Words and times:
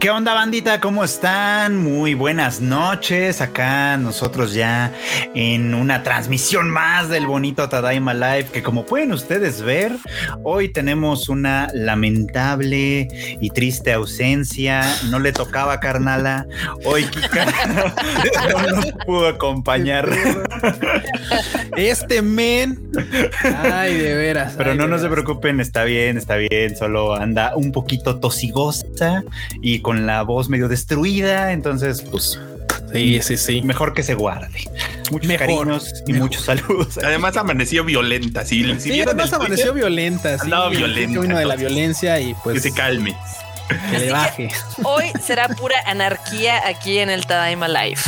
¿Qué 0.00 0.10
onda 0.10 0.32
bandita? 0.32 0.80
¿Cómo 0.80 1.02
están? 1.02 1.76
Muy 1.76 2.14
buenas 2.14 2.60
noches. 2.60 3.40
Acá 3.40 3.96
nosotros 3.96 4.54
ya 4.54 4.92
en 5.34 5.74
una 5.74 6.04
transmisión 6.04 6.70
más 6.70 7.08
del 7.08 7.26
bonito 7.26 7.68
Tadaima 7.68 8.14
Live 8.14 8.46
que 8.52 8.62
como 8.62 8.86
pueden 8.86 9.12
ustedes 9.12 9.60
ver, 9.60 9.96
hoy 10.44 10.68
tenemos 10.68 11.28
una 11.28 11.68
lamentable 11.74 13.08
y 13.40 13.50
triste 13.50 13.92
ausencia. 13.92 14.82
No 15.10 15.18
le 15.18 15.32
tocaba 15.32 15.72
a 15.72 15.80
Carnala. 15.80 16.46
Hoy 16.84 17.02
Kika 17.04 17.46
no 18.52 18.76
nos 18.76 18.92
pudo 19.04 19.26
acompañar. 19.26 20.08
Este 21.76 22.22
men. 22.22 22.90
Ay, 23.42 23.98
de 23.98 24.14
veras. 24.14 24.54
Pero 24.56 24.72
ay, 24.72 24.76
no, 24.76 24.84
de 24.84 24.90
no 24.90 24.98
se 25.00 25.08
preocupen, 25.08 25.60
está 25.60 25.82
bien, 25.82 26.16
está 26.16 26.36
bien. 26.36 26.76
Solo 26.76 27.14
anda 27.16 27.56
un 27.56 27.72
poquito 27.72 28.20
tosigosa 28.20 29.24
y 29.60 29.80
con 29.88 30.06
la 30.06 30.20
voz 30.22 30.50
medio 30.50 30.68
destruida. 30.68 31.52
Entonces, 31.52 32.02
pues 32.02 32.38
Sí, 32.92 33.20
sí, 33.22 33.36
sí. 33.38 33.62
mejor 33.62 33.94
que 33.94 34.02
se 34.02 34.12
guarde. 34.14 34.60
Muchos 35.10 35.26
Mejor, 35.28 35.46
cariños 35.46 35.94
y 36.06 36.12
mejor. 36.12 36.28
muchos 36.28 36.44
saludos. 36.44 36.98
Además 37.02 37.36
amaneció 37.38 37.84
violenta. 37.84 38.44
Si, 38.44 38.64
si 38.80 38.90
Sí, 38.92 39.00
además 39.00 39.32
amaneció 39.32 39.72
Twitter, 39.72 39.74
violenta. 39.74 40.34
Sí, 40.36 40.44
Andaba 40.44 40.70
que 40.70 40.76
violenta, 40.76 41.20
Vino 41.22 41.38
de 41.38 41.44
la 41.46 41.56
violencia 41.56 42.20
y 42.20 42.34
que 42.34 42.40
pues 42.44 42.62
se 42.62 42.72
calme. 42.74 43.16
que 43.90 43.98
le 43.98 44.12
baje. 44.12 44.48
Hoy 44.82 45.04
será 45.22 45.48
pura 45.48 45.76
anarquía 45.86 46.66
aquí 46.68 46.98
en 46.98 47.08
el 47.08 47.26
Tadaima 47.26 47.66
Live. 47.68 48.00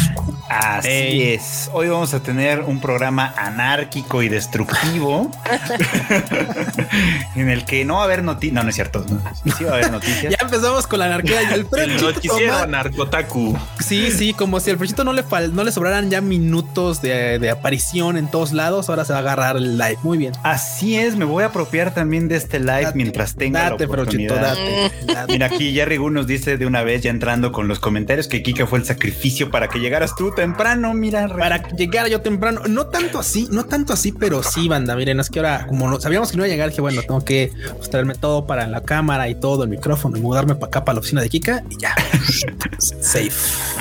Así 0.51 1.23
es. 1.23 1.71
Hoy 1.73 1.89
vamos 1.89 2.13
a 2.13 2.21
tener 2.23 2.61
un 2.61 2.81
programa 2.81 3.33
anárquico 3.37 4.21
y 4.23 4.29
destructivo 4.29 5.31
en 7.37 7.49
el 7.49 7.65
que 7.65 7.85
no 7.85 7.95
va 7.95 8.01
a 8.03 8.05
haber 8.05 8.25
noticias. 8.25 8.55
No, 8.55 8.63
no 8.65 8.69
es 8.71 8.75
cierto. 8.75 9.05
No, 9.09 9.53
sí 9.57 9.65
va 9.65 9.71
a 9.71 9.75
haber 9.75 9.91
noticias. 9.93 10.11
Ya 10.31 10.39
empezamos 10.41 10.87
con 10.87 10.99
la 10.99 11.07
anarquía 11.07 11.43
y 11.43 11.55
el 11.55 11.66
noticiero 12.01 12.52
toma- 12.55 12.66
narcotaku. 12.66 13.57
Sí, 13.79 14.11
sí, 14.11 14.33
como 14.35 14.61
si 14.61 14.71
al 14.71 14.79
Frechito 14.79 15.05
no 15.05 15.13
le 15.13 15.24
fal- 15.24 15.52
no 15.52 15.65
le 15.65 15.73
sobraran 15.73 16.11
ya 16.11 16.21
minutos 16.21 17.01
de, 17.01 17.39
de 17.39 17.51
aparición 17.51 18.17
en 18.17 18.29
todos 18.29 18.52
lados, 18.52 18.89
ahora 18.89 19.05
se 19.05 19.13
va 19.13 19.19
a 19.21 19.23
agarrar 19.23 19.57
el 19.57 19.79
live. 19.79 19.99
Muy 20.02 20.19
bien. 20.19 20.33
Así 20.43 20.96
es, 20.96 21.17
me 21.17 21.24
voy 21.24 21.43
a 21.45 21.46
apropiar 21.46 21.95
también 21.95 22.29
de 22.29 22.37
este 22.37 22.59
live 22.59 22.83
Date, 22.83 22.96
mientras 22.96 23.35
tenga 23.37 23.71
Date, 23.71 23.87
la 23.87 23.93
Frochito, 23.93 24.35
oportunidad. 24.35 24.57
date. 24.57 24.93
date. 25.15 25.33
Mira, 25.33 25.46
aquí 25.46 25.73
Jerry 25.73 25.96
Gu 25.96 26.11
nos 26.11 26.27
dice 26.27 26.57
de 26.57 26.67
una 26.67 26.83
vez, 26.83 27.02
ya 27.02 27.11
entrando 27.11 27.52
con 27.52 27.69
los 27.69 27.79
comentarios, 27.80 28.27
que 28.29 28.43
Kika 28.43 28.67
fue 28.67 28.79
el 28.80 28.85
sacrificio 28.85 29.51
para 29.51 29.69
que 29.69 29.79
llegaras 29.79 30.15
tú 30.17 30.33
temprano. 30.41 30.95
Mira, 30.95 31.29
Para 31.29 31.63
llegar 31.71 32.09
yo 32.09 32.21
temprano, 32.21 32.63
no 32.69 32.87
tanto 32.87 33.19
así, 33.19 33.49
no 33.51 33.65
tanto 33.65 33.93
así, 33.93 34.13
pero 34.13 34.43
sí, 34.43 34.69
banda. 34.69 34.96
Miren, 34.96 35.21
es 35.21 35.29
que 35.30 35.38
ahora, 35.41 35.66
como 35.66 35.88
no 35.88 36.01
sabíamos 36.01 36.30
que 36.30 36.37
no 36.37 36.45
iba 36.45 36.51
a 36.52 36.55
llegar, 36.55 36.69
dije, 36.71 36.80
bueno, 36.80 37.01
tengo 37.02 37.24
que 37.24 37.52
pues, 37.77 37.91
traerme 37.91 38.15
todo 38.15 38.46
para 38.46 38.66
la 38.66 38.80
cámara 38.83 39.29
y 39.29 39.35
todo, 39.35 39.65
el 39.65 39.71
micrófono 39.71 40.16
y 40.16 40.21
mudarme 40.21 40.55
para 40.55 40.66
acá, 40.68 40.85
para 40.85 40.95
la 40.95 41.01
oficina 41.01 41.21
de 41.23 41.29
Kika 41.29 41.63
y 41.71 41.77
ya. 41.79 41.95
Safe. 42.79 43.30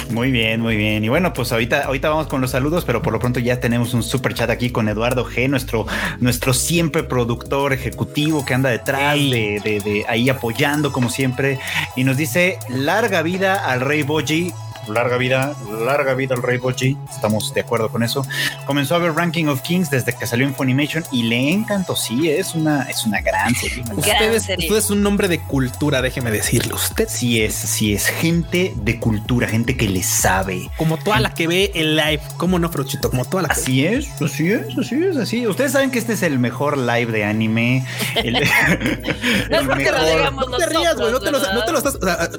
Muy 0.09 0.31
bien, 0.31 0.61
muy 0.61 0.75
bien. 0.75 1.03
Y 1.03 1.09
bueno, 1.09 1.33
pues 1.33 1.51
ahorita, 1.51 1.83
ahorita 1.85 2.09
vamos 2.09 2.27
con 2.27 2.41
los 2.41 2.51
saludos, 2.51 2.83
pero 2.85 3.01
por 3.01 3.13
lo 3.13 3.19
pronto 3.19 3.39
ya 3.39 3.59
tenemos 3.59 3.93
un 3.93 4.03
super 4.03 4.33
chat 4.33 4.49
aquí 4.49 4.69
con 4.71 4.89
Eduardo 4.89 5.25
G, 5.25 5.49
nuestro, 5.49 5.85
nuestro 6.19 6.53
siempre 6.53 7.03
productor 7.03 7.73
ejecutivo 7.73 8.45
que 8.45 8.53
anda 8.53 8.69
detrás 8.69 9.15
de, 9.15 9.61
de- 9.63 9.79
de 9.83 10.05
ahí 10.07 10.29
apoyando 10.29 10.91
como 10.91 11.09
siempre. 11.09 11.59
Y 11.95 12.03
nos 12.03 12.17
dice 12.17 12.57
larga 12.69 13.21
vida 13.21 13.55
al 13.69 13.81
rey 13.81 14.03
Boji. 14.03 14.51
Larga 14.87 15.17
vida, 15.17 15.53
larga 15.85 16.13
vida 16.13 16.35
al 16.35 16.41
Rey 16.43 16.57
Boji. 16.57 16.97
Estamos 17.13 17.53
de 17.53 17.61
acuerdo 17.61 17.89
con 17.89 18.03
eso. 18.03 18.25
Comenzó 18.65 18.95
a 18.95 18.99
ver 18.99 19.13
Ranking 19.13 19.45
of 19.45 19.61
Kings 19.61 19.89
desde 19.89 20.13
que 20.15 20.25
salió 20.25 20.45
en 20.47 20.55
Funimation 20.55 21.03
y 21.11 21.23
le 21.23 21.51
encantó. 21.51 21.95
Sí, 21.95 22.29
es 22.29 22.55
una, 22.55 22.83
es 22.83 23.05
una 23.05 23.21
gran 23.21 23.53
serie. 23.55 23.83
Gran 23.83 23.97
Ustedes, 23.97 24.43
serie. 24.43 24.67
usted 24.67 24.77
es 24.79 24.89
un 24.89 25.03
nombre 25.03 25.27
de 25.27 25.39
cultura, 25.39 26.01
déjeme 26.01 26.31
decirle. 26.31 26.73
Usted, 26.73 27.07
Sí 27.09 27.41
es, 27.41 27.53
sí 27.55 27.93
es 27.93 28.07
gente 28.07 28.73
de 28.75 28.99
cultura, 28.99 29.47
gente 29.47 29.75
que 29.75 29.87
le 29.89 30.03
sabe. 30.03 30.69
como 30.77 30.97
toda 30.97 31.19
la 31.19 31.33
que 31.33 31.47
ve 31.47 31.71
el 31.75 31.95
live, 31.95 32.21
¿cómo 32.37 32.59
no, 32.59 32.69
Frochito? 32.69 33.09
Como 33.09 33.25
toda 33.25 33.43
la 33.43 33.49
que 33.49 33.59
Así 33.59 33.85
es, 33.85 34.09
así 34.21 34.51
es, 34.51 34.77
así 34.77 35.03
es, 35.03 35.17
así. 35.17 35.47
Ustedes 35.47 35.71
saben 35.73 35.91
que 35.91 35.99
este 35.99 36.13
es 36.13 36.23
el 36.23 36.39
mejor 36.39 36.77
live 36.77 37.11
de 37.11 37.25
anime. 37.25 37.85
El, 38.15 38.33
No 39.49 39.59
es 39.59 39.67
porque 39.67 39.91
lo 39.91 40.05
digamos 40.05 40.49
No 40.49 40.57
te 40.57 40.65
rías, 40.67 40.95
güey. 40.95 41.11
No 41.11 41.19
te, 41.19 41.31
lo, 41.31 41.39
no 41.39 41.65
te 41.65 41.71
lo 41.71 41.77
estás. 41.77 41.95
o 41.95 42.05
sea, 42.05 42.29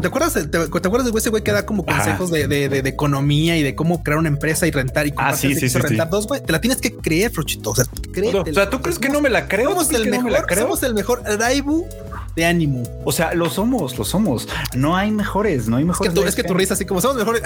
¿Te 0.00 0.06
acuerdas? 0.06 0.34
¿Te, 0.34 0.46
te 0.46 0.58
acuerdas 0.58 1.12
de 1.12 1.18
ese 1.18 1.30
güey 1.30 1.42
que 1.42 1.52
da 1.52 1.66
como 1.66 1.79
Consejos 1.84 2.30
de, 2.30 2.46
de, 2.48 2.68
de- 2.68 2.82
de 2.82 2.88
economía 2.90 3.56
y 3.56 3.62
de 3.62 3.74
cómo 3.74 4.02
crear 4.02 4.18
una 4.18 4.28
empresa 4.28 4.66
y 4.66 4.70
rentar 4.70 5.06
y 5.06 5.14
Ah, 5.16 5.34
sí, 5.34 5.54
sí, 5.54 5.68
sí, 5.68 5.78
rentar 5.78 6.08
dos, 6.10 6.26
güey? 6.26 6.42
Te 6.42 6.52
la 6.52 6.60
tienes 6.60 6.80
que 6.80 6.94
creer, 6.94 7.30
Frochito. 7.30 7.70
O 7.70 7.74
sea. 7.74 7.84
O 7.84 8.52
sea, 8.54 8.70
¿tú 8.70 8.80
crees 8.80 8.98
que 8.98 9.08
no 9.08 9.20
me 9.20 9.30
la 9.30 9.48
creo? 9.48 9.70
Somos 9.70 9.88
¿Tú 9.88 9.96
el 9.96 10.04
que 10.04 10.10
no 10.10 10.22
me 10.22 10.30
la 10.30 10.38
mejor, 10.38 10.46
creo? 10.48 10.62
somos 10.64 10.82
el 10.82 10.94
mejor 10.94 11.22
Raibu 11.24 11.86
de 12.36 12.44
ánimo. 12.44 12.82
O 13.04 13.12
sea, 13.12 13.34
lo 13.34 13.50
somos, 13.50 13.98
lo 13.98 14.04
somos. 14.04 14.48
No 14.74 14.96
hay 14.96 15.10
mejores, 15.10 15.68
no 15.68 15.76
hay 15.76 15.82
Es 15.88 15.98
que, 15.98 16.08
mejores. 16.08 16.28
es 16.30 16.34
que 16.36 16.44
tu 16.44 16.54
risa 16.54 16.74
así 16.74 16.84
como 16.84 17.00
somos 17.00 17.16
mejores. 17.16 17.42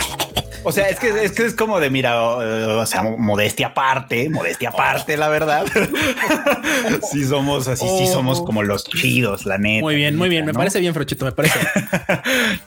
O 0.64 0.72
sea, 0.72 0.88
es 0.88 0.98
que 0.98 1.24
es 1.24 1.32
que 1.32 1.44
es 1.46 1.54
como 1.54 1.78
de 1.80 1.90
mira, 1.90 2.20
o, 2.22 2.80
o 2.80 2.86
sea, 2.86 3.02
modestia 3.02 3.68
aparte, 3.68 4.28
modestia 4.30 4.70
aparte, 4.70 5.16
la 5.16 5.28
verdad. 5.28 5.64
sí 7.12 7.24
somos 7.24 7.68
así, 7.68 7.86
sí 7.98 8.06
somos 8.06 8.40
como 8.42 8.62
los 8.62 8.84
chidos, 8.84 9.46
la 9.46 9.58
neta. 9.58 9.82
Muy 9.82 9.94
bien, 9.96 10.16
muy 10.16 10.28
bien. 10.28 10.44
Me 10.46 10.52
parece 10.54 10.80
bien, 10.80 10.94
Frochito. 10.94 11.24
Me 11.24 11.32
parece. 11.32 11.58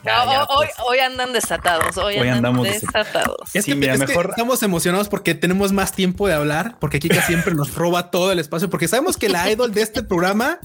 Ya, 0.04 0.24
No, 0.24 0.32
ya, 0.32 0.44
hoy, 0.44 0.66
pues. 0.66 0.70
hoy 0.86 0.98
andan 0.98 1.32
desatados. 1.32 1.96
Hoy, 1.98 2.14
Hoy 2.14 2.20
andan 2.28 2.36
andamos 2.36 2.66
desatados. 2.66 3.36
Es, 3.54 3.64
Sí, 3.64 3.72
que, 3.72 3.76
mira, 3.76 3.94
es 3.94 4.00
que 4.00 4.06
mejor- 4.06 4.30
estamos 4.30 4.62
emocionados 4.62 5.08
porque 5.08 5.34
tenemos 5.34 5.72
más 5.72 5.92
tiempo 5.92 6.26
de 6.28 6.34
hablar, 6.34 6.76
porque 6.80 6.98
Kika 7.00 7.22
siempre 7.22 7.54
nos 7.54 7.74
roba 7.74 8.10
todo 8.10 8.32
el 8.32 8.38
espacio, 8.38 8.70
porque 8.70 8.88
sabemos 8.88 9.16
que 9.16 9.28
la 9.28 9.50
idol 9.50 9.72
de 9.74 9.82
este 9.82 10.02
programa 10.02 10.58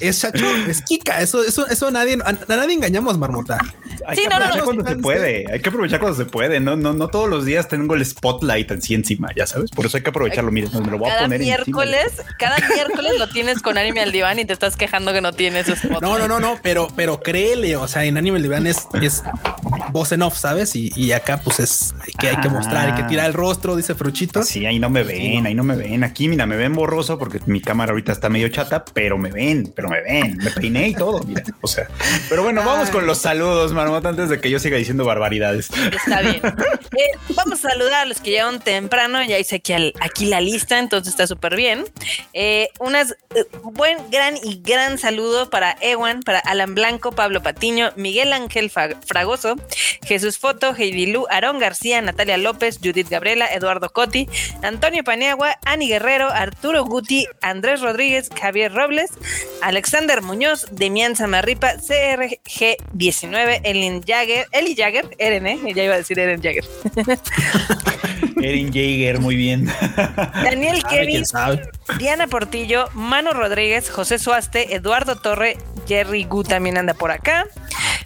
es 0.00 0.20
Chacho, 0.20 0.46
es 0.68 0.82
Kika. 0.82 1.20
Eso, 1.20 1.42
eso, 1.44 1.66
eso 1.68 1.90
nadie, 1.90 2.18
a, 2.24 2.28
a 2.28 2.56
nadie 2.56 2.74
engañamos, 2.74 3.18
Marmota. 3.18 3.58
Hay 4.06 4.16
Sí, 4.16 4.22
que 4.22 4.28
no, 4.28 4.38
no, 4.38 4.44
aprovechar 4.46 4.58
no, 4.58 4.64
cuando 4.64 4.90
se 4.90 4.96
puede. 4.96 5.52
Hay 5.52 5.60
que 5.60 5.68
aprovechar 5.68 6.00
cuando 6.00 6.16
se 6.18 6.24
puede. 6.24 6.60
No, 6.68 6.76
no, 6.76 6.92
no 6.92 7.08
todos 7.08 7.28
los 7.28 7.44
días 7.44 7.68
tengo 7.68 7.94
el 7.94 8.04
spotlight 8.04 8.70
así 8.72 8.94
encima, 8.94 9.28
ya 9.36 9.46
sabes. 9.46 9.70
Por 9.70 9.86
eso 9.86 9.96
hay 9.96 10.02
que 10.02 10.10
aprovecharlo. 10.10 10.50
Mira, 10.50 10.68
me 10.80 10.90
lo 10.90 10.98
voy 10.98 11.08
a 11.10 11.14
Cada 11.14 11.22
poner 11.26 11.40
encima. 11.40 11.56
miércoles, 11.56 12.12
cada 12.38 12.56
miércoles 12.68 13.12
lo 13.18 13.28
tienes 13.28 13.62
con 13.62 13.78
anime 13.78 14.00
al 14.00 14.12
diván 14.12 14.38
y 14.38 14.44
te 14.44 14.52
estás 14.52 14.76
quejando 14.76 15.12
que 15.12 15.20
no 15.20 15.32
tienes. 15.32 15.66
No, 16.00 16.18
no, 16.18 16.28
no, 16.28 16.38
no, 16.40 16.58
pero, 16.62 16.88
pero 16.94 17.20
créele, 17.20 17.76
o 17.76 17.88
sea, 17.88 18.04
en 18.04 18.16
Animal 18.18 18.42
Divan 18.42 18.66
es, 18.66 18.86
es 19.02 19.22
voz 19.90 20.12
en 20.12 20.22
off, 20.22 20.36
¿sabes? 20.38 20.74
Y, 20.76 20.92
y 20.96 21.12
acá 21.12 21.40
pues 21.42 21.60
es 21.60 21.94
que 22.18 22.28
hay 22.28 22.36
que 22.36 22.48
mostrar, 22.48 22.88
hay 22.90 23.02
que 23.02 23.08
tirar 23.08 23.26
el 23.26 23.32
rostro, 23.34 23.74
dice 23.76 23.94
Fruchito. 23.94 24.42
Sí, 24.42 24.64
ahí 24.66 24.78
no 24.78 24.88
me 24.90 25.02
ven, 25.02 25.46
ahí 25.46 25.54
no 25.54 25.64
me 25.64 25.76
ven. 25.76 26.04
Aquí, 26.04 26.28
mira, 26.28 26.46
me 26.46 26.56
ven 26.56 26.74
borroso 26.74 27.18
porque 27.18 27.40
mi 27.46 27.60
cámara 27.60 27.90
ahorita 27.92 28.12
está 28.12 28.28
medio 28.28 28.48
chata, 28.48 28.84
pero 28.84 29.18
me 29.18 29.30
ven, 29.30 29.72
pero 29.74 29.88
me 29.88 30.00
ven. 30.02 30.36
Me 30.38 30.50
peiné 30.50 30.88
y 30.88 30.94
todo, 30.94 31.20
mira. 31.24 31.42
O 31.60 31.66
sea, 31.68 31.88
pero 32.28 32.42
bueno, 32.42 32.62
vamos 32.64 32.90
con 32.90 33.06
los 33.06 33.18
saludos, 33.18 33.72
Marmota, 33.72 34.08
antes 34.10 34.28
de 34.28 34.40
que 34.40 34.50
yo 34.50 34.58
siga 34.58 34.76
diciendo 34.76 35.04
barbaridades. 35.04 35.68
Está 35.92 36.20
bien. 36.22 36.40
Eh, 36.58 37.18
vamos 37.34 37.64
a 37.64 37.70
saludar 37.70 37.94
a 37.94 38.04
los 38.06 38.20
que 38.20 38.30
llegaron 38.30 38.60
temprano. 38.60 39.22
Ya 39.22 39.38
hice 39.38 39.56
aquí, 39.56 39.72
aquí 40.00 40.26
la 40.26 40.40
lista, 40.40 40.78
entonces 40.78 41.12
está 41.12 41.26
súper 41.26 41.54
bien. 41.54 41.84
Eh, 42.32 42.70
unas 42.80 43.12
eh, 43.34 43.44
buen, 43.62 44.10
gran 44.10 44.36
y 44.42 44.60
gran 44.64 44.98
saludo 44.98 45.50
para 45.50 45.76
Ewan, 45.80 46.22
para 46.22 46.38
Alan 46.40 46.74
Blanco, 46.74 47.12
Pablo 47.12 47.42
Patiño, 47.42 47.92
Miguel 47.96 48.32
Ángel 48.32 48.70
Fragoso, 48.70 49.56
Jesús 50.04 50.38
Foto, 50.38 50.74
Heidi 50.74 51.06
Lu, 51.06 51.26
Aarón 51.30 51.58
García, 51.58 52.00
Natalia 52.02 52.36
López, 52.36 52.78
Judith 52.82 53.08
Gabriela, 53.08 53.46
Eduardo 53.52 53.90
Coti, 53.90 54.28
Antonio 54.62 55.04
Paniagua, 55.04 55.58
Ani 55.64 55.88
Guerrero, 55.88 56.30
Arturo 56.30 56.84
Guti, 56.84 57.26
Andrés 57.42 57.80
Rodríguez, 57.80 58.30
Javier 58.40 58.72
Robles, 58.72 59.10
Alexander 59.62 60.22
Muñoz, 60.22 60.66
Demian 60.72 61.16
Samarripa, 61.16 61.74
CRG19, 61.74 63.60
Elin 63.64 64.02
Jagger, 64.02 64.46
Eli 64.52 64.74
Jagger, 64.74 65.08
Eren, 65.18 65.46
¿eh? 65.46 65.58
Ya 65.74 65.84
iba 65.84 65.94
a 65.94 65.98
decir 65.98 66.18
Eren 66.18 66.42
Jagger. 66.42 66.47
Erin 68.42 68.72
Jaeger, 68.72 69.20
muy 69.20 69.36
bien. 69.36 69.70
Daniel 70.42 70.82
Kevin. 70.90 71.24
Diana 71.98 72.26
Portillo, 72.26 72.88
Mano 72.94 73.32
Rodríguez, 73.32 73.90
José 73.90 74.18
Suaste, 74.18 74.74
Eduardo 74.74 75.16
Torre, 75.16 75.58
Jerry 75.86 76.24
Gu 76.24 76.44
también 76.44 76.78
anda 76.78 76.94
por 76.94 77.10
acá. 77.10 77.46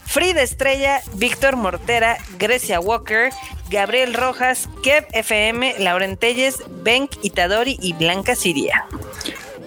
Frida 0.04 0.42
Estrella, 0.42 1.00
Víctor 1.14 1.56
Mortera, 1.56 2.18
Grecia 2.38 2.80
Walker, 2.80 3.30
Gabriel 3.70 4.12
Rojas, 4.12 4.68
Kev 4.82 5.06
FM, 5.12 5.76
Lauren 5.78 6.18
Telles, 6.18 6.62
Benk 6.82 7.12
Itadori 7.22 7.78
y 7.80 7.94
Blanca 7.94 8.34
Siria. 8.36 8.84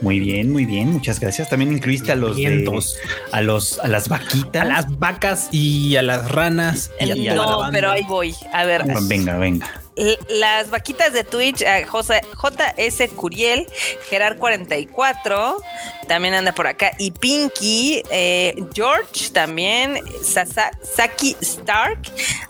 Muy 0.02 0.20
bien, 0.20 0.52
muy 0.52 0.66
bien, 0.66 0.92
muchas 0.92 1.20
gracias. 1.20 1.50
También 1.50 1.72
incluiste 1.72 2.12
a 2.12 2.16
los 2.16 2.36
de, 2.36 2.48
Vientos. 2.50 2.98
a 3.32 3.42
los 3.42 3.80
a 3.80 3.88
las 3.88 4.08
vaquitas. 4.10 4.62
A 4.62 4.66
las 4.66 5.00
vacas 5.00 5.48
y 5.52 5.96
a 5.96 6.02
las 6.02 6.30
ranas. 6.32 6.92
Y 7.00 7.12
a 7.12 7.16
Y 7.16 7.28
toda 7.30 7.44
a 7.44 7.58
la 7.60 7.66
No, 7.68 7.72
pero 7.72 7.92
ahí 7.92 8.04
voy. 8.08 8.36
A 8.54 8.66
ver, 8.66 8.84
Venga, 9.04 9.38
venga. 9.38 9.82
L- 9.96 10.18
Las 10.30 10.70
vaquitas 10.70 11.14
de 11.14 11.24
Twitch, 11.24 11.62
a 11.64 11.86
José- 11.88 12.22
JS 12.42 13.08
Curiel, 13.16 13.66
Gerard 14.10 14.38
44, 14.38 15.62
también 16.10 16.34
anda 16.34 16.54
por 16.54 16.68
acá, 16.68 16.92
y 17.00 17.12
Pinky, 17.12 18.04
eh, 18.12 18.56
George 18.74 19.30
también, 19.32 20.00
Sasa- 20.22 20.72
Saki 20.84 21.38
Stark, 21.40 22.00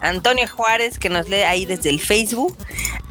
Antonio 0.02 0.48
Juárez, 0.48 0.98
que 0.98 1.10
nos 1.10 1.30
lee 1.30 1.44
ahí 1.44 1.66
desde 1.68 1.92
el 1.92 2.00
Facebook, 2.00 2.58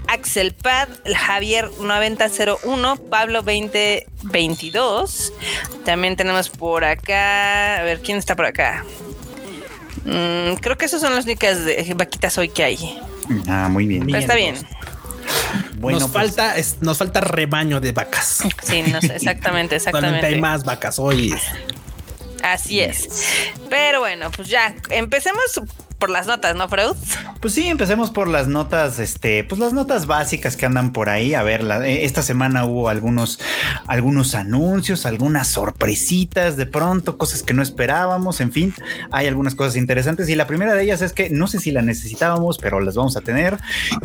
Axel 0.06 0.52
Pad, 0.54 0.88
Javier 1.16 1.70
9001, 1.80 2.96
Pablo 3.10 3.42
2022, 3.42 5.32
también 5.84 6.16
tenemos 6.16 6.48
por 6.50 6.84
acá, 6.84 7.78
a 7.78 7.82
ver, 7.82 8.00
¿quién 8.00 8.18
está 8.18 8.36
por 8.36 8.46
acá? 8.46 8.84
Mm, 10.04 10.54
creo 10.60 10.76
que 10.76 10.84
esas 10.84 11.00
son 11.00 11.14
las 11.14 11.24
únicas 11.24 11.64
de- 11.64 11.94
vaquitas 11.96 12.36
hoy 12.38 12.48
que 12.50 12.62
hay. 12.64 13.00
Ah, 13.48 13.68
muy 13.70 13.86
bien. 13.86 14.04
Pero 14.06 14.18
está 14.18 14.34
bien. 14.34 14.56
Bueno, 15.76 16.00
nos 16.00 16.10
pues, 16.10 16.26
falta, 16.26 16.56
es- 16.58 16.76
nos 16.82 16.98
falta 16.98 17.20
rebaño 17.20 17.80
de 17.80 17.92
vacas. 17.92 18.42
Sí, 18.62 18.82
no 18.82 19.00
sé, 19.00 19.16
exactamente, 19.16 19.80
Solamente 19.80 20.26
hay 20.26 20.34
exactamente. 20.34 20.40
más 20.40 20.64
vacas 20.64 20.98
hoy. 20.98 21.34
Así 22.42 22.80
es. 22.80 23.08
Pero 23.70 24.00
bueno, 24.00 24.30
pues 24.30 24.48
ya, 24.48 24.74
empecemos 24.90 25.42
por 25.98 26.10
las 26.10 26.26
notas, 26.26 26.54
¿no, 26.54 26.68
Freud? 26.68 26.94
Pues 27.40 27.54
sí, 27.54 27.66
empecemos 27.68 28.10
por 28.10 28.28
las 28.28 28.46
notas, 28.48 28.98
este, 28.98 29.44
pues 29.44 29.58
las 29.58 29.72
notas 29.72 30.06
básicas 30.06 30.56
que 30.56 30.66
andan 30.66 30.92
por 30.92 31.08
ahí. 31.08 31.34
A 31.34 31.42
ver, 31.42 31.62
la- 31.62 31.86
eh, 31.86 32.04
esta 32.04 32.22
semana 32.22 32.64
hubo 32.64 32.88
algunos, 32.88 33.38
algunos 33.86 34.34
anuncios, 34.34 35.06
algunas 35.06 35.48
sorpresitas 35.48 36.56
de 36.56 36.66
pronto, 36.66 37.16
cosas 37.18 37.42
que 37.42 37.54
no 37.54 37.62
esperábamos. 37.62 38.40
En 38.40 38.52
fin, 38.52 38.74
hay 39.12 39.26
algunas 39.26 39.54
cosas 39.54 39.76
interesantes. 39.76 40.28
Y 40.28 40.34
la 40.36 40.46
primera 40.46 40.74
de 40.74 40.82
ellas 40.82 41.00
es 41.02 41.12
que 41.12 41.30
no 41.30 41.46
sé 41.46 41.58
si 41.60 41.70
la 41.70 41.82
necesitábamos, 41.82 42.58
pero 42.58 42.80
las 42.80 42.94
vamos 42.96 43.16
a 43.16 43.20
tener. 43.20 43.58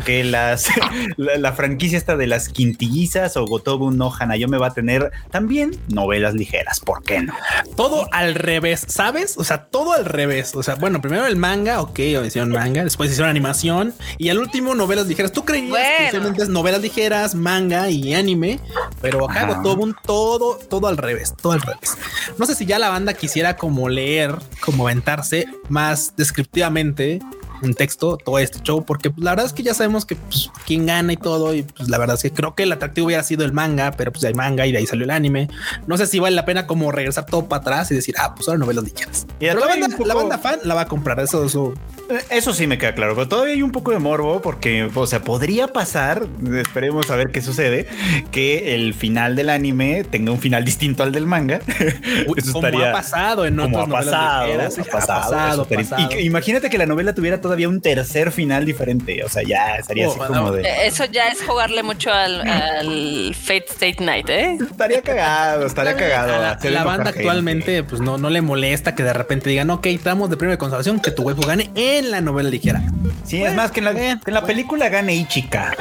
Que 0.04 0.24
las, 0.24 0.68
la, 1.16 1.36
la 1.38 1.52
franquicia 1.52 1.98
esta 1.98 2.16
de 2.16 2.26
las 2.26 2.48
quintillizas 2.48 3.36
o 3.36 3.44
Gotobu 3.46 3.90
no 3.90 4.12
Hanayome 4.14 4.58
va 4.58 4.68
a 4.68 4.74
tener 4.74 5.10
también 5.30 5.72
novelas 5.88 6.34
ligeras. 6.34 6.80
¿Por 6.80 7.02
qué 7.02 7.22
no? 7.22 7.34
Todo 7.76 8.08
al 8.12 8.34
revés, 8.34 8.84
¿sabes? 8.88 9.36
O 9.38 9.44
sea, 9.44 9.64
todo 9.66 9.92
al 9.92 10.04
revés. 10.04 10.54
O 10.54 10.62
sea, 10.62 10.74
bueno, 10.76 11.00
primero 11.00 11.26
el 11.26 11.36
manga, 11.36 11.80
ok, 11.80 11.89
o 11.98 12.24
hicieron 12.24 12.50
manga, 12.50 12.84
después 12.84 13.10
hicieron 13.10 13.30
animación 13.30 13.92
y 14.18 14.28
al 14.30 14.38
último 14.38 14.74
novelas 14.74 15.06
ligeras. 15.06 15.32
¿Tú 15.32 15.44
creías 15.44 15.68
Bueno. 15.70 15.86
que 15.98 16.10
solamente 16.10 16.42
es 16.42 16.48
novelas 16.48 16.80
ligeras, 16.80 17.34
manga 17.34 17.90
y 17.90 18.14
anime? 18.14 18.60
Pero 19.00 19.28
acá 19.28 19.42
Ajá. 19.42 19.62
todo 19.62 19.82
un 19.82 19.94
todo, 20.04 20.56
todo 20.68 20.86
al 20.88 20.96
revés, 20.96 21.34
todo 21.40 21.52
al 21.52 21.60
revés. 21.62 21.96
No 22.38 22.46
sé 22.46 22.54
si 22.54 22.66
ya 22.66 22.78
la 22.78 22.88
banda 22.88 23.14
quisiera 23.14 23.56
como 23.56 23.88
leer, 23.88 24.34
como 24.60 24.86
aventarse 24.88 25.46
más 25.68 26.14
descriptivamente 26.16 27.20
un 27.62 27.74
texto, 27.74 28.16
todo 28.16 28.38
este 28.38 28.60
show, 28.60 28.84
porque 28.84 29.10
pues, 29.10 29.24
la 29.24 29.32
verdad 29.32 29.46
es 29.46 29.52
que 29.52 29.62
ya 29.62 29.74
sabemos 29.74 30.04
que 30.04 30.16
pues, 30.16 30.50
quién 30.66 30.86
gana 30.86 31.12
y 31.12 31.16
todo, 31.16 31.54
y 31.54 31.62
pues 31.62 31.88
la 31.88 31.98
verdad 31.98 32.16
es 32.16 32.22
que 32.22 32.32
creo 32.32 32.54
que 32.54 32.62
el 32.64 32.72
atractivo 32.72 33.06
hubiera 33.06 33.22
sido 33.22 33.44
el 33.44 33.52
manga, 33.52 33.92
pero 33.92 34.12
pues 34.12 34.24
hay 34.24 34.34
manga 34.34 34.66
y 34.66 34.72
de 34.72 34.78
ahí 34.78 34.86
salió 34.86 35.04
el 35.04 35.10
anime. 35.10 35.48
No 35.86 35.96
sé 35.96 36.06
si 36.06 36.18
vale 36.18 36.36
la 36.36 36.44
pena 36.44 36.66
como 36.66 36.90
regresar 36.92 37.26
todo 37.26 37.46
para 37.48 37.60
atrás 37.62 37.90
y 37.90 37.94
decir, 37.94 38.14
ah, 38.18 38.34
pues 38.34 38.48
ahora 38.48 38.58
novelas 38.58 38.84
ligeras. 38.84 39.26
Y 39.38 39.46
Pero 39.46 39.60
la 39.60 39.66
banda, 39.66 39.88
poco- 39.88 40.04
la 40.06 40.14
banda 40.14 40.38
fan 40.38 40.58
la 40.64 40.74
va 40.74 40.82
a 40.82 40.86
comprar, 40.88 41.20
eso, 41.20 41.44
eso. 41.44 41.74
Eh, 42.08 42.18
Eso 42.30 42.52
sí 42.52 42.66
me 42.66 42.76
queda 42.78 42.94
claro, 42.94 43.14
pero 43.14 43.28
todavía 43.28 43.54
hay 43.54 43.62
un 43.62 43.70
poco 43.72 43.92
de 43.92 43.98
morbo 43.98 44.40
porque, 44.42 44.90
o 44.92 45.06
sea, 45.06 45.22
podría 45.22 45.68
pasar, 45.68 46.26
esperemos 46.56 47.10
a 47.10 47.16
ver 47.16 47.30
qué 47.30 47.40
sucede, 47.40 47.86
que 48.32 48.74
el 48.74 48.94
final 48.94 49.36
del 49.36 49.48
anime 49.50 50.04
tenga 50.04 50.32
un 50.32 50.38
final 50.40 50.64
distinto 50.64 51.02
al 51.02 51.12
del 51.12 51.26
manga. 51.26 51.60
Uy, 52.26 52.34
Eso 52.38 52.52
como 52.52 52.66
estaría 52.66 52.90
ha 52.90 52.92
pasado 52.92 53.46
en 53.46 53.58
otras 53.60 53.84
ha 53.84 53.86
novelas 53.86 54.04
pasado, 54.14 54.46
ligeras, 54.46 54.78
ha 54.78 54.82
sí, 54.84 54.90
pasado, 54.90 55.12
ha 55.12 55.22
pasado, 55.22 55.52
eso 55.52 55.62
estaría- 55.62 55.84
pasado. 55.84 56.02
Y 56.02 56.08
que- 56.08 56.22
imagínate 56.22 56.70
que 56.70 56.78
la 56.78 56.86
novela 56.86 57.14
tuviera 57.14 57.40
todavía 57.50 57.68
un 57.68 57.80
tercer 57.80 58.30
final 58.30 58.64
diferente, 58.64 59.24
o 59.24 59.28
sea, 59.28 59.42
ya 59.42 59.74
estaría 59.76 60.06
Oh, 60.06 60.10
así 60.10 60.18
bueno, 60.18 60.34
como 60.38 60.52
de... 60.52 60.62
Eh, 60.62 60.86
Eso 60.86 61.04
ya 61.06 61.28
es 61.28 61.42
jugarle 61.42 61.82
mucho 61.82 62.12
al, 62.12 62.40
al 62.48 63.34
Fate 63.34 63.66
State 63.70 63.96
Night, 64.04 64.28
¿eh? 64.30 64.56
Estaría 64.70 65.02
cagado, 65.02 65.66
estaría 65.66 65.96
cagado. 65.96 66.32
A 66.34 66.70
la, 66.70 66.84
banda 66.84 67.06
gente. 67.06 67.18
actualmente 67.18 67.82
pues 67.82 68.00
no, 68.00 68.18
no 68.18 68.30
le 68.30 68.40
molesta 68.40 68.94
que 68.94 69.02
de 69.02 69.12
repente 69.12 69.50
digan, 69.50 69.68
ok, 69.70 69.86
estamos 69.86 70.30
de 70.30 70.36
premio 70.36 70.52
de 70.52 70.58
consolación 70.58 71.00
que 71.00 71.10
tu 71.10 71.22
waifu 71.22 71.42
gane 71.42 71.70
en 71.74 72.10
la 72.12 72.20
novela 72.20 72.48
ligera. 72.50 72.82
Sí, 73.24 73.42
es 73.42 73.54
más 73.54 73.72
que 73.72 73.80
en 73.80 73.84
la, 73.86 73.92
Bueno, 73.92 74.20
que 74.24 74.30
en 74.30 74.34
la 74.34 74.40
bueno. 74.40 74.46
película 74.46 74.88
gane 74.88 75.14
Ichika, 75.16 75.74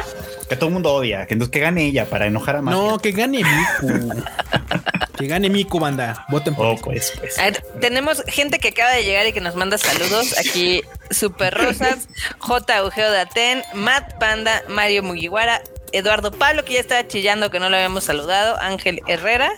que 0.49 0.55
todo 0.55 0.67
el 0.67 0.73
mundo 0.73 0.93
odia, 0.93 1.27
que 1.27 1.35
entonces 1.35 1.51
que 1.51 1.59
gane 1.59 1.85
ella 1.85 2.05
para 2.05 2.25
enojar 2.25 2.57
a 2.57 2.61
más. 2.61 2.73
No, 2.75 2.97
que 2.97 3.11
gane 3.11 3.43
Miku. 3.43 4.23
que 5.17 5.27
gane 5.27 5.49
Miku, 5.49 5.79
banda. 5.79 6.25
Voten 6.29 6.55
por 6.55 6.65
Oh, 6.65 6.75
pues, 6.75 7.13
pues. 7.19 7.37
A 7.37 7.43
ver, 7.43 7.63
tenemos 7.79 8.23
gente 8.27 8.59
que 8.59 8.69
acaba 8.69 8.91
de 8.91 9.03
llegar 9.03 9.27
y 9.27 9.33
que 9.33 9.41
nos 9.41 9.55
manda 9.55 9.77
saludos. 9.77 10.35
Aquí 10.39 10.81
Super 11.11 11.53
Rosas, 11.53 12.09
J. 12.39 12.77
Eugeo 12.77 13.11
de 13.11 13.19
Aten, 13.19 13.63
Matt 13.75 14.19
Panda, 14.19 14.63
Mario 14.67 15.03
Mugiwara, 15.03 15.61
Eduardo 15.91 16.31
Pablo, 16.31 16.65
que 16.65 16.73
ya 16.73 16.79
estaba 16.79 17.07
chillando 17.07 17.51
que 17.51 17.59
no 17.59 17.69
lo 17.69 17.75
habíamos 17.75 18.03
saludado, 18.03 18.59
Ángel 18.59 19.01
Herrera. 19.07 19.51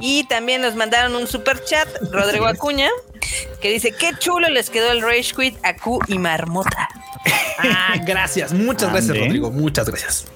Y 0.00 0.24
también 0.24 0.62
nos 0.62 0.74
mandaron 0.74 1.14
un 1.14 1.26
super 1.26 1.62
chat, 1.64 1.88
Rodrigo 2.10 2.46
Acuña, 2.46 2.88
que 3.60 3.70
dice: 3.70 3.92
Qué 3.92 4.12
chulo 4.18 4.48
les 4.48 4.70
quedó 4.70 4.92
el 4.92 5.02
Rage 5.02 5.32
Quit 5.36 5.56
a 5.62 5.76
Q 5.76 6.00
y 6.08 6.18
Marmota. 6.18 6.88
Ah, 7.58 7.94
gracias. 8.06 8.52
Muchas 8.52 8.90
gracias. 8.90 9.16
Rodrigo. 9.16 9.50
Muchas 9.50 9.88
gracias. 9.88 10.26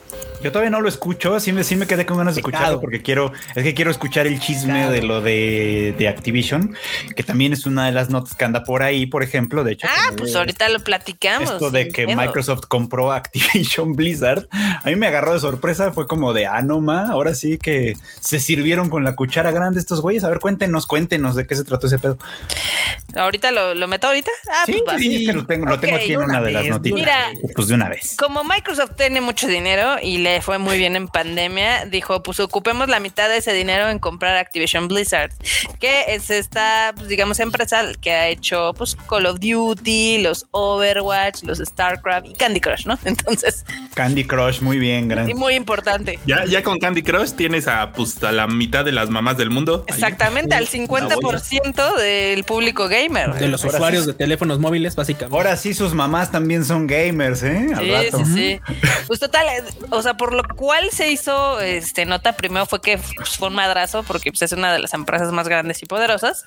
Yo 0.43 0.53
todavía 0.53 0.71
no 0.71 0.81
lo 0.81 0.89
escucho, 0.89 1.39
sí 1.41 1.53
me, 1.53 1.65
sí 1.65 1.77
me 1.77 1.87
quedé 1.87 2.07
con 2.07 2.19
ganas 2.19 2.35
de 2.35 2.41
escucharlo 2.41 2.81
porque 2.81 3.03
quiero, 3.03 3.33
es 3.55 3.63
que 3.63 3.75
quiero 3.75 3.91
escuchar 3.91 4.27
el 4.27 4.39
chisme 4.39 4.75
Pecado. 4.75 4.93
de 4.93 5.03
lo 5.03 5.21
de, 5.21 5.95
de 5.99 6.09
Activision, 6.09 6.77
que 7.15 7.23
también 7.23 7.53
es 7.53 7.67
una 7.67 7.87
de 7.87 7.93
las 7.93 8.11
notas 8.11 8.35
que 8.35 8.45
anda 8.45 8.65
por 8.65 8.83
ahí, 8.83 9.07
por 9.07 9.23
ejemplo, 9.23 9.65
de 9.65 9.73
hecho. 9.73 9.89
Ah, 9.91 10.13
pues 10.17 10.35
ahorita 10.37 10.69
lo 10.69 10.81
platicamos. 10.81 11.51
Esto 11.51 11.71
de 11.71 11.89
que. 11.89 12.07
Microsoft 12.07 12.67
compró 12.69 13.13
Activision 13.13 13.95
Blizzard, 13.95 14.49
a 14.51 14.83
mí 14.87 14.97
me 14.97 15.07
agarró 15.07 15.35
de 15.35 15.41
sorpresa, 15.41 15.93
fue 15.93 16.07
como 16.07 16.33
de, 16.33 16.47
ah, 16.47 16.63
no 16.63 16.81
ma, 16.81 17.11
ahora 17.11 17.35
sí 17.35 17.59
que 17.59 17.95
se 18.21 18.39
sirvieron 18.39 18.89
con 18.89 19.05
la 19.05 19.17
cuchara 19.17 19.51
grande 19.51 19.81
estos 19.81 20.01
güeyes. 20.01 20.25
A 20.25 20.29
ver, 20.29 20.39
cuéntenos, 20.39 20.87
cuéntenos 20.87 21.35
de 21.35 21.47
qué 21.47 21.55
se 21.57 21.65
trató 21.65 21.87
ese 21.87 21.99
pedo. 21.99 22.19
Ahorita 23.15 23.51
lo, 23.51 23.75
lo 23.75 23.89
meto 23.89 24.07
ahorita. 24.07 24.31
Ah, 24.51 24.65
sí, 24.67 24.83
pues 24.85 24.99
sí, 25.01 25.27
que 25.27 25.33
lo 25.33 25.47
tengo, 25.47 25.67
lo 25.67 25.81
tengo 25.81 25.97
aquí 25.97 26.13
en 26.13 26.19
una 26.19 26.27
una 26.27 26.41
de 26.43 26.53
las 26.53 26.67
noticias. 26.67 27.01
Mira. 27.01 27.31
pues 27.55 27.69
de 27.69 27.75
una 27.75 27.89
vez. 27.89 28.17
Como 28.19 28.45
Microsoft 28.45 28.93
tiene 28.97 29.21
mucho 29.21 29.47
dinero 29.47 29.97
y 30.03 30.19
le 30.19 30.36
fue 30.43 30.59
muy 30.59 30.79
bien 30.79 30.97
en 30.97 31.09
pandemia, 31.09 31.85
dijo, 31.87 32.23
pues 32.23 32.41
ocupemos 32.41 32.89
la 32.89 33.01
mitad 33.01 33.29
de 33.29 33.39
ese 33.39 33.53
dinero 33.53 33.89
en 33.89 33.99
comprar 33.99 34.37
Activision 34.37 34.89
Blizzard, 34.89 35.31
que 35.81 36.05
es 36.15 36.31
esta, 36.31 36.93
pues, 36.97 37.09
digamos, 37.09 37.41
empresa 37.41 37.83
que 38.01 38.13
ha 38.13 38.29
hecho 38.29 38.73
pues 38.77 38.97
Call 39.09 39.27
of 39.27 39.39
Duty, 39.41 40.19
los 40.23 40.47
Overwatch, 40.51 41.43
los 41.45 41.59
StarCraft 41.59 42.27
y 42.27 42.35
Candy 42.35 42.61
Crush, 42.61 42.87
¿no? 42.87 42.99
Entonces, 43.05 43.65
Candy 43.95 44.25
Crush, 44.25 44.61
muy 44.61 44.79
bien, 44.79 45.09
gran. 45.09 45.29
y 45.29 45.35
muy 45.35 45.55
importante. 45.55 46.19
Ya, 46.27 46.45
ya 46.45 46.63
con 46.63 46.79
Candy 46.79 47.03
Crush 47.03 47.33
tienes 47.33 47.69
a, 47.69 47.93
pues, 47.93 48.23
a 48.23 48.33
la 48.33 48.47
mitad 48.47 48.85
de 48.85 48.93
las 48.93 49.11
mamás 49.11 49.37
del 49.37 49.51
mundo. 49.51 49.85
ahí. 49.89 49.95
Exactamente, 49.95 50.55
al 50.55 50.67
50% 50.69 51.97
del 51.97 52.45
público 52.45 52.89
gamer. 52.89 53.35
De 53.35 53.49
los 53.49 53.65
Ahora 53.65 53.77
usuarios 53.77 54.05
sí. 54.05 54.11
de 54.13 54.15
teléfonos 54.17 54.59
móviles, 54.59 54.95
básicamente. 54.97 55.37
Ahora 55.37 55.57
sí, 55.57 55.75
sus 55.75 55.95
mamás 55.95 56.31
también 56.31 56.65
son 56.65 56.87
gamers, 56.87 57.43
¿eh? 57.43 57.69
Al 57.75 57.85
Sí, 57.85 57.91
rato. 57.93 58.19
sí, 58.19 58.25
sí. 58.35 58.61
Pues 59.07 59.21
total, 59.21 59.47
o 59.91 60.03
sea, 60.03 60.16
por 60.17 60.33
lo 60.33 60.43
cual 60.45 60.91
se 60.91 61.11
hizo 61.11 61.61
este 61.61 62.05
nota 62.07 62.37
primero 62.37 62.67
fue 62.67 62.81
que 62.81 62.99
pues, 62.99 63.37
fue 63.37 63.49
un 63.49 63.55
madrazo 63.55 64.03
porque 64.03 64.31
pues, 64.31 64.43
es 64.43 64.53
una 64.53 64.73
de 64.73 64.79
las 64.79 64.95
empresas 64.95 65.33
más 65.33 65.49
grandes 65.49 65.83
y 65.83 65.87
poderosas 65.87 66.45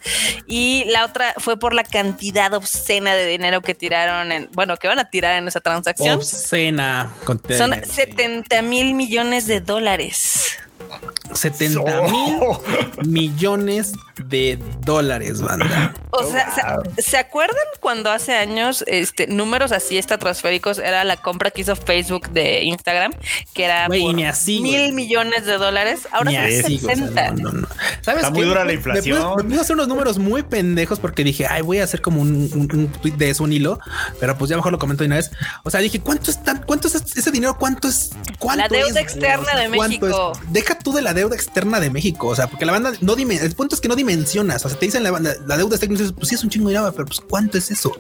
y 0.48 0.86
la 0.88 1.06
otra 1.06 1.34
fue 1.38 1.58
por 1.58 1.74
la 1.74 1.84
cantidad 1.84 2.54
obscena 2.54 3.16
de 3.16 3.26
dinero 3.26 3.62
que 3.62 3.76
tiraron 3.76 4.32
en, 4.32 4.50
bueno, 4.54 4.78
que 4.78 4.88
van 4.88 5.00
a 5.00 5.10
tirar 5.10 5.38
en 5.38 5.48
esa 5.48 5.62
transacción. 5.62 6.18
Obscena. 6.18 7.14
Son 7.58 7.74
70 7.84 8.62
mil 8.62 8.94
millones 8.94 9.48
de 9.48 9.62
dólares. 9.62 10.58
70 11.34 12.02
mil 12.04 12.40
millones 13.06 13.94
de 14.26 14.60
dólares, 14.82 15.42
banda. 15.42 15.94
O 16.12 16.24
sea, 16.24 16.82
¿se, 16.96 17.02
se 17.04 17.18
acuerdan 17.18 17.56
cuando 17.80 18.12
hace 18.12 18.34
años 18.34 18.84
este 18.88 19.28
números 19.28 19.72
así 19.72 19.98
estratosféricos 19.98 20.80
era 20.80 21.04
la 21.04 21.18
compra 21.18 21.52
que 21.52 21.62
hizo 21.62 21.76
Facebook 21.76 22.30
de 22.32 22.64
Instagram, 22.64 23.14
que 23.54 23.66
era 23.66 23.88
por 23.88 24.14
ni 24.16 24.26
así, 24.26 24.60
mil 24.60 24.92
millones 24.94 25.46
de 25.46 25.58
dólares? 25.58 26.08
Ahora 26.12 26.32
son 26.32 26.42
así, 26.42 26.76
o 26.78 26.80
sea, 26.80 26.96
60. 26.96 27.32
no, 27.32 27.38
no, 27.38 27.52
no. 27.62 27.68
¿Sabes 28.02 28.24
Está 28.24 28.32
muy 28.32 28.44
dura 28.44 28.66
la 28.66 28.74
inflación. 28.74 29.18
Me 29.18 29.24
puse, 29.24 29.38
me 29.38 29.44
puse 29.44 29.60
a 29.60 29.62
hacer 29.62 29.76
unos 29.76 29.88
números 29.88 30.18
muy 30.18 30.44
pendejos 30.44 31.00
porque 31.00 31.24
dije, 31.24 31.46
ay, 31.48 31.62
voy 31.62 31.78
a 31.78 31.84
hacer 31.84 32.02
como 32.02 32.22
un, 32.22 32.50
un, 32.54 32.70
un 32.74 32.92
tweet 32.92 33.14
de 33.14 33.30
eso, 33.30 33.44
un 33.44 33.54
hilo, 33.54 33.80
pero 34.20 34.38
pues 34.38 34.50
ya 34.50 34.56
mejor 34.56 34.72
lo 34.72 34.80
comento 34.80 35.04
de 35.04 35.08
una 35.08 35.18
vez. 35.18 35.32
O 35.64 35.70
sea, 35.70 35.80
dije, 35.80 36.00
¿cuánto 36.02 36.32
es 36.32 36.44
tan, 36.44 36.64
cuánto 36.64 36.88
es 36.88 36.96
ese 36.96 37.32
dinero? 37.32 37.56
¿Cuánto 37.58 37.88
es? 37.88 38.12
Cuánto 38.40 38.64
La 38.64 38.68
deuda 38.68 39.00
es, 39.00 39.06
externa 39.06 39.56
de 39.56 39.70
¿cuánto 39.76 40.06
México. 40.06 40.32
es? 40.34 40.54
Deja 40.54 40.78
tú 40.78 40.92
de 40.92 41.02
la 41.02 41.14
deuda 41.14 41.36
externa 41.36 41.80
de 41.80 41.90
México. 41.90 42.28
O 42.28 42.36
sea, 42.36 42.48
porque 42.48 42.66
la 42.66 42.72
banda 42.72 42.92
no 43.02 43.16
dimen, 43.16 43.40
el 43.40 43.54
punto 43.54 43.76
es 43.76 43.82
que 43.82 43.88
no 43.88 43.96
dimensionas. 44.10 44.66
O 44.66 44.70
sea, 44.70 44.78
te 44.78 44.86
dicen 44.86 45.04
la, 45.04 45.12
banda, 45.12 45.36
la 45.46 45.58
deuda 45.58 45.78
y 45.82 45.88
dices, 45.88 46.14
pues 46.14 46.30
sí 46.30 46.36
es 46.36 46.44
un 46.44 46.50
chingo 46.50 46.68
de 46.70 46.76
dinero, 46.76 46.92
pero 46.92 47.06
pues 47.06 47.20
cuánto 47.20 47.58
es 47.58 47.72
eso. 47.72 47.92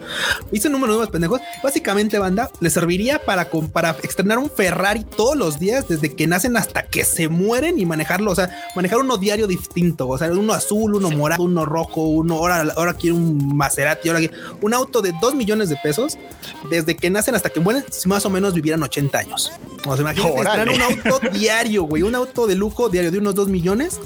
Hice 0.51 0.69
números 0.69 0.95
nuevos 0.95 1.09
pendejos. 1.09 1.41
Básicamente, 1.63 2.17
banda, 2.19 2.49
le 2.59 2.69
serviría 2.69 3.23
para, 3.23 3.49
para 3.71 3.91
externar 4.03 4.39
un 4.39 4.49
Ferrari 4.49 5.03
todos 5.03 5.35
los 5.35 5.59
días, 5.59 5.87
desde 5.87 6.15
que 6.15 6.27
nacen 6.27 6.57
hasta 6.57 6.83
que 6.83 7.03
se 7.05 7.29
mueren 7.29 7.79
y 7.79 7.85
manejarlo. 7.85 8.31
O 8.31 8.35
sea, 8.35 8.49
manejar 8.75 8.99
uno 8.99 9.17
diario 9.17 9.47
distinto. 9.47 10.07
O 10.07 10.17
sea, 10.17 10.31
uno 10.31 10.53
azul, 10.53 10.95
uno 10.95 11.11
morado, 11.11 11.43
uno 11.43 11.65
rojo, 11.65 12.01
uno 12.01 12.35
ahora, 12.35 12.73
ahora 12.75 12.93
quiero 12.93 13.15
un 13.15 13.55
Maserati, 13.55 14.09
ahora 14.09 14.19
quiero 14.19 14.35
un 14.61 14.73
auto 14.73 15.01
de 15.01 15.13
2 15.21 15.35
millones 15.35 15.69
de 15.69 15.77
pesos, 15.77 16.17
desde 16.69 16.95
que 16.95 17.09
nacen 17.09 17.35
hasta 17.35 17.49
que 17.49 17.59
mueren, 17.59 17.83
si 17.89 18.07
más 18.07 18.25
o 18.25 18.29
menos 18.29 18.53
vivieran 18.53 18.81
80 18.81 19.17
años. 19.17 19.51
O 19.85 19.95
sea, 19.95 20.01
imagínate 20.01 20.41
estrenar 20.41 20.69
un 20.69 20.81
auto 20.81 21.19
diario, 21.31 21.83
güey, 21.83 22.03
un 22.03 22.15
auto 22.15 22.47
de 22.47 22.55
lujo 22.55 22.89
diario 22.89 23.11
de 23.11 23.17
unos 23.19 23.35
2 23.35 23.47
millones 23.47 23.99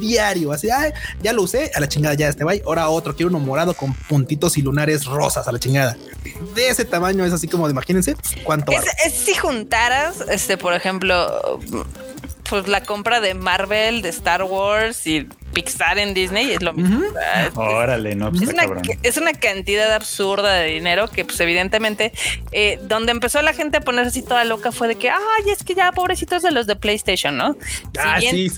diario. 0.00 0.52
Así, 0.52 0.68
ay, 0.70 0.92
ya 1.22 1.32
lo 1.32 1.42
usé, 1.48 1.70
a 1.74 1.80
la 1.80 1.88
chingada 1.88 2.14
ya 2.14 2.28
este 2.28 2.44
güey. 2.44 2.62
Ahora 2.64 2.88
otro, 2.88 3.14
quiero 3.16 3.30
uno 3.30 3.40
morado 3.40 3.74
con 3.74 3.94
puntitos 3.94 4.56
y 4.58 4.62
lunares 4.62 5.04
rosas 5.06 5.48
a 5.48 5.52
la 5.52 5.58
chingada. 5.58 5.96
De 6.54 6.68
ese 6.68 6.84
tamaño 6.84 7.24
es 7.24 7.32
así 7.32 7.48
como 7.48 7.68
imagínense 7.68 8.16
cuánto 8.44 8.72
Es, 8.72 8.78
vale. 8.78 8.90
es 9.06 9.14
si 9.14 9.34
juntaras, 9.34 10.24
este, 10.30 10.56
por 10.56 10.74
ejemplo, 10.74 11.60
pues 12.48 12.68
la 12.68 12.82
compra 12.82 13.20
de 13.20 13.34
Marvel, 13.34 14.02
de 14.02 14.08
Star 14.10 14.42
Wars 14.44 15.06
y 15.06 15.28
Pixar 15.58 15.98
en 15.98 16.14
Disney, 16.14 16.52
es 16.52 16.62
lo 16.62 16.72
mismo. 16.72 17.02
Es- 17.04 17.56
Órale, 17.56 18.14
no, 18.14 18.30
pues 18.30 18.42
es 18.42 18.48
está 18.50 18.62
una, 18.66 18.74
cabrón. 18.76 18.98
es 19.02 19.16
una 19.16 19.32
cantidad 19.32 19.92
absurda 19.92 20.52
de 20.54 20.66
dinero 20.66 21.08
que 21.08 21.24
pues 21.24 21.40
evidentemente 21.40 22.12
eh, 22.52 22.78
donde 22.84 23.10
empezó 23.10 23.42
la 23.42 23.52
gente 23.52 23.78
a 23.78 23.80
ponerse 23.80 24.10
así 24.10 24.22
toda 24.22 24.44
loca 24.44 24.70
fue 24.70 24.86
de 24.86 24.94
que 24.94 25.10
ay 25.10 25.50
es 25.50 25.64
que 25.64 25.74
ya 25.74 25.90
pobrecitos 25.92 26.42
de 26.42 26.50
los 26.52 26.66
de 26.68 26.76
PlayStation 26.76 27.36
no 27.36 27.54
si, 27.54 27.98
Ah, 27.98 28.18
bien, 28.20 28.34
sí. 28.36 28.50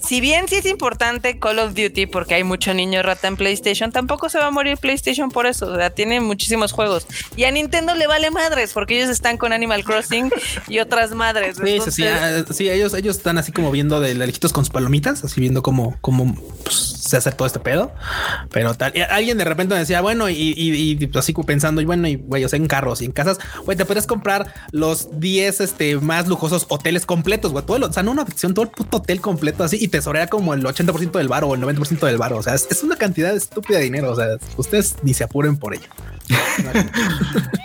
si 0.00 0.20
bien 0.22 0.48
sí 0.48 0.56
es 0.56 0.66
importante 0.66 1.38
Call 1.38 1.58
of 1.58 1.74
Duty 1.74 2.06
porque 2.06 2.34
hay 2.34 2.44
mucho 2.44 2.72
niño 2.72 3.02
rata 3.02 3.28
en 3.28 3.36
PlayStation 3.36 3.92
tampoco 3.92 4.28
se 4.30 4.38
va 4.38 4.46
a 4.46 4.50
morir 4.50 4.78
PlayStation 4.78 5.30
por 5.30 5.46
eso 5.46 5.66
o 5.66 5.76
sea 5.76 5.90
tiene 5.90 6.20
muchísimos 6.20 6.72
juegos 6.72 7.06
y 7.36 7.44
a 7.44 7.50
Nintendo 7.50 7.94
le 7.94 8.06
vale 8.06 8.30
madres 8.30 8.72
porque 8.72 8.96
ellos 8.96 9.10
están 9.10 9.36
con 9.36 9.52
Animal 9.52 9.84
Crossing 9.84 10.30
y 10.68 10.78
otras 10.78 11.10
madres 11.12 11.56
Sí, 11.62 11.78
sí, 11.84 11.90
sí, 11.90 12.02
Entonces, 12.04 12.46
ah, 12.50 12.52
sí, 12.54 12.70
ellos, 12.70 12.94
ellos 12.94 13.16
están 13.18 13.36
así 13.38 13.52
como 13.52 13.70
viendo 13.70 14.00
de 14.00 14.14
lejitos 14.14 14.52
con 14.52 14.64
sus 14.64 14.72
palomitas, 14.72 15.22
así 15.24 15.40
viendo 15.40 15.62
cómo, 15.62 15.96
cómo 16.00 16.21
pues, 16.24 16.76
se 16.76 17.16
hace 17.16 17.30
todo 17.32 17.46
este 17.46 17.60
pedo. 17.60 17.92
Pero 18.50 18.74
tal, 18.74 18.92
alguien 19.10 19.38
de 19.38 19.44
repente 19.44 19.74
decía, 19.74 20.00
bueno, 20.00 20.28
y, 20.28 20.34
y, 20.34 20.54
y, 20.56 21.06
pues, 21.06 21.24
así 21.24 21.32
pensando, 21.32 21.80
y 21.80 21.84
bueno, 21.84 22.08
y 22.08 22.16
güey, 22.16 22.44
o 22.44 22.48
sea, 22.48 22.56
en 22.56 22.66
carros 22.66 23.02
y 23.02 23.06
en 23.06 23.12
casas, 23.12 23.38
güey, 23.64 23.76
te 23.76 23.84
puedes 23.84 24.06
comprar 24.06 24.52
los 24.70 25.20
10 25.20 25.60
este, 25.60 25.96
más 25.96 26.28
lujosos 26.28 26.66
hoteles 26.68 27.06
completos, 27.06 27.52
güey, 27.52 27.64
todo 27.64 27.76
el, 27.76 27.84
o 27.84 27.92
sea, 27.92 28.02
no 28.02 28.10
una 28.10 28.26
ficción, 28.26 28.54
todo 28.54 28.64
el 28.64 28.70
puto 28.70 28.98
hotel 28.98 29.20
completo 29.20 29.64
así, 29.64 29.78
y 29.80 29.88
te 29.88 30.00
sobrea 30.00 30.28
como 30.28 30.54
el 30.54 30.64
80% 30.64 31.12
del 31.12 31.28
bar 31.28 31.44
o 31.44 31.54
el 31.54 31.60
90% 31.60 32.06
del 32.06 32.18
bar. 32.18 32.32
O 32.32 32.42
sea, 32.42 32.54
es, 32.54 32.66
es 32.70 32.82
una 32.82 32.96
cantidad 32.96 33.34
estúpida 33.34 33.78
de 33.78 33.84
dinero. 33.84 34.12
O 34.12 34.16
sea, 34.16 34.26
ustedes 34.56 34.96
ni 35.02 35.14
se 35.14 35.24
apuren 35.24 35.56
por 35.56 35.74
ello. 35.74 35.88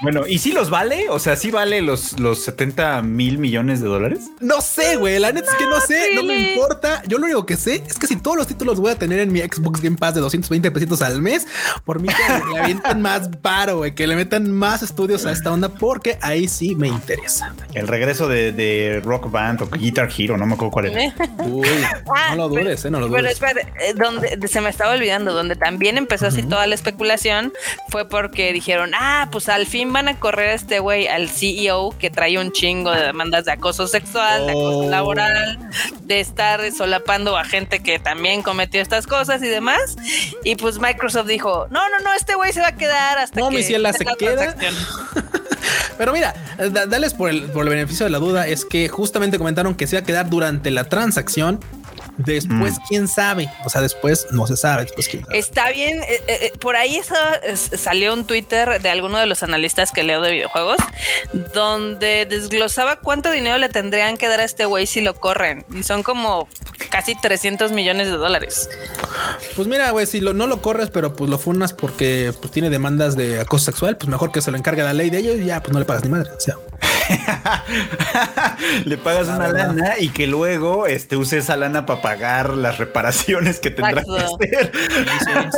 Bueno, 0.04 0.28
¿y 0.28 0.38
si 0.38 0.52
los 0.52 0.70
vale? 0.70 1.10
O 1.10 1.18
sea, 1.18 1.36
¿sí 1.36 1.50
vale 1.50 1.82
los, 1.82 2.20
los 2.20 2.44
70 2.44 3.02
mil 3.02 3.40
millones 3.40 3.82
de 3.82 3.88
dólares? 3.88 4.26
No 4.40 4.62
sé, 4.62 4.96
güey. 4.96 5.18
La 5.20 5.32
neta 5.32 5.50
es 5.52 5.58
que 5.58 5.66
no 5.66 5.80
sé, 5.82 6.14
no 6.14 6.24
me 6.24 6.52
importa. 6.54 7.02
Yo 7.08 7.18
lo 7.18 7.26
único 7.26 7.46
que 7.48 7.58
sé 7.58 7.84
es 7.88 7.98
que 7.98 8.06
si 8.06 8.16
todos 8.16 8.38
los 8.38 8.46
títulos 8.48 8.80
voy 8.80 8.92
a 8.92 8.96
tener 8.96 9.20
en 9.20 9.32
mi 9.34 9.40
Xbox 9.40 9.82
Game 9.82 9.98
Pass 9.98 10.14
de 10.14 10.22
220 10.22 10.70
pesitos 10.72 11.02
al 11.02 11.20
mes, 11.22 11.48
por 11.84 12.00
mí 12.00 12.08
que 12.10 12.54
le 12.54 12.60
avienten 12.60 13.02
más 13.02 13.28
paro, 13.42 13.78
güey, 13.78 13.96
que 13.96 14.06
le 14.06 14.16
metan 14.16 14.52
más 14.52 14.84
estudios 14.84 15.26
a 15.26 15.32
esta 15.32 15.52
onda, 15.52 15.70
porque 15.70 16.20
ahí 16.22 16.48
sí 16.48 16.76
me 16.76 16.88
interesa. 16.88 17.54
El 17.74 17.88
regreso 17.88 18.28
de, 18.28 18.52
de 18.52 19.02
Rock 19.04 19.32
Band 19.32 19.64
o 19.64 19.68
Guitar 19.68 20.10
Hero, 20.16 20.38
no 20.38 20.46
me 20.46 20.54
acuerdo 20.54 20.72
cuál 20.72 20.86
era. 20.86 21.16
Uy, 21.44 21.68
Ah, 22.16 22.36
no 22.36 22.48
lo 22.48 22.54
pero- 22.54 22.66
dudes, 22.66 22.86
eh, 22.86 22.92
no 22.92 23.00
lo 23.00 23.10
Pero 23.10 23.24
dudes. 23.24 23.34
espérate, 23.34 23.62
eh, 23.84 23.94
donde 23.96 24.48
se 24.48 24.62
me 24.62 24.70
estaba 24.70 24.94
olvidando, 24.94 25.34
donde 25.34 25.56
también 25.56 25.98
empezó 25.98 26.28
así 26.28 26.44
toda 26.44 26.68
la 26.68 26.76
especulación, 26.76 27.52
fue 27.90 28.08
porque 28.08 28.47
dijeron, 28.54 28.92
ah, 28.96 29.28
pues 29.32 29.50
al 29.50 29.66
fin 29.66 29.92
van 29.94 30.08
a 30.08 30.20
correr 30.20 30.50
a 30.50 30.54
este 30.54 30.80
güey, 30.80 31.08
al 31.08 31.30
CEO 31.30 31.96
que 31.98 32.10
trae 32.10 32.38
un 32.38 32.52
chingo 32.52 32.92
de 32.92 33.02
demandas 33.02 33.46
de 33.46 33.52
acoso 33.52 33.88
sexual, 33.88 34.46
de 34.46 34.52
acoso 34.52 34.78
Oh. 34.80 34.90
laboral, 34.90 35.58
de 36.02 36.20
estar 36.20 36.62
solapando 36.72 37.38
a 37.38 37.44
gente 37.44 37.80
que 37.82 38.00
también 38.00 38.42
cometió 38.44 38.82
estas 38.82 39.08
cosas 39.08 39.42
y 39.44 39.48
demás. 39.48 39.96
Y 40.44 40.56
pues 40.56 40.80
Microsoft 40.80 41.28
dijo, 41.28 41.68
no, 41.70 41.90
no, 41.90 42.00
no, 42.04 42.14
este 42.14 42.36
güey 42.36 42.54
se 42.54 42.62
va 42.62 42.68
a 42.68 42.76
quedar 42.76 43.18
hasta 43.18 43.40
No, 43.40 43.50
que 43.50 43.58
mi 43.58 43.64
ciela, 43.64 43.94
se 43.94 44.06
queda. 44.06 44.36
transacción". 44.54 44.74
Pero 45.98 46.14
mira, 46.14 46.34
da- 46.72 46.86
dales 46.86 47.14
por 47.14 47.30
el, 47.30 47.44
por 47.44 47.64
el 47.64 47.70
beneficio 47.70 48.06
de 48.06 48.12
la 48.12 48.20
duda, 48.20 48.48
es 48.48 48.66
que 48.66 48.88
justamente 48.88 49.38
comentaron 49.38 49.74
que 49.76 49.88
se 49.88 49.96
iba 49.96 50.04
a 50.04 50.06
quedar 50.06 50.30
durante 50.30 50.70
la 50.72 50.84
transacción. 50.86 51.60
Después, 52.18 52.74
Mm. 52.74 52.84
quién 52.88 53.08
sabe. 53.08 53.50
O 53.66 53.70
sea, 53.70 53.82
después 53.82 54.28
no 54.32 54.48
se 54.48 54.58
sabe. 54.58 54.84
Después, 54.84 55.08
quién 55.08 55.24
sabe. 55.24 55.38
Está 55.38 55.72
bien, 55.72 56.02
eh, 56.04 56.22
eh, 56.28 56.54
por 56.60 56.76
ahí 56.76 56.98
eso, 56.98 57.16
es- 57.44 57.70
salió 57.80 58.14
un 58.14 58.26
Twitter 58.26 58.82
de 58.82 58.90
alguno 58.90 59.18
de 59.20 59.26
los 59.28 59.44
analistas 59.44 59.92
que 59.92 60.04
leo 60.04 60.22
de 60.22 60.32
videojuegos, 60.32 60.78
donde 61.54 62.26
desglosaba 62.26 62.98
cuánto 62.98 63.32
dinero 63.32 63.58
le 63.58 63.70
tendrían 63.70 64.18
que 64.18 64.28
dar 64.28 64.40
a 64.40 64.44
este 64.44 64.66
güey 64.66 64.88
si 64.88 65.02
lo 65.02 65.16
corren. 65.16 65.66
Y 65.74 65.84
son 65.84 66.04
como 66.04 66.48
casi 66.90 67.16
300 67.20 67.72
millones 67.72 68.08
de 68.08 68.14
dólares. 68.18 68.70
Pues 69.56 69.68
mira, 69.68 69.90
güey, 69.92 70.06
si 70.06 70.20
lo, 70.20 70.34
no 70.34 70.48
lo 70.48 70.62
corres, 70.62 70.90
pero 70.90 71.16
pues 71.16 71.30
lo 71.30 71.38
funas 71.38 71.74
porque 71.74 72.34
pues, 72.40 72.52
tiene 72.52 72.70
demandas 72.70 73.16
de 73.16 73.40
acoso 73.40 73.66
sexual, 73.66 73.98
pues 73.98 74.08
mejor 74.10 74.32
que 74.32 74.42
se 74.42 74.52
lo 74.52 74.58
encargue 74.58 74.84
la 74.84 74.94
ley 74.94 75.10
de 75.10 75.20
ellos 75.20 75.36
y 75.38 75.46
ya, 75.46 75.62
pues 75.62 75.74
no 75.74 75.80
le 75.80 75.86
pagas 75.86 76.04
ni 76.04 76.10
madre. 76.10 76.32
O 76.32 76.40
sea, 76.40 76.56
Le 78.86 78.98
pagas 78.98 79.28
una 79.28 79.48
lana 79.48 80.00
y 80.00 80.10
que 80.10 80.28
luego 80.28 80.88
este, 80.88 81.18
use 81.18 81.38
esa 81.38 81.56
lana 81.56 81.86
para 81.86 82.02
pagar 82.02 82.52
las 82.52 82.78
reparaciones 82.78 83.60
que 83.60 83.72
tendrá 83.72 84.04
que 84.04 84.18
hacer. 84.18 84.72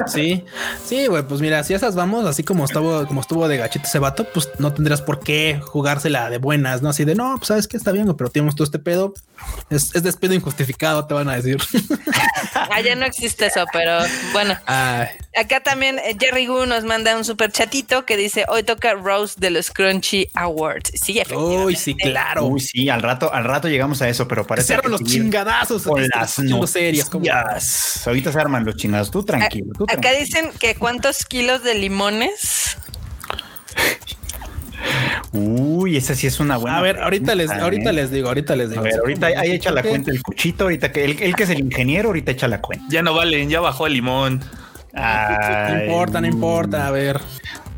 sí, 0.07 0.45
sí, 0.83 1.07
güey, 1.07 1.23
pues 1.23 1.41
mira, 1.41 1.63
si 1.63 1.73
esas 1.73 1.95
vamos, 1.95 2.25
así 2.25 2.43
como 2.43 2.65
estuvo, 2.65 3.05
como 3.07 3.21
estuvo 3.21 3.47
de 3.47 3.57
gachito 3.57 3.85
ese 3.85 3.99
vato, 3.99 4.27
pues 4.33 4.49
no 4.59 4.73
tendrás 4.73 5.01
por 5.01 5.19
qué 5.19 5.61
jugársela 5.63 6.29
de 6.29 6.37
buenas, 6.37 6.81
¿no? 6.81 6.89
Así 6.89 7.05
de 7.05 7.15
no, 7.15 7.35
pues 7.37 7.47
sabes 7.47 7.67
que 7.67 7.77
está 7.77 7.91
bien, 7.91 8.13
pero 8.15 8.29
tenemos 8.29 8.55
todo 8.55 8.65
este 8.65 8.79
pedo. 8.79 9.13
Es, 9.69 9.95
es 9.95 10.03
despido 10.03 10.33
injustificado, 10.33 11.05
te 11.05 11.13
van 11.13 11.29
a 11.29 11.35
decir. 11.35 11.57
Allá 12.71 12.95
no 12.95 13.05
existe 13.05 13.47
eso, 13.47 13.65
pero 13.71 13.99
bueno. 14.33 14.55
Ay, 14.65 15.07
Acá 15.35 15.61
también 15.61 15.99
eh, 15.99 16.15
Jerry 16.19 16.47
Gu 16.47 16.65
nos 16.65 16.83
manda 16.85 17.15
un 17.15 17.23
super 17.23 17.51
chatito 17.51 18.03
que 18.05 18.17
dice 18.17 18.45
hoy 18.49 18.63
toca 18.63 18.95
Rose 18.95 19.35
de 19.37 19.51
los 19.51 19.69
Crunchy 19.69 20.27
Awards. 20.33 20.91
Sí, 20.95 21.19
efectivamente. 21.19 21.65
uy, 21.65 21.75
sí, 21.75 21.95
claro. 21.95 22.45
Uy, 22.45 22.59
sí, 22.59 22.89
al 22.89 23.01
rato, 23.03 23.31
al 23.31 23.43
rato 23.43 23.67
llegamos 23.67 24.01
a 24.01 24.09
eso, 24.09 24.27
pero 24.27 24.45
parece 24.47 24.77
que 24.77 24.89
los 24.89 25.03
chingadazos. 25.03 25.83
con 25.83 26.01
las 26.07 26.39
noticias. 26.39 27.09
Ahorita 28.07 28.31
se 28.31 28.39
arman 28.39 28.65
los 28.65 28.75
chingados. 28.75 29.11
Tú 29.11 29.23
tranquilo, 29.23 29.71
tú 29.77 29.83
Acá 29.83 30.01
tranquilo. 30.01 30.19
dicen 30.25 30.51
que 30.59 30.75
cuántos 30.75 31.25
kilos 31.25 31.63
de 31.63 31.75
limones. 31.75 32.77
Uy, 35.31 35.97
esa 35.97 36.15
sí 36.15 36.25
es 36.25 36.39
una 36.39 36.57
buena. 36.57 36.77
A 36.77 36.81
ver, 36.81 36.99
ahorita 36.99 37.35
les, 37.35 37.51
ahorita 37.51 37.91
¿eh? 37.91 37.93
les 37.93 38.11
digo, 38.11 38.29
ahorita 38.29 38.55
les 38.55 38.69
digo. 38.69 38.81
A 38.81 38.83
ver, 38.83 38.95
ahorita 38.99 39.27
ahí 39.27 39.51
echa 39.51 39.71
la 39.71 39.83
cuenta 39.83 40.09
el 40.09 40.23
cuchito, 40.23 40.63
ahorita 40.63 40.91
que 40.91 41.05
él 41.05 41.35
que 41.35 41.43
es 41.43 41.49
el 41.49 41.59
ingeniero, 41.59 42.09
ahorita 42.09 42.31
echa 42.31 42.47
la 42.47 42.61
cuenta. 42.61 42.85
Ya 42.89 43.03
no 43.03 43.13
valen, 43.13 43.49
ya 43.49 43.59
bajó 43.59 43.85
el 43.85 43.93
limón. 43.93 44.41
No 44.93 45.83
importa, 45.83 46.21
no 46.21 46.27
importa. 46.27 46.87
A 46.87 46.91
ver, 46.91 47.19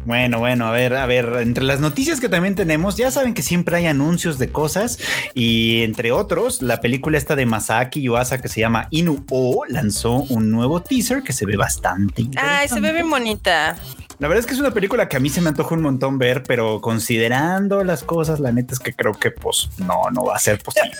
Bueno, 0.05 0.39
bueno, 0.39 0.67
a 0.67 0.71
ver, 0.71 0.95
a 0.95 1.05
ver, 1.05 1.25
entre 1.41 1.63
las 1.63 1.79
noticias 1.79 2.19
que 2.19 2.27
también 2.27 2.55
tenemos, 2.55 2.97
ya 2.97 3.11
saben 3.11 3.33
que 3.33 3.43
siempre 3.43 3.77
hay 3.77 3.85
anuncios 3.85 4.39
de 4.39 4.51
cosas 4.51 4.97
y 5.35 5.83
entre 5.83 6.11
otros, 6.11 6.61
la 6.63 6.81
película 6.81 7.17
esta 7.19 7.35
de 7.35 7.45
Masaki 7.45 8.01
Yuasa 8.01 8.41
que 8.41 8.47
se 8.47 8.61
llama 8.61 8.87
Inu 8.89 9.23
O 9.29 9.63
lanzó 9.67 10.23
un 10.29 10.49
nuevo 10.49 10.81
teaser 10.81 11.21
que 11.21 11.33
se 11.33 11.45
ve 11.45 11.55
bastante 11.55 12.27
Ay, 12.35 12.67
se 12.67 12.79
ve 12.79 12.93
bien 12.93 13.09
bonita. 13.09 13.77
La 14.21 14.27
verdad 14.27 14.41
es 14.41 14.45
que 14.45 14.53
es 14.53 14.59
una 14.59 14.69
película 14.69 15.09
que 15.09 15.17
a 15.17 15.19
mí 15.19 15.31
se 15.31 15.41
me 15.41 15.49
antoja 15.49 15.73
un 15.73 15.81
montón 15.81 16.19
ver, 16.19 16.43
pero 16.43 16.79
considerando 16.79 17.83
las 17.83 18.03
cosas, 18.03 18.39
la 18.39 18.51
neta 18.51 18.75
es 18.75 18.79
que 18.79 18.93
creo 18.93 19.13
que 19.13 19.31
pues 19.31 19.67
no, 19.79 20.11
no 20.13 20.25
va 20.25 20.35
a 20.35 20.39
ser 20.39 20.61
posible. 20.61 20.91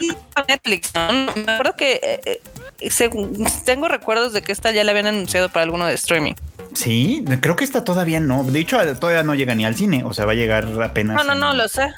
Y 0.00 0.10
Netflix, 0.48 0.92
¿no? 0.92 1.12
Me 1.12 1.52
acuerdo 1.52 1.76
que 1.76 2.00
eh, 2.02 2.20
eh, 2.24 2.40
según- 2.90 3.46
tengo 3.64 3.88
recuerdos 3.88 4.32
de 4.32 4.42
que 4.42 4.52
esta 4.52 4.70
ya 4.70 4.84
la 4.84 4.90
habían 4.92 5.06
anunciado 5.06 5.48
para 5.48 5.64
alguno 5.64 5.86
de 5.86 5.94
streaming. 5.94 6.34
Sí, 6.76 7.24
creo 7.40 7.56
que 7.56 7.64
esta 7.64 7.84
todavía 7.84 8.20
no. 8.20 8.44
De 8.44 8.60
hecho, 8.60 8.76
todavía 8.96 9.22
no 9.22 9.34
llega 9.34 9.54
ni 9.54 9.64
al 9.64 9.74
cine, 9.76 10.04
o 10.04 10.12
sea, 10.12 10.26
va 10.26 10.32
a 10.32 10.34
llegar 10.34 10.68
apenas 10.82 11.16
No, 11.16 11.24
no, 11.24 11.32
en- 11.32 11.40
no, 11.40 11.54
lo 11.54 11.68
sé. 11.68 11.88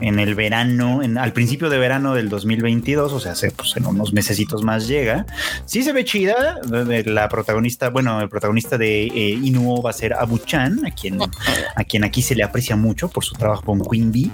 en 0.00 0.18
el 0.18 0.34
verano, 0.34 1.00
en, 1.04 1.16
al 1.16 1.32
principio 1.32 1.70
de 1.70 1.78
verano 1.78 2.12
del 2.12 2.28
2022, 2.28 3.12
o 3.12 3.20
sea, 3.20 3.32
hace, 3.32 3.52
pues, 3.52 3.76
en 3.76 3.86
unos 3.86 4.12
mesecitos 4.12 4.64
más 4.64 4.88
llega. 4.88 5.26
Sí 5.64 5.84
se 5.84 5.92
ve 5.92 6.04
chida, 6.04 6.58
la 6.70 7.28
protagonista, 7.28 7.90
bueno, 7.90 8.20
el 8.20 8.28
protagonista 8.28 8.76
de 8.76 9.04
eh, 9.04 9.38
Inuo 9.42 9.80
va 9.80 9.90
a 9.90 9.92
ser 9.92 10.12
Abu-chan, 10.14 10.84
a 10.84 10.90
quien, 10.90 11.18
a 11.22 11.84
quien 11.84 12.02
aquí 12.02 12.20
se 12.20 12.34
le 12.34 12.42
aprecia 12.42 12.74
mucho 12.74 13.08
por 13.08 13.24
su 13.24 13.34
trabajo 13.36 13.62
con 13.62 13.80
Queen 13.80 14.10
Bee. 14.10 14.32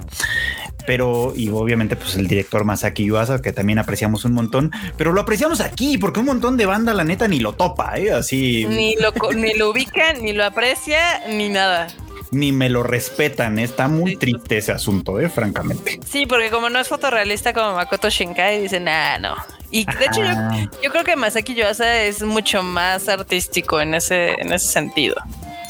Pero, 0.84 1.32
y 1.37 1.49
obviamente, 1.49 1.94
pues 1.94 2.16
el 2.16 2.26
director 2.26 2.64
Masaki 2.64 3.04
Yuasa, 3.04 3.40
que 3.40 3.52
también 3.52 3.78
apreciamos 3.78 4.25
un 4.25 4.32
montón, 4.32 4.72
pero 4.96 5.12
lo 5.12 5.20
apreciamos 5.20 5.61
aquí 5.61 5.96
porque 5.96 6.18
un 6.18 6.26
montón 6.26 6.56
de 6.56 6.66
banda, 6.66 6.92
la 6.92 7.04
neta, 7.04 7.28
ni 7.28 7.38
lo 7.38 7.52
topa, 7.52 7.99
¿eh? 7.99 8.11
Así 8.11 8.66
Ni 8.68 8.96
lo, 8.96 9.12
ni 9.37 9.54
lo 9.54 9.72
ubica, 9.83 10.12
ni 10.15 10.33
lo 10.33 10.45
aprecia, 10.45 11.27
ni 11.29 11.49
nada. 11.49 11.89
ni 12.31 12.51
me 12.51 12.71
lo 12.71 12.83
respetan. 12.83 13.59
¿eh? 13.59 13.65
Está 13.65 13.89
muy 13.89 14.17
triste 14.17 14.59
ese 14.59 14.73
asunto, 14.73 15.21
¿eh? 15.21 15.29
Francamente. 15.29 16.01
Sí, 16.07 16.27
porque 16.27 16.51
como 16.51 16.71
no 16.71 16.79
es 16.79 16.89
fotorrealista 16.89 17.53
como 17.53 17.75
Makoto 17.75 18.09
Shinkai, 18.09 18.62
dicen, 18.62 18.89
ah, 18.89 19.19
no. 19.19 19.35
Y 19.71 19.85
de 19.85 20.05
hecho, 20.07 20.23
yo, 20.23 20.71
yo 20.83 20.91
creo 20.91 21.05
que 21.05 21.17
Masaki 21.17 21.55
Yuasa 21.55 22.03
es 22.03 22.23
mucho 22.23 22.62
más 22.62 23.09
artístico 23.09 23.81
en 23.81 23.95
ese, 23.95 24.33
en 24.39 24.53
ese 24.53 24.69
sentido. 24.69 25.17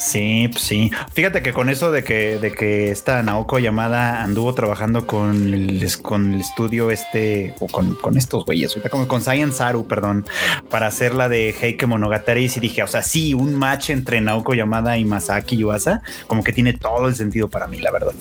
Sí, 0.03 0.49
pues 0.51 0.63
sí. 0.65 0.91
Fíjate 1.13 1.41
que 1.41 1.53
con 1.53 1.69
eso 1.69 1.89
de 1.91 2.03
que, 2.03 2.37
de 2.37 2.51
que 2.51 2.91
esta 2.91 3.23
Naoko 3.23 3.57
llamada 3.59 4.21
anduvo 4.21 4.53
trabajando 4.53 5.07
con 5.07 5.53
el, 5.53 5.89
con 6.01 6.33
el 6.33 6.41
estudio 6.41 6.91
este, 6.91 7.55
o 7.59 7.67
con, 7.67 7.95
con 7.95 8.17
estos 8.17 8.43
güeyes, 8.45 8.77
como 8.91 9.07
con 9.07 9.21
Science 9.21 9.59
Saru, 9.59 9.87
perdón, 9.87 10.25
para 10.69 10.87
hacer 10.87 11.15
la 11.15 11.29
de 11.29 11.55
Heike 11.59 11.87
Monogatari. 11.87 12.43
Y 12.43 12.49
sí 12.49 12.59
dije, 12.59 12.83
o 12.83 12.87
sea, 12.87 13.01
sí, 13.01 13.33
un 13.33 13.55
match 13.55 13.91
entre 13.91 14.19
Naoko 14.19 14.53
Yamada 14.53 14.97
y 14.97 15.05
Masaki 15.05 15.55
Yuasa, 15.55 16.01
como 16.27 16.43
que 16.43 16.51
tiene 16.51 16.73
todo 16.73 17.07
el 17.07 17.15
sentido 17.15 17.49
para 17.49 17.67
mí, 17.67 17.79
la 17.79 17.91
verdad. 17.91 18.13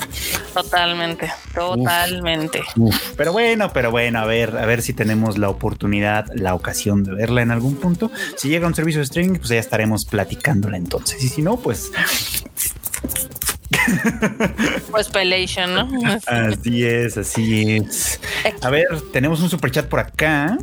Totalmente, 0.54 1.32
totalmente. 1.52 2.62
Uf, 2.76 2.96
pero 3.16 3.32
bueno, 3.32 3.72
pero 3.72 3.90
bueno, 3.90 4.20
a 4.20 4.24
ver, 4.24 4.56
a 4.56 4.66
ver 4.66 4.82
si 4.82 4.92
tenemos 4.92 5.36
la 5.36 5.48
oportunidad, 5.48 6.26
la 6.32 6.54
ocasión 6.54 7.02
de 7.02 7.12
verla 7.12 7.42
en 7.42 7.50
algún 7.50 7.74
punto. 7.74 8.12
Si 8.36 8.48
llega 8.48 8.68
un 8.68 8.74
servicio 8.76 9.00
de 9.00 9.04
streaming, 9.04 9.38
pues 9.38 9.48
ya 9.48 9.58
estaremos 9.58 10.04
platicándola 10.04 10.76
entonces. 10.76 11.22
Y 11.24 11.28
si 11.28 11.42
no, 11.42 11.56
pues 11.56 11.71
Pues 14.90 15.08
Pelation, 15.08 15.74
¿no? 15.74 15.88
Así 16.26 16.84
es, 16.84 17.16
así 17.16 17.76
es. 17.76 18.20
A 18.62 18.70
ver, 18.70 18.86
tenemos 19.12 19.40
un 19.40 19.50
super 19.50 19.70
chat 19.70 19.86
por 19.86 20.00
acá. 20.00 20.58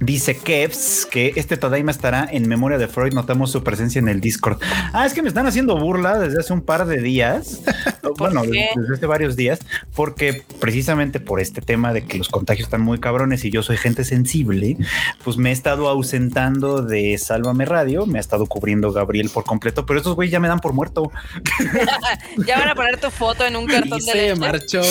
Dice 0.00 0.36
Kevs 0.38 1.06
que 1.10 1.34
este 1.36 1.58
Tadaima 1.58 1.90
estará 1.90 2.26
en 2.30 2.48
memoria 2.48 2.78
de 2.78 2.88
Freud. 2.88 3.12
Notamos 3.12 3.52
su 3.52 3.62
presencia 3.62 3.98
en 3.98 4.08
el 4.08 4.20
Discord. 4.20 4.58
Ah, 4.94 5.04
es 5.04 5.12
que 5.12 5.20
me 5.22 5.28
están 5.28 5.46
haciendo 5.46 5.78
burla 5.78 6.18
desde 6.18 6.40
hace 6.40 6.52
un 6.54 6.62
par 6.62 6.86
de 6.86 7.02
días. 7.02 7.60
bueno, 8.18 8.42
qué? 8.42 8.70
desde 8.74 8.94
hace 8.94 9.06
varios 9.06 9.36
días, 9.36 9.60
porque 9.94 10.42
precisamente 10.58 11.20
por 11.20 11.38
este 11.38 11.60
tema 11.60 11.92
de 11.92 12.06
que 12.06 12.16
los 12.16 12.30
contagios 12.30 12.66
están 12.66 12.80
muy 12.80 12.98
cabrones 12.98 13.44
y 13.44 13.50
yo 13.50 13.62
soy 13.62 13.76
gente 13.76 14.04
sensible, 14.04 14.78
pues 15.22 15.36
me 15.36 15.50
he 15.50 15.52
estado 15.52 15.88
ausentando 15.88 16.80
de 16.82 17.18
Sálvame 17.18 17.66
Radio, 17.66 18.06
me 18.06 18.18
ha 18.18 18.20
estado 18.20 18.46
cubriendo 18.46 18.92
Gabriel 18.92 19.28
por 19.28 19.44
completo, 19.44 19.84
pero 19.84 19.98
estos 19.98 20.14
güeyes 20.16 20.32
ya 20.32 20.40
me 20.40 20.48
dan 20.48 20.60
por 20.60 20.72
muerto. 20.72 21.10
Ya 22.46 22.58
van 22.58 22.68
a 22.68 22.74
poner 22.74 22.98
tu 22.98 23.10
foto 23.10 23.44
en 23.44 23.56
un 23.56 23.64
Y 23.64 23.66
cartón 23.72 23.98
de 23.98 24.04
se 24.04 24.14
leche. 24.14 24.36
marchó. 24.40 24.82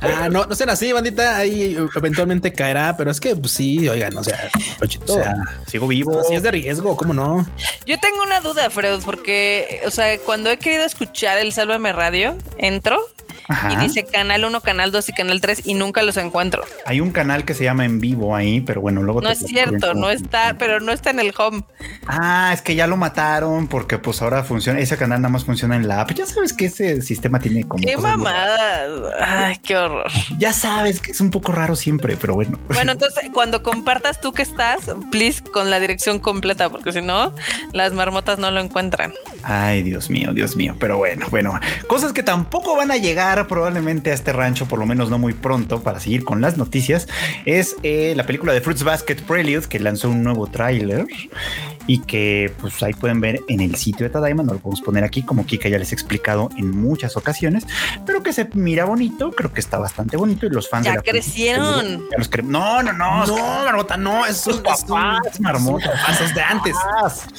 ah, 0.00 0.28
no, 0.30 0.46
no 0.46 0.54
sean 0.54 0.70
así, 0.70 0.92
bandita. 0.92 1.36
Ahí 1.36 1.76
eventualmente 1.94 2.23
caerá, 2.52 2.96
pero 2.96 3.10
es 3.10 3.20
que 3.20 3.34
pues, 3.36 3.52
sí, 3.52 3.88
oigan, 3.88 4.16
o 4.16 4.24
sea, 4.24 4.50
O 4.80 5.12
sea, 5.12 5.34
sigo 5.66 5.86
vivo. 5.86 6.22
si 6.24 6.34
es 6.34 6.42
de 6.42 6.50
riesgo, 6.50 6.96
¿cómo 6.96 7.14
no? 7.14 7.46
Yo 7.86 7.98
tengo 8.00 8.22
una 8.24 8.40
duda, 8.40 8.70
Fred, 8.70 9.00
porque, 9.04 9.82
o 9.86 9.90
sea, 9.90 10.18
cuando 10.18 10.50
he 10.50 10.58
querido 10.58 10.84
escuchar 10.84 11.38
el 11.38 11.52
Sálvame 11.52 11.92
Radio, 11.92 12.36
entro 12.58 12.98
Ajá. 13.48 13.72
y 13.72 13.76
dice 13.76 14.04
canal 14.04 14.44
1, 14.44 14.60
canal 14.60 14.90
2 14.92 15.08
y 15.08 15.12
canal 15.12 15.40
3 15.40 15.62
y 15.66 15.74
nunca 15.74 16.02
los 16.02 16.16
encuentro. 16.16 16.62
Hay 16.86 17.00
un 17.00 17.10
canal 17.10 17.44
que 17.44 17.54
se 17.54 17.64
llama 17.64 17.84
En 17.84 18.00
Vivo 18.00 18.34
ahí, 18.34 18.60
pero 18.60 18.80
bueno, 18.80 19.02
luego 19.02 19.20
No 19.20 19.28
te 19.28 19.34
es 19.34 19.40
cierto, 19.40 19.94
no 19.94 20.10
está, 20.10 20.56
pero 20.58 20.80
no 20.80 20.92
está 20.92 21.10
en 21.10 21.20
el 21.20 21.32
home. 21.36 21.62
Ah, 22.06 22.50
es 22.54 22.62
que 22.62 22.74
ya 22.74 22.86
lo 22.86 22.96
mataron 22.96 23.66
porque 23.68 23.98
pues 23.98 24.22
ahora 24.22 24.44
funciona, 24.44 24.80
ese 24.80 24.96
canal 24.96 25.20
nada 25.20 25.30
más 25.32 25.44
funciona 25.44 25.76
en 25.76 25.88
la 25.88 26.00
app. 26.00 26.12
Ya 26.12 26.26
sabes 26.26 26.52
que 26.52 26.66
ese 26.66 27.02
sistema 27.02 27.38
tiene 27.40 27.64
como... 27.66 27.82
Qué 27.84 27.94
cosas 27.94 28.16
muy- 28.16 28.24
mamada. 28.24 28.86
Ay, 29.20 29.56
qué 29.58 29.76
horror. 29.76 30.10
Ya 30.38 30.52
sabes 30.52 31.00
que 31.00 31.12
es 31.12 31.20
un 31.20 31.30
poco 31.30 31.52
raro 31.52 31.76
siempre, 31.76 32.16
pero 32.16 32.34
bueno. 32.34 32.58
Bueno, 32.68 32.92
entonces 33.04 33.24
cuando 33.32 33.62
compartas 33.62 34.20
tú 34.20 34.32
que 34.32 34.42
estás, 34.42 34.80
please 35.10 35.42
con 35.42 35.70
la 35.70 35.80
dirección 35.80 36.18
completa, 36.18 36.70
porque 36.70 36.92
si 36.92 37.02
no, 37.02 37.34
las 37.72 37.92
marmotas 37.92 38.38
no 38.38 38.50
lo 38.50 38.60
encuentran. 38.60 39.12
Ay, 39.42 39.82
Dios 39.82 40.08
mío, 40.10 40.32
Dios 40.32 40.56
mío. 40.56 40.74
Pero 40.78 40.96
bueno, 40.98 41.26
bueno, 41.30 41.58
cosas 41.86 42.12
que 42.12 42.22
tampoco 42.22 42.76
van 42.76 42.90
a 42.90 42.96
llegar 42.96 43.33
probablemente 43.42 44.10
a 44.10 44.14
este 44.14 44.32
rancho, 44.32 44.66
por 44.66 44.78
lo 44.78 44.86
menos 44.86 45.10
no 45.10 45.18
muy 45.18 45.32
pronto, 45.32 45.82
para 45.82 46.00
seguir 46.00 46.24
con 46.24 46.40
las 46.40 46.56
noticias, 46.56 47.08
es 47.44 47.76
eh, 47.82 48.14
la 48.16 48.24
película 48.24 48.52
de 48.52 48.60
Fruits 48.60 48.84
Basket 48.84 49.16
Prelude, 49.16 49.68
que 49.68 49.80
lanzó 49.80 50.10
un 50.10 50.22
nuevo 50.22 50.46
tráiler 50.46 51.06
y 51.86 51.98
que 52.00 52.52
pues 52.60 52.82
ahí 52.82 52.92
pueden 52.94 53.20
ver 53.20 53.40
en 53.48 53.60
el 53.60 53.76
sitio 53.76 54.04
de 54.06 54.10
Tadaima, 54.10 54.42
no 54.42 54.54
lo 54.54 54.58
podemos 54.58 54.80
poner 54.80 55.04
aquí, 55.04 55.22
como 55.22 55.44
Kika 55.46 55.68
ya 55.68 55.78
les 55.78 55.92
he 55.92 55.94
explicado 55.94 56.50
en 56.56 56.70
muchas 56.70 57.16
ocasiones, 57.16 57.66
pero 58.06 58.22
que 58.22 58.32
se 58.32 58.48
mira 58.54 58.84
bonito, 58.84 59.30
creo 59.32 59.52
que 59.52 59.60
está 59.60 59.78
bastante 59.78 60.16
bonito 60.16 60.46
y 60.46 60.50
los 60.50 60.68
fans 60.68 60.84
Ya 60.86 60.92
de 60.92 60.96
la 60.98 61.02
crecieron. 61.02 62.08
ya 62.10 62.18
los 62.18 62.30
cre- 62.30 62.42
no, 62.44 62.82
no, 62.82 62.92
no, 62.92 63.26
No, 63.26 63.36
Marmota, 63.64 63.96
no, 63.96 64.24
es 64.26 64.46
un- 64.46 64.62
papás, 64.62 65.40
marmota. 65.40 65.92
Pasos 66.06 66.34
de 66.34 66.40
antes. 66.42 66.74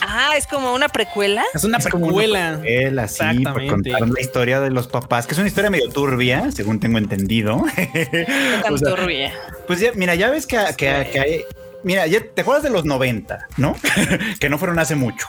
Ah, 0.01 0.31
es 0.37 0.45
como 0.47 0.73
una 0.73 0.89
precuela. 0.89 1.43
Es 1.53 1.63
una 1.63 1.77
Es 1.77 1.87
como 1.87 2.05
una 2.07 2.15
precuela. 2.15 2.59
precuela, 2.61 3.07
sí, 3.07 3.17
por 3.19 3.27
Exactamente. 3.29 3.69
contar 3.91 4.09
la 4.09 4.21
historia 4.21 4.59
de 4.59 4.69
los 4.71 4.87
papás, 4.87 5.25
que 5.27 5.33
es 5.33 5.37
una 5.39 5.47
historia 5.47 5.69
medio 5.69 5.89
turbia, 5.89 6.51
según 6.51 6.79
tengo 6.79 6.97
entendido. 6.97 7.63
Tan 8.63 8.73
O 8.73 8.77
sea, 8.77 8.95
turbia. 8.95 9.31
pues 9.67 9.79
ya, 9.79 9.91
mira, 9.95 10.15
ya 10.15 10.29
ves 10.29 10.45
que, 10.47 10.57
que- 10.77 11.09
que 11.11 11.19
hay- 11.19 11.41
Mira, 11.85 12.05
ya 12.07 12.19
te 12.19 12.41
acuerdas 12.41 12.63
de 12.63 12.71
los 12.71 12.83
90, 12.83 13.47
¿no? 13.57 13.75
que 14.39 14.49
no 14.49 14.57
fueron 14.57 14.79
hace 14.79 14.95
mucho. 14.95 15.27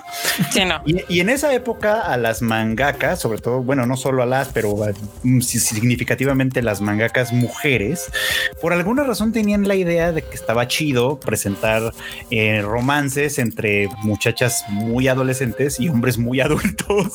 Sí, 0.50 0.64
no. 0.64 0.80
Y, 0.86 1.02
y 1.08 1.20
en 1.20 1.28
esa 1.28 1.52
época 1.54 2.00
a 2.00 2.16
las 2.16 2.40
mangakas, 2.40 3.20
sobre 3.20 3.38
todo, 3.40 3.62
bueno, 3.62 3.84
no 3.86 3.96
solo 3.96 4.22
a 4.22 4.26
las, 4.26 4.48
pero 4.48 4.82
a- 4.82 4.92
mm, 5.22 5.40
significativamente 5.42 6.62
las 6.62 6.80
mangakas 6.80 7.32
mujeres, 7.32 8.10
por 8.60 8.72
alguna 8.72 9.04
razón 9.04 9.32
tenían 9.32 9.68
la 9.68 9.74
idea 9.74 10.12
de 10.12 10.22
que 10.22 10.34
estaba 10.34 10.66
chido 10.66 11.20
presentar 11.20 11.92
eh, 12.30 12.62
romances 12.62 13.38
entre 13.38 13.88
muchachas 14.02 14.64
muy 14.70 15.08
adolescentes 15.08 15.78
y 15.78 15.90
hombres 15.90 16.16
muy 16.16 16.40
adultos. 16.40 17.12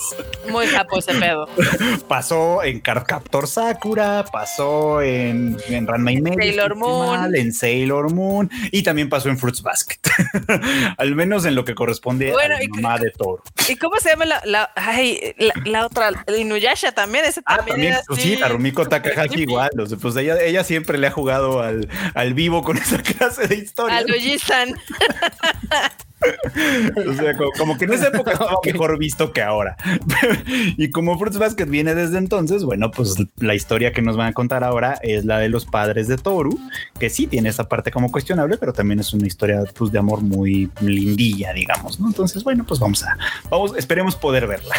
Muy 0.52 0.68
japo 0.68 1.00
ese 1.00 1.16
pedo. 1.16 1.48
pasó 2.08 2.64
en 2.64 2.80
Cardcaptor 2.80 3.48
Sakura, 3.48 4.24
pasó 4.32 5.02
en, 5.02 5.58
en 5.68 5.88
Ranma 5.88 6.12
y 6.12 6.22
medio, 6.22 6.38
Sailor 6.40 6.76
Moon. 6.76 7.08
mal, 7.20 7.36
en 7.36 7.54
Sailor 7.54 8.14
Moon 8.14 8.50
y 8.72 8.84
también 8.84 9.10
pasó 9.10 9.31
en 9.32 9.40
Fruits 9.40 9.62
Basket. 9.64 10.00
Al 10.98 11.16
menos 11.16 11.46
en 11.46 11.56
lo 11.56 11.66
que 11.66 11.74
corresponde 11.76 12.32
Bueno, 12.32 12.56
a 12.56 12.60
la 12.60 12.68
mamá 12.70 13.00
de 13.00 13.10
Toro. 13.12 13.42
¿Y 13.68 13.76
cómo 13.78 13.98
se 14.00 14.10
llama 14.10 14.26
la, 14.26 14.42
la, 14.46 14.72
ay, 14.76 15.34
la, 15.38 15.54
la 15.66 15.86
otra? 15.86 16.12
Inuyasha 16.38 16.92
también. 16.92 17.26
Ese 17.26 17.42
Ah, 17.46 17.58
también, 17.66 17.96
pues 18.08 18.22
sí, 18.22 18.36
la 18.36 18.48
Rumiko 18.50 18.88
Takahashi 18.88 19.42
igual. 19.42 19.72
o 19.80 19.86
sea, 19.88 19.98
pues 19.98 20.16
ella, 20.18 20.40
ella 20.42 20.64
siempre 20.64 20.98
le 20.98 21.08
ha 21.08 21.12
jugado 21.12 21.62
al, 21.62 21.90
al 22.14 22.34
vivo 22.34 22.64
con 22.64 22.78
esa 22.78 22.98
clase 23.02 23.48
de 23.48 23.56
historia. 23.56 23.98
Al 23.98 24.12
Ojisan. 24.12 24.76
O 27.08 27.14
sea, 27.14 27.36
como, 27.36 27.52
como 27.52 27.78
que 27.78 27.86
en 27.86 27.94
esa 27.94 28.08
época 28.14 28.34
estaba 28.34 28.60
mejor 28.64 28.98
visto 28.98 29.32
que 29.32 29.42
ahora. 29.42 29.76
y 30.78 30.92
como 30.92 31.18
Fruits 31.18 31.38
Basket 31.38 31.66
viene 31.66 31.96
desde 31.96 32.18
entonces, 32.18 32.64
bueno, 32.64 32.92
pues 32.92 33.16
la 33.38 33.56
historia 33.56 33.92
que 33.92 34.02
nos 34.02 34.18
van 34.18 34.28
a 34.28 34.34
contar 34.34 34.64
ahora 34.64 35.00
es 35.02 35.26
la 35.26 35.40
de 35.40 35.50
los 35.50 35.66
padres 35.66 36.08
de 36.08 36.18
Toru, 36.18 36.60
que 37.00 37.10
sí 37.10 37.28
tiene 37.28 37.50
esa 37.50 37.68
parte 37.68 37.92
como 37.92 38.12
cuestionable, 38.12 38.58
pero 38.58 38.74
también 38.74 39.00
es 39.00 39.14
una 39.14 39.28
historia 39.28 39.64
pues, 39.76 39.92
de 39.92 40.00
amor 40.00 40.22
muy 40.22 40.70
lindilla, 40.82 41.54
digamos, 41.54 42.00
¿no? 42.00 42.08
Entonces, 42.08 42.44
bueno, 42.44 42.66
pues 42.68 42.80
vamos 42.80 43.04
a, 43.04 43.18
vamos, 43.50 43.76
esperemos 43.78 44.16
poder 44.16 44.48
verla. 44.48 44.76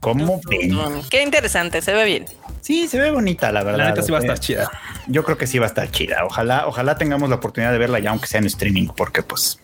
¿Cómo 0.00 0.40
ven? 0.48 0.76
Qué 1.10 1.22
interesante, 1.22 1.82
se 1.82 1.92
ve 1.92 2.04
bien. 2.04 2.24
Sí, 2.68 2.86
se 2.86 2.98
ve 3.00 3.10
bonita, 3.10 3.50
la 3.50 3.64
verdad. 3.64 3.78
La 3.78 3.88
neta 3.88 4.02
sí 4.02 4.12
va 4.12 4.18
a 4.18 4.20
sea, 4.20 4.34
estar 4.34 4.44
chida. 4.44 4.70
Yo 5.06 5.24
creo 5.24 5.38
que 5.38 5.46
sí 5.46 5.58
va 5.58 5.64
a 5.64 5.68
estar 5.68 5.90
chida. 5.90 6.26
Ojalá, 6.26 6.66
ojalá 6.66 6.98
tengamos 6.98 7.30
la 7.30 7.36
oportunidad 7.36 7.72
de 7.72 7.78
verla 7.78 7.98
ya, 7.98 8.10
aunque 8.10 8.26
sea 8.26 8.40
en 8.40 8.46
streaming, 8.46 8.88
porque 8.94 9.22
pues, 9.22 9.58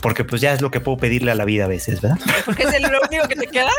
porque 0.00 0.22
pues 0.22 0.40
ya 0.40 0.52
es 0.52 0.60
lo 0.60 0.70
que 0.70 0.78
puedo 0.78 0.98
pedirle 0.98 1.32
a 1.32 1.34
la 1.34 1.44
vida 1.44 1.64
a 1.64 1.66
veces, 1.66 2.00
¿verdad? 2.00 2.18
Porque 2.44 2.62
es 2.62 2.74
el- 2.74 2.82
lo 2.84 3.00
único 3.10 3.26
que 3.26 3.34
te 3.34 3.48
queda. 3.48 3.72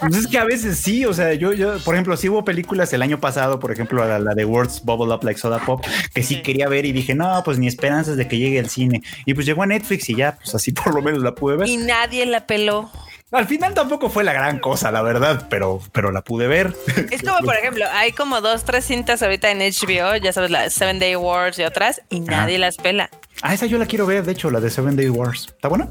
Pues 0.00 0.16
es 0.16 0.26
que 0.26 0.38
a 0.38 0.44
veces 0.44 0.78
sí, 0.78 1.04
o 1.04 1.12
sea, 1.12 1.34
yo, 1.34 1.52
yo, 1.52 1.76
por 1.80 1.94
ejemplo, 1.96 2.16
sí 2.16 2.30
hubo 2.30 2.46
películas 2.46 2.94
el 2.94 3.02
año 3.02 3.20
pasado, 3.20 3.60
por 3.60 3.72
ejemplo, 3.72 4.06
la, 4.08 4.18
la 4.18 4.34
de 4.34 4.46
Words 4.46 4.80
Bubble 4.82 5.12
Up 5.14 5.22
Like 5.22 5.38
Soda 5.38 5.58
Pop, 5.58 5.84
que 6.14 6.22
sí, 6.22 6.36
Sí. 6.36 6.42
quería 6.42 6.66
ver 6.66 6.86
y 6.86 6.92
dije, 6.92 7.14
no, 7.14 7.42
pues 7.44 7.58
ni 7.58 7.66
esperanzas 7.66 8.16
de 8.16 8.26
que 8.26 8.38
llegue 8.38 8.58
al 8.58 8.70
cine. 8.70 9.02
Y 9.26 9.34
pues 9.34 9.44
llegó 9.44 9.64
a 9.64 9.66
Netflix 9.66 10.08
y 10.08 10.14
ya, 10.16 10.36
pues 10.36 10.54
así 10.54 10.72
por 10.72 10.94
lo 10.94 11.02
menos 11.02 11.22
la 11.22 11.34
pude 11.34 11.58
ver. 11.58 11.68
Y 11.68 11.76
nadie 11.76 12.24
la 12.24 12.46
peló. 12.46 12.90
Al 13.32 13.46
final 13.46 13.74
tampoco 13.74 14.10
fue 14.10 14.24
la 14.24 14.32
gran 14.32 14.58
cosa, 14.58 14.90
la 14.90 15.02
verdad, 15.02 15.46
pero, 15.48 15.80
pero 15.92 16.10
la 16.10 16.22
pude 16.22 16.48
ver. 16.48 16.74
Es 17.12 17.22
como, 17.22 17.38
por 17.38 17.54
ejemplo, 17.54 17.84
hay 17.92 18.10
como 18.12 18.40
dos, 18.40 18.64
tres 18.64 18.84
cintas 18.84 19.22
ahorita 19.22 19.50
en 19.50 19.58
HBO, 19.58 20.16
ya 20.16 20.32
sabes, 20.32 20.50
la 20.50 20.68
Seven 20.68 20.98
Day 20.98 21.14
Wars 21.14 21.58
y 21.58 21.62
otras, 21.62 22.02
y 22.10 22.20
nadie 22.20 22.58
las 22.58 22.76
pela. 22.76 23.08
Ah, 23.42 23.54
esa 23.54 23.66
yo 23.66 23.78
la 23.78 23.86
quiero 23.86 24.04
ver, 24.06 24.24
de 24.24 24.32
hecho, 24.32 24.50
la 24.50 24.60
de 24.60 24.68
Seven 24.68 24.96
Day 24.96 25.08
Wars. 25.08 25.46
¿Está 25.48 25.68
buena? 25.68 25.88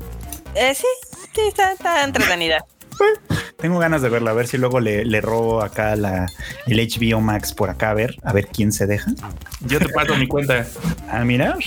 Eh, 0.55 0.75
sí, 0.75 0.87
sí, 1.33 1.41
está, 1.47 1.71
está 1.71 2.03
entretenida. 2.03 2.65
Tengo 3.59 3.77
ganas 3.77 4.01
de 4.01 4.07
verla, 4.07 4.31
a 4.31 4.33
ver 4.33 4.47
si 4.47 4.57
luego 4.57 4.79
le, 4.79 5.03
le 5.03 5.19
robo 5.19 5.61
acá 5.61 5.95
la, 5.97 6.31
el 6.65 6.77
HBO 6.77 7.19
Max 7.19 7.53
por 7.53 7.69
acá, 7.69 7.91
a 7.91 7.93
ver, 7.93 8.15
a 8.23 8.31
ver 8.31 8.47
quién 8.47 8.71
se 8.71 8.87
deja. 8.87 9.11
Yo 9.67 9.79
te 9.79 9.89
paso 9.89 10.15
mi 10.15 10.27
cuenta. 10.27 10.65
Ah, 11.09 11.25
mira, 11.25 11.57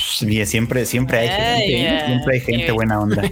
siempre, 0.47 0.87
siempre 0.87 1.19
hay 1.19 1.29
Ay, 1.29 1.71
gente, 1.71 2.07
siempre 2.07 2.35
hay 2.35 2.41
gente 2.41 2.73
buena 2.73 2.99
onda. 2.99 3.23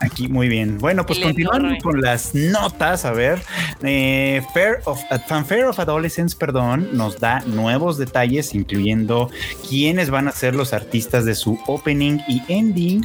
Aquí, 0.00 0.28
muy 0.28 0.48
bien. 0.48 0.78
Bueno, 0.78 1.04
pues 1.04 1.18
continuando 1.18 1.74
con 1.82 2.00
las 2.00 2.34
notas, 2.34 3.04
a 3.04 3.10
ver, 3.10 3.40
eh, 3.82 4.42
Fair 4.52 4.80
of, 4.84 5.00
Fanfare 5.26 5.64
of 5.64 5.78
Adolescence, 5.80 6.36
perdón, 6.36 6.90
nos 6.92 7.18
da 7.18 7.40
nuevos 7.46 7.98
detalles, 7.98 8.54
incluyendo 8.54 9.30
quiénes 9.68 10.10
van 10.10 10.28
a 10.28 10.32
ser 10.32 10.54
los 10.54 10.72
artistas 10.72 11.24
de 11.24 11.34
su 11.34 11.58
opening 11.66 12.18
y 12.28 12.42
ending. 12.48 13.04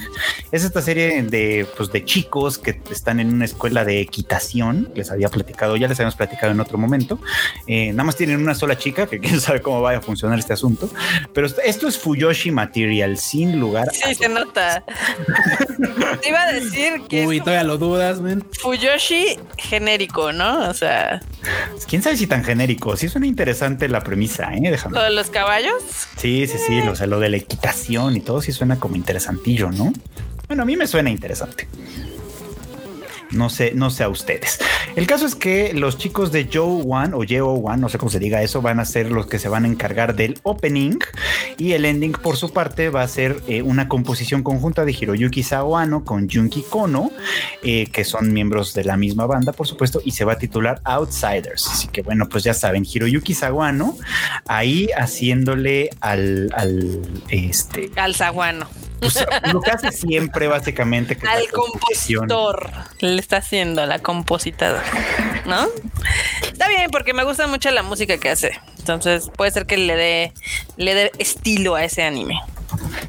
Es 0.51 0.63
esta 0.63 0.83
serie 0.83 1.23
de, 1.23 1.65
pues, 1.77 1.91
de 1.91 2.05
chicos 2.05 2.59
que 2.59 2.79
están 2.91 3.19
en 3.19 3.33
una 3.33 3.45
escuela 3.45 3.85
de 3.85 4.01
equitación. 4.01 4.91
Les 4.99 5.09
había 5.11 5.29
platicado, 5.29 5.75
ya 5.77 5.87
les 5.87 5.97
habíamos 5.99 6.15
platicado 6.15 6.51
en 6.51 6.59
otro 6.59 6.77
momento. 6.77 7.19
Eh, 7.67 7.91
nada 7.91 8.03
más 8.03 8.15
tienen 8.15 8.39
una 8.41 8.53
sola 8.53 8.77
chica, 8.77 9.07
que 9.07 9.19
quién 9.21 9.39
sabe 9.41 9.61
cómo 9.61 9.81
vaya 9.81 9.99
a 9.99 10.01
funcionar 10.01 10.37
este 10.37 10.53
asunto. 10.53 10.89
Pero 11.33 11.47
esto- 11.47 11.87
es 11.87 11.97
Fuyoshi 11.97 12.51
Material, 12.51 13.17
sin 13.17 13.59
lugar 13.59 13.87
Sí, 13.93 14.13
se 14.13 14.29
nota. 14.29 14.83
Te 16.21 16.29
iba 16.29 16.41
a 16.41 16.51
decir 16.53 17.01
que 17.09 17.25
Uy, 17.25 17.39
todavía 17.39 17.63
lo 17.63 17.77
dudas, 17.77 18.19
men. 18.21 18.43
Fuyoshi 18.61 19.37
genérico, 19.57 20.31
¿no? 20.33 20.69
O 20.69 20.73
sea, 20.73 21.21
quién 21.87 22.01
sabe 22.03 22.17
si 22.17 22.27
tan 22.27 22.43
genérico. 22.43 22.95
Sí 22.97 23.07
suena 23.09 23.27
interesante 23.27 23.87
la 23.87 24.01
premisa, 24.01 24.53
¿eh? 24.53 24.59
Déjame. 24.61 24.97
lo 24.97 25.03
de 25.03 25.11
los 25.11 25.29
caballos. 25.29 25.73
Sí, 26.17 26.45
sí, 26.47 26.57
sí, 26.67 26.79
o 26.81 26.95
sea, 26.95 27.07
lo 27.07 27.19
de 27.19 27.29
la 27.29 27.37
equitación 27.37 28.17
y 28.17 28.21
todo 28.21 28.41
sí 28.41 28.51
suena 28.51 28.77
como 28.79 28.95
interesantillo, 28.95 29.71
¿no? 29.71 29.93
Bueno, 30.47 30.63
a 30.63 30.65
mí 30.65 30.75
me 30.75 30.87
suena 30.87 31.09
interesante. 31.09 31.67
No 33.31 33.49
sé, 33.49 33.73
no 33.75 33.89
sé 33.89 34.03
a 34.03 34.09
ustedes. 34.09 34.59
El 34.95 35.07
caso 35.07 35.25
es 35.25 35.35
que 35.35 35.73
los 35.73 35.97
chicos 35.97 36.31
de 36.31 36.49
Joe 36.51 36.83
One 36.85 37.11
o 37.13 37.23
Yeo 37.23 37.47
One, 37.49 37.77
no 37.77 37.89
sé 37.89 37.97
cómo 37.97 38.09
se 38.09 38.19
diga 38.19 38.41
eso, 38.41 38.61
van 38.61 38.79
a 38.79 38.85
ser 38.85 39.11
los 39.11 39.27
que 39.27 39.39
se 39.39 39.49
van 39.49 39.65
a 39.65 39.67
encargar 39.67 40.15
del 40.15 40.39
opening 40.43 40.99
y 41.57 41.73
el 41.73 41.85
ending 41.85 42.13
por 42.13 42.37
su 42.37 42.51
parte 42.51 42.89
va 42.89 43.01
a 43.03 43.07
ser 43.07 43.41
eh, 43.47 43.61
una 43.61 43.87
composición 43.87 44.43
conjunta 44.43 44.85
de 44.85 44.91
Hiroyuki 44.91 45.43
Sawano 45.43 46.03
con 46.03 46.29
Junki 46.29 46.63
Kono, 46.69 47.11
eh, 47.63 47.87
que 47.87 48.03
son 48.03 48.33
miembros 48.33 48.73
de 48.73 48.83
la 48.83 48.97
misma 48.97 49.25
banda, 49.25 49.53
por 49.53 49.67
supuesto, 49.67 50.01
y 50.03 50.11
se 50.11 50.25
va 50.25 50.33
a 50.33 50.37
titular 50.37 50.81
Outsiders. 50.83 51.67
Así 51.67 51.87
que 51.87 52.01
bueno, 52.01 52.27
pues 52.29 52.43
ya 52.43 52.53
saben, 52.53 52.85
Hiroyuki 52.85 53.33
Sawano 53.33 53.97
ahí 54.47 54.89
haciéndole 54.97 55.89
al, 56.01 56.49
al 56.55 57.01
este 57.29 57.91
Al 57.95 58.15
zaguano. 58.15 58.67
Pues, 58.99 59.25
lo 59.51 59.61
que 59.61 59.71
hace 59.71 59.91
siempre 59.91 60.47
básicamente 60.47 61.17
que 61.17 61.27
Al 61.27 61.47
compositor. 61.49 62.69
Le 62.99 63.19
está 63.19 63.37
haciendo 63.37 63.85
la 63.85 63.99
compositada. 63.99 64.83
¿No? 65.45 65.67
Está 66.43 66.67
bien, 66.69 66.89
porque 66.91 67.13
me 67.13 67.23
gusta 67.23 67.47
mucho 67.47 67.71
la 67.71 67.83
música 67.83 68.17
que 68.17 68.29
hace. 68.29 68.59
Entonces 68.77 69.29
puede 69.35 69.51
ser 69.51 69.65
que 69.65 69.77
le 69.77 69.95
dé, 69.95 70.33
le 70.77 70.93
dé 70.93 71.11
estilo 71.19 71.75
a 71.75 71.83
ese 71.83 72.03
anime. 72.03 72.39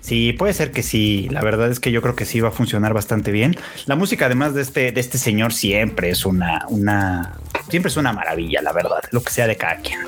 Sí, 0.01 0.33
puede 0.33 0.55
ser 0.55 0.73
que 0.73 0.83
sí. 0.83 1.29
La 1.31 1.43
verdad 1.43 1.71
es 1.71 1.81
que 1.81 1.93
yo 1.93 2.03
creo 2.03 2.17
que 2.17 2.25
sí 2.25 2.41
va 2.41 2.49
a 2.49 2.53
funcionar 2.53 2.95
bastante 2.95 3.31
bien. 3.31 3.57
La 3.87 3.97
música, 3.97 4.27
además 4.27 4.55
de 4.55 4.63
este, 4.63 4.93
de 4.93 5.01
este 5.01 5.19
señor, 5.19 5.53
siempre 5.53 6.11
es 6.11 6.25
una, 6.25 6.65
una, 6.69 7.37
siempre 7.69 7.91
es 7.91 7.97
una 7.97 8.13
maravilla, 8.13 8.63
la 8.63 8.73
verdad. 8.73 9.01
Lo 9.11 9.23
que 9.23 9.31
sea 9.31 9.47
de 9.47 9.57
cada 9.57 9.77
quien. 9.77 10.01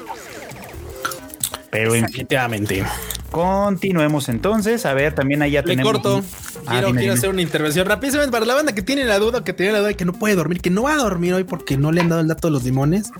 Pero 1.72 1.94
en 1.94 2.00
fin, 2.02 2.06
Definitivamente. 2.06 2.85
continuemos 3.30 4.28
entonces. 4.28 4.85
A 4.85 4.92
ver, 4.92 5.14
también 5.14 5.40
allá 5.42 5.62
Le 5.62 5.66
tenemos. 5.66 5.90
corto. 5.90 6.22
Ah, 6.66 6.72
quiero 6.74 6.88
dime, 6.88 6.98
quiero 7.00 7.14
dime. 7.14 7.18
hacer 7.18 7.30
una 7.30 7.40
intervención 7.42 7.87
rapidísimo 7.88 8.22
para 8.30 8.44
la 8.44 8.54
banda 8.54 8.74
que 8.74 8.82
tiene 8.82 9.04
la 9.04 9.18
duda, 9.18 9.42
que 9.42 9.54
tiene 9.54 9.72
la 9.72 9.78
duda 9.78 9.88
de 9.88 9.94
que 9.96 10.04
no 10.04 10.12
puede 10.12 10.35
dormir, 10.37 10.61
que 10.61 10.68
no 10.70 10.82
va 10.82 10.92
a 10.92 10.98
dormir 10.98 11.32
hoy 11.35 11.44
porque 11.44 11.78
no 11.78 11.90
le 11.90 12.02
han 12.02 12.11
dado 12.11 12.20
el 12.20 12.28
dato 12.28 12.48
de 12.48 12.52
los 12.52 12.62
limones. 12.64 13.11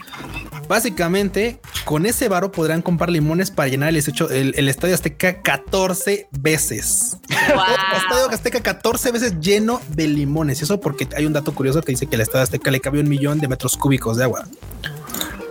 Básicamente, 0.69 1.61
con 1.85 2.07
ese 2.07 2.29
varo 2.29 2.53
podrán 2.53 2.83
comprar 2.83 3.11
limones 3.11 3.51
para 3.51 3.69
llenar 3.69 3.88
el, 3.88 3.95
18 3.97 4.31
el, 4.31 4.55
el 4.57 4.69
estadio 4.69 4.95
Azteca 4.95 5.41
14 5.43 6.29
veces. 6.31 7.17
Wow. 7.53 7.65
El 7.65 7.97
estadio 8.03 8.31
Azteca 8.31 8.61
14 8.61 9.11
veces 9.12 9.41
lleno 9.41 9.81
de 9.88 10.07
limones. 10.07 10.61
Y 10.61 10.65
eso 10.65 10.79
porque 10.81 11.09
hay 11.17 11.27
un 11.27 11.33
dato 11.33 11.53
curioso 11.55 11.81
que 11.83 11.91
dice 11.93 12.07
que 12.07 12.15
el 12.15 12.21
estadio 12.21 12.45
Azteca 12.45 12.71
le 12.71 12.81
cabe 12.81 13.01
un 13.01 13.09
millón 13.09 13.41
de 13.41 13.49
metros 13.49 13.77
cúbicos 13.77 14.17
de 14.19 14.25
agua. 14.25 14.45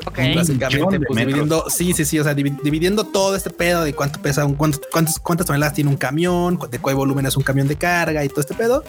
Ok. 0.05 0.17
millón 0.19 0.35
Básicamente, 0.35 0.99
pues, 0.99 1.19
dividiendo, 1.19 1.65
sí, 1.69 1.93
sí, 1.93 2.05
sí, 2.05 2.19
o 2.19 2.23
sea, 2.23 2.35
divi- 2.35 2.59
dividiendo 2.63 3.03
todo 3.03 3.35
este 3.35 3.49
pedo 3.49 3.83
de 3.83 3.93
cuánto 3.93 4.21
pesa, 4.21 4.45
un, 4.45 4.55
cuánto, 4.55 4.79
cuántas, 4.91 5.19
cuántas 5.19 5.45
toneladas 5.47 5.73
tiene 5.75 5.89
un 5.89 5.97
camión, 5.97 6.59
de 6.69 6.79
cuál 6.79 6.95
volumen 6.95 7.25
es 7.25 7.37
un 7.37 7.43
camión 7.43 7.67
de 7.67 7.75
carga 7.75 8.23
y 8.25 8.29
todo 8.29 8.41
este 8.41 8.53
pedo. 8.55 8.83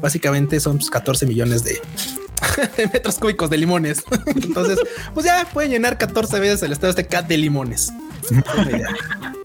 Básicamente 0.00 0.58
son 0.60 0.78
pues, 0.78 0.88
14 0.90 1.26
millones 1.26 1.64
de, 1.64 1.80
de 2.76 2.86
metros 2.86 3.18
cúbicos 3.18 3.50
de 3.50 3.58
limones. 3.58 4.02
Entonces, 4.26 4.78
pues 5.12 5.26
ya 5.26 5.46
pueden 5.52 5.70
llenar 5.70 5.98
14 5.98 6.40
veces 6.40 6.62
el 6.62 6.72
estado 6.72 6.90
este 6.90 7.06
cat 7.06 7.26
de 7.26 7.36
limones. 7.36 7.92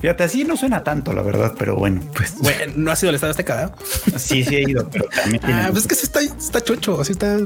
Fíjate, 0.02 0.24
así 0.24 0.46
no 0.46 0.56
suena 0.56 0.84
tanto, 0.84 1.12
la 1.12 1.22
verdad, 1.22 1.54
pero 1.58 1.76
bueno, 1.76 2.02
pues 2.16 2.36
Bueno, 2.40 2.72
no 2.78 2.92
ha 2.92 2.96
sido 2.96 3.10
el 3.10 3.16
estado 3.16 3.32
este 3.32 3.44
cada. 3.44 3.76
sí, 4.18 4.44
sí 4.46 4.56
he 4.56 4.70
ido, 4.70 4.88
pero 4.90 5.06
también 5.14 5.44
tiene. 5.44 5.62
Ah, 5.62 5.68
pues 5.72 5.84
es 5.84 5.88
que 5.90 5.96
sí 5.96 6.04
está, 6.06 6.22
está 6.22 6.62
chocho, 6.62 7.02
así 7.02 7.12
está. 7.12 7.38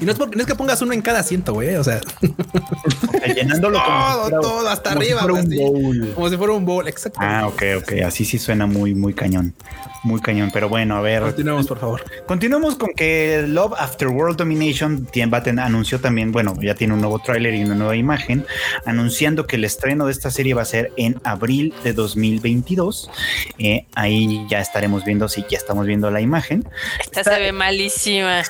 Y 0.00 0.04
no 0.04 0.12
es, 0.12 0.18
porque, 0.18 0.36
no 0.36 0.42
es 0.42 0.46
que 0.46 0.54
pongas 0.54 0.82
uno 0.82 0.92
en 0.92 1.02
cada 1.02 1.20
asiento, 1.20 1.54
güey. 1.54 1.76
O 1.76 1.84
sea, 1.84 2.00
llenándolo 3.34 3.78
si 3.78 3.84
todo, 3.84 4.40
todo 4.40 4.68
hasta 4.68 4.90
como 4.90 5.02
si 5.02 5.12
arriba, 5.12 5.22
fuera 5.22 5.34
un 5.40 5.56
bowl. 5.56 6.12
como 6.14 6.28
si 6.28 6.36
fuera 6.36 6.52
un 6.52 6.64
bowl. 6.66 6.88
Exacto. 6.88 7.18
Ah, 7.22 7.46
ok, 7.46 7.62
ok. 7.78 7.92
Así 8.04 8.24
sí 8.24 8.38
suena 8.38 8.66
muy, 8.66 8.94
muy 8.94 9.14
cañón. 9.14 9.54
Muy 10.02 10.20
cañón. 10.20 10.50
Pero 10.52 10.68
bueno, 10.68 10.96
a 10.96 11.00
ver. 11.00 11.22
Continuemos, 11.22 11.66
por 11.66 11.78
favor. 11.78 12.04
Continuemos 12.26 12.76
con 12.76 12.90
que 12.94 13.44
Love 13.46 13.72
After 13.78 14.08
World 14.08 14.36
Domination 14.36 15.08
va 15.32 15.42
anunció 15.64 16.00
también, 16.00 16.32
bueno, 16.32 16.54
ya 16.60 16.74
tiene 16.74 16.94
un 16.94 17.00
nuevo 17.00 17.18
tráiler 17.18 17.54
y 17.54 17.64
una 17.64 17.74
nueva 17.74 17.96
imagen, 17.96 18.44
anunciando 18.84 19.46
que 19.46 19.56
el 19.56 19.64
estreno 19.64 20.06
de 20.06 20.12
esta 20.12 20.30
serie 20.30 20.54
va 20.54 20.62
a 20.62 20.66
ser 20.66 20.92
en 20.96 21.20
abril 21.24 21.72
de 21.84 21.92
2022. 21.92 23.10
Eh, 23.58 23.86
ahí 23.94 24.46
ya 24.48 24.60
estaremos 24.60 25.04
viendo 25.04 25.28
si 25.28 25.44
ya 25.48 25.58
estamos 25.58 25.86
viendo 25.86 26.10
la 26.10 26.20
imagen. 26.20 26.68
Esta 27.00 27.24
se 27.24 27.40
ve 27.40 27.52
malísima. 27.52 28.42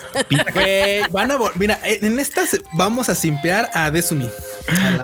Güey, 0.55 1.03
van 1.17 1.31
a 1.31 1.39
mira, 1.55 1.81
en 1.83 2.21
estas 2.21 2.61
vamos 2.75 3.09
a 3.09 3.15
simpear 3.15 3.71
a 3.73 3.91
Desumi. 3.91 4.29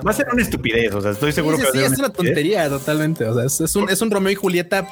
Va 0.06 0.10
a 0.10 0.14
ser 0.14 0.26
una 0.30 0.42
estupidez, 0.42 0.92
o 0.94 1.00
sea, 1.00 1.12
estoy 1.12 1.32
seguro 1.32 1.56
Sí, 1.56 1.62
que 1.64 1.70
sí, 1.72 1.78
es 1.78 1.90
ser 1.90 1.98
una 2.00 2.10
tontería 2.10 2.68
totalmente. 2.68 3.24
O 3.24 3.34
sea, 3.34 3.44
es, 3.46 3.60
es 3.62 3.74
un, 3.76 3.88
es 3.88 4.02
un 4.02 4.10
Romeo 4.10 4.30
y 4.32 4.34
Julieta 4.34 4.86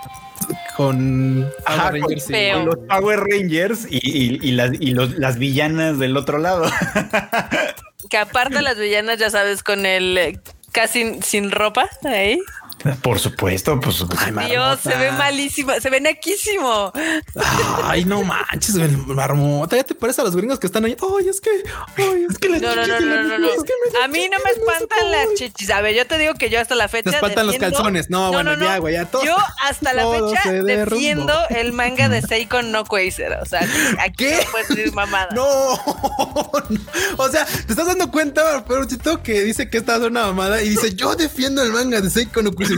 con 0.79 1.47
Ajá, 1.67 1.89
Power 1.91 2.01
Rangers 2.03 2.25
y- 2.25 2.33
feo. 2.33 2.57
Con 2.57 2.67
los 2.67 2.77
Power 2.89 3.21
Rangers 3.21 3.87
y, 3.91 3.97
y- 4.03 4.39
y 4.49 4.53
las, 4.53 4.71
y 4.81 4.93
los- 4.93 5.19
las 5.19 5.37
villanas 5.39 5.99
del 5.99 6.17
otro 6.17 6.39
lado. 6.39 6.65
Que 8.09 8.17
aparte 8.17 8.63
las 8.63 8.79
villanas, 8.79 9.19
ya 9.19 9.29
sabes, 9.31 9.63
con 9.63 9.85
el 9.85 10.17
eh, 10.17 10.41
casi 10.73 11.21
sin 11.23 11.51
ropa 11.51 11.89
ahí. 12.05 12.41
Por 13.03 13.19
supuesto, 13.19 13.79
pues. 13.81 14.05
Ay, 14.19 14.51
Dios, 14.51 14.81
se 14.81 14.97
ve 14.97 15.13
malísimo, 15.13 15.73
se 15.81 15.91
ve 15.91 16.01
naquísimo. 16.01 16.93
Ay, 17.85 18.05
no 18.05 18.23
manches, 18.23 18.75
marmota. 19.07 19.77
Ya 19.77 19.85
te 19.85 19.95
parece 19.95 20.21
a 20.21 20.25
los 20.25 20.35
gringos 20.37 20.59
que 20.59 20.67
están 20.67 20.85
ahí. 20.85 20.97
Ay, 21.19 21.29
es 21.29 21.41
que, 21.41 21.51
ay, 21.97 22.27
es 22.29 22.39
que 22.39 22.49
la 22.49 22.59
No, 22.59 22.75
no, 22.75 22.87
no, 22.87 22.95
chiquis 22.95 23.01
y 23.01 23.05
la 23.09 23.17
no, 23.17 23.23
no, 23.23 23.29
no. 23.29 23.39
niña, 23.39 23.55
es 23.57 23.63
que 23.65 23.73
me- 23.99 24.05
A 24.05 24.09
mí 24.09 24.29
no 24.31 24.39
me 24.45 24.51
espantan 24.51 25.11
las 25.11 25.27
chichis. 25.37 25.71
A 25.71 25.81
ver, 25.81 25.95
yo 25.95 26.07
te 26.07 26.19
digo 26.19 26.35
que 26.35 26.49
yo 26.51 26.61
hasta 26.61 26.75
la 26.75 26.89
fecha. 26.89 27.11
Te 27.11 27.17
espantan 27.17 27.47
los 27.47 27.57
calzones. 27.57 28.11
No, 28.11 28.33
bueno, 28.33 28.55
ya, 28.59 28.79
güey, 28.79 28.95
ya 28.95 29.05
todo- 29.05 29.25
Yo 29.25 29.37
hasta 29.63 29.93
la 29.93 30.03
todo 30.03 30.31
fecha 30.31 30.51
defiendo 30.53 31.35
el 31.51 31.73
manga 31.73 32.09
de 32.09 32.23
Seiko 32.27 32.63
no 32.63 32.85
Quasar. 32.85 33.41
O 33.43 33.47
sea, 33.47 33.61
aquí 34.01 34.25
¿Qué? 34.25 34.41
no 34.45 34.51
puedes 34.53 34.69
decir 34.69 34.93
mamada. 34.95 35.29
No, 35.35 35.45
o 37.17 37.29
sea, 37.31 37.45
te 37.45 37.73
estás 37.73 37.87
dando 37.87 38.11
cuenta, 38.11 38.65
Peruchito, 38.65 39.23
que 39.23 39.43
dice 39.43 39.69
que 39.69 39.79
esta 39.79 39.97
es 39.97 40.03
una 40.03 40.27
mamada 40.27 40.63
y 40.63 40.69
dice: 40.71 40.95
Yo 40.95 41.15
defiendo 41.15 41.63
el 41.63 41.73
manga 41.73 42.01
de 42.01 42.11
Seiko 42.11 42.43
no 42.43 42.53
Kusume. 42.53 42.70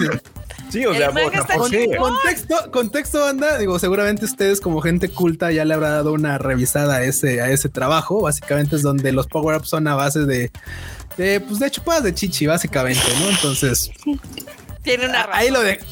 Sí, 0.71 0.87
o 0.87 0.95
sea, 0.95 1.11
¿por 1.11 1.71
chingón. 1.71 1.99
Contexto, 1.99 2.71
contexto, 2.71 3.21
banda. 3.21 3.59
Digo, 3.59 3.79
seguramente 3.79 4.25
ustedes, 4.25 4.61
como 4.61 4.81
gente 4.81 5.11
culta, 5.11 5.53
ya 5.53 5.67
le 5.67 5.75
habrá 5.75 5.91
dado 5.91 6.15
una 6.15 6.39
revisada 6.39 6.97
a 6.97 7.03
ese, 7.05 7.43
a 7.43 7.51
ese 7.51 7.69
trabajo. 7.69 8.23
Básicamente 8.23 8.77
es 8.77 8.83
donde 8.83 9.13
los 9.13 9.27
power-ups 9.27 9.69
son 9.69 9.87
a 9.87 9.95
base 9.95 10.21
de, 10.21 10.51
de, 11.19 11.41
pues, 11.41 11.59
de 11.59 11.71
chupadas 11.71 12.05
de 12.05 12.15
chichi, 12.15 12.47
básicamente, 12.47 13.03
¿no? 13.21 13.29
Entonces, 13.29 13.91
Tiene 14.83 15.07
una 15.07 15.19
razón. 15.27 15.35
ahí 15.35 15.51
lo 15.51 15.61
de. 15.63 15.81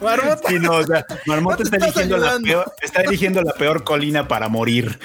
Marmota. 0.00 0.48
Sí, 0.48 0.58
no, 0.58 0.72
o 0.72 0.84
sea, 0.86 1.04
Marmota 1.26 1.62
está 1.62 1.76
eligiendo, 1.76 2.16
la 2.18 2.38
peor, 2.38 2.72
está 2.80 3.02
eligiendo 3.02 3.42
la 3.42 3.52
peor 3.54 3.84
colina 3.84 4.26
para 4.28 4.48
morir. 4.48 4.98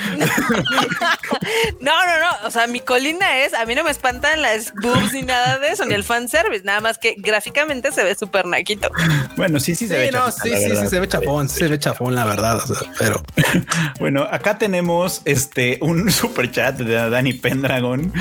No, 1.79 1.91
no, 2.05 2.19
no. 2.19 2.47
O 2.47 2.51
sea, 2.51 2.67
mi 2.67 2.79
colina 2.79 3.39
es, 3.39 3.53
a 3.53 3.65
mí 3.65 3.75
no 3.75 3.83
me 3.83 3.91
espantan 3.91 4.41
las 4.41 4.73
boobs 4.81 5.13
ni 5.13 5.21
nada 5.21 5.59
de 5.59 5.69
eso, 5.71 5.85
ni 5.85 5.93
el 5.93 6.03
fanservice. 6.03 6.63
Nada 6.63 6.81
más 6.81 6.97
que 6.97 7.15
gráficamente 7.17 7.91
se 7.91 8.03
ve 8.03 8.15
súper 8.15 8.45
naquito. 8.45 8.89
Bueno, 9.35 9.59
sí, 9.59 9.75
sí 9.75 9.87
se 9.87 9.95
Sí, 9.95 9.99
ve. 9.99 10.11
no, 10.11 10.25
chafita, 10.31 10.57
sí, 10.57 10.69
sí, 10.69 10.75
sí, 10.77 10.87
se 10.87 10.99
ve 10.99 11.07
chafón, 11.07 11.49
sí 11.49 11.59
se 11.59 11.67
ve 11.67 11.79
chafón, 11.79 12.15
la 12.15 12.25
verdad. 12.25 12.57
O 12.57 12.75
sea, 12.75 12.91
pero 12.97 13.23
Bueno, 13.99 14.27
acá 14.29 14.57
tenemos 14.57 15.21
este 15.25 15.77
un 15.81 16.11
super 16.17 16.51
chat 16.51 16.75
de 16.77 17.09
Dani 17.09 17.33
Pendragon 17.33 18.11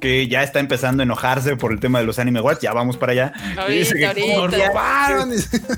que 0.00 0.28
ya 0.28 0.42
está 0.42 0.58
empezando 0.60 1.02
a 1.02 1.04
enojarse 1.04 1.56
por 1.56 1.72
el 1.72 1.80
tema 1.80 2.00
de 2.00 2.04
los 2.06 2.18
Anime 2.18 2.40
Awards. 2.40 2.60
Ya 2.60 2.72
vamos 2.74 2.96
para 2.96 3.12
allá. 3.12 3.32
Y 3.54 3.58
Ahorita, 3.58 3.68
dice 3.68 3.94
que. 3.94 4.20
¿cómo, 4.20 4.46
nos 4.48 4.54
dia- 4.56 4.68
robaron. 4.68 5.30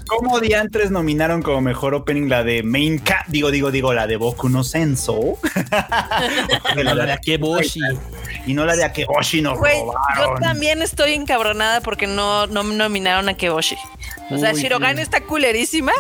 cómo 0.09 0.41
diantres 0.41 0.91
nominaron 0.91 1.43
como 1.43 1.61
mejor 1.61 1.95
opening 1.95 2.29
la 2.29 2.43
de 2.43 2.63
Main 2.63 2.99
Cat? 2.99 3.27
Digo, 3.29 3.51
digo, 3.51 3.71
digo, 3.71 3.93
la 3.95 4.07
de 4.07 4.17
Boku 4.17 4.49
no 4.49 4.65
Senso. 4.65 5.39
la 6.77 6.95
de 7.07 7.13
Akeboshi. 7.13 7.81
y 8.47 8.55
no 8.55 8.65
la 8.65 8.77
de 8.77 8.85
Akeboshi 8.85 9.43
nos 9.43 9.59
Güey, 9.59 9.79
yo 9.79 9.85
robaron. 9.93 10.41
también 10.41 10.83
estoy 10.83 11.13
encabronada 11.15 11.81
porque 11.81 12.07
no, 12.07 12.47
no 12.47 12.63
nominaron 12.63 13.29
a 13.29 13.35
Keboshi. 13.35 13.77
O 14.31 14.39
sea, 14.39 14.53
Shirogane 14.53 15.03
está 15.03 15.21
culerísima 15.23 15.93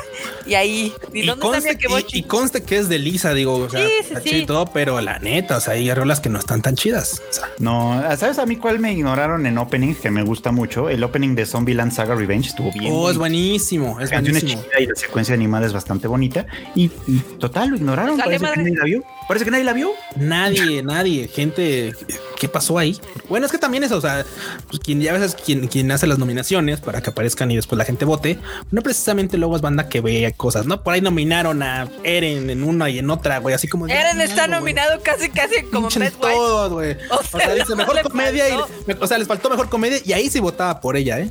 y 0.46 0.54
ahí. 0.54 0.92
¿Y, 1.12 1.20
Y 1.20 1.26
dónde 1.26 1.44
está 1.46 1.58
mi 1.60 1.64
conste, 1.64 1.68
y, 1.68 1.74
Akeboshi? 1.74 2.18
y 2.18 2.22
conste 2.24 2.62
que 2.62 2.76
es 2.78 2.88
de 2.88 2.98
Lisa, 2.98 3.34
digo, 3.34 3.54
o 3.56 3.68
sea, 3.70 3.80
Sí, 3.80 3.88
sí, 4.00 4.04
está 4.08 4.20
sí. 4.20 4.28
chido 4.30 4.42
y 4.42 4.46
todo, 4.46 4.66
pero 4.66 5.00
la 5.00 5.18
neta, 5.18 5.58
o 5.58 5.60
sea, 5.60 5.74
hay 5.74 5.92
rolas 5.94 6.20
que 6.20 6.28
no 6.28 6.38
están 6.38 6.62
tan 6.62 6.74
chidas. 6.74 7.22
O 7.30 7.32
sea, 7.32 7.48
No, 7.58 8.02
¿sabes 8.16 8.38
a 8.38 8.46
mí 8.46 8.56
cuál 8.56 8.78
me 8.78 8.92
ignoraron 8.92 9.46
en 9.46 9.58
opening 9.58 9.94
que 9.94 10.10
me 10.10 10.22
gusta 10.22 10.50
mucho? 10.52 10.88
El 10.88 11.02
opening 11.04 11.34
de 11.34 11.46
Zombieland 11.46 11.92
Saga 11.92 12.14
Revenge 12.14 12.48
estuvo 12.48 12.72
bien. 12.72 12.92
oh, 12.94 13.10
es 13.10 13.18
buenísimo, 13.18 14.00
es 14.00 14.10
buenísimo. 14.10 14.62
chida 14.62 14.80
y 14.80 14.86
la 14.86 14.94
secuencia 14.96 15.34
animada 15.34 15.66
es 15.66 15.72
bastante 15.72 16.08
bonita. 16.08 16.46
Y, 16.74 16.90
y 17.06 17.18
total, 17.38 17.70
lo 17.70 17.76
ignoraron. 17.76 18.20
Pues 18.20 18.40
la 18.40 18.84
vio. 18.84 19.04
Parece 19.28 19.44
que 19.44 19.50
nadie 19.50 19.64
la 19.64 19.72
vio. 19.72 19.92
Nadie, 20.16 20.82
nadie, 20.84 21.28
gente 21.28 21.94
¿qué 22.36 22.48
pasó 22.48 22.78
ahí? 22.78 22.98
Bueno, 23.28 23.46
es 23.46 23.52
que 23.52 23.58
también 23.58 23.82
eso, 23.82 23.96
o 23.96 24.00
sea, 24.00 24.24
pues 24.68 24.80
quien 24.80 25.00
ya 25.00 25.10
a 25.10 25.18
veces 25.18 25.34
quien, 25.34 25.66
quien 25.66 25.90
hace 25.90 26.06
las 26.06 26.18
nominaciones 26.18 26.80
para 26.80 27.02
que 27.02 27.10
aparezcan 27.10 27.50
y 27.50 27.56
después 27.56 27.78
la 27.78 27.84
gente 27.84 28.04
vote, 28.04 28.38
no 28.70 28.82
precisamente 28.82 29.38
luego 29.38 29.56
es 29.56 29.62
banda 29.62 29.88
que 29.88 30.00
ve 30.00 30.32
cosas, 30.36 30.66
¿no? 30.66 30.82
Por 30.82 30.94
ahí 30.94 31.00
nominaron 31.00 31.62
a 31.62 31.88
Eren 32.04 32.50
en 32.50 32.62
una 32.62 32.90
y 32.90 32.98
en 32.98 33.10
otra, 33.10 33.38
güey, 33.38 33.54
así 33.54 33.68
como... 33.68 33.88
Eren 33.88 34.20
está 34.20 34.46
nominado 34.46 35.00
casi, 35.02 35.30
casi 35.30 35.62
como 35.64 35.88
todos, 35.88 36.72
güey. 36.72 36.96
O, 37.16 37.22
sea, 37.22 37.54
dice 37.54 37.74
mejor 37.74 38.02
comedia 38.02 38.48
y, 38.48 38.54
o 38.98 39.06
sea, 39.06 39.18
les 39.18 39.26
faltó 39.26 39.48
mejor 39.48 39.68
comedia 39.68 39.98
y 40.04 40.12
ahí 40.12 40.28
sí 40.28 40.38
votaba 40.38 40.80
por 40.80 40.96
ella, 40.96 41.20
¿eh? 41.20 41.30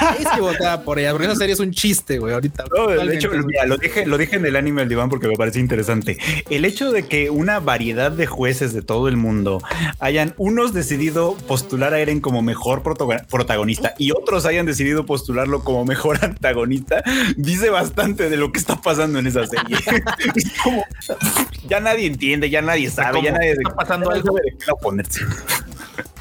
Ahí 0.00 0.24
sí 0.34 0.40
votaba 0.40 0.82
por 0.82 0.98
ella, 0.98 1.12
porque 1.12 1.26
esa 1.26 1.36
serie 1.36 1.54
es 1.54 1.60
un 1.60 1.70
chiste, 1.72 2.18
güey, 2.18 2.34
ahorita. 2.34 2.64
No, 2.74 2.88
de 2.88 3.14
hecho, 3.16 3.30
mira, 3.30 3.64
lo 3.66 3.76
dije, 3.76 4.06
lo 4.06 4.18
dije 4.18 4.36
en 4.36 4.46
el 4.46 4.56
anime 4.56 4.82
del 4.82 4.88
diván 4.88 5.08
porque 5.08 5.28
me 5.28 5.36
parece 5.36 5.60
interesante. 5.60 6.18
El 6.48 6.64
hecho 6.64 6.90
de 6.90 7.06
que 7.06 7.29
una 7.30 7.60
variedad 7.60 8.10
de 8.10 8.26
jueces 8.26 8.72
de 8.72 8.82
todo 8.82 9.08
el 9.08 9.16
mundo 9.16 9.62
hayan 9.98 10.34
unos 10.36 10.72
decidido 10.72 11.36
postular 11.46 11.94
a 11.94 12.00
Eren 12.00 12.20
como 12.20 12.42
mejor 12.42 12.82
protagonista 12.82 13.94
y 13.98 14.12
otros 14.12 14.46
hayan 14.46 14.66
decidido 14.66 15.06
postularlo 15.06 15.64
como 15.64 15.84
mejor 15.84 16.18
antagonista, 16.24 17.02
dice 17.36 17.70
bastante 17.70 18.28
de 18.28 18.36
lo 18.36 18.52
que 18.52 18.58
está 18.58 18.80
pasando 18.80 19.18
en 19.18 19.26
esa 19.26 19.46
serie. 19.46 19.76
ya 21.68 21.80
nadie 21.80 22.06
entiende, 22.06 22.50
ya 22.50 22.62
nadie 22.62 22.90
sabe, 22.90 23.22
ya 23.22 23.32
nadie 23.32 23.52
está 23.52 23.74
pasando 23.74 24.10
algo 24.10 24.34
de 24.36 24.56
qué 24.56 24.70
oponerse. 24.70 25.20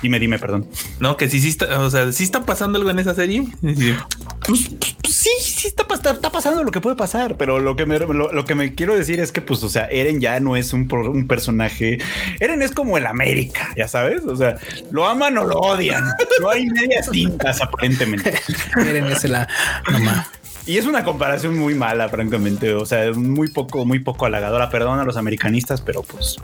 Dime, 0.01 0.19
dime, 0.19 0.39
perdón. 0.39 0.67
No, 0.99 1.17
que 1.17 1.29
sí, 1.29 1.39
sí 1.39 1.49
está, 1.49 1.79
o 1.79 1.89
sea, 1.89 2.11
sí 2.11 2.23
está 2.23 2.45
pasando 2.45 2.77
algo 2.77 2.89
en 2.89 2.99
esa 2.99 3.13
serie. 3.13 3.47
Pues, 3.61 4.69
pues, 4.69 4.95
sí, 5.09 5.29
sí 5.41 5.67
está, 5.67 5.85
está, 5.93 6.31
pasando 6.31 6.63
lo 6.63 6.71
que 6.71 6.81
puede 6.81 6.95
pasar, 6.95 7.35
pero 7.37 7.59
lo 7.59 7.75
que 7.75 7.85
me 7.85 7.99
lo, 7.99 8.45
que 8.45 8.55
me 8.55 8.75
quiero 8.75 8.95
decir 8.95 9.19
es 9.19 9.31
que, 9.31 9.41
pues, 9.41 9.63
o 9.63 9.69
sea, 9.69 9.87
Eren 9.87 10.21
ya 10.21 10.39
no 10.39 10.55
es 10.55 10.73
un, 10.73 10.91
un 10.91 11.27
personaje. 11.27 11.99
Eren 12.39 12.61
es 12.61 12.71
como 12.71 12.97
el 12.97 13.05
América, 13.05 13.69
ya 13.75 13.87
sabes. 13.87 14.23
O 14.25 14.35
sea, 14.35 14.57
lo 14.91 15.07
aman 15.07 15.37
o 15.37 15.45
lo 15.45 15.59
odian. 15.59 16.03
No 16.41 16.49
hay 16.49 16.65
medias 16.67 17.09
tintas, 17.09 17.61
aparentemente. 17.61 18.33
Eren 18.77 19.05
es 19.07 19.23
la 19.25 19.47
mamá. 19.89 20.27
Y 20.69 20.77
es 20.77 20.85
una 20.85 21.03
comparación 21.03 21.57
muy 21.57 21.73
mala, 21.73 22.09
francamente. 22.09 22.75
O 22.75 22.85
sea, 22.85 23.11
muy 23.13 23.47
poco, 23.47 23.85
muy 23.85 23.97
poco 23.97 24.27
halagadora. 24.27 24.69
Perdón 24.69 24.99
a 24.99 25.03
los 25.03 25.17
americanistas, 25.17 25.81
pero 25.81 26.03
pues. 26.03 26.35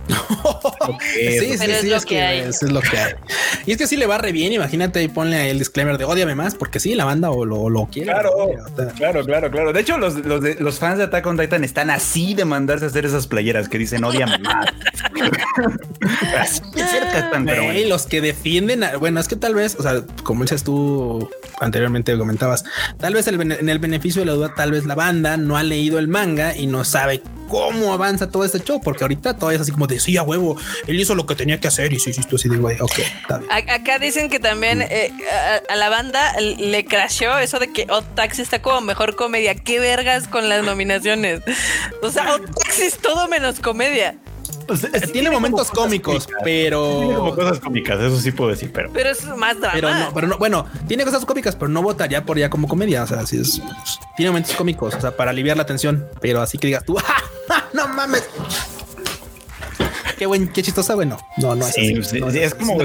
sí, 1.13 1.29
sí, 1.41 1.57
sí, 1.59 1.71
es, 1.71 1.83
lo 1.83 2.01
que 2.01 2.23
hay. 2.23 2.39
es 2.39 2.63
lo 2.63 2.81
que 2.81 2.97
hay. 2.97 3.13
Y 3.67 3.73
es 3.73 3.77
que 3.77 3.85
sí 3.85 3.95
le 3.97 4.07
va 4.07 4.17
re 4.17 4.31
bien. 4.31 4.51
Imagínate 4.51 5.03
y 5.03 5.09
ponle 5.09 5.51
el 5.51 5.59
disclaimer 5.59 5.99
de 5.99 6.05
odiame 6.05 6.33
más, 6.33 6.55
porque 6.55 6.79
sí, 6.79 6.95
la 6.95 7.05
banda 7.05 7.29
o 7.29 7.45
lo, 7.45 7.69
lo 7.69 7.85
quiere. 7.85 8.13
Claro, 8.13 8.31
claro, 8.97 9.23
claro, 9.25 9.51
claro. 9.51 9.73
De 9.73 9.81
hecho, 9.81 9.99
los, 9.99 10.15
los, 10.25 10.41
de, 10.41 10.55
los 10.55 10.79
fans 10.79 10.97
de 10.97 11.03
Attack 11.03 11.27
on 11.27 11.38
Titan 11.38 11.63
están 11.63 11.91
así 11.91 12.33
de 12.33 12.45
mandarse 12.45 12.85
a 12.85 12.88
hacer 12.88 13.05
esas 13.05 13.27
playeras 13.27 13.69
que 13.69 13.77
dicen 13.77 14.03
odiame 14.03 14.39
más. 14.39 14.65
así 16.39 16.61
cerca 16.73 17.19
están, 17.19 17.45
pero 17.45 17.65
bueno. 17.65 17.89
los 17.89 18.07
que 18.07 18.21
defienden, 18.21 18.83
bueno, 18.99 19.19
es 19.19 19.27
que 19.27 19.35
tal 19.35 19.53
vez, 19.53 19.75
o 19.79 19.83
sea, 19.83 20.01
como 20.23 20.41
dices 20.41 20.63
tú 20.63 21.29
anteriormente 21.59 22.17
comentabas, 22.17 22.63
tal 22.97 23.13
vez 23.13 23.27
el, 23.27 23.39
en 23.39 23.69
el 23.69 23.77
beneficio 23.77 24.14
de 24.21 24.25
la 24.25 24.34
duda, 24.34 24.54
tal 24.56 24.71
vez 24.71 24.86
la 24.86 24.95
banda 24.95 25.38
no 25.38 25.58
ha 25.58 25.63
leído 25.63 25.99
el 25.99 26.08
manga 26.08 26.56
y 26.56 26.67
no 26.67 26.84
sabe 26.84 27.21
cómo 27.47 27.93
avanza 27.93 28.30
todo 28.30 28.43
este 28.43 28.60
show, 28.60 28.82
porque 28.82 29.04
ahorita 29.04 29.38
todo 29.38 29.51
es 29.51 29.62
así 29.62 29.71
como 29.71 29.88
de 29.88 29.99
sí, 29.99 30.17
a 30.17 30.23
huevo, 30.23 30.58
él 30.88 30.99
hizo 30.99 31.15
lo 31.15 31.25
que 31.25 31.36
tenía 31.36 31.60
que 31.60 31.67
hacer 31.67 31.93
y 31.93 31.99
sí, 31.99 32.13
sí, 32.13 32.21
tú 32.23 32.36
así 32.36 32.49
de 32.49 32.58
güey, 32.58 32.80
ok, 32.80 32.99
está 32.99 33.38
bien. 33.38 33.51
Acá 33.51 33.99
dicen 33.99 34.30
que 34.30 34.39
también 34.39 34.82
eh, 34.82 35.12
a, 35.69 35.75
la 35.75 35.89
banda 35.89 36.34
le 36.39 36.86
crashó 36.86 37.38
eso 37.38 37.60
de 37.60 37.71
que 37.71 37.88
Odd 37.89 38.06
Taxi 38.15 38.41
está 38.41 38.62
como 38.62 38.82
mejor 38.82 39.15
comedia. 39.15 39.56
Qué 39.56 39.80
vergas 39.80 40.28
con 40.28 40.49
las 40.49 40.63
nominaciones. 40.63 41.41
O 42.01 42.12
sea, 42.12 42.36
Odd 42.36 42.49
Taxi 42.56 42.84
es 42.84 42.97
todo 42.97 43.28
menos 43.28 43.60
comedia 43.60 44.17
tiene, 45.12 45.30
momentos 45.30 45.69
cómicos, 45.71 46.28
pero. 46.43 46.99
Tiene 46.99 47.15
como 47.15 47.36
cosas 47.36 47.60
cómicas, 47.60 47.99
eso 47.99 48.19
sí 48.19 48.32
puedo 48.32 48.51
decir, 48.51 48.71
pero. 48.73 48.91
Pero 48.93 49.10
es 49.10 49.25
más 49.38 49.60
drama. 49.60 49.73
Pero 49.73 49.93
no, 49.93 50.13
pero 50.13 50.28
no, 50.28 50.38
bueno, 50.38 50.65
tiene 50.88 51.04
cosas 51.06 51.25
cómicas, 51.25 51.56
pero 51.56 51.69
no 51.69 51.82
votaría 51.82 52.23
por 52.25 52.38
ella 52.38 52.49
como 52.49 52.67
comedia. 52.67 53.04
O 53.04 53.08
sea, 53.08 53.19
así 53.19 53.38
es. 53.38 53.62
Tiene 54.15 54.32
momentos 54.32 54.56
cómicos, 54.56 54.95
o 54.95 55.01
sea, 55.01 55.15
para 55.15 55.32
aliviar 55.32 55.58
la 55.58 55.65
tensión, 55.65 56.08
pero 56.21 56.41
así 56.41 56.58
que 56.58 56.67
digas 56.67 56.84
tú, 56.86 56.97
no 57.73 57.88
mames. 57.88 58.28
Qué 60.17 60.25
buen, 60.25 60.47
qué 60.47 60.63
chistosa, 60.63 60.95
bueno. 60.95 61.17
No, 61.38 61.56
no 61.56 61.65
es 61.67 61.71
así. 61.71 61.93
es, 62.39 62.56
como, 62.56 62.78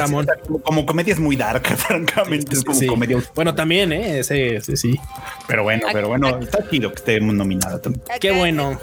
como, 0.62 0.86
comedia 0.86 1.14
es 1.14 1.20
muy 1.20 1.36
dark, 1.36 1.64
francamente. 1.76 2.56
Es 2.56 2.64
como 2.64 2.84
comedia. 2.86 3.22
Bueno, 3.34 3.54
también, 3.54 3.92
eh, 3.92 4.24
sí, 4.24 4.60
sí, 4.60 4.76
sí. 4.76 5.00
Pero 5.46 5.62
bueno, 5.62 5.86
pero 5.92 6.08
bueno, 6.08 6.40
está 6.40 6.68
chido 6.68 6.90
que 6.90 6.96
esté 6.96 7.20
nominada 7.20 7.80
también. 7.80 8.02
Qué 8.20 8.32
bueno 8.32 8.78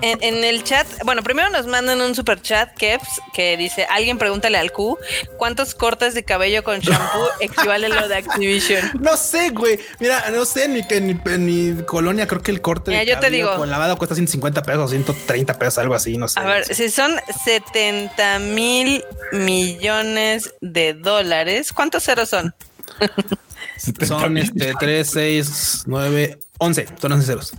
en, 0.00 0.44
el 0.44 0.64
chat, 0.64 0.86
bueno, 1.04 1.22
primero 1.22 1.50
nos 1.50 1.66
mandan 1.66 2.00
un 2.00 2.14
super 2.14 2.40
chat, 2.40 2.74
Kevs, 2.76 3.20
que 3.32 3.56
dice, 3.56 3.86
alguien 3.90 4.18
pregúntale 4.18 4.58
al 4.58 4.72
Q, 4.72 4.98
¿cuántos 5.36 5.74
cortes 5.74 6.14
de 6.14 6.24
cabello 6.24 6.62
con 6.62 6.80
shampoo 6.80 7.28
equivale 7.40 7.88
lo 7.88 8.08
de 8.08 8.16
Activision? 8.16 8.92
No 9.00 9.16
sé, 9.16 9.50
güey. 9.50 9.78
Mira, 9.98 10.30
no 10.30 10.44
sé, 10.44 10.68
ni 10.68 10.86
que 10.86 10.96
en 10.96 11.46
mi, 11.46 11.82
colonia 11.84 12.26
creo 12.26 12.42
que 12.42 12.50
el 12.50 12.60
corte 12.60 12.90
de 12.90 13.06
yo 13.06 13.18
te 13.18 13.30
digo, 13.30 13.56
con 13.56 13.70
lavado 13.70 13.96
cuesta 13.96 14.14
150 14.14 14.62
pesos, 14.62 14.90
130 14.90 15.58
pesos, 15.58 15.78
algo 15.78 15.94
así, 15.94 16.16
no 16.16 16.28
sé. 16.28 16.40
A 16.40 16.44
ver, 16.44 16.74
si 16.74 16.90
son 16.90 17.12
70 17.44 18.38
mil 18.38 19.04
millones 19.32 20.54
de 20.60 20.94
dólares, 20.94 21.72
¿cuántos 21.72 22.04
ceros 22.04 22.28
son? 22.28 22.54
son 24.06 24.38
este 24.38 24.74
3, 24.78 25.10
6, 25.10 25.82
9, 25.86 26.38
11. 26.58 26.86
Son 27.00 27.12
11 27.12 27.26
ceros. 27.26 27.52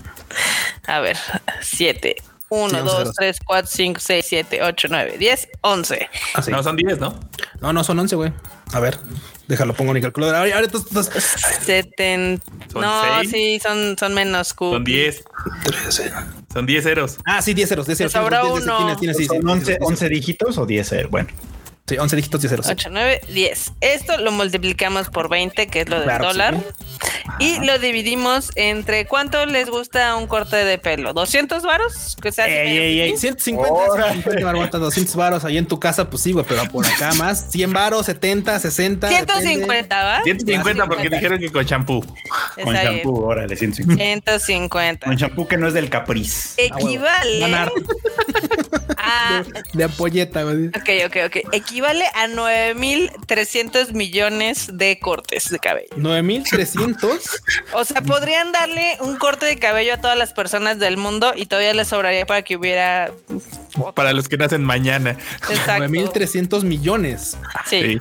A 0.88 0.99
ver, 0.99 1.17
7. 1.62 2.15
1, 2.49 2.83
2, 2.83 3.13
3, 3.13 3.39
4, 3.45 3.71
5, 3.71 3.99
6, 3.99 4.25
7, 4.27 4.63
8, 4.63 4.88
9, 4.89 5.17
10, 5.19 5.49
11. 5.62 6.09
No, 6.49 6.63
son 6.63 6.75
10, 6.75 6.99
¿no? 6.99 7.19
No, 7.62 7.73
no, 7.73 7.83
son 7.83 7.99
11, 7.99 8.15
güey. 8.15 8.33
A 8.73 8.79
ver, 8.79 8.99
déjalo, 9.47 9.73
pongo 9.73 9.91
en 9.91 9.97
el 9.97 10.03
calculador. 10.03 10.35
Ahora, 10.35 10.55
ahora 10.55 10.67
tú, 10.67 10.83
tú, 10.83 11.03
70. 11.03 12.43
No, 12.73 13.01
6? 13.21 13.31
sí, 13.31 13.59
son, 13.62 13.95
son 13.97 14.13
menos. 14.15 14.53
Q. 14.53 14.71
Son 14.71 14.83
10. 14.83 15.23
13. 15.63 16.12
Son 16.51 16.65
10 16.65 16.83
ceros. 16.83 17.17
Ah, 17.25 17.41
sí, 17.41 17.53
10 17.53 17.69
ceros. 17.69 17.85
10 17.85 17.97
ceros. 17.97 18.12
Sobra 18.13 18.43
uno. 18.43 18.97
¿Son 18.97 19.47
11, 19.47 19.77
11 19.79 20.09
dígitos 20.09 20.57
o 20.57 20.65
10 20.65 20.89
ceros? 20.89 21.12
Bueno. 21.12 21.29
Sí, 21.89 21.97
11 21.97 22.15
dígitos 22.15 22.43
y 22.43 22.47
ceros. 22.49 22.67
8, 22.67 22.89
9, 22.91 23.21
10. 23.30 23.71
Esto 23.82 24.19
lo 24.19 24.32
multiplicamos 24.32 25.10
por 25.10 25.28
20, 25.28 25.65
que 25.65 25.82
es 25.82 25.89
lo 25.89 25.99
del 25.99 26.19
dólar. 26.19 26.56
Y 27.39 27.65
lo 27.65 27.80
dividimos 27.80 28.52
entre 28.56 29.06
cuánto 29.08 29.43
les 29.47 29.71
gusta 29.71 30.15
un 30.15 30.28
corte 30.28 30.58
de 30.58 30.78
pelo. 30.78 31.15
¿200 31.15 31.63
varos? 31.63 32.15
Que 32.21 32.32
sea 32.32 32.45
ey, 32.47 32.78
ey, 32.78 32.99
ey, 33.02 33.17
150, 33.17 34.12
150 34.21 34.78
200 34.78 35.15
varos 35.15 35.45
ahí 35.45 35.58
en 35.58 35.65
tu 35.65 35.80
casa, 35.80 36.08
pues 36.12 36.21
sí, 36.21 36.32
güey, 36.32 36.45
pero 36.47 36.63
por 36.65 36.86
acá 36.86 37.12
más. 37.17 37.49
100 37.49 37.73
varos, 37.73 38.06
70, 38.06 38.60
60. 38.60 39.08
150, 39.08 40.04
¿va? 40.04 40.21
150 40.23 40.86
porque 40.86 41.10
dijeron 41.10 41.39
que 41.39 41.52
con 41.52 41.65
champú. 41.65 42.06
Con 42.63 42.75
champú, 42.75 43.23
órale, 43.23 43.56
150. 43.56 44.38
150. 44.38 45.08
Con 45.08 45.17
champú 45.17 45.47
que 45.47 45.58
no 45.58 45.67
es 45.67 45.73
del 45.73 45.89
capriz. 45.89 46.54
Equivale. 46.58 47.49
Ah, 49.02 49.39
a... 49.39 49.43
de, 49.43 49.63
de 49.73 49.84
ampolleta, 49.86 50.43
güey. 50.43 50.67
Ok, 50.67 50.89
ok, 51.06 51.17
ok. 51.28 51.54
Equivale 51.54 51.79
a 51.88 52.28
9.300 52.28 53.94
millones 53.94 54.70
de 54.74 55.00
cortes 55.00 55.50
de 55.50 55.60
cabello. 55.60 55.89
9.300. 55.96 57.20
O 57.74 57.86
sea, 57.86 58.02
podrían 58.02 58.52
darle 58.52 58.98
un 59.02 59.18
corte 59.18 59.46
de 59.46 59.58
cabello 59.58 59.94
a 59.94 59.98
todas 59.98 60.18
las 60.18 60.34
personas 60.34 60.80
del 60.80 60.98
mundo 60.98 61.34
y 61.36 61.46
todavía 61.46 61.74
les 61.74 61.88
sobraría 61.88 62.26
para 62.26 62.42
que 62.42 62.58
hubiera. 62.58 63.12
Para 63.96 64.13
los 64.13 64.28
que 64.28 64.38
nacen 64.38 64.63
mañana. 64.63 65.12
Exacto. 65.50 65.86
9.300 65.86 66.63
millones. 66.63 67.38
Sí. 67.65 67.98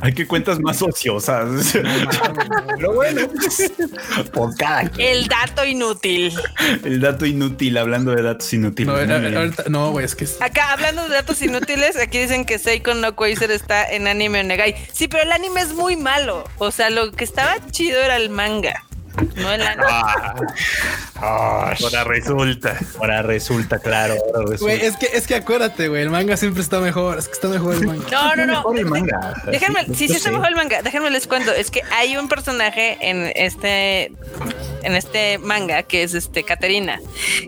Hay 0.00 0.12
que 0.12 0.26
cuentas 0.26 0.60
más 0.60 0.80
ociosas. 0.82 1.72
Pero 2.76 2.92
bueno, 2.92 3.22
por 4.32 4.54
cada 4.56 4.82
El 4.98 5.26
dato 5.26 5.64
inútil. 5.64 6.32
El 6.84 7.00
dato 7.00 7.26
inútil, 7.26 7.76
hablando 7.76 8.12
de 8.12 8.22
datos 8.22 8.52
inútiles. 8.52 8.88
No, 9.68 9.90
güey, 9.90 10.04
es 10.04 10.14
que. 10.14 10.28
Acá, 10.40 10.72
hablando 10.72 11.02
de 11.08 11.14
datos 11.14 11.40
inútiles, 11.42 11.96
aquí 11.96 12.18
dicen 12.18 12.44
que 12.44 12.58
Seiko 12.68 12.92
no 12.92 13.16
Quasar 13.16 13.50
está 13.50 13.90
en 13.90 14.06
anime 14.06 14.40
Onegai. 14.40 14.76
Sí, 14.92 15.08
pero 15.08 15.22
el 15.22 15.32
anime 15.32 15.62
es 15.62 15.72
muy 15.72 15.96
malo. 15.96 16.44
O 16.58 16.70
sea, 16.70 16.90
lo 16.90 17.12
que 17.12 17.24
estaba 17.24 17.56
chido 17.70 17.98
era 18.02 18.16
el 18.16 18.28
manga. 18.28 18.84
No 19.38 19.52
el 19.52 19.62
anime. 19.62 19.86
Ah, 21.20 21.74
ahora 21.82 22.04
resulta. 22.04 22.78
Ahora 23.00 23.22
resulta, 23.22 23.80
claro. 23.80 24.14
Ahora 24.32 24.50
resulta. 24.50 24.74
es 24.74 24.96
que, 24.96 25.06
es 25.06 25.26
que 25.26 25.34
acuérdate, 25.34 25.88
güey. 25.88 26.02
El 26.02 26.10
manga 26.10 26.36
siempre 26.36 26.62
está 26.62 26.78
mejor. 26.78 27.18
Es 27.18 27.26
que 27.26 27.32
está 27.32 27.48
mejor 27.48 27.74
el 27.74 27.88
manga. 27.88 28.06
No, 28.08 28.36
no, 28.36 28.46
no. 28.46 28.72
El 28.72 28.86
manga. 28.86 29.34
Déjenme, 29.46 29.84
sí, 29.86 30.06
sí 30.06 30.14
está 30.14 30.30
mejor 30.30 30.46
el 30.46 30.54
manga. 30.54 30.80
Déjenme 30.80 31.10
les 31.10 31.26
cuento. 31.26 31.52
Es 31.52 31.72
que 31.72 31.82
hay 31.90 32.16
un 32.16 32.28
personaje 32.28 32.98
en 33.00 33.32
este 33.34 34.12
en 34.82 34.94
este 34.94 35.38
manga 35.38 35.82
que 35.82 36.02
es 36.02 36.14
este 36.14 36.44
Caterina, 36.44 37.00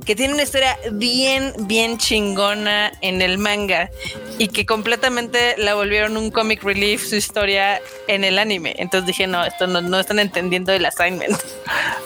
que 0.04 0.16
tiene 0.16 0.34
una 0.34 0.42
historia 0.42 0.76
bien, 0.92 1.52
bien 1.60 1.98
chingona 1.98 2.92
en 3.02 3.22
el 3.22 3.38
manga 3.38 3.90
y 4.38 4.48
que 4.48 4.66
completamente 4.66 5.54
la 5.58 5.74
volvieron 5.74 6.16
un 6.16 6.30
comic 6.30 6.62
relief 6.62 7.04
su 7.06 7.16
historia 7.16 7.80
en 8.08 8.24
el 8.24 8.38
anime. 8.38 8.74
Entonces 8.78 9.06
dije, 9.06 9.26
no, 9.26 9.44
esto 9.44 9.66
no, 9.66 9.80
no 9.80 10.00
están 10.00 10.18
entendiendo 10.18 10.72
el 10.72 10.84
assignment. 10.84 11.36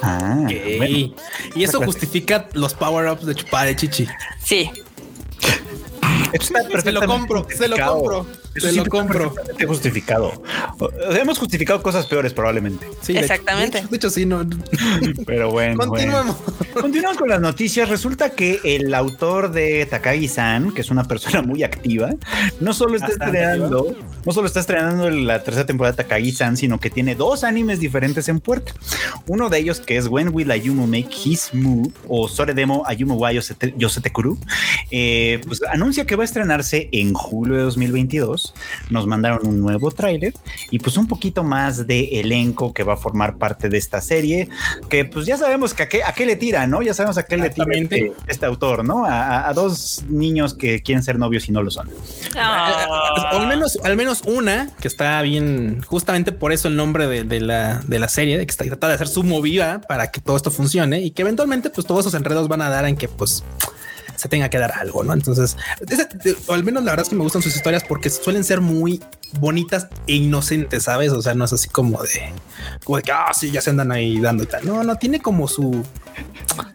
Ah, 0.02 0.46
Y 0.48 1.64
eso 1.64 1.80
justifica 1.82 2.48
los 2.52 2.74
power-ups 2.74 3.26
de 3.26 3.34
chupar 3.34 3.66
de 3.66 3.76
chichi. 3.76 4.06
Sí. 4.42 4.70
se 6.82 6.92
lo 6.92 7.02
compro, 7.06 7.46
se 7.54 7.68
lo 7.68 7.76
compro. 7.76 8.26
Te 8.54 8.72
lo 8.72 8.84
compro. 8.86 9.34
Justificado. 9.66 10.32
O- 10.78 10.90
Hemos 11.12 11.38
justificado 11.38 11.82
cosas 11.82 12.06
peores 12.06 12.32
probablemente. 12.32 12.86
Sí, 13.02 13.16
Exactamente. 13.16 13.78
De 13.78 13.82
hecho, 13.82 13.90
de 13.90 13.96
hecho, 13.96 14.10
sí, 14.10 14.26
no. 14.26 14.46
Pero 15.26 15.50
bueno. 15.50 15.76
Continuemos. 15.78 16.36
bueno. 16.38 16.72
Continuamos 16.80 17.18
con 17.18 17.28
las 17.28 17.40
noticias. 17.40 17.88
Resulta 17.88 18.30
que 18.30 18.60
el 18.64 18.94
autor 18.94 19.50
de 19.50 19.86
Takagi-san, 19.86 20.72
que 20.72 20.82
es 20.82 20.90
una 20.90 21.04
persona 21.04 21.42
muy 21.42 21.62
activa, 21.64 22.10
no 22.60 22.72
solo 22.74 22.94
está 22.96 23.08
estrenando, 23.08 23.96
no 24.24 24.32
solo 24.32 24.46
está 24.46 24.60
estrenando 24.60 25.10
la 25.10 25.42
tercera 25.42 25.66
temporada 25.66 25.92
de 25.96 26.02
Takagi-san, 26.02 26.56
sino 26.56 26.78
que 26.80 26.90
tiene 26.90 27.14
dos 27.14 27.44
animes 27.44 27.80
diferentes 27.80 28.28
en 28.28 28.40
puerta. 28.40 28.72
Uno 29.26 29.48
de 29.50 29.58
ellos 29.58 29.80
que 29.80 29.96
es 29.96 30.06
When 30.06 30.30
Will 30.32 30.50
Ayumu 30.50 30.86
Make 30.86 31.08
His 31.24 31.50
Move 31.54 31.90
o 32.08 32.28
Soredemo 32.28 32.84
Ayumu 32.86 33.14
wa 33.16 33.32
Yosete, 33.32 33.74
Yosetekuru, 33.76 34.38
eh, 34.90 35.40
pues 35.46 35.60
anuncia 35.70 36.06
que 36.06 36.16
va 36.16 36.22
a 36.22 36.24
estrenarse 36.24 36.88
en 36.92 37.12
julio 37.14 37.56
de 37.56 37.62
2022. 37.62 38.54
Nos 38.90 39.06
mandaron 39.06 39.46
un 39.46 39.60
nuevo 39.60 39.90
tráiler 39.90 40.34
y 40.70 40.78
pues 40.78 40.96
un 40.96 41.06
poquito 41.06 41.44
más 41.44 41.86
de 41.86 42.20
elenco 42.20 42.72
que 42.72 42.82
va 42.84 42.94
a 42.94 42.96
formar 42.96 43.36
parte 43.36 43.68
de 43.68 43.78
esta 43.78 44.00
serie, 44.00 44.48
que 44.88 45.04
pues 45.04 45.26
ya 45.26 45.36
sabemos 45.36 45.74
que 45.74 45.82
a 45.84 45.88
qué, 45.88 46.02
a 46.02 46.12
qué 46.12 46.26
le 46.26 46.36
tira, 46.36 46.66
¿no? 46.66 46.82
Ya 46.82 46.94
sabemos 46.94 47.18
a 47.18 47.24
qué 47.24 47.36
le 47.36 47.50
tira 47.50 47.66
este, 47.74 48.12
este 48.26 48.46
autor, 48.46 48.84
¿no? 48.84 49.04
A, 49.04 49.48
a- 49.48 49.52
dos 49.54 50.02
niños 50.08 50.54
que 50.54 50.82
quieren 50.82 51.02
ser 51.04 51.18
novios 51.18 51.48
y 51.48 51.52
no 51.52 51.62
lo 51.62 51.70
son. 51.70 51.88
Ah. 52.36 53.28
Al 53.32 53.46
menos, 53.46 53.78
al 53.84 53.96
menos 53.96 54.13
una 54.22 54.70
que 54.80 54.88
está 54.88 55.20
bien, 55.22 55.82
justamente 55.82 56.32
por 56.32 56.52
eso 56.52 56.68
el 56.68 56.76
nombre 56.76 57.06
de, 57.06 57.40
la, 57.40 57.82
de 57.86 57.98
la 57.98 58.08
serie, 58.08 58.38
de 58.38 58.46
que 58.46 58.50
está 58.50 58.64
trata 58.64 58.88
de 58.88 58.94
hacer 58.94 59.08
su 59.08 59.22
movida 59.22 59.80
para 59.80 60.10
que 60.10 60.20
todo 60.20 60.36
esto 60.36 60.50
funcione 60.50 61.00
y 61.00 61.10
que 61.10 61.22
eventualmente, 61.22 61.70
pues 61.70 61.86
todos 61.86 62.00
esos 62.00 62.14
enredos 62.14 62.48
van 62.48 62.62
a 62.62 62.68
dar 62.68 62.86
en 62.86 62.96
que, 62.96 63.08
pues, 63.08 63.44
se 64.16 64.28
tenga 64.28 64.48
que 64.48 64.58
dar 64.58 64.72
algo, 64.72 65.04
¿no? 65.04 65.12
Entonces, 65.12 65.56
o 66.46 66.54
al 66.54 66.64
menos 66.64 66.84
la 66.84 66.92
verdad 66.92 67.04
es 67.04 67.10
que 67.10 67.16
me 67.16 67.22
gustan 67.22 67.42
sus 67.42 67.54
historias 67.56 67.84
porque 67.84 68.10
suelen 68.10 68.44
ser 68.44 68.60
muy 68.60 69.02
bonitas 69.40 69.88
e 70.06 70.14
inocentes, 70.14 70.84
¿sabes? 70.84 71.12
O 71.12 71.22
sea, 71.22 71.34
no 71.34 71.44
es 71.44 71.52
así 71.52 71.68
como 71.68 72.02
de, 72.02 72.32
como 72.84 72.96
de 72.98 73.02
que, 73.02 73.12
ah, 73.12 73.32
sí, 73.34 73.50
ya 73.50 73.60
se 73.60 73.70
andan 73.70 73.92
ahí 73.92 74.20
dando 74.20 74.44
y 74.44 74.46
tal. 74.46 74.66
No, 74.66 74.82
no, 74.82 74.96
tiene 74.96 75.20
como 75.20 75.48
su, 75.48 75.84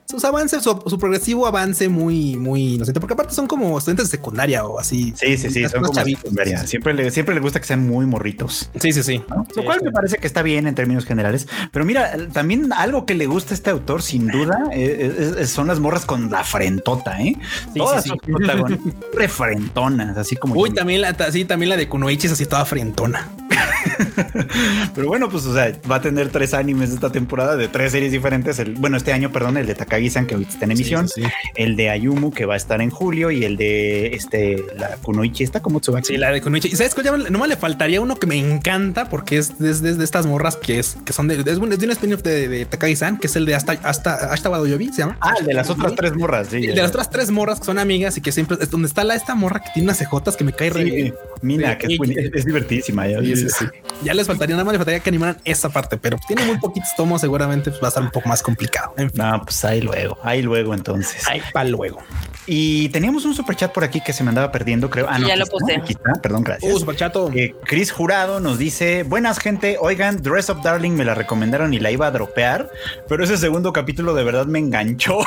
sus 0.05 0.23
avances, 0.25 0.63
su, 0.63 0.81
su 0.87 0.97
progresivo 0.99 1.45
avance 1.47 1.87
muy, 1.89 2.35
muy 2.35 2.75
inocente, 2.75 2.99
porque 2.99 3.13
aparte 3.13 3.33
son 3.33 3.47
como 3.47 3.77
estudiantes 3.77 4.09
de 4.09 4.17
secundaria 4.17 4.65
o 4.65 4.79
así. 4.79 5.13
Sí, 5.15 5.37
sí, 5.37 5.49
sí, 5.49 5.67
son 5.69 5.81
como 5.81 5.93
chavitos. 5.93 6.21
secundaria. 6.23 6.65
Siempre 6.67 6.93
le, 6.93 7.11
siempre 7.11 7.35
le 7.35 7.41
gusta 7.41 7.59
que 7.59 7.67
sean 7.67 7.87
muy 7.87 8.05
morritos. 8.05 8.69
Sí, 8.79 8.91
sí, 8.93 9.03
sí. 9.03 9.23
Lo 9.55 9.63
cual 9.63 9.79
sí. 9.79 9.85
me 9.85 9.91
parece 9.91 10.17
que 10.17 10.27
está 10.27 10.41
bien 10.41 10.67
en 10.67 10.75
términos 10.75 11.05
generales. 11.05 11.47
Pero 11.71 11.85
mira, 11.85 12.11
también 12.33 12.73
algo 12.73 13.05
que 13.05 13.13
le 13.15 13.27
gusta 13.27 13.53
a 13.53 13.55
este 13.55 13.69
autor, 13.69 14.01
sin 14.01 14.27
duda, 14.27 14.57
eh, 14.71 15.13
es- 15.19 15.37
es- 15.37 15.49
son 15.49 15.67
las 15.67 15.79
morras 15.79 16.05
con 16.05 16.29
la 16.31 16.43
frentota, 16.43 17.21
¿eh? 17.21 17.35
Sí, 17.73 17.79
Todas 17.79 18.03
sí, 18.03 18.09
sí. 18.09 18.31
refrentonas, 19.13 20.17
así 20.17 20.35
como 20.35 20.55
Uy, 20.55 20.69
yo. 20.69 20.75
también 20.75 21.01
la, 21.01 21.31
sí, 21.31 21.45
también 21.45 21.69
la 21.69 21.77
de 21.77 21.87
Kunoichi 21.87 22.27
es 22.27 22.33
así 22.33 22.45
toda 22.49 22.65
frentona. 22.65 23.29
Pero 24.95 25.07
bueno, 25.07 25.29
pues, 25.29 25.45
o 25.45 25.53
sea, 25.53 25.71
va 25.89 25.95
a 25.95 26.01
tener 26.01 26.29
tres 26.29 26.53
animes 26.53 26.91
esta 26.91 27.11
temporada 27.11 27.55
de 27.55 27.67
tres 27.67 27.91
series 27.91 28.11
diferentes. 28.11 28.59
El, 28.59 28.73
bueno, 28.75 28.97
este 28.97 29.13
año, 29.13 29.31
perdón, 29.31 29.57
el 29.57 29.65
de 29.65 29.75
Takagi-san, 29.75 30.25
que 30.25 30.35
ahorita 30.35 30.51
está 30.53 30.65
en 30.65 30.71
emisión, 30.71 31.07
Sí, 31.07 31.21
sí, 31.21 31.27
sí. 31.27 31.49
el 31.55 31.75
de 31.75 31.89
Ayumu, 31.89 32.31
que 32.31 32.45
va 32.45 32.53
a 32.55 32.57
estar 32.57 32.81
en 32.81 32.89
julio, 32.89 33.31
y 33.31 33.43
el 33.43 33.57
de 33.57 34.07
este, 34.07 34.63
la 34.77 34.95
Kunoichi, 34.97 35.43
está 35.43 35.61
como 35.61 35.79
Tsubaki. 35.79 36.07
Sí, 36.07 36.17
la 36.17 36.31
de 36.31 36.41
Kunoichi. 36.41 36.69
¿Y 36.69 36.75
sabes 36.75 36.93
cuál? 36.93 37.05
Ya 37.05 37.17
Nomás 37.29 37.49
le 37.49 37.55
faltaría 37.57 38.01
uno 38.01 38.15
que 38.15 38.27
me 38.27 38.37
encanta 38.37 39.09
porque 39.09 39.37
es 39.37 39.57
desde 39.59 39.95
de, 39.95 40.03
estas 40.03 40.25
morras 40.25 40.55
que 40.55 40.79
es 40.79 40.97
que 41.05 41.13
son 41.13 41.27
de, 41.27 41.35
es, 41.39 41.45
de 41.45 41.57
un 41.57 41.71
spin-off 41.91 42.21
de, 42.23 42.47
de 42.47 42.65
Takagi-san, 42.65 43.17
que 43.17 43.27
es 43.27 43.35
el 43.35 43.45
de 43.45 43.55
hasta 43.55 43.73
hasta 43.83 44.13
hasta 44.31 44.49
Wadoyobi, 44.49 44.87
se 44.89 44.99
llama. 45.01 45.17
Ah, 45.21 45.33
el 45.39 45.45
de 45.45 45.53
las 45.53 45.69
otras 45.69 45.95
tres 45.95 46.15
morras, 46.15 46.47
sí. 46.49 46.57
El 46.57 46.75
de 46.75 46.81
las 46.81 46.89
otras 46.91 47.09
tres 47.09 47.31
morras 47.31 47.59
que 47.59 47.65
son 47.65 47.79
amigas 47.79 48.17
y 48.17 48.21
que 48.21 48.31
siempre 48.31 48.57
es 48.59 48.69
donde 48.69 48.87
está 48.87 49.03
la 49.03 49.15
esta 49.15 49.35
morra 49.35 49.59
que 49.59 49.69
tiene 49.73 49.87
unas 49.87 49.97
cejotas 49.97 50.35
que 50.35 50.43
me 50.43 50.53
cae 50.53 50.69
re. 50.69 51.13
Mina, 51.41 51.77
que 51.77 51.87
es- 52.33 52.38
es 52.39 52.45
divertidísima. 52.45 53.07
Ya, 53.07 53.19
Sí, 53.19 53.35
sí, 53.35 53.47
sí. 53.49 53.65
Ya 54.03 54.13
les 54.13 54.25
faltaría, 54.27 54.55
nada 54.55 54.63
más 54.63 54.73
le 54.73 54.79
faltaría 54.79 54.99
que 55.01 55.09
animaran 55.09 55.37
esa 55.43 55.69
parte, 55.69 55.97
pero 55.97 56.17
tiene 56.27 56.45
muy 56.45 56.57
poquitos 56.57 56.89
tomos, 56.95 57.21
seguramente 57.21 57.69
pues, 57.69 57.81
va 57.81 57.87
a 57.87 57.89
estar 57.89 58.03
un 58.03 58.11
poco 58.11 58.29
más 58.29 58.41
complicado. 58.41 58.93
En 58.97 59.09
fin, 59.11 59.17
No, 59.21 59.41
pues 59.43 59.63
ahí 59.65 59.81
luego, 59.81 60.17
ahí 60.23 60.41
luego 60.41 60.73
entonces. 60.73 61.27
ahí 61.27 61.41
para 61.53 61.69
luego. 61.69 61.99
Y 62.45 62.89
teníamos 62.89 63.25
un 63.25 63.35
superchat 63.35 63.71
por 63.71 63.83
aquí 63.83 64.01
que 64.01 64.13
se 64.13 64.23
me 64.23 64.29
andaba 64.29 64.51
perdiendo, 64.51 64.89
creo. 64.89 65.05
Ah, 65.09 65.19
no, 65.19 65.27
ya 65.27 65.35
lo 65.35 65.45
puse. 65.45 65.75
Aquí 65.75 65.93
está, 65.93 66.13
perdón, 66.21 66.43
gracias. 66.43 66.73
Uh, 66.73 66.79
super 66.79 66.95
chato. 66.95 67.31
Eh, 67.35 67.55
Chris 67.65 67.91
Jurado 67.91 68.39
nos 68.39 68.57
dice: 68.57 69.03
Buenas, 69.03 69.39
gente. 69.39 69.77
Oigan, 69.79 70.21
Dress 70.21 70.49
Up 70.49 70.61
Darling 70.63 70.91
me 70.91 71.05
la 71.05 71.13
recomendaron 71.15 71.73
y 71.73 71.79
la 71.79 71.91
iba 71.91 72.07
a 72.07 72.11
dropear, 72.11 72.71
pero 73.07 73.23
ese 73.23 73.37
segundo 73.37 73.71
capítulo 73.73 74.13
de 74.13 74.23
verdad 74.23 74.45
me 74.47 74.59
enganchó. 74.59 75.19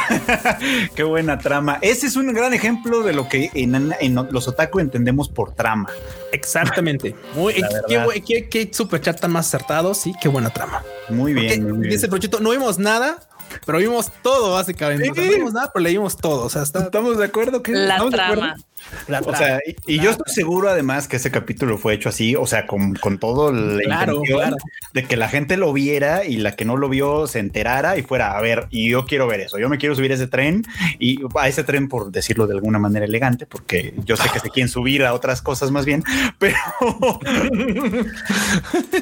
Qué 0.96 1.02
buena 1.04 1.38
trama. 1.38 1.78
Ese 1.80 2.06
es 2.06 2.16
un 2.16 2.32
gran 2.32 2.54
ejemplo 2.54 3.02
de 3.02 3.12
lo 3.12 3.28
que 3.28 3.50
en, 3.54 3.94
en 4.00 4.14
los 4.30 4.48
otaku 4.48 4.80
entendemos 4.80 5.28
por 5.28 5.54
trama. 5.54 5.88
Exactamente. 6.32 7.14
Muy, 7.34 7.54
qué, 7.54 8.22
qué, 8.26 8.48
qué 8.48 8.70
super 8.72 9.00
chat 9.00 9.20
tan 9.20 9.30
más 9.32 9.46
acertado. 9.46 9.94
Sí, 9.94 10.14
qué 10.20 10.28
buena 10.28 10.50
trama. 10.50 10.82
Muy 11.08 11.34
Porque, 11.34 11.48
bien. 11.48 11.62
muy 11.64 11.78
bien. 11.80 11.90
dice 11.90 12.08
Prochito, 12.08 12.40
no 12.40 12.50
vimos 12.50 12.78
nada, 12.78 13.18
pero 13.66 13.78
vimos 13.78 14.10
todo, 14.22 14.52
básicamente. 14.52 15.10
O 15.10 15.14
sea, 15.14 15.22
Sí. 15.24 15.30
no 15.30 15.36
vimos 15.36 15.52
nada, 15.52 15.70
pero 15.72 15.82
leímos 15.82 16.16
todo. 16.16 16.44
O 16.44 16.50
sea, 16.50 16.62
está 16.62 16.80
¿Estamos 16.84 17.16
de 17.18 17.24
acuerdo? 17.24 17.62
que 17.62 17.72
La 17.72 17.94
¿Estamos 17.94 18.12
de 18.12 18.20
acuerdo? 18.20 18.42
trama. 18.42 18.62
La 19.08 19.20
O 19.20 19.34
sea, 19.34 19.58
y, 19.86 19.94
y 19.94 20.00
yo 20.00 20.10
estoy 20.10 20.32
seguro 20.32 20.68
además 20.68 21.08
que 21.08 21.16
ese 21.16 21.30
capítulo 21.30 21.78
fue 21.78 21.94
hecho 21.94 22.08
así, 22.08 22.36
o 22.36 22.46
sea, 22.46 22.66
con, 22.66 22.94
con 22.94 23.18
todo 23.18 23.52
la 23.52 23.82
Claro, 23.82 24.12
intención 24.14 24.38
claro. 24.40 24.56
de 24.92 25.04
que 25.04 25.16
la 25.16 25.28
gente 25.28 25.56
lo 25.56 25.72
viera 25.72 26.24
y 26.24 26.36
la 26.36 26.56
que 26.56 26.64
no 26.64 26.76
lo 26.76 26.88
vio 26.88 27.26
se 27.26 27.38
enterara 27.38 27.96
y 27.98 28.02
fuera 28.02 28.36
a 28.36 28.40
ver, 28.40 28.66
y 28.70 28.90
yo 28.90 29.04
quiero 29.06 29.26
ver 29.26 29.40
eso, 29.40 29.58
yo 29.58 29.68
me 29.68 29.78
quiero 29.78 29.94
subir 29.94 30.12
a 30.12 30.14
ese 30.14 30.26
tren 30.26 30.64
y 30.98 31.20
a 31.38 31.48
ese 31.48 31.64
tren 31.64 31.88
por 31.88 32.10
decirlo 32.10 32.46
de 32.46 32.54
alguna 32.54 32.78
manera 32.78 33.04
elegante, 33.04 33.46
porque 33.46 33.94
yo 34.04 34.16
sé 34.16 34.28
que 34.32 34.40
se 34.40 34.50
quieren 34.50 34.68
subir 34.68 35.04
a 35.04 35.14
otras 35.14 35.42
cosas 35.42 35.70
más 35.70 35.84
bien, 35.84 36.02
pero 36.38 36.56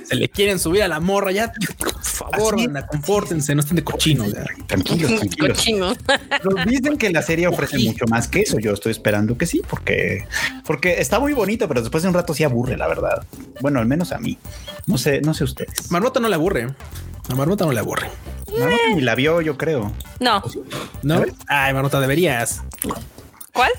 se 0.04 0.14
le 0.14 0.28
quieren 0.28 0.58
subir 0.58 0.82
a 0.82 0.88
la 0.88 1.00
morra 1.00 1.32
ya. 1.32 1.52
Por 1.78 2.02
favor, 2.02 2.56
banda, 2.56 2.86
compórtense, 2.86 3.54
no 3.54 3.60
estén 3.60 3.76
de 3.76 3.84
cochino. 3.84 4.26
ya. 4.26 4.44
tranquilos, 4.66 5.14
tranquilos. 5.16 5.58
Cochino. 5.58 5.92
Nos 6.44 6.66
dicen 6.66 6.98
que 6.98 7.10
la 7.10 7.22
serie 7.22 7.46
ofrece 7.46 7.78
mucho 7.78 8.06
más 8.06 8.28
que 8.28 8.40
eso. 8.40 8.58
Yo 8.58 8.72
estoy 8.72 8.92
esperando 8.92 9.36
que 9.38 9.46
sí, 9.46 9.62
porque, 9.70 10.26
porque 10.66 11.00
está 11.00 11.20
muy 11.20 11.32
bonito, 11.32 11.68
pero 11.68 11.80
después 11.80 12.02
de 12.02 12.08
un 12.08 12.14
rato 12.14 12.34
sí 12.34 12.42
aburre, 12.42 12.76
la 12.76 12.88
verdad. 12.88 13.24
Bueno, 13.60 13.78
al 13.78 13.86
menos 13.86 14.10
a 14.12 14.18
mí. 14.18 14.36
No 14.86 14.98
sé, 14.98 15.20
no 15.20 15.32
sé 15.32 15.44
ustedes. 15.44 15.90
Marmota 15.92 16.18
no 16.18 16.28
le 16.28 16.34
aburre. 16.34 16.74
A 17.28 17.34
Marmota 17.36 17.64
no 17.64 17.72
le 17.72 17.78
aburre. 17.78 18.10
Marmota 18.58 18.82
ni 18.94 19.00
la 19.00 19.14
vio, 19.14 19.40
yo 19.40 19.56
creo. 19.56 19.92
No. 20.18 20.42
¿No? 21.02 21.22
Ay, 21.46 21.72
Marmota, 21.72 22.00
deberías. 22.00 22.62
¿Cuál? 23.52 23.70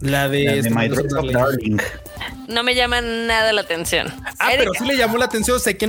La 0.00 0.28
de, 0.28 0.44
La 0.44 0.52
de 0.52 0.58
este, 0.58 0.70
My. 0.70 0.88
Darling. 1.32 1.78
No 2.48 2.62
me 2.62 2.74
llama 2.74 3.00
nada 3.00 3.52
la 3.54 3.62
atención. 3.62 4.08
Ah, 4.38 4.52
Erika- 4.52 4.58
pero 4.58 4.72
sí 4.74 4.84
le 4.84 4.96
llamó 4.98 5.16
la 5.16 5.24
atención, 5.24 5.58
sé 5.58 5.78
que. 5.78 5.86
Eh, 5.86 5.88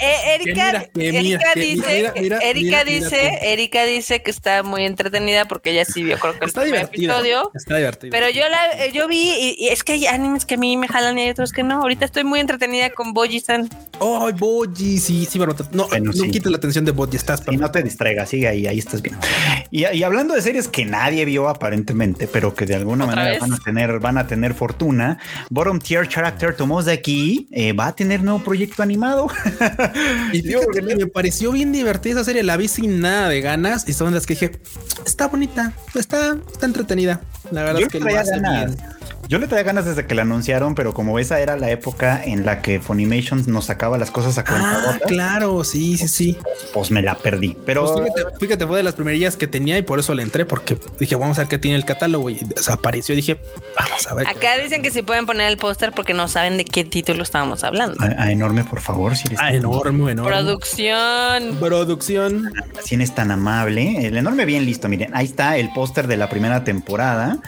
eh, 0.00 0.34
Erika, 0.34 0.86
Que 0.94 1.12
mira, 1.12 1.12
que 1.14 1.20
mira, 1.22 1.38
Erika 1.38 1.52
que 1.54 1.60
dice, 1.60 2.12
mira, 2.20 2.38
Erika 2.42 2.84
dice. 2.84 3.38
Erika 3.42 3.84
dice 3.84 4.22
que 4.22 4.30
está 4.30 4.62
muy 4.62 4.84
entretenida 4.84 5.46
porque 5.46 5.70
ella 5.70 5.84
sí 5.86 6.02
vio 6.02 6.18
creo 6.18 6.34
que 6.34 6.40
el 6.44 6.48
Está 6.48 6.64
divertido. 6.64 7.12
episodio. 7.14 7.50
Está 7.54 7.76
divertido. 7.76 8.10
Pero 8.10 8.28
yo 8.28 8.46
la 8.48 8.84
eh, 8.84 8.92
yo 8.92 9.08
vi 9.08 9.32
y, 9.38 9.56
y 9.58 9.68
es 9.68 9.82
que 9.84 9.94
hay 9.94 10.06
animes 10.06 10.44
que 10.44 10.54
a 10.56 10.58
mí 10.58 10.76
me 10.76 10.86
jalan 10.88 11.18
y 11.18 11.22
hay 11.22 11.30
otros 11.30 11.52
que 11.52 11.62
no. 11.62 11.80
Ahorita 11.80 12.04
estoy 12.04 12.24
muy 12.24 12.40
entretenida 12.40 12.90
con 12.90 13.14
Boji-san. 13.14 13.70
Ay, 14.00 14.32
Boji, 14.34 14.98
sí, 14.98 15.24
sí, 15.24 15.38
Marmota. 15.38 15.66
No, 15.72 15.88
Bueno, 15.88 16.12
no 16.14 16.24
sí. 16.24 16.30
quites 16.30 16.50
la 16.50 16.58
atención 16.58 16.84
de 16.84 16.92
Boji, 16.92 17.16
estás 17.16 17.42
Y 17.50 17.56
no 17.56 17.70
te 17.70 17.82
distraigas, 17.82 18.28
sigue 18.28 18.48
ahí, 18.48 18.66
ahí 18.66 18.78
estás 18.78 19.00
bien. 19.00 19.16
Y, 19.70 19.86
y 19.86 20.02
hablando 20.02 20.34
de 20.34 20.42
series 20.42 20.68
que 20.68 20.84
nadie 20.84 21.24
vio 21.24 21.48
aparentemente, 21.48 22.26
pero 22.26 22.54
que 22.54 22.65
de 22.66 22.74
alguna 22.74 23.04
¿Otra 23.04 23.16
manera 23.16 23.32
vez? 23.32 23.40
van 23.40 23.52
a 23.52 23.58
tener, 23.58 24.00
van 24.00 24.18
a 24.18 24.26
tener 24.26 24.54
fortuna, 24.54 25.18
Bottom 25.50 25.78
Tier 25.78 26.08
Character 26.08 26.54
Tomos 26.54 26.84
de 26.84 26.92
aquí 26.92 27.48
eh, 27.52 27.72
va 27.72 27.88
a 27.88 27.92
tener 27.94 28.22
nuevo 28.22 28.40
proyecto 28.42 28.82
animado. 28.82 29.28
Y 30.32 30.42
fíjate 30.42 30.82
que 30.86 30.96
me 30.96 31.06
pareció 31.06 31.52
bien 31.52 31.72
divertida 31.72 32.14
esa 32.14 32.24
serie, 32.24 32.42
la 32.42 32.56
vi 32.56 32.68
sin 32.68 33.00
nada 33.00 33.28
de 33.28 33.40
ganas 33.40 33.88
y 33.88 33.92
son 33.92 34.12
las 34.14 34.26
que 34.26 34.34
dije, 34.34 34.52
está 35.06 35.28
bonita, 35.28 35.72
está, 35.94 36.36
está 36.52 36.66
entretenida. 36.66 37.20
La 37.50 37.62
verdad 37.62 37.80
Yo 37.80 37.86
es 37.86 37.92
que 37.92 37.98
lo 38.00 38.04
traía 38.06 38.20
hace 38.20 38.30
ganas. 38.40 38.76
bien. 38.76 38.95
Yo 39.28 39.38
le 39.38 39.48
traía 39.48 39.64
ganas 39.64 39.84
desde 39.84 40.06
que 40.06 40.14
la 40.14 40.22
anunciaron, 40.22 40.76
pero 40.76 40.94
como 40.94 41.18
esa 41.18 41.40
era 41.40 41.56
la 41.56 41.68
época 41.70 42.22
en 42.24 42.46
la 42.46 42.62
que 42.62 42.78
Funimation 42.78 43.42
nos 43.48 43.64
sacaba 43.66 43.98
las 43.98 44.12
cosas 44.12 44.38
a 44.38 44.42
Ah, 44.42 44.44
cuentagotas, 44.44 45.08
claro, 45.08 45.64
sí, 45.64 45.98
sí, 45.98 46.06
sí. 46.06 46.36
pues 46.72 46.92
me 46.92 47.02
la 47.02 47.16
perdí. 47.16 47.56
Pero 47.66 47.92
Pues 47.92 48.12
fíjate, 48.14 48.36
fíjate, 48.38 48.66
fue 48.68 48.76
de 48.76 48.82
las 48.84 48.94
primerillas 48.94 49.36
que 49.36 49.48
tenía 49.48 49.78
y 49.78 49.82
por 49.82 49.98
eso 49.98 50.14
le 50.14 50.22
entré, 50.22 50.44
porque 50.46 50.78
dije, 51.00 51.16
vamos 51.16 51.38
a 51.38 51.40
ver 51.42 51.48
qué 51.48 51.58
tiene 51.58 51.76
el 51.76 51.84
catálogo 51.84 52.30
y 52.30 52.34
desapareció. 52.36 53.16
Dije, 53.16 53.36
vamos 53.76 54.06
a 54.06 54.14
ver. 54.14 54.28
Acá 54.28 54.58
dicen 54.62 54.80
que 54.82 54.92
si 54.92 55.02
pueden 55.02 55.26
poner 55.26 55.48
el 55.50 55.58
póster 55.58 55.90
porque 55.92 56.14
no 56.14 56.28
saben 56.28 56.56
de 56.56 56.64
qué 56.64 56.84
título 56.84 57.24
estábamos 57.24 57.64
hablando. 57.64 57.96
a, 58.00 58.22
a 58.22 58.30
enorme, 58.30 58.62
por 58.62 58.80
favor, 58.80 59.16
si 59.16 59.26
eres 59.26 59.40
Ah, 59.40 59.46
tan- 59.48 59.56
enorme, 59.56 60.12
enorme. 60.12 60.30
Producción. 60.30 61.56
Producción. 61.58 62.52
si 62.84 62.94
eres 62.94 63.12
tan 63.12 63.32
amable. 63.32 64.06
El 64.06 64.16
enorme 64.16 64.44
bien 64.44 64.64
listo. 64.64 64.88
Miren, 64.88 65.10
ahí 65.16 65.26
está 65.26 65.56
el 65.56 65.72
póster 65.72 66.06
de 66.06 66.16
la 66.16 66.28
primera 66.28 66.62
temporada. 66.62 67.38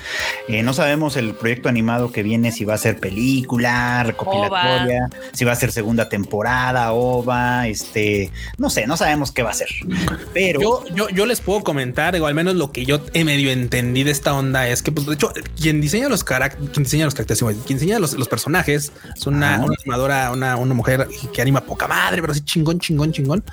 Eh, 0.49 0.65
no 0.65 0.73
sabemos 0.73 1.17
el 1.17 1.35
proyecto 1.35 1.68
proyecto 1.69 1.79
animado 1.79 2.13
que 2.13 2.23
viene, 2.23 2.51
si 2.51 2.65
va 2.65 2.75
a 2.75 2.79
ser 2.79 2.99
película, 2.99 4.03
recopilatoria, 4.03 5.09
si 5.33 5.45
va 5.45 5.53
a 5.53 5.57
ser 5.57 5.71
segunda 5.71 6.09
temporada, 6.09 6.93
OVA, 6.93 7.69
este, 7.69 8.31
no 8.57 8.71
sé, 8.71 8.87
no 8.87 8.97
sabemos 8.97 9.33
qué 9.33 9.43
va 9.43 9.51
a 9.51 9.55
ser. 9.55 9.69
Pero 10.33 10.61
yo, 10.61 10.85
yo, 10.95 11.09
yo 11.11 11.27
les 11.27 11.41
puedo 11.41 11.63
comentar, 11.63 12.17
o 12.17 12.27
al 12.27 12.35
menos 12.35 12.55
lo 12.55 12.73
que 12.73 12.85
yo 12.85 13.01
he 13.13 13.25
medio 13.25 13.51
entendí 13.51 14.03
de 14.03 14.11
esta 14.11 14.35
onda 14.35 14.69
es 14.69 14.83
que, 14.83 14.93
pues, 14.93 15.07
de 15.07 15.15
hecho, 15.15 15.33
quien 15.61 15.81
diseña 15.81 16.09
los 16.09 16.25
caracteres, 16.25 16.71
quien 16.71 16.85
diseña 16.85 17.05
los 17.05 17.15
caracteres, 17.15 17.45
quien 17.67 17.79
diseña 17.79 17.99
los, 17.99 18.15
los 18.15 18.29
personajes, 18.29 18.93
es 19.15 19.27
una, 19.27 19.61
una 19.63 19.75
animadora, 19.79 20.33
una, 20.33 20.57
una 20.57 20.75
mujer 20.75 21.07
que 21.33 21.43
anima 21.43 21.61
poca 21.61 21.87
madre, 21.87 22.21
pero 22.21 22.33
así 22.33 22.41
chingón, 22.41 22.79
chingón, 22.79 23.13
chingón. 23.13 23.45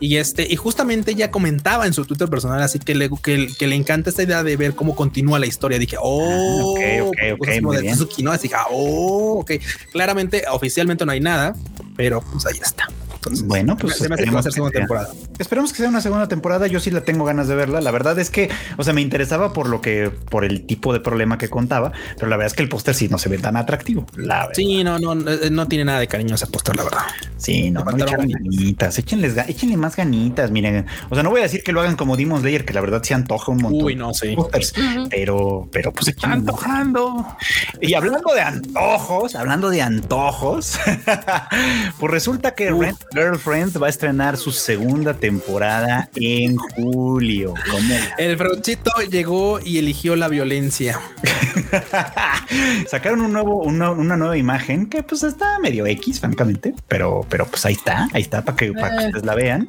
Y 0.00 0.16
este, 0.16 0.46
y 0.50 0.56
justamente 0.56 1.12
ella 1.12 1.30
comentaba 1.30 1.86
en 1.86 1.92
su 1.92 2.04
Twitter 2.04 2.28
personal, 2.28 2.62
así 2.62 2.78
que 2.78 2.94
le, 2.94 3.10
que, 3.22 3.48
que 3.58 3.66
le 3.66 3.74
encanta 3.74 4.10
esta 4.10 4.22
idea 4.22 4.42
de 4.42 4.56
ver 4.56 4.74
cómo 4.74 4.94
continúa 4.94 5.38
la 5.38 5.46
historia. 5.46 5.78
Dije, 5.78 5.96
oh, 6.00 6.72
ok, 6.72 6.80
ok, 7.02 7.16
ok. 7.32 7.38
Pues, 7.38 7.55
muy 7.60 7.76
de. 7.76 7.90
Suzuki, 7.90 8.22
¿no? 8.22 8.32
Así, 8.32 8.50
ah, 8.54 8.66
oh, 8.70 9.40
ok. 9.40 9.52
Claramente, 9.92 10.44
oficialmente 10.50 11.04
no 11.04 11.12
hay 11.12 11.20
nada, 11.20 11.54
pero 11.96 12.20
pues 12.20 12.46
ahí 12.46 12.58
está. 12.60 12.88
Entonces, 13.26 13.46
Bueno, 13.46 13.76
pues 13.76 13.96
se 13.96 14.08
me 14.08 14.14
hace 14.14 14.24
que 14.24 14.30
va 14.30 14.40
a 14.40 14.42
ser 14.42 14.50
esperemos 14.50 14.54
segunda 14.54 14.70
que 14.70 14.78
sea. 14.78 14.86
temporada. 14.86 15.14
Esperemos 15.38 15.72
que 15.72 15.78
sea 15.78 15.88
una 15.88 16.00
segunda 16.00 16.28
temporada. 16.28 16.66
Yo 16.66 16.80
sí 16.80 16.90
la 16.90 17.00
tengo 17.02 17.24
ganas 17.24 17.48
de 17.48 17.54
verla. 17.54 17.80
La 17.80 17.90
verdad 17.90 18.18
es 18.18 18.30
que, 18.30 18.50
o 18.76 18.84
sea, 18.84 18.92
me 18.92 19.00
interesaba 19.00 19.52
por 19.52 19.68
lo 19.68 19.80
que, 19.80 20.10
por 20.10 20.44
el 20.44 20.66
tipo 20.66 20.92
de 20.92 21.00
problema 21.00 21.38
que 21.38 21.48
contaba, 21.48 21.92
pero 22.14 22.28
la 22.28 22.36
verdad 22.36 22.52
es 22.52 22.54
que 22.54 22.62
el 22.62 22.68
póster 22.68 22.94
sí 22.94 23.08
no 23.08 23.18
se 23.18 23.28
ve 23.28 23.38
tan 23.38 23.56
atractivo. 23.56 24.06
La 24.16 24.38
verdad. 24.40 24.52
Sí, 24.54 24.84
no, 24.84 24.98
no, 24.98 25.14
no, 25.14 25.30
no 25.50 25.68
tiene 25.68 25.84
nada 25.84 26.00
de 26.00 26.06
cariño 26.08 26.34
ese 26.34 26.46
póster, 26.46 26.76
la 26.76 26.84
verdad. 26.84 27.00
Sí, 27.36 27.70
no, 27.70 27.80
no 27.80 27.90
le 27.92 27.98
faltaron 27.98 28.30
echaron 28.30 28.44
ganitas, 28.44 28.98
échenles, 28.98 29.36
échenle 29.48 29.76
más 29.76 29.96
ganitas, 29.96 30.50
miren. 30.50 30.86
O 31.10 31.14
sea, 31.14 31.22
no 31.22 31.30
voy 31.30 31.40
a 31.40 31.44
decir 31.44 31.62
que 31.62 31.72
lo 31.72 31.80
hagan 31.80 31.96
como 31.96 32.16
Demon 32.16 32.40
Slayer, 32.40 32.64
que 32.64 32.72
la 32.72 32.80
verdad 32.80 33.02
se 33.02 33.14
antoja 33.14 33.52
un 33.52 33.58
montón. 33.58 33.84
Uy, 33.84 33.94
no, 33.94 34.14
sí. 34.14 34.36
Pero, 35.10 35.68
pero 35.72 35.92
pues 35.92 36.14
más. 36.22 36.32
antojando. 36.32 37.26
Y 37.80 37.94
hablando 37.94 38.34
de 38.34 38.40
antojos, 38.40 39.34
hablando 39.34 39.70
de 39.70 39.82
antojos, 39.82 40.78
pues 41.98 42.12
resulta 42.12 42.54
que 42.54 42.70
Rent 42.70 42.98
Girlfriend 43.16 43.82
va 43.82 43.86
a 43.86 43.90
estrenar 43.90 44.36
su 44.36 44.52
segunda 44.52 45.14
temporada 45.14 46.10
en 46.16 46.56
julio. 46.56 47.54
¿Cómo 47.70 47.88
la 47.88 48.14
El 48.18 48.36
Frauchito 48.36 48.90
llegó 49.10 49.58
y 49.58 49.78
eligió 49.78 50.16
la 50.16 50.28
violencia. 50.28 51.00
Sacaron 52.90 53.22
un 53.22 53.32
nuevo, 53.32 53.62
una, 53.62 53.90
una 53.90 54.16
nueva 54.18 54.36
imagen 54.36 54.86
que 54.90 55.02
pues 55.02 55.22
está 55.22 55.58
medio 55.58 55.86
X, 55.86 56.20
francamente, 56.20 56.74
pero, 56.88 57.24
pero 57.30 57.46
pues 57.46 57.64
ahí 57.64 57.72
está, 57.72 58.06
ahí 58.12 58.20
está 58.22 58.44
para 58.44 58.56
que, 58.56 58.72
para 58.72 58.96
que 58.98 59.04
Eh. 59.04 59.06
ustedes 59.06 59.24
la 59.24 59.34
vean. 59.34 59.66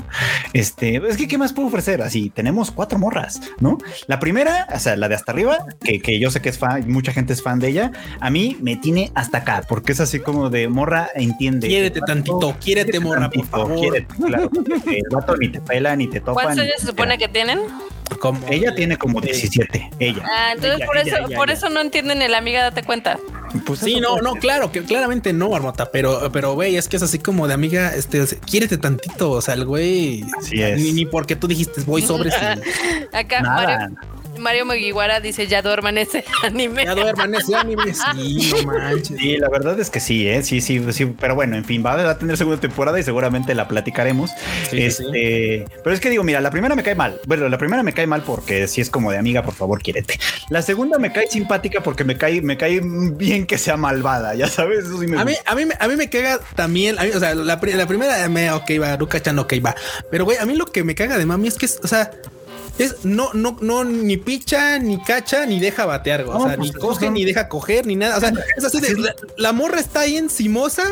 Este, 0.54 0.98
es 1.08 1.16
que 1.16 1.28
qué 1.30 1.38
más 1.38 1.54
puedo 1.54 1.70
ofrecer? 1.70 2.02
Así 2.02 2.30
tenemos 2.30 2.72
cuatro 2.72 3.00
morras, 3.00 3.40
¿no? 3.60 3.78
La 4.08 4.20
primera, 4.20 4.68
o 4.74 4.80
sea, 4.80 4.96
la 4.98 5.08
de 5.08 5.16
hasta 5.16 5.32
arriba, 5.32 5.58
que, 5.82 6.02
que 6.02 6.20
yo 6.20 6.32
sé 6.32 6.42
que 6.42 6.50
es 6.50 6.58
fan, 6.58 6.84
mucha 6.92 7.14
gente 7.14 7.32
es 7.34 7.42
fan 7.42 7.60
de 7.60 7.70
ella. 7.70 7.92
A 8.20 8.30
mí 8.30 8.58
me 8.62 8.76
tiene 8.76 9.12
hasta 9.16 9.38
acá, 9.40 9.64
porque 9.70 9.94
es 9.94 10.00
así 10.02 10.20
como 10.20 10.50
de 10.50 10.68
morra, 10.68 11.10
entiende. 11.16 11.68
Quiérete 11.68 12.02
tantito, 12.02 12.56
quiérete, 12.60 13.00
morra, 13.00 13.30
por 13.44 13.60
tantito, 13.62 13.68
favor. 13.68 13.80
quiérete, 13.80 14.16
claro. 14.16 14.50
El 14.88 15.04
vato 15.12 15.38
ni 15.38 15.50
te 15.50 15.62
pela, 15.62 15.96
ni 15.96 16.08
te 16.08 16.20
topa. 16.20 16.34
¿Cuántos 16.34 16.60
años 16.60 16.76
se 16.80 16.88
supone 16.88 17.18
que 17.18 17.28
tienen? 17.28 17.60
Como 18.20 18.40
Ella 18.50 18.74
tiene 18.74 18.98
como 18.98 19.20
17, 19.22 19.90
ella. 20.00 20.24
Ah, 20.26 20.54
entonces 20.56 20.86
por 20.88 20.98
eso, 20.98 21.16
por 21.36 21.52
eso 21.52 21.70
no 21.70 21.82
entienden 21.82 22.22
el 22.22 22.34
amiga, 22.34 22.64
date 22.64 22.84
cuenta. 22.84 23.20
Pues 23.66 23.80
Sí, 23.80 24.00
no, 24.00 24.22
no, 24.22 24.32
ser. 24.34 24.42
claro, 24.42 24.72
que 24.72 24.82
claramente 24.84 25.34
no, 25.34 25.50
Marmota, 25.50 25.90
pero, 25.92 26.30
pero 26.32 26.54
güey, 26.54 26.78
es 26.78 26.88
que 26.88 26.96
es 26.98 27.04
así 27.04 27.20
como 27.20 27.48
de 27.48 27.54
amiga, 27.54 27.94
este, 27.96 28.24
quiérete 28.46 28.78
tantito, 28.78 29.32
o 29.32 29.42
sea, 29.42 29.54
el 29.56 29.66
güey, 29.66 30.24
Así 30.38 30.62
es. 30.62 30.80
ni, 30.80 30.94
ni 30.94 31.06
porque 31.06 31.36
tú 31.36 31.48
dijiste 31.48 31.82
voy 31.86 32.02
sobre 32.02 32.30
Acá 33.14 33.42
Nada. 33.42 33.90
Mario, 33.90 33.98
Mario 34.40 34.66
Mugiwara 34.66 35.20
dice 35.20 35.48
ya 35.48 35.62
duerman 35.62 35.98
ese 35.98 36.24
anime. 36.44 36.86
ya 36.86 36.96
duerman 36.96 37.36
ese 37.36 37.56
anime, 37.56 37.94
sí, 37.94 38.52
no 38.66 38.72
manches. 38.74 39.18
Sí, 39.20 39.38
la 39.38 39.50
verdad 39.50 39.80
es 39.80 39.90
que 39.90 40.00
sí, 40.00 40.28
¿eh? 40.28 40.44
sí, 40.44 40.62
sí, 40.62 40.82
sí, 40.92 41.06
pero 41.20 41.36
bueno, 41.36 41.56
en 41.56 41.66
fin, 41.66 41.84
va 41.86 41.94
a 42.10 42.18
tener 42.18 42.38
segunda 42.38 42.60
temporada 42.60 43.00
y 43.00 43.04
seguramente 43.04 43.54
la 43.56 43.68
platicaremos. 43.68 44.32
Sí, 44.70 44.78
sí, 44.78 44.84
este, 44.84 45.66
pero 45.84 45.94
es 45.94 46.00
que 46.00 46.10
digo, 46.10 46.24
mira, 46.24 46.42
la 46.42 46.52
primera 46.52 46.76
me 46.76 46.84
cae 46.84 46.96
mal. 46.96 47.20
Bueno, 47.26 47.48
la 47.50 47.58
primera 47.58 47.84
me 47.84 47.94
cae 47.94 48.08
mal 48.08 48.22
porque 48.24 48.68
si 48.68 48.82
es 48.82 48.90
como 48.90 49.12
de 49.12 49.18
amiga, 49.18 49.44
por 49.44 49.54
favor, 49.54 49.82
quiérete. 49.82 50.20
La 50.50 50.62
segunda 50.62 50.98
me 51.00 51.12
cae 51.12 51.28
simpática 51.28 51.82
porque 51.82 52.04
me 52.04 52.18
cae, 52.18 52.42
me 52.42 52.58
cae 52.58 52.82
bien 52.84 53.46
que 53.46 53.58
sea 53.58 53.78
malvada, 53.78 54.36
ya 54.36 54.48
sabes. 54.48 54.86
Eso 54.86 55.00
sí 55.00 55.08
me 55.08 55.20
A 55.20 55.26
mí, 55.26 55.34
a 55.46 55.56
mí, 55.56 55.66
me- 55.66 55.76
a 55.80 55.88
mí 55.88 55.96
me 55.96 56.10
caga 56.10 56.40
también, 56.56 56.98
a 57.00 57.04
mí, 57.04 57.10
o 57.14 57.20
sea, 57.20 57.36
la, 57.36 57.60
pri- 57.60 57.74
la 57.74 57.88
primera, 57.88 58.28
me, 58.30 58.52
ok, 58.52 58.72
va, 58.82 58.96
Ruka-chan, 58.98 59.38
ok, 59.40 59.54
va. 59.66 59.76
Pero, 60.12 60.26
güey, 60.26 60.38
a 60.38 60.46
mí 60.46 60.56
lo 60.56 60.66
que 60.66 60.84
me 60.84 60.96
caga 60.96 61.18
de 61.18 61.26
mami 61.26 61.48
es 61.48 61.56
que, 61.56 61.66
es, 61.66 61.80
o 61.84 61.88
sea, 61.88 62.12
es 62.78 63.06
no, 63.06 63.34
no, 63.34 63.58
no, 63.62 63.84
ni 63.84 64.18
picha, 64.18 64.78
ni 64.80 65.02
cacha, 65.02 65.46
ni 65.46 65.60
deja 65.60 65.86
batear, 65.86 66.26
güey. 66.26 66.38
o 66.38 66.46
sea, 66.46 66.56
pues, 66.56 66.74
ni 66.74 66.80
coge, 66.80 67.10
ni 67.10 67.26
deja 67.26 67.50
coger, 67.50 67.86
ni 67.86 67.96
nada. 67.96 68.18
O 68.18 68.20
sea, 68.20 68.34
es 68.56 68.64
así 68.64 68.80
de, 68.80 68.96
la, 68.98 69.16
la 69.38 69.52
morra 69.52 69.80
está 69.80 70.02
ahí 70.02 70.18
encimosa 70.18 70.84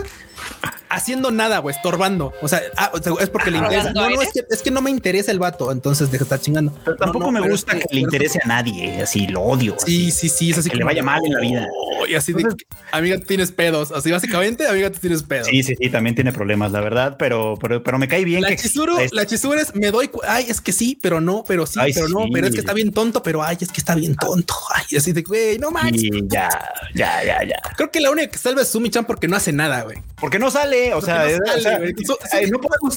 haciendo 0.89 1.31
nada, 1.31 1.59
güey, 1.59 1.75
estorbando. 1.75 2.33
O 2.41 2.47
sea, 2.47 2.61
ah, 2.77 2.91
o 2.93 3.01
sea, 3.01 3.13
es 3.19 3.29
porque 3.29 3.51
le 3.51 3.57
interesa. 3.57 3.89
¿Robando 3.89 4.09
No, 4.09 4.15
no, 4.15 4.21
es 4.21 4.31
que, 4.33 4.43
es 4.49 4.61
que 4.61 4.71
no 4.71 4.81
me 4.81 4.89
interesa 4.91 5.31
el 5.31 5.39
vato, 5.39 5.71
entonces 5.71 6.11
deja 6.11 6.23
de 6.23 6.25
estar 6.25 6.39
chingando. 6.39 6.73
Pero 6.83 6.97
tampoco 6.97 7.19
No, 7.19 7.25
no, 7.27 7.31
me 7.33 7.41
pero 7.41 7.51
gusta 7.53 7.73
es 7.73 7.79
que, 7.83 7.87
que- 7.89 7.95
le 7.95 8.01
interese 8.01 8.39
a 8.43 8.47
nadie, 8.47 9.01
así 9.01 9.27
lo 9.27 9.41
odio. 9.41 9.75
Sí, 9.79 10.07
así. 10.09 10.11
sí, 10.11 10.29
sí, 10.29 10.51
es 10.51 10.57
así 10.59 10.69
Que 10.69 10.77
le 10.77 10.83
vaya 10.83 11.03
mal 11.03 11.21
en 11.25 11.33
la 11.33 11.39
vida. 11.39 11.67
Y 12.09 12.15
así 12.15 12.33
de, 12.33 12.41
Entonces- 12.41 12.67
amiga, 12.91 13.17
tú 13.17 13.25
tienes 13.25 13.51
pedos. 13.51 13.91
Así 13.91 14.11
básicamente, 14.11 14.67
amiga, 14.67 14.91
tú 14.91 14.99
tienes 14.99 15.23
pedos. 15.23 15.47
Sí, 15.47 15.63
sí, 15.63 15.75
sí, 15.79 15.89
también 15.89 16.15
tiene 16.15 16.31
problemas, 16.31 16.71
la 16.71 16.81
verdad, 16.81 17.15
pero, 17.17 17.55
pero, 17.59 17.81
pero 17.83 17.97
me 17.97 18.07
cae 18.07 18.23
bien 18.25 18.41
La 18.41 18.49
que 18.49 18.57
chisuro, 18.57 18.97
la 19.11 19.25
chisura 19.25 19.61
es, 19.61 19.73
me 19.75 19.91
doy, 19.91 20.09
ay, 20.27 20.45
es 20.49 20.61
que 20.61 20.71
sí, 20.71 20.97
pero 21.01 21.21
no, 21.21 21.43
pero 21.47 21.65
sí, 21.65 21.79
Ay, 21.81 21.93
pero 21.93 22.07
no, 22.09 22.25
pero 22.31 22.47
es 22.47 22.53
que 22.53 22.59
está 22.59 22.73
bien 22.73 22.91
tonto, 22.91 23.21
pero 23.23 23.43
ay, 23.43 23.57
es 23.59 23.71
que 23.71 23.79
está 23.79 23.95
bien 23.95 24.15
tonto. 24.15 24.53
Ay, 24.75 24.97
así 24.97 25.11
de, 25.13 25.21
güey, 25.21 25.57
no 25.57 25.71
manches. 25.71 26.09
Ya, 26.27 26.49
ya, 26.93 27.23
ya, 27.23 27.39
ya. 27.43 27.55
Creo 27.77 27.91
que 27.91 27.99
la 28.01 28.11
única 28.11 28.29
que 28.29 28.37
salva 28.37 28.61
es 28.61 28.67
Sumi-chan 28.69 29.05
porque 29.05 29.27
no 29.27 29.35
hace 29.37 29.51
nada, 29.53 29.83
güey. 29.83 29.97
Porque 30.19 30.37
no 30.39 30.51
sale, 30.51 30.84
sale, 31.01 31.35
o 31.35 31.59
sea, 31.59 31.79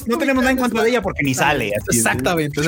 no, 0.07 0.17
tenemos 0.17 0.43
nada 0.43 0.51
en 0.51 0.57
contra 0.57 0.83
de 0.83 0.89
ella 0.89 1.01
porque 1.01 1.23
ni 1.23 1.33
sale. 1.33 1.71
así. 1.75 1.97
Exactamente. 1.97 2.61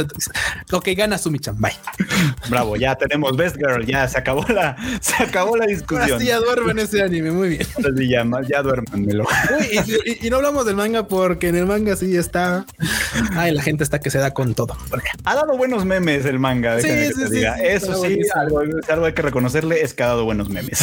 Lo 0.70 0.82
que 0.82 0.94
gana 0.96 1.18
Sumi-chan, 1.18 1.56
bye. 1.60 1.72
Bravo, 2.50 2.76
ya 2.76 2.96
tenemos 2.96 3.36
Best 3.38 3.58
Girl, 3.58 3.86
ya 3.86 4.08
se 4.08 4.18
acabó 4.18 4.46
la, 4.50 4.76
se 5.02 5.24
acabó 5.24 5.56
la 5.58 5.66
discusión. 5.66 6.20
sí 6.20 6.28
ya 6.28 6.40
duerme 6.40 6.72
en 6.72 6.80
ese 6.80 7.02
anime, 7.02 7.32
muy 7.32 7.50
bien. 7.50 7.68
Ya, 8.10 8.26
ya 8.48 8.62
duérmanmelo. 8.62 9.26
Uy, 9.60 9.68
y, 9.72 10.12
y- 10.12 10.28
y 10.28 10.30
no 10.30 10.38
hablamos 10.38 10.66
del 10.66 10.76
manga 10.76 11.08
porque 11.08 11.48
en 11.50 11.56
el 11.56 11.66
manga 11.66 11.96
sí 11.96 12.16
está. 12.16 12.66
Ay, 13.34 13.54
la 13.54 13.62
gente 13.62 13.84
está 13.84 14.00
que 14.00 14.10
se 14.10 14.18
da 14.18 14.34
con 14.34 14.54
todo. 14.56 14.76
Ha 15.24 15.36
dado 15.36 15.58
buenos 15.58 15.86
memes 15.86 16.26
el 16.26 16.40
manga, 16.40 16.80
Sí, 16.82 16.88
sí, 16.88 16.94
te 17.22 17.28
sí, 17.28 17.36
diga. 17.36 17.56
sí, 17.58 17.64
Eso 17.66 18.02
sí, 18.04 18.20
algo, 18.36 18.62
algo 18.90 19.06
hay 19.06 19.14
que 19.14 19.22
reconocerle 19.22 19.82
es 19.82 19.94
que 19.94 20.04
ha 20.04 20.08
dado 20.08 20.26
buenos 20.26 20.50
memes. 20.50 20.80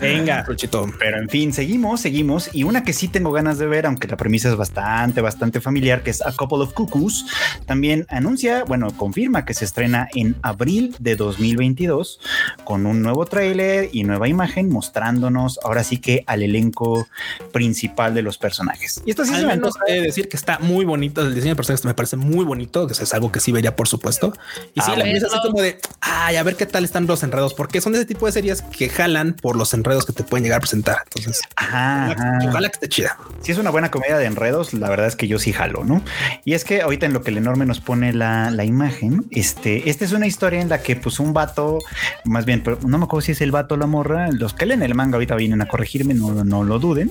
Venga. 0.00 0.44
Pero 0.98 1.18
en 1.18 1.28
fin, 1.28 1.52
seguimos, 1.52 2.00
seguimos. 2.00 2.50
Y 2.52 2.64
una 2.64 2.82
que 2.84 2.92
sí 2.92 3.08
tengo 3.08 3.32
ganas 3.32 3.53
de 3.58 3.66
ver, 3.66 3.86
aunque 3.86 4.08
la 4.08 4.16
premisa 4.16 4.48
es 4.50 4.56
bastante, 4.56 5.20
bastante 5.20 5.60
familiar, 5.60 6.02
que 6.02 6.10
es 6.10 6.20
A 6.24 6.32
Couple 6.32 6.58
of 6.58 6.72
Cuckoos, 6.72 7.26
también 7.66 8.06
anuncia, 8.08 8.64
bueno, 8.64 8.88
confirma 8.96 9.44
que 9.44 9.54
se 9.54 9.64
estrena 9.64 10.08
en 10.14 10.36
abril 10.42 10.94
de 10.98 11.16
2022 11.16 12.20
con 12.64 12.86
un 12.86 13.02
nuevo 13.02 13.24
tráiler 13.26 13.88
y 13.92 14.04
nueva 14.04 14.28
imagen 14.28 14.68
mostrándonos 14.70 15.58
ahora 15.64 15.84
sí 15.84 15.98
que 15.98 16.24
al 16.26 16.42
elenco 16.42 17.06
principal 17.52 18.14
de 18.14 18.22
los 18.22 18.38
personajes. 18.38 19.02
Y 19.04 19.10
esto 19.10 19.24
sí 19.24 19.34
Al 19.34 19.40
se 19.40 19.46
me 19.46 19.56
menos 19.56 19.74
decir 19.88 20.28
que 20.28 20.36
está 20.36 20.58
muy 20.58 20.84
bonito. 20.84 21.20
El 21.22 21.34
diseño 21.34 21.52
de 21.52 21.56
personajes 21.56 21.84
me 21.84 21.94
parece 21.94 22.16
muy 22.16 22.44
bonito, 22.44 22.86
que 22.86 22.92
es 22.92 23.14
algo 23.14 23.30
que 23.32 23.40
sí 23.40 23.52
vería, 23.52 23.76
por 23.76 23.88
supuesto. 23.88 24.32
Y 24.74 24.80
sí, 24.80 24.86
Ah, 24.86 24.88
la 24.90 24.94
bueno. 24.96 25.02
premisa 25.04 25.26
así 25.28 25.38
como 25.48 25.62
de 25.62 25.78
ay, 26.00 26.36
a 26.36 26.42
ver 26.42 26.56
qué 26.56 26.66
tal 26.66 26.84
están 26.84 27.06
los 27.06 27.22
enredos, 27.22 27.54
porque 27.54 27.80
son 27.80 27.92
de 27.92 27.98
ese 27.98 28.06
tipo 28.06 28.26
de 28.26 28.32
series 28.32 28.62
que 28.62 28.88
jalan 28.88 29.34
por 29.34 29.56
los 29.56 29.72
enredos 29.74 30.04
que 30.06 30.12
te 30.12 30.22
pueden 30.24 30.44
llegar 30.44 30.58
a 30.58 30.60
presentar. 30.60 30.98
Entonces, 31.14 31.42
Ajá, 31.56 32.08
ojalá, 32.12 32.36
ajá. 32.38 32.48
ojalá 32.48 32.68
que 32.68 32.74
esté 32.74 32.88
chida. 32.88 33.16
Si 33.44 33.52
es 33.52 33.58
una 33.58 33.68
buena 33.70 33.90
comedia 33.90 34.16
de 34.16 34.24
enredos, 34.24 34.72
la 34.72 34.88
verdad 34.88 35.06
es 35.06 35.16
que 35.16 35.28
yo 35.28 35.38
sí 35.38 35.52
jalo, 35.52 35.84
¿no? 35.84 36.02
Y 36.46 36.54
es 36.54 36.64
que 36.64 36.80
ahorita 36.80 37.04
en 37.04 37.12
lo 37.12 37.22
que 37.22 37.30
el 37.30 37.36
enorme 37.36 37.66
nos 37.66 37.78
pone 37.78 38.12
la, 38.14 38.50
la 38.50 38.64
imagen, 38.64 39.26
este, 39.30 39.90
esta 39.90 40.06
es 40.06 40.12
una 40.12 40.26
historia 40.26 40.62
en 40.62 40.70
la 40.70 40.80
que 40.82 40.96
pues 40.96 41.20
un 41.20 41.34
vato, 41.34 41.78
más 42.24 42.46
bien, 42.46 42.62
pero 42.62 42.78
no 42.86 42.96
me 42.96 43.04
acuerdo 43.04 43.20
si 43.26 43.32
es 43.32 43.42
el 43.42 43.50
vato 43.52 43.74
o 43.74 43.78
la 43.78 43.86
morra, 43.86 44.30
los 44.32 44.54
que 44.54 44.64
leen 44.64 44.82
el 44.82 44.94
manga 44.94 45.16
ahorita 45.16 45.34
vienen 45.36 45.60
a 45.60 45.66
corregirme, 45.68 46.14
no, 46.14 46.42
no 46.42 46.64
lo 46.64 46.78
duden, 46.78 47.10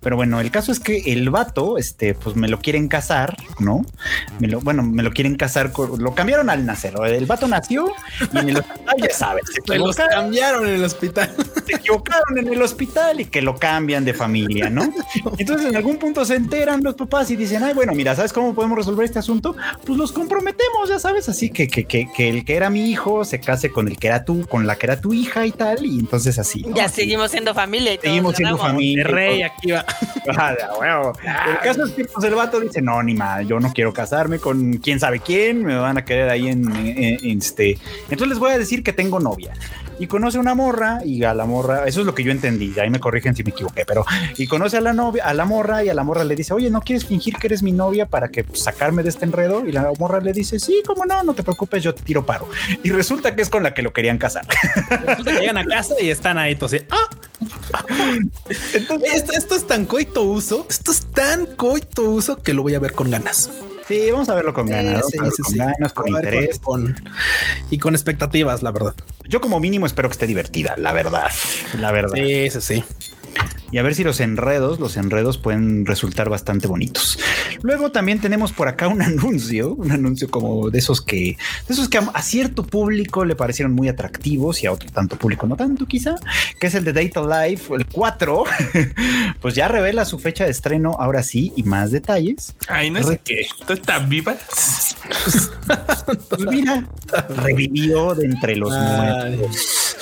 pero 0.00 0.16
bueno, 0.16 0.40
el 0.40 0.50
caso 0.50 0.72
es 0.72 0.80
que 0.80 1.12
el 1.12 1.28
vato, 1.28 1.76
este, 1.76 2.14
pues 2.14 2.34
me 2.34 2.48
lo 2.48 2.60
quieren 2.60 2.88
casar, 2.88 3.36
¿no? 3.58 3.84
Me 4.40 4.48
lo, 4.48 4.60
bueno, 4.62 4.82
me 4.82 5.02
lo 5.02 5.12
quieren 5.12 5.36
casar, 5.36 5.70
con- 5.72 6.02
lo 6.02 6.14
cambiaron 6.14 6.48
al 6.48 6.64
nacer, 6.64 6.94
el 7.04 7.26
vato 7.26 7.46
nació 7.46 7.92
y 8.32 8.38
en 8.38 8.48
el 8.48 8.56
hospital, 8.56 8.94
ya 9.02 9.14
sabes, 9.14 9.42
se 9.52 9.60
Me 9.70 9.78
los 9.78 9.94
cambiaron 9.96 10.66
en 10.66 10.76
el 10.76 10.84
hospital. 10.84 11.30
se 11.66 11.76
equivocaron 11.76 12.38
en 12.38 12.48
el 12.52 12.62
hospital 12.62 13.20
y 13.20 13.26
que 13.26 13.42
lo 13.42 13.56
cambian 13.56 14.06
de 14.06 14.14
familia, 14.14 14.70
¿no? 14.70 14.90
Entonces 15.38 15.73
en 15.74 15.78
algún 15.78 15.96
punto 15.96 16.24
se 16.24 16.36
enteran 16.36 16.82
los 16.84 16.94
papás 16.94 17.30
y 17.30 17.36
dicen, 17.36 17.62
ay, 17.64 17.74
bueno, 17.74 17.92
mira, 17.94 18.14
¿sabes 18.14 18.32
cómo 18.32 18.54
podemos 18.54 18.78
resolver 18.78 19.04
este 19.04 19.18
asunto? 19.18 19.56
Pues 19.84 19.98
los 19.98 20.12
comprometemos, 20.12 20.88
ya 20.88 20.98
sabes, 21.00 21.28
así 21.28 21.50
que, 21.50 21.66
que, 21.68 21.84
que, 21.84 22.06
que 22.16 22.28
el 22.28 22.44
que 22.44 22.54
era 22.54 22.70
mi 22.70 22.90
hijo 22.90 23.24
se 23.24 23.40
case 23.40 23.70
con 23.70 23.88
el 23.88 23.98
que 23.98 24.06
era 24.06 24.24
tú, 24.24 24.46
con 24.46 24.66
la 24.66 24.76
que 24.76 24.86
era 24.86 25.00
tu 25.00 25.12
hija 25.12 25.44
y 25.46 25.50
tal, 25.52 25.84
y 25.84 25.98
entonces 25.98 26.38
así. 26.38 26.62
¿no? 26.62 26.76
Ya 26.76 26.84
Así. 26.84 27.02
seguimos 27.02 27.30
siendo 27.32 27.54
familia 27.54 27.92
y 27.92 27.96
todo. 27.96 28.06
Seguimos 28.06 28.36
siendo 28.36 28.56
familia. 28.58 29.04
Rey 29.04 29.42
aquí 29.42 29.72
va. 29.72 29.84
Ah. 30.26 30.54
El 31.48 31.58
caso 31.58 31.84
es 31.84 31.92
que 31.92 32.04
pues, 32.06 32.24
el 32.26 32.34
vato 32.34 32.58
dice, 32.58 32.80
no, 32.80 33.02
ni 33.02 33.14
más, 33.14 33.46
yo 33.46 33.60
no 33.60 33.72
quiero 33.72 33.92
casarme 33.92 34.38
con 34.38 34.74
quién 34.78 34.98
sabe 34.98 35.20
quién, 35.20 35.62
me 35.64 35.76
van 35.76 35.98
a 35.98 36.04
querer 36.04 36.30
ahí 36.30 36.48
en, 36.48 36.74
en- 36.74 37.18
en 37.22 37.38
este. 37.38 37.78
Entonces 38.04 38.28
les 38.28 38.38
voy 38.38 38.52
a 38.52 38.58
decir 38.58 38.82
que 38.82 38.92
tengo 38.94 39.20
novia. 39.20 39.52
Y 39.98 40.06
conoce 40.06 40.38
una 40.38 40.54
morra 40.54 41.00
y 41.04 41.24
a 41.24 41.34
la, 41.34 41.44
morra, 41.44 41.86
eso 41.86 42.00
es 42.00 42.06
lo 42.06 42.14
que 42.14 42.22
yo 42.22 42.32
entendí, 42.32 42.72
ahí 42.78 42.90
me 42.90 43.00
corrigen 43.00 43.34
si 43.34 43.44
me 43.44 43.50
equivoqué, 43.50 43.84
pero 43.86 44.04
y 44.36 44.46
conoce 44.46 44.76
a 44.76 44.80
la 44.80 44.92
novia, 44.92 45.24
a 45.24 45.34
la 45.34 45.44
morra 45.44 45.84
y 45.84 45.88
a 45.88 45.94
la 45.94 46.02
morra 46.02 46.24
le 46.24 46.34
dice, 46.34 46.52
oye, 46.52 46.70
¿no 46.70 46.80
quieres 46.80 47.06
fingir 47.06 47.36
que 47.36 47.46
eres 47.46 47.62
mi 47.62 47.72
novia 47.72 48.06
para 48.06 48.28
que 48.28 48.44
pues, 48.44 48.60
sacarme 48.60 49.02
de 49.02 49.10
este 49.10 49.24
enredo? 49.24 49.66
Y 49.66 49.72
la 49.72 49.90
morra 49.98 50.20
le 50.20 50.32
dice, 50.32 50.58
sí, 50.58 50.82
cómo 50.86 51.04
no, 51.04 51.22
no 51.22 51.34
te 51.34 51.42
preocupes, 51.42 51.82
yo 51.82 51.94
te 51.94 52.02
tiro 52.02 52.24
paro. 52.26 52.48
Y 52.82 52.90
resulta 52.90 53.34
que 53.34 53.42
es 53.42 53.50
con 53.50 53.62
la 53.62 53.74
que 53.74 53.82
lo 53.82 53.92
querían 53.92 54.18
casar. 54.18 54.46
Resulta 55.06 55.32
que 55.32 55.40
llegan 55.40 55.58
a 55.58 55.64
casa 55.64 55.94
y 56.00 56.10
están 56.10 56.38
ahí, 56.38 56.52
entonces, 56.52 56.84
ah, 56.90 57.08
esto, 59.02 59.32
esto 59.32 59.54
es 59.54 59.66
tan 59.66 59.86
coito 59.86 60.22
uso, 60.22 60.66
esto 60.68 60.92
es 60.92 61.06
tan 61.06 61.46
coito 61.46 62.02
uso 62.02 62.42
que 62.42 62.52
lo 62.52 62.62
voy 62.62 62.74
a 62.74 62.78
ver 62.78 62.92
con 62.92 63.10
ganas. 63.10 63.50
Sí, 63.86 64.10
vamos 64.10 64.28
a 64.30 64.34
verlo 64.34 64.54
con 64.54 64.66
ganas, 64.66 65.04
Sí, 65.06 65.18
sí, 65.36 65.42
con 65.42 65.54
ganas, 65.56 65.92
con 65.92 66.08
interés. 66.08 66.58
con- 66.58 66.96
y 67.70 67.78
con 67.78 67.94
expectativas, 67.94 68.62
la 68.62 68.70
verdad. 68.70 68.94
Yo 69.28 69.40
como 69.40 69.60
mínimo 69.60 69.84
espero 69.86 70.08
que 70.08 70.14
esté 70.14 70.26
divertida, 70.26 70.74
la 70.78 70.92
verdad, 70.92 71.30
la 71.78 71.92
verdad. 71.92 72.14
Sí, 72.14 72.50
sí, 72.50 72.60
sí. 72.60 72.84
Y 73.74 73.78
a 73.78 73.82
ver 73.82 73.96
si 73.96 74.04
los 74.04 74.20
enredos, 74.20 74.78
los 74.78 74.96
enredos 74.96 75.36
pueden 75.36 75.84
resultar 75.84 76.28
bastante 76.28 76.68
bonitos. 76.68 77.18
Luego 77.60 77.90
también 77.90 78.20
tenemos 78.20 78.52
por 78.52 78.68
acá 78.68 78.86
un 78.86 79.02
anuncio, 79.02 79.74
un 79.74 79.90
anuncio 79.90 80.30
como 80.30 80.70
de 80.70 80.78
esos 80.78 81.00
que, 81.00 81.36
de 81.66 81.74
esos 81.74 81.88
que 81.88 81.98
a, 81.98 82.22
cierto 82.22 82.64
público 82.64 83.24
le 83.24 83.34
parecieron 83.34 83.72
muy 83.72 83.88
atractivos 83.88 84.62
y 84.62 84.68
a 84.68 84.72
otro 84.72 84.88
tanto 84.90 85.16
público 85.16 85.48
no 85.48 85.56
tanto 85.56 85.86
quizá, 85.86 86.14
que 86.60 86.68
es 86.68 86.74
el 86.76 86.84
de 86.84 86.92
Data 86.92 87.48
Life, 87.48 87.74
el 87.74 87.84
4, 87.86 88.44
pues 89.40 89.56
ya 89.56 89.66
revela 89.66 90.04
su 90.04 90.20
fecha 90.20 90.44
de 90.44 90.52
estreno 90.52 90.96
ahora 91.00 91.24
sí 91.24 91.52
y 91.56 91.64
más 91.64 91.90
detalles. 91.90 92.54
Ay, 92.68 92.90
no 92.92 93.02
sé 93.02 93.20
qué. 93.24 93.44
¿Tú 93.66 93.72
estás 93.72 94.08
viva? 94.08 94.36
Pues 96.06 96.46
mira, 96.46 96.86
revivió 97.42 98.14
de 98.14 98.26
entre 98.26 98.56
los 98.56 98.70
muertos. 98.70 99.96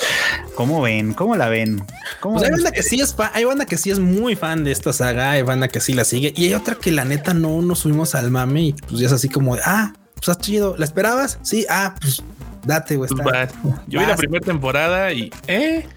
¿Cómo 0.55 0.81
ven? 0.81 1.13
¿Cómo 1.13 1.35
la 1.35 1.49
ven? 1.49 1.83
¿Cómo 2.19 2.35
Pues 2.35 2.45
hay 2.45 2.51
banda 2.51 2.71
que 2.71 2.83
sí 2.83 3.01
es 3.01 3.15
hay 3.33 3.45
banda 3.45 3.65
que 3.65 3.77
sí 3.77 3.91
es 3.91 3.99
muy 3.99 4.35
fan 4.35 4.63
de 4.63 4.71
esta 4.71 4.93
saga, 4.93 5.31
hay 5.31 5.41
banda 5.41 5.67
que 5.67 5.79
sí 5.79 5.93
la 5.93 6.05
sigue 6.05 6.33
y 6.35 6.45
hay 6.45 6.53
otra 6.53 6.75
que 6.75 6.91
la 6.91 7.05
neta 7.05 7.33
no 7.33 7.61
nos 7.61 7.79
subimos 7.79 8.15
al 8.15 8.29
mame 8.29 8.61
y 8.61 8.73
pues 8.73 8.99
ya 8.99 9.07
es 9.07 9.13
así 9.13 9.29
como 9.29 9.55
de, 9.55 9.61
ah, 9.65 9.93
pues 10.15 10.29
está 10.29 10.35
chido, 10.39 10.75
¿la 10.77 10.85
esperabas? 10.85 11.39
Sí, 11.41 11.65
ah, 11.69 11.95
pues 11.99 12.23
date, 12.65 12.95
güey. 12.95 13.09
Pues. 13.09 13.49
Yo 13.87 13.99
vi 13.99 14.05
la 14.05 14.15
primera 14.15 14.45
temporada 14.45 15.11
y 15.11 15.31
eh, 15.47 15.87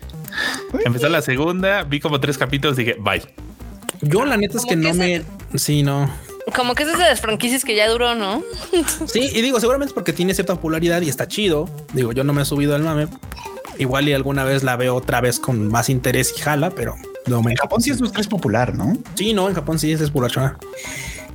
empezó 0.85 1.09
la 1.09 1.23
segunda, 1.23 1.85
vi 1.85 2.01
como 2.01 2.21
tres 2.21 2.39
capítulos 2.39 2.79
y 2.79 2.85
dije, 2.85 2.97
bye. 2.99 3.23
Yo 4.03 4.25
la 4.25 4.37
neta 4.37 4.59
es 4.59 4.65
que 4.65 4.71
que 4.71 4.77
no 4.77 4.95
me, 4.95 5.23
sí, 5.55 5.83
no. 5.83 6.11
Como 6.55 6.75
que 6.75 6.85
es 6.85 6.93
de 6.93 6.99
las 6.99 7.21
franquicias 7.21 7.65
que 7.65 7.75
ya 7.75 7.89
duró, 7.89 8.15
¿no? 8.15 8.43
Sí, 9.07 9.31
y 9.33 9.43
digo, 9.43 9.59
seguramente 9.59 9.91
es 9.91 9.95
porque 9.95 10.13
tiene 10.13 10.33
cierta 10.33 10.55
popularidad 10.55 11.03
y 11.03 11.09
está 11.09 11.27
chido. 11.27 11.69
Digo, 11.93 12.13
yo 12.13 12.23
no 12.23 12.33
me 12.33 12.43
he 12.43 12.45
subido 12.45 12.77
al 12.77 12.83
mame. 12.83 13.09
Igual 13.79 14.09
y 14.09 14.12
alguna 14.12 14.45
vez 14.45 14.62
la 14.62 14.77
veo 14.77 14.95
otra 14.95 15.20
vez 15.20 15.39
con 15.39 15.68
más 15.68 15.89
interés 15.89 16.35
y 16.37 16.41
jala, 16.41 16.70
pero 16.70 16.97
no 17.27 17.43
me 17.43 17.53
En 17.53 17.57
Japón 17.57 17.81
sí 17.81 17.91
es, 17.91 18.01
es 18.01 18.27
popular, 18.27 18.74
¿no? 18.74 18.97
Sí, 19.14 19.33
no, 19.33 19.49
en 19.49 19.55
Japón 19.55 19.79
sí 19.79 19.93
es 19.93 20.01
espurachona. 20.01 20.59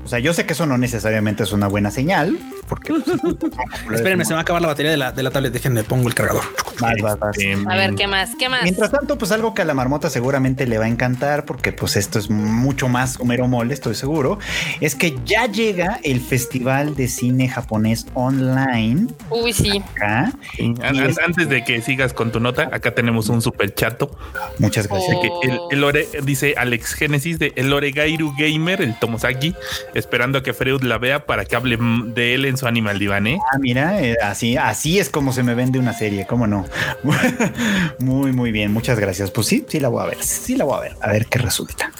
O 0.03 0.07
sea, 0.07 0.19
yo 0.19 0.33
sé 0.33 0.45
que 0.45 0.53
eso 0.53 0.65
no 0.65 0.77
necesariamente 0.77 1.43
es 1.43 1.53
una 1.53 1.67
buena 1.67 1.91
señal, 1.91 2.37
porque 2.71 2.93
Espérenme, 3.93 4.23
se 4.23 4.29
me 4.29 4.35
va 4.35 4.39
a 4.39 4.41
acabar 4.43 4.61
la 4.61 4.69
batería 4.69 4.91
de 4.91 4.97
la, 4.97 5.11
de 5.11 5.23
la 5.23 5.29
tablet. 5.31 5.51
Déjenme 5.51 5.83
pongo 5.83 6.07
el 6.07 6.13
cargador. 6.15 6.43
Vas, 6.79 6.93
vas, 7.01 7.19
vas. 7.19 7.35
A 7.67 7.75
ver, 7.75 7.95
¿qué 7.95 8.07
más? 8.07 8.31
¿Qué 8.39 8.47
más? 8.47 8.63
Mientras 8.63 8.91
tanto, 8.91 9.17
pues 9.17 9.31
algo 9.33 9.53
que 9.53 9.61
a 9.61 9.65
la 9.65 9.73
marmota 9.73 10.09
seguramente 10.09 10.65
le 10.65 10.77
va 10.77 10.85
a 10.85 10.87
encantar, 10.87 11.43
porque 11.45 11.73
pues 11.73 11.97
esto 11.97 12.17
es 12.17 12.29
mucho 12.29 12.87
más 12.87 13.19
Homero 13.19 13.47
Mole, 13.49 13.73
estoy 13.73 13.93
seguro, 13.95 14.39
es 14.79 14.95
que 14.95 15.15
ya 15.25 15.47
llega 15.47 15.99
el 16.03 16.21
Festival 16.21 16.95
de 16.95 17.07
Cine 17.09 17.49
Japonés 17.49 18.07
Online 18.13 19.07
Uy, 19.29 19.51
sí. 19.53 19.83
acá. 19.95 20.31
an- 20.59 20.81
an- 20.83 21.15
Antes 21.25 21.49
de 21.49 21.63
que 21.65 21.81
sigas 21.81 22.13
con 22.13 22.31
tu 22.31 22.39
nota, 22.39 22.69
acá 22.71 22.95
tenemos 22.95 23.27
un 23.29 23.41
super 23.41 23.73
chato. 23.75 24.17
Muchas 24.59 24.87
gracias. 24.87 25.17
Oh. 25.19 25.39
El, 25.43 25.59
el 25.77 25.83
Ore- 25.83 26.07
dice 26.23 26.55
Alex 26.57 26.93
Génesis 26.93 27.37
de 27.37 27.51
El 27.57 27.71
Oregairu 27.73 28.33
Gamer, 28.37 28.81
el 28.81 28.97
Tomosaki, 28.97 29.53
esperando 29.93 30.37
a 30.39 30.43
que 30.43 30.53
Freud 30.53 30.81
la 30.83 30.97
vea 30.97 31.25
para 31.25 31.45
que 31.45 31.55
hable 31.55 31.77
de 32.13 32.35
él 32.35 32.45
en 32.45 32.57
su 32.57 32.60
Animal 32.67 32.99
Divan, 32.99 33.27
¿eh? 33.27 33.39
Ah, 33.53 33.57
mira, 33.59 34.01
eh, 34.01 34.17
así, 34.21 34.57
así 34.57 34.99
es 34.99 35.09
como 35.09 35.33
se 35.33 35.43
me 35.43 35.55
vende 35.55 35.79
una 35.79 35.93
serie, 35.93 36.25
¿cómo 36.25 36.47
no? 36.47 36.65
muy, 37.99 38.31
muy 38.31 38.51
bien, 38.51 38.73
muchas 38.73 38.99
gracias. 38.99 39.31
Pues 39.31 39.47
sí, 39.47 39.65
sí 39.67 39.79
la 39.79 39.89
voy 39.89 40.03
a 40.03 40.07
ver, 40.07 40.23
sí 40.23 40.55
la 40.55 40.65
voy 40.65 40.77
a 40.77 40.81
ver, 40.81 40.97
a 41.01 41.11
ver 41.11 41.25
qué 41.27 41.39
resulta. 41.39 41.91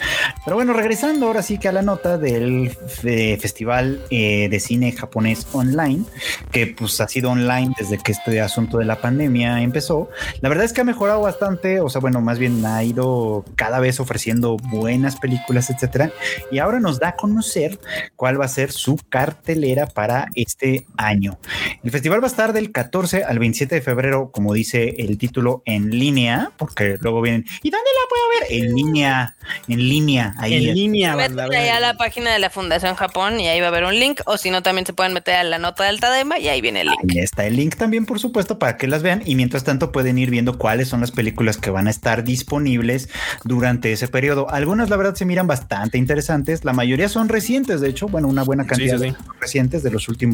Pero 0.44 0.56
bueno, 0.56 0.74
regresando 0.74 1.28
ahora 1.28 1.44
sí 1.44 1.58
que 1.58 1.68
a 1.68 1.72
la 1.72 1.82
nota 1.82 2.18
del 2.18 2.72
Festival 2.72 4.02
eh, 4.10 4.50
de 4.50 4.60
Cine 4.60 4.92
Japonés 4.92 5.48
Online, 5.54 6.04
que 6.52 6.68
pues 6.68 7.00
ha 7.02 7.08
sido 7.08 7.32
online 7.32 7.74
desde 7.78 7.98
que 7.98 8.12
este 8.12 8.42
asunto 8.42 8.78
de 8.78 8.86
la 8.86 8.98
pandemia 9.02 9.62
empezó. 9.62 10.10
La 10.42 10.50
verdad 10.50 10.66
es 10.66 10.74
que 10.74 10.82
ha 10.82 10.86
mejorado 10.86 11.22
bastante, 11.22 11.80
o 11.82 11.90
sea, 11.90 12.02
bueno, 12.02 12.22
más 12.22 12.40
bien 12.40 12.66
ha 12.66 12.84
ido 12.84 13.46
cada 13.56 13.80
vez 13.80 14.00
ofreciendo 14.00 14.58
buenas 14.58 15.18
películas, 15.18 15.70
etcétera. 15.70 16.12
Y 16.52 16.60
ahora 16.60 16.80
nos 16.80 17.00
da 17.00 17.10
a 17.10 17.16
conocer 17.16 17.80
cuál 18.16 18.40
va 18.40 18.46
a 18.46 18.50
ser 18.50 18.72
su 18.72 18.98
cartelera 19.10 19.88
para 19.88 20.28
este 20.42 20.86
año. 20.98 21.40
El 21.84 21.92
festival 21.92 22.22
va 22.22 22.28
a 22.28 22.30
estar 22.30 22.54
del 22.54 22.72
14 22.72 23.24
al 23.24 23.40
27 23.40 23.76
de 23.76 23.82
febrero, 23.82 24.32
como 24.32 24.54
dice 24.54 24.96
el 24.98 25.18
título, 25.18 25.62
en 25.66 25.90
línea, 25.90 26.52
porque 26.58 26.98
luego 27.00 27.22
vienen, 27.22 27.46
¿y 27.64 27.70
dónde 27.70 27.90
la 27.94 28.10
puedo 28.10 28.24
ver? 28.40 28.64
En 28.64 28.76
línea, 28.76 29.36
en 29.68 29.80
línea, 29.80 30.34
ahí. 30.38 30.68
en 30.68 30.74
línea, 30.74 31.16
banda. 31.16 31.48
Ahí 31.52 31.70
a 31.70 31.80
la 31.80 31.96
página 31.98 32.32
de 32.32 32.40
la 32.40 32.50
Fundación 32.50 32.96
Japón 32.96 33.40
y 33.40 33.48
ahí 33.48 33.60
va 33.60 33.68
a 33.68 33.70
haber 33.70 33.84
un 33.84 33.98
link. 34.00 34.22
O 34.26 34.38
si 34.38 34.50
no, 34.50 34.64
también 34.64 34.86
se 34.86 34.94
pueden 34.94 35.14
meter 35.14 35.36
a 35.36 35.44
la 35.44 35.60
nota 35.60 35.86
del 35.86 36.00
Tadema 36.00 36.40
y 36.40 36.48
ahí 36.48 36.62
viene 36.62 36.82
el 36.82 36.88
link. 36.88 37.00
Ahí 37.10 37.20
está 37.20 37.46
el 37.46 37.56
link 37.56 37.76
también, 37.76 38.06
por 38.06 38.20
supuesto, 38.20 38.60
para 38.60 38.78
que 38.78 38.88
las 38.88 39.04
vean. 39.04 39.22
Y 39.26 39.36
mientras 39.36 39.64
tanto 39.64 39.92
pueden 39.92 40.18
ir 40.18 40.30
viendo 40.30 40.58
cuáles 40.58 40.88
son 40.88 41.02
las 41.02 41.12
películas 41.12 41.58
que 41.58 41.70
van 41.70 41.88
a 41.88 41.90
estar 41.90 42.24
disponibles 42.24 43.10
durante 43.44 43.92
ese 43.92 44.08
periodo. 44.08 44.50
Algunas, 44.50 44.90
la 44.90 44.98
verdad, 44.98 45.16
se 45.16 45.26
miran 45.26 45.48
bastante 45.48 45.98
interesantes. 45.98 46.64
La 46.66 46.74
mayoría 46.74 47.10
son 47.10 47.30
recientes, 47.30 47.82
de 47.82 47.90
hecho, 47.90 48.08
bueno, 48.08 48.28
una 48.28 48.44
buena 48.44 48.66
cantidad 48.66 48.98
sí, 48.98 49.10
sí. 49.10 49.12
de 49.12 49.40
recientes 49.40 49.84
de 49.84 49.92
los 49.92 50.08
últimos 50.10 50.31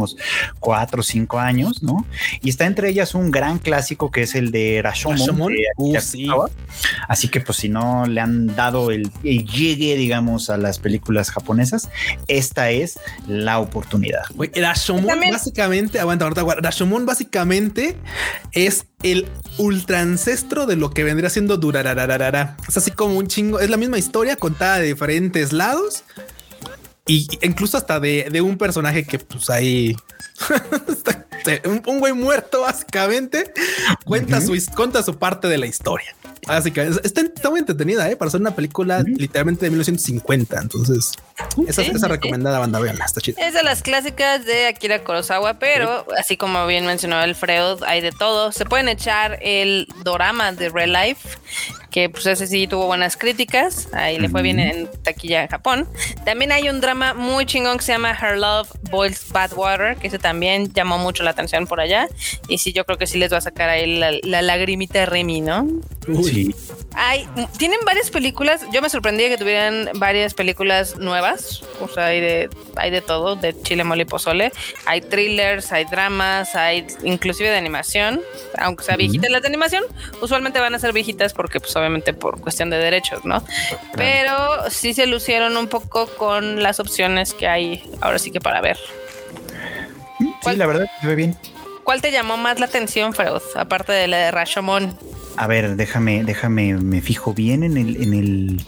cuatro 0.60 1.02
o 1.02 1.04
cinco 1.04 1.40
años, 1.40 1.82
¿no? 1.84 2.06
Y 2.42 2.50
está 2.50 2.66
entre 2.66 2.90
ellas 2.90 3.16
un 3.16 3.32
gran 3.32 3.60
clásico 3.60 4.12
que 4.12 4.24
es 4.24 4.36
el 4.36 4.52
de 4.52 4.82
Rashomon. 4.84 5.18
Rashomon, 5.20 5.54
de 5.54 5.64
uh, 5.78 5.88
Akira 5.88 6.02
sí. 6.02 6.26
Kurosawa. 6.26 6.50
Así 7.08 7.28
que, 7.30 7.42
pues, 7.42 7.58
si 7.58 7.70
no 7.70 8.06
le 8.06 8.22
han 8.22 8.56
dado 8.56 8.92
el, 8.92 9.10
el 9.24 9.46
llegue, 9.46 9.96
digamos, 9.96 10.50
a 10.50 10.58
las 10.58 10.80
películas 10.80 11.32
japonesas, 11.32 11.90
esta 12.28 12.70
es 12.70 13.00
la 13.28 13.60
oportunidad. 13.60 14.24
Rashomon 14.56 15.08
También- 15.08 15.34
básicamente, 15.34 16.00
aguanta, 16.00 16.26
ahorita, 16.26 16.42
aguanta. 16.42 16.62
Rashomon 16.62 17.06
básicamente 17.06 17.96
es 18.52 18.86
el 19.04 19.28
ultra 19.58 20.02
ancestro 20.02 20.66
de 20.66 20.76
lo 20.76 20.90
que 20.90 21.04
vendría 21.04 21.30
siendo 21.30 21.58
Durarararara. 21.58 22.58
Es 22.68 22.78
así 22.78 22.92
como 22.92 23.16
un 23.16 23.28
chingo, 23.28 23.60
es 23.60 23.70
la 23.70 23.78
misma 23.78 23.98
historia 23.98 24.36
contada 24.36 24.80
de 24.80 24.88
diferentes 24.88 25.54
lados 25.54 26.04
y 27.08 27.28
incluso 27.42 27.78
hasta 27.78 28.00
de, 28.00 28.28
de 28.32 28.42
un 28.42 28.58
personaje 28.58 29.04
que 29.06 29.20
pues 29.20 29.50
ahí 29.50 29.96
está- 30.88 31.26
un, 31.66 31.82
un 31.86 32.00
güey 32.00 32.14
muerto 32.14 32.62
básicamente 32.62 33.54
cuenta 34.06 34.42
su 34.42 34.54
his- 34.56 34.70
cuenta 34.70 35.02
su 35.04 35.18
parte 35.18 35.48
de 35.48 35.58
la 35.58 35.66
historia. 35.66 36.14
Así 36.48 36.72
que 36.72 36.82
es- 36.84 37.00
está, 37.04 37.22
está 37.22 37.50
muy 37.50 37.60
entretenida, 37.60 38.10
¿eh? 38.10 38.16
Para 38.16 38.32
ser 38.32 38.40
una 38.42 38.56
película 38.56 39.04
literalmente 39.06 39.66
de 39.66 39.70
1950. 39.72 40.60
Entonces, 40.62 41.12
esa, 41.68 41.84
Sí, 41.84 41.90
esa 41.92 42.00
sí. 42.00 42.06
recomendada 42.08 42.60
banda, 42.60 42.80
veanla, 42.80 43.06
está 43.06 43.20
chida. 43.22 43.42
Es 43.46 43.54
de 43.54 43.64
las 43.64 43.82
clásicas 43.82 44.46
de 44.46 44.68
Akira 44.68 45.04
Kurosawa, 45.04 45.56
pero 45.60 46.06
así 46.18 46.38
como 46.38 46.66
bien 46.68 46.86
mencionó 46.86 47.16
Alfredo, 47.18 47.80
hay 47.86 48.02
de 48.02 48.12
todo. 48.12 48.52
Se 48.52 48.66
pueden 48.66 48.88
echar 48.88 49.40
el 49.42 49.88
dorama 50.04 50.52
de 50.54 50.70
Real 50.70 50.94
Life, 50.94 51.38
que 51.98 52.10
pues 52.10 52.28
ese 52.28 52.46
sí 52.46 52.68
tuvo 52.68 52.86
buenas 52.86 53.18
críticas. 53.18 53.90
Ahí 53.92 54.20
le 54.20 54.30
fue 54.30 54.44
bien 54.44 54.60
en 54.60 54.88
taquilla 55.02 55.42
en 55.42 55.48
Japón. 55.48 55.90
También 56.26 56.52
hay 56.52 56.70
un 56.70 56.80
drama 56.80 57.16
muy 57.16 57.48
chingón 57.48 57.80
que 57.80 57.86
se 57.86 57.92
llama 57.92 58.12
Her 58.12 58.38
Love 58.38 58.70
Boils 58.92 59.32
Bad 59.32 59.54
Water, 59.54 59.96
que 59.96 60.06
ese 60.06 60.20
también 60.20 60.72
llamó 60.72 61.00
mucho 61.00 61.24
la 61.24 61.32
atención 61.32 61.66
por 61.66 61.80
allá. 61.80 62.08
Y 62.48 62.60
sí, 62.60 62.72
yo 62.72 62.86
creo 62.86 63.00
que 63.00 63.08
sí 63.08 63.18
les 63.18 63.34
va 63.34 63.38
a 63.38 63.42
sacar 63.42 63.70
ahí 63.70 63.98
la, 63.98 64.12
la 64.22 64.44
lagrimita 64.44 65.00
de 65.00 65.06
Remy, 65.08 65.42
¿no? 65.42 65.68
Uy. 66.08 66.24
Sí. 66.24 66.56
Hay, 66.94 67.28
tienen 67.58 67.80
varias 67.84 68.12
películas. 68.12 68.62
Yo 68.72 68.84
me 68.84 68.90
sorprendí 68.90 69.28
que 69.28 69.38
tuvieran 69.38 69.90
varias 69.96 70.36
películas 70.36 70.98
nuevas. 70.98 71.64
O 71.82 71.88
sea, 71.88 72.08
hay 72.08 72.22
de, 72.22 72.50
hay 72.76 72.92
de 72.92 73.02
todo, 73.02 73.36
de 73.36 73.60
chile, 73.64 73.84
mole 73.84 74.04
y 74.04 74.06
pozole. 74.06 74.52
Hay 74.86 75.02
thrillers, 75.02 75.72
hay 75.72 75.86
dramas, 75.86 76.54
hay 76.54 76.86
inclusive 77.04 77.50
de 77.50 77.58
animación. 77.58 78.22
Aunque 78.60 78.84
sea 78.84 78.98
viejitas 78.98 79.32
las 79.32 79.42
de 79.42 79.48
animación, 79.48 79.84
usualmente 80.22 80.60
van 80.60 80.76
a 80.76 80.80
ser 80.80 80.94
viejitas 80.94 81.34
porque, 81.34 81.60
pues, 81.60 81.76
obviamente 81.76 81.87
por 82.14 82.40
cuestión 82.42 82.70
de 82.70 82.78
derechos, 82.78 83.26
¿no? 83.26 83.44
Pero 83.96 84.70
sí 84.70 84.94
se 84.94 85.08
lucieron 85.08 85.58
un 85.58 85.68
poco 85.68 86.08
con 86.08 86.64
las 86.64 86.80
opciones 86.80 87.34
que 87.34 87.48
hay 87.48 87.84
ahora 88.02 88.20
sí 88.20 88.32
que 88.32 88.40
para 88.40 88.62
ver. 88.62 88.78
Sí, 90.44 90.56
la 90.56 90.66
verdad 90.66 90.86
se 91.02 91.08
ve 91.08 91.16
bien. 91.16 91.38
¿Cuál 91.84 92.02
te 92.02 92.12
llamó 92.12 92.38
más 92.38 92.60
la 92.60 92.66
atención, 92.66 93.14
Freud? 93.14 93.42
Aparte 93.56 93.94
de 93.94 94.08
la 94.08 94.18
de 94.18 94.32
Rashomon. 94.32 94.98
A 95.38 95.48
ver, 95.48 95.76
déjame, 95.76 96.24
déjame, 96.24 96.74
me 96.74 97.02
fijo 97.02 97.34
bien 97.34 97.64
en 97.64 97.78
el, 97.78 98.02
en 98.02 98.14
el, 98.14 98.62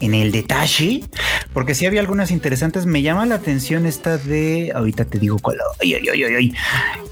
en 0.00 0.14
el 0.14 0.32
detalle, 0.32 1.04
porque 1.52 1.74
si 1.74 1.86
había 1.86 2.00
algunas 2.00 2.30
interesantes. 2.30 2.86
Me 2.86 3.02
llama 3.02 3.26
la 3.26 3.36
atención 3.36 3.86
esta 3.86 4.18
de, 4.18 4.72
ahorita 4.74 5.04
te 5.04 5.18
digo 5.18 5.38
cuál, 5.38 5.58
ay, 5.80 5.94
ay, 5.94 6.08
ay, 6.08 6.24
ay, 6.24 6.54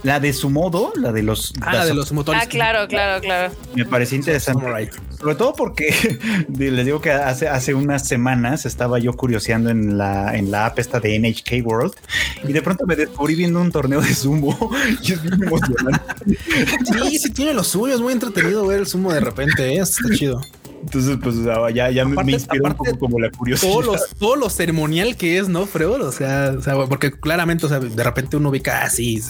la 0.03 0.21
de 0.21 0.33
su 0.33 0.51
modo, 0.51 0.93
la 0.97 1.13
de 1.13 1.23
los, 1.23 1.53
ah, 1.61 1.75
la 1.75 1.87
de 1.87 1.95
los 1.95 2.13
motores. 2.13 2.43
Ah, 2.45 2.47
claro, 2.47 2.87
claro, 2.89 3.21
claro. 3.21 3.53
Me 3.75 3.85
pareció 3.85 4.17
interesante. 4.17 4.91
Sobre 5.21 5.35
todo 5.35 5.55
porque 5.55 6.19
les 6.59 6.85
digo 6.87 7.01
que 7.01 7.11
hace, 7.11 7.47
hace 7.47 7.75
unas 7.75 8.09
semanas 8.09 8.65
estaba 8.65 8.99
yo 8.99 9.13
curioseando 9.13 9.69
en 9.69 9.99
la, 9.99 10.35
en 10.35 10.51
la 10.51 10.67
app 10.67 10.79
esta 10.79 10.99
de 10.99 11.19
NHK 11.19 11.67
World 11.67 11.93
y 12.49 12.53
de 12.53 12.63
pronto 12.63 12.87
me 12.87 12.97
descubrí 12.97 13.35
viendo 13.35 13.61
un 13.61 13.71
torneo 13.71 14.01
de 14.01 14.15
sumo 14.15 14.71
y 15.03 15.13
es 15.13 15.23
muy 15.23 15.47
emocionante. 15.47 16.39
Sí, 16.85 17.19
sí 17.19 17.31
tiene 17.33 17.53
lo 17.53 17.65
suyo, 17.65 17.95
es 17.95 18.01
muy 18.01 18.15
entretenido 18.15 18.67
ver 18.67 18.81
el 18.81 18.87
sumo 18.87 19.00
de 19.09 19.21
repente, 19.21 19.75
¿eh? 19.75 19.79
está 19.79 20.09
chido. 20.15 20.41
Entonces, 20.83 21.19
pues 21.23 21.37
ya, 21.75 21.91
ya 21.91 22.05
me 22.07 22.33
inspiró 22.33 22.65
un 22.65 22.75
poco 22.75 22.99
como 22.99 23.19
la 23.19 23.31
curiosidad. 23.31 23.73
Todo 24.19 24.37
lo, 24.37 24.49
ceremonial 24.49 25.17
que 25.17 25.39
es, 25.39 25.49
¿no, 25.49 25.67
Freud? 25.67 26.01
O 26.03 26.13
sea, 26.13 26.55
o 26.57 26.63
sea, 26.63 26.75
porque 26.87 27.13
claramente, 27.13 27.67
o 27.67 27.69
sea, 27.69 27.81
de 27.81 28.03
repente 28.03 28.37
uno 28.37 28.49
ubica 28.49 28.83
así, 28.83 29.21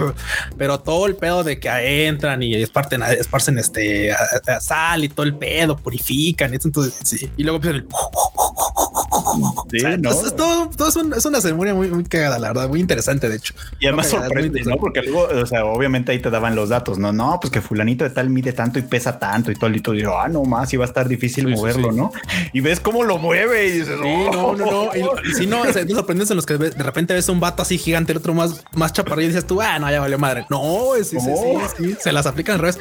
pero 0.56 0.80
todo 0.80 1.06
el 1.06 1.16
pedo 1.16 1.44
de 1.44 1.60
que 1.60 2.06
entran 2.06 2.42
y 2.42 2.54
esparcen, 2.54 3.02
esparcen 3.02 3.58
este 3.58 4.14
sal 4.60 5.04
y 5.04 5.08
todo 5.08 5.26
el 5.26 5.34
pedo, 5.34 5.76
purifican. 5.76 6.54
Entonces, 6.54 6.94
sí. 7.04 7.30
Y 7.36 7.42
luego 7.42 7.56
empiezan 7.56 7.86
el 9.78 10.06
es, 10.06 10.36
todo, 10.36 10.70
es, 11.16 11.26
una 11.26 11.40
ceremonia 11.40 11.74
muy, 11.74 11.88
muy 11.88 12.04
cagada, 12.04 12.38
la 12.38 12.48
verdad, 12.48 12.68
muy 12.68 12.80
interesante, 12.80 13.28
de 13.28 13.36
hecho. 13.36 13.54
Y 13.80 13.86
además 13.86 14.08
sorprende, 14.08 14.62
¿no? 14.64 14.76
Porque 14.76 15.02
luego, 15.02 15.28
o 15.28 15.46
sea, 15.46 15.64
obviamente 15.64 16.12
ahí 16.12 16.18
te 16.18 16.30
daban 16.30 16.54
los 16.54 16.68
datos, 16.68 16.98
no, 16.98 17.12
no, 17.12 17.38
pues 17.40 17.50
que 17.50 17.60
fulanito 17.60 18.04
de 18.04 18.10
tal 18.10 18.30
mide 18.30 18.52
tanto 18.52 18.78
y 18.78 18.82
pesa 18.82 19.18
tanto 19.18 19.50
y 19.50 19.54
todo, 19.54 19.70
y 19.70 19.80
todo, 19.80 19.94
y 19.94 20.02
yo, 20.02 20.18
ah, 20.18 20.28
no 20.28 20.44
más, 20.44 20.72
iba 20.72 20.84
a 20.84 20.88
estar 20.88 21.08
difícil 21.08 21.48
moverlo, 21.48 21.92
¿no? 21.92 22.12
Y 22.52 22.60
ves 22.60 22.80
cómo 22.80 23.02
lo 23.02 23.18
mueve 23.18 23.66
y 23.66 23.70
dices, 23.72 23.98
no, 24.00 24.30
no, 24.32 24.56
no. 24.56 24.90
Y, 24.94 25.34
si 25.34 25.46
no, 25.46 25.62
o 25.62 25.72
sea, 25.72 25.84
te 25.84 25.92
sorprendes 25.92 26.30
en 26.30 26.36
los 26.36 26.46
que 26.46 26.56
de 26.56 26.70
repente 26.70 27.14
ves 27.14 27.28
un 27.28 27.40
vato 27.40 27.62
así 27.62 27.78
gigante, 27.78 28.12
el 28.12 28.18
otro 28.18 28.34
más, 28.34 28.64
más 28.72 28.92
chaparrillo 28.92 29.30
y 29.30 29.32
dices 29.32 29.46
tú, 29.46 29.60
ah, 29.60 29.78
no, 29.78 29.90
ya 29.90 30.00
valió 30.00 30.18
madre. 30.18 30.46
No, 30.50 30.90
sí, 31.02 31.18
sí, 31.18 31.30
sí, 31.76 31.96
se 32.00 32.12
las 32.12 32.26
aplican 32.26 32.54
al 32.54 32.60
revés. 32.60 32.78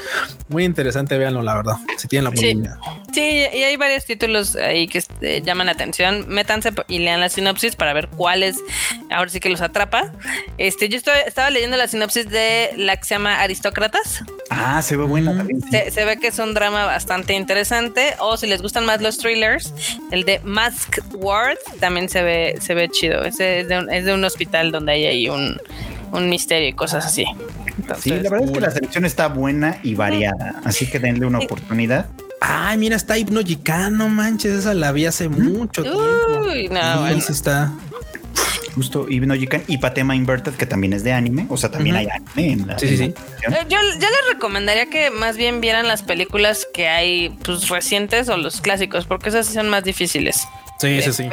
Muy 0.50 0.64
interesante, 0.64 1.18
véanlo, 1.18 1.42
la 1.42 1.56
verdad, 1.56 1.76
si 1.98 2.08
tienen 2.08 2.26
la 2.26 2.30
oportunidad. 2.30 2.78
Sí, 3.14 3.22
y 3.54 3.64
hay 3.64 3.78
varios 3.78 4.06
títulos 4.06 4.56
ahí 4.56 4.88
que 4.88 5.04
eh, 5.22 5.42
llaman 5.44 5.68
la 5.68 5.74
atención. 5.74 6.26
Métanse 6.28 6.72
y 6.88 7.00
lean 7.00 7.20
la 7.20 7.30
sinopsis 7.30 7.76
para 7.76 7.94
ver 7.94 8.08
cuáles 8.10 8.58
ahora 9.10 9.30
sí 9.30 9.40
que 9.40 9.50
los 9.50 9.62
atrapa. 9.62 10.12
Este, 10.58 10.90
yo 10.90 10.98
estoy, 10.98 11.14
estaba 11.26 11.50
leyendo 11.50 11.78
la 11.78 11.88
sinopsis 11.88 12.30
de 12.30 12.72
la 12.78 12.98
que 12.98 13.06
se 13.06 13.16
llama 13.16 13.42
Aristócratas. 13.42 14.24
Ah, 14.50 14.82
se 14.82 14.96
ve 14.98 15.04
buena. 15.04 15.46
Se, 15.92 16.06
ve 16.06 16.18
que 16.18 16.28
es 16.28 16.40
un 16.40 16.54
drama 16.54 16.86
bastante 16.86 17.34
interesante. 17.34 18.16
O 18.20 18.38
si 18.38 18.48
les 18.48 18.62
gustan 18.62 18.86
más 18.86 19.02
los 19.02 19.18
thrillers, 19.18 19.74
el 20.12 20.24
de 20.24 20.40
Mask 20.44 21.00
Ward 21.14 21.58
también 21.80 22.10
se 22.10 22.24
ve, 22.24 22.56
se 22.60 22.74
ve 22.74 22.90
chido. 22.90 23.24
es, 23.24 23.38
de 23.38 23.80
un, 23.80 23.92
es 23.92 24.06
de 24.06 24.14
un 24.14 24.24
hospital 24.24 24.72
donde 24.72 24.94
hay 24.94 25.06
ahí 25.06 25.30
un, 25.30 25.58
un 26.14 26.30
misterio 26.30 26.70
y 26.70 26.74
cosas 26.74 27.06
así. 27.06 27.26
sí, 28.00 28.12
la 28.12 28.30
verdad 28.30 28.48
es 28.48 28.52
que 28.52 28.62
la 28.62 28.72
selección 28.72 29.06
está 29.06 29.28
buena 29.28 29.80
y 29.84 29.96
variada, 29.96 30.62
así 30.64 30.90
que 30.90 31.00
denle 31.00 31.26
una 31.26 31.40
oportunidad. 31.40 32.06
Ay, 32.46 32.78
mira, 32.78 32.98
está 32.98 33.18
Hipnogicano, 33.18 34.10
manches, 34.10 34.52
esa 34.52 34.74
la 34.74 34.92
vi 34.92 35.06
hace 35.06 35.30
mucho 35.30 35.82
tiempo. 35.82 36.02
Uy, 36.42 36.68
no, 36.68 37.06
Ahí 37.06 37.18
está. 37.18 37.72
Justo 38.76 39.06
Hipnogican 39.08 39.64
y 39.68 39.78
Patema 39.78 40.14
Inverted, 40.14 40.52
que 40.54 40.66
también 40.66 40.92
es 40.92 41.06
de 41.06 41.14
anime. 41.14 41.46
O 41.48 41.56
sea, 41.56 41.72
también 41.72 41.96
hay 41.96 42.08
anime 42.10 42.52
en 42.52 42.68
la. 42.68 42.78
Sí, 42.78 42.90
sí, 42.90 42.98
sí. 42.98 43.04
Eh, 43.04 43.66
yo, 43.70 43.78
les 43.82 44.34
recomendaría 44.34 44.90
que 44.90 45.10
más 45.10 45.38
bien 45.38 45.62
vieran 45.62 45.88
las 45.88 46.04
películas 46.04 46.68
que 46.74 46.90
hay 46.90 47.30
pues 47.46 47.70
recientes 47.70 48.28
o 48.28 48.36
los 48.36 48.60
clásicos, 48.60 49.06
porque 49.06 49.30
esas 49.30 49.48
son 49.48 49.70
más 49.70 49.86
difíciles. 49.86 50.46
Sí, 50.80 51.02
sí, 51.02 51.14
sí. 51.14 51.30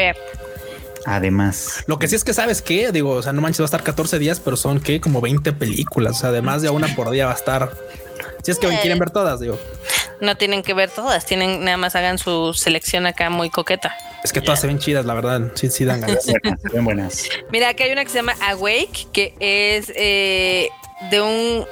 Además, 1.07 1.83
lo 1.89 1.99
que 1.99 2.07
sí 2.07 2.15
es 2.15 2.23
que 2.23 2.35
sabes 2.35 2.63
que 2.63 2.93
digo, 2.93 3.13
o 3.13 3.23
sea, 3.23 3.33
no 3.33 3.41
manches, 3.41 3.63
va 3.63 3.65
a 3.65 3.67
estar 3.67 3.83
14 3.83 4.21
días, 4.21 4.39
pero 4.39 4.57
son 4.57 4.79
que 4.79 5.01
como 5.01 5.21
20 5.21 5.53
películas. 5.55 6.23
además 6.23 6.63
de 6.63 6.71
una 6.71 6.95
por 6.95 7.11
día 7.11 7.27
va 7.27 7.33
a 7.33 7.37
estar. 7.37 7.73
Si 8.43 8.51
es 8.51 8.59
que 8.59 8.69
quieren 8.69 8.99
ver 8.99 9.11
todas, 9.11 9.41
digo 9.41 9.59
no 10.21 10.37
tienen 10.37 10.63
que 10.63 10.75
ver 10.75 10.91
todas, 10.91 11.25
tienen 11.27 11.65
nada 11.65 11.77
más 11.77 11.97
hagan 11.97 12.19
su 12.19 12.53
selección 12.55 13.07
acá 13.07 13.31
muy 13.31 13.51
coqueta. 13.51 13.97
Es 14.23 14.33
que 14.33 14.41
todas 14.41 14.61
se 14.61 14.67
ven 14.67 14.79
chidas, 14.79 15.07
la 15.07 15.15
verdad. 15.15 15.53
Sí, 15.55 15.71
sí 15.71 15.85
dan 15.85 16.01
ganas. 16.01 16.27
ven 16.73 16.85
buenas. 16.85 17.29
Mira, 17.51 17.71
aquí 17.71 17.85
hay 17.85 17.93
una 17.93 18.05
que 18.05 18.11
se 18.11 18.17
llama 18.17 18.37
Awake, 18.41 19.09
que 19.13 19.35
es 19.41 19.91
eh, 19.97 20.69
de 21.11 21.21
un 21.23 21.67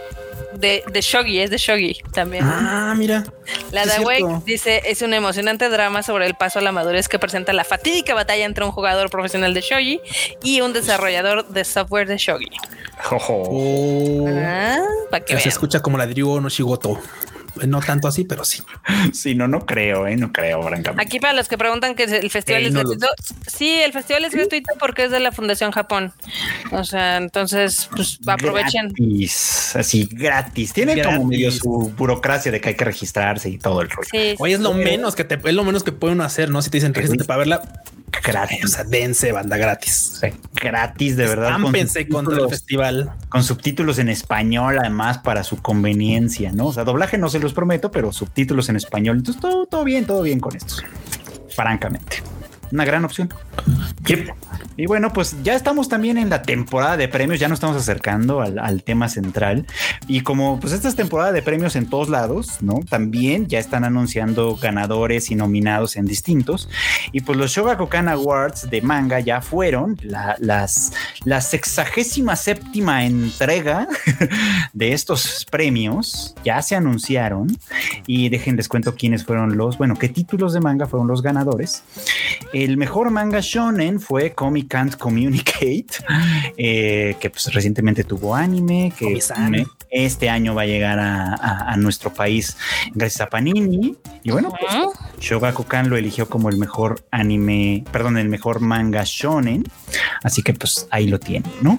de, 0.58 0.82
de 0.90 1.00
Shogi, 1.00 1.40
es 1.40 1.50
de 1.50 1.56
Shogi 1.56 2.00
también. 2.12 2.44
Ah, 2.44 2.94
mira. 2.96 3.24
La 3.70 3.86
de 3.86 3.94
Awake 3.94 4.42
dice, 4.44 4.82
es 4.84 5.02
un 5.02 5.14
emocionante 5.14 5.68
drama 5.68 6.02
sobre 6.02 6.26
el 6.26 6.34
paso 6.34 6.58
a 6.58 6.62
la 6.62 6.72
madurez 6.72 7.08
que 7.08 7.18
presenta 7.18 7.52
la 7.52 7.64
fatídica 7.64 8.14
batalla 8.14 8.44
entre 8.44 8.64
un 8.64 8.72
jugador 8.72 9.10
profesional 9.10 9.54
de 9.54 9.60
Shogi 9.60 10.00
y 10.42 10.60
un 10.60 10.72
desarrollador 10.72 11.48
de 11.48 11.64
software 11.64 12.08
de 12.08 12.16
Shogi. 12.18 12.50
Oh. 13.10 14.26
Ah, 14.28 14.78
se 15.26 15.48
escucha 15.48 15.80
como 15.80 15.96
la 15.96 16.06
de 16.06 16.14
no 16.14 16.48
Shigoto. 16.48 17.00
No 17.66 17.80
tanto 17.80 18.08
así, 18.08 18.24
pero 18.24 18.44
sí. 18.44 18.62
Sí, 19.12 19.34
no, 19.34 19.48
no 19.48 19.66
creo, 19.66 20.06
¿eh? 20.06 20.16
No 20.16 20.32
creo, 20.32 20.62
francamente. 20.62 21.02
Aquí 21.02 21.20
para 21.20 21.32
los 21.32 21.48
que 21.48 21.58
preguntan 21.58 21.94
que 21.94 22.04
el 22.04 22.30
festival 22.30 22.66
es 22.66 22.74
gratuito. 22.74 23.06
Sí, 23.46 23.80
el 23.80 23.92
festival 23.92 24.24
es 24.24 24.32
gratuito 24.32 24.72
porque 24.78 25.04
es 25.04 25.10
de 25.10 25.20
la 25.20 25.32
Fundación 25.32 25.70
Japón. 25.70 26.12
O 26.72 26.84
sea, 26.84 27.16
entonces, 27.16 27.88
pues 27.94 28.18
aprovechen. 28.26 28.88
Gratis, 28.88 29.76
así, 29.76 30.08
gratis. 30.10 30.72
Tiene 30.72 31.02
como 31.02 31.24
medio 31.24 31.50
su 31.50 31.92
burocracia 31.96 32.52
de 32.52 32.60
que 32.60 32.70
hay 32.70 32.74
que 32.74 32.84
registrarse 32.84 33.48
y 33.48 33.58
todo 33.58 33.82
el 33.82 33.90
rollo. 33.90 34.08
Sí, 34.10 34.34
Oye, 34.38 34.54
es 34.54 34.60
lo 34.60 34.74
menos 34.74 35.14
que 35.14 35.24
te, 35.24 35.34
es 35.36 35.54
lo 35.54 35.64
menos 35.64 35.82
que 35.82 35.92
pueden 35.92 36.20
hacer, 36.20 36.50
¿no? 36.50 36.62
Si 36.62 36.70
te 36.70 36.78
dicen 36.78 36.94
regístrate 36.94 37.24
para 37.24 37.38
verla, 37.38 37.62
gratis. 38.22 38.64
O 38.64 38.68
sea, 38.68 38.84
dense 38.84 39.32
banda 39.32 39.56
gratis. 39.56 40.20
gratis, 40.54 41.16
de 41.16 41.26
verdad. 41.26 41.52
Con 41.60 41.72
contra 42.10 42.42
el 42.42 42.48
festival. 42.48 43.12
Con 43.28 43.42
subtítulos 43.42 43.98
en 43.98 44.08
español, 44.08 44.78
además, 44.78 45.18
para 45.18 45.44
su 45.44 45.60
conveniencia, 45.62 46.52
¿no? 46.52 46.66
O 46.66 46.72
sea, 46.72 46.84
doblaje 46.84 47.18
no 47.18 47.28
se 47.28 47.38
los 47.38 47.52
prometo, 47.52 47.90
pero 47.90 48.12
subtítulos 48.12 48.68
en 48.68 48.76
español. 48.76 49.18
Entonces, 49.18 49.40
todo, 49.40 49.66
todo 49.66 49.84
bien, 49.84 50.06
todo 50.06 50.22
bien 50.22 50.40
con 50.40 50.56
estos. 50.56 50.84
Francamente. 51.54 52.22
Una 52.70 52.84
gran 52.84 53.04
opción. 53.04 53.32
Y 54.78 54.86
bueno, 54.86 55.12
pues 55.12 55.36
ya 55.42 55.54
estamos 55.54 55.88
también 55.88 56.18
en 56.18 56.30
la 56.30 56.42
temporada 56.42 56.96
de 56.96 57.08
premios, 57.08 57.40
ya 57.40 57.48
nos 57.48 57.56
estamos 57.56 57.76
acercando 57.76 58.40
al, 58.40 58.82
tema 58.84 59.08
central. 59.08 59.66
Y 60.06 60.20
como 60.20 60.60
pues 60.60 60.72
esta 60.72 60.86
es 60.86 60.94
temporada 60.94 61.32
de 61.32 61.42
premios 61.42 61.74
en 61.74 61.90
todos 61.90 62.08
lados, 62.08 62.62
¿no? 62.62 62.80
También 62.88 63.48
ya 63.48 63.58
están 63.58 63.82
anunciando 63.82 64.56
ganadores 64.56 65.32
y 65.32 65.34
nominados 65.34 65.96
en 65.96 66.06
distintos. 66.06 66.68
Y 67.10 67.22
pues 67.22 67.36
los 67.36 67.50
Shogakukan 67.50 68.08
Awards 68.08 68.70
de 68.70 68.80
manga 68.80 69.18
ya 69.18 69.40
fueron 69.40 69.98
la, 70.00 70.36
las, 70.38 70.92
la 71.24 71.40
sexagésima 71.40 72.36
séptima 72.36 73.04
entrega 73.04 73.88
de 74.72 74.92
estos 74.92 75.44
premios. 75.50 76.36
Ya 76.44 76.62
se 76.62 76.76
anunciaron. 76.76 77.58
Y 78.06 78.28
déjenles 78.28 78.68
cuento 78.68 78.94
quiénes 78.94 79.24
fueron 79.24 79.56
los, 79.56 79.76
bueno, 79.76 79.96
qué 79.96 80.08
títulos 80.08 80.52
de 80.52 80.60
manga 80.60 80.86
fueron 80.86 81.08
los 81.08 81.20
ganadores. 81.20 81.82
El 82.52 82.76
mejor 82.76 83.10
manga 83.10 83.40
shonen 83.48 84.00
fue 84.00 84.32
Comic 84.34 84.68
Can't 84.68 84.96
Communicate, 84.96 85.86
eh, 86.56 87.16
que 87.18 87.30
pues 87.30 87.52
recientemente 87.52 88.04
tuvo 88.04 88.34
anime, 88.34 88.92
que 88.96 89.18
este 89.90 90.28
año 90.28 90.54
va 90.54 90.62
a 90.62 90.66
llegar 90.66 90.98
a, 91.00 91.74
nuestro 91.78 92.12
país 92.12 92.56
gracias 92.94 93.20
a 93.20 93.26
Panini. 93.28 93.96
Y 94.24 94.30
bueno, 94.30 94.52
pues, 94.58 94.74
Shogakukan 95.20 95.88
lo 95.88 95.96
eligió 95.96 96.28
como 96.28 96.48
el 96.48 96.56
mejor 96.56 97.04
anime, 97.10 97.84
perdón, 97.92 98.18
el 98.18 98.28
mejor 98.28 98.60
manga 98.60 99.02
shonen. 99.04 99.64
Así 100.22 100.42
que 100.42 100.52
pues 100.54 100.88
ahí 100.90 101.06
lo 101.06 101.20
tiene, 101.20 101.48
¿no? 101.62 101.78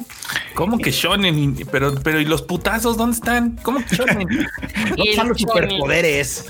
¿Cómo 0.55 0.77
que 0.77 0.91
shonen? 0.91 1.55
Pero, 1.71 1.95
pero 1.95 2.19
¿y 2.19 2.25
los 2.25 2.41
putazos 2.41 2.97
dónde 2.97 3.15
están? 3.15 3.57
¿Cómo 3.61 3.79
que 3.85 3.95
shonen? 3.95 4.27
¿Dónde 4.89 5.11
están 5.11 5.29
los 5.29 5.41
superpoderes? 5.41 6.45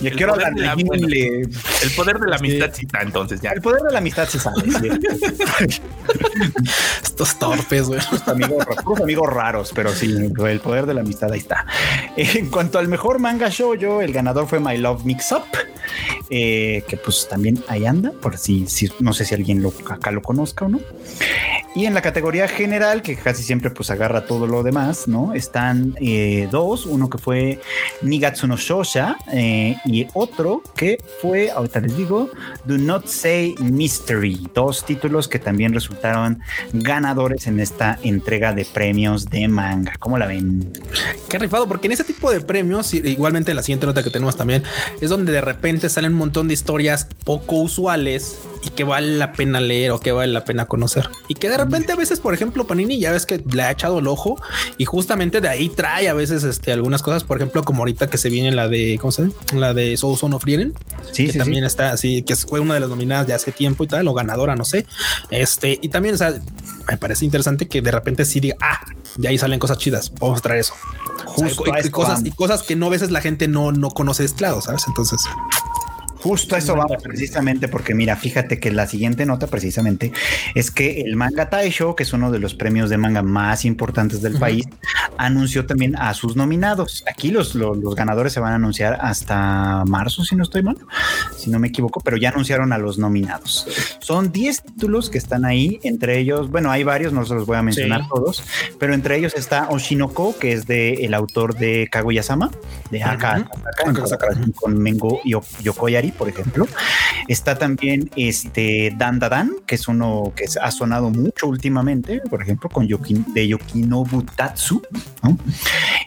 Yo 0.00 0.10
quiero 0.12 0.32
hablar 0.32 0.54
de 0.54 0.62
el 1.82 1.90
poder 1.94 2.18
de 2.18 2.28
la 2.28 2.36
amistad 2.36 2.70
sí 2.72 2.86
está, 2.86 3.02
entonces 3.02 3.40
ya. 3.40 3.51
El 3.54 3.60
poder 3.60 3.82
de 3.82 3.92
la 3.92 3.98
amistad 3.98 4.28
sí 4.28 4.38
sale. 4.38 4.62
Estos 7.02 7.38
torpes, 7.38 7.88
güey. 7.88 8.00
Amigos, 8.26 8.66
amigos 9.02 9.32
raros, 9.32 9.72
pero 9.74 9.92
sí, 9.92 10.14
el 10.14 10.60
poder 10.60 10.86
de 10.86 10.94
la 10.94 11.02
amistad 11.02 11.30
ahí 11.32 11.40
está. 11.40 11.66
En 12.16 12.50
cuanto 12.50 12.78
al 12.78 12.88
mejor 12.88 13.18
manga 13.18 13.50
show, 13.50 13.74
yo, 13.74 14.00
el 14.00 14.12
ganador 14.12 14.46
fue 14.46 14.60
My 14.60 14.78
Love 14.78 15.04
Mix 15.04 15.32
Up, 15.32 15.44
eh, 16.30 16.84
que 16.88 16.96
pues 16.96 17.28
también 17.28 17.62
ahí 17.68 17.86
anda, 17.86 18.12
por 18.12 18.38
si, 18.38 18.66
si 18.66 18.90
no 19.00 19.12
sé 19.12 19.24
si 19.24 19.34
alguien 19.34 19.62
lo, 19.62 19.72
acá 19.90 20.10
lo 20.10 20.22
conozca 20.22 20.64
o 20.64 20.68
no. 20.68 20.80
Y 21.74 21.86
en 21.86 21.94
la 21.94 22.02
categoría 22.02 22.48
general, 22.48 23.00
que 23.00 23.16
casi 23.16 23.42
siempre 23.42 23.70
pues 23.70 23.90
agarra 23.90 24.26
todo 24.26 24.46
lo 24.46 24.62
demás, 24.62 25.08
¿no? 25.08 25.32
Están 25.32 25.94
eh, 26.00 26.46
dos, 26.50 26.84
uno 26.84 27.08
que 27.08 27.16
fue 27.16 27.60
Nigatsu 28.02 28.46
no 28.46 28.58
Shosha 28.58 29.16
eh, 29.32 29.76
y 29.86 30.06
otro 30.12 30.62
que 30.76 30.98
fue, 31.22 31.50
ahorita 31.50 31.80
les 31.80 31.96
digo, 31.96 32.30
Do 32.66 32.76
Not 32.76 33.06
Say 33.06 33.54
Mystery, 33.58 34.48
dos 34.54 34.84
títulos 34.84 35.28
que 35.28 35.38
también 35.38 35.72
resultaron 35.72 36.40
ganadores 36.74 37.46
en 37.46 37.58
esta 37.58 37.98
entrega 38.02 38.52
de 38.52 38.66
premios 38.66 39.30
de 39.30 39.48
manga. 39.48 39.94
¿Cómo 39.98 40.18
la 40.18 40.26
ven? 40.26 40.72
Qué 41.30 41.38
rifado, 41.38 41.66
porque 41.66 41.86
en 41.86 41.92
ese 41.92 42.04
tipo 42.04 42.30
de 42.30 42.42
premios, 42.42 42.92
igualmente 42.92 43.54
la 43.54 43.62
siguiente 43.62 43.86
nota 43.86 44.02
que 44.02 44.10
tenemos 44.10 44.36
también, 44.36 44.62
es 45.00 45.08
donde 45.08 45.32
de 45.32 45.40
repente 45.40 45.88
salen 45.88 46.12
un 46.12 46.18
montón 46.18 46.48
de 46.48 46.54
historias 46.54 47.08
poco 47.24 47.56
usuales 47.56 48.38
y 48.62 48.70
que 48.70 48.84
vale 48.84 49.16
la 49.16 49.32
pena 49.32 49.60
leer 49.60 49.90
o 49.90 50.00
que 50.00 50.12
vale 50.12 50.32
la 50.32 50.44
pena 50.44 50.66
conocer. 50.66 51.08
Y 51.28 51.34
que 51.34 51.48
de 51.48 51.56
repente 51.56 51.92
a 51.92 51.96
veces, 51.96 52.20
por 52.20 52.32
ejemplo, 52.34 52.66
Panini 52.66 52.98
ya 52.98 53.12
ves 53.12 53.26
que 53.26 53.42
le 53.52 53.62
ha 53.62 53.70
echado 53.70 53.98
el 53.98 54.06
ojo 54.06 54.40
y 54.78 54.84
justamente 54.84 55.40
de 55.40 55.48
ahí 55.48 55.68
trae 55.68 56.08
a 56.08 56.14
veces 56.14 56.44
este, 56.44 56.72
algunas 56.72 57.02
cosas, 57.02 57.24
por 57.24 57.36
ejemplo, 57.36 57.62
como 57.64 57.80
ahorita 57.80 58.08
que 58.08 58.18
se 58.18 58.30
viene 58.30 58.52
la 58.52 58.68
de, 58.68 58.98
¿cómo 59.00 59.12
se 59.12 59.22
llama? 59.22 59.34
La 59.54 59.74
de 59.74 59.96
Soul 59.96 60.16
Son 60.16 60.32
of 60.32 60.42
Frieren, 60.42 60.74
Sí, 61.12 61.26
que 61.26 61.32
sí, 61.32 61.38
también 61.38 61.64
sí. 61.64 61.66
está 61.66 61.92
así, 61.92 62.22
que 62.22 62.36
fue 62.36 62.60
una 62.60 62.74
de 62.74 62.80
las 62.80 62.88
nominadas 62.88 63.26
de 63.26 63.34
hace 63.34 63.52
tiempo 63.52 63.84
y 63.84 63.88
tal, 63.88 64.06
o 64.08 64.14
ganadora, 64.14 64.54
no 64.56 64.64
sé. 64.64 64.86
Este, 65.30 65.78
y 65.82 65.88
también, 65.88 66.14
o 66.14 66.18
sea, 66.18 66.34
me 66.88 66.96
parece 66.96 67.24
interesante 67.24 67.68
que 67.68 67.82
de 67.82 67.90
repente 67.90 68.24
sí 68.24 68.40
diga, 68.40 68.56
ah, 68.60 68.80
de 69.16 69.28
ahí 69.28 69.38
salen 69.38 69.58
cosas 69.58 69.78
chidas, 69.78 70.12
vamos 70.18 70.38
a 70.38 70.42
traer 70.42 70.60
eso. 70.60 70.74
Justo 71.26 71.62
O 71.62 71.64
sea, 71.64 71.80
y, 71.84 71.90
cosas, 71.90 72.24
y 72.24 72.30
cosas 72.30 72.62
que 72.62 72.76
no 72.76 72.86
a 72.86 72.90
veces 72.90 73.10
la 73.10 73.20
gente 73.20 73.48
no, 73.48 73.72
no 73.72 73.90
conoce 73.90 74.22
de 74.22 74.26
este 74.26 74.42
lado, 74.42 74.60
¿sabes? 74.60 74.84
Entonces, 74.88 75.20
Justo 76.22 76.54
a 76.54 76.58
eso 76.58 76.76
vamos 76.76 77.02
precisamente 77.02 77.68
porque 77.68 77.94
mira, 77.94 78.16
fíjate 78.16 78.58
que 78.60 78.70
la 78.70 78.86
siguiente 78.86 79.26
nota 79.26 79.46
precisamente 79.48 80.12
es 80.54 80.70
que 80.70 81.00
el 81.00 81.16
Manga 81.16 81.50
Taisho, 81.50 81.96
que 81.96 82.04
es 82.04 82.12
uno 82.12 82.30
de 82.30 82.38
los 82.38 82.54
premios 82.54 82.90
de 82.90 82.96
manga 82.98 83.22
más 83.22 83.64
importantes 83.64 84.22
del 84.22 84.38
país, 84.38 84.64
anunció 85.18 85.66
también 85.66 85.96
a 85.96 86.14
sus 86.14 86.36
nominados. 86.36 87.04
Aquí 87.10 87.30
los, 87.30 87.54
los, 87.54 87.76
los 87.76 87.94
ganadores 87.94 88.32
se 88.32 88.40
van 88.40 88.52
a 88.52 88.56
anunciar 88.56 88.98
hasta 89.00 89.84
marzo, 89.86 90.24
si 90.24 90.36
no 90.36 90.44
estoy 90.44 90.62
mal, 90.62 90.76
si 91.36 91.50
no 91.50 91.58
me 91.58 91.68
equivoco, 91.68 92.00
pero 92.00 92.16
ya 92.16 92.30
anunciaron 92.30 92.72
a 92.72 92.78
los 92.78 92.98
nominados. 92.98 93.66
Son 94.00 94.30
10 94.32 94.62
títulos 94.62 95.10
que 95.10 95.18
están 95.18 95.44
ahí, 95.44 95.80
entre 95.82 96.18
ellos, 96.18 96.50
bueno, 96.50 96.70
hay 96.70 96.84
varios, 96.84 97.12
no 97.12 97.24
se 97.24 97.34
los 97.34 97.46
voy 97.46 97.56
a 97.56 97.62
mencionar 97.62 98.02
Sí. 98.02 98.08
todos, 98.14 98.44
pero 98.78 98.94
entre 98.94 99.16
ellos 99.16 99.32
está 99.36 99.68
Oshinoko, 99.70 100.38
que 100.38 100.52
es 100.52 100.66
de 100.66 101.04
el 101.04 101.14
autor 101.14 101.56
de 101.56 101.88
Kaguya-sama, 101.90 102.50
de 102.90 103.02
Aka 103.02 103.46
Aka 103.74 103.92
con 104.54 104.78
Mengo 104.78 105.20
y 105.24 105.32
Yokoyari, 105.62 106.11
por 106.12 106.28
ejemplo. 106.28 106.66
Está 107.28 107.56
también 107.56 108.10
este 108.16 108.92
Dan 108.96 109.18
Dan, 109.18 109.52
que 109.66 109.76
es 109.76 109.88
uno 109.88 110.32
que 110.36 110.44
ha 110.60 110.70
sonado 110.70 111.10
mucho 111.10 111.46
últimamente, 111.46 112.20
por 112.28 112.42
ejemplo, 112.42 112.68
con 112.68 112.86
Yoki, 112.86 113.24
de 113.34 113.48
Yokinobu 113.48 114.22
Tatsu. 114.22 114.82
¿no? 115.22 115.38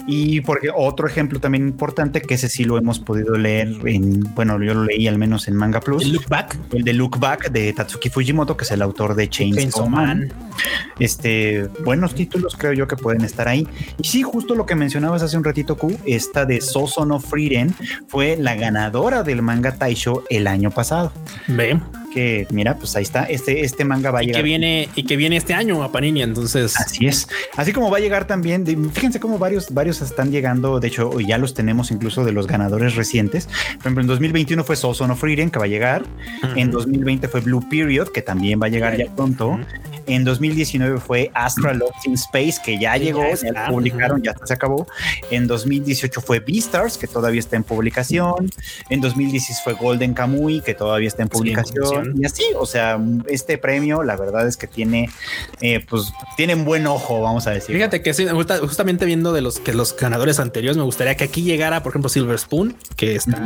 Y 0.07 0.41
porque 0.41 0.69
otro 0.75 1.07
ejemplo 1.07 1.39
también 1.39 1.67
importante, 1.67 2.21
que 2.21 2.35
ese 2.35 2.49
sí 2.49 2.63
lo 2.63 2.77
hemos 2.77 2.99
podido 2.99 3.35
leer 3.35 3.75
en, 3.85 4.21
bueno, 4.35 4.61
yo 4.61 4.73
lo 4.73 4.83
leí 4.85 5.07
al 5.07 5.17
menos 5.17 5.47
en 5.47 5.55
Manga 5.55 5.79
Plus, 5.79 6.03
el 6.03 6.13
look 6.13 6.27
back, 6.27 6.57
el 6.71 6.83
de 6.83 6.93
Look 6.93 7.19
Back 7.19 7.51
de 7.51 7.73
Tatsuki 7.73 8.09
Fujimoto, 8.09 8.55
que 8.57 8.63
es 8.63 8.71
el 8.71 8.81
autor 8.81 9.15
de 9.15 9.29
Chainsaw, 9.29 9.61
Chainsaw 9.61 9.89
Man. 9.89 10.19
Man. 10.19 10.33
Este, 10.99 11.67
buenos 11.83 12.15
títulos 12.15 12.55
creo 12.55 12.73
yo 12.73 12.87
que 12.87 12.95
pueden 12.95 13.23
estar 13.23 13.47
ahí. 13.47 13.67
Y 13.97 14.03
sí, 14.07 14.23
justo 14.23 14.55
lo 14.55 14.65
que 14.65 14.75
mencionabas 14.75 15.21
hace 15.21 15.37
un 15.37 15.43
ratito, 15.43 15.77
Q, 15.77 15.97
esta 16.05 16.45
de 16.45 16.61
Soso 16.61 17.05
no 17.05 17.19
Frieren 17.19 17.73
fue 18.07 18.37
la 18.37 18.55
ganadora 18.55 19.23
del 19.23 19.41
manga 19.41 19.73
El 20.29 20.47
año 20.47 20.71
pasado. 20.71 21.11
Que 22.15 22.47
mira, 22.49 22.77
pues 22.77 22.95
ahí 22.95 23.03
está. 23.03 23.25
Este, 23.25 23.65
este 23.65 23.83
manga 23.83 24.09
va 24.09 24.19
a 24.19 24.23
y 24.23 24.27
llegar. 24.27 24.39
que 24.41 24.43
viene, 24.45 24.87
y 24.95 25.03
que 25.03 25.17
viene 25.17 25.35
este 25.35 25.53
año 25.53 25.83
a 25.83 25.91
Panini. 25.91 26.21
Entonces, 26.21 26.73
Así 26.79 27.07
es. 27.07 27.27
Así 27.57 27.73
como 27.73 27.91
va 27.91 27.97
a 27.97 27.99
llegar 27.99 28.25
también, 28.25 28.63
de- 28.63 28.77
fíjense 28.93 29.19
cómo 29.19 29.37
varios, 29.37 29.73
varios 29.73 30.01
están 30.01 30.31
llegando, 30.31 30.79
de 30.79 30.87
hecho 30.87 31.19
ya 31.19 31.37
los 31.37 31.53
tenemos 31.53 31.91
incluso 31.91 32.23
de 32.23 32.31
los 32.31 32.47
ganadores 32.47 32.95
recientes. 32.95 33.47
Por 33.47 33.79
ejemplo, 33.81 34.01
en 34.01 34.07
2021 34.07 34.63
fue 34.63 34.77
Soso 34.77 35.05
no 35.07 35.17
Frieren, 35.17 35.51
que 35.51 35.59
va 35.59 35.65
a 35.65 35.67
llegar. 35.67 36.05
En 36.55 36.71
2020 36.71 37.27
fue 37.27 37.41
Blue 37.41 37.67
Period, 37.69 38.07
que 38.13 38.21
también 38.21 38.61
va 38.61 38.67
a 38.67 38.69
llegar 38.69 38.95
ya 38.97 39.13
pronto. 39.13 39.49
Ujú. 39.49 39.59
En 40.07 40.23
2019 40.23 40.99
fue 40.99 41.31
Astra 41.33 41.73
Lost 41.73 42.05
in 42.05 42.13
Space, 42.13 42.57
que 42.63 42.79
ya 42.79 42.95
llegó, 42.95 43.23
ya 43.43 43.65
publicaron, 43.67 44.21
ya 44.21 44.35
se 44.45 44.53
acabó. 44.53 44.87
En 45.31 45.47
2018 45.47 46.21
fue 46.21 46.39
Beastars, 46.39 46.97
que 46.99 47.07
todavía 47.07 47.39
está 47.39 47.55
en 47.55 47.63
publicación. 47.63 48.51
En 48.89 49.01
2016 49.01 49.61
fue 49.63 49.73
Golden 49.73 50.13
Kamuy, 50.13 50.61
que 50.61 50.75
todavía 50.75 51.07
está 51.07 51.23
en 51.23 51.29
publicación. 51.29 52.04
Y 52.15 52.25
así, 52.25 52.43
o 52.57 52.65
sea, 52.65 52.99
este 53.27 53.57
premio, 53.57 54.03
la 54.03 54.15
verdad 54.15 54.47
es 54.47 54.57
que 54.57 54.67
tiene, 54.67 55.09
eh, 55.61 55.83
pues, 55.87 56.11
tienen 56.37 56.65
buen 56.65 56.85
ojo, 56.87 57.21
vamos 57.21 57.47
a 57.47 57.51
decir. 57.51 57.75
Fíjate 57.75 58.01
que 58.01 58.13
sí, 58.13 58.27
justa- 58.27 58.59
justamente 58.59 59.05
viendo 59.05 59.33
de 59.33 59.41
los 59.41 59.59
que 59.59 59.73
los 59.73 59.95
ganadores 59.95 60.39
anteriores, 60.39 60.77
me 60.77 60.83
gustaría 60.83 61.15
que 61.15 61.23
aquí 61.25 61.41
llegara, 61.43 61.81
por 61.83 61.91
ejemplo, 61.91 62.09
Silver 62.09 62.37
Spoon, 62.39 62.75
que 62.95 63.15
está, 63.15 63.41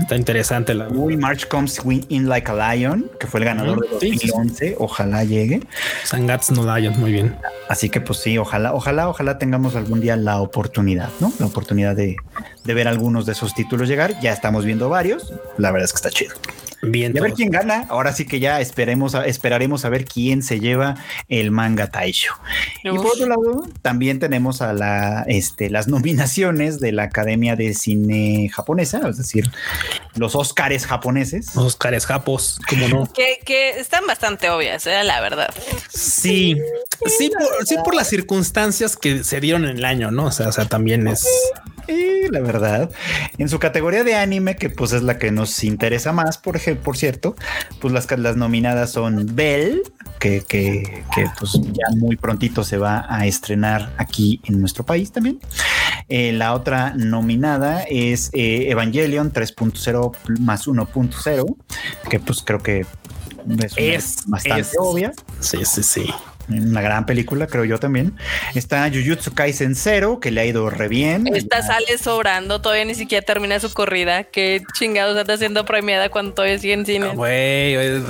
está 0.00 0.16
interesante. 0.16 0.74
La, 0.74 0.88
Uy, 0.88 1.16
March 1.16 1.46
Comes 1.48 1.80
Win- 1.84 2.04
In 2.08 2.28
Like 2.28 2.50
a 2.50 2.74
Lion, 2.74 3.10
que 3.18 3.26
fue 3.26 3.40
el 3.40 3.46
ganador 3.46 3.80
de 3.88 4.00
sí, 4.00 4.12
sí, 4.12 4.18
sí. 4.18 4.26
2011. 4.28 4.76
Ojalá 4.78 5.24
llegue. 5.24 5.62
Sangats 6.04 6.50
no 6.50 6.62
Lion, 6.76 6.98
muy 6.98 7.12
bien. 7.12 7.36
Así 7.68 7.88
que 7.88 8.00
pues 8.00 8.18
sí, 8.18 8.36
ojalá, 8.38 8.74
ojalá, 8.74 9.08
ojalá 9.08 9.38
tengamos 9.38 9.76
algún 9.76 10.00
día 10.00 10.16
la 10.16 10.40
oportunidad, 10.40 11.08
¿no? 11.20 11.32
La 11.38 11.46
oportunidad 11.46 11.94
de, 11.94 12.16
de 12.64 12.74
ver 12.74 12.88
algunos 12.88 13.26
de 13.26 13.32
esos 13.32 13.54
títulos 13.54 13.88
llegar. 13.88 14.18
Ya 14.20 14.32
estamos 14.32 14.64
viendo 14.64 14.88
varios. 14.88 15.32
La 15.58 15.70
verdad 15.70 15.84
es 15.84 15.92
que 15.92 15.96
está 15.96 16.10
chido. 16.10 16.34
Bien. 16.82 17.12
Y 17.14 17.18
a 17.18 17.22
ver 17.22 17.32
quién 17.34 17.50
gana. 17.50 17.86
Ahora 17.90 18.12
sí 18.12 18.24
que 18.26 18.40
ya 18.40 18.60
esperemos 18.60 19.14
a- 19.14 19.26
esperaremos 19.26 19.84
a 19.84 19.88
ver 19.90 20.04
quién 20.06 20.42
se 20.42 20.60
lleva 20.60 20.96
el 21.28 21.50
manga 21.50 21.88
Taisho. 21.90 22.32
Y 22.82 22.88
por 22.90 23.06
otro 23.06 23.26
lado, 23.26 23.68
también 23.82 24.18
tenemos 24.18 24.62
a 24.62 24.72
la, 24.72 25.24
este, 25.28 25.68
las 25.70 25.88
nominaciones 25.88 26.80
de 26.80 26.92
la 26.92 27.04
Academia 27.04 27.56
de 27.56 27.74
Cine 27.74 28.48
Japonesa, 28.52 29.00
es 29.08 29.18
decir, 29.18 29.50
los 30.16 30.34
Óscares 30.34 30.86
japoneses. 30.86 31.56
Oscars 31.56 32.06
Japos, 32.06 32.58
como 32.68 32.88
no. 32.88 33.12
Que, 33.12 33.38
que 33.44 33.78
están 33.78 34.06
bastante 34.06 34.48
obvias, 34.50 34.86
eh, 34.86 35.04
la 35.04 35.20
verdad. 35.20 35.52
Sí, 35.88 36.56
sí, 37.06 37.30
por, 37.30 37.66
sí, 37.66 37.76
por 37.84 37.94
las 37.94 38.08
circunstancias 38.08 38.96
que 38.96 39.22
se 39.24 39.40
dieron 39.40 39.64
en 39.66 39.76
el 39.76 39.84
año, 39.84 40.10
no? 40.10 40.26
O 40.26 40.32
sea, 40.32 40.48
o 40.48 40.52
sea, 40.52 40.64
también 40.66 41.06
es 41.08 41.26
Sí, 41.86 42.22
la 42.30 42.40
verdad. 42.40 42.90
En 43.38 43.48
su 43.48 43.58
categoría 43.58 44.04
de 44.04 44.14
anime, 44.14 44.56
que 44.56 44.70
pues 44.70 44.92
es 44.92 45.02
la 45.02 45.18
que 45.18 45.30
nos 45.30 45.62
interesa 45.64 46.12
más, 46.12 46.38
por 46.38 46.56
ejemplo, 46.56 46.82
por 46.84 46.96
cierto, 46.96 47.36
pues 47.80 47.92
las, 47.92 48.10
las 48.18 48.36
nominadas 48.36 48.90
son 48.92 49.26
Bell, 49.34 49.82
que, 50.18 50.42
que, 50.46 51.02
que, 51.14 51.26
pues 51.38 51.52
ya 51.72 51.86
muy 51.96 52.16
prontito 52.16 52.62
se 52.64 52.76
va 52.78 53.06
a 53.08 53.26
estrenar 53.26 53.92
aquí 53.96 54.40
en 54.44 54.60
nuestro 54.60 54.84
país 54.84 55.12
también. 55.12 55.40
Eh, 56.08 56.32
la 56.32 56.54
otra 56.54 56.92
nominada 56.96 57.82
es 57.88 58.30
eh, 58.32 58.70
Evangelion 58.70 59.32
3.0 59.32 60.12
más 60.40 60.66
1.0, 60.66 61.56
que 62.10 62.20
pues 62.20 62.42
creo 62.44 62.58
que 62.58 62.84
es, 63.76 64.24
bastante 64.26 64.60
es- 64.60 64.76
obvia. 64.78 65.12
sí, 65.40 65.58
sí, 65.64 65.82
sí. 65.82 66.06
Una 66.48 66.80
gran 66.80 67.06
película, 67.06 67.46
creo 67.46 67.64
yo 67.64 67.78
también. 67.78 68.14
Está 68.54 68.90
Jujutsu 68.90 69.32
Kaisen 69.34 69.74
0, 69.76 70.18
que 70.20 70.30
le 70.30 70.40
ha 70.40 70.44
ido 70.46 70.68
re 70.70 70.88
bien. 70.88 71.26
Esta 71.34 71.60
Ya- 71.60 71.66
sale 71.66 71.98
sobrando, 71.98 72.60
todavía 72.60 72.84
ni 72.84 72.94
siquiera 72.94 73.24
termina 73.24 73.60
su 73.60 73.72
corrida. 73.72 74.24
Qué 74.24 74.62
chingados 74.76 75.16
anda 75.16 75.36
siendo 75.36 75.64
premiada 75.64 76.08
cuando 76.08 76.32
todavía 76.34 76.58
sigue 76.58 76.72
en 76.74 76.86
cine. 76.86 77.06
Ah, 77.10 77.14
Güey, 77.14 77.74
güey, 77.74 77.86
Es 77.96 78.02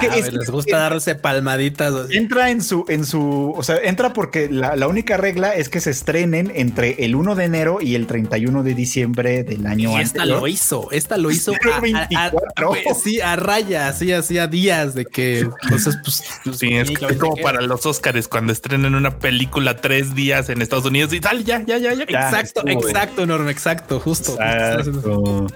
que- 0.00 0.06
sabes, 0.06 0.18
es 0.24 0.30
que- 0.30 0.36
les 0.38 0.50
gusta 0.50 0.78
darse 0.78 1.14
palmaditas. 1.16 1.92
así. 1.94 2.16
Entra 2.16 2.50
en 2.50 2.62
su, 2.62 2.84
en 2.88 3.04
su, 3.04 3.52
o 3.56 3.62
sea, 3.62 3.76
entra 3.82 4.12
porque 4.12 4.48
la, 4.48 4.76
la 4.76 4.86
única 4.86 5.16
regla 5.16 5.54
es 5.54 5.68
que 5.68 5.80
se 5.80 5.90
estrenen 5.90 6.52
entre 6.54 7.04
el 7.04 7.16
1 7.16 7.34
de 7.34 7.44
enero 7.44 7.78
y 7.80 7.94
el 7.96 8.06
31 8.06 8.62
de 8.62 8.74
diciembre 8.74 9.42
del 9.42 9.66
año 9.66 9.90
Y 9.98 10.00
esta 10.02 10.20
anterior. 10.22 10.40
lo 10.42 10.48
hizo, 10.48 10.88
esta 10.92 11.16
lo 11.16 11.30
hizo 11.30 11.52
a, 11.52 11.54
a- 11.74 11.76
a- 11.76 11.80
24. 11.80 12.68
güey, 12.68 12.82
sí, 13.02 13.20
a 13.20 13.34
raya, 13.36 13.88
así 13.88 14.12
hacía 14.12 14.46
días 14.46 14.94
de 14.94 15.06
que 15.06 15.40
entonces 15.40 15.98
pues, 16.04 16.22
pues, 16.44 16.58
Sí, 16.58 16.74
es, 16.74 16.88
es 16.90 17.16
como 17.18 17.36
para 17.36 17.60
los 17.66 17.84
Oscars 17.86 18.28
cuando 18.28 18.52
estrenan 18.52 18.94
una 18.94 19.18
película 19.18 19.76
tres 19.80 20.14
días 20.14 20.48
en 20.48 20.62
Estados 20.62 20.84
Unidos 20.86 21.12
y 21.12 21.20
tal, 21.20 21.44
ya, 21.44 21.62
ya, 21.64 21.78
ya, 21.78 21.92
ya. 21.94 22.04
Ya, 22.06 22.28
Exacto, 22.28 22.62
estuvo, 22.66 22.88
exacto, 22.88 23.22
enorme, 23.22 23.50
exacto, 23.50 24.00
justo. 24.00 24.32
Exacto. 24.40 25.46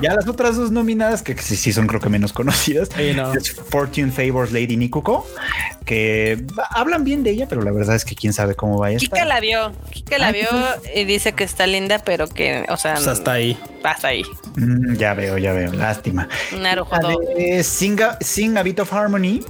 Ya 0.00 0.14
las 0.14 0.28
otras 0.28 0.56
dos 0.56 0.70
nominadas, 0.70 1.22
que 1.22 1.36
sí, 1.38 1.56
sí 1.56 1.72
son 1.72 1.86
creo 1.86 2.00
que 2.00 2.08
menos 2.08 2.32
conocidas, 2.32 2.88
Sí, 2.96 3.12
no. 3.14 3.32
es 3.34 3.52
Fortune 3.52 4.12
Favors 4.12 4.52
Lady 4.52 4.76
Nikuko, 4.76 5.26
que 5.84 6.44
hablan 6.70 7.04
bien 7.04 7.22
de 7.24 7.30
ella, 7.30 7.46
pero 7.48 7.62
la 7.62 7.72
verdad 7.72 7.96
es 7.96 8.04
que 8.04 8.14
quién 8.14 8.32
sabe 8.32 8.54
cómo 8.54 8.78
va 8.78 8.88
a 8.88 8.90
estar. 8.92 9.08
Kika 9.10 9.24
la 9.24 9.40
vio, 9.40 9.72
Kika 9.90 10.18
la 10.18 10.28
Ay, 10.28 10.34
vio 10.34 10.48
y 10.94 11.04
dice 11.04 11.32
que 11.32 11.44
está 11.44 11.66
linda, 11.66 11.98
pero 12.04 12.28
que, 12.28 12.64
o 12.68 12.76
sea, 12.76 12.94
Pues 12.94 13.06
hasta 13.08 13.32
ahí. 13.32 13.58
hasta 13.82 14.08
ahí. 14.08 14.22
Mm, 14.56 14.94
ya 14.96 15.14
veo, 15.14 15.38
ya 15.38 15.52
veo, 15.52 15.72
lástima. 15.72 16.28
De 17.36 17.62
Sing 17.64 18.00
a, 18.02 18.18
Sing 18.20 18.56
a 18.56 18.62
Bit 18.62 18.80
of 18.80 18.92
Harmony, 18.92 19.40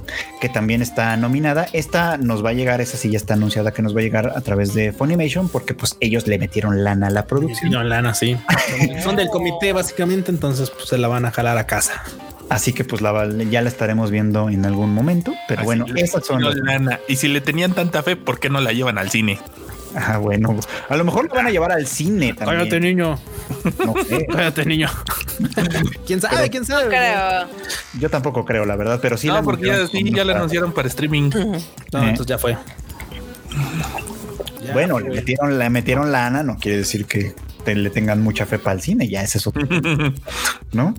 que 0.41 0.49
también 0.49 0.81
está 0.81 1.15
nominada. 1.17 1.67
Esta 1.79 2.17
nos 2.17 2.43
va 2.43 2.49
a 2.49 2.53
llegar, 2.53 2.81
esa 2.81 2.97
sí 2.97 3.09
ya 3.09 3.15
está 3.15 3.35
anunciada 3.35 3.71
que 3.71 3.81
nos 3.81 3.95
va 3.95 4.01
a 4.01 4.03
llegar 4.03 4.33
a 4.35 4.41
través 4.41 4.73
de 4.73 4.91
Funimation, 4.91 5.47
porque 5.47 5.73
pues 5.73 5.95
ellos 6.01 6.27
le 6.27 6.37
metieron 6.37 6.83
lana 6.83 7.07
a 7.07 7.09
la 7.09 7.25
producción. 7.25 7.71
No, 7.71 7.81
lana, 7.83 8.13
sí. 8.13 8.35
Son- 9.03 9.15
del 9.15 9.29
comité, 9.29 9.71
básicamente, 9.71 10.29
entonces 10.29 10.69
pues, 10.71 10.89
se 10.89 10.97
la 10.97 11.07
van 11.07 11.23
a 11.25 11.31
jalar 11.31 11.57
a 11.57 11.65
casa. 11.65 12.03
Así 12.49 12.73
que 12.73 12.83
pues 12.83 13.01
la, 13.01 13.29
ya 13.49 13.61
la 13.61 13.69
estaremos 13.69 14.11
viendo 14.11 14.49
en 14.49 14.65
algún 14.65 14.93
momento. 14.93 15.33
Pero 15.47 15.61
Así 15.61 15.65
bueno, 15.65 15.85
esas 15.95 16.25
son. 16.25 16.43
lana. 16.65 16.99
Y 17.07 17.15
si 17.15 17.29
le 17.29 17.39
tenían 17.39 17.71
tanta 17.73 18.03
fe, 18.03 18.17
¿por 18.17 18.39
qué 18.41 18.49
no 18.49 18.59
la 18.59 18.73
llevan 18.73 18.97
al 18.97 19.09
cine? 19.09 19.39
Ah, 19.95 20.17
bueno, 20.17 20.55
a 20.87 20.95
lo 20.97 21.03
mejor 21.03 21.27
lo 21.27 21.33
van 21.35 21.47
a 21.47 21.49
llevar 21.51 21.71
al 21.71 21.87
cine 21.87 22.35
Cállate, 22.35 22.69
también. 22.69 22.97
niño. 22.97 23.19
No 23.85 23.93
sé. 24.03 24.25
Cállate, 24.31 24.65
niño. 24.65 24.87
¿Quién 26.05 26.21
sabe? 26.21 26.35
Pero- 26.37 26.51
¿Quién 26.51 26.65
sabe? 26.65 26.87
Creo. 26.89 27.47
Yo 27.99 28.09
tampoco 28.09 28.45
creo, 28.45 28.65
la 28.65 28.75
verdad, 28.75 28.99
pero 29.01 29.17
sí. 29.17 29.27
no, 29.27 29.33
la 29.35 29.41
porque 29.41 29.65
ya, 29.67 29.73
anunciaron 29.75 30.07
sí, 30.07 30.13
ya 30.15 30.23
la 30.25 30.35
anunciaron 30.35 30.71
para 30.73 30.87
streaming. 30.87 31.29
No, 31.31 31.55
Eh. 31.55 32.09
entonces 32.09 32.25
ya 32.27 32.37
fue. 32.37 32.55
bueno, 34.73 34.99
le 34.99 35.09
metieron, 35.09 35.57
le 35.57 35.69
metieron 35.69 36.11
lana, 36.11 36.43
no 36.43 36.57
quiere 36.57 36.77
decir 36.79 37.05
que 37.05 37.33
te- 37.63 37.75
le 37.75 37.89
tengan 37.89 38.21
mucha 38.21 38.45
fe 38.45 38.59
para 38.59 38.75
el 38.75 38.81
cine, 38.81 39.07
ya 39.07 39.21
ese 39.21 39.37
es 39.37 39.47
otro, 39.47 39.67
¿no? 40.73 40.93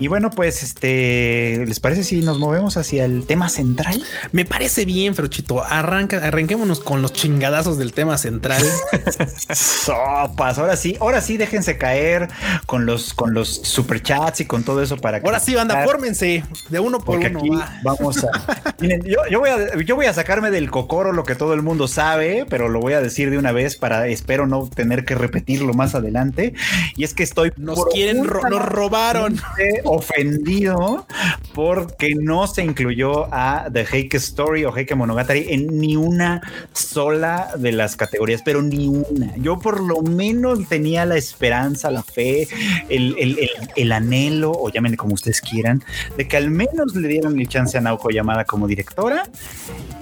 Y 0.00 0.08
bueno, 0.08 0.30
pues 0.30 0.62
este, 0.64 1.64
¿les 1.66 1.78
parece 1.78 2.02
si 2.02 2.22
nos 2.22 2.38
movemos 2.38 2.76
hacia 2.76 3.04
el 3.04 3.24
tema 3.24 3.48
central? 3.48 4.02
Me 4.32 4.44
parece 4.44 4.84
bien, 4.84 5.14
Ferochito. 5.14 5.62
Arranca, 5.64 6.16
arranquémonos 6.16 6.80
con 6.80 7.02
los 7.02 7.12
chingadazos 7.12 7.78
del 7.78 7.92
tema 7.92 8.18
central. 8.18 8.62
Sopas, 9.54 10.58
ahora 10.58 10.76
sí, 10.76 10.96
ahora 11.00 11.20
sí 11.20 11.36
déjense 11.36 11.78
caer 11.78 12.28
con 12.66 12.86
los 12.86 13.14
con 13.14 13.34
los 13.34 13.48
superchats 13.48 14.40
y 14.40 14.44
con 14.46 14.64
todo 14.64 14.82
eso 14.82 14.96
para 14.96 15.20
que 15.20 15.26
Ahora 15.26 15.40
sí, 15.40 15.54
banda, 15.54 15.84
fórmense 15.84 16.44
de 16.68 16.80
uno 16.80 16.98
por 16.98 17.16
porque 17.20 17.28
uno. 17.28 17.38
aquí 17.40 17.48
va. 17.50 17.80
vamos 17.84 18.24
a. 18.24 18.74
Miren, 18.80 19.02
yo, 19.04 19.18
yo 19.30 19.40
voy 19.40 19.50
a 19.50 19.76
yo 19.84 19.94
voy 19.94 20.06
a 20.06 20.14
sacarme 20.14 20.50
del 20.50 20.70
cocoro 20.70 21.12
lo 21.12 21.24
que 21.24 21.34
todo 21.34 21.54
el 21.54 21.62
mundo 21.62 21.86
sabe, 21.88 22.44
pero 22.48 22.68
lo 22.68 22.80
voy 22.80 22.94
a 22.94 23.00
decir 23.00 23.30
de 23.30 23.38
una 23.38 23.52
vez 23.52 23.76
para 23.76 24.06
espero 24.08 24.46
no 24.46 24.68
tener 24.68 25.04
que 25.04 25.14
repetirlo 25.62 25.74
más 25.74 25.94
adelante. 25.94 26.54
Y 26.96 27.04
es 27.04 27.14
que 27.14 27.22
estoy 27.22 27.52
Nos 27.56 27.84
quieren, 27.86 28.24
ro- 28.24 28.42
nos 28.48 28.64
robaron. 28.64 29.38
ofendido 29.84 31.06
porque 31.54 32.14
no 32.14 32.46
se 32.46 32.62
incluyó 32.64 33.32
a 33.32 33.68
The 33.72 33.84
Heike 33.86 34.16
Story 34.16 34.64
o 34.64 34.72
Heike 34.76 34.94
Monogatari 34.94 35.46
en 35.50 35.78
ni 35.78 35.96
una 35.96 36.40
sola 36.72 37.50
de 37.56 37.72
las 37.72 37.96
categorías, 37.96 38.42
pero 38.44 38.62
ni 38.62 38.88
una. 38.88 39.34
Yo 39.36 39.58
por 39.58 39.80
lo 39.80 40.02
menos 40.02 40.68
tenía 40.68 41.04
la 41.06 41.16
esperanza, 41.16 41.90
la 41.90 42.02
fe, 42.02 42.48
el, 42.88 43.16
el- 43.18 43.38
el- 43.38 43.50
el 43.76 43.92
anhelo, 43.92 44.52
o 44.52 44.68
llámenle 44.70 44.96
como 44.96 45.14
ustedes 45.14 45.40
quieran, 45.40 45.82
de 46.16 46.26
que 46.28 46.36
al 46.36 46.50
menos 46.50 46.94
le 46.94 47.08
dieran 47.08 47.38
el 47.38 47.48
chance 47.48 47.76
a 47.78 47.80
Naoko 47.80 48.10
Yamada 48.10 48.44
como 48.44 48.66
directora 48.66 49.24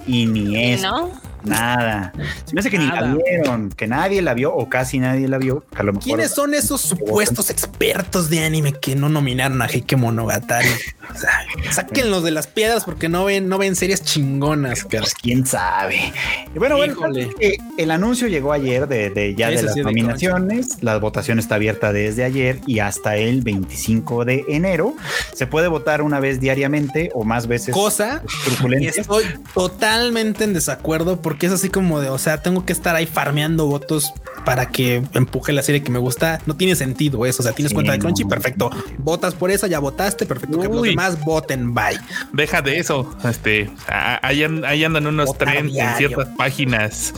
y 0.07 0.25
ni 0.25 0.51
¿Y 0.55 0.73
eso. 0.73 0.87
no? 0.87 1.30
Nada. 1.43 2.13
Se 2.45 2.53
me 2.53 2.59
hace 2.59 2.69
que 2.69 2.77
ni 2.77 2.85
la 2.87 3.13
vieron, 3.15 3.69
que 3.69 3.87
nadie 3.87 4.21
la 4.21 4.33
vio 4.33 4.53
o 4.53 4.69
casi 4.69 4.99
nadie 4.99 5.27
la 5.27 5.37
vio. 5.37 5.65
que 5.71 5.77
a 5.79 5.83
lo 5.83 5.93
mejor- 5.93 6.03
¿Quiénes 6.03 6.31
son 6.31 6.53
esos 6.53 6.81
supuestos 6.81 7.49
expertos 7.49 8.29
de 8.29 8.43
anime 8.43 8.73
que 8.73 8.95
no 8.95 9.09
nominaron 9.09 9.61
a 9.61 9.65
Heike 9.67 9.95
Monogatari? 9.97 10.69
O 11.13 11.17
sea, 11.17 11.31
sáquenlos 11.71 12.23
de 12.23 12.31
las 12.31 12.47
piedras 12.47 12.83
porque 12.83 13.09
no 13.09 13.25
ven, 13.25 13.49
no 13.49 13.57
ven 13.57 13.75
series 13.75 14.03
chingonas. 14.03 14.83
cara. 14.85 15.01
Pues 15.03 15.13
quién 15.15 15.45
sabe. 15.45 16.13
Y 16.53 16.59
bueno, 16.59 16.77
bueno, 16.77 16.93
Híjole. 16.93 17.29
el 17.77 17.91
anuncio 17.91 18.27
llegó 18.27 18.53
ayer 18.53 18.87
de, 18.87 19.09
de 19.09 19.35
ya 19.35 19.49
de 19.49 19.55
las 19.55 19.61
sí 19.61 19.67
es 19.69 19.75
de 19.75 19.83
nominaciones. 19.83 20.77
La 20.81 20.97
votación 20.97 21.39
está 21.39 21.55
abierta 21.55 21.91
desde 21.93 22.23
ayer 22.23 22.59
y 22.67 22.79
hasta 22.79 23.15
el 23.17 23.41
25 23.41 24.25
de 24.25 24.45
enero. 24.49 24.95
Se 25.33 25.47
puede 25.47 25.67
votar 25.67 26.01
una 26.01 26.19
vez 26.19 26.39
diariamente 26.39 27.09
o 27.13 27.23
más 27.23 27.47
veces. 27.47 27.73
Cosa 27.73 28.21
truculentas. 28.45 28.97
estoy 28.99 29.23
totalmente 29.53 30.43
en 30.43 30.53
desacuerdo 30.53 31.21
porque 31.21 31.30
es 31.39 31.51
así 31.51 31.69
como 31.69 31.99
de, 31.99 32.09
o 32.09 32.17
sea, 32.17 32.41
tengo 32.41 32.65
que 32.65 32.73
estar 32.73 32.95
ahí 32.95 33.05
farmeando 33.05 33.65
votos 33.67 34.13
para 34.45 34.67
que 34.67 35.03
empuje 35.13 35.53
la 35.53 35.61
serie 35.61 35.83
que 35.83 35.91
me 35.91 35.99
gusta. 35.99 36.39
No 36.45 36.55
tiene 36.55 36.75
sentido 36.75 37.25
eso. 37.25 37.41
O 37.41 37.43
sea, 37.43 37.53
tienes 37.53 37.69
Sí, 37.69 37.75
cuenta 37.75 37.91
de 37.93 37.99
Crunchy, 37.99 38.23
no. 38.23 38.29
perfecto. 38.29 38.71
Votas 38.97 39.35
por 39.35 39.51
esa, 39.51 39.67
ya 39.67 39.79
votaste, 39.79 40.25
perfecto. 40.25 40.59
Que 40.59 40.67
los 40.67 40.77
Uy. 40.77 40.89
demás 40.89 41.19
voten, 41.23 41.73
bye. 41.75 41.99
Deja 42.33 42.61
de 42.61 42.79
eso. 42.79 43.15
Este, 43.23 43.69
ahí, 43.87 44.43
an- 44.43 44.65
ahí 44.65 44.83
andan 44.83 45.05
unos 45.07 45.27
Votar 45.27 45.49
trends 45.49 45.75
en 45.75 45.95
ciertas 45.97 46.27
páginas 46.37 47.13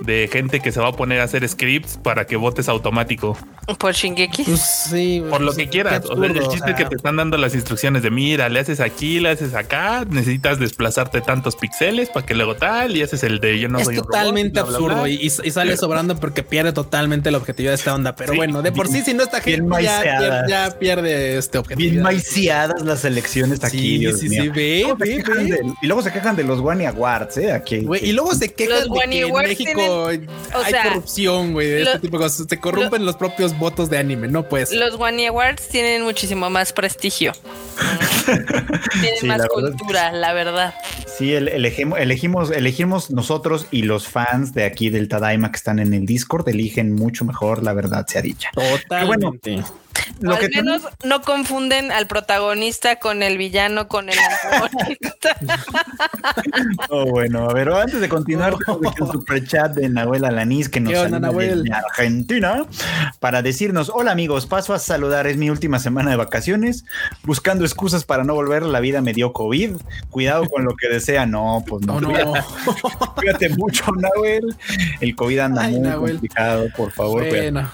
de 0.00 0.28
gente 0.32 0.60
que 0.60 0.72
se 0.72 0.80
va 0.80 0.88
a 0.88 0.92
poner 0.92 1.20
a 1.20 1.24
hacer 1.24 1.46
scripts 1.48 1.98
para 2.02 2.26
que 2.26 2.36
votes 2.36 2.68
automático. 2.68 3.36
Por 3.78 3.92
Shingeki. 3.94 4.44
Pues 4.44 4.60
sí, 4.90 5.22
Por 5.28 5.40
lo 5.40 5.52
que 5.54 5.68
quieras. 5.68 6.04
O 6.08 6.16
sea, 6.16 6.26
el 6.26 6.38
o 6.38 6.50
chiste 6.50 6.70
es 6.70 6.76
que 6.76 6.84
te 6.86 6.96
están 6.96 7.16
dando 7.16 7.36
las 7.36 7.54
instrucciones 7.54 8.02
de 8.02 8.10
mira, 8.10 8.48
le 8.48 8.60
haces 8.60 8.80
aquí, 8.80 9.20
le 9.20 9.30
haces 9.30 9.54
acá, 9.54 10.04
necesitas 10.08 10.58
desplazarte 10.58 11.20
tantos 11.20 11.56
píxeles 11.56 12.08
para 12.10 12.24
que 12.26 12.34
luego 12.34 12.56
tal 12.56 12.96
y 12.96 13.02
haces 13.02 13.22
el 13.22 13.40
de 13.46 13.58
yo 13.60 13.68
no 13.68 13.78
es 13.78 13.84
soy 13.84 13.94
un 13.94 14.00
robot, 14.00 14.10
totalmente 14.12 14.52
bla, 14.52 14.62
bla, 14.64 14.72
absurdo 14.76 15.00
bla. 15.02 15.08
Y, 15.08 15.26
y 15.26 15.50
sale 15.50 15.76
sobrando 15.76 16.16
porque 16.18 16.42
pierde 16.42 16.72
totalmente 16.72 17.28
el 17.28 17.34
objetivo 17.34 17.68
de 17.70 17.74
esta 17.74 17.94
onda. 17.94 18.14
Pero 18.16 18.32
Sí, 18.32 18.36
bueno, 18.38 18.62
de 18.62 18.72
por 18.72 18.88
sí, 18.88 19.02
si 19.02 19.14
no 19.14 19.22
está 19.22 19.40
bien 19.40 19.60
gente, 19.68 19.82
ya, 19.84 19.92
maiceadas. 19.96 20.48
ya, 20.48 20.68
ya 20.68 20.78
pierde 20.78 21.38
este 21.38 21.58
objetivo. 21.58 21.90
Bien 21.90 22.02
maiciadas 22.02 22.82
las 22.82 23.04
elecciones 23.04 23.62
aquí. 23.64 23.78
Sí, 23.78 23.98
Dios 23.98 24.20
sí, 24.20 24.28
mío. 24.28 24.42
sí, 24.44 24.48
ve, 24.50 24.86
y 25.82 25.86
luego 25.86 26.02
se 26.02 26.12
quejan 26.12 26.36
de 26.36 26.44
los 26.44 26.60
Wani 26.60 26.86
Awards, 26.86 27.36
¿eh? 27.38 27.52
Aquí. 27.52 27.86
Y 28.02 28.12
luego 28.12 28.34
se 28.34 28.52
quejan 28.52 28.74
Los 28.74 28.84
de 28.84 28.88
que 28.88 28.90
Wani 28.94 29.18
en 29.20 29.34
México 29.34 30.06
hay 30.06 30.26
sea, 30.70 30.84
corrupción, 30.84 31.52
güey, 31.52 31.68
de 31.68 31.82
este 31.82 31.98
tipo 32.00 32.18
de 32.18 32.24
cosas. 32.24 32.46
Se 32.48 32.60
corrompen 32.60 33.04
los 33.04 33.16
propios 33.16 33.56
votos 33.58 33.90
de 33.90 33.98
anime, 33.98 34.28
no 34.28 34.48
pues. 34.48 34.72
Los 34.72 34.96
Wani 34.96 35.26
Awards 35.26 35.68
tienen 35.68 36.02
muchísimo 36.02 36.48
más 36.50 36.72
prestigio. 36.72 37.32
tienen 38.26 39.18
Sí, 39.20 39.26
más 39.26 39.38
la 39.38 39.44
verdad 39.54 39.72
cultura, 39.76 40.12
la 40.12 40.32
verdad. 40.32 40.74
Sí, 41.18 41.32
el- 41.34 41.48
elegimos, 41.48 41.98
elegimos, 41.98 42.50
elegimos 42.50 43.10
nosotros 43.10 43.33
y 43.70 43.82
los 43.82 44.08
fans 44.08 44.54
de 44.54 44.64
aquí 44.64 44.90
del 44.90 45.08
Tadaima 45.08 45.50
que 45.50 45.56
están 45.56 45.78
en 45.78 45.92
el 45.94 46.06
Discord 46.06 46.48
eligen 46.48 46.94
mucho 46.94 47.24
mejor, 47.24 47.62
la 47.62 47.72
verdad 47.72 48.06
sea 48.06 48.22
dicha. 48.22 48.50
Totalmente. 48.54 49.60
O 49.60 49.84
Lo 50.20 50.34
al 50.34 50.38
que 50.40 50.48
menos 50.48 50.82
no 51.04 51.22
confunden 51.22 51.92
al 51.92 52.06
protagonista 52.06 52.96
con 52.96 53.22
el 53.22 53.38
villano, 53.38 53.88
con 53.88 54.08
el 54.08 54.18
antagonista. 54.18 55.36
Oh, 56.90 57.06
bueno, 57.06 57.48
a 57.48 57.52
ver, 57.52 57.68
antes 57.70 58.00
de 58.00 58.08
continuar, 58.08 58.56
tenemos 58.56 58.92
aquí 58.92 59.02
un 59.02 59.12
super 59.12 59.46
chat 59.46 59.72
de 59.74 59.88
Nahuel 59.88 60.24
Alanís 60.24 60.68
que 60.68 60.80
nos 60.80 60.92
¿Qué 60.92 60.98
onda, 60.98 61.10
saluda 61.18 61.28
Nahuel? 61.30 61.62
desde 61.62 61.74
Argentina 61.74 62.66
para 63.20 63.42
decirnos: 63.42 63.90
Hola 63.94 64.12
amigos, 64.12 64.46
paso 64.46 64.74
a 64.74 64.78
saludar. 64.78 65.26
Es 65.26 65.36
mi 65.36 65.50
última 65.50 65.78
semana 65.78 66.10
de 66.10 66.16
vacaciones, 66.16 66.84
buscando 67.22 67.64
excusas 67.64 68.04
para 68.04 68.24
no 68.24 68.34
volver. 68.34 68.62
La 68.62 68.80
vida 68.80 69.00
me 69.00 69.12
dio 69.12 69.32
COVID. 69.32 69.76
Cuidado 70.10 70.48
con 70.48 70.64
lo 70.64 70.74
que 70.76 70.88
desea. 70.88 71.26
No, 71.26 71.64
pues 71.66 71.86
no. 71.86 71.96
Oh, 71.96 72.00
no. 72.00 72.34
Cuídate, 73.24 73.48
mucho, 73.50 73.84
Nahuel. 73.92 74.54
El 75.00 75.16
COVID 75.16 75.38
anda 75.38 75.62
Ay, 75.62 75.72
muy 75.72 75.80
Nahuel. 75.80 76.12
complicado. 76.12 76.68
Por 76.76 76.90
favor. 76.90 77.26
Bueno, 77.26 77.70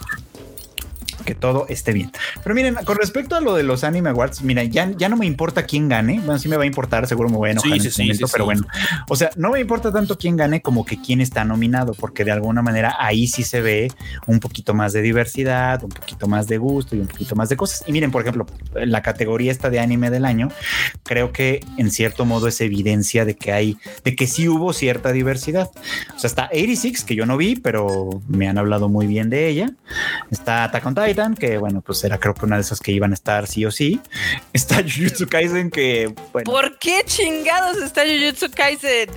que 1.30 1.36
todo 1.36 1.66
esté 1.68 1.92
bien. 1.92 2.10
Pero 2.42 2.56
miren, 2.56 2.74
con 2.84 2.96
respecto 2.96 3.36
a 3.36 3.40
lo 3.40 3.54
de 3.54 3.62
los 3.62 3.84
Anime 3.84 4.10
Awards, 4.10 4.42
mira, 4.42 4.64
ya, 4.64 4.90
ya 4.96 5.08
no 5.08 5.16
me 5.16 5.26
importa 5.26 5.62
quién 5.62 5.88
gane. 5.88 6.18
Bueno, 6.18 6.40
sí 6.40 6.48
me 6.48 6.56
va 6.56 6.64
a 6.64 6.66
importar, 6.66 7.06
seguro 7.06 7.28
me 7.28 7.36
voy 7.36 7.50
a 7.50 7.52
enojar 7.52 7.70
Sí, 7.70 7.76
en 7.76 7.82
sí, 7.82 7.88
este 7.88 7.96
sí, 7.96 8.02
momento, 8.02 8.26
pero 8.32 8.44
bueno. 8.46 8.66
O 9.08 9.14
sea, 9.14 9.30
no 9.36 9.52
me 9.52 9.60
importa 9.60 9.92
tanto 9.92 10.18
quién 10.18 10.36
gane 10.36 10.60
como 10.60 10.84
que 10.84 11.00
quién 11.00 11.20
está 11.20 11.44
nominado, 11.44 11.94
porque 11.94 12.24
de 12.24 12.32
alguna 12.32 12.62
manera 12.62 12.96
ahí 12.98 13.28
sí 13.28 13.44
se 13.44 13.60
ve 13.60 13.92
un 14.26 14.40
poquito 14.40 14.74
más 14.74 14.92
de 14.92 15.02
diversidad, 15.02 15.84
un 15.84 15.90
poquito 15.90 16.26
más 16.26 16.48
de 16.48 16.58
gusto 16.58 16.96
y 16.96 16.98
un 16.98 17.06
poquito 17.06 17.36
más 17.36 17.48
de 17.48 17.56
cosas. 17.56 17.84
Y 17.86 17.92
miren, 17.92 18.10
por 18.10 18.22
ejemplo, 18.22 18.44
la 18.74 19.02
categoría 19.02 19.52
esta 19.52 19.70
de 19.70 19.78
anime 19.78 20.10
del 20.10 20.24
año, 20.24 20.48
creo 21.04 21.30
que 21.30 21.60
en 21.76 21.92
cierto 21.92 22.24
modo 22.24 22.48
es 22.48 22.60
evidencia 22.60 23.24
de 23.24 23.36
que 23.36 23.52
hay, 23.52 23.76
de 24.02 24.16
que 24.16 24.26
sí 24.26 24.48
hubo 24.48 24.72
cierta 24.72 25.12
diversidad. 25.12 25.70
O 26.16 26.18
sea, 26.18 26.26
está 26.26 26.46
86, 26.46 27.04
que 27.04 27.14
yo 27.14 27.24
no 27.24 27.36
vi, 27.36 27.54
pero 27.54 28.20
me 28.26 28.48
han 28.48 28.58
hablado 28.58 28.88
muy 28.88 29.06
bien 29.06 29.30
de 29.30 29.46
ella. 29.46 29.70
Está 30.32 30.64
Attack 30.64 30.86
on 30.86 30.94
Titan, 30.94 31.19
que 31.36 31.58
bueno, 31.58 31.80
pues 31.82 32.02
era 32.04 32.18
creo 32.18 32.34
que 32.34 32.44
una 32.46 32.56
de 32.56 32.62
esas 32.62 32.80
que 32.80 32.92
iban 32.92 33.10
a 33.12 33.14
estar 33.14 33.46
sí 33.46 33.64
o 33.64 33.70
sí. 33.70 34.00
Está 34.52 34.76
Jujutsu 34.82 35.26
Kaisen, 35.28 35.70
que 35.70 36.12
bueno, 36.32 36.50
¿Por 36.50 36.78
qué 36.78 37.02
chingados 37.06 37.76
está 37.78 38.02
Jujutsu 38.02 38.50
Kaisen? 38.54 39.08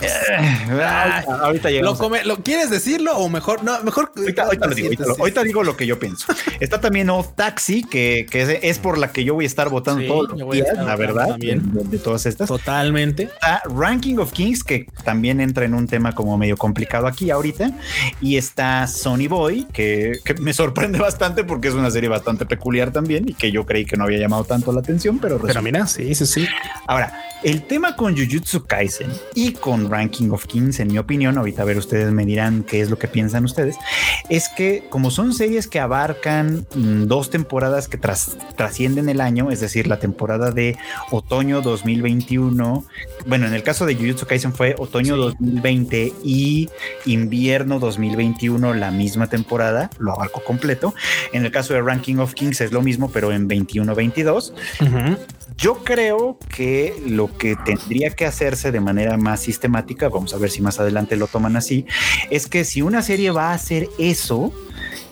ahorita, 0.00 1.20
ahorita 1.44 1.68
¿lo, 1.68 1.74
llegamos. 1.74 1.98
come- 1.98 2.24
¿lo 2.24 2.36
quieres 2.42 2.70
decirlo 2.70 3.16
o 3.16 3.28
mejor? 3.28 3.62
No, 3.64 3.82
mejor. 3.82 4.12
Ahorita, 4.16 4.44
ahorita 4.44 4.66
lo 4.66 4.74
digo, 4.74 4.86
ahorita, 4.88 5.06
lo- 5.06 5.16
ahorita 5.18 5.42
digo 5.42 5.62
lo 5.64 5.76
que 5.76 5.86
yo 5.86 5.98
pienso. 5.98 6.26
Está 6.60 6.80
también 6.80 7.10
Off 7.10 7.28
Taxi, 7.34 7.82
que, 7.84 8.26
que 8.30 8.42
es, 8.42 8.58
es 8.62 8.78
por 8.78 8.98
la 8.98 9.12
que 9.12 9.24
yo 9.24 9.34
voy 9.34 9.44
a 9.44 9.46
estar 9.46 9.68
votando 9.68 10.00
Sí, 10.02 10.06
yo 10.08 10.50
a 10.52 10.56
estar 10.56 10.84
la 10.84 10.96
verdad, 10.96 11.28
también. 11.28 11.72
de, 11.72 11.84
de 11.84 11.98
todas 11.98 12.26
estas. 12.26 12.48
Totalmente. 12.48 13.24
Está 13.24 13.62
Ranking 13.68 14.18
of 14.18 14.32
Kings, 14.32 14.64
que 14.64 14.86
también 15.04 15.40
entra 15.40 15.64
en 15.64 15.74
un 15.74 15.86
tema 15.86 16.14
como 16.14 16.36
medio 16.36 16.56
complicado 16.56 17.06
aquí 17.06 17.30
ahorita. 17.30 17.70
Y 18.20 18.36
está 18.36 18.86
Sony 18.86 19.28
Boy, 19.28 19.66
que, 19.72 20.18
que 20.24 20.34
me 20.34 20.52
sorprende 20.52 20.98
bastante 21.04 21.33
porque 21.42 21.68
es 21.68 21.74
una 21.74 21.90
serie 21.90 22.08
bastante 22.08 22.46
peculiar 22.46 22.92
también 22.92 23.28
y 23.28 23.34
que 23.34 23.50
yo 23.50 23.66
creí 23.66 23.84
que 23.84 23.96
no 23.96 24.04
había 24.04 24.18
llamado 24.18 24.44
tanto 24.44 24.72
la 24.72 24.80
atención, 24.80 25.18
pero, 25.18 25.40
Pero 25.40 25.62
mira, 25.62 25.88
sí, 25.88 26.14
sí, 26.14 26.26
sí. 26.26 26.46
Ahora, 26.86 27.12
el 27.44 27.62
tema 27.62 27.94
con 27.94 28.16
Jujutsu 28.16 28.64
Kaisen 28.64 29.10
y 29.34 29.52
con 29.52 29.90
Ranking 29.90 30.30
of 30.30 30.46
Kings, 30.46 30.80
en 30.80 30.88
mi 30.88 30.98
opinión, 30.98 31.36
ahorita 31.38 31.62
a 31.62 31.64
ver 31.64 31.76
ustedes 31.78 32.10
me 32.12 32.24
dirán 32.24 32.62
qué 32.64 32.80
es 32.80 32.90
lo 32.90 32.98
que 32.98 33.06
piensan 33.06 33.44
ustedes, 33.44 33.76
es 34.30 34.48
que 34.56 34.84
como 34.90 35.10
son 35.10 35.34
series 35.34 35.66
que 35.68 35.78
abarcan 35.78 36.66
mm, 36.74 37.04
dos 37.06 37.30
temporadas 37.30 37.86
que 37.88 37.98
tras- 37.98 38.36
trascienden 38.56 39.08
el 39.08 39.20
año, 39.20 39.50
es 39.50 39.60
decir, 39.60 39.86
la 39.86 39.98
temporada 39.98 40.50
de 40.50 40.76
otoño 41.10 41.60
2021, 41.60 42.84
bueno, 43.26 43.46
en 43.46 43.54
el 43.54 43.62
caso 43.62 43.86
de 43.86 43.94
Jujutsu 43.94 44.26
Kaisen 44.26 44.52
fue 44.52 44.74
otoño 44.78 45.14
Sí. 45.16 45.20
2020 45.38 46.12
y 46.24 46.68
invierno 47.06 47.78
2021, 47.78 48.72
la 48.74 48.90
misma 48.90 49.28
temporada, 49.28 49.90
lo 49.98 50.12
abarco 50.12 50.42
completo. 50.44 50.94
En 51.32 51.44
el 51.44 51.50
caso 51.52 51.74
de 51.74 51.82
Ranking 51.82 52.16
of 52.16 52.32
Kings 52.34 52.60
es 52.62 52.72
lo 52.72 52.80
mismo, 52.82 53.10
pero 53.10 53.32
en 53.32 53.48
21-22. 53.48 54.52
Ujú. 54.80 55.18
Yo 55.56 55.84
creo 55.84 56.38
que 56.54 56.94
lo 57.06 57.36
que 57.36 57.56
tendría 57.56 58.10
que 58.10 58.26
hacerse 58.26 58.72
de 58.72 58.80
manera 58.80 59.16
más 59.16 59.40
sistemática, 59.40 60.08
vamos 60.08 60.34
a 60.34 60.38
ver 60.38 60.50
si 60.50 60.62
más 60.62 60.80
adelante 60.80 61.16
lo 61.16 61.26
toman 61.26 61.56
así, 61.56 61.86
es 62.30 62.46
que 62.46 62.64
si 62.64 62.82
una 62.82 63.02
serie 63.02 63.30
va 63.30 63.50
a 63.50 63.54
hacer 63.54 63.88
eso, 63.98 64.52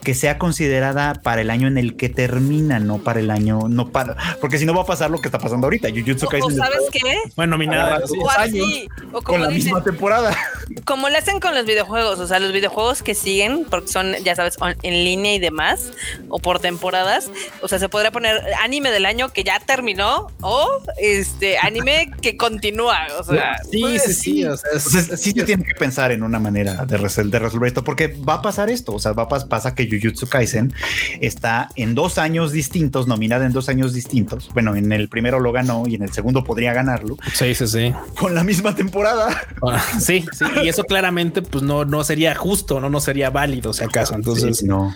que 0.04 0.14
sea 0.14 0.38
considerada 0.38 1.14
para 1.14 1.40
el 1.42 1.50
año 1.50 1.68
en 1.68 1.78
el 1.78 1.96
que 1.96 2.08
termina, 2.08 2.78
no 2.80 2.98
para 2.98 3.20
el 3.20 3.30
año, 3.30 3.68
no 3.68 3.90
para, 3.90 4.16
porque 4.40 4.58
si 4.58 4.66
no 4.66 4.74
va 4.74 4.82
a 4.82 4.86
pasar 4.86 5.10
lo 5.10 5.18
que 5.18 5.28
está 5.28 5.38
pasando 5.38 5.66
ahorita. 5.66 5.88
Jujutsu 5.90 6.26
Kaisen 6.26 6.56
¿sabes 6.56 6.80
qué? 6.92 7.18
Bueno, 7.36 7.52
nominada. 7.52 8.00
Sí. 8.06 8.18
O 8.20 8.30
así, 8.30 8.88
o 9.08 9.12
con 9.12 9.22
como 9.22 9.38
la 9.38 9.48
dicen, 9.48 9.64
misma 9.74 9.84
temporada. 9.84 10.36
como 10.84 11.08
le 11.08 11.18
hacen 11.18 11.38
con 11.40 11.54
los 11.54 11.64
videojuegos, 11.66 12.18
o 12.18 12.26
sea, 12.26 12.38
los 12.40 12.52
videojuegos 12.52 13.02
que 13.02 13.14
siguen, 13.14 13.64
porque 13.70 13.88
son, 13.88 14.14
ya 14.24 14.34
sabes, 14.34 14.56
on- 14.60 14.76
en 14.82 15.04
línea 15.04 15.34
y 15.34 15.38
demás, 15.38 15.90
o 16.28 16.38
por 16.38 16.58
temporadas, 16.60 17.30
o 17.60 17.68
sea, 17.68 17.78
se 17.78 17.88
podría 17.88 18.10
poner 18.10 18.40
anime 18.62 18.90
del 18.90 19.06
año 19.06 19.32
que 19.32 19.44
ya 19.44 19.60
terminó 19.60 20.28
o 20.40 20.82
este 20.98 21.58
anime 21.58 22.10
que 22.20 22.36
continúa, 22.36 22.98
o 23.18 23.24
sea, 23.24 23.56
Sí, 23.70 23.80
Pues 23.82 24.02
sí, 24.04 24.14
sí. 24.14 24.44
O 24.44 24.56
sea, 24.56 24.70
es- 24.74 24.86
O 24.86 24.90
sea, 24.90 25.16
sí 25.16 25.32
se 25.32 25.44
tiene 25.44 25.64
que 25.64 25.74
pensar 25.74 26.10
en 26.12 26.22
una 26.22 26.38
manera 26.38 26.84
de, 26.86 26.98
resol- 26.98 27.30
de 27.30 27.38
resolver 27.38 27.68
esto, 27.68 27.84
porque 27.84 28.08
va 28.08 28.34
a 28.34 28.42
pasar 28.42 28.68
esto. 28.70 28.92
O 28.94 28.98
sea, 28.98 29.12
va 29.12 29.24
a 29.24 29.28
pas- 29.28 29.46
pasa 29.48 29.74
que 29.74 29.86
Jujutsu 30.00 30.26
Kaisen 30.28 30.72
está 31.20 31.68
en 31.76 31.94
dos 31.94 32.18
años 32.18 32.52
distintos, 32.52 33.06
nominada 33.06 33.46
en 33.46 33.52
dos 33.52 33.68
años 33.68 33.92
distintos. 33.92 34.50
Bueno, 34.52 34.74
en 34.76 34.92
el 34.92 35.08
primero 35.08 35.40
lo 35.40 35.52
ganó 35.52 35.84
y 35.86 35.94
en 35.94 36.02
el 36.02 36.12
segundo 36.12 36.44
podría 36.44 36.72
ganarlo 36.72 37.16
sí, 37.34 37.54
sí, 37.54 37.66
sí. 37.66 37.92
con 38.18 38.34
la 38.34 38.44
misma 38.44 38.74
temporada. 38.74 39.28
Ah, 39.66 39.82
Sí, 40.00 40.24
sí. 40.32 40.44
Y 40.64 40.68
eso 40.68 40.84
claramente, 40.84 41.42
pues 41.42 41.62
no, 41.62 41.84
no 41.84 42.02
sería 42.04 42.34
justo, 42.34 42.80
no, 42.80 42.88
no 42.90 43.00
sería 43.00 43.30
válido, 43.30 43.72
si 43.72 43.84
acaso. 43.84 44.14
Entonces, 44.14 44.58
Sí, 44.58 44.66
no. 44.66 44.94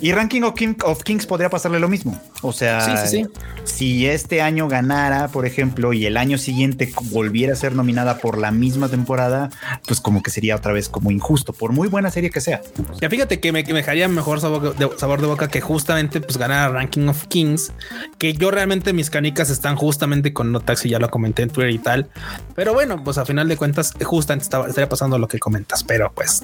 Y 0.00 0.12
Ranking 0.12 0.42
of, 0.42 0.54
King- 0.54 0.76
of 0.84 1.02
Kings 1.02 1.26
podría 1.26 1.50
pasarle 1.50 1.78
lo 1.80 1.88
mismo. 1.88 2.20
O 2.42 2.52
sea, 2.52 3.06
Sí, 3.06 3.16
sí, 3.18 3.26
si 3.64 4.06
este 4.06 4.40
año 4.42 4.68
ganara, 4.68 5.28
por 5.28 5.46
ejemplo, 5.46 5.92
y 5.92 6.06
el 6.06 6.16
año 6.16 6.38
siguiente 6.38 6.92
volviera 7.10 7.52
a 7.52 7.56
ser 7.56 7.74
nominada 7.74 8.18
por 8.18 8.38
la 8.38 8.50
misma 8.50 8.88
temporada, 8.88 9.50
pues 9.86 10.00
como 10.00 10.22
que 10.22 10.30
sería 10.30 10.56
otra 10.56 10.72
vez 10.72 10.88
como 10.88 11.10
injusto, 11.10 11.52
por 11.52 11.72
muy 11.72 11.88
buena 11.88 12.10
serie 12.10 12.30
que 12.30 12.40
sea. 12.40 12.62
Ya 13.00 13.08
fíjate 13.10 13.40
que 13.40 13.52
me, 13.52 13.64
que 13.64 13.72
me 13.72 13.80
dejaría 13.80 14.08
mejor 14.08 14.33
sabor 14.40 14.74
de, 14.74 14.90
sabor 14.98 15.20
de 15.20 15.26
boca 15.26 15.48
que 15.48 15.60
justamente 15.60 16.20
pues 16.20 16.36
ganar 16.36 16.72
Ranking 16.72 17.08
of 17.08 17.26
Kings, 17.26 17.72
que 18.18 18.32
yo 18.32 18.50
realmente 18.50 18.92
mis 18.92 19.10
canicas 19.10 19.50
están 19.50 19.76
justamente 19.76 20.32
con 20.32 20.52
No 20.52 20.60
Taxi, 20.60 20.88
ya 20.88 20.98
lo 20.98 21.10
comenté 21.10 21.42
en 21.42 21.50
Twitter 21.50 21.70
y 21.70 21.78
tal. 21.78 22.08
Pero 22.54 22.74
bueno, 22.74 23.02
pues 23.02 23.18
a 23.18 23.24
final 23.24 23.48
de 23.48 23.56
cuentas, 23.56 23.92
justamente 24.02 24.44
estaba, 24.44 24.68
estaría 24.68 24.88
pasando 24.88 25.18
lo 25.18 25.28
que 25.28 25.38
comentas, 25.38 25.84
pero 25.84 26.12
pues 26.14 26.42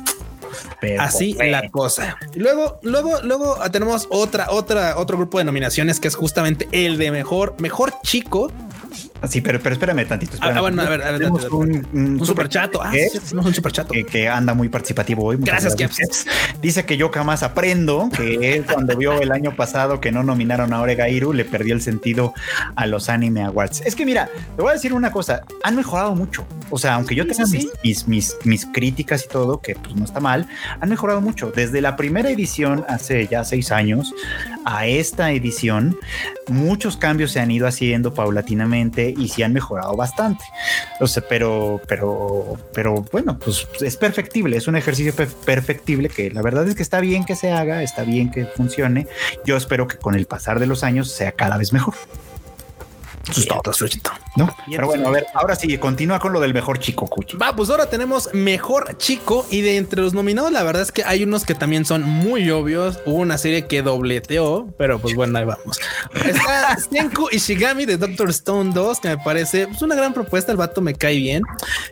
Pero, 0.80 1.02
así 1.02 1.34
bueno. 1.34 1.52
la 1.52 1.70
cosa. 1.70 2.16
Y 2.34 2.40
luego, 2.40 2.78
luego, 2.82 3.20
luego 3.22 3.58
tenemos 3.70 4.06
otra, 4.10 4.50
otra, 4.50 4.98
otro 4.98 5.16
grupo 5.16 5.38
de 5.38 5.44
nominaciones 5.44 6.00
que 6.00 6.08
es 6.08 6.14
justamente 6.14 6.68
el 6.72 6.98
de 6.98 7.10
mejor, 7.10 7.54
mejor 7.58 7.94
chico. 8.02 8.50
Sí, 9.28 9.40
pero, 9.40 9.60
pero 9.60 9.74
espérame 9.74 10.06
tantito. 10.06 10.34
espérame. 10.34 10.56
Ah, 10.56 10.60
bueno, 10.60 10.82
a 10.82 10.88
ver, 10.88 11.02
a 11.02 11.10
ver, 11.12 11.30
un, 11.30 11.86
un 11.92 12.20
Un 12.20 12.26
super 12.26 12.48
chato. 12.48 12.80
Ah, 12.82 12.90
que- 12.90 13.08
sí, 13.10 13.18
tenemos 13.20 13.46
un 13.46 13.54
super 13.54 13.72
chato. 13.72 13.92
que, 13.92 14.04
que 14.04 14.28
anda 14.28 14.54
muy 14.54 14.68
participativo 14.68 15.24
hoy. 15.24 15.36
Muchas 15.36 15.62
Gracias, 15.64 15.74
Keps. 15.76 16.26
Dice 16.62 16.84
que 16.84 16.96
yo 16.96 17.10
jamás 17.10 17.42
aprendo, 17.42 18.08
que 18.16 18.54
él 18.56 18.64
cuando 18.70 18.96
vio 18.96 19.20
el 19.20 19.32
año 19.32 19.54
pasado 19.56 20.00
que 20.00 20.10
no 20.12 20.22
nominaron 20.22 20.72
a 20.72 20.80
Oregairu, 20.80 21.32
le 21.32 21.44
perdió 21.44 21.74
el 21.74 21.82
sentido 21.82 22.32
a 22.76 22.86
los 22.86 23.08
Anime 23.08 23.42
Awards. 23.44 23.82
Es 23.84 23.94
que 23.94 24.04
mira, 24.06 24.28
te 24.56 24.62
voy 24.62 24.70
a 24.70 24.74
decir 24.74 24.92
una 24.92 25.10
cosa, 25.12 25.42
han 25.62 25.76
mejorado 25.76 26.14
mucho. 26.14 26.46
O 26.70 26.78
sea, 26.78 26.94
aunque 26.94 27.14
yo 27.14 27.26
tenga 27.26 27.46
mis, 27.46 27.68
mis, 27.84 28.08
mis, 28.08 28.36
mis 28.44 28.66
críticas 28.66 29.24
y 29.26 29.28
todo, 29.28 29.60
que 29.60 29.74
pues 29.74 29.94
no 29.96 30.04
está 30.04 30.20
mal, 30.20 30.46
han 30.80 30.88
mejorado 30.88 31.20
mucho. 31.20 31.52
Desde 31.54 31.80
la 31.80 31.96
primera 31.96 32.30
edición, 32.30 32.84
hace 32.88 33.26
ya 33.26 33.44
seis 33.44 33.70
años, 33.72 34.14
a 34.64 34.86
esta 34.86 35.32
edición, 35.32 35.96
muchos 36.48 36.96
cambios 36.96 37.32
se 37.32 37.40
han 37.40 37.50
ido 37.50 37.66
haciendo 37.66 38.14
paulatinamente 38.14 39.09
y 39.16 39.28
sí 39.28 39.42
han 39.42 39.52
mejorado 39.52 39.94
bastante. 39.96 40.44
O 41.00 41.06
sea, 41.06 41.22
pero, 41.28 41.80
pero, 41.86 42.56
pero 42.72 43.04
bueno, 43.12 43.38
pues 43.38 43.66
es 43.80 43.96
perfectible, 43.96 44.56
es 44.56 44.68
un 44.68 44.76
ejercicio 44.76 45.14
pe- 45.14 45.26
perfectible 45.44 46.08
que 46.08 46.30
la 46.30 46.42
verdad 46.42 46.66
es 46.68 46.74
que 46.74 46.82
está 46.82 47.00
bien 47.00 47.24
que 47.24 47.36
se 47.36 47.52
haga, 47.52 47.82
está 47.82 48.02
bien 48.04 48.30
que 48.30 48.44
funcione. 48.46 49.06
Yo 49.44 49.56
espero 49.56 49.86
que 49.88 49.96
con 49.96 50.14
el 50.14 50.26
pasar 50.26 50.60
de 50.60 50.66
los 50.66 50.82
años 50.84 51.10
sea 51.10 51.32
cada 51.32 51.56
vez 51.56 51.72
mejor. 51.72 51.94
Eso 53.28 53.40
es 53.40 53.46
todo. 53.46 53.60
¿no? 54.36 54.54
Pero 54.70 54.86
bueno, 54.86 55.08
a 55.08 55.10
ver, 55.10 55.26
ahora 55.34 55.54
sí, 55.56 55.76
continúa 55.78 56.18
con 56.18 56.32
lo 56.32 56.40
del 56.40 56.54
mejor 56.54 56.78
chico, 56.78 57.06
Cuchi. 57.06 57.36
Va, 57.36 57.54
pues 57.54 57.68
ahora 57.70 57.86
tenemos 57.90 58.30
mejor 58.32 58.96
chico 58.96 59.46
y 59.50 59.60
de 59.60 59.76
entre 59.76 60.00
los 60.02 60.14
nominados, 60.14 60.52
la 60.52 60.62
verdad 60.62 60.82
es 60.82 60.92
que 60.92 61.04
hay 61.04 61.24
unos 61.24 61.44
que 61.44 61.54
también 61.54 61.84
son 61.84 62.02
muy 62.02 62.50
obvios. 62.50 62.98
Hubo 63.06 63.16
una 63.16 63.38
serie 63.38 63.66
que 63.66 63.82
dobleteó, 63.82 64.68
pero 64.78 64.98
pues 65.00 65.14
bueno, 65.14 65.38
ahí 65.38 65.44
vamos. 65.44 65.78
Está 66.24 66.76
Senku 66.92 67.28
Ishigami 67.30 67.86
de 67.86 67.96
Doctor 67.96 68.30
Stone 68.30 68.72
2, 68.72 69.00
que 69.00 69.08
me 69.08 69.18
parece 69.18 69.66
pues, 69.66 69.82
una 69.82 69.94
gran 69.94 70.14
propuesta. 70.14 70.52
El 70.52 70.58
vato 70.58 70.80
me 70.80 70.94
cae 70.94 71.16
bien. 71.16 71.42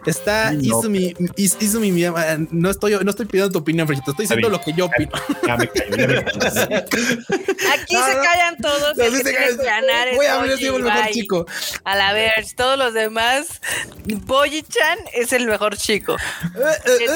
Está 0.07 0.53
no. 0.53 0.61
Izumi, 0.61 1.15
Is- 1.37 1.57
Izumi 1.61 1.93
Miyama. 1.93 2.25
No 2.51 2.71
estoy, 2.71 2.97
no 3.03 3.11
estoy 3.11 3.27
pidiendo 3.27 3.53
tu 3.53 3.59
opinión, 3.59 3.87
Frechito. 3.87 4.13
Estoy 4.13 4.25
diciendo 4.25 4.49
lo 4.49 4.61
que 4.61 4.73
yo 4.73 4.87
opino. 4.87 5.11
Ya 5.47 5.57
me 5.57 5.69
cayó, 5.69 5.97
ya 5.97 6.07
me 6.07 6.15
cayó. 6.15 6.39
aquí 7.73 7.95
No, 7.95 8.07
se 8.07 8.15
callan 8.15 8.57
todos. 8.61 8.97
se 8.97 9.57
ganar 9.57 10.09
Voy 10.15 10.27
a 10.27 10.35
abrir 10.39 10.53
el 10.53 10.61
mejor 10.61 10.83
bye. 10.83 10.93
Chico. 11.21 11.47
A 11.85 11.97
la 11.97 12.13
ver, 12.13 12.45
todos 12.57 12.79
los 12.79 12.95
demás, 12.95 13.61
Boyi-chan 14.05 14.99
es 15.13 15.33
el 15.33 15.47
mejor 15.47 15.77
chico. 15.77 16.17
Eh, 16.55 16.79
eh, 16.87 17.07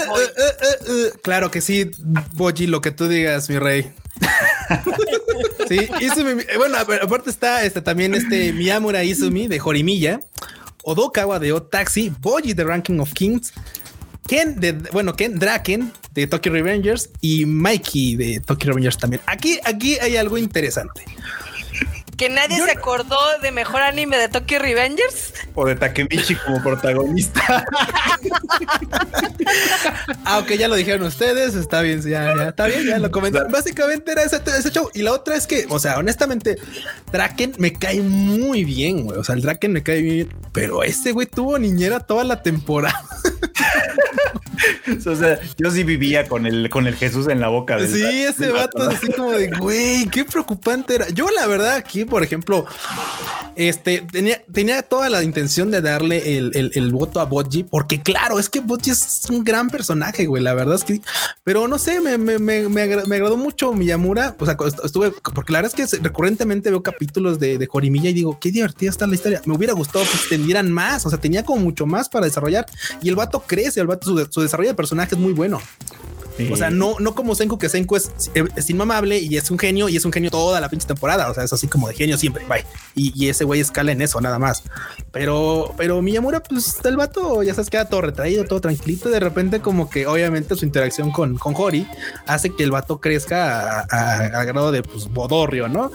eh. 0.88 1.12
Claro 1.22 1.50
que 1.50 1.60
sí, 1.60 1.90
Boji, 2.32 2.66
lo 2.66 2.80
que 2.80 2.90
tú 2.90 3.08
digas, 3.08 3.48
mi 3.48 3.58
rey. 3.58 3.92
sí, 5.68 5.88
Izumi, 6.00 6.44
bueno, 6.56 6.78
aparte 6.78 7.30
está 7.30 7.64
este, 7.64 7.80
también 7.80 8.14
este 8.14 8.52
Miyamura 8.52 9.02
Izumi 9.02 9.48
de 9.48 9.60
Horimiya, 9.60 10.20
Odokawa 10.84 11.38
de 11.38 11.52
Otaxi, 11.52 12.12
Boji 12.20 12.52
de 12.54 12.64
Ranking 12.64 12.98
of 12.98 13.12
Kings, 13.12 13.52
Ken 14.26 14.60
de, 14.60 14.72
bueno, 14.92 15.14
Ken 15.14 15.38
Draken 15.38 15.92
de 16.12 16.26
Tokyo 16.26 16.52
Revengers 16.52 17.10
y 17.20 17.46
Mikey 17.46 18.16
de 18.16 18.40
Tokyo 18.40 18.68
Revengers 18.68 18.98
también. 18.98 19.22
Aquí, 19.26 19.58
aquí 19.64 19.98
hay 19.98 20.16
algo 20.16 20.38
interesante. 20.38 21.04
Que 22.16 22.28
nadie 22.28 22.58
Yo 22.58 22.66
se 22.66 22.72
acordó 22.72 23.16
de 23.40 23.52
mejor 23.52 23.82
anime 23.82 24.18
de 24.18 24.28
Tokyo 24.28 24.58
Revengers. 24.58 25.32
O 25.54 25.66
de 25.66 25.74
Takemichi 25.74 26.34
como 26.36 26.62
protagonista. 26.62 27.64
Aunque 30.24 30.58
ya 30.58 30.68
lo 30.68 30.74
dijeron 30.74 31.06
ustedes, 31.06 31.54
está 31.54 31.80
bien, 31.80 32.02
ya, 32.02 32.34
ya 32.36 32.48
está 32.48 32.66
bien, 32.66 32.86
ya 32.86 32.98
lo 32.98 33.10
comentaron. 33.10 33.50
Básicamente 33.50 34.12
era 34.12 34.22
ese, 34.22 34.40
ese 34.46 34.70
show. 34.70 34.90
Y 34.94 35.02
la 35.02 35.12
otra 35.12 35.36
es 35.36 35.46
que, 35.46 35.66
o 35.68 35.78
sea, 35.78 35.98
honestamente, 35.98 36.56
Draken 37.12 37.54
me 37.58 37.72
cae 37.72 38.00
muy 38.00 38.64
bien, 38.64 39.04
güey. 39.04 39.18
O 39.18 39.24
sea, 39.24 39.34
el 39.34 39.42
Draken 39.42 39.72
me 39.72 39.82
cae 39.82 40.02
bien, 40.02 40.28
pero 40.52 40.82
ese 40.82 41.12
güey 41.12 41.26
tuvo 41.26 41.58
niñera 41.58 42.00
toda 42.00 42.24
la 42.24 42.42
temporada. 42.42 43.02
o 45.06 45.16
sea, 45.16 45.40
yo 45.56 45.70
sí 45.70 45.82
vivía 45.82 46.28
con 46.28 46.46
el, 46.46 46.68
con 46.70 46.86
el 46.86 46.94
Jesús 46.94 47.28
en 47.28 47.40
la 47.40 47.48
boca. 47.48 47.78
Sí, 47.86 48.22
ese 48.22 48.50
vato 48.50 48.82
así 48.82 49.10
como 49.12 49.32
de, 49.32 49.50
güey, 49.50 50.06
qué 50.06 50.24
preocupante 50.24 50.94
era. 50.94 51.08
Yo, 51.10 51.28
la 51.30 51.46
verdad, 51.46 51.74
aquí, 51.74 52.01
por 52.04 52.22
ejemplo, 52.22 52.66
este 53.54 54.00
tenía, 54.10 54.42
tenía 54.52 54.82
toda 54.82 55.10
la 55.10 55.22
intención 55.22 55.70
de 55.70 55.80
darle 55.82 56.38
el, 56.38 56.70
el- 56.74 56.92
voto 56.92 57.20
a 57.20 57.24
Boji, 57.24 57.64
porque 57.64 58.00
claro, 58.02 58.38
es 58.38 58.48
que 58.48 58.60
Boji 58.60 58.90
es 58.90 59.22
un 59.30 59.44
gran 59.44 59.68
personaje, 59.70 60.26
güey. 60.26 60.42
La 60.42 60.54
verdad 60.54 60.74
es 60.76 60.84
que, 60.84 61.00
pero 61.44 61.68
no 61.68 61.78
sé, 61.78 62.00
me, 62.00 62.18
me, 62.18 62.38
me, 62.38 62.68
me 62.68 62.86
me 63.06 63.16
agradó 63.16 63.36
mucho 63.36 63.72
Miyamura. 63.72 64.34
O 64.38 64.44
sea, 64.46 64.56
est- 64.66 64.84
estuve, 64.84 65.10
porque 65.34 65.52
la 65.52 65.62
verdad 65.62 65.78
es 65.78 65.90
que 65.90 65.98
recurrentemente 66.02 66.70
veo 66.70 66.82
capítulos 66.82 67.38
de, 67.38 67.58
de 67.58 67.66
Jorimilla 67.66 68.10
y 68.10 68.14
digo, 68.14 68.38
qué 68.40 68.50
divertida 68.50 68.90
está 68.90 69.06
la 69.06 69.14
historia. 69.14 69.40
Me 69.46 69.54
hubiera 69.54 69.74
gustado 69.74 70.04
que 70.04 70.16
extendieran 70.16 70.70
más. 70.72 71.04
O 71.06 71.10
sea, 71.10 71.18
tenía 71.18 71.44
como 71.44 71.60
mucho 71.60 71.86
más 71.86 72.08
para 72.08 72.26
desarrollar 72.26 72.66
y 73.02 73.08
el 73.08 73.16
vato 73.16 73.42
crece. 73.46 73.80
El 73.80 73.86
vato, 73.86 74.06
su, 74.10 74.26
su 74.30 74.40
desarrollo 74.42 74.70
de 74.70 74.74
personaje 74.74 75.14
es 75.14 75.20
muy 75.20 75.32
bueno. 75.32 75.60
O 76.50 76.56
sea, 76.56 76.70
no, 76.70 76.96
no 76.98 77.14
como 77.14 77.34
Senku, 77.34 77.58
que 77.58 77.68
Senku 77.68 77.96
es, 77.96 78.10
es 78.56 78.70
inmamable 78.70 79.18
y 79.18 79.36
es 79.36 79.50
un 79.50 79.58
genio 79.58 79.88
y 79.88 79.96
es 79.96 80.04
un 80.04 80.12
genio 80.12 80.30
toda 80.30 80.60
la 80.60 80.68
pinche 80.68 80.86
temporada. 80.86 81.30
O 81.30 81.34
sea, 81.34 81.44
es 81.44 81.52
así 81.52 81.68
como 81.68 81.88
de 81.88 81.94
genio 81.94 82.16
siempre. 82.18 82.44
Bye. 82.46 82.64
Y, 82.94 83.12
y 83.14 83.28
ese 83.28 83.44
güey 83.44 83.60
escala 83.60 83.92
en 83.92 84.02
eso, 84.02 84.20
nada 84.20 84.38
más. 84.38 84.62
Pero, 85.12 85.74
pero 85.76 86.00
Miyamura, 86.02 86.42
pues 86.42 86.76
el 86.84 86.96
vato 86.96 87.42
ya 87.42 87.54
sabes, 87.54 87.68
queda 87.70 87.84
todo 87.88 88.00
retraído, 88.00 88.44
todo 88.44 88.60
tranquilito. 88.60 89.10
De 89.10 89.20
repente, 89.20 89.60
como 89.60 89.90
que 89.90 90.06
obviamente 90.06 90.54
su 90.56 90.64
interacción 90.64 91.10
con, 91.10 91.36
con 91.36 91.54
Hori 91.56 91.86
hace 92.26 92.50
que 92.54 92.62
el 92.64 92.70
vato 92.70 93.00
crezca 93.00 93.80
a, 93.80 93.86
a- 93.90 94.40
a 94.40 94.44
grado 94.44 94.72
de 94.72 94.82
pues 94.82 95.08
bodorrio, 95.08 95.68
no? 95.68 95.90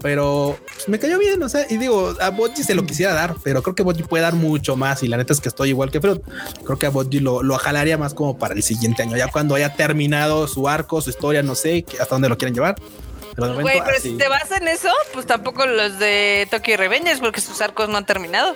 Pero 0.00 0.56
pues, 0.74 0.88
me 0.88 0.98
cayó 0.98 1.18
bien. 1.18 1.42
O 1.42 1.48
sea, 1.48 1.66
y 1.68 1.76
digo, 1.76 2.14
a 2.20 2.30
Boji 2.30 2.62
se 2.62 2.74
lo 2.74 2.84
quisiera 2.86 3.12
dar, 3.12 3.34
pero 3.42 3.62
creo 3.62 3.74
que 3.74 3.82
Boji 3.82 4.02
puede 4.04 4.22
dar 4.22 4.34
mucho 4.34 4.76
más. 4.76 5.02
Y 5.02 5.08
la 5.08 5.16
neta 5.16 5.32
es 5.32 5.40
que 5.40 5.48
estoy 5.48 5.70
igual 5.70 5.90
que 5.90 6.00
Freud. 6.00 6.20
Creo 6.64 6.78
que 6.78 6.86
a 6.86 6.90
Boji 6.90 7.20
lo, 7.20 7.42
lo 7.42 7.58
jalaría 7.58 7.98
más 7.98 8.14
como 8.14 8.38
para 8.38 8.54
el 8.54 8.62
siguiente 8.62 9.02
año, 9.02 9.16
ya 9.16 9.28
cuando 9.28 9.54
haya 9.54 9.74
terminado 9.74 9.91
su 10.48 10.68
arco, 10.68 11.00
su 11.00 11.10
historia, 11.10 11.42
no 11.42 11.54
sé 11.54 11.82
que- 11.82 11.98
hasta 12.00 12.14
dónde 12.14 12.28
lo 12.28 12.36
quieren 12.38 12.54
llevar. 12.54 12.74
Pero 13.34 13.54
Güey, 13.54 13.78
pero 13.82 13.96
así. 13.96 14.10
si 14.10 14.16
te 14.18 14.28
vas 14.28 14.50
en 14.50 14.68
eso, 14.68 14.90
pues 15.14 15.24
tampoco 15.24 15.64
los 15.64 15.98
de 15.98 16.46
Tokyo 16.50 16.76
Revengers, 16.76 17.18
porque 17.20 17.40
sus 17.40 17.62
arcos 17.62 17.88
no 17.88 17.96
han 17.96 18.04
terminado. 18.04 18.54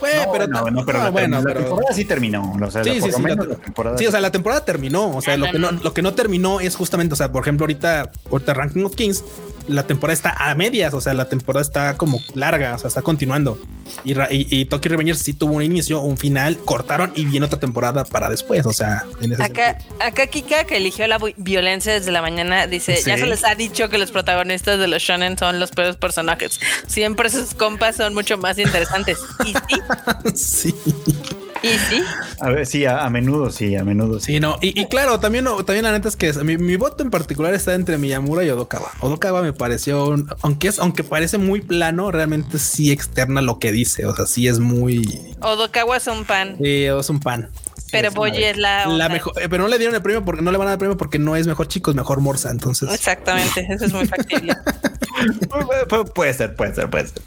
Güey, 0.00 0.16
No, 0.16 0.32
pero 0.32 0.48
no, 0.48 0.68
no, 0.70 0.84
pero 0.84 0.98
no, 0.98 1.04
la, 1.04 1.10
bueno, 1.10 1.38
la 1.38 1.44
pero- 1.44 1.60
temporada 1.60 1.94
sí 1.94 2.04
terminó. 2.04 2.52
O 2.60 2.70
sea, 2.72 2.82
Sí, 2.82 3.00
sí, 3.00 3.12
sí, 3.12 3.22
menos 3.22 3.46
la- 3.46 3.54
la 3.54 3.60
temporada. 3.60 3.96
Sí, 3.98 4.04
o 4.06 4.10
sea, 4.10 4.20
la 4.20 4.32
temporada 4.32 4.64
terminó. 4.64 5.16
O 5.16 5.22
sea, 5.22 5.34
Ah, 5.34 5.36
lo 5.36 5.46
no, 5.46 5.52
que 5.52 5.58
no, 5.60 5.70
no. 5.70 5.80
lo 5.80 5.94
que 5.94 6.02
no 6.02 6.14
terminó 6.14 6.58
es 6.58 6.74
justamente, 6.74 7.12
o 7.12 7.16
sea, 7.16 7.30
por 7.30 7.42
ejemplo, 7.42 7.64
ahorita, 7.64 8.10
ahorita 8.28 8.52
Ranking 8.54 8.82
of 8.82 8.96
Kings, 8.96 9.22
la 9.68 9.86
temporada 9.86 10.14
está 10.14 10.30
a 10.50 10.54
medias, 10.54 10.94
o 10.94 11.00
sea, 11.00 11.14
la 11.14 11.28
temporada 11.28 11.62
está 11.62 11.96
como 11.96 12.20
larga, 12.34 12.74
o 12.74 12.78
sea, 12.78 12.88
está 12.88 13.02
continuando. 13.02 13.58
Y, 14.04 14.12
y, 14.12 14.46
y 14.50 14.64
Tokyo 14.66 14.90
Revengers 14.90 15.20
sí 15.20 15.32
tuvo 15.32 15.54
un 15.54 15.62
inicio, 15.62 16.00
un 16.00 16.16
final, 16.18 16.58
cortaron 16.58 17.12
y 17.14 17.24
viene 17.24 17.46
otra 17.46 17.58
temporada 17.60 18.04
para 18.04 18.28
después. 18.28 18.66
O 18.66 18.72
sea, 18.72 19.04
en 19.20 19.32
ese 19.32 19.42
Acá, 19.42 19.78
acá 20.00 20.26
Kika, 20.26 20.64
que 20.64 20.76
eligió 20.76 21.06
la 21.06 21.18
vi- 21.18 21.34
violencia 21.36 21.92
desde 21.92 22.10
la 22.12 22.22
mañana, 22.22 22.66
dice, 22.66 22.94
ya 23.04 23.14
Sí. 23.14 23.20
se 23.20 23.26
les 23.26 23.44
ha 23.44 23.54
dicho 23.54 23.88
que 23.88 23.98
los 23.98 24.10
protagonistas 24.10 24.78
de 24.78 24.88
los 24.88 25.02
shonen 25.02 25.38
son 25.38 25.60
los 25.60 25.70
peores 25.70 25.96
personajes. 25.96 26.60
Siempre 26.86 27.30
sus 27.30 27.54
compas 27.54 27.96
son 27.96 28.14
mucho 28.14 28.38
más 28.38 28.58
interesantes. 28.58 29.18
Y 29.44 29.54
sí, 30.36 30.74
sí. 30.74 30.74
Y 31.62 31.68
sí. 31.68 32.02
A 32.40 32.50
ver, 32.50 32.66
sí, 32.66 32.84
a, 32.84 33.04
a 33.04 33.10
menudo, 33.10 33.50
sí, 33.50 33.74
a 33.76 33.84
menudo, 33.84 34.20
sí. 34.20 34.34
Sí, 34.34 34.40
no. 34.40 34.56
Y, 34.60 34.78
y 34.80 34.86
claro, 34.86 35.18
también, 35.20 35.44
no, 35.44 35.64
también 35.64 35.84
la 35.84 35.92
neta 35.92 36.08
es 36.08 36.16
que 36.16 36.32
mi, 36.44 36.56
mi 36.58 36.76
voto 36.76 37.02
en 37.02 37.10
particular 37.10 37.54
está 37.54 37.74
entre 37.74 37.98
Miyamura 37.98 38.44
y 38.44 38.50
Odokawa. 38.50 38.92
Odokawa 39.00 39.42
me 39.42 39.52
pareció, 39.52 40.06
un- 40.08 40.28
aunque 40.42 40.68
es, 40.68 40.78
aunque 40.78 41.02
parece 41.04 41.38
muy 41.38 41.60
plano, 41.60 42.10
realmente 42.12 42.58
sí 42.58 42.90
externa 42.92 43.40
lo 43.40 43.58
que 43.58 43.72
dice. 43.72 44.06
O 44.06 44.14
sea, 44.14 44.26
sí 44.26 44.46
es 44.48 44.58
muy, 44.58 45.34
Odokawa 45.40 45.96
es 45.96 46.06
un 46.06 46.24
pan, 46.24 46.56
eh, 46.62 46.94
es 46.98 47.08
un 47.10 47.20
pan. 47.20 47.48
pero 47.90 48.10
Boyi 48.10 48.44
es 48.44 48.56
la, 48.58 49.08
mejor, 49.08 49.32
eh, 49.40 49.48
pero 49.48 49.62
no 49.62 49.68
le 49.68 49.78
dieron 49.78 49.94
el 49.94 50.02
premio 50.02 50.24
porque 50.24 50.42
no 50.42 50.50
le 50.52 50.58
van 50.58 50.66
a 50.68 50.70
dar 50.70 50.74
el 50.74 50.78
premio 50.80 50.96
porque 50.96 51.18
no 51.18 51.36
es 51.36 51.46
mejor 51.46 51.68
chico, 51.68 51.90
es 51.90 51.96
mejor 51.96 52.20
morsa. 52.20 52.50
Entonces, 52.50 52.92
Exactamente, 52.92 53.66
eso 53.70 53.84
es 53.86 53.92
muy 53.92 54.06
factible. 54.06 54.54
Pu- 55.16 55.86
pu- 55.88 56.12
Puede 56.12 56.34
ser, 56.34 56.54
puede 56.54 56.74
ser, 56.74 56.88
puede 56.90 57.06
ser. 57.08 57.22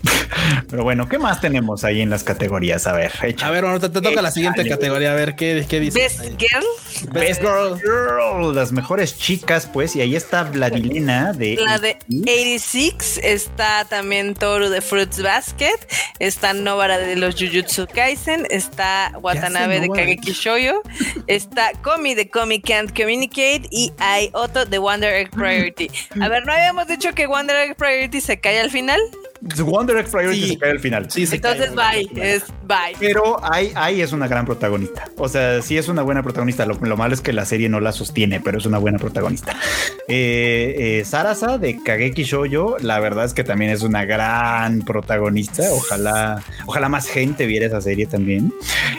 Pero 0.70 0.84
bueno, 0.84 1.08
¿qué 1.10 1.18
más 1.18 1.42
tenemos 1.42 1.84
ahí 1.84 2.02
en 2.02 2.10
las 2.10 2.24
categorías? 2.24 2.86
A 2.88 2.94
ver, 2.94 3.12
echa. 3.24 3.48
a 3.48 3.52
ver, 3.52 3.64
bueno, 3.64 3.80
te, 3.80 3.90
te 3.90 4.02
toca 4.02 4.22
la 4.22 4.32
siguiente 4.32 4.68
categoría. 4.68 5.12
A 5.12 5.16
ver 5.16 5.36
qué, 5.36 5.66
qué 5.68 5.80
dice. 5.80 6.00
Best 6.00 6.22
Girl, 6.38 6.66
Best 7.12 7.42
Girl. 7.42 7.80
Girl, 7.80 8.54
las 8.56 8.72
mejores 8.72 9.18
chicas, 9.18 9.68
pues, 9.72 9.96
y 9.96 10.02
ahí 10.02 10.16
está 10.16 10.44
Vladilena 10.44 11.34
de. 11.34 11.56
la 11.64 11.80
de 11.80 11.98
86, 12.10 13.20
está 13.24 13.86
también 13.86 14.34
Toru 14.36 14.70
de 14.70 14.82
Fruits 14.82 15.22
Basket, 15.22 15.76
está 16.20 16.54
Novara 16.54 16.98
de 16.98 17.16
los 17.16 17.36
Jujutsu 17.36 17.88
Kaisen, 17.88 18.46
está 18.50 19.12
Watanabe 19.22 19.80
de? 19.80 19.90
Kageki 19.90 20.32
Shoujo, 20.34 20.82
está 21.28 21.72
Komi 21.82 22.14
de 22.16 22.30
Komi 22.30 22.62
Can't 22.62 22.96
Communicate 22.96 23.64
y 23.72 23.92
hay 24.00 24.30
Otto 24.34 24.66
de 24.66 24.78
Wonder 24.78 25.14
Egg 25.14 25.32
Priority. 25.32 25.90
A 26.22 26.28
ver, 26.30 26.46
¿no 26.46 26.54
habíamos 26.54 26.88
dicho 26.88 27.14
que 27.14 27.28
Wonder 27.28 27.56
Egg 27.56 27.76
Priority 27.80 28.21
se 28.21 28.39
cae 28.39 28.59
al 28.59 28.69
final? 28.69 28.99
Wonder 29.63 29.95
Egg 29.97 30.07
Priority 30.11 30.41
Sí. 30.41 30.49
se 30.49 30.57
cae 30.59 30.71
al 30.71 30.80
final. 30.82 31.09
Sí, 31.09 31.25
se 31.25 31.38
Entonces, 31.38 31.71
cae. 31.73 32.05
bye, 32.13 32.36
es 32.36 32.43
bye. 32.67 32.95
Pero 32.99 33.38
ahí, 33.41 33.71
ahí 33.75 34.01
es 34.01 34.11
una 34.11 34.27
gran 34.27 34.45
protagonista. 34.45 35.05
O 35.17 35.30
sea, 35.30 35.61
sí 35.61 35.77
es 35.77 35.88
una 35.88 36.01
buena 36.01 36.21
protagonista. 36.21 36.65
Lo, 36.65 36.73
lo 36.75 36.97
malo 36.97 37.13
es 37.13 37.21
que 37.21 37.32
la 37.32 37.45
serie 37.45 37.69
no 37.69 37.80
la 37.80 37.93
sostiene, 37.93 38.41
pero 38.41 38.57
es 38.57 38.65
una 38.65 38.77
buena 38.80 38.99
protagonista. 38.99 39.55
Eh, 40.09 40.99
eh, 40.99 41.05
Sarasa 41.05 41.57
de 41.57 41.82
Kageki 41.82 42.23
Shoujo, 42.23 42.77
la 42.80 42.99
verdad 42.99 43.23
es 43.25 43.34
que 43.34 43.43
también 43.45 43.71
es 43.71 43.82
una 43.84 44.03
gran 44.05 44.82
protagonista. 44.82 45.63
Ojalá, 45.71 46.43
ojalá 46.65 46.89
más 46.89 47.07
gente 47.07 47.45
viera 47.45 47.67
esa 47.67 47.80
serie 47.80 48.07
también. 48.07 48.53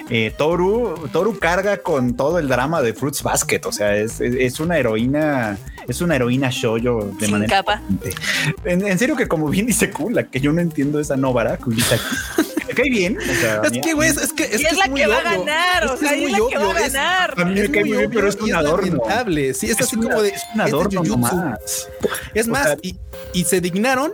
Eh, 0.09 0.33
Toru, 0.39 1.09
Toru 1.13 1.39
carga 1.39 1.79
con 1.79 2.17
todo 2.17 2.39
el 2.39 2.49
drama 2.49 2.81
de 2.81 2.95
Fruits 2.95 3.23
Basket. 3.23 3.61
O 3.67 3.73
sea, 3.73 3.95
es, 3.97 4.21
es- 4.21 4.37
es 4.39 4.59
una 4.61 4.79
heroína, 4.79 5.59
es 5.89 6.01
una 6.01 6.17
heroína 6.17 6.49
shoujo 6.51 7.05
de 7.19 7.27
Sin 7.27 7.31
manera. 7.33 7.57
capa. 7.57 7.83
En, 8.65 8.87
en 8.87 8.99
serio 8.99 9.17
que 9.17 9.27
como 9.29 9.49
bien 9.49 9.67
dice 9.67 9.91
Kula, 9.91 10.25
que 10.25 10.41
yo 10.41 10.53
no 10.53 10.61
entiendo 10.61 11.01
esa 11.01 11.17
Novara, 11.17 11.57
Kulita. 11.57 11.97
Me 12.69 12.75
cae 12.75 12.89
bien. 12.89 13.19
o 13.19 13.35
sea, 13.41 13.63
Es 13.65 13.73
que, 13.83 13.95
güey, 13.95 14.09
es, 14.11 14.17
es 14.17 14.33
que 14.33 14.45
es, 14.45 14.61
Y 14.61 14.65
es 14.65 14.69
que 14.71 14.77
la 14.77 14.87
muy 14.87 15.01
que 15.01 15.07
va 15.09 15.19
a 15.19 15.23
ganar, 15.23 15.87
o 15.89 15.95
Es 15.95 16.01
que 16.01 16.07
sea, 16.07 16.15
es 16.17 16.31
la 16.31 16.39
que 16.49 16.59
va 16.59 16.73
a 16.73 16.81
es- 16.87 16.93
ganar. 16.93 17.35
A 17.41 17.45
mí 17.45 17.61
me 17.61 17.71
cae 17.71 17.85
muy 17.85 17.97
bien, 17.99 18.11
pero 18.13 18.29
es 18.29 18.37
un 18.37 18.55
adorno. 18.55 18.87
lamentable. 18.87 19.55
Sí, 19.55 19.67
es, 19.71 19.81
así 19.81 19.97
una- 19.97 20.09
como 20.11 20.23
de. 20.23 20.29
es 20.29 20.43
un 20.55 20.61
es 20.61 20.67
de 20.67 20.71
adorno 20.77 21.03
nomás. 21.03 21.89
Es 22.33 22.47
O 22.47 22.51
más, 22.51 22.65
sea- 22.67 22.77
y, 22.83 22.97
y 23.33 23.45
se 23.45 23.61
dignaron 23.61 24.13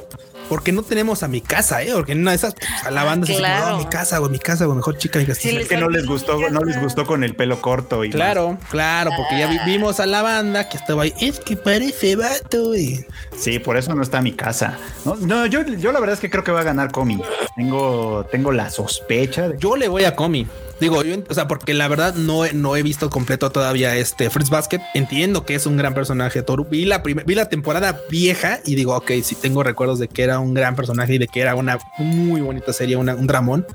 porque 0.49 0.73
no 0.73 0.83
tenemos 0.83 1.23
a 1.23 1.29
mi 1.29 1.41
casa, 1.41 1.83
¿eh? 1.83 1.91
Porque 1.93 2.13
en 2.13 2.21
una 2.21 2.31
de 2.33 2.37
esas, 2.37 2.55
pues, 2.55 2.69
a 2.85 2.91
la 2.91 3.05
banda 3.05 3.27
se 3.27 3.33
dice, 3.35 3.45
no, 3.49 3.79
mi 3.79 3.87
casa, 3.87 4.19
güey, 4.19 4.31
mi 4.33 4.39
casa, 4.39 4.65
güey, 4.67 4.77
mejor 4.77 4.97
chica. 4.99 5.19
mi 5.19 5.27
casa". 5.27 5.41
Sí, 5.41 5.53
les- 5.53 5.69
que 5.69 5.77
no 5.77 5.89
les 5.89 6.07
gustó, 6.07 6.39
no 6.51 6.61
les 6.61 6.81
gustó 6.81 7.07
con 7.07 7.25
el 7.25 7.35
pelo 7.35 7.61
corto 7.61 8.05
y 8.05 8.11
Claro, 8.11 8.59
claro, 8.71 9.11
porque 9.17 9.39
ya 9.39 9.49
vi- 9.49 9.59
vimos 9.65 10.01
a 10.01 10.07
la 10.07 10.23
banda 10.23 10.69
que 10.69 10.77
estaba 10.77 11.03
ahí. 11.05 11.13
Es 11.21 11.41
que 11.41 11.57
parece 11.57 12.17
vato, 12.17 12.65
güey. 12.67 13.05
más. 13.31 13.41
Sí, 13.41 13.59
por 13.59 13.77
eso 13.77 13.95
no 13.95 14.03
está 14.03 14.21
mi 14.21 14.33
casa. 14.33 14.79
No, 15.05 15.17
no, 15.17 15.47
yo, 15.47 15.63
yo 15.67 15.93
la 15.93 16.01
verdad 16.01 16.15
es 16.15 16.21
que 16.21 16.31
creo 16.31 16.45
que 16.45 16.53
va 16.53 16.61
a 16.61 16.65
ganar 16.65 16.91
Comi. 16.93 17.21
Tengo, 17.57 18.27
tengo 18.31 18.53
la 18.53 18.71
sospecha 18.71 19.49
de 19.49 19.59
Yo 19.59 19.77
le 19.77 19.89
voy 19.89 20.05
a 20.05 20.15
Comi. 20.15 20.47
Digo, 20.81 21.03
yo, 21.03 21.17
o 21.29 21.35
sea, 21.35 21.49
porque 21.49 21.73
la 21.73 21.89
verdad 21.89 22.15
no, 22.15 22.43
no 22.53 22.77
he 22.77 22.83
visto 22.83 23.09
completo 23.09 23.51
todavía 23.51 23.97
este 23.97 24.29
Fritz 24.31 24.51
Basket. 24.51 24.81
Entiendo 24.95 25.47
que 25.47 25.55
es 25.55 25.67
un 25.67 25.77
gran 25.77 25.95
personaje 25.95 26.43
Toru. 26.43 26.67
Vi 26.67 26.85
la, 26.85 26.99
vi 26.99 27.35
la 27.35 27.49
temporada 27.49 28.01
vieja 28.11 28.61
y 28.65 28.75
digo, 28.75 28.95
ok, 28.95 29.13
sí 29.23 29.35
tengo 29.35 29.63
recuerdos 29.63 29.99
de 29.99 30.09
que 30.09 30.23
era 30.23 30.39
un 30.39 30.55
gran 30.55 30.77
personaje 30.77 31.15
y 31.15 31.19
de 31.19 31.29
que 31.29 31.41
era 31.41 31.55
una 31.55 31.79
muy 31.99 32.41
bonita 32.41 32.73
serie, 32.73 32.97
un 32.97 33.27
dramón. 33.27 33.67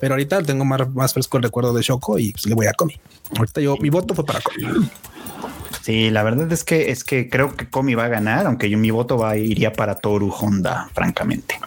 Pero 0.00 0.14
ahorita 0.14 0.42
tengo 0.42 0.64
más, 0.64 0.92
más 0.94 1.14
fresco 1.14 1.38
el 1.38 1.44
recuerdo 1.44 1.72
de 1.72 1.82
Shoko 1.82 2.18
y 2.18 2.32
pues, 2.32 2.46
le 2.46 2.54
voy 2.54 2.66
a 2.66 2.72
Comi. 2.72 2.94
Ahorita 3.36 3.60
yo, 3.60 3.76
mi 3.78 3.90
voto 3.90 4.14
fue 4.14 4.26
para 4.26 4.40
Comi. 4.40 4.90
Sí, 5.82 6.10
la 6.10 6.22
verdad 6.22 6.50
es 6.52 6.64
que 6.64 6.90
es 6.90 7.04
que 7.04 7.28
creo 7.28 7.56
que 7.56 7.68
Comi 7.68 7.94
va 7.94 8.04
a 8.04 8.08
ganar, 8.08 8.46
aunque 8.46 8.68
yo 8.68 8.78
mi 8.78 8.90
voto 8.90 9.16
va 9.16 9.36
iría 9.36 9.72
para 9.72 9.94
Toru 9.94 10.30
Honda, 10.30 10.88
francamente. 10.92 11.58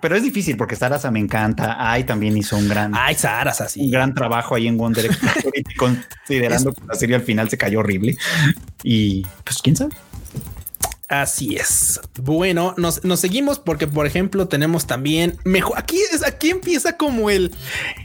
Pero 0.00 0.16
es 0.16 0.22
difícil 0.22 0.56
porque 0.56 0.76
Sarasa 0.76 1.10
me 1.10 1.18
encanta. 1.18 1.76
Ai 1.78 2.04
también 2.04 2.36
hizo 2.36 2.56
un 2.56 2.68
gran, 2.68 2.92
Ay, 2.94 3.14
Saras 3.14 3.76
un 3.76 3.90
gran 3.90 4.14
trabajo 4.14 4.54
ahí 4.54 4.66
en 4.66 4.78
Wonder 4.78 5.10
considerando 5.76 6.72
que 6.72 6.80
la 6.86 6.94
serie 6.94 7.16
al 7.16 7.22
final 7.22 7.50
se 7.50 7.58
cayó 7.58 7.80
horrible. 7.80 8.16
Y 8.82 9.26
pues 9.42 9.60
quién 9.62 9.76
sabe. 9.76 9.94
Así 11.20 11.54
es. 11.54 12.00
Bueno, 12.20 12.74
nos, 12.76 13.04
nos 13.04 13.20
seguimos 13.20 13.60
porque, 13.60 13.86
por 13.86 14.06
ejemplo, 14.06 14.48
tenemos 14.48 14.86
también 14.86 15.38
mejor. 15.44 15.78
Aquí 15.78 15.96
es 16.12 16.24
aquí 16.24 16.50
empieza 16.50 16.96
como 16.96 17.30
el 17.30 17.52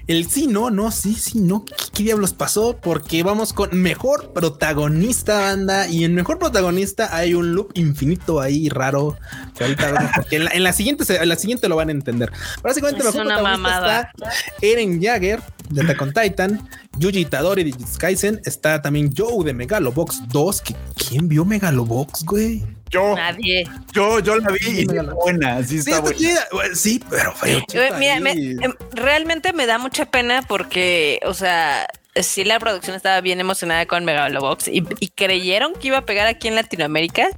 el 0.08 0.30
sí, 0.30 0.46
no, 0.48 0.70
no, 0.70 0.92
sí, 0.92 1.16
sí, 1.16 1.40
no. 1.40 1.66
¿Qué, 1.66 1.74
qué 1.94 2.04
diablos 2.04 2.34
pasó? 2.34 2.78
Porque 2.80 3.24
vamos 3.24 3.54
con 3.54 3.76
mejor 3.82 4.32
protagonista, 4.34 5.40
banda. 5.40 5.88
Y 5.88 6.04
en 6.04 6.14
mejor 6.14 6.38
protagonista 6.38 7.16
hay 7.16 7.34
un 7.34 7.56
loop 7.56 7.72
infinito 7.74 8.42
ahí 8.42 8.70
raro. 8.70 9.18
Que 9.58 9.64
ahorita 9.64 10.12
porque 10.16 10.36
en 10.36 10.46
la, 10.46 10.52
en 10.52 10.64
la 10.64 10.74
siguiente, 10.74 11.04
en 11.16 11.30
la 11.30 11.36
siguiente 11.36 11.68
lo 11.68 11.76
van 11.78 11.90
a 11.90 11.92
entender. 11.92 12.32
Básicamente, 12.62 13.00
Es 13.00 13.06
mejor 13.06 13.26
una 13.26 13.36
protagonista 13.36 13.70
mamada. 13.70 14.12
está 14.16 14.32
Eren 14.62 15.02
Jagger 15.02 15.42
de 15.70 15.82
Attack 15.82 16.02
on 16.02 16.14
Titan, 16.14 16.70
Yuji 16.98 17.22
Itadori 17.22 17.64
de 17.64 17.72
Jujutsu 17.72 17.98
Kaisen. 17.98 18.42
Está 18.46 18.82
también 18.82 19.12
Joe 19.16 19.44
de 19.44 19.54
Megalobox 19.54 20.28
2. 20.30 20.62
que 20.62 20.76
¿Quién 20.96 21.28
vio 21.28 21.46
Megalobox, 21.46 22.26
güey? 22.26 22.64
Yo, 22.90 23.16
Nadie. 23.16 23.66
yo, 23.94 24.20
yo 24.20 24.38
la 24.38 24.50
vi 24.52 24.60
y 24.70 24.82
está 24.82 25.04
buena. 25.14 25.64
Sí, 25.64 25.78
está 25.78 25.92
está 25.92 26.02
buena. 26.02 26.18
chida. 26.18 26.48
Bueno, 26.52 26.76
Sí, 26.76 27.04
pero 27.10 27.34
feo. 27.34 27.60
Güey, 27.74 27.92
Mira, 28.00 28.20
me- 28.20 28.32
em, 28.32 28.74
realmente 28.94 29.54
me 29.54 29.66
da 29.66 29.78
mucha 29.78 30.06
pena 30.06 30.42
porque, 30.48 31.20
o 31.26 31.34
sea, 31.34 31.88
sí 32.16 32.44
la 32.44 32.60
producción 32.60 32.96
estaba 32.96 33.22
bien 33.22 33.40
emocionada 33.40 33.86
con 33.86 34.04
Megalobox 34.06 34.68
y, 34.68 34.84
y 35.00 35.10
creyeron 35.10 35.74
que 35.74 35.88
iba 35.88 36.00
a 36.00 36.06
pegar 36.06 36.28
aquí 36.28 36.48
en 36.48 36.56
Latinoamérica 36.56 37.30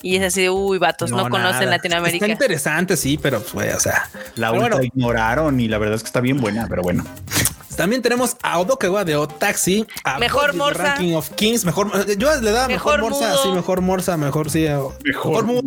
y 0.00 0.16
es 0.16 0.22
así 0.22 0.42
de, 0.42 0.50
uy, 0.50 0.78
vatos, 0.78 1.10
no, 1.10 1.28
conocen 1.28 1.68
Latinoamérica. 1.70 2.24
Está 2.24 2.32
interesante, 2.32 2.96
sí, 2.96 3.18
pero 3.20 3.40
fue, 3.40 3.74
o 3.74 3.80
sea. 3.80 4.08
La 4.36 4.50
bueno, 4.52 4.80
ignoraron 4.82 5.58
y 5.60 5.68
la 5.68 5.78
verdad 5.78 5.96
es 5.96 6.02
que 6.02 6.06
está 6.08 6.20
bien 6.20 6.40
buena, 6.40 6.66
pero 6.68 6.82
bueno. 6.82 7.04
También 7.76 8.02
tenemos 8.02 8.36
a 8.42 8.58
Odokawa 8.58 9.04
de 9.04 9.16
Otaxi. 9.16 9.86
a 10.04 10.18
Mejor 10.18 10.54
Morsa. 10.54 10.82
Ranking 10.82 11.14
of 11.14 11.30
Kings. 11.30 11.64
Mejor, 11.64 11.90
yo 12.16 12.40
le 12.40 12.50
daba 12.50 12.68
mejor, 12.68 12.96
Mejor 12.98 13.10
Morsa, 13.10 13.28
mudo. 13.30 13.42
sí, 13.42 13.48
mejor 13.50 13.80
Morsa, 13.80 14.16
mejor, 14.16 14.50
sí. 14.50 14.66
Mejor, 15.04 15.44
mudo, 15.44 15.62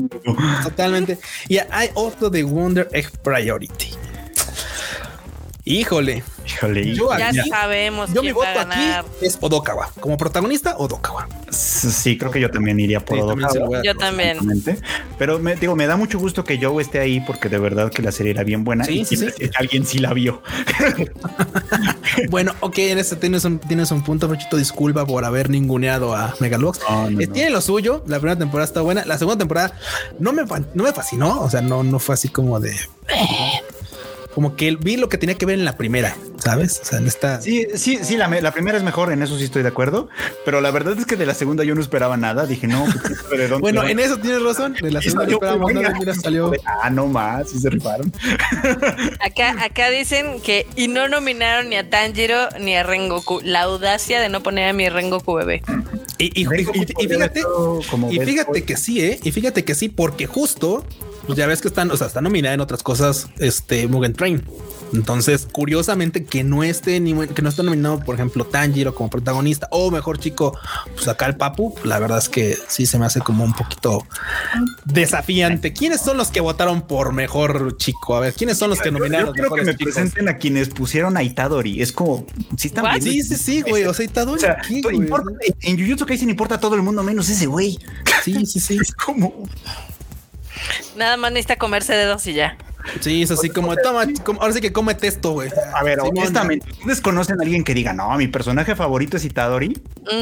totalmente. 0.63 1.17
Y 1.47 1.57
hay 1.57 1.89
otro 1.93 2.29
de 2.29 2.43
Wonder 2.43 2.87
Egg 2.91 3.11
Priority. 3.23 3.91
Híjole. 5.67 6.23
Híjole, 6.45 6.93
Yo 6.93 7.09
Ya 7.17 7.29
aquí- 7.29 7.49
sabemos 7.49 8.13
Yo 8.13 8.21
mi 8.21 8.27
quién 8.31 8.35
va 8.37 8.43
a 8.43 8.53
voto 8.53 8.59
aquí 8.71 8.79
ganar. 8.85 9.05
es 9.19 9.37
Odokawa. 9.41 9.89
Como 9.99 10.15
protagonista, 10.15 10.77
Odokawa. 10.77 11.27
sí, 11.49 12.19
creo 12.19 12.29
que 12.29 12.39
yo 12.39 12.51
también 12.51 12.79
iría 12.79 12.99
por 13.03 13.17
Sí, 13.19 13.23
también 13.27 13.49
Odokawa. 13.49 13.79
a- 13.79 13.83
Yo 13.83 13.95
también. 13.95 14.37
Pero 15.17 15.39
me 15.39 15.55
digo, 15.55 15.75
me 15.75 15.87
da 15.87 15.95
mucho 15.97 16.19
gusto 16.19 16.43
que 16.43 16.59
Joe 16.63 16.83
esté 16.83 16.99
ahí 16.99 17.19
porque 17.19 17.49
de 17.49 17.57
verdad 17.57 17.91
que 17.91 18.03
la 18.03 18.11
serie 18.11 18.31
era 18.33 18.43
bien 18.43 18.63
buena. 18.63 18.83
Sí, 18.85 18.99
y 18.99 19.05
sí, 19.05 19.27
alguien 19.57 19.85
sí 19.87 19.97
la 19.97 20.13
vio. 20.13 20.41
Bueno, 22.29 22.53
ok, 22.61 22.77
en 22.77 22.97
este 22.97 23.15
tienes 23.17 23.43
un, 23.43 23.59
tienes 23.59 23.91
un 23.91 24.01
punto, 24.03 24.27
Frochito. 24.27 24.55
Disculpa 24.57 25.05
por 25.05 25.25
haber 25.25 25.49
ninguneado 25.49 26.15
a 26.15 26.33
Megalobox. 26.39 26.79
No, 26.89 27.09
no, 27.09 27.19
Eh, 27.19 27.27
no. 27.27 27.33
Tiene 27.33 27.49
lo 27.49 27.59
suyo. 27.61 28.03
La 28.07 28.19
primera 28.19 28.37
temporada 28.39 28.65
está 28.65 28.81
buena. 28.81 29.03
La 29.05 29.17
segunda 29.17 29.37
temporada 29.39 29.73
no 30.19 30.31
me, 30.31 30.43
no 30.73 30.83
me 30.83 30.93
fascinó. 30.93 31.41
O 31.41 31.49
sea, 31.49 31.61
no, 31.61 31.83
no 31.83 31.99
fue 31.99 32.13
así 32.13 32.29
como 32.29 32.59
de. 32.59 32.73
Como 34.35 34.55
que 34.55 34.75
vi 34.75 34.97
lo 34.97 35.07
que 35.09 35.17
tenía 35.17 35.35
que 35.35 35.45
ver 35.45 35.57
en 35.57 35.63
la 35.65 35.77
primera, 35.77 36.15
¿sabes? 36.43 36.79
O 36.81 36.85
sea, 36.85 36.99
en 36.99 37.07
esta. 37.07 37.41
Sí, 37.41 37.65
sí, 37.75 37.99
sí, 38.03 38.17
la, 38.17 38.27
me- 38.27 38.41
la 38.41 38.51
primera 38.51 38.77
es 38.77 38.83
mejor, 38.83 39.11
en 39.13 39.23
eso 39.23 39.37
sí 39.37 39.45
estoy 39.45 39.63
de 39.63 39.69
acuerdo. 39.69 40.09
Pero 40.43 40.59
la 40.61 40.71
verdad 40.71 40.95
es 40.99 41.05
que 41.05 41.15
de 41.15 41.25
la 41.25 41.33
segunda 41.33 41.63
yo 41.63 41.73
no 41.73 41.79
esperaba 41.81 42.17
nada. 42.17 42.45
Dije, 42.45 42.67
no, 42.67 42.83
pues, 42.85 43.29
¿de 43.39 43.47
dónde 43.47 43.61
Bueno, 43.61 43.87
en 43.87 43.97
eso 43.99 44.17
tienes 44.17 44.43
razón. 44.43 44.73
De 44.81 44.91
la 44.91 45.01
segunda 45.01 45.25
no, 45.55 45.57
buena. 45.59 45.89
mira, 45.97 46.13
salió. 46.13 46.51
Ah, 46.83 46.89
no 46.89 47.07
más, 47.07 47.49
sí 47.49 47.59
se 47.59 47.69
rifaron. 47.69 48.11
Acá, 49.21 49.55
acá 49.63 49.89
dicen 49.89 50.41
que 50.41 50.67
y 50.75 50.87
no 50.87 51.07
nominaron 51.07 51.69
ni 51.69 51.75
a 51.77 51.89
Tanjiro 51.89 52.49
ni 52.59 52.75
a 52.75 52.83
Rengoku. 52.83 53.39
La 53.43 53.61
audacia 53.63 54.19
de 54.19 54.29
no 54.29 54.43
poner 54.43 54.69
a 54.69 54.73
mi 54.73 54.89
Rengoku 54.89 55.33
bebé. 55.35 55.61
Y, 56.17 56.25
y- 56.25 56.43
y- 56.45 56.45
y- 56.73 57.05
y 57.05 57.07
fíjate, 57.07 57.41
Como 57.89 58.11
y 58.11 58.19
fíjate 58.19 58.63
que 58.63 58.77
sí, 58.77 59.01
¿eh? 59.03 59.19
Y 59.23 59.31
fíjate 59.31 59.63
que 59.65 59.75
sí, 59.75 59.89
porque 59.89 60.27
justo, 60.27 60.85
pues 61.27 61.37
ya 61.37 61.45
ves 61.45 61.61
que 61.61 61.67
están, 61.67 61.91
o 61.91 61.97
sea, 61.97 62.07
está 62.07 62.21
nominada 62.21 62.53
en 62.53 62.61
otras 62.61 62.83
cosas, 62.83 63.27
este, 63.39 63.87
Mugen 63.87 64.13
Train, 64.13 64.24
Entonces, 64.93 65.47
curiosamente, 65.51 66.25
que 66.25 66.43
no 66.43 66.63
esté 66.63 66.99
ni 66.99 67.13
que 67.27 67.41
no 67.41 67.49
esté 67.49 67.63
nominado, 67.63 67.99
por 67.99 68.15
ejemplo, 68.15 68.45
Tanjiro 68.45 68.95
como 68.95 69.09
protagonista 69.09 69.67
o 69.71 69.91
mejor 69.91 70.19
chico, 70.19 70.57
pues 70.93 71.07
acá 71.07 71.25
el 71.25 71.35
Papu, 71.35 71.75
la 71.83 71.99
verdad 71.99 72.19
es 72.19 72.29
que 72.29 72.57
sí 72.67 72.85
se 72.85 72.97
me 72.97 73.05
hace 73.05 73.19
como 73.19 73.43
un 73.43 73.53
poquito 73.53 74.05
desafiante. 74.85 75.73
¿Quiénes 75.73 76.01
son 76.01 76.17
los 76.17 76.29
que 76.29 76.39
votaron 76.39 76.83
por 76.83 77.13
mejor 77.13 77.77
chico? 77.77 78.15
A 78.15 78.21
ver, 78.21 78.33
¿quiénes 78.33 78.57
son 78.57 78.69
los 78.69 78.79
que 78.79 78.91
nominaron? 78.91 79.27
Yo, 79.27 79.33
creo 79.33 79.51
que 79.51 79.63
me 79.63 79.73
presenten 79.73 80.29
a 80.29 80.37
quienes 80.37 80.69
pusieron 80.69 81.17
a 81.17 81.23
Itadori. 81.23 81.81
Es 81.81 81.91
como, 81.91 82.25
si 82.57 82.69
están 82.69 82.85
bien. 82.91 83.01
Sí, 83.01 83.21
sí, 83.23 83.35
sí, 83.35 83.61
güey. 83.61 83.83
O 83.85 83.93
sea, 83.93 84.05
Itadori. 84.05 84.37
O 84.37 84.39
sea, 84.39 84.57
importa, 84.69 85.31
en 85.61 85.79
Jujutsu 85.79 86.05
Kaisen 86.05 86.29
importa 86.29 86.55
a 86.55 86.59
todo 86.59 86.75
el 86.75 86.83
mundo 86.83 87.03
menos 87.03 87.27
ese 87.29 87.47
güey. 87.47 87.79
Sí, 88.23 88.45
sí, 88.45 88.59
sí. 88.59 88.77
es 88.81 88.93
como. 88.93 89.49
Nada 90.95 91.17
más 91.17 91.31
necesita 91.31 91.57
comerse 91.57 91.93
dedos 91.93 92.25
y 92.27 92.33
ya. 92.33 92.57
Sí, 92.99 93.23
es 93.23 93.31
así 93.31 93.49
como, 93.49 93.75
toma, 93.75 94.05
ahora 94.39 94.53
sí 94.53 94.61
que 94.61 94.71
cómete 94.71 95.07
esto, 95.07 95.33
güey. 95.33 95.49
A 95.73 95.83
ver, 95.83 95.99
honestamente, 95.99 96.69
¿ustedes 96.71 97.01
conocen 97.01 97.39
a 97.39 97.43
alguien 97.43 97.63
que 97.63 97.73
diga, 97.73 97.93
no, 97.93 98.15
mi 98.17 98.27
personaje 98.27 98.75
favorito 98.75 99.17
es 99.17 99.25
Itadori? 99.25 99.77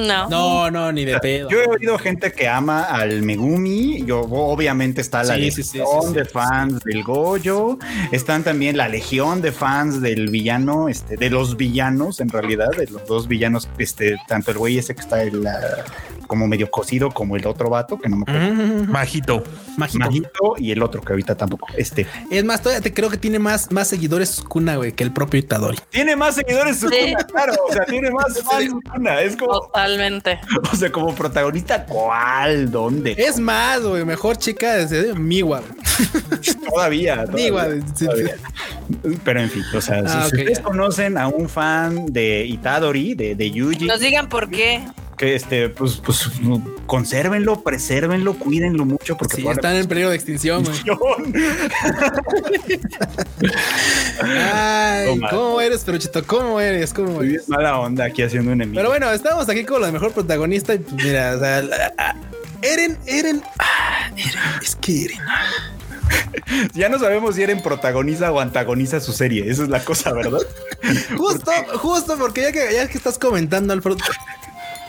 No. 0.08 0.30
No, 0.30 0.72
no, 0.72 0.92
ni 0.92 1.06
de 1.06 1.20
pedo. 1.20 1.50
Yo 1.50 1.60
he 1.60 1.68
oído 1.68 1.98
gente 1.98 2.32
que 2.32 2.48
ama 2.48 2.84
al 2.84 3.22
Megumi. 3.22 4.04
Yo, 4.06 4.22
obviamente, 4.22 5.02
está 5.02 5.24
la 5.24 5.38
legión 5.38 6.14
de 6.14 6.26
fans 6.26 6.80
del 6.84 7.04
Goyo. 7.04 7.78
Están 8.12 8.44
también 8.44 8.78
la 8.78 8.88
legión 8.88 9.42
de 9.42 9.52
fans 9.52 10.02
del 10.02 10.30
villano, 10.30 10.90
este, 10.90 11.18
de 11.18 11.30
los 11.30 11.58
villanos, 11.58 12.20
en 12.20 12.30
realidad, 12.30 12.70
de 12.78 12.88
los 12.88 13.06
dos 13.06 13.28
villanos, 13.28 13.70
este, 13.78 14.16
tanto 14.28 14.52
el 14.52 14.58
güey 14.58 14.78
ese 14.78 14.96
que 14.96 15.02
está 15.02 15.24
en 15.24 15.44
la, 15.44 15.86
como 16.28 16.48
medio 16.48 16.70
cocido 16.72 17.12
como 17.12 17.36
el 17.36 17.46
otro 17.46 17.70
vato, 17.70 17.98
que 18.00 18.10
no 18.10 18.18
me 18.18 18.24
acuerdo. 18.24 18.92
Majito. 18.92 19.44
Majito. 19.78 20.56
y 20.58 20.72
el 20.72 20.82
otro 20.82 21.02
que 21.02 21.14
ahorita 21.14 21.36
tampoco. 21.36 21.68
Este. 21.78 22.08
Es 22.32 22.44
más, 22.44 22.53
todavía 22.62 22.82
te 22.82 22.94
creo 22.94 23.10
que 23.10 23.18
tiene 23.18 23.40
más, 23.40 23.72
más 23.72 23.88
seguidores 23.88 24.30
Sukuna, 24.30 24.76
güey, 24.76 24.92
que 24.92 25.04
el 25.04 25.12
propio 25.12 25.40
Itadori. 25.40 25.78
Tiene 25.90 26.16
más 26.16 26.36
seguidores 26.36 26.80
Sukuna, 26.80 27.24
claro. 27.32 27.54
O 27.70 27.74
sea, 27.74 27.86
tiene 27.86 28.12
más 28.12 28.42
fans 28.44 28.70
Sukuna. 28.70 29.22
Es 29.22 29.36
como. 29.36 29.62
Totalmente. 29.62 30.40
O 30.72 30.76
sea, 30.76 30.92
como 30.92 31.14
protagonista, 31.14 31.86
¿cuál? 31.86 32.72
¿Dónde? 32.72 33.16
Es 33.18 33.40
más, 33.40 33.82
güey, 33.82 34.06
mejor 34.06 34.38
chica 34.38 34.76
desde 34.76 35.14
Miwa. 35.14 35.62
todavía. 36.70 37.26
Miwa. 37.32 37.68
Pero 39.24 39.40
en 39.40 39.50
fin, 39.50 39.64
o 39.76 39.82
sea, 39.82 40.08
si 40.08 40.18
ah, 40.18 40.26
ustedes 40.26 40.60
conocen 40.60 41.18
a 41.18 41.28
un 41.28 41.50
fan 41.50 42.08
de 42.08 42.46
Itadori, 42.46 43.14
de, 43.14 43.36
de 43.36 43.52
Yuji. 43.52 43.86
Nos 43.86 44.00
digan 44.00 44.30
por 44.30 44.50
qué 44.50 44.84
que 45.18 45.36
este, 45.36 45.70
pues, 45.70 46.02
pues 46.04 46.30
consérvenlo, 46.86 47.62
presérvenlo, 47.62 48.34
cuídenlo 48.36 48.86
mucho 48.86 49.16
porque 49.18 49.38
sí, 49.38 49.48
están 49.48 49.76
en 49.76 49.88
periodo 49.88 50.10
de 50.12 50.16
extinción. 50.16 50.64
Ay, 54.22 55.20
¿cómo 55.30 55.62
eres, 55.62 55.84
Peruchito? 55.84 56.24
¿Cómo 56.26 56.60
eres? 56.60 56.94
¿Cómo 56.94 57.22
eres? 57.22 57.48
mala 57.50 57.80
onda 57.80 58.06
aquí 58.06 58.24
haciendo 58.24 58.52
un 58.52 58.62
enemigo. 58.62 58.78
Pero 58.78 58.90
bueno, 58.90 59.12
estamos 59.12 59.48
aquí 59.50 59.64
con 59.66 59.82
la 59.82 59.92
mejor 59.92 60.12
protagonista 60.12 60.74
y 60.74 60.80
pues 60.80 60.94
mira, 61.04 61.36
o 61.36 61.40
sea, 61.40 61.60
Eren, 62.62 62.98
Eren, 63.06 63.44
ah, 63.60 64.10
Eren, 64.16 64.62
es 64.62 64.76
que 64.78 65.06
Eren. 65.06 65.20
ya 66.74 66.90
no 66.90 67.00
sabemos 67.00 67.36
si 67.36 67.44
Eren 67.44 67.62
protagoniza 67.62 68.32
o 68.32 68.40
antagoniza 68.40 69.00
su 69.00 69.14
serie. 69.14 69.50
Esa 69.50 69.64
es 69.64 69.70
la 69.70 69.84
cosa, 69.84 70.14
¿verdad? 70.14 70.42
justo, 71.18 71.52
justo 71.78 72.18
porque 72.18 72.42
ya 72.42 72.52
que, 72.52 72.74
ya 72.74 72.88
que 72.88 72.98
estás 72.98 73.18
comentando, 73.18 73.74
Alfredo, 73.74 73.98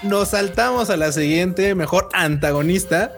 nos 0.04 0.28
saltamos 0.28 0.90
a 0.90 0.96
la 0.96 1.12
siguiente 1.12 1.74
mejor 1.74 2.08
antagonista. 2.12 3.12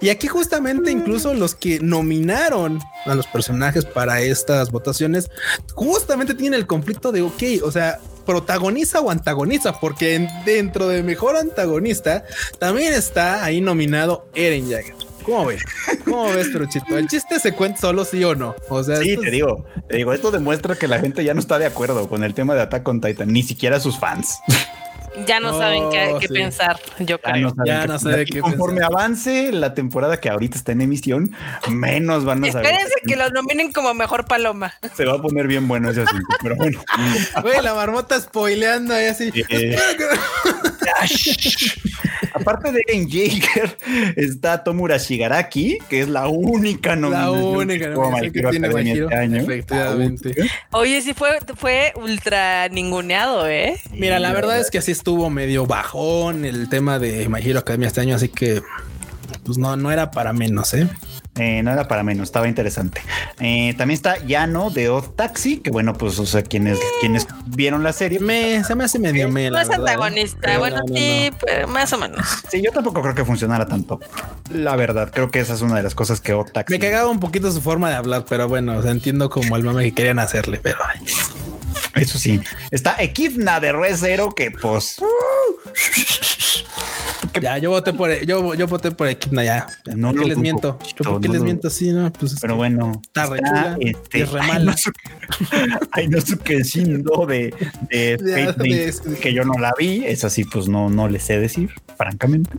Y 0.00 0.08
aquí 0.08 0.26
justamente 0.26 0.90
incluso 0.90 1.34
los 1.34 1.54
que 1.54 1.80
nominaron 1.80 2.80
a 3.06 3.14
los 3.14 3.26
personajes 3.26 3.84
para 3.84 4.20
estas 4.20 4.70
votaciones, 4.70 5.30
justamente 5.74 6.34
tienen 6.34 6.58
el 6.58 6.66
conflicto 6.66 7.12
de, 7.12 7.22
ok, 7.22 7.42
o 7.62 7.70
sea, 7.70 8.00
protagoniza 8.24 9.00
o 9.00 9.10
antagoniza, 9.10 9.78
porque 9.80 10.26
dentro 10.44 10.88
de 10.88 11.02
mejor 11.02 11.36
antagonista 11.36 12.24
también 12.58 12.94
está 12.94 13.44
ahí 13.44 13.60
nominado 13.60 14.28
Eren 14.34 14.70
Jagger. 14.70 14.94
¿Cómo 15.24 15.46
ves? 15.46 15.62
¿Cómo 16.04 16.26
ves, 16.26 16.52
Truchito? 16.52 16.98
¿El 16.98 17.08
chiste 17.08 17.40
se 17.40 17.54
cuenta 17.54 17.80
solo 17.80 18.04
sí 18.04 18.22
o 18.24 18.34
no? 18.34 18.54
O 18.68 18.84
sea, 18.84 18.98
sí, 18.98 19.16
te 19.16 19.30
digo, 19.30 19.64
te 19.88 19.96
digo, 19.96 20.12
esto 20.12 20.30
demuestra 20.30 20.76
que 20.76 20.86
la 20.86 20.98
gente 20.98 21.24
ya 21.24 21.32
no 21.32 21.40
está 21.40 21.58
de 21.58 21.64
acuerdo 21.64 22.08
con 22.08 22.24
el 22.24 22.34
tema 22.34 22.54
de 22.54 22.60
Attack 22.60 22.86
on 22.86 23.00
Titan, 23.00 23.32
ni 23.32 23.42
siquiera 23.42 23.80
sus 23.80 23.98
fans. 23.98 24.38
Ya 25.26 25.40
no 25.40 25.56
saben 25.56 25.84
qué, 25.90 26.28
pensar, 26.28 26.78
yo 26.98 27.20
creo. 27.20 27.52
ya 27.64 27.86
no 27.86 27.98
saben 27.98 28.26
qué 28.26 28.40
Conforme 28.40 28.82
avance 28.82 29.52
la 29.52 29.74
temporada 29.74 30.20
que 30.20 30.28
ahorita 30.28 30.56
está 30.56 30.72
en 30.72 30.80
emisión, 30.80 31.34
menos 31.68 32.24
van 32.24 32.44
a 32.44 32.52
saber. 32.52 32.66
Espérense 32.66 32.94
que 33.06 33.16
los 33.16 33.32
nominen 33.32 33.72
como 33.72 33.94
mejor 33.94 34.26
paloma. 34.26 34.74
Se 34.94 35.04
va 35.04 35.14
a 35.14 35.18
poner 35.22 35.46
bien 35.46 35.68
bueno 35.68 35.90
ese 35.90 36.02
asunto, 36.02 36.36
pero 36.42 36.56
bueno. 36.56 36.82
Güey, 37.42 37.62
la 37.62 37.74
marmota 37.74 38.20
spoileando 38.20 38.94
ahí 38.94 39.06
así. 39.06 39.30
Aparte 42.34 42.72
de 42.72 42.82
Eren 42.88 43.08
Jaeger, 43.08 43.76
está 44.16 44.64
Tomura 44.64 44.98
Shigaraki, 44.98 45.78
que 45.88 46.00
es 46.00 46.08
la 46.08 46.28
única 46.28 46.96
nominación. 46.96 47.52
La 47.52 47.58
única 47.58 47.88
nominación 47.88 48.32
que, 48.32 48.42
tiene 48.42 48.92
este 48.92 49.14
año. 49.14 49.36
Efectivamente. 49.42 50.34
Oye, 50.72 51.00
sí 51.02 51.14
fue, 51.14 51.38
fue 51.56 51.92
ultra 51.96 52.68
ninguneado, 52.68 53.46
¿eh? 53.46 53.80
Mira, 53.92 54.18
la 54.18 54.32
verdad 54.32 54.58
es 54.58 54.70
que 54.70 54.78
así 54.78 54.92
estuvo 54.92 55.30
medio 55.30 55.66
bajón 55.66 56.44
el 56.44 56.68
tema 56.68 56.98
de 56.98 57.28
My 57.28 57.40
Hero 57.40 57.60
Academia 57.60 57.88
este 57.88 58.00
año, 58.00 58.16
así 58.16 58.28
que 58.28 58.62
pues 59.44 59.58
no, 59.58 59.76
no 59.76 59.90
era 59.92 60.10
para 60.10 60.32
menos, 60.32 60.74
¿eh? 60.74 60.88
¿Eh? 61.36 61.62
no 61.62 61.72
era 61.72 61.88
para 61.88 62.02
menos, 62.02 62.24
estaba 62.24 62.48
interesante. 62.48 63.02
Eh, 63.40 63.74
también 63.76 63.96
está 63.96 64.18
Yano 64.24 64.70
de 64.70 64.88
Odd 64.88 65.10
Taxi, 65.16 65.58
que 65.58 65.70
bueno, 65.70 65.94
pues, 65.94 66.18
o 66.18 66.26
sea, 66.26 66.42
quienes, 66.42 66.78
quienes 67.00 67.26
vieron 67.46 67.82
la 67.82 67.92
serie. 67.92 68.20
Me, 68.20 68.62
se 68.64 68.74
me 68.74 68.84
hace 68.84 68.98
medio 68.98 69.28
me. 69.28 69.50
Más 69.50 69.70
antagonista, 69.70 70.58
bueno, 70.58 70.80
sí, 70.94 71.30
más 71.68 71.92
o 71.92 71.98
menos. 71.98 72.26
Sí, 72.50 72.62
yo 72.62 72.70
tampoco 72.72 73.02
creo 73.02 73.14
que 73.14 73.24
funcionara 73.24 73.66
tanto. 73.66 74.00
La 74.52 74.76
verdad, 74.76 75.10
creo 75.12 75.30
que 75.30 75.40
esa 75.40 75.54
es 75.54 75.62
una 75.62 75.76
de 75.76 75.82
las 75.82 75.94
cosas 75.94 76.20
que 76.20 76.34
Odd 76.34 76.50
Taxi. 76.52 76.72
Me 76.72 76.78
cagaba 76.78 77.08
un 77.08 77.20
poquito 77.20 77.50
su 77.50 77.60
forma 77.60 77.90
de 77.90 77.96
hablar, 77.96 78.24
pero 78.28 78.48
bueno, 78.48 78.82
entiendo 78.82 79.30
como 79.30 79.56
el 79.56 79.62
mame 79.62 79.84
que 79.84 79.94
querían 79.94 80.18
hacerle, 80.18 80.60
pero. 80.62 80.78
Eso 81.94 82.18
sí. 82.18 82.40
Está 82.70 82.96
Equipna 82.98 83.60
de 83.60 83.72
Re 83.72 83.96
Zero 83.96 84.34
que 84.34 84.50
pues. 84.50 84.96
Ya, 87.40 87.58
yo 87.58 87.70
voté 87.70 87.92
por 87.92 88.24
yo, 88.24 88.54
yo 88.54 88.66
voté 88.66 88.90
por 88.90 89.08
Equipna 89.08 89.44
ya. 89.44 89.66
No 89.96 90.12
¿Por 90.12 90.22
qué 90.22 90.28
les 90.28 90.38
miento? 90.38 90.78
¿Por 90.98 91.20
qué 91.20 91.28
les 91.28 91.42
miento 91.42 91.68
así? 91.68 91.90
No, 91.90 92.12
pues 92.12 92.38
pero 92.40 92.56
bueno. 92.56 93.00
Está 93.02 93.26
re 93.26 93.38
chula. 93.38 93.76
Este, 93.80 94.22
es 94.22 94.30
re. 94.30 94.40
Hay 95.92 96.08
no 96.08 96.20
sé 96.20 96.38
qué 96.38 96.56
de, 96.56 97.54
de, 97.90 98.16
de, 98.56 99.18
que 99.20 99.32
yo 99.32 99.44
no 99.44 99.54
la 99.54 99.72
vi. 99.78 100.04
Es 100.04 100.24
así, 100.24 100.44
pues 100.44 100.68
no, 100.68 100.88
no 100.90 101.08
le 101.08 101.20
sé 101.20 101.38
decir, 101.38 101.70
francamente. 101.96 102.50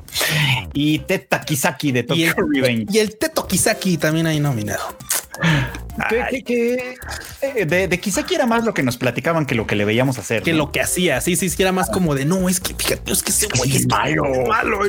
Y 0.74 1.00
Teta 1.00 1.42
Kisaki 1.42 1.92
de 1.92 2.04
Tokyo 2.04 2.34
Revenge. 2.36 2.88
Y 2.92 3.00
el 3.00 3.18
Teto 3.18 3.48
Kisaki 3.48 3.98
también 3.98 4.28
hay 4.28 4.40
nominado. 4.40 4.84
Que, 6.46 6.98
eh, 7.42 7.66
de, 7.66 7.88
de, 7.88 8.00
quizá 8.00 8.24
quiera 8.24 8.46
más 8.46 8.66
lo 8.66 8.74
que 8.74 8.84
nos 8.84 8.98
platicaban 8.98 9.46
que 9.46 9.56
lo 9.56 9.66
que 9.66 9.76
le 9.76 9.86
veíamos 9.86 10.18
hacer. 10.18 10.44
Que 10.44 10.54
lo 10.54 10.72
que 10.72 10.82
hacía. 10.82 11.22
Sí, 11.22 11.38
sí, 11.38 11.50
sí, 11.50 11.62
era 11.62 11.72
más 11.72 11.90
como 11.90 12.16
de 12.16 12.26
no, 12.26 12.50
es 12.50 12.60
que 12.60 12.76
fíjate, 12.76 13.12
es 13.12 13.24
que 13.24 13.32
ese 13.32 13.48
güey 13.56 13.76
es 13.78 13.88
malo. 13.88 14.24
malo 14.48 14.80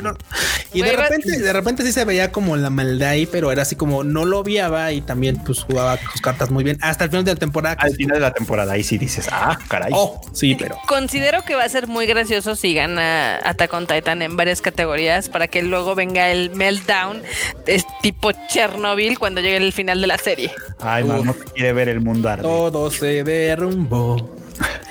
y 0.73 0.81
de 0.81 0.91
repente, 0.91 1.39
de 1.39 1.53
repente 1.53 1.83
sí 1.83 1.91
se 1.93 2.03
veía 2.03 2.31
como 2.31 2.57
la 2.57 2.69
maldad 2.69 3.09
ahí, 3.09 3.25
pero 3.25 3.51
era 3.51 3.61
así 3.61 3.75
como 3.75 4.03
no 4.03 4.25
lo 4.25 4.43
viaba 4.43 4.91
y 4.91 5.01
también 5.01 5.37
pues 5.37 5.63
jugaba 5.63 5.97
sus 6.11 6.21
cartas 6.21 6.51
muy 6.51 6.63
bien 6.63 6.77
hasta 6.81 7.05
el 7.05 7.09
final 7.09 7.25
de 7.25 7.33
la 7.33 7.39
temporada. 7.39 7.75
Al 7.79 7.95
final 7.95 8.15
de 8.15 8.21
la 8.21 8.33
temporada, 8.33 8.73
ahí 8.73 8.83
sí 8.83 8.97
dices, 8.97 9.29
ah, 9.31 9.57
caray. 9.69 9.91
Oh, 9.95 10.21
sí, 10.33 10.55
pero 10.55 10.77
considero 10.87 11.43
que 11.43 11.55
va 11.55 11.63
a 11.63 11.69
ser 11.69 11.87
muy 11.87 12.05
gracioso 12.05 12.55
si 12.55 12.73
gana 12.73 13.37
Attack 13.43 13.73
on 13.73 13.87
Titan 13.87 14.21
en 14.21 14.35
varias 14.35 14.61
categorías 14.61 15.29
para 15.29 15.47
que 15.47 15.63
luego 15.63 15.95
venga 15.95 16.29
el 16.31 16.49
meltdown 16.51 17.23
es 17.65 17.85
tipo 18.01 18.31
Chernobyl 18.49 19.17
cuando 19.17 19.41
llegue 19.41 19.57
el 19.57 19.73
final 19.73 20.01
de 20.01 20.07
la 20.07 20.17
serie. 20.17 20.36
Ay, 20.79 21.03
no 21.03 21.33
quiere 21.53 21.73
ver 21.73 21.89
el 21.89 22.01
mundo 22.01 22.29
arder. 22.29 22.43
Todo 22.43 22.91
se 22.91 23.23
derrumbó 23.23 24.35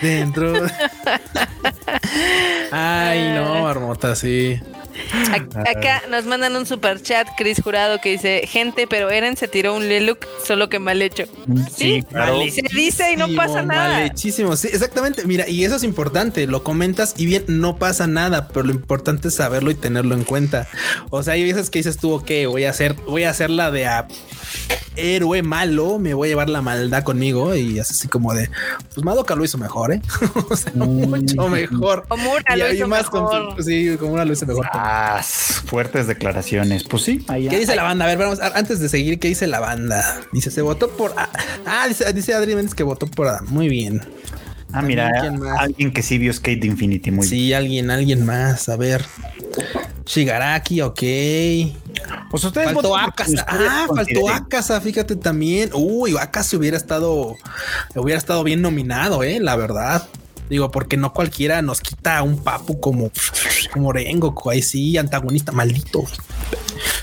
dentro. 0.01 0.53
Ay, 2.73 3.33
no, 3.35 3.63
marmota, 3.63 4.15
sí. 4.15 4.61
Acá 5.67 6.03
nos 6.11 6.25
mandan 6.27 6.57
un 6.57 6.67
super 6.67 7.01
chat, 7.03 7.27
Chris 7.37 7.61
Jurado, 7.63 8.01
que 8.01 8.11
dice: 8.11 8.47
Gente, 8.47 8.87
pero 8.87 9.11
Eren 9.11 9.37
se 9.37 9.49
tiró 9.49 9.75
un 9.75 9.89
Leluk, 9.89 10.27
solo 10.45 10.69
que 10.69 10.79
mal 10.79 11.03
hecho. 11.03 11.25
Sí, 11.75 12.03
claro. 12.03 12.39
Se 12.51 12.63
dice 12.75 13.13
y 13.13 13.17
no 13.17 13.29
pasa 13.35 13.63
nada. 13.63 13.95
Malechísimo, 13.95 14.57
sí, 14.57 14.69
exactamente. 14.69 15.27
Mira, 15.27 15.49
y 15.49 15.65
eso 15.65 15.77
es 15.77 15.83
importante. 15.83 16.47
Lo 16.47 16.63
comentas 16.63 17.15
y 17.17 17.27
bien, 17.27 17.45
no 17.49 17.77
pasa 17.77 18.07
nada, 18.07 18.49
pero 18.49 18.67
lo 18.67 18.73
importante 18.73 19.29
es 19.29 19.35
saberlo 19.35 19.71
y 19.71 19.75
tenerlo 19.75 20.15
en 20.15 20.25
cuenta. 20.25 20.69
O 21.11 21.23
sea, 21.23 21.35
hay 21.35 21.45
veces 21.45 21.71
que 21.71 21.79
dices 21.79 21.99
tú, 21.99 22.13
ok, 22.13 22.31
voy 22.49 22.65
a 22.65 22.71
hacer, 22.71 22.95
voy 23.07 23.25
a 23.25 23.31
hacer 23.31 23.51
la 23.51 23.71
de 23.71 23.87
a 23.87 24.09
héroe 24.97 25.43
malo, 25.43 25.99
me 25.99 26.15
voy 26.15 26.29
a 26.29 26.31
llevar 26.31 26.49
la 26.49 26.63
maldad 26.63 27.03
conmigo 27.03 27.55
y 27.55 27.79
es 27.79 27.91
así 27.91 28.09
como 28.09 28.33
de, 28.35 28.51
pues 28.95 29.05
Madoka 29.05 29.35
lo 29.35 29.45
hizo 29.45 29.59
mejor, 29.59 29.93
¿eh? 29.93 30.03
o 30.51 30.57
sea, 30.57 30.73
mm. 30.75 31.09
mucho 31.09 31.49
mejor. 31.49 32.05
Como 32.09 32.33
una 32.33 32.57
lo 32.57 32.73
hizo 32.73 32.89
mejor. 32.89 33.63
sí, 33.63 33.97
como 33.99 34.13
una 34.15 34.25
lo 34.25 34.33
hizo 34.33 34.47
mejor. 34.47 34.67
Ah, 34.89 35.21
fuertes 35.23 36.07
declaraciones. 36.07 36.85
Pues 36.85 37.03
sí, 37.03 37.25
ahí 37.27 37.49
¿Qué 37.49 37.59
dice 37.59 37.75
la 37.75 37.83
banda? 37.83 38.05
A 38.05 38.09
ver, 38.09 38.19
vamos, 38.19 38.39
antes 38.41 38.79
de 38.79 38.89
seguir, 38.89 39.19
¿qué 39.19 39.27
dice 39.27 39.49
la 39.49 39.59
banda? 39.59 40.21
Dice, 40.33 40.53
se 40.53 40.63
votó 40.63 40.91
por. 40.91 41.13
Ah, 41.67 41.87
dice, 41.89 42.13
dice 42.13 42.35
Adri 42.35 42.55
Méndez 42.55 42.75
que 42.75 42.85
votó 42.85 43.09
por 43.09 43.27
Adam. 43.27 43.47
Muy 43.49 43.69
bien. 43.69 44.03
Ah, 44.73 44.83
mira, 44.83 45.11
alguien 45.59 45.93
que 45.93 46.03
sí 46.03 46.19
vio 46.19 46.33
Skate 46.33 46.65
Infinity. 46.65 47.11
Muy 47.11 47.27
sí, 47.27 47.53
alguien, 47.53 47.91
alguien 47.91 48.25
más. 48.25 48.69
A 48.69 48.77
ver. 48.77 49.05
Shigaraki, 50.05 50.83
ok. 50.83 51.03
Pues 52.31 52.45
ustedes 52.45 52.73
faltó 52.73 52.97
Akasa. 52.97 53.45
Ah, 53.49 53.87
faltó 53.89 54.29
Akasa, 54.29 54.81
fíjate 54.81 55.17
también. 55.17 55.71
Uy, 55.75 56.17
Akasa 56.17 56.57
hubiera 56.57 56.77
estado, 56.77 57.35
hubiera 57.97 58.19
estado 58.19 58.45
bien 58.45 58.63
nominado, 58.63 59.25
eh, 59.25 59.41
la 59.41 59.57
verdad. 59.57 60.07
Digo, 60.49 60.71
porque 60.71 60.97
no 60.97 61.13
cualquiera 61.13 61.61
nos 61.63 61.81
quita 61.81 62.23
un 62.23 62.43
papu 62.43 62.81
como, 62.81 63.11
como 63.73 63.93
Rengoku, 63.93 64.51
ahí 64.51 64.63
sí, 64.63 64.97
antagonista, 64.97 65.53
maldito. 65.53 66.05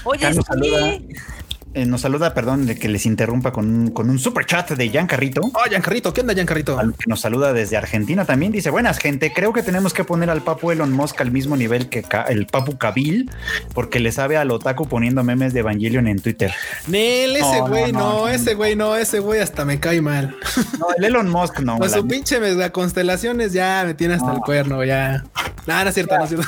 Oye, 0.05 0.27
eh, 1.73 1.85
nos 1.85 2.01
saluda, 2.01 2.33
perdón, 2.33 2.65
de 2.65 2.77
que 2.77 2.87
les 2.87 3.05
interrumpa 3.05 3.51
con 3.51 3.67
un, 3.69 3.91
con 3.91 4.09
un 4.09 4.19
super 4.19 4.45
chat 4.45 4.71
de 4.71 4.89
Jan 4.89 5.07
Carrito. 5.07 5.41
Oh, 5.41 5.63
Jan 5.69 5.81
Carrito, 5.81 6.13
¿qué 6.13 6.21
onda, 6.21 6.35
Jan 6.35 6.45
Carrito? 6.45 6.77
Que 6.77 7.05
nos 7.07 7.21
saluda 7.21 7.53
desde 7.53 7.77
Argentina 7.77 8.25
también. 8.25 8.51
Dice: 8.51 8.69
Buenas, 8.69 8.99
gente. 8.99 9.33
Creo 9.33 9.53
que 9.53 9.63
tenemos 9.63 9.93
que 9.93 10.03
poner 10.03 10.29
al 10.29 10.41
Papu 10.41 10.71
Elon 10.71 10.91
Musk 10.91 11.21
al 11.21 11.31
mismo 11.31 11.55
nivel 11.57 11.89
que 11.89 12.05
el 12.29 12.45
Papu 12.45 12.77
Kabil, 12.77 13.29
porque 13.73 13.99
le 13.99 14.11
sabe 14.11 14.37
al 14.37 14.51
Otaku 14.51 14.87
poniendo 14.87 15.23
memes 15.23 15.53
de 15.53 15.61
Evangelion 15.61 16.07
en 16.07 16.19
Twitter. 16.19 16.53
Nel, 16.87 17.35
ese 17.35 17.61
güey, 17.61 17.91
no, 17.91 18.27
ese 18.27 18.53
güey, 18.55 18.75
no, 18.75 18.95
ese 18.95 19.19
güey 19.19 19.39
hasta 19.39 19.65
me 19.65 19.79
cae 19.79 20.01
mal. 20.01 20.35
No, 20.79 20.87
el 20.97 21.05
Elon 21.05 21.29
Musk 21.29 21.59
no. 21.59 21.77
Pues 21.83 21.91
su 21.91 22.07
pinche 22.07 22.39
mega 22.39 22.71
constelaciones 22.71 23.51
ya 23.51 23.83
me 23.85 23.93
tiene 23.93 24.13
hasta 24.15 24.31
el 24.31 24.39
cuerno, 24.39 24.83
ya. 24.83 25.23
No, 25.65 25.81
no 25.81 25.89
es 25.89 25.93
cierto, 25.93 26.17
no 26.17 26.23
es 26.23 26.29
cierto. 26.29 26.47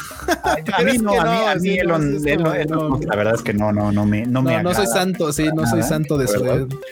a 0.73 0.81
mí 0.81 0.97
no, 1.01 1.19
a 1.19 1.55
mí, 1.55 1.77
Elon, 1.77 2.21
la 2.23 3.15
verdad 3.15 3.35
es 3.35 3.41
que 3.41 3.53
no, 3.53 3.71
no, 3.71 3.91
no 3.91 4.05
me, 4.05 4.25
no, 4.25 4.41
me 4.41 4.61
no 4.61 4.73
soy 4.73 4.87
santo, 4.87 5.14
sí, 5.31 5.49
no 5.53 5.67
soy 5.67 5.83
santo 5.83 6.17
de 6.17 6.27
su, 6.27 6.43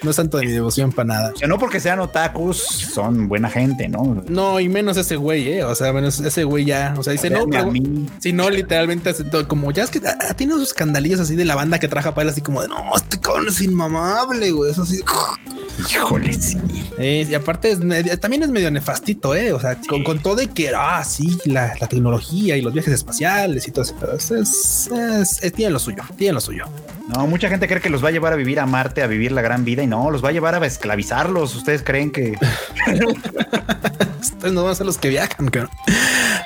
no 0.04 0.10
es 0.10 0.16
santo 0.16 0.38
de 0.38 0.46
mi 0.46 0.52
devoción 0.52 0.92
para 0.92 1.08
nada. 1.08 1.32
O 1.34 1.38
sea, 1.38 1.48
no 1.48 1.58
porque 1.58 1.80
sean 1.80 2.00
otakus, 2.00 2.58
son 2.58 3.28
buena 3.28 3.50
gente, 3.50 3.88
¿no? 3.88 4.24
No, 4.28 4.60
y 4.60 4.70
menos 4.70 4.98
ese 4.98 5.16
güey, 5.16 5.52
eh. 5.52 5.64
O 5.64 5.76
sea, 5.76 5.94
menos 5.94 6.20
ese 6.20 6.44
güey 6.44 6.66
ya, 6.66 6.94
o 6.98 7.04
sea, 7.04 7.14
dice, 7.14 7.30
no, 7.30 7.46
pero, 7.48 7.72
si 8.20 8.34
no, 8.34 8.50
literalmente 8.50 9.14
como 9.48 9.72
ya 9.72 9.84
es 9.84 9.90
que 9.90 10.02
ah, 10.06 10.34
tiene 10.34 10.54
unos 10.54 10.70
escandalillos 10.70 11.20
así 11.20 11.36
de 11.36 11.46
la 11.46 11.56
banda 11.56 11.80
que 11.80 11.88
traja 11.88 12.14
para 12.14 12.24
él, 12.24 12.30
así 12.30 12.42
como 12.42 12.62
de 12.62 12.68
no, 12.68 12.78
este 12.96 13.20
cabrón 13.20 13.48
es 13.48 13.62
inmamable, 13.62 14.52
güey. 14.52 14.72
Eso 14.72 14.84
así. 14.84 15.02
Híjole, 15.92 16.34
sí. 16.34 16.58
Eh, 16.98 17.26
y 17.30 17.34
aparte 17.34 17.76
también 18.18 18.44
es 18.44 18.50
medio 18.50 18.70
nefastito, 18.72 19.36
eh. 19.36 19.54
O 19.54 19.60
sea, 19.60 19.80
con, 19.88 20.04
con, 20.04 20.20
todo 20.20 20.36
de 20.36 20.48
que, 20.48 20.72
ah, 20.76 21.04
sí, 21.04 21.38
la, 21.46 21.74
la 21.80 21.88
tecnología 21.88 22.58
y 22.58 22.62
los 22.62 22.74
viajes 22.74 22.94
espaciales 22.94 23.68
y 23.68 23.72
todo 23.72 23.84
eso, 23.84 23.96
pero 24.00 24.14
es, 24.14 25.54
tiene 25.56 25.72
lo 25.72 25.80
suyo, 25.80 26.04
tiene 26.18 26.34
lo 26.34 26.42
suyo. 26.42 26.66
No, 27.08 27.28
mucha 27.28 27.50
gente 27.50 27.68
cree 27.68 27.82
que 27.82 27.90
los 27.90 28.04
va 28.04 28.10
a 28.10 28.12
llevar 28.12 28.34
a 28.34 28.36
vivir 28.38 28.60
a 28.60 28.66
Marte, 28.66 29.04
a 29.04 29.08
vivir 29.08 29.32
la 29.32 29.42
gran 29.42 29.66
vida 29.66 29.84
y 29.84 29.88
no, 29.88 30.10
los 30.10 30.24
va 30.24 30.30
a 30.30 30.32
llevar 30.32 30.56
a 30.56 30.66
esclavizarlos. 30.66 31.54
Ustedes 31.56 31.84
creen 31.84 32.12
que 32.12 32.34
ustedes 34.22 34.54
no 34.54 34.64
van 34.64 34.72
a 34.72 34.76
ser 34.76 34.86
los 34.86 34.98
que 34.98 35.10
viajan. 35.10 35.50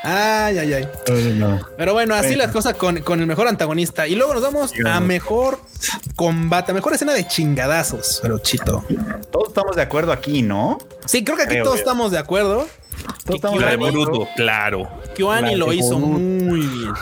Ay, 0.03 0.57
ay, 0.57 0.73
ay. 0.73 0.87
Pero 1.77 1.93
bueno, 1.93 2.15
así 2.15 2.35
las 2.35 2.51
cosas 2.51 2.73
con, 2.75 2.97
el 2.97 3.27
mejor 3.27 3.47
antagonista. 3.47 4.07
Y 4.07 4.15
luego 4.15 4.33
nos 4.33 4.41
vamos 4.41 4.73
a 4.85 4.99
mejor 4.99 5.61
combate, 6.15 6.71
a 6.71 6.73
mejor 6.73 6.93
escena 6.93 7.13
de 7.13 7.27
chingadazos. 7.27 8.19
Pero 8.21 8.39
chito. 8.39 8.83
Todos 9.31 9.49
estamos 9.49 9.75
de 9.75 9.83
acuerdo 9.83 10.11
aquí, 10.11 10.41
¿no? 10.41 10.79
Sí, 11.05 11.23
creo 11.23 11.37
que 11.37 11.43
aquí 11.43 11.57
todos 11.63 11.77
estamos 11.77 12.11
de 12.11 12.17
acuerdo. 12.17 12.67
La 13.59 13.71
de 13.71 13.75
Boruto, 13.75 14.27
claro. 14.35 14.89
Kyoani 15.15 15.55
lo 15.55 15.73
hizo 15.73 15.99
muy 15.99 16.61
bien. 16.61 16.93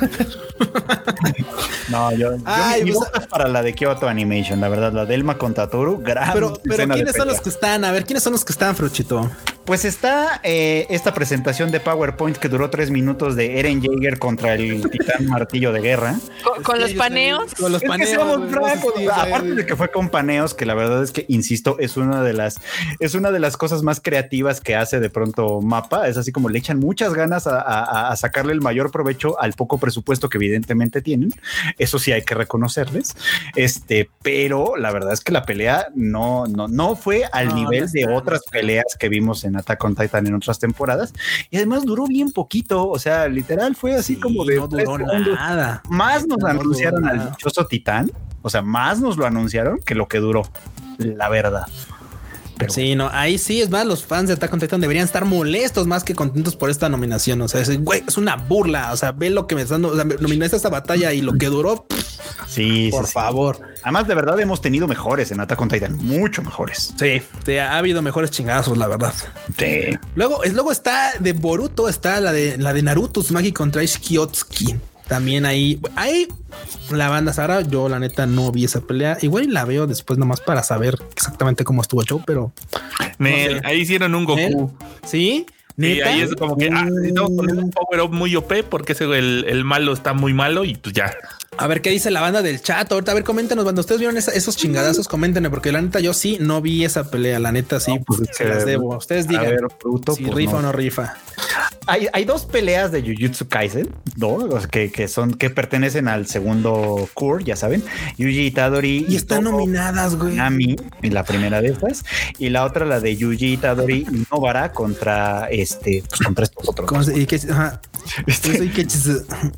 no, 1.90 2.12
yo, 2.14 2.38
Ay, 2.46 2.92
pues, 2.92 3.28
para 3.30 3.48
la 3.48 3.62
de 3.62 3.74
Kyoto 3.74 4.08
Animation, 4.08 4.60
la 4.60 4.70
verdad, 4.70 4.94
la 4.94 5.06
de 5.06 5.16
Elma 5.16 5.38
contra 5.38 5.70
Toru, 5.70 6.02
gran 6.02 6.34
Pero, 6.34 6.60
pero 6.64 6.88
¿quiénes 6.88 7.16
son 7.16 7.28
los 7.28 7.42
que 7.42 7.50
están? 7.50 7.86
A 7.86 7.92
ver, 7.92 8.06
¿quiénes 8.06 8.24
son 8.24 8.34
los 8.34 8.44
que 8.44 8.54
están, 8.54 8.76
Fruchito? 8.76 9.30
Pues 9.66 9.84
está 9.84 10.40
eh, 10.44 10.86
esta 10.92 11.14
presentación 11.16 11.72
de 11.72 11.80
PowerPoint 11.80 12.38
que 12.38 12.50
duró 12.50 12.70
tres 12.70 12.92
minutos 12.92 13.36
de 13.36 13.60
Eren 13.60 13.82
Jaeger 13.82 14.20
contra 14.20 14.54
el 14.54 14.88
titán 14.92 15.26
martillo 15.28 15.72
de 15.72 15.82
guerra. 15.82 16.16
¿Con, 16.62 16.80
los 16.80 16.94
paneos? 16.94 17.52
Con 17.56 17.72
los 17.72 17.82
paneos. 17.82 18.22
aparte 19.12 19.56
de 19.56 19.66
que 19.66 19.76
fue 19.76 19.90
con 19.90 20.10
paneos, 20.10 20.54
que 20.54 20.68
la 20.68 20.76
verdad 20.76 21.02
es 21.02 21.12
que, 21.12 21.26
insisto, 21.30 21.78
es 21.80 21.98
una 21.98 22.22
de 22.22 22.34
las, 22.34 22.60
es 23.00 23.16
una 23.16 23.32
de 23.32 23.40
las 23.40 23.58
cosas 23.58 23.82
más 23.82 24.00
creativas 24.00 24.62
que 24.62 24.76
hace 24.76 25.00
de 25.00 25.10
pronto 25.10 25.62
Es 26.08 26.18
así 26.18 26.32
como 26.32 26.50
le 26.50 26.60
echan 26.60 26.80
muchas 26.80 27.14
ganas 27.14 27.48
a, 27.48 28.14
sacarle 28.16 28.54
el 28.54 28.62
mayor 28.62 28.92
provecho 28.92 29.40
al 29.40 29.54
poco 29.54 29.78
presupuesto 29.78 30.30
que 30.30 30.38
evidentemente 30.38 31.02
tienen. 31.02 31.34
Eso 31.78 32.00
sí 32.00 32.12
hay 32.12 32.24
que 32.24 32.36
reconocerles. 32.36 33.16
Este, 33.56 34.10
pero 34.22 34.76
la 34.78 34.92
verdad 34.92 35.14
es 35.14 35.22
que 35.22 35.32
la 35.32 35.44
pelea 35.44 35.88
no, 35.96 36.46
no, 36.48 36.68
no 36.68 36.96
fue 36.96 37.24
al 37.32 37.54
nivel 37.54 37.90
de 37.92 38.08
otras 38.08 38.42
peleas 38.52 38.96
que 39.00 39.10
vimos 39.10 39.44
en 39.44 39.56
Attack 39.58 39.84
on 39.84 39.96
Titan 39.96 40.28
en 40.28 40.36
otras 40.36 40.60
temporadas. 40.60 41.14
Y 41.50 41.58
además 41.58 41.86
duró 41.86 42.06
bien 42.08 42.32
poquito. 42.32 42.88
O 42.88 43.00
sea, 43.00 43.28
literal 43.28 43.76
fue 43.76 43.96
así 43.96 44.18
como 44.18 44.46
de 44.46 44.56
no 44.58 44.68
duró 44.68 44.98
nada. 44.98 45.82
Más 45.90 46.28
nos 46.28 46.44
anunciaron 46.44 47.06
al 47.06 47.32
dichoso 47.32 47.66
Titán. 47.66 48.12
O 48.42 48.50
sea, 48.50 48.62
más 48.62 49.00
nos 49.00 49.18
lo 49.18 49.26
anunciaron 49.26 49.80
que 49.80 49.96
lo 49.96 50.08
que 50.08 50.20
duró. 50.20 50.44
La 50.98 51.30
verdad. 51.30 51.68
Pero 52.58 52.72
sí, 52.72 52.96
no, 52.96 53.10
ahí 53.12 53.38
sí 53.38 53.62
es 53.62 53.70
más, 53.70 53.86
los 53.86 54.06
fans 54.06 54.28
de 54.28 54.34
Attack 54.34 54.54
on 54.54 54.60
Titan 54.60 54.82
deberían 54.82 55.06
estar 55.06 55.26
molestos 55.26 55.88
más 55.88 56.04
que 56.04 56.16
contentos 56.16 56.56
por 56.56 56.70
esta 56.70 56.88
nominación. 56.90 57.42
O 57.42 57.48
sea, 57.48 57.62
es, 57.62 57.84
güey, 57.84 58.04
es 58.08 58.18
una 58.18 58.36
burla. 58.36 58.94
O 58.94 58.98
sea, 58.98 59.12
ve 59.12 59.30
lo 59.30 59.48
que 59.48 59.56
me 59.56 59.64
están, 59.64 59.84
o 59.84 59.96
sea, 59.96 60.06
nominaste 60.06 60.56
esta 60.56 60.70
batalla 60.70 61.12
y 61.14 61.22
lo 61.22 61.34
que 61.34 61.48
duró. 61.48 61.86
sí, 62.48 62.90
por 62.92 63.08
favor. 63.08 63.60
Además, 63.84 64.08
de 64.08 64.16
verdad 64.16 64.40
hemos 64.40 64.62
tenido 64.62 64.88
mejores 64.88 65.32
en 65.32 65.40
Attack 65.40 65.62
on 65.62 65.70
Titan, 65.70 65.98
mucho 65.98 66.42
mejores. 66.42 66.94
Sí, 66.98 67.22
te 67.44 67.60
ha 67.60 67.78
habido 67.78 68.02
mejores 68.02 68.32
chingazos, 68.32 68.78
la 68.78 68.88
verdad. 68.88 69.14
Sí. 69.58 69.98
Luego, 70.16 70.44
es, 70.44 70.54
luego 70.54 70.72
está 70.72 71.14
de 71.20 71.34
Boruto, 71.34 71.90
está 71.90 72.20
la 72.22 72.32
de 72.32 72.58
la 72.58 72.74
de 72.74 72.82
Naruto 72.82 73.22
Magi 73.32 73.52
contra 73.52 73.84
Ishikiyotsuki. 73.84 74.76
También 75.08 75.46
ahí, 75.46 75.80
ahí 75.96 76.28
la 76.92 77.10
banda 77.10 77.34
Sara, 77.34 77.62
yo 77.62 77.90
la 77.90 78.00
neta 78.00 78.26
no 78.26 78.52
vi 78.52 78.66
esa 78.66 78.82
pelea. 78.82 79.18
Igual 79.22 79.54
la 79.54 79.66
veo 79.66 79.88
después 79.88 80.18
nomás 80.18 80.42
para 80.42 80.64
saber 80.64 80.98
exactamente 81.16 81.64
cómo 81.64 81.82
estuvo 81.82 82.02
el 82.02 82.08
show, 82.08 82.22
pero 82.26 82.52
ahí 83.20 83.82
hicieron 83.82 84.16
un 84.16 84.26
Goku. 84.26 84.72
Sí. 85.06 85.46
Y 85.78 86.00
ahí 86.02 86.22
es 86.22 86.34
como 86.36 86.56
que 86.56 86.70
ah, 86.74 86.88
estamos 87.04 87.32
poniendo 87.36 87.62
un 87.62 87.70
power 87.70 88.02
up 88.02 88.14
muy 88.14 88.34
OP 88.36 88.64
porque 88.70 88.94
ese 88.94 89.04
el, 89.04 89.46
el 89.48 89.66
malo 89.66 89.92
está 89.92 90.14
muy 90.14 90.34
malo 90.34 90.64
y 90.64 90.76
pues 90.76 90.96
ya. 90.96 91.14
A 91.58 91.68
ver 91.68 91.82
qué 91.82 91.90
dice 91.90 92.12
la 92.12 92.22
banda 92.22 92.42
del 92.42 92.62
chat. 92.62 92.92
Ahorita, 92.92 93.12
a 93.12 93.16
ver, 93.16 93.24
coméntenos. 93.24 93.64
Cuando 93.64 93.82
ustedes 93.82 94.00
vieron 94.00 94.18
esos 94.18 94.58
chingadazos, 94.58 95.08
coméntenme, 95.08 95.50
porque 95.50 95.72
la 95.72 95.82
neta 95.82 96.00
yo 96.00 96.14
sí 96.14 96.38
no 96.40 96.62
vi 96.62 96.84
esa 96.84 97.10
pelea. 97.10 97.40
La 97.40 97.52
neta 97.52 97.80
sí, 97.80 98.00
pues, 98.06 98.22
se 98.32 98.46
las 98.46 98.66
debo. 98.66 98.98
Ustedes 98.98 99.28
digan 99.28 99.46
ver, 99.46 99.60
si 100.16 100.24
pues 100.24 100.36
rifa 100.36 100.58
o 100.58 100.62
no 100.62 100.72
rifa. 100.72 101.16
Hay, 101.88 102.08
hay, 102.14 102.26
dos 102.26 102.46
peleas 102.46 102.92
de 102.92 103.02
Jujutsu 103.02 103.48
Kaisen, 103.48 103.90
dos 104.16 104.68
que, 104.68 104.92
que, 104.92 105.08
son 105.08 105.34
que 105.34 105.50
pertenecen 105.50 106.08
al 106.08 106.28
segundo 106.28 107.08
core, 107.14 107.44
ya 107.44 107.56
saben. 107.56 107.84
Yuji 108.18 108.48
Itadori 108.48 109.06
y, 109.08 109.16
están 109.16 109.44
nominadas, 109.44 110.16
güey. 110.16 110.36
Nami, 110.36 110.76
la 111.02 111.24
primera 111.24 111.62
de 111.62 111.70
estas, 111.70 112.04
y 112.40 112.50
la 112.50 112.66
otra 112.66 112.86
la 112.86 113.00
de 113.00 113.16
Yuji 113.16 113.54
Itadori 113.54 114.08
y 114.12 114.26
Novara 114.32 114.72
contra 114.72 115.48
este, 115.50 116.04
pues, 116.08 116.22
contra 116.22 116.46
estos 116.46 116.68
otros. 116.70 117.10
¿Y 117.16 117.26
qué, 117.26 117.40
ajá. 117.50 117.82
Este, 118.28 118.72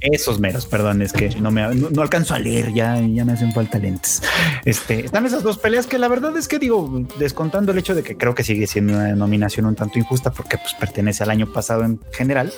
esos 0.01 0.39
meros, 0.39 0.65
perdón, 0.65 1.01
es 1.01 1.13
que 1.13 1.29
no 1.39 1.51
me 1.51 1.67
no, 1.75 2.01
alcanzo 2.01 2.33
a 2.33 2.39
leer, 2.39 2.73
ya, 2.73 2.99
ya 2.99 3.25
me 3.25 3.33
hacen 3.33 3.53
falta 3.53 3.77
lentes. 3.77 4.21
Este, 4.65 5.05
están 5.05 5.25
esas 5.25 5.43
dos 5.43 5.57
peleas 5.57 5.87
que 5.87 5.97
la 5.97 6.07
verdad 6.07 6.35
es 6.37 6.47
que 6.47 6.59
digo, 6.59 7.05
descontando 7.19 7.71
el 7.71 7.77
hecho 7.77 7.95
de 7.95 8.03
que 8.03 8.17
creo 8.17 8.35
que 8.35 8.43
sigue 8.43 8.67
siendo 8.67 8.93
una 8.93 9.15
nominación 9.15 9.65
un 9.65 9.75
tanto 9.75 9.99
injusta 9.99 10.31
porque 10.31 10.57
pues 10.57 10.73
pertenece 10.79 11.23
al 11.23 11.29
año 11.29 11.51
pasado 11.51 11.83
en 11.83 11.99
general, 12.17 12.51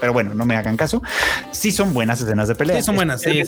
pero 0.00 0.12
bueno, 0.12 0.34
no 0.34 0.46
me 0.46 0.56
hagan 0.56 0.76
caso. 0.76 1.02
Sí 1.50 1.72
son 1.72 1.92
buenas 1.94 2.20
escenas 2.20 2.48
de 2.48 2.54
pelea. 2.54 2.76
Sí 2.76 2.82
son 2.82 2.96
buenas, 2.96 3.22
sí, 3.22 3.42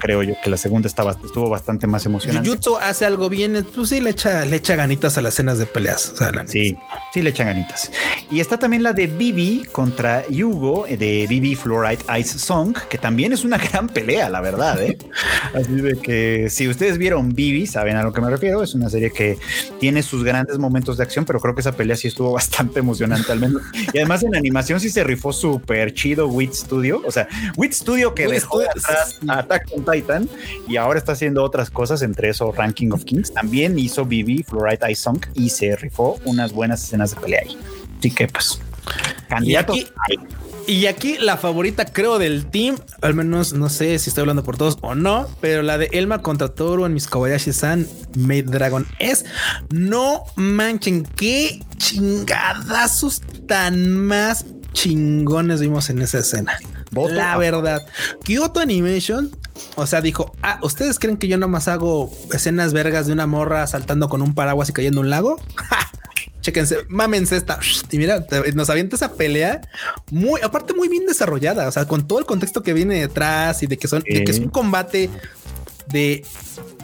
creo 0.00 0.22
yo 0.22 0.34
que 0.42 0.50
la 0.50 0.56
segunda 0.56 0.88
estaba, 0.88 1.12
estuvo 1.12 1.48
bastante 1.48 1.86
más 1.86 2.06
emocionante. 2.06 2.48
Jujutsu 2.48 2.76
hace 2.76 3.04
algo 3.04 3.28
bien, 3.28 3.66
pues 3.74 3.90
sí 3.90 4.00
le 4.00 4.10
echa, 4.10 4.44
le 4.44 4.56
echa 4.56 4.76
ganitas 4.76 5.18
a 5.18 5.22
las 5.22 5.34
escenas 5.34 5.58
de 5.58 5.66
peleas. 5.66 6.14
sí, 6.46 6.76
sí 7.12 7.22
le 7.22 7.30
echan 7.30 7.46
ganitas. 7.46 7.90
Y 8.30 8.40
está 8.40 8.58
también 8.58 8.82
la 8.82 8.92
de 8.92 9.06
Bibi 9.06 9.64
contra 9.72 10.26
Yugo 10.28 10.86
de 10.86 11.26
Bibi 11.28 11.54
Fluorite 11.54 12.04
Ice 12.18 12.38
Song, 12.38 12.76
que 12.88 12.98
también 12.98 13.32
es 13.32 13.44
una 13.44 13.58
gran 13.70 13.88
pelea, 13.88 14.28
la 14.28 14.40
verdad. 14.40 14.80
¿eh? 14.82 14.98
Así 15.54 15.72
de 15.72 15.96
que 15.96 16.48
si 16.50 16.68
ustedes 16.68 16.98
vieron 16.98 17.34
Bibi, 17.34 17.66
saben 17.66 17.96
a 17.96 18.02
lo 18.02 18.12
que 18.12 18.20
me 18.20 18.30
refiero. 18.30 18.62
Es 18.62 18.74
una 18.74 18.90
serie 18.90 19.10
que 19.10 19.38
tiene 19.80 20.02
sus 20.02 20.24
grandes 20.24 20.58
momentos 20.58 20.96
de 20.96 21.04
acción, 21.04 21.24
pero 21.24 21.40
creo 21.40 21.54
que 21.54 21.60
esa 21.60 21.72
pelea 21.72 21.96
sí 21.96 22.08
estuvo 22.08 22.32
bastante 22.38 22.80
emocionante, 22.80 23.32
al 23.32 23.40
menos. 23.40 23.62
Y 23.92 23.98
además 23.98 24.22
en 24.22 24.36
animación 24.36 24.67
sí 24.78 24.90
se 24.90 25.04
rifó 25.04 25.32
súper 25.32 25.94
chido 25.94 26.28
Wit 26.28 26.52
Studio. 26.52 27.02
O 27.06 27.10
sea, 27.10 27.28
Wit 27.56 27.72
Studio 27.72 28.14
que 28.14 28.26
dejó 28.26 28.60
atrás 28.60 29.18
a 29.28 29.38
Attack 29.38 29.70
on 29.72 29.84
Titan 29.84 30.28
y 30.68 30.76
ahora 30.76 30.98
está 30.98 31.12
haciendo 31.12 31.42
otras 31.42 31.70
cosas, 31.70 32.02
entre 32.02 32.30
eso 32.30 32.52
Ranking 32.52 32.90
of 32.92 33.04
Kings. 33.04 33.32
También 33.32 33.78
hizo 33.78 34.04
Bibi 34.04 34.42
Fluorite 34.42 34.90
Ice 34.90 35.02
Song 35.02 35.20
y 35.34 35.50
se 35.50 35.76
rifó 35.76 36.18
unas 36.24 36.52
buenas 36.52 36.82
escenas 36.82 37.14
de 37.14 37.20
pelea 37.20 37.40
ahí. 37.44 37.56
Así 37.98 38.10
que 38.10 38.28
pues, 38.28 38.60
candidatos. 39.28 39.76
y 40.66 40.86
aquí 40.86 41.16
la 41.18 41.36
favorita, 41.36 41.86
creo, 41.86 42.18
del 42.18 42.46
team, 42.46 42.78
al 43.02 43.14
menos 43.14 43.52
no 43.52 43.68
sé 43.68 43.98
si 43.98 44.10
estoy 44.10 44.22
hablando 44.22 44.44
por 44.44 44.56
todos 44.56 44.78
o 44.82 44.94
no, 44.94 45.26
pero 45.40 45.62
la 45.62 45.78
de 45.78 45.88
Elma 45.92 46.22
contra 46.22 46.48
Toru 46.48 46.86
en 46.86 46.94
mis 46.94 47.08
Kobayashi-san 47.08 47.86
Made 48.16 48.42
Dragon 48.44 48.86
es 48.98 49.24
no 49.70 50.24
manchen 50.36 51.04
qué 51.16 51.60
chingadazos 51.76 53.22
tan 53.46 53.98
más 53.98 54.44
chingones 54.72 55.60
vimos 55.60 55.90
en 55.90 56.00
esa 56.02 56.18
escena. 56.18 56.58
La 57.10 57.36
verdad, 57.36 57.86
Kyoto 58.24 58.60
Animation, 58.60 59.30
o 59.76 59.86
sea, 59.86 60.00
dijo: 60.00 60.32
Ah, 60.42 60.58
¿ustedes 60.62 60.98
creen 60.98 61.16
que 61.16 61.28
yo 61.28 61.38
nomás 61.38 61.68
hago 61.68 62.10
escenas 62.32 62.72
vergas 62.72 63.06
de 63.06 63.12
una 63.12 63.26
morra 63.26 63.66
saltando 63.66 64.08
con 64.08 64.22
un 64.22 64.34
paraguas 64.34 64.68
y 64.68 64.72
cayendo 64.72 65.00
en 65.00 65.06
un 65.06 65.10
lago? 65.10 65.40
¡Ja! 65.56 65.78
Chéquense, 66.40 66.78
mámense 66.88 67.36
esta. 67.36 67.58
Y 67.90 67.98
mira, 67.98 68.24
nos 68.54 68.70
avienta 68.70 68.96
esa 68.96 69.14
pelea 69.14 69.60
muy, 70.10 70.40
aparte, 70.40 70.72
muy 70.72 70.88
bien 70.88 71.04
desarrollada. 71.04 71.66
O 71.68 71.72
sea, 71.72 71.86
con 71.86 72.06
todo 72.06 72.20
el 72.20 72.26
contexto 72.26 72.62
que 72.62 72.72
viene 72.72 73.00
detrás 73.00 73.62
y 73.62 73.66
de 73.66 73.76
que 73.76 73.88
son, 73.88 74.02
de 74.02 74.24
que 74.24 74.30
es 74.30 74.38
un 74.38 74.48
combate 74.48 75.10
de 75.88 76.24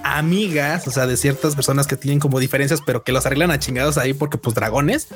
amigas, 0.04 0.86
o 0.86 0.90
sea, 0.90 1.06
de 1.06 1.16
ciertas 1.16 1.56
personas 1.56 1.86
que 1.86 1.96
tienen 1.96 2.20
como 2.20 2.38
diferencias, 2.38 2.80
pero 2.84 3.02
que 3.02 3.10
los 3.10 3.24
arreglan 3.26 3.50
a 3.50 3.58
chingados 3.58 3.98
ahí 3.98 4.12
porque 4.12 4.38
pues 4.38 4.54
dragones. 4.54 5.08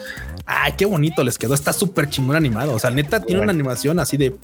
Ay, 0.47 0.73
qué 0.77 0.87
bonito 0.87 1.23
les 1.23 1.39
quedó. 1.39 1.55
Está 1.55 1.73
súper 1.73 2.09
chingón 2.09 2.35
animado. 2.35 2.75
O 2.75 2.79
sea, 2.79 2.91
neta 2.91 3.21
tiene 3.21 3.43
una 3.43 3.53
animación 3.53 4.01
así 4.01 4.17
de 4.17 4.35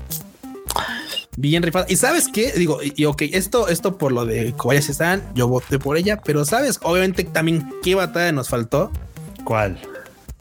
bien 1.36 1.62
rifada. 1.62 1.86
Y 1.88 1.96
sabes 1.96 2.28
qué 2.28 2.52
digo, 2.52 2.78
y, 2.82 3.06
ok, 3.06 3.22
esto, 3.32 3.68
esto 3.68 3.96
por 3.96 4.12
lo 4.12 4.26
de 4.26 4.52
Kobayashi 4.52 4.92
están, 4.92 5.22
yo 5.34 5.48
voté 5.48 5.78
por 5.78 5.96
ella, 5.96 6.20
pero 6.22 6.44
sabes, 6.44 6.78
obviamente 6.82 7.24
también 7.24 7.68
qué 7.82 7.94
batalla 7.94 8.30
nos 8.30 8.50
faltó. 8.50 8.92
¿Cuál? 9.44 9.80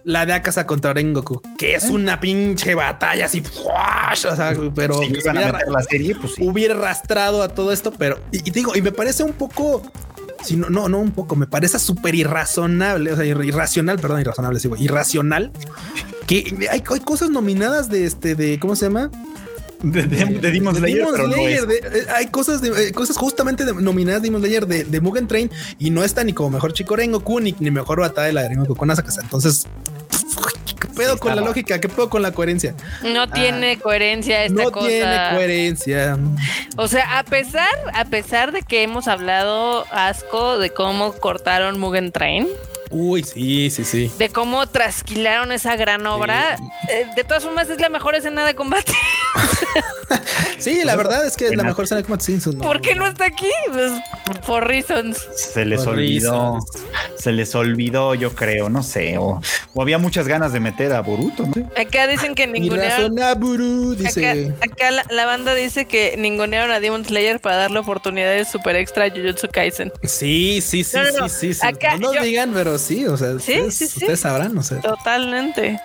La 0.06 0.26
de 0.26 0.34
Akasa 0.34 0.68
contra 0.68 0.94
Rengoku, 0.94 1.42
que 1.58 1.76
es 1.76 1.86
una 1.86 2.20
pinche 2.20 2.76
batalla 2.76 3.26
así, 3.28 3.42
o 3.42 4.16
sea, 4.36 4.54
pero 4.76 5.00
Si 5.00 5.06
iban 5.06 5.38
a 5.38 5.42
hubiera, 5.42 5.60
la 5.70 5.82
serie, 5.84 6.16
pues 6.16 6.34
sí. 6.36 6.46
hubiera 6.46 6.76
arrastrado 6.76 7.42
a 7.42 7.48
todo 7.48 7.72
esto, 7.72 7.92
pero 7.98 8.20
y, 8.32 8.40
y 8.48 8.52
digo, 8.52 8.76
y 8.76 8.82
me 8.82 8.92
parece 8.92 9.24
un 9.24 9.32
poco, 9.32 9.82
si 10.44 10.58
no, 10.58 10.70
no, 10.70 10.90
no 10.90 11.00
un 11.00 11.12
poco, 11.12 11.38
me 11.38 11.48
parece 11.48 11.80
súper 11.80 12.16
irrazonable, 12.16 13.14
o 13.14 13.16
sea, 13.16 13.24
ir- 13.24 13.46
irracional, 13.46 13.98
perdón, 13.98 14.20
irrazonable, 14.20 14.60
sí, 14.60 14.68
güey, 14.68 14.84
irracional, 14.84 15.52
que 16.28 16.54
hay, 16.70 16.84
hay 16.90 17.00
cosas 17.00 17.30
nominadas 17.30 17.90
de 17.90 18.06
este, 18.06 18.36
de, 18.36 18.60
¿cómo 18.60 18.76
se 18.76 18.88
llama? 18.88 19.10
De, 19.84 20.04
de, 20.04 20.26
de 20.26 20.52
Demon 20.52 20.74
De 20.74 20.80
Slayer, 20.80 20.98
Demon 21.00 21.14
pero 21.14 21.28
no 21.28 21.34
Slayer, 21.34 21.60
es. 21.60 21.68
de- 21.68 21.76
eh, 22.00 22.06
hay 22.16 22.28
cosas 22.28 22.62
de, 22.62 22.88
eh, 22.88 22.92
cosas 22.94 23.18
justamente 23.18 23.66
de- 23.66 23.74
nominadas 23.74 24.22
de 24.22 24.28
Demon 24.28 24.42
Slayer 24.42 24.66
de, 24.68 24.84
de 24.86 25.02
Mugen 25.02 25.28
Train 25.28 25.50
y 25.80 25.90
no 25.92 26.04
está 26.06 26.24
ni 26.26 26.32
como 26.34 26.50
mejor 26.52 26.72
chico 26.74 26.96
Rengoku 26.96 27.40
ni, 27.42 27.54
ni 27.60 27.70
mejor 27.72 28.00
batalla 28.00 28.28
de 28.28 28.34
la 28.34 28.42
de 28.44 28.50
Rengoku 28.50 28.76
con 28.78 28.90
Asakasa. 28.92 29.22
Entonces, 29.22 29.68
¿qué 30.80 30.88
pedo 30.88 31.14
Sí, 31.14 31.20
con 31.20 31.36
la 31.36 31.42
lógica? 31.42 31.80
¿Qué 31.80 31.90
pedo 31.90 32.10
con 32.10 32.22
la 32.22 32.32
coherencia? 32.32 32.76
No 33.04 33.30
tiene 33.30 33.78
coherencia 33.80 34.44
esta 34.46 34.64
no 34.64 34.72
cosa. 34.72 34.88
tiene 34.88 35.18
coherencia. 35.36 36.18
O 36.78 36.88
sea, 36.88 37.20
a 37.20 37.24
pesar, 37.24 37.70
a 37.94 38.06
pesar 38.06 38.52
de 38.52 38.62
que 38.62 38.84
hemos 38.84 39.08
hablado 39.08 39.86
asco 39.92 40.58
de 40.58 40.70
cómo 40.72 41.14
cortaron 41.14 41.80
Mugen 41.80 42.12
Train, 42.12 42.48
Uy, 42.94 43.24
sí, 43.24 43.70
sí, 43.72 43.84
sí. 43.84 44.12
de 44.20 44.30
cómo 44.30 44.68
trasquilaron 44.68 45.52
esa 45.52 45.76
gran 45.76 46.06
obra, 46.06 46.58
eh, 46.90 47.08
de 47.16 47.24
todas 47.24 47.44
formas 47.44 47.70
es 47.70 47.80
la 47.82 47.90
mejor 47.90 48.16
escena 48.16 48.46
de 48.46 48.56
combate. 48.56 48.94
Sí, 50.60 50.84
la 50.86 50.96
verdad 50.96 51.26
es 51.26 51.36
que 51.36 51.48
es 51.48 51.56
la 51.56 51.64
mejor 51.64 51.84
escena 51.86 52.00
de 52.00 52.06
Combat 52.06 52.22
Simpson. 52.22 52.58
¿Por 52.60 52.80
qué 52.80 52.96
no 52.96 53.06
está 53.08 53.26
aquí? 53.26 53.50
Pues, 53.72 53.92
for 54.44 54.66
reasons. 54.66 55.18
Se 55.36 55.66
les 55.66 55.84
Por 55.84 55.96
olvidó. 55.96 56.60
Se 57.18 57.34
les 57.34 57.54
olvidó, 57.56 58.16
yo 58.16 58.34
creo, 58.34 58.70
no 58.70 58.82
sé. 58.82 59.18
O, 59.18 59.42
o 59.74 59.82
había 59.82 59.98
muchas 59.98 60.26
ganas 60.28 60.54
de 60.54 60.62
meter 60.62 60.94
a 60.94 61.02
Boruto, 61.02 61.46
¿no? 61.48 61.70
Acá 61.76 62.08
dicen 62.08 62.34
que 62.36 62.48
ningunearon. 62.48 63.20
Acá, 63.20 63.36
dice. 63.36 64.54
acá 64.62 64.92
la, 64.92 65.06
la 65.10 65.26
banda 65.26 65.54
dice 65.54 65.86
que 65.86 66.16
ningunearon 66.18 66.72
a 66.72 66.80
Demon 66.80 67.04
Slayer 67.04 67.42
para 67.42 67.58
darle 67.58 67.80
oportunidades 67.80 68.48
super 68.50 68.76
extra 68.78 69.06
a 69.06 69.10
Jujutsu 69.10 69.50
Kaisen. 69.52 69.92
Sí, 70.04 70.62
sí, 70.62 70.86
sí, 70.86 70.96
No, 70.96 71.04
no, 71.04 71.20
no. 71.22 71.30
sí, 71.30 71.54
sí, 71.54 71.60
sí. 71.60 71.68
Acá 71.68 71.98
no 71.98 72.08
nos 72.08 72.16
yo- 72.16 72.22
digan, 72.24 72.52
pero 72.54 72.78
sí, 72.84 73.06
o 73.06 73.18
sea, 73.18 73.30
Sí, 73.32 73.36
ustedes, 73.62 73.76
sí, 73.76 73.88
sí. 73.88 74.00
ustedes 74.00 74.20
sabrán, 74.20 74.54
no 74.54 74.64
sé. 74.64 74.76
Totalmente. 74.78 75.80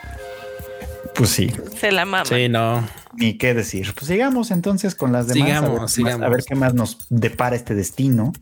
Pues 1.15 1.31
sí, 1.31 1.53
Se 1.81 1.91
la 1.91 2.05
mama. 2.05 2.25
Sí, 2.27 2.49
no. 2.49 2.87
ni 3.17 3.37
qué 3.39 3.53
decir. 3.55 3.93
Pues 3.95 4.07
sigamos 4.07 4.51
entonces 4.53 4.95
con 4.95 5.11
las 5.13 5.27
demás. 5.27 5.49
Sigamos, 5.49 5.71
a, 5.71 5.73
ver, 5.73 5.79
qué 5.79 5.81
más- 5.81 5.93
sigamos. 5.93 6.27
a 6.27 6.29
ver 6.29 6.45
qué 6.47 6.55
más 6.55 6.75
nos 6.75 6.99
depara 7.09 7.57
este 7.57 7.75
destino. 7.75 8.33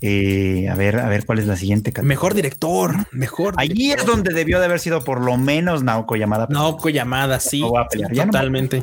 Eh, 0.00 0.68
a 0.68 0.74
ver, 0.74 0.98
a 0.98 1.08
ver 1.08 1.24
cuál 1.24 1.38
es 1.38 1.46
la 1.46 1.54
siguiente 1.56 1.92
categoría. 1.92 2.08
Mejor 2.08 2.34
director, 2.34 2.94
mejor. 3.12 3.54
Ahí 3.56 3.92
es 3.92 4.04
donde 4.04 4.32
debió 4.34 4.58
de 4.58 4.64
haber 4.64 4.80
sido 4.80 5.04
por 5.04 5.20
lo 5.20 5.36
menos 5.36 5.84
Naoko 5.84 6.16
llamada. 6.16 6.46
Naoko 6.50 6.88
Yamada, 6.88 7.38
sí. 7.38 7.60
No 7.60 7.68
voy 7.70 7.82
a 7.84 7.86
pelear, 7.88 8.12
ya 8.12 8.22
no 8.22 8.26
me- 8.26 8.32
totalmente. 8.32 8.82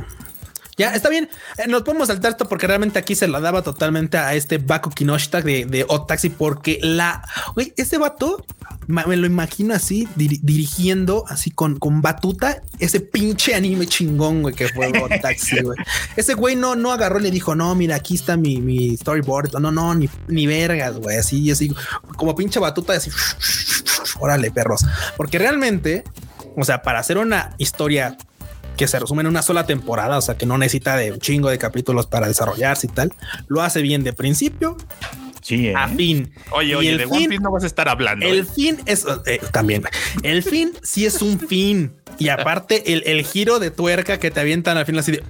Ya 0.77 0.93
está 0.95 1.09
bien. 1.09 1.27
Eh, 1.57 1.67
nos 1.67 1.81
podemos 1.84 2.07
saltar 2.07 2.31
esto 2.31 2.47
porque 2.47 2.65
realmente 2.67 2.97
aquí 2.99 3.13
se 3.15 3.27
la 3.27 3.41
daba 3.41 3.63
totalmente 3.63 4.17
a 4.17 4.34
este 4.35 4.59
Baku 4.59 4.91
Kinoshita 4.91 5.41
de, 5.41 5.65
de 5.65 5.84
Odd 5.85 6.05
Taxi, 6.05 6.30
porque 6.30 6.80
la 6.81 7.21
güey, 7.53 7.73
este 7.76 7.97
vato 7.97 8.45
me 8.89 9.15
lo 9.15 9.27
imagino 9.27 9.73
así 9.75 10.07
diri- 10.17 10.39
dirigiendo 10.41 11.23
así 11.27 11.51
con, 11.51 11.77
con 11.77 12.01
batuta 12.01 12.61
ese 12.79 12.99
pinche 12.99 13.53
anime 13.53 13.85
chingón, 13.85 14.41
güey, 14.41 14.55
que 14.55 14.67
fue 14.69 14.87
Odd 14.87 15.11
Taxi. 15.21 15.61
güey. 15.61 15.77
Ese 16.15 16.33
güey 16.33 16.55
no, 16.55 16.75
no 16.75 16.91
agarró 16.91 17.19
y 17.19 17.23
le 17.23 17.31
dijo, 17.31 17.55
no, 17.55 17.75
mira, 17.75 17.95
aquí 17.95 18.15
está 18.15 18.35
mi, 18.35 18.59
mi 18.61 18.97
storyboard. 18.97 19.59
No, 19.59 19.71
no, 19.71 19.93
ni, 19.93 20.09
ni 20.27 20.47
vergas, 20.47 20.97
güey. 20.97 21.17
Así, 21.17 21.51
así 21.51 21.71
como 22.17 22.35
pinche 22.35 22.59
batuta, 22.59 22.93
así. 22.93 23.11
Órale, 24.19 24.51
perros. 24.51 24.81
Porque 25.17 25.37
realmente, 25.39 26.03
o 26.57 26.63
sea, 26.63 26.81
para 26.81 26.99
hacer 26.99 27.17
una 27.17 27.53
historia 27.57 28.17
que 28.75 28.87
se 28.87 28.97
resume 28.97 29.21
en 29.21 29.27
una 29.27 29.41
sola 29.41 29.65
temporada, 29.65 30.17
o 30.17 30.21
sea, 30.21 30.37
que 30.37 30.45
no 30.45 30.57
necesita 30.57 30.95
de 30.95 31.11
un 31.11 31.19
chingo 31.19 31.49
de 31.49 31.57
capítulos 31.57 32.07
para 32.07 32.27
desarrollarse 32.27 32.87
y 32.87 32.89
tal, 32.89 33.13
lo 33.47 33.61
hace 33.61 33.81
bien 33.81 34.03
de 34.03 34.13
principio 34.13 34.77
Sí, 35.49 35.67
¿eh? 35.69 35.73
a 35.76 35.88
fin. 35.88 36.31
Oye, 36.51 36.69
Y 36.69 36.76
oye, 36.76 36.91
el 36.91 36.97
de 36.99 37.05
One 37.05 37.17
fin- 37.21 37.30
Piece 37.30 37.41
no 37.43 37.51
vas 37.51 37.63
a 37.63 37.67
estar 37.67 37.89
hablando. 37.89 38.23
El 38.27 38.39
¿eh? 38.41 38.43
fin 38.45 38.77
es 38.85 39.03
eh, 39.26 39.41
también. 39.51 39.84
El 40.21 40.43
fin 40.43 40.73
sí 40.84 41.07
es 41.07 41.23
un 41.23 41.39
fin. 41.39 41.93
Y 42.19 42.30
aparte, 42.30 42.93
el, 42.93 43.01
el 43.07 43.26
giro 43.26 43.57
de 43.59 43.71
tuerca 43.71 44.19
que 44.19 44.30
te 44.30 44.39
avientan 44.41 44.77
al 44.77 44.85
final 44.85 44.99
así 44.99 45.13
de 45.13 45.23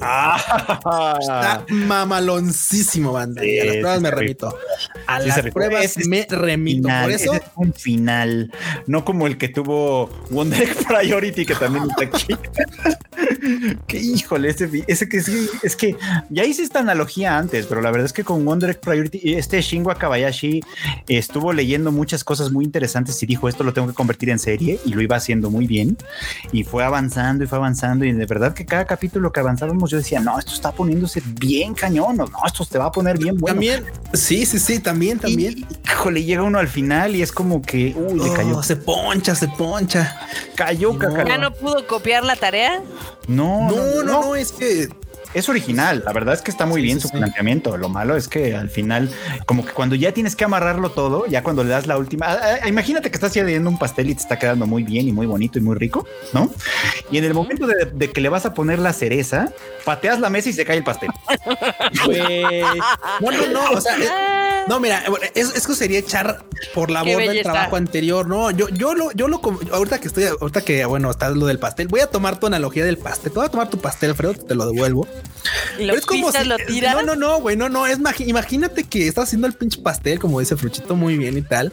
Ah, 0.00 1.16
está 1.20 1.64
mamaloncísimo, 1.68 3.12
banda. 3.12 3.42
Sí, 3.42 3.50
y 3.50 3.58
a 3.58 3.64
las 3.64 3.76
pruebas 3.76 3.96
sí 3.96 4.02
me 4.02 4.10
remito. 4.10 4.58
A 5.06 5.20
Sí 5.20 5.28
las 5.28 5.40
pruebas 5.52 5.98
me 6.06 6.26
remito. 6.28 6.88
final, 6.88 7.04
Por 7.04 7.12
eso, 7.12 7.34
es 7.34 7.42
un 7.56 7.72
final, 7.72 8.52
no 8.86 9.04
como 9.04 9.26
el 9.26 9.38
que 9.38 9.48
tuvo 9.48 10.10
One 10.32 10.50
Direct 10.56 10.84
Priority, 10.88 11.46
que 11.46 11.54
también 11.54 11.84
está 11.90 12.04
aquí. 12.04 12.34
que 13.86 13.98
híjole, 13.98 14.48
ese, 14.50 15.08
que 15.08 15.20
sí, 15.20 15.48
es 15.62 15.76
que 15.76 15.96
ya 16.30 16.44
hice 16.44 16.62
esta 16.62 16.80
analogía 16.80 17.36
antes, 17.38 17.66
pero 17.66 17.80
la 17.80 17.90
verdad 17.90 18.06
es 18.06 18.12
que 18.12 18.24
con 18.24 18.46
One 18.46 18.60
Direct 18.60 18.84
Priority, 18.84 19.34
este 19.34 19.60
Shingo 19.60 19.90
Akabayashi 19.90 20.62
estuvo 21.08 21.52
leyendo 21.52 21.92
muchas 21.92 22.24
cosas 22.24 22.50
muy 22.50 22.64
interesantes 22.64 23.22
y 23.22 23.26
dijo 23.26 23.48
esto 23.48 23.64
lo 23.64 23.72
tengo 23.72 23.88
que 23.88 23.94
convertir 23.94 24.30
en 24.30 24.38
serie 24.38 24.80
y 24.84 24.92
lo 24.92 25.02
iba 25.02 25.16
haciendo 25.16 25.50
muy 25.50 25.66
bien 25.66 25.96
y 26.52 26.64
fue 26.64 26.84
avanzando 26.84 27.44
y 27.44 27.46
fue 27.46 27.58
avanzando 27.58 28.04
y 28.04 28.12
de 28.12 28.26
verdad 28.26 28.54
que 28.54 28.66
cada 28.66 28.86
capítulo 28.86 29.32
que 29.32 29.40
avanzábamos 29.40 29.83
yo 29.90 29.98
decía, 29.98 30.20
no, 30.20 30.38
esto 30.38 30.52
está 30.52 30.72
poniéndose 30.72 31.22
bien 31.40 31.74
cañón, 31.74 32.16
no, 32.16 32.26
no, 32.26 32.38
esto 32.46 32.64
te 32.64 32.78
va 32.78 32.86
a 32.86 32.92
poner 32.92 33.18
bien 33.18 33.36
bueno. 33.36 33.54
también, 33.54 33.84
sí, 34.12 34.44
sí, 34.46 34.58
sí, 34.58 34.78
también, 34.78 35.18
también. 35.18 35.58
Y, 35.58 35.66
híjole, 35.90 36.22
llega 36.24 36.42
uno 36.42 36.58
al 36.58 36.68
final 36.68 37.14
y 37.16 37.22
es 37.22 37.32
como 37.32 37.62
que, 37.62 37.94
uy, 37.96 38.20
le 38.20 38.32
cayó, 38.32 38.58
Oh, 38.58 38.62
se 38.62 38.76
poncha, 38.76 39.34
se 39.34 39.48
poncha. 39.48 40.18
cayó 40.56 40.92
no. 40.92 40.98
caca- 40.98 41.24
¿Ya 41.26 41.38
no 41.38 41.52
pudo 41.52 41.86
copiar 41.86 42.24
la 42.24 42.36
tarea? 42.36 42.82
No, 43.28 43.70
No, 43.70 44.02
no, 44.02 44.02
no, 44.02 44.34
es 44.36 44.52
que 44.52 44.88
es 45.34 45.48
original. 45.48 46.02
La 46.06 46.12
verdad 46.12 46.34
es 46.34 46.42
que 46.42 46.50
está 46.50 46.66
muy 46.66 46.80
Sí, 46.80 46.84
bien 46.86 46.98
sí, 46.98 47.02
su 47.02 47.08
sí. 47.08 47.16
planteamiento. 47.18 47.76
Lo 47.76 47.88
malo 47.88 48.16
es 48.16 48.28
que 48.28 48.54
al 48.54 48.70
final, 48.70 49.10
como 49.46 49.64
que 49.64 49.72
cuando 49.72 49.94
ya 49.94 50.12
tienes 50.12 50.36
que 50.36 50.44
amarrarlo 50.44 50.90
todo, 50.90 51.26
ya 51.26 51.42
cuando 51.42 51.64
le 51.64 51.70
das 51.70 51.86
la 51.86 51.98
última, 51.98 52.26
ah, 52.32 52.58
ah, 52.62 52.68
imagínate 52.68 53.10
que 53.10 53.16
estás 53.16 53.34
ya 53.34 53.42
leyendo 53.44 53.68
un 53.70 53.78
pastel 53.78 54.10
y 54.10 54.14
te 54.14 54.22
está 54.22 54.38
quedando 54.38 54.66
muy 54.66 54.82
bien 54.82 55.08
y 55.08 55.12
muy 55.12 55.26
bonito 55.26 55.58
y 55.58 55.62
muy 55.62 55.76
rico, 55.76 56.06
¿no? 56.32 56.50
Y 57.10 57.18
en 57.18 57.24
el 57.24 57.34
momento 57.34 57.66
de, 57.66 57.86
de 57.86 58.10
que 58.10 58.20
le 58.20 58.28
vas 58.28 58.46
a 58.46 58.54
poner 58.54 58.78
la 58.78 58.92
cereza, 58.92 59.52
pateas 59.84 60.20
la 60.20 60.30
mesa 60.30 60.48
y 60.48 60.52
se 60.52 60.64
cae 60.64 60.76
el 60.78 60.84
pastel. 60.84 61.10
Güey. 62.04 62.44
No, 63.20 63.30
no, 63.30 63.46
no. 63.48 63.70
O 63.70 63.80
sea, 63.80 63.96
eh, 63.98 64.64
no, 64.68 64.80
mira, 64.80 65.02
eso 65.34 65.74
sería 65.74 65.98
echar 65.98 66.44
por 66.74 66.90
la 66.90 67.02
borda 67.02 67.32
el 67.32 67.42
trabajo 67.42 67.76
anterior. 67.76 68.26
No, 68.26 68.50
yo, 68.50 68.68
yo 68.68 68.94
lo, 68.94 69.12
yo 69.12 69.28
lo, 69.28 69.40
ahorita 69.72 70.00
que 70.00 70.08
estoy, 70.08 70.24
ahorita 70.24 70.62
que 70.62 70.84
bueno, 70.84 71.10
está 71.10 71.30
lo 71.30 71.46
del 71.46 71.58
pastel, 71.58 71.88
voy 71.88 72.00
a 72.00 72.06
tomar 72.06 72.38
tu 72.38 72.46
analogía 72.46 72.84
del 72.84 72.98
pastel. 72.98 73.32
Te 73.32 73.38
voy 73.38 73.46
a 73.46 73.50
tomar 73.50 73.70
tu 73.70 73.78
pastel, 73.78 74.10
Alfredo, 74.10 74.34
te 74.34 74.54
lo 74.54 74.66
devuelvo. 74.66 75.06
Y 75.78 75.82
lo 75.84 75.88
Pero 75.92 75.98
es 75.98 76.06
como 76.06 76.32
si- 76.32 76.44
lo 76.44 76.56
tiras. 76.58 76.94
No, 76.94 77.02
no, 77.02 77.16
no, 77.16 77.40
güey, 77.40 77.56
no, 77.56 77.68
no. 77.68 77.86
Es 77.86 77.98
imagínate 78.20 78.84
que 78.84 79.06
estás 79.08 79.24
haciendo 79.24 79.46
el 79.46 79.52
pinche 79.54 79.80
pastel, 79.82 80.18
como 80.18 80.40
dice 80.40 80.56
Fruchito, 80.56 80.94
muy 80.96 81.16
bien 81.18 81.36
y 81.36 81.42
tal. 81.42 81.72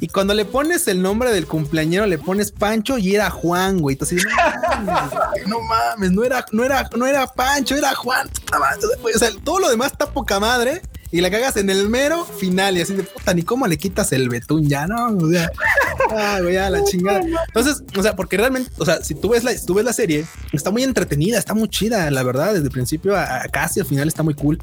Y 0.00 0.08
cuando 0.08 0.34
le 0.34 0.44
pones 0.44 0.86
el 0.88 1.00
nombre 1.02 1.32
del 1.32 1.46
cumpleañero, 1.46 2.06
le 2.06 2.18
pones 2.18 2.52
Pancho 2.52 2.98
y 2.98 3.14
era 3.14 3.30
Juan, 3.30 3.78
güey. 3.78 3.94
Entonces, 3.94 4.24
no 4.26 4.92
mames, 4.92 5.46
no 5.46 5.60
mames, 5.60 6.10
no 6.12 6.24
era, 6.24 6.44
no 6.52 6.64
era, 6.64 6.88
no 6.96 7.06
era 7.06 7.26
Pancho, 7.26 7.76
era 7.76 7.94
Juan. 7.94 8.28
O 9.14 9.18
sea, 9.18 9.30
todo 9.44 9.58
lo 9.60 9.70
demás 9.70 9.92
está 9.92 10.10
poca 10.10 10.38
madre. 10.40 10.82
Y 11.12 11.20
la 11.20 11.30
cagas 11.30 11.56
en 11.56 11.70
el 11.70 11.88
mero 11.88 12.24
final 12.24 12.76
y 12.76 12.82
así 12.82 12.94
de 12.94 13.02
puta, 13.02 13.34
ni 13.34 13.42
cómo 13.42 13.66
le 13.66 13.78
quitas 13.78 14.12
el 14.12 14.28
betún 14.28 14.68
ya, 14.68 14.86
¿no? 14.86 15.08
O 15.16 15.30
sea, 15.30 15.50
Ay, 16.10 16.42
güey, 16.42 16.56
a 16.56 16.70
la 16.70 16.84
chingada. 16.84 17.20
Entonces, 17.48 17.82
o 17.96 18.02
sea, 18.02 18.16
porque 18.16 18.36
realmente, 18.36 18.70
o 18.78 18.84
sea, 18.84 19.02
si 19.02 19.14
tú 19.14 19.30
ves 19.30 19.44
la, 19.44 19.52
si 19.52 19.66
tú 19.66 19.74
ves 19.74 19.84
la 19.84 19.92
serie, 19.92 20.24
está 20.52 20.70
muy 20.70 20.82
entretenida, 20.82 21.38
está 21.38 21.54
muy 21.54 21.68
chida, 21.68 22.10
la 22.10 22.22
verdad, 22.22 22.54
desde 22.54 22.66
el 22.66 22.70
principio 22.70 23.16
a, 23.16 23.42
a 23.42 23.48
casi 23.48 23.80
al 23.80 23.86
final 23.86 24.08
está 24.08 24.22
muy 24.22 24.34
cool. 24.34 24.60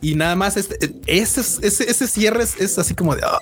Y 0.00 0.14
nada 0.14 0.34
más 0.36 0.56
este, 0.56 0.94
ese, 1.06 1.40
ese, 1.40 1.90
ese 1.90 2.06
cierre 2.06 2.42
es, 2.42 2.58
es 2.60 2.78
así 2.78 2.94
como 2.94 3.14
de, 3.14 3.22
ah. 3.24 3.38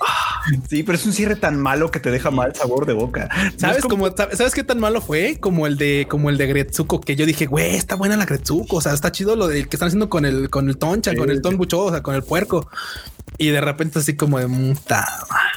Sí, 0.69 0.83
pero 0.83 0.97
es 0.97 1.05
un 1.05 1.13
cierre 1.13 1.35
tan 1.35 1.59
malo 1.59 1.91
que 1.91 1.99
te 1.99 2.11
deja 2.11 2.31
mal 2.31 2.55
sabor 2.55 2.85
de 2.85 2.93
boca. 2.93 3.29
¿sabes 3.57 3.61
No 3.61 3.71
es 3.71 3.85
cómo, 3.85 4.15
sabes 4.15 4.53
qué 4.53 4.63
tan 4.63 4.79
malo 4.79 5.01
fue? 5.01 5.37
Como 5.39 5.67
el 5.67 5.77
de, 5.77 6.07
como 6.09 6.29
el 6.29 6.37
de 6.37 6.47
Gretsuko, 6.47 7.01
que 7.01 7.15
yo 7.15 7.25
dije, 7.25 7.45
güey, 7.45 7.75
está 7.75 7.95
buena 7.95 8.17
la 8.17 8.25
Gretsuko, 8.25 8.77
o 8.77 8.81
sea, 8.81 8.93
está 8.93 9.11
chido 9.11 9.35
lo 9.35 9.47
de 9.47 9.65
que 9.65 9.75
están 9.75 9.87
haciendo 9.87 10.09
con 10.09 10.25
el, 10.25 10.49
con 10.49 10.69
el 10.69 10.77
toncha, 10.77 11.15
con 11.15 11.29
el 11.29 11.41
ton 11.41 11.57
bucho, 11.57 11.79
o 11.79 11.91
sea, 11.91 12.03
con 12.03 12.15
el 12.15 12.23
puerco 12.23 12.44
barco. 12.45 12.67
Y 13.37 13.47
de 13.49 13.61
repente 13.61 13.99
así 13.99 14.15
como 14.15 14.39
de 14.39 14.47
puta. 14.47 15.07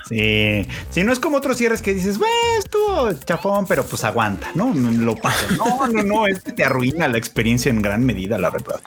Sí, 0.09 0.67
sí, 0.91 1.05
no 1.05 1.13
es 1.13 1.19
como 1.21 1.37
otros 1.37 1.59
cierres 1.59 1.83
que 1.83 1.93
dices, 1.93 2.17
güey, 2.19 2.31
estuvo 2.59 3.13
chafón, 3.25 3.67
pero 3.67 3.85
pues 3.85 4.05
aguanta, 4.05 4.49
¿no? 4.55 4.73
Lo 4.75 5.15
pasas. 5.17 5.53
No, 5.59 5.87
no, 5.87 6.03
no, 6.03 6.27
este 6.27 6.53
te 6.53 6.65
arruina 6.65 7.09
la 7.09 7.19
experiencia 7.19 7.69
en 7.71 7.83
gran 7.83 8.05
medida, 8.05 8.39
la 8.39 8.51
verdad. 8.51 8.81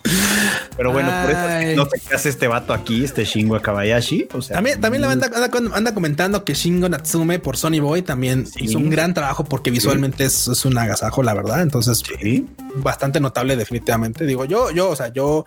Pero 0.76 0.92
bueno, 0.92 1.10
por 1.22 1.32
eso 1.32 1.40
es 1.48 1.60
que 1.64 1.70
Ay. 1.72 1.76
no 1.76 1.86
te 1.88 2.02
hace 2.16 2.30
este 2.30 2.48
vato 2.48 2.74
aquí, 2.74 3.04
este 3.04 3.24
Shingo 3.24 3.56
Akabayashi. 3.56 4.28
O 4.34 4.42
sea, 4.42 4.56
También, 4.56 4.82
también 4.82 5.02
la 5.02 5.08
banda 5.10 5.28
anda, 5.28 5.78
anda 5.78 5.94
comentando 5.94 6.44
que 6.44 6.54
Shingo 6.56 6.90
Natsume 6.90 7.40
por 7.40 7.56
Sony 7.58 7.80
Boy 7.80 8.02
también 8.02 8.48
Sí. 8.48 8.66
hizo 8.66 8.78
un 8.80 8.90
gran 8.90 9.14
trabajo 9.14 9.44
porque 9.46 9.70
visualmente 9.72 10.26
es, 10.26 10.48
es 10.48 10.66
un 10.66 10.78
agasajo, 10.78 11.22
la 11.24 11.34
verdad. 11.34 11.62
Entonces, 11.62 12.02
Sí. 12.20 12.48
bastante 12.78 13.20
notable, 13.20 13.56
definitivamente. 13.56 14.26
Digo, 14.26 14.46
yo, 14.46 14.72
yo, 14.72 14.90
o 14.90 14.96
sea, 14.96 15.10
yo, 15.14 15.46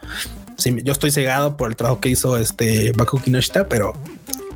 sí, 0.56 0.76
yo 0.84 0.92
estoy 0.92 1.10
cegado 1.10 1.56
por 1.56 1.70
el 1.70 1.76
trabajo 1.76 2.00
que 2.00 2.08
hizo 2.10 2.36
este 2.38 2.92
Baku 2.92 3.18
Kinoshita, 3.35 3.69
pero 3.69 3.94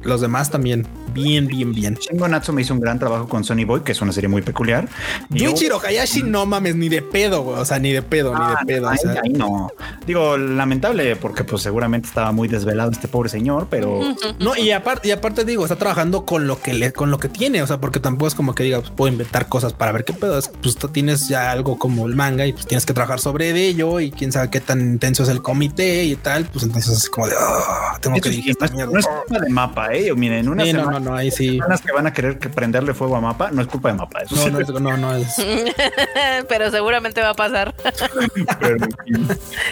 los 0.04 0.20
demás 0.20 0.50
también 0.50 0.86
bien, 1.12 1.46
bien, 1.46 1.72
bien. 1.72 1.94
Shingo 1.94 2.28
Natsume 2.28 2.62
hizo 2.62 2.74
un 2.74 2.80
gran 2.80 2.98
trabajo 2.98 3.28
con 3.28 3.44
Sony 3.44 3.64
Boy, 3.66 3.80
que 3.82 3.92
es 3.92 4.00
una 4.00 4.12
serie 4.12 4.28
muy 4.28 4.42
peculiar. 4.42 4.88
Yuichiro 5.30 5.80
Hayashi, 5.80 6.22
no 6.22 6.46
mames, 6.46 6.76
ni 6.76 6.88
de 6.88 7.02
pedo, 7.02 7.42
güey. 7.42 7.58
O 7.58 7.64
sea, 7.64 7.78
ni 7.78 7.92
de 7.92 8.02
pedo, 8.02 8.32
ni 8.34 8.40
de 8.46 8.52
Ah, 8.52 8.62
pedo. 8.66 8.86
o 8.86 8.90
ay, 8.90 8.98
sea. 8.98 9.20
ay, 9.22 9.30
no. 9.30 9.68
Digo, 10.06 10.36
lamentable 10.36 11.16
porque 11.16 11.44
pues 11.44 11.62
seguramente 11.62 12.08
estaba 12.08 12.32
muy 12.32 12.48
desvelado 12.48 12.90
este 12.90 13.08
pobre 13.08 13.28
señor, 13.28 13.66
pero 13.70 14.00
No, 14.38 14.56
y 14.56 14.70
aparte, 14.70 15.08
y 15.08 15.10
aparte 15.10 15.44
digo, 15.44 15.64
está 15.64 15.76
trabajando 15.76 16.24
con 16.24 16.46
lo 16.46 16.60
que 16.60 16.74
le, 16.74 16.92
con 16.92 17.10
lo 17.10 17.18
que 17.18 17.28
tiene. 17.28 17.62
O 17.62 17.66
sea, 17.66 17.78
porque 17.80 18.00
tampoco 18.00 18.28
es 18.28 18.34
como 18.34 18.54
que 18.54 18.62
diga, 18.62 18.80
pues, 18.80 18.90
puedo 18.90 19.12
inventar 19.12 19.48
cosas 19.48 19.72
para 19.72 19.92
ver 19.92 20.04
qué 20.04 20.12
pedo. 20.12 20.38
Es, 20.38 20.48
pues 20.62 20.76
tú 20.76 20.88
tienes 20.88 21.28
ya 21.28 21.50
algo 21.50 21.78
como 21.78 22.06
el 22.06 22.14
manga 22.16 22.46
y 22.46 22.52
pues 22.52 22.66
tienes 22.66 22.86
que 22.86 22.92
trabajar 22.94 23.20
sobre 23.20 23.50
ello 23.66 24.00
y 24.00 24.10
quién 24.10 24.32
sabe 24.32 24.50
qué 24.50 24.60
tan 24.60 24.80
intenso 24.80 25.22
es 25.22 25.28
el 25.28 25.42
comité 25.42 26.04
y 26.04 26.16
tal. 26.16 26.44
Pues 26.46 26.64
entonces 26.64 26.96
es 26.96 27.10
como 27.10 27.26
de 27.26 27.34
"Ah, 27.38 27.98
tengo 28.00 28.14
que 28.14 28.20
Eso 28.20 28.30
dirigir 28.30 28.50
no, 28.50 28.52
esta 28.52 28.64
es, 28.66 28.72
mierda". 28.72 28.92
no 28.92 28.98
es 28.98 29.06
culpa 29.06 29.44
de 29.44 29.50
mapa, 29.50 29.94
eh. 29.94 30.12
Miren, 30.14 30.38
en 30.40 30.48
una 30.48 30.64
Sí, 30.64 30.72
no, 30.72 30.80
semana, 30.80 30.97
no, 30.97 30.97
no, 31.00 31.14
ahí 31.14 31.30
sí. 31.30 31.50
semanas 31.52 31.80
que 31.80 31.92
van 31.92 32.06
a 32.06 32.12
querer 32.12 32.38
que 32.38 32.48
prenderle 32.48 32.94
fuego 32.94 33.16
a 33.16 33.20
mapa, 33.20 33.50
no 33.50 33.62
es 33.62 33.68
culpa 33.68 33.88
de 33.88 33.94
mapa. 33.94 34.20
Eso 34.22 34.34
No, 34.36 34.50
no, 34.50 34.60
es- 34.60 34.68
no, 34.68 34.96
no 34.96 35.14
es. 35.14 35.34
Pero 36.48 36.70
seguramente 36.70 37.20
va 37.20 37.30
a 37.30 37.34
pasar. 37.34 37.74
Pero, 38.60 38.86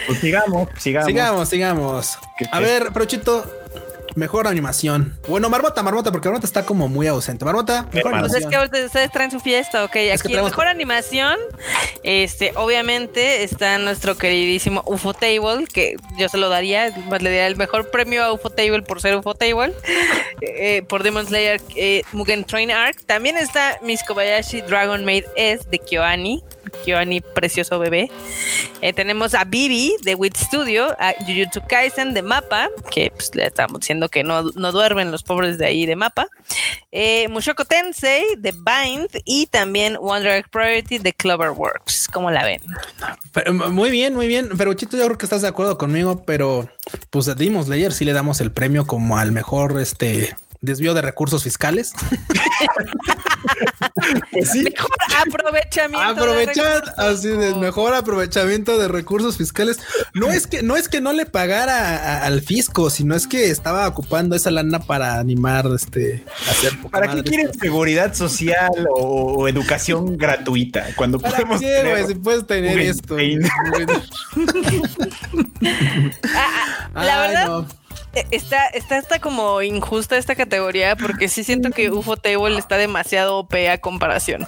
pues 0.07 0.19
sigamos, 0.19 0.69
sigamos. 0.77 1.07
Sigamos, 1.07 1.49
sigamos. 1.49 2.19
¿Qué 2.37 2.45
A 2.51 2.59
ver, 2.59 2.91
Prochito, 2.93 3.45
mejor 4.17 4.47
animación. 4.47 5.17
Bueno, 5.27 5.49
Marmota, 5.49 5.83
Marmota, 5.83 6.11
porque 6.11 6.27
Marmota 6.27 6.47
está 6.47 6.65
como 6.65 6.87
muy 6.87 7.07
ausente. 7.07 7.45
Marmota, 7.45 7.87
mejor. 7.93 8.11
Pues 8.11 8.33
es 8.33 8.35
animación. 8.35 8.49
que 8.49 8.55
ahorita 8.57 8.85
ustedes 8.85 9.11
traen 9.11 9.31
su 9.31 9.39
fiesta, 9.39 9.85
ok. 9.85 9.95
Es 9.95 10.21
que 10.21 10.29
Aquí 10.29 10.37
en 10.37 10.43
mejor 10.43 10.67
animación, 10.67 11.37
este, 12.03 12.51
obviamente 12.55 13.43
está 13.43 13.77
nuestro 13.77 14.17
queridísimo 14.17 14.83
UFO 14.85 15.13
Table, 15.13 15.67
que 15.71 15.95
yo 16.17 16.27
se 16.29 16.37
lo 16.37 16.49
daría, 16.49 16.91
más 17.07 17.21
le 17.21 17.29
daría 17.29 17.47
el 17.47 17.55
mejor 17.55 17.91
premio 17.91 18.23
a 18.23 18.33
UFO 18.33 18.49
Table 18.49 18.81
por 18.81 19.01
ser 19.01 19.15
UFO 19.15 19.35
Table, 19.35 19.73
eh, 20.41 20.81
por 20.89 21.03
Demon 21.03 21.25
Slayer 21.25 21.61
eh, 21.75 22.01
Mugen 22.11 22.43
Train 22.43 22.71
Arc. 22.71 23.05
También 23.05 23.37
está 23.37 23.77
Miss 23.83 24.03
Kobayashi 24.03 24.61
Dragon 24.61 25.05
Maid 25.05 25.25
S 25.35 25.63
de 25.69 25.77
Kyoani. 25.77 26.43
Kyoani, 26.69 27.21
precioso 27.21 27.79
bebé. 27.79 28.09
Eh, 28.81 28.93
tenemos 28.93 29.33
a 29.33 29.43
Bibi 29.43 29.93
de 30.03 30.15
Wit 30.15 30.37
Studio, 30.37 30.95
a 30.99 31.13
Jujutsu 31.25 31.61
Kaisen 31.67 32.13
de 32.13 32.21
Mapa, 32.21 32.69
que 32.91 33.11
pues, 33.11 33.33
le 33.35 33.45
estamos 33.45 33.81
diciendo 33.81 34.09
que 34.09 34.23
no, 34.23 34.43
no 34.43 34.71
duermen 34.71 35.11
los 35.11 35.23
pobres 35.23 35.57
de 35.57 35.65
ahí 35.65 35.85
de 35.85 35.95
Mapa. 35.95 36.27
Eh, 36.91 37.27
Mushoku 37.29 37.65
Tensei 37.65 38.23
de 38.37 38.51
Bind 38.51 39.09
y 39.25 39.47
también 39.47 39.97
Wonder 39.99 40.31
Egg 40.31 40.49
Priority 40.49 40.99
de 40.99 41.13
Cloverworks. 41.13 42.07
¿Cómo 42.07 42.31
la 42.31 42.43
ven? 42.43 42.61
Muy 43.71 43.91
bien, 43.91 44.15
muy 44.15 44.27
bien. 44.27 44.49
Pero 44.57 44.73
Chito, 44.73 44.97
yo 44.97 45.05
creo 45.05 45.17
que 45.17 45.25
estás 45.25 45.41
de 45.41 45.47
acuerdo 45.47 45.77
conmigo, 45.77 46.23
pero 46.25 46.69
pues 47.09 47.27
a 47.27 47.35
Demon 47.35 47.65
Slayer 47.65 47.91
sí 47.93 48.05
le 48.05 48.13
damos 48.13 48.41
el 48.41 48.51
premio 48.51 48.87
como 48.87 49.17
al 49.17 49.31
mejor 49.31 49.79
este 49.79 50.35
desvío 50.67 50.93
de 50.93 51.01
recursos 51.01 51.43
fiscales. 51.43 51.93
Pues 54.31 54.49
sí. 54.51 54.61
Mejor 54.63 54.89
aprovechamiento. 55.27 56.05
de 56.05 56.11
Aprovechar 56.21 56.93
así 56.97 57.27
de 57.29 57.55
mejor 57.55 57.93
aprovechamiento 57.95 58.77
de 58.77 58.87
recursos 58.87 59.37
fiscales. 59.37 59.79
No 60.13 60.29
es 60.31 60.45
que 60.47 60.61
no 60.61 60.75
es 60.77 60.87
que 60.89 61.01
no 61.01 61.13
le 61.13 61.25
pagara 61.25 61.95
a- 61.97 62.25
al 62.25 62.41
fisco, 62.41 62.89
sino 62.89 63.15
es 63.15 63.27
que 63.27 63.49
estaba 63.49 63.87
ocupando 63.87 64.35
esa 64.35 64.51
lana 64.51 64.79
para 64.79 65.19
animar 65.19 65.67
este 65.75 66.23
hacer 66.49 66.73
¿Para 66.91 67.13
qué 67.15 67.23
quieren 67.23 67.47
esto. 67.47 67.59
seguridad 67.59 68.13
social 68.13 68.69
o, 68.91 69.33
o 69.41 69.47
educación 69.47 70.17
gratuita 70.17 70.87
cuando 70.95 71.19
¿Para 71.19 71.37
podemos 71.37 71.59
qué, 71.61 71.67
tener-? 71.67 72.07
Si 72.07 72.15
puedes 72.15 72.45
tener 72.45 72.79
esto. 72.79 73.17
Ah, 76.35 76.89
ah, 76.93 77.03
la 77.05 77.21
Ay, 77.23 77.27
verdad, 77.27 77.47
no. 77.47 77.67
Eh, 78.13 78.25
está, 78.31 78.65
está, 78.67 78.97
está 78.97 79.19
como 79.19 79.61
injusta 79.61 80.17
esta 80.17 80.35
categoría 80.35 80.95
porque 80.95 81.27
sí 81.27 81.43
siento 81.43 81.71
que 81.71 81.89
UFO 81.91 82.17
Table 82.17 82.57
está 82.57 82.77
demasiado 82.77 83.37
OP 83.37 83.53
a 83.71 83.77
comparación. 83.79 84.47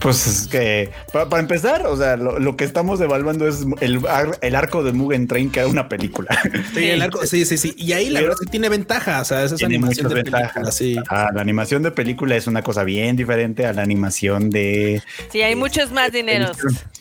Pues 0.00 0.26
es 0.26 0.48
que 0.48 0.90
para, 1.12 1.28
para 1.28 1.40
empezar, 1.40 1.86
o 1.86 1.96
sea, 1.96 2.16
lo, 2.16 2.40
lo 2.40 2.56
que 2.56 2.64
estamos 2.64 3.00
evaluando 3.00 3.46
es 3.46 3.64
el, 3.80 4.04
ar- 4.08 4.36
el 4.42 4.56
arco 4.56 4.82
de 4.82 4.90
Mugen 4.92 5.28
Train, 5.28 5.48
que 5.52 5.60
era 5.60 5.68
una 5.68 5.88
película. 5.88 6.28
Sí, 6.74 6.88
el 6.88 7.00
arco, 7.02 7.24
sí, 7.24 7.44
sí, 7.44 7.56
sí. 7.56 7.72
Y 7.78 7.92
ahí 7.92 8.10
la 8.10 8.18
Pero- 8.18 8.30
verdad 8.30 8.38
es 8.42 8.46
que 8.46 8.50
tiene 8.50 8.68
ventaja. 8.68 9.20
O 9.20 9.24
sea, 9.24 9.44
esa 9.44 9.54
es 9.54 9.62
animación 9.62 10.08
película. 10.08 10.38
ventajas. 10.40 10.74
Sí. 10.76 10.96
Ah, 11.08 11.30
la 11.32 11.40
animación 11.40 11.84
de 11.84 11.92
película 11.92 12.34
es 12.34 12.48
una 12.48 12.62
cosa 12.62 12.82
bien 12.82 13.14
diferente 13.14 13.64
a 13.64 13.72
la 13.72 13.82
animación 13.82 14.50
de 14.50 15.02
Sí, 15.30 15.42
hay 15.42 15.54
muchos 15.54 15.92
más 15.92 16.10
dineros. 16.10 16.56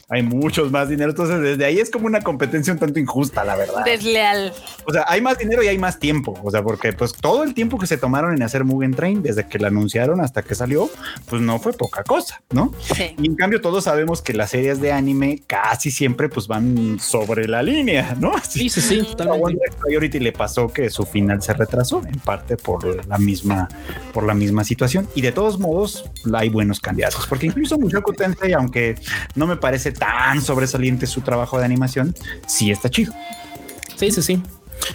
Hay 0.10 0.24
muchos 0.24 0.72
más 0.72 0.90
dinero. 0.90 1.12
Entonces, 1.12 1.42
desde 1.42 1.66
ahí 1.66 1.80
es 1.80 1.90
como 1.90 2.06
una 2.06 2.22
competencia 2.22 2.72
un 2.74 2.80
tanto 2.80 3.00
injusta, 3.00 3.44
la 3.44 3.56
verdad. 3.56 3.84
Desleal. 3.84 4.54
O 4.86 4.94
sea, 4.94 5.06
hay 5.08 5.22
más 5.22 5.38
dinero 5.38 5.64
y 5.64 5.68
hay 5.68 5.78
más 5.78 6.00
tiempo. 6.00 6.40
O 6.44 6.52
sea, 6.52 6.62
porque 6.62 6.94
pues 6.94 7.14
todo 7.14 7.44
el 7.44 7.54
tiempo 7.54 7.80
que 7.80 7.88
se 7.88 7.98
tomaron 7.98 8.34
en 8.34 8.44
hacer 8.44 8.64
Mugen 8.64 8.94
Train, 8.94 9.24
desde 9.24 9.48
que 9.48 9.60
la 9.60 9.68
anunciaron 9.68 10.22
hasta 10.22 10.44
que 10.44 10.56
salió, 10.56 10.90
pues 11.28 11.42
no 11.42 11.60
fue 11.60 11.74
poca 11.74 12.04
cosa, 12.04 12.42
¿no? 12.52 12.72
Sí. 12.94 13.16
Y 13.18 13.28
en 13.28 13.36
cambio, 13.36 13.62
todos 13.62 13.86
sabemos 13.86 14.22
que 14.22 14.34
las 14.34 14.52
series 14.52 14.80
de 14.82 14.92
anime 14.92 15.42
casi 15.48 15.92
siempre 15.92 16.30
pues 16.30 16.48
van 16.48 17.00
sobre 17.00 17.48
la 17.48 17.64
línea, 17.64 18.16
¿no? 18.20 18.34
Sí, 18.48 18.70
sí, 18.70 18.82
sí, 18.82 19.04
totalmente. 19.04 19.66
Priority 19.82 20.20
le 20.20 20.32
pasó 20.32 20.68
que 20.68 20.90
su 20.90 21.06
final 21.06 21.42
se 21.42 21.54
retrasó 21.54 22.02
en 22.06 22.20
parte 22.20 22.58
por 22.58 23.06
la 23.08 23.18
misma 23.18 23.68
por 24.14 24.24
la 24.24 24.34
misma 24.34 24.64
situación 24.64 25.08
y 25.16 25.22
de 25.22 25.32
todos 25.32 25.60
modos 25.60 26.10
hay 26.34 26.50
buenos 26.50 26.80
candidatos 26.80 27.28
porque 27.28 27.48
incluso 27.48 27.78
Mushoku 27.78 28.14
Tensei 28.14 28.54
aunque 28.54 28.96
no 29.36 29.48
me 29.48 29.58
parece 29.58 29.92
tan 29.98 30.42
sobresaliente 30.42 31.08
su 31.08 31.22
trabajo 31.22 31.58
de 31.60 31.66
animación 31.66 32.14
sí 32.48 32.72
está 32.72 32.90
chido 32.90 33.14
Sí, 33.98 34.12
sí, 34.12 34.22
sí. 34.22 34.42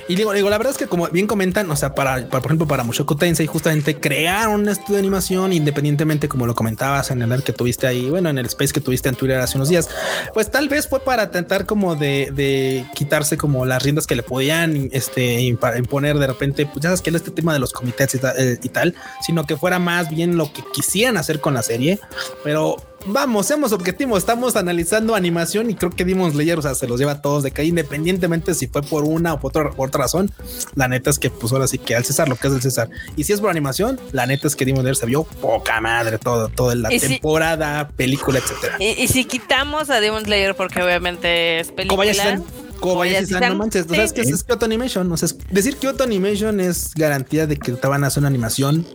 Y 0.08 0.14
digo, 0.14 0.34
digo, 0.34 0.50
la 0.50 0.58
verdad 0.58 0.72
es 0.72 0.78
que 0.78 0.86
como 0.86 1.08
bien 1.08 1.26
comentan, 1.26 1.68
o 1.70 1.74
sea, 1.74 1.94
para, 1.94 2.16
para, 2.28 2.42
por 2.42 2.50
ejemplo, 2.50 2.68
para 2.68 2.84
Mushoku 2.84 3.16
Tensei, 3.16 3.46
justamente 3.46 3.96
crearon 3.98 4.60
un 4.60 4.68
estudio 4.68 4.96
de 4.96 4.98
animación 5.00 5.54
independientemente, 5.54 6.28
como 6.28 6.46
lo 6.46 6.54
comentabas 6.54 7.10
en 7.10 7.22
el 7.22 7.42
que 7.42 7.54
tuviste 7.54 7.86
ahí, 7.86 8.10
bueno, 8.10 8.28
en 8.28 8.36
el 8.36 8.44
space 8.44 8.74
que 8.74 8.80
tuviste 8.82 9.08
en 9.08 9.14
Twitter 9.14 9.38
hace 9.38 9.56
unos 9.56 9.70
días, 9.70 9.88
pues 10.34 10.50
tal 10.50 10.68
vez 10.68 10.86
fue 10.86 11.00
para 11.00 11.30
tratar 11.30 11.64
como 11.64 11.96
de, 11.96 12.84
quitarse 12.94 13.38
como 13.38 13.64
las 13.64 13.82
riendas 13.82 14.06
que 14.06 14.16
le 14.16 14.22
podían 14.22 14.90
este, 14.92 15.40
imponer 15.40 16.18
de 16.18 16.26
repente, 16.26 16.66
pues 16.66 16.80
ya 16.82 16.90
sabes 16.90 17.00
que 17.00 17.08
era 17.08 17.16
este 17.16 17.30
tema 17.30 17.54
de 17.54 17.58
los 17.60 17.72
comités 17.72 18.14
y, 18.14 18.18
ta- 18.18 18.34
eh, 18.36 18.58
y 18.62 18.68
tal, 18.68 18.94
sino 19.24 19.46
que 19.46 19.56
fuera 19.56 19.78
más 19.78 20.10
bien 20.10 20.36
lo 20.36 20.52
que 20.52 20.62
quisieran 20.74 21.16
hacer 21.16 21.40
con 21.40 21.54
la 21.54 21.62
serie, 21.62 21.98
pero 22.44 22.76
vamos, 23.06 23.46
seamos 23.46 23.72
objetivos, 23.72 24.18
estamos 24.18 24.56
analizando 24.56 25.14
animación 25.14 25.70
y 25.70 25.74
creo 25.74 25.90
que 25.90 26.04
Demon 26.04 26.30
Slayer, 26.32 26.58
o 26.58 26.62
sea, 26.62 26.74
se 26.74 26.86
los 26.86 26.98
lleva 27.00 27.12
a 27.12 27.22
todos 27.22 27.42
de 27.42 27.50
calle, 27.50 27.68
independientemente 27.68 28.54
si 28.54 28.66
fue 28.66 28.82
por 28.82 29.04
una 29.04 29.34
o 29.34 29.40
por 29.40 29.50
otra, 29.50 29.70
por 29.70 29.88
otra 29.88 30.02
razón. 30.02 30.30
La 30.74 30.88
neta 30.88 31.10
es 31.10 31.18
que, 31.18 31.30
pues 31.30 31.52
ahora 31.52 31.66
sí 31.66 31.78
que 31.78 31.94
al 31.96 32.04
César 32.04 32.28
lo 32.28 32.36
que 32.36 32.46
es 32.48 32.52
del 32.52 32.62
César. 32.62 32.90
Y 33.16 33.24
si 33.24 33.32
es 33.32 33.40
por 33.40 33.50
animación, 33.50 33.98
la 34.12 34.26
neta 34.26 34.46
es 34.46 34.56
que 34.56 34.64
Demon 34.64 34.82
Slayer 34.82 34.96
se 34.96 35.06
vio 35.06 35.24
poca 35.24 35.80
madre 35.80 36.18
todo, 36.18 36.48
toda 36.48 36.74
la 36.74 36.90
si- 36.90 37.00
temporada, 37.00 37.88
película, 37.88 38.38
etcétera. 38.38 38.76
Y, 38.78 39.02
y 39.02 39.08
si 39.08 39.24
quitamos 39.24 39.90
a 39.90 40.00
Demon 40.00 40.24
Slayer, 40.24 40.54
porque 40.54 40.82
obviamente 40.82 41.60
es 41.60 41.72
película. 41.72 41.96
Kobayashi-san, 41.96 42.44
Kobayashi-san, 42.80 43.48
no 43.50 43.54
manches, 43.56 43.86
o 43.90 43.94
sea, 43.94 44.04
es 44.04 44.12
que 44.12 44.22
es, 44.22 44.30
es 44.30 44.44
Kyoto 44.44 44.64
Animation, 44.64 45.10
o 45.12 45.16
sea, 45.16 45.26
es- 45.26 45.36
decir 45.50 45.76
Kyoto 45.76 46.04
Animation 46.04 46.60
es 46.60 46.92
garantía 46.94 47.46
de 47.46 47.56
que 47.58 47.72
te 47.72 47.86
van 47.88 48.04
a 48.04 48.06
hacer 48.06 48.20
una 48.20 48.28
animación 48.28 48.86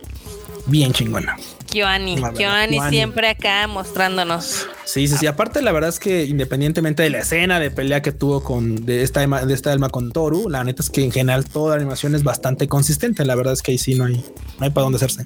bien 0.66 0.92
chingona. 0.92 1.36
Kyoani 1.66 2.16
Kyoani. 2.36 2.80
siempre 2.90 3.28
acá 3.28 3.66
mostrándonos. 3.66 4.66
Sí, 4.84 5.08
sí, 5.08 5.16
sí. 5.18 5.26
Aparte, 5.26 5.62
la 5.62 5.72
verdad 5.72 5.90
es 5.90 5.98
que 5.98 6.24
independientemente 6.24 7.02
de 7.02 7.10
la 7.10 7.18
escena 7.18 7.60
de 7.60 7.70
pelea 7.70 8.02
que 8.02 8.12
tuvo 8.12 8.42
con 8.42 8.86
de 8.86 9.02
esta 9.02 9.26
de 9.26 9.54
esta 9.54 9.72
alma 9.72 9.88
con 9.88 10.12
Toru, 10.12 10.48
la 10.48 10.64
neta 10.64 10.82
es 10.82 10.90
que 10.90 11.04
en 11.04 11.12
general 11.12 11.44
toda 11.44 11.76
la 11.76 11.82
animación 11.82 12.14
es 12.14 12.22
bastante 12.22 12.68
consistente. 12.68 13.24
La 13.24 13.34
verdad 13.34 13.52
es 13.52 13.62
que 13.62 13.72
ahí 13.72 13.78
sí 13.78 13.94
no 13.94 14.04
hay, 14.04 14.14
no 14.58 14.64
hay 14.64 14.70
para 14.70 14.84
dónde 14.84 14.96
hacerse. 14.96 15.24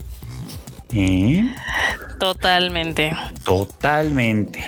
¿Eh? 0.92 1.44
Totalmente. 2.18 3.12
Totalmente. 3.44 4.58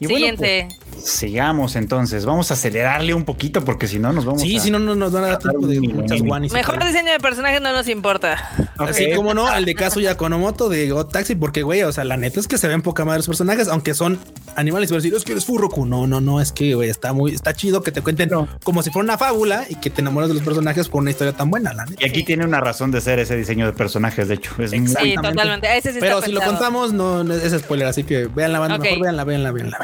Y 0.00 0.06
bueno, 0.06 0.16
Siguiente. 0.18 0.68
pues, 0.68 0.87
sigamos 1.02 1.76
entonces. 1.76 2.24
Vamos 2.26 2.50
a 2.50 2.54
acelerarle 2.54 3.14
un 3.14 3.24
poquito 3.24 3.64
porque 3.64 3.86
si 3.88 3.98
no 3.98 4.12
nos 4.12 4.24
vamos 4.24 4.42
Sí, 4.42 4.56
a... 4.56 4.60
si 4.60 4.70
no, 4.70 4.78
no 4.78 4.94
nos 4.94 5.12
van 5.12 5.24
a 5.24 5.26
dar 5.28 5.38
tiempo 5.38 5.66
de 5.66 5.80
muchas 5.80 6.20
guanis. 6.22 6.52
Mejor 6.52 6.84
diseño 6.84 7.12
de 7.12 7.18
personaje 7.20 7.60
no 7.60 7.72
nos 7.72 7.88
importa. 7.88 8.36
Ok. 8.78 8.88
Así 8.90 9.12
como 9.14 9.34
no, 9.34 9.52
el 9.54 9.64
de 9.64 9.74
Kazuya 9.74 10.16
Konomoto 10.16 10.68
de 10.68 10.88
God 10.90 11.06
Taxi, 11.06 11.34
porque 11.34 11.62
güey, 11.62 11.82
o 11.82 11.92
sea, 11.92 12.04
la 12.04 12.16
neta 12.16 12.40
es 12.40 12.48
que 12.48 12.58
se 12.58 12.68
ven 12.68 12.82
poca 12.82 13.04
madre 13.04 13.18
los 13.18 13.26
personajes, 13.26 13.68
aunque 13.68 13.94
son 13.94 14.18
animales, 14.56 14.90
y 14.90 14.92
van 14.92 15.00
a 15.00 15.02
decir, 15.02 15.14
es 15.16 15.24
que 15.24 15.32
eres 15.32 15.44
Furroku. 15.44 15.86
No, 15.86 16.06
no, 16.06 16.20
no, 16.20 16.40
es 16.40 16.52
que 16.52 16.74
güey, 16.74 16.88
está 16.90 17.12
muy, 17.12 17.34
está 17.34 17.54
chido 17.54 17.82
que 17.82 17.92
te 17.92 18.02
cuenten 18.02 18.30
como 18.64 18.82
si 18.82 18.90
fuera 18.90 19.04
una 19.04 19.18
fábula 19.18 19.64
y 19.68 19.74
que 19.76 19.90
te 19.90 20.00
enamoras 20.00 20.28
de 20.28 20.34
los 20.34 20.42
personajes 20.44 20.88
por 20.88 21.00
una 21.02 21.10
historia 21.10 21.32
tan 21.32 21.50
buena, 21.50 21.72
la 21.72 21.84
neta. 21.86 22.04
Y 22.04 22.08
aquí 22.08 22.22
tiene 22.24 22.44
una 22.44 22.60
razón 22.60 22.90
de 22.90 23.00
ser 23.00 23.18
ese 23.18 23.36
diseño 23.36 23.66
de 23.66 23.72
personajes, 23.72 24.28
de 24.28 24.34
hecho. 24.34 24.50
Es 24.58 24.70
muy- 24.72 24.88
Sí, 24.88 24.94
Exactamente. 24.94 25.28
totalmente. 25.30 25.76
Ese 25.78 25.92
sí 25.92 25.98
Pero 26.00 26.14
está 26.16 26.26
si 26.26 26.32
lo 26.32 26.40
contamos, 26.40 26.92
no, 26.92 27.24
no 27.24 27.34
es 27.34 27.52
spoiler, 27.60 27.86
así 27.88 28.04
que 28.04 28.26
vean 28.26 28.52
la 28.52 28.58
banda, 28.58 28.76
Ok. 28.76 28.82
mejor 28.82 29.00
veanla, 29.02 29.24
veanla, 29.24 29.52
veanla. 29.52 29.78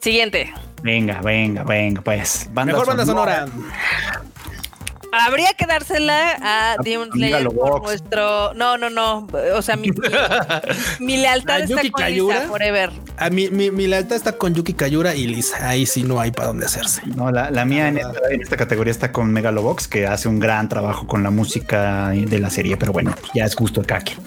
Siguiente. 0.00 0.52
Venga, 0.82 1.20
venga, 1.22 1.64
venga, 1.64 2.02
pues. 2.02 2.48
Banda 2.52 2.72
Mejor 2.72 2.86
banda 2.86 3.04
sonora. 3.06 3.46
Habría 5.10 5.54
que 5.54 5.64
dársela 5.64 6.36
a 6.42 6.76
Demon 6.82 7.10
Slayer 7.10 7.32
Megalobox. 7.42 7.70
por 7.70 7.82
nuestro. 7.82 8.52
No, 8.54 8.76
no, 8.76 8.90
no. 8.90 9.26
O 9.54 9.62
sea, 9.62 9.74
mi, 9.76 9.90
mi, 9.90 9.96
mi 11.00 11.16
lealtad 11.16 11.56
¿A 11.56 11.58
está 11.60 11.76
Yuki 11.76 11.90
con 11.90 12.02
Kayura? 12.02 12.34
Lisa 12.36 12.48
forever. 12.48 12.90
A 13.16 13.30
mi, 13.30 13.48
mi, 13.48 13.70
mi 13.70 13.86
lealtad 13.86 14.16
está 14.16 14.36
con 14.36 14.54
Yuki 14.54 14.74
Kayura 14.74 15.14
y 15.14 15.26
Lisa. 15.26 15.66
Ahí 15.66 15.86
sí 15.86 16.02
no 16.02 16.20
hay 16.20 16.30
para 16.30 16.48
dónde 16.48 16.66
hacerse. 16.66 17.00
No, 17.06 17.30
la, 17.30 17.50
la 17.50 17.64
mía 17.64 17.88
en 17.88 17.96
esta, 17.98 18.20
en 18.30 18.42
esta 18.42 18.56
categoría 18.58 18.90
está 18.90 19.10
con 19.10 19.32
Megalobox, 19.32 19.88
que 19.88 20.06
hace 20.06 20.28
un 20.28 20.38
gran 20.40 20.68
trabajo 20.68 21.06
con 21.06 21.22
la 21.22 21.30
música 21.30 22.10
de 22.10 22.38
la 22.38 22.50
serie, 22.50 22.76
pero 22.76 22.92
bueno, 22.92 23.14
ya 23.34 23.46
es 23.46 23.56
gusto 23.56 23.80
de 23.80 23.86
cada 23.86 24.02
quien. 24.02 24.18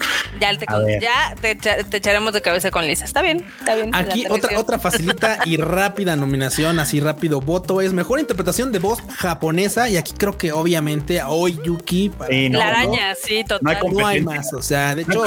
Ya, 1.00 1.34
te, 1.40 1.56
ya 1.60 1.76
echaremos 1.92 2.32
de 2.32 2.42
cabeza 2.42 2.70
con 2.70 2.86
Lisa. 2.86 3.04
Está 3.04 3.22
bien, 3.22 3.44
está 3.60 3.74
bien. 3.74 3.94
Aquí 3.94 4.24
otra, 4.28 4.58
otra 4.58 4.78
facilita 4.78 5.38
y 5.46 5.56
rápida 5.56 6.16
nominación, 6.16 6.78
así 6.78 7.00
rápido 7.00 7.40
voto 7.40 7.80
es 7.80 7.92
mejor 7.92 8.20
interpretación 8.20 8.72
de 8.72 8.78
voz 8.78 8.98
japonesa. 9.16 9.88
Y 9.88 9.96
aquí 9.96 10.12
creo 10.16 10.36
que 10.36 10.52
obviamente 10.52 11.20
a 11.20 11.28
Oi 11.30 11.58
Yuki. 11.64 12.10
para- 12.10 12.30
Sí, 12.30 12.48
no, 12.50 12.58
La 12.58 12.64
no. 12.66 12.70
araña, 12.70 13.14
sí, 13.22 13.44
total. 13.44 13.60
No 13.62 13.70
hay 13.70 13.76
No 13.76 14.06
hay 14.06 14.22
competencia. 14.22 14.22
más. 14.24 14.52
O 14.52 14.62
sea, 14.62 14.94
de 14.94 15.02
hecho, 15.02 15.24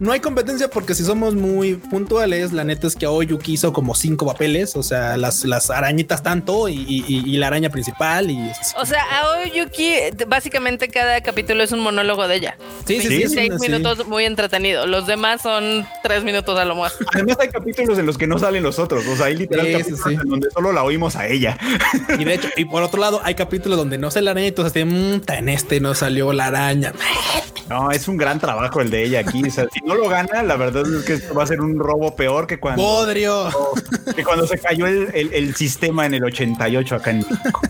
no, 0.00 0.12
hay 0.12 0.20
competencia 0.20 0.68
porque 0.68 0.94
si 0.94 1.04
somos 1.04 1.34
muy 1.34 1.74
puntuales, 1.76 2.52
la 2.52 2.64
neta 2.64 2.86
es 2.86 2.96
que 2.96 3.06
Aoi 3.06 3.26
Yuki 3.26 3.54
hizo 3.54 3.72
como 3.72 3.94
cinco 3.94 4.26
papeles. 4.26 4.76
O 4.76 4.82
sea, 4.82 5.16
las, 5.16 5.44
las 5.44 5.70
arañitas 5.70 6.22
tanto 6.22 6.68
y, 6.68 6.74
y- 6.88 7.04
y 7.08 7.36
la 7.38 7.48
araña 7.48 7.70
principal. 7.70 8.30
Y 8.30 8.50
O 8.80 8.86
sea, 8.86 9.02
Aoi 9.20 9.50
Yuki, 9.54 9.94
básicamente 10.26 10.88
cada 10.88 11.20
capítulo 11.22 11.62
es 11.62 11.72
un 11.72 11.80
monólogo 11.80 12.26
de 12.28 12.36
ella. 12.36 12.56
sí, 12.86 13.00
sí, 13.00 13.08
sí. 13.08 13.08
26 13.36 13.52
sí. 13.60 13.68
minutos 13.70 14.06
muy 14.06 14.21
entretenido. 14.24 14.86
Los 14.86 15.06
demás 15.06 15.42
son 15.42 15.86
tres 16.02 16.24
minutos 16.24 16.58
a 16.58 16.64
lo 16.64 16.74
más. 16.76 16.94
Además 17.14 17.36
hay 17.40 17.48
capítulos 17.48 17.98
en 17.98 18.06
los 18.06 18.16
que 18.18 18.26
no 18.26 18.38
salen 18.38 18.62
los 18.62 18.78
otros, 18.78 19.06
o 19.06 19.16
sea, 19.16 19.26
hay 19.26 19.36
literal 19.36 19.66
Sí, 19.66 19.72
sí, 19.72 19.78
capítulos 19.78 20.02
sí. 20.08 20.14
en 20.22 20.28
donde 20.28 20.50
solo 20.50 20.72
la 20.72 20.82
oímos 20.84 21.16
a 21.16 21.26
ella. 21.28 21.58
Y 22.18 22.24
de 22.24 22.34
hecho, 22.34 22.48
y 22.56 22.64
por 22.64 22.82
otro 22.82 23.00
lado, 23.00 23.20
hay 23.24 23.34
capítulos 23.34 23.78
donde 23.78 23.98
no 23.98 24.10
sale 24.10 24.24
la 24.26 24.30
araña. 24.32 24.46
Entonces, 24.48 24.84
"Mm, 24.86 25.20
ta, 25.20 25.38
en 25.38 25.48
este 25.48 25.80
no 25.80 25.94
salió 25.94 26.32
la 26.32 26.46
araña. 26.46 26.92
No, 27.68 27.90
es 27.90 28.06
un 28.08 28.16
gran 28.18 28.38
trabajo 28.38 28.80
el 28.80 28.90
de 28.90 29.04
ella 29.04 29.20
aquí. 29.20 29.42
O 29.46 29.50
sea, 29.50 29.66
si 29.72 29.80
no 29.86 29.94
lo 29.94 30.08
gana, 30.08 30.42
la 30.42 30.56
verdad 30.56 30.82
es 30.94 31.04
que 31.04 31.14
esto 31.14 31.34
va 31.34 31.44
a 31.44 31.46
ser 31.46 31.60
un 31.60 31.78
robo 31.78 32.14
peor 32.16 32.46
que 32.46 32.58
cuando, 32.60 32.82
Bodrio. 32.82 33.48
que 34.16 34.24
cuando 34.24 34.46
se 34.46 34.58
cayó 34.58 34.86
el, 34.86 35.08
el- 35.14 35.32
el 35.32 35.54
sistema 35.54 36.04
en 36.06 36.14
el 36.14 36.24
88 36.24 36.96
acá 36.96 37.10
en 37.12 37.18
México. 37.18 37.60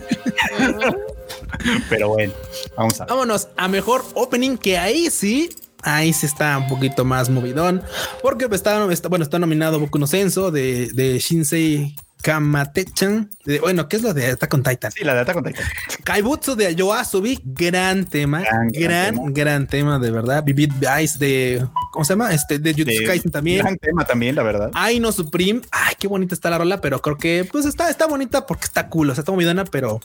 Pero 1.89 2.09
bueno, 2.09 2.33
vamos 2.75 2.99
a 2.99 3.05
ver. 3.05 3.09
Vámonos 3.09 3.47
a 3.55 3.67
mejor 3.67 4.03
opening, 4.15 4.57
que 4.57 4.77
ahí 4.77 5.09
sí. 5.09 5.49
Ahí 5.83 6.13
sí 6.13 6.25
está 6.25 6.57
un 6.57 6.67
poquito 6.67 7.05
más 7.05 7.29
movidón. 7.29 7.83
Porque 8.21 8.47
está, 8.51 8.91
está- 8.91 9.09
bueno, 9.09 9.23
está 9.23 9.39
nominado 9.39 9.79
Boku 9.79 9.99
no 9.99 10.07
Senso 10.07 10.49
de, 10.51 10.89
de 10.93 11.19
Shinsei 11.19 11.95
Kamatechan. 12.21 13.29
De- 13.45 13.59
bueno, 13.59 13.87
¿qué 13.89 13.97
es 13.97 14.01
lo 14.01 14.13
de 14.13 14.27
Attack 14.27 14.53
on 14.53 14.63
Titan? 14.63 14.91
Sí, 14.91 15.03
la 15.03 15.13
data 15.13 15.33
con 15.33 15.43
Titan. 15.43 15.65
Kaibutsu 16.05 16.55
de 16.55 16.73
Yoasobi, 16.73 17.39
gran 17.43 18.05
tema, 18.05 18.41
Gran, 18.41 18.67
gran, 18.69 19.15
gran 19.15 19.33
gran, 19.33 19.67
tema. 19.67 19.97
tema. 19.97 19.99
de 19.99 20.11
verdad. 20.11 20.43
Vivid 20.43 20.71
Ice 21.01 21.17
de, 21.19 21.65
¿cómo 21.91 22.05
se 22.05 22.13
llama? 22.13 22.33
Este 22.33 22.59
de 22.59 22.71
Jutsu 22.73 22.85
De- 22.85 23.03
Kaisen 23.05 23.31
también. 23.31 23.59
Gran 23.59 23.77
tema 23.77 24.05
también, 24.05 24.35
la 24.35 24.43
verdad. 24.43 24.71
Ay, 24.73 24.99
no 25.01 25.11
Supreme. 25.11 25.61
Ay, 25.71 25.95
qué 25.99 26.07
bonita 26.07 26.33
está 26.33 26.49
la 26.49 26.57
rola, 26.57 26.79
pero 26.79 27.01
creo 27.01 27.17
que 27.17 27.47
pues 27.51 27.65
está, 27.65 27.89
está 27.89 28.07
bonita 28.07 28.45
porque 28.45 28.65
está 28.65 28.87
cool. 28.87 29.09
O 29.09 29.13
sea, 29.15 29.21
está 29.21 29.31
movidona, 29.31 29.65
pero 29.65 29.99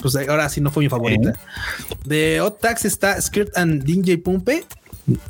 pues 0.00 0.14
ahora 0.16 0.48
sí 0.48 0.60
no 0.60 0.70
fue 0.70 0.84
mi 0.84 0.88
favorita. 0.88 1.32
De 2.04 2.38
Hot 2.40 2.60
Tax 2.60 2.84
está 2.84 3.20
Skirt 3.20 3.56
and 3.56 3.82
DJ 3.84 4.18
Pumpe. 4.18 4.64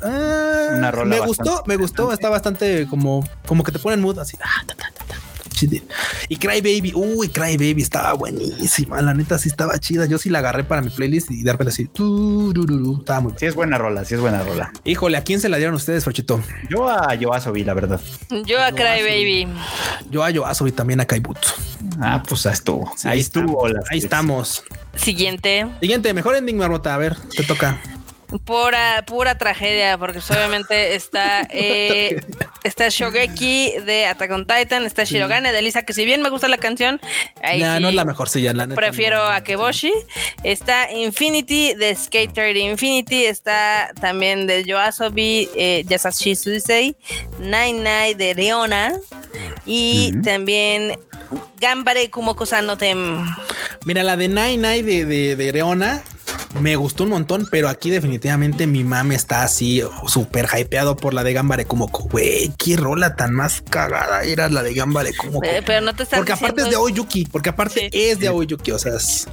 Ah, 0.01 0.69
Una 0.77 0.91
rola 0.91 1.15
me 1.15 1.19
gustó, 1.25 1.63
me 1.65 1.75
gustó. 1.75 2.11
Está 2.13 2.29
bastante 2.29 2.87
como, 2.89 3.27
como 3.47 3.63
que 3.63 3.71
te 3.71 3.79
ponen 3.79 4.01
mood 4.01 4.19
así. 4.19 4.37
ah, 4.41 4.63
ta, 4.65 4.75
ta, 4.75 4.91
ta, 4.93 5.05
ta. 5.05 5.15
Chide. 5.49 5.83
Y 6.29 6.37
Cry 6.37 6.61
Baby, 6.61 6.93
uy, 6.95 7.27
Cry 7.27 7.57
Baby 7.57 7.81
estaba 7.81 8.13
buenísima. 8.13 9.01
La 9.01 9.13
neta 9.13 9.37
sí 9.37 9.49
estaba 9.49 9.77
chida. 9.77 10.05
Yo 10.05 10.17
sí 10.17 10.29
la 10.29 10.39
agarré 10.39 10.63
para 10.63 10.81
mi 10.81 10.89
playlist 10.89 11.31
y 11.31 11.43
de 11.43 11.51
repente 11.51 11.73
así, 11.73 11.89
estaba 12.99 13.19
muy. 13.19 13.33
Sí 13.35 13.45
es 13.45 13.55
buena 13.55 13.77
rola, 13.77 14.05
sí 14.05 14.15
es 14.15 14.21
buena 14.21 14.41
rola. 14.41 14.71
Híjole, 14.85 15.17
¿a 15.17 15.23
quién 15.23 15.41
se 15.41 15.49
la 15.49 15.57
dieron 15.57 15.75
ustedes, 15.75 16.05
Forchito? 16.05 16.41
Yo 16.69 16.87
a 16.87 17.13
Yoasobi, 17.13 17.65
la 17.65 17.73
verdad. 17.73 17.99
Yo 18.45 18.61
a 18.61 18.71
Cry 18.71 19.01
Baby. 19.03 19.47
Yo 20.09 20.23
a 20.23 20.29
Yoasobi 20.29 20.71
también 20.71 21.01
a 21.01 21.05
Kaibutsu. 21.05 21.51
Ah, 21.99 22.23
pues 22.25 22.45
ahí 22.45 22.53
estuvo. 22.53 22.93
Sí, 22.95 23.07
ahí 23.09 23.19
estamos. 23.19 23.51
estuvo. 23.51 23.83
Ahí 23.91 23.97
estamos. 23.99 24.63
Siguiente. 24.95 25.67
Siguiente, 25.81 26.13
mejor 26.13 26.35
ending, 26.37 26.55
Marmota. 26.57 26.95
A 26.95 26.97
ver, 26.97 27.17
te 27.35 27.43
toca. 27.43 27.81
Pura, 28.45 29.03
pura 29.07 29.37
tragedia, 29.37 29.97
porque 29.97 30.19
pues, 30.19 30.29
obviamente 30.29 30.93
está, 30.93 31.41
eh, 31.49 32.21
está 32.63 32.89
Shogeki 32.89 33.79
de 33.85 34.05
Attack 34.05 34.31
on 34.31 34.45
Titan, 34.45 34.85
está 34.85 35.03
Shirogane 35.03 35.51
de 35.51 35.61
Lisa, 35.63 35.81
que 35.81 35.93
si 35.93 36.05
bien 36.05 36.21
me 36.21 36.29
gusta 36.29 36.47
la 36.47 36.57
canción, 36.57 37.01
ahí 37.41 37.59
Ya, 37.59 37.77
sí 37.77 37.81
no 37.81 37.89
es 37.89 37.95
la 37.95 38.05
mejor 38.05 38.29
silla, 38.29 38.53
la 38.53 38.67
neta. 38.67 38.79
prefiero 38.79 39.17
no. 39.17 39.31
a 39.31 39.41
Keboshi. 39.41 39.91
Está 40.43 40.91
Infinity 40.91 41.73
de 41.73 41.95
Skater 41.95 42.55
Infinity, 42.55 43.25
está 43.25 43.91
también 43.99 44.45
de 44.45 44.63
Yoasobi, 44.63 45.49
eh, 45.55 45.83
Yasashi 45.87 46.35
Suisei, 46.35 46.95
Nine 47.39 47.79
Nine 47.79 48.15
de 48.15 48.35
Leona 48.35 48.93
y 49.65 50.11
también 50.21 50.99
Gambare 51.59 52.09
Kumoko 52.09 52.45
no 52.63 52.77
Tem. 52.77 53.25
Mira, 53.85 54.03
la 54.03 54.15
de 54.15 54.27
Nine 54.27 54.57
Nine 54.57 54.83
de, 54.83 55.05
de, 55.05 55.35
de 55.35 55.51
Reona 55.51 56.03
me 56.59 56.75
gustó 56.75 57.03
un 57.03 57.11
montón, 57.11 57.47
pero 57.51 57.69
aquí 57.69 57.89
definitivamente 57.89 58.65
mi 58.67 58.83
mame 58.83 59.15
está 59.15 59.43
así 59.43 59.83
súper 60.07 60.47
hypeado 60.57 60.95
por 60.95 61.13
la 61.13 61.23
de 61.23 61.33
Gambare 61.33 61.65
Kumoko. 61.65 62.03
Güey, 62.09 62.51
qué 62.57 62.75
rola 62.75 63.15
tan 63.15 63.33
más 63.33 63.61
cagada 63.69 64.23
era 64.23 64.49
la 64.49 64.63
de 64.63 64.73
Gambare 64.73 65.13
Kumoko. 65.15 65.45
Eh, 65.45 65.61
pero 65.65 65.81
no 65.81 65.93
te 65.95 66.03
están 66.03 66.19
porque 66.19 66.33
aparte 66.33 66.61
es 66.61 66.65
de 66.65 66.69
diciendo- 66.71 66.81
Oyuki, 66.83 67.25
porque 67.31 67.49
aparte 67.49 67.79
Sí. 67.81 67.89
es 67.93 68.19
de 68.19 68.29
Oyuki, 68.29 68.71
o 68.71 68.79
sea, 68.79 68.95
es- 68.95 69.27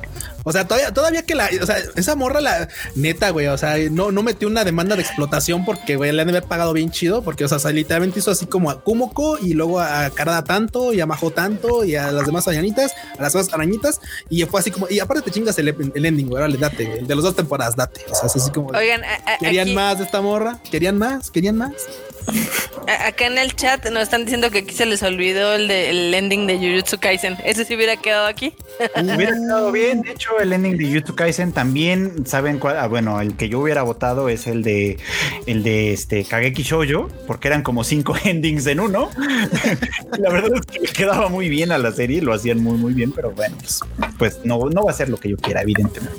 o 0.49 0.53
sea, 0.53 0.65
todavía, 0.67 0.95
todavía 0.95 1.23
que 1.25 1.35
la, 1.35 1.51
o 1.61 1.67
sea, 1.67 1.77
esa 1.97 2.15
morra 2.15 2.41
la 2.41 2.69
neta, 2.95 3.31
güey, 3.31 3.49
o 3.49 3.59
sea, 3.59 3.77
no, 3.91 4.13
no 4.13 4.23
metió 4.23 4.47
una 4.47 4.63
demanda 4.63 4.95
de 4.95 5.03
explotación 5.03 5.65
porque, 5.65 5.97
güey, 5.97 6.13
le 6.13 6.23
han 6.23 6.29
de 6.29 6.39
haber 6.39 6.45
pagado 6.49 6.73
bien 6.73 6.91
chido, 6.93 7.23
porque, 7.23 7.45
o 7.45 7.49
sea, 7.49 7.73
literalmente 7.73 8.21
hizo 8.21 8.31
así 8.31 8.47
como 8.47 8.71
a 8.71 8.81
Kumoko 8.81 9.39
y 9.39 9.55
luego 9.55 9.81
a 9.81 10.09
Karada 10.11 10.45
tanto 10.45 10.93
y 10.93 11.01
a 11.01 11.07
Majo 11.07 11.33
tanto 11.33 11.85
y 11.85 11.97
a 11.97 12.13
las 12.13 12.25
demás 12.27 12.47
arañitas, 12.47 12.93
a 13.19 13.23
las 13.23 13.33
demás 13.33 13.53
arañitas, 13.53 14.01
y 14.31 14.45
fue 14.45 14.61
así 14.61 14.71
como, 14.71 14.87
y 14.89 15.01
aparte 15.01 15.23
te 15.23 15.33
chingas 15.33 15.59
el, 15.59 15.69
el 15.95 16.07
ending, 16.07 16.29
güey, 16.29 16.39
órale, 16.43 16.57
date, 16.59 16.85
güey, 16.85 17.05
de 17.05 17.15
las 17.17 17.25
dos 17.25 17.35
temporadas, 17.35 17.75
date, 17.75 18.03
o 18.09 18.15
sea, 18.15 18.27
es 18.27 18.37
así 18.37 18.51
como, 18.53 18.69
Oigan, 18.69 19.03
a- 19.03 19.15
a- 19.35 19.39
querían 19.39 19.67
aquí- 19.67 19.75
más 19.75 19.99
de 19.99 20.05
esta 20.05 20.21
morra, 20.21 20.61
querían 20.71 20.97
más, 20.97 21.31
querían 21.33 21.57
más. 21.57 21.73
Acá 23.07 23.27
en 23.27 23.39
el 23.39 23.55
chat 23.55 23.89
nos 23.91 24.03
están 24.03 24.23
diciendo 24.23 24.51
que 24.51 24.59
aquí 24.59 24.75
se 24.75 24.87
les 24.87 25.03
olvidó 25.03 25.55
el, 25.55 25.69
de, 25.69 26.17
ending 26.17 26.47
de 26.47 26.59
Jujutsu 26.59 26.99
Kaisen. 26.99 27.37
¿Ese 27.45 27.65
sí 27.65 27.75
hubiera 27.75 27.97
quedado 27.97 28.27
aquí? 28.27 28.55
Hubiera 28.97 29.35
estado 29.35 29.73
bien. 29.73 30.03
De 30.03 30.13
hecho, 30.13 30.39
el 30.39 30.53
ending 30.53 30.77
de 30.77 30.91
YouTube 30.91 31.17
Kaisen 31.17 31.53
también 31.53 32.27
saben 32.27 32.59
cuál. 32.59 32.77
ah, 32.79 32.87
bueno, 32.87 33.21
el 33.21 33.37
que 33.37 33.49
yo 33.49 33.61
hubiera 33.61 33.83
votado 33.83 34.29
es 34.29 34.47
el 34.47 34.63
de 34.63 34.99
el 35.47 35.63
de 35.63 35.93
este 35.93 36.25
Kageki 36.25 36.63
Shoujo, 36.63 37.09
porque 37.27 37.49
eran 37.49 37.63
como 37.63 37.85
cinco 37.85 38.15
endings 38.25 38.67
en 38.67 38.81
uno. 38.81 39.11
la 40.19 40.31
verdad 40.31 40.51
es 40.55 40.67
que 40.67 40.93
quedaba 40.93 41.29
muy 41.29 41.49
bien 41.49 41.73
a 41.73 41.79
la 41.79 41.93
serie, 41.93 42.21
lo 42.21 42.33
hacían 42.33 42.63
muy, 42.63 42.77
muy 42.77 42.93
bien, 42.93 43.13
pero 43.13 43.31
bueno, 43.31 43.57
pues, 43.59 43.81
pues 44.19 44.41
no, 44.45 44.69
no 44.71 44.85
va 44.85 44.91
a 44.91 44.95
ser 44.95 45.09
lo 45.09 45.17
que 45.17 45.31
yo 45.31 45.37
quiera, 45.37 45.63
evidentemente. 45.63 46.17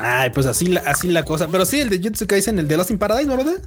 Ay, 0.00 0.30
pues 0.30 0.46
así 0.46 0.66
la, 0.66 0.80
así 0.80 1.08
la 1.08 1.24
cosa, 1.24 1.48
pero 1.48 1.64
sí, 1.66 1.80
el 1.80 1.90
de 1.90 2.00
Jutsu 2.00 2.26
Kaisen, 2.26 2.58
el 2.58 2.66
de 2.68 2.76
Lost 2.76 2.90
in 2.90 2.98
Paradise, 2.98 3.28
¿no, 3.28 3.36
¿verdad? 3.36 3.60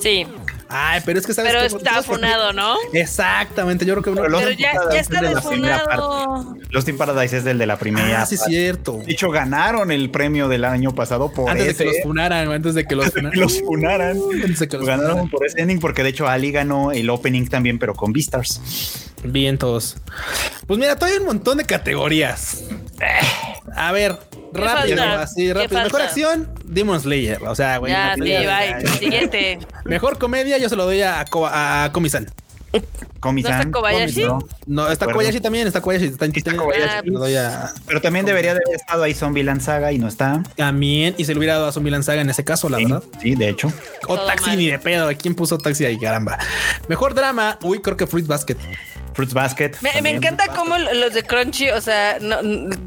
Sí, 0.00 0.26
Ay, 0.68 1.00
pero 1.04 1.18
es 1.18 1.26
que 1.26 1.32
sabes 1.32 1.52
pero 1.52 1.64
está 1.64 2.02
funado, 2.02 2.52
¿no? 2.52 2.74
Exactamente, 2.92 3.86
yo 3.86 3.94
creo 3.94 4.02
que 4.14 4.20
Pero 4.20 4.38
Pero 4.38 4.50
ya, 4.50 4.72
está 4.72 4.98
es 4.98 5.08
defunado. 5.08 6.56
Lost 6.70 6.88
in 6.88 6.96
Paradise 6.96 7.36
es 7.36 7.44
del 7.44 7.58
de 7.58 7.66
la 7.66 7.78
primera. 7.78 8.22
Ah, 8.22 8.26
sí, 8.26 8.34
es 8.34 8.42
cierto. 8.42 8.98
De 9.04 9.12
hecho, 9.12 9.30
ganaron 9.30 9.92
el 9.92 10.10
premio 10.10 10.48
del 10.48 10.64
año 10.64 10.92
pasado 10.94 11.30
por 11.32 11.50
Antes 11.50 11.78
de 11.78 11.84
que 11.84 11.90
los 11.90 12.02
funaran, 12.02 12.50
antes 12.50 12.74
de 12.74 12.84
que 12.84 12.96
los 12.96 13.06
que 13.06 13.20
funaran. 13.20 13.38
los 13.40 13.60
funaran. 13.60 14.18
Antes 14.42 14.58
de 14.58 14.68
que 14.68 14.76
los 14.76 14.86
Ganaron 14.86 15.10
funaran. 15.10 15.30
por 15.30 15.46
ese 15.46 15.60
ending 15.60 15.78
porque 15.78 16.02
de 16.02 16.08
hecho 16.08 16.26
Ali 16.26 16.50
ganó 16.50 16.90
el 16.90 17.10
opening 17.10 17.46
también, 17.46 17.78
pero 17.78 17.94
con 17.94 18.12
Beastars. 18.12 19.12
Vientos. 19.22 19.98
Pues 20.66 20.78
mira, 20.80 20.96
todavía 20.96 21.16
hay 21.18 21.20
un 21.20 21.26
montón 21.28 21.58
de 21.58 21.64
categorías. 21.64 22.64
A 23.74 23.92
ver, 23.92 24.18
rápido, 24.52 24.96
falta? 24.98 25.22
así 25.22 25.46
¿Qué 25.46 25.54
rápido. 25.54 25.82
Mejor 25.82 26.02
acción, 26.02 26.50
Demon 26.64 27.00
Slayer. 27.00 27.42
O 27.42 27.54
sea, 27.54 27.78
güey. 27.78 27.92
Ya, 27.92 28.14
sí, 28.14 28.20
bye. 28.20 28.88
Siguiente. 28.98 29.58
Mejor 29.84 30.18
comedia, 30.18 30.58
yo 30.58 30.68
se 30.68 30.76
lo 30.76 30.84
doy 30.84 31.02
a, 31.02 31.20
a 31.20 31.90
Komi-san. 31.92 32.26
Komi-san. 33.20 33.52
¿No 33.52 33.58
está 33.60 33.70
Kobayashi? 33.70 34.24
No. 34.24 34.38
No, 34.66 34.90
está. 34.90 35.06
Kobayashi 35.06 35.40
también, 35.40 35.66
está 35.66 35.80
Kobayashi. 35.80 36.06
Está 36.06 36.26
está. 36.26 36.56
Kobayashi. 36.56 37.04
Se 37.06 37.10
lo 37.10 37.18
doy 37.20 37.34
a- 37.36 37.72
Pero 37.86 38.00
también 38.02 38.26
debería 38.26 38.52
de 38.54 38.60
haber 38.64 38.76
estado 38.76 39.02
ahí 39.02 39.14
Zombieland 39.14 39.60
Saga 39.62 39.92
y 39.92 39.98
no 39.98 40.08
está. 40.08 40.42
También, 40.56 41.14
y 41.16 41.24
se 41.24 41.32
le 41.32 41.38
hubiera 41.38 41.54
dado 41.54 41.68
a 41.68 41.72
Zombie 41.72 42.02
Saga 42.02 42.20
en 42.20 42.28
ese 42.30 42.44
caso, 42.44 42.68
la 42.68 42.76
Sí, 42.78 42.84
verdad. 42.84 43.02
sí, 43.22 43.34
de 43.34 43.48
hecho. 43.48 43.72
O 44.08 44.16
Todo 44.16 44.26
Taxi 44.26 44.48
mal. 44.50 44.58
ni 44.58 44.66
de 44.70 44.78
pedo. 44.78 45.08
¿Quién 45.16 45.34
puso 45.34 45.56
Taxi 45.58 45.84
ahí? 45.86 45.98
Caramba. 45.98 46.38
Mejor 46.88 47.14
drama. 47.14 47.58
Uy, 47.62 47.80
creo 47.80 47.96
que 47.96 48.06
Fruit 48.06 48.26
Basket. 48.26 48.56
Fruits 49.16 49.32
Basket. 49.34 49.72
Me, 49.80 50.10
encanta 50.10 50.44
cómo 50.54 50.76
los 50.78 51.14
de 51.14 51.22
Crunchy, 51.22 51.70
o 51.70 51.80
sea, 51.80 52.18
no- 52.20 52.36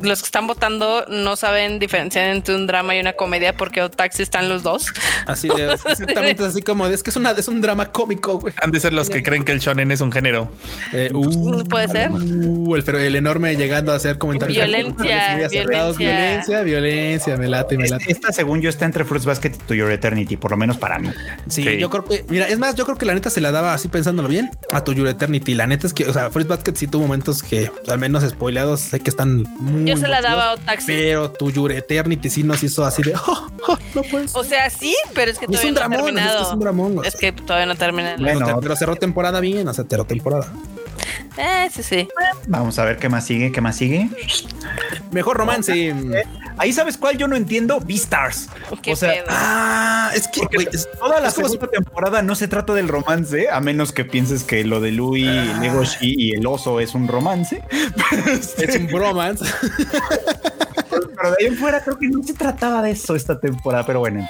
los 0.02 0.20
que 0.22 0.26
están 0.26 0.46
votando 0.48 1.06
no 1.10 1.36
saben 1.36 1.80
diferenciar 1.80 2.30
entre 2.30 2.56
un 2.56 2.68
drama 2.68 2.96
y 2.96 3.00
una 3.00 3.14
comedia 3.14 3.58
porque 3.58 3.82
o 3.82 3.90
taxi 3.90 4.22
están 4.24 4.48
los 4.48 4.62
dos. 4.64 4.86
Así 5.26 5.48
de 5.56 5.74
exactamente 5.74 6.46
así 6.46 6.62
como 6.62 6.88
de, 6.88 6.94
es 6.96 7.04
que 7.04 7.10
es 7.10 7.16
una 7.16 7.32
es 7.32 7.48
un 7.48 7.62
drama 7.62 7.92
cómico, 7.92 8.40
güey. 8.40 8.54
Han 8.62 8.72
de 8.72 8.80
ser 8.80 8.94
los 8.94 9.10
que 9.10 9.24
creen 9.24 9.44
que 9.44 9.52
el 9.52 9.60
shonen 9.60 9.92
es 9.92 10.02
un 10.02 10.12
género. 10.12 10.52
Eh, 10.94 11.10
uh, 11.14 11.64
Puede 11.66 11.88
ser. 11.88 12.12
uh, 12.12 12.76
el, 12.76 12.84
pero 12.84 13.00
el 13.00 13.16
enorme 13.16 13.56
llegando 13.56 13.92
a 13.92 13.96
hacer 13.96 14.18
comentarios. 14.18 14.56
Violencia, 14.58 14.94
Muy 15.38 15.48
violencia. 15.48 15.94
violencia, 15.98 16.62
violencia, 16.62 17.38
me 17.38 17.48
late, 17.48 17.78
me 17.78 17.86
Esta, 17.86 17.98
late. 17.98 18.12
esta, 18.12 18.32
según 18.32 18.62
yo, 18.62 18.70
está 18.70 18.86
entre 18.86 19.04
Fruits 19.04 19.26
Basket 19.26 19.50
y 19.50 19.58
To 19.68 19.74
Your 19.74 19.92
Eternity, 19.92 20.38
por 20.38 20.52
lo 20.52 20.58
menos 20.58 20.78
para 20.78 21.00
mí. 21.00 21.10
Sí, 21.48 21.64
Sí. 21.64 21.78
yo 21.80 21.90
creo 21.90 22.06
que, 22.06 22.24
mira, 22.30 22.48
es 22.48 22.60
más, 22.60 22.76
yo 22.76 22.86
creo 22.86 22.98
que 22.98 23.06
la 23.06 23.14
neta 23.14 23.30
se 23.30 23.42
la 23.42 23.52
daba 23.52 23.74
así 23.74 23.88
pensándolo 23.88 24.28
bien 24.30 24.52
a 24.72 24.84
tu 24.84 24.94
Your 24.94 25.08
Eternity. 25.08 25.56
La 25.56 25.66
neta 25.68 25.88
es 25.88 25.94
que, 25.94 26.06
o 26.06 26.14
sea, 26.14 26.19
Fruit 26.32 26.48
Basket 26.48 26.76
sí 26.76 26.88
tuvo 26.88 27.04
momentos 27.04 27.42
que, 27.44 27.72
al 27.88 28.00
menos 28.00 28.24
spoileados, 28.28 28.82
sé 28.82 29.00
que 29.00 29.10
están 29.10 29.44
muy. 29.60 29.86
Yo 29.90 29.96
se 29.98 30.08
la 30.08 30.22
daba 30.22 30.52
a 30.52 30.54
chidos, 30.56 30.66
Taxi. 30.66 30.88
Pero 30.88 31.32
tu 31.32 31.52
Your 31.52 31.72
Eternity 31.72 32.30
sí 32.30 32.44
nos 32.44 32.62
hizo 32.64 32.84
así 32.84 33.02
de, 33.04 33.14
oh, 33.16 33.48
oh, 33.68 33.78
no 33.96 34.02
puedes. 34.04 34.36
O 34.36 34.44
sea, 34.44 34.70
sí, 34.70 34.96
pero 35.14 35.32
es 35.32 35.40
que 35.40 35.46
es 35.46 35.52
todavía 35.52 35.70
un 35.70 35.76
no 35.76 35.82
ha 35.82 35.88
dramón, 35.88 36.00
es, 36.00 36.06
que 36.06 36.14
terminado. 36.16 36.42
es 36.48 36.54
un 36.54 36.60
dramón. 36.60 36.98
o 37.00 37.04
Es 37.04 37.14
sea. 37.14 37.32
que 37.32 37.42
todavía 37.42 37.66
no 37.68 37.76
termina. 37.76 38.16
Bueno. 38.20 38.60
Pero 38.62 38.76
cerró 38.76 38.96
temporada 38.96 39.40
bien, 39.40 39.68
o 39.68 39.74
sea, 39.74 39.86
cerró 39.90 40.06
temporada. 40.06 40.52
Eh, 41.38 41.70
sí, 41.74 41.84
sí. 41.84 42.08
Vamos 42.48 42.78
a 42.80 42.86
ver 42.86 42.98
qué 42.98 43.10
más 43.10 43.26
sigue, 43.26 43.52
qué 43.52 43.62
más 43.62 43.78
sigue. 43.78 44.10
Mejor 45.12 45.38
romance. 45.38 45.94
Ahí 46.58 46.74
sabes 46.74 46.98
cuál 46.98 47.18
yo 47.18 47.28
no 47.28 47.36
entiendo, 47.36 47.80
Beastars. 47.80 48.50
Qué 48.82 48.94
o 48.94 48.96
sea, 48.96 49.14
pedo. 49.14 49.26
Ah, 49.30 50.12
es 50.14 50.28
que 50.28 50.42
es- 50.72 50.90
toda 51.00 51.20
la 51.22 51.32
segunda 51.32 51.68
temporada 51.68 52.22
no 52.22 52.36
se 52.36 52.48
trata 52.48 52.74
del 52.74 52.88
romance, 52.90 53.50
a 53.50 53.60
menos 53.62 53.92
que 53.94 54.04
pienses 54.06 54.44
que 54.44 54.64
lo 54.66 54.82
de 54.82 54.92
Louis, 54.92 55.28
Ah. 55.28 55.58
Legoshi 55.62 56.14
y 56.18 56.32
el 56.36 56.46
oso 56.46 56.80
es 56.80 56.94
un 56.96 57.08
romance. 57.08 57.64
es 58.58 58.76
un 58.76 58.88
bromance. 58.88 59.46
Pero 60.90 61.30
de 61.32 61.36
ahí 61.40 61.46
en 61.48 61.58
fuera 61.58 61.82
creo 61.84 61.98
que 61.98 62.08
no 62.08 62.24
se 62.24 62.34
trataba 62.34 62.82
de 62.82 62.92
eso 62.92 63.16
esta 63.16 63.40
temporada, 63.40 63.86
pero 63.86 64.00
bueno. 64.00 64.28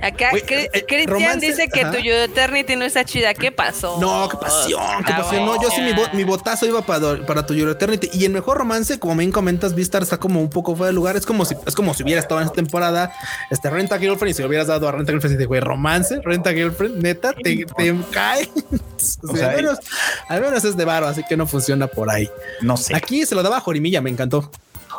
Acá 0.00 0.30
Cri- 0.32 0.68
eh, 0.72 0.84
Cristian 0.86 1.40
dice 1.40 1.68
que 1.68 1.82
ajá. 1.82 1.92
tu 1.92 1.98
Eternity 1.98 2.76
no 2.76 2.84
está 2.84 3.04
chida. 3.04 3.34
¿Qué 3.34 3.52
pasó? 3.52 3.98
No, 4.00 4.28
qué 4.28 4.36
pasión, 4.36 4.80
qué 5.04 5.12
Ah, 5.12 5.18
pasión. 5.22 5.44
No, 5.46 5.60
yo 5.62 5.70
sí, 5.70 5.80
mi, 5.82 5.92
mi 6.16 6.24
botazo 6.24 6.66
iba 6.66 6.82
para, 6.82 7.24
para 7.26 7.44
tu 7.46 7.54
Your 7.54 7.68
Eternity. 7.70 8.10
Y 8.12 8.24
el 8.24 8.32
mejor 8.32 8.58
romance, 8.58 8.98
como 8.98 9.16
bien 9.16 9.32
comentas, 9.32 9.74
Vistar 9.74 10.02
está 10.02 10.18
como 10.18 10.40
un 10.40 10.50
poco 10.50 10.74
fuera 10.76 10.88
de 10.88 10.92
lugar. 10.94 11.16
Es 11.16 11.26
como 11.26 11.44
si, 11.44 11.54
es 11.66 11.74
como 11.74 11.94
si 11.94 12.02
hubiera 12.02 12.20
estado 12.20 12.40
en 12.40 12.46
esta 12.46 12.56
temporada, 12.56 13.12
este 13.50 13.70
Renta 13.70 13.98
Girlfriend, 13.98 14.30
y 14.30 14.34
si 14.34 14.42
lo 14.42 14.48
hubieras 14.48 14.66
dado 14.68 14.88
a 14.88 14.92
Renta 14.92 15.12
Girlfriend, 15.12 15.34
y 15.34 15.36
dices, 15.38 15.48
güey, 15.48 15.60
romance, 15.60 16.20
Renta 16.22 16.52
Girlfriend, 16.52 17.02
neta, 17.02 17.32
te, 17.32 17.64
te 17.76 17.94
cae. 18.10 18.48
o 19.22 19.28
sea, 19.28 19.36
sea, 19.36 19.50
al, 19.50 19.56
menos, 19.56 19.78
al 20.28 20.40
menos 20.40 20.64
es 20.64 20.76
de 20.76 20.84
varo, 20.84 21.06
así 21.06 21.22
que 21.28 21.36
no 21.36 21.46
funciona 21.46 21.86
por 21.86 22.10
ahí. 22.10 22.28
No 22.60 22.76
sé. 22.76 22.94
Aquí 22.94 23.24
se 23.26 23.34
lo 23.34 23.42
daba 23.42 23.58
a 23.58 23.60
Jorimilla, 23.60 24.00
me 24.00 24.10
encantó. 24.10 24.50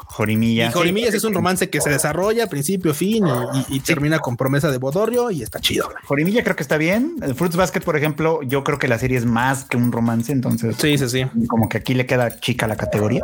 Jorimilla. 0.09 0.69
Y 0.69 0.71
Jorimilla 0.71 1.11
sí 1.11 1.17
es 1.17 1.23
un 1.23 1.33
romance 1.33 1.69
que 1.69 1.81
se 1.81 1.89
desarrolla 1.89 2.47
principio, 2.47 2.93
fin 2.93 3.25
y, 3.27 3.29
y- 3.73 3.77
y 3.77 3.79
termina 3.81 4.19
con 4.19 4.37
promesa 4.37 4.71
de 4.71 4.77
Bodorrio 4.77 5.29
y 5.31 5.43
está 5.43 5.59
chido. 5.59 5.89
Jorimilla 6.05 6.43
creo 6.43 6.55
que 6.55 6.63
está 6.63 6.77
bien. 6.77 7.15
El 7.21 7.35
Fruits 7.35 7.55
Basket, 7.55 7.81
por 7.81 7.95
ejemplo, 7.97 8.41
yo 8.43 8.63
creo 8.63 8.79
que 8.79 8.87
la 8.87 8.97
serie 8.97 9.17
es 9.17 9.25
más 9.25 9.65
que 9.65 9.77
un 9.77 9.91
romance, 9.91 10.31
entonces 10.31 10.75
Sí, 10.79 10.97
sí, 10.97 11.07
sí. 11.09 11.25
como 11.47 11.69
que 11.69 11.77
aquí 11.77 11.93
le 11.93 12.05
queda 12.05 12.39
chica 12.39 12.67
la 12.67 12.75
categoría. 12.77 13.23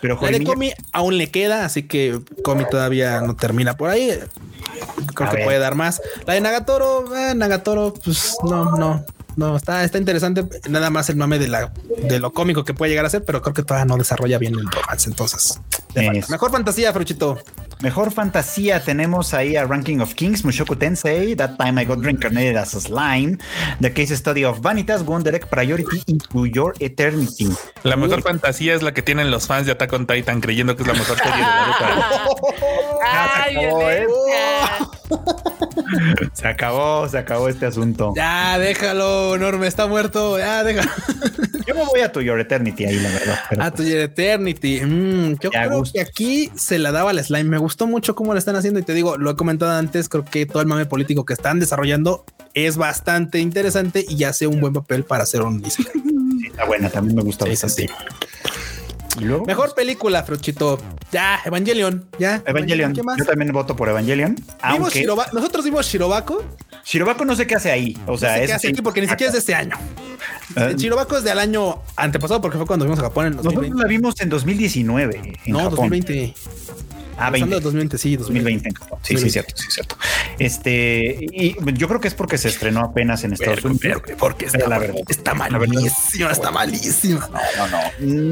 Pero 0.00 0.14
La 0.14 0.20
de 0.22 0.26
Jorimilla, 0.44 0.52
Comi 0.52 0.72
aún 0.92 1.18
le 1.18 1.30
queda, 1.30 1.64
así 1.64 1.84
que 1.84 2.18
Comi 2.42 2.64
todavía 2.68 3.20
no 3.20 3.36
termina 3.36 3.74
por 3.76 3.90
ahí. 3.90 4.18
Creo 5.14 5.28
A 5.28 5.30
que 5.30 5.36
ver. 5.36 5.44
puede 5.44 5.58
dar 5.58 5.74
más. 5.74 6.00
La 6.26 6.34
de 6.34 6.40
Nagatoro, 6.40 7.14
eh, 7.16 7.34
Nagatoro, 7.34 7.92
pues 8.02 8.36
no, 8.42 8.76
no, 8.76 9.04
no, 9.36 9.56
está, 9.56 9.84
está 9.84 9.98
interesante. 9.98 10.44
Nada 10.68 10.90
más 10.90 11.08
el 11.08 11.16
mame 11.16 11.38
de 11.38 11.48
la 11.48 11.72
de 12.08 12.18
lo 12.18 12.32
cómico 12.32 12.64
que 12.64 12.74
puede 12.74 12.90
llegar 12.90 13.06
a 13.06 13.10
ser, 13.10 13.24
pero 13.24 13.42
creo 13.42 13.54
que 13.54 13.62
todavía 13.62 13.86
no 13.86 13.96
desarrolla 13.96 14.38
bien 14.38 14.54
el 14.54 14.70
romance. 14.70 15.08
Entonces, 15.08 15.60
mejor 16.28 16.50
fantasía, 16.50 16.92
Fruchito. 16.92 17.38
Mejor 17.80 18.12
fantasía 18.12 18.82
tenemos 18.84 19.34
ahí 19.34 19.56
a 19.56 19.64
Ranking 19.64 19.98
of 19.98 20.14
Kings, 20.14 20.44
Mushoku 20.44 20.76
Tensei, 20.76 21.34
That 21.34 21.56
Time 21.56 21.82
I 21.82 21.84
Got 21.84 22.04
Reincarnated 22.04 22.56
as 22.56 22.74
a 22.74 22.80
Slime, 22.80 23.38
The 23.80 23.92
Case 23.92 24.16
Study 24.16 24.44
of 24.44 24.60
Vanitas, 24.60 25.04
Wonder 25.04 25.34
Egg 25.34 25.48
Priority 25.48 26.02
y 26.06 26.18
To 26.18 26.46
Your 26.46 26.74
Eternity. 26.78 27.48
La 27.82 27.96
mejor 27.96 28.22
fantasía 28.22 28.74
es 28.74 28.82
la 28.82 28.94
que 28.94 29.02
tienen 29.02 29.32
los 29.32 29.48
fans 29.48 29.66
de 29.66 29.72
Attack 29.72 29.92
on 29.94 30.06
Titan 30.06 30.40
creyendo 30.40 30.76
que 30.76 30.82
es 30.82 30.88
la 30.88 30.94
mejor 30.94 31.18
serie 31.18 31.32
de 31.32 31.42
Naruto. 31.42 31.82
Se 36.32 36.48
acabó. 36.48 37.08
Se 37.08 37.18
acabó, 37.18 37.48
este 37.48 37.66
asunto. 37.66 38.12
Ya, 38.16 38.58
déjalo, 38.58 39.34
enorme, 39.36 39.66
está 39.66 39.86
muerto. 39.86 40.38
Ya, 40.38 40.64
déjalo. 40.64 40.90
Yo 41.66 41.74
me 41.74 41.84
voy 41.84 42.00
a 42.00 42.10
To 42.10 42.20
Your 42.20 42.40
Eternity 42.40 42.84
ahí, 42.86 42.98
la 42.98 43.08
verdad. 43.10 43.38
A 43.60 43.70
tu 43.70 43.82
Eternity. 43.82 44.80
Mm, 44.80 45.38
yo 45.40 45.50
Ya 45.52 45.66
creo 45.66 45.78
gusto. 45.78 45.92
que 45.94 46.00
aquí 46.00 46.50
se 46.56 46.78
la 46.78 46.92
daba 46.92 47.10
al 47.10 47.22
slime. 47.24 47.44
Me 47.50 47.58
gustó 47.58 47.86
mucho 47.86 48.14
cómo 48.14 48.32
la 48.32 48.38
están 48.38 48.56
haciendo. 48.56 48.80
Y 48.80 48.82
te 48.82 48.94
digo, 48.94 49.16
lo 49.18 49.30
he 49.30 49.36
comentado 49.36 49.72
antes. 49.72 50.08
Creo 50.08 50.24
que 50.24 50.46
todo 50.46 50.60
el 50.62 50.68
mame 50.68 50.86
político 50.86 51.24
que 51.24 51.34
están 51.34 51.60
desarrollando 51.60 52.24
es 52.54 52.76
bastante 52.76 53.38
interesante 53.38 54.04
y 54.08 54.24
hace 54.24 54.46
un 54.46 54.60
buen 54.60 54.72
papel 54.72 55.04
para 55.04 55.22
hacer 55.22 55.42
un 55.42 55.64
isekai. 55.64 55.92
sí, 55.92 56.46
está 56.48 56.64
buena, 56.64 56.90
también 56.90 57.16
me 57.16 57.22
gusta 57.22 57.44
sí, 57.44 57.50
bastante. 57.50 57.82
sí. 57.82 57.88
Y 59.20 59.24
luego, 59.24 59.44
Mejor 59.44 59.74
película, 59.74 60.22
Fruchito. 60.22 60.78
Ya, 61.12 61.40
Evangelion. 61.44 62.06
Ya. 62.18 62.42
Evangelion. 62.46 62.92
¿Qué 62.94 63.02
más? 63.02 63.18
Yo 63.18 63.24
también 63.24 63.52
voto 63.52 63.76
por 63.76 63.88
Evangelion. 63.88 64.34
Vimos 64.34 64.54
Aunque 64.62 65.00
Shiroba- 65.04 65.30
Nosotros 65.32 65.64
vimos 65.64 65.86
Shirobako. 65.86 66.42
Shirobako 66.84 67.24
no 67.26 67.36
sé 67.36 67.46
qué 67.46 67.54
hace 67.56 67.70
ahí. 67.70 67.96
O 68.06 68.16
sea, 68.18 68.30
no 68.30 68.34
sé 68.34 68.38
qué 68.40 68.44
eso 68.46 68.54
hace 68.56 68.68
aquí 68.68 68.82
porque 68.82 69.00
ni 69.02 69.08
siquiera 69.08 69.28
es 69.28 69.32
de 69.34 69.38
este 69.40 69.54
año. 69.54 69.76
Eh, 70.56 70.74
Shirobako 70.76 71.18
es 71.18 71.24
del 71.24 71.38
año 71.38 71.82
antepasado 71.96 72.40
porque 72.40 72.56
fue 72.56 72.66
cuando 72.66 72.84
vimos 72.86 72.98
a 73.00 73.02
Japón 73.02 73.26
en 73.26 73.32
Nosotros 73.36 73.54
2020. 73.54 73.82
la 73.82 73.88
vimos 73.88 74.14
en 74.20 74.28
2019 74.30 75.16
en 75.44 75.52
No, 75.52 75.58
Japón. 75.58 75.70
2020. 75.90 76.34
Ah, 77.22 77.30
Pasando 77.30 77.46
20. 77.46 77.54
de 77.54 77.60
2020, 77.60 77.98
sí, 77.98 78.16
2020. 78.16 78.68
2020 78.68 78.68
en 78.68 78.74
Japón. 78.74 78.98
Sí, 79.02 79.08
sí, 79.08 79.14
2020. 79.14 79.32
cierto, 79.32 79.62
sí, 79.62 79.70
cierto. 79.70 79.96
Este, 80.38 81.16
y 81.32 81.56
yo 81.74 81.88
creo 81.88 82.00
que 82.00 82.08
es 82.08 82.14
porque 82.14 82.38
se 82.38 82.48
estrenó 82.48 82.80
apenas 82.80 83.22
en 83.24 83.32
Estados 83.32 83.64
Unidos. 83.64 83.80
pero, 83.80 84.18
porque 84.18 84.46
está, 84.46 84.68
la 84.68 84.78
verdad. 84.78 84.96
está 85.08 85.34
malísima, 85.34 86.30
está 86.32 86.50
malísima. 86.50 87.30
No, 87.56 87.68
no. 87.68 87.78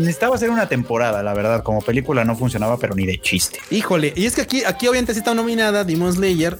Necesitaba 0.01 0.35
hacer 0.35 0.51
una 0.51 0.69
temporada, 0.69 1.23
la 1.23 1.35
verdad. 1.35 1.63
Como 1.63 1.81
película 1.83 2.25
no 2.25 2.37
funcionaba, 2.37 2.79
pero 2.79 2.95
ni 2.95 3.07
de 3.07 3.21
chiste. 3.21 3.61
Híjole, 3.71 4.13
y 4.17 4.27
es 4.27 4.35
que 4.35 4.43
aquí, 4.43 4.65
aquí 4.65 4.89
obviamente 4.89 5.13
sí 5.13 5.21
está 5.21 5.35
nominada 5.35 5.85
Demon 5.85 6.13
Slayer. 6.13 6.59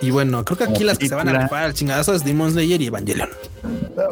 Y 0.00 0.10
bueno, 0.10 0.44
creo 0.44 0.58
que 0.58 0.64
aquí 0.64 0.84
las 0.84 0.98
que 0.98 1.08
se 1.08 1.14
van 1.14 1.28
a 1.28 1.42
rifar 1.42 1.64
al 1.64 1.74
chingadazo 1.74 2.14
es 2.14 2.24
Demon 2.24 2.52
Slayer 2.52 2.80
y 2.80 2.86
Evangelion. 2.86 3.28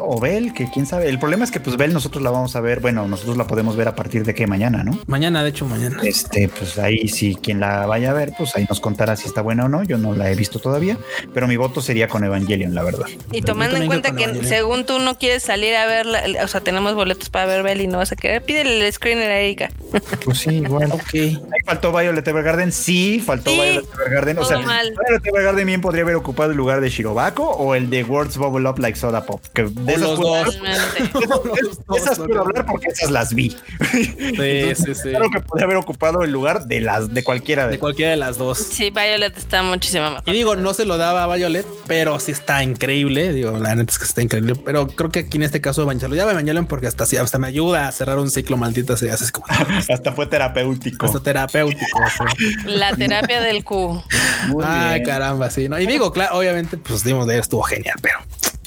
O 0.01 0.19
Bell, 0.19 0.53
que 0.53 0.69
quién 0.71 0.85
sabe. 0.85 1.09
El 1.09 1.19
problema 1.19 1.43
es 1.43 1.51
que, 1.51 1.59
pues, 1.59 1.77
Bell 1.77 1.93
nosotros 1.93 2.23
la 2.23 2.29
vamos 2.29 2.55
a 2.55 2.61
ver. 2.61 2.79
Bueno, 2.79 3.07
nosotros 3.07 3.37
la 3.37 3.47
podemos 3.47 3.75
ver 3.75 3.87
a 3.87 3.95
partir 3.95 4.23
de 4.23 4.35
que 4.35 4.45
mañana, 4.45 4.83
¿no? 4.83 4.99
Mañana, 5.07 5.43
de 5.43 5.49
hecho, 5.49 5.65
mañana. 5.65 5.99
Este, 6.03 6.47
pues 6.49 6.77
ahí 6.77 7.07
si 7.07 7.35
quien 7.35 7.59
la 7.59 7.85
vaya 7.85 8.11
a 8.11 8.13
ver, 8.13 8.33
pues 8.37 8.55
ahí 8.55 8.65
nos 8.69 8.79
contará 8.79 9.15
si 9.15 9.27
está 9.27 9.41
buena 9.41 9.65
o 9.65 9.69
no. 9.69 9.83
Yo 9.83 9.97
no 9.97 10.13
la 10.13 10.31
he 10.31 10.35
visto 10.35 10.59
todavía, 10.59 10.97
pero 11.33 11.47
mi 11.47 11.57
voto 11.57 11.81
sería 11.81 12.07
con 12.07 12.23
Evangelion, 12.23 12.75
la 12.75 12.83
verdad. 12.83 13.07
Y 13.31 13.41
tomando 13.41 13.77
en 13.77 13.87
cuenta 13.87 14.11
que 14.11 14.23
Evangelion. 14.23 14.47
según 14.47 14.85
tú 14.85 14.99
no 14.99 15.17
quieres 15.17 15.43
salir 15.43 15.75
a 15.75 15.85
ver, 15.85 16.07
o 16.43 16.47
sea, 16.47 16.61
tenemos 16.61 16.93
boletos 16.93 17.29
para 17.29 17.45
ver 17.47 17.63
Bell 17.63 17.81
y 17.81 17.87
no 17.87 17.97
vas 17.97 18.11
a 18.11 18.15
querer, 18.15 18.43
pídele 18.43 18.85
el 18.85 18.93
screener 18.93 19.31
a 19.31 19.39
Erika. 19.39 19.71
Pues 20.23 20.39
sí, 20.39 20.49
igual. 20.55 20.91
Ok. 20.91 21.13
Ahí 21.13 21.39
faltó 21.65 21.91
Violet 21.91 22.27
Evergarden. 22.27 22.71
Sí, 22.71 23.23
faltó 23.25 23.51
Sí, 23.51 23.55
Violet 23.55 23.85
Evergarden. 23.93 24.37
O 24.37 24.45
sea, 24.45 24.59
mal. 24.59 24.91
Violet 24.91 25.25
Evergarden 25.25 25.58
bien 25.65 25.81
podría 25.81 26.03
haber 26.03 26.15
ocupado 26.15 26.51
el 26.51 26.57
lugar 26.57 26.81
de 26.81 26.89
Shirobako 26.89 27.43
o 27.43 27.75
el 27.75 27.89
de 27.89 28.03
Words 28.03 28.37
Bubble 28.37 28.67
Up 28.69 28.79
Like 28.79 28.97
Soda 28.97 29.25
Pop. 29.25 29.41
Que 29.53 29.63
de 29.63 29.93
esas 29.93 30.01
los 30.01 30.19
puedo- 30.19 30.43
dos. 30.45 30.59
De 30.61 31.97
esas 31.97 32.17
puedo 32.19 32.41
hablar 32.41 32.65
porque 32.65 32.87
esas 32.87 33.11
las 33.11 33.33
vi. 33.33 33.55
Sí, 33.91 34.75
sí, 34.75 34.95
sí. 34.95 35.09
Claro 35.09 35.29
que 35.31 35.39
podría 35.41 35.65
haber 35.65 35.77
ocupado 35.77 36.23
el 36.23 36.31
lugar 36.31 36.65
de 36.65 36.81
las 36.81 37.13
de 37.13 37.23
cualquiera 37.23 37.65
de, 37.65 37.71
De 37.73 37.79
cualquiera 37.79 38.11
de 38.11 38.17
las 38.17 38.37
dos. 38.37 38.57
Sí, 38.57 38.89
Violet 38.91 39.37
está 39.37 39.63
muchísimo 39.63 40.09
mejor. 40.11 40.23
Y 40.27 40.31
digo, 40.33 40.55
no 40.55 40.73
se 40.73 40.85
lo 40.85 40.97
daba 40.97 41.23
a 41.23 41.35
Violet, 41.35 41.65
pero 41.87 42.19
sí 42.19 42.31
está 42.31 42.63
increíble. 42.63 43.33
Digo, 43.33 43.57
la 43.57 43.75
neta 43.75 43.91
es 43.91 43.99
que 43.99 44.05
está 44.05 44.21
increíble. 44.21 44.55
Pero 44.55 44.87
creo 44.87 45.09
que 45.11 45.19
aquí 45.19 45.37
en 45.37 45.43
este 45.43 45.61
caso 45.61 45.81
Evangelion, 45.81 46.17
ya 46.17 46.23
Evangelion 46.31 46.65
porque 46.67 46.87
hasta, 46.87 47.05
sí- 47.05 47.17
hasta 47.17 47.37
me 47.39 47.47
ayuda 47.47 47.87
a 47.87 47.91
cerrar 47.91 48.17
un 48.19 48.29
ciclo 48.31 48.57
maldito. 48.57 48.95
Se 48.97 49.09
hace 49.11 49.31
como 49.31 49.45
hasta 49.89 50.11
fue 50.13 50.27
terapéutico. 50.27 51.05
hasta 51.05 51.19
terapéutico. 51.21 51.99
o 51.99 52.09
sea. 52.09 52.27
La 52.65 52.95
terapia 52.95 53.41
del 53.41 53.63
Q. 53.63 54.03
Muy 54.47 54.63
Ay, 54.67 54.95
bien. 54.99 55.05
caramba, 55.05 55.48
sí. 55.49 55.69
¿no? 55.69 55.79
Y 55.79 55.87
digo, 55.87 56.11
claro, 56.11 56.37
obviamente, 56.37 56.77
pues 56.77 57.03
dimos 57.03 57.27
de 57.27 57.39
estuvo 57.39 57.63
genial, 57.63 57.95
pero 58.01 58.19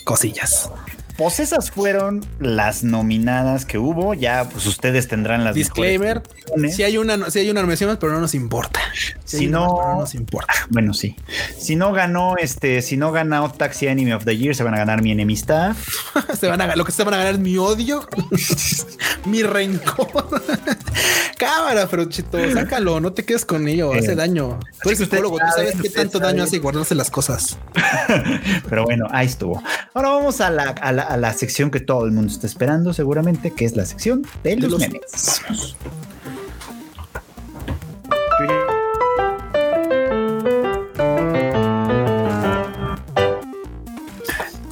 cosillas. 0.04 0.70
Pues 1.16 1.40
esas 1.40 1.70
fueron 1.70 2.24
las 2.40 2.84
nominadas 2.84 3.64
que 3.64 3.78
hubo. 3.78 4.14
Ya, 4.14 4.44
pues 4.48 4.66
ustedes 4.66 5.08
tendrán 5.08 5.44
las 5.44 5.54
Disclaimer: 5.54 6.22
si 6.70 6.82
hay 6.82 6.96
una, 6.98 7.30
si 7.30 7.38
hay 7.40 7.50
una 7.50 7.60
nominación, 7.60 7.96
pero 8.00 8.12
no 8.12 8.20
nos 8.20 8.34
importa. 8.34 8.80
Si, 9.24 9.46
no- 9.46 9.76
más, 9.76 9.86
no 9.94 10.00
nos 10.00 10.14
importa. 10.14 10.52
Bueno, 10.70 10.92
sí. 10.94 11.16
Si 11.58 11.76
no 11.76 11.92
ganó, 11.92 12.36
este, 12.38 12.82
si 12.82 12.96
no 12.96 13.12
ganó 13.12 13.50
Taxi 13.52 13.88
Anime 13.88 14.14
of 14.14 14.24
the 14.24 14.36
Year, 14.36 14.54
se 14.54 14.62
van 14.62 14.74
a 14.74 14.78
ganar 14.78 15.02
mi 15.02 15.10
enemistad. 15.12 15.74
se 16.38 16.48
van 16.48 16.60
a, 16.60 16.76
lo 16.76 16.84
que 16.84 16.92
se 16.92 17.04
van 17.04 17.14
a 17.14 17.18
ganar 17.18 17.34
es 17.34 17.40
mi 17.40 17.56
odio, 17.58 18.06
mi 19.26 19.42
rencor. 19.42 20.08
Cámara, 21.38 21.88
pero 21.90 22.04
chito, 22.04 22.38
sácalo, 22.52 23.00
no 23.00 23.12
te 23.12 23.24
quedes 23.24 23.44
con 23.44 23.66
ello, 23.66 23.92
hace 23.92 24.12
Eh, 24.12 24.14
daño. 24.14 24.60
Tú 24.82 24.90
eres 24.90 24.98
psicólogo, 25.00 25.38
tú 25.38 25.44
sabe, 25.56 25.72
sabes 25.72 25.82
qué 25.82 25.90
tanto 25.90 26.20
daño 26.20 26.44
hace 26.44 26.58
guardarse 26.58 26.94
las 26.94 27.10
cosas. 27.10 27.58
Pero 28.68 28.84
bueno, 28.84 29.06
ahí 29.10 29.26
estuvo. 29.26 29.60
Ahora 29.94 30.10
vamos 30.10 30.40
a 30.40 30.50
la, 30.50 30.64
a 30.70 30.92
la, 30.92 31.01
a 31.02 31.16
la 31.16 31.32
sección 31.32 31.70
que 31.70 31.80
todo 31.80 32.04
el 32.06 32.12
mundo 32.12 32.32
está 32.32 32.46
esperando, 32.46 32.92
seguramente, 32.92 33.50
que 33.52 33.64
es 33.64 33.76
la 33.76 33.84
sección 33.84 34.22
de 34.42 34.56
los, 34.56 34.70
los- 34.70 34.80
memes. 34.80 35.42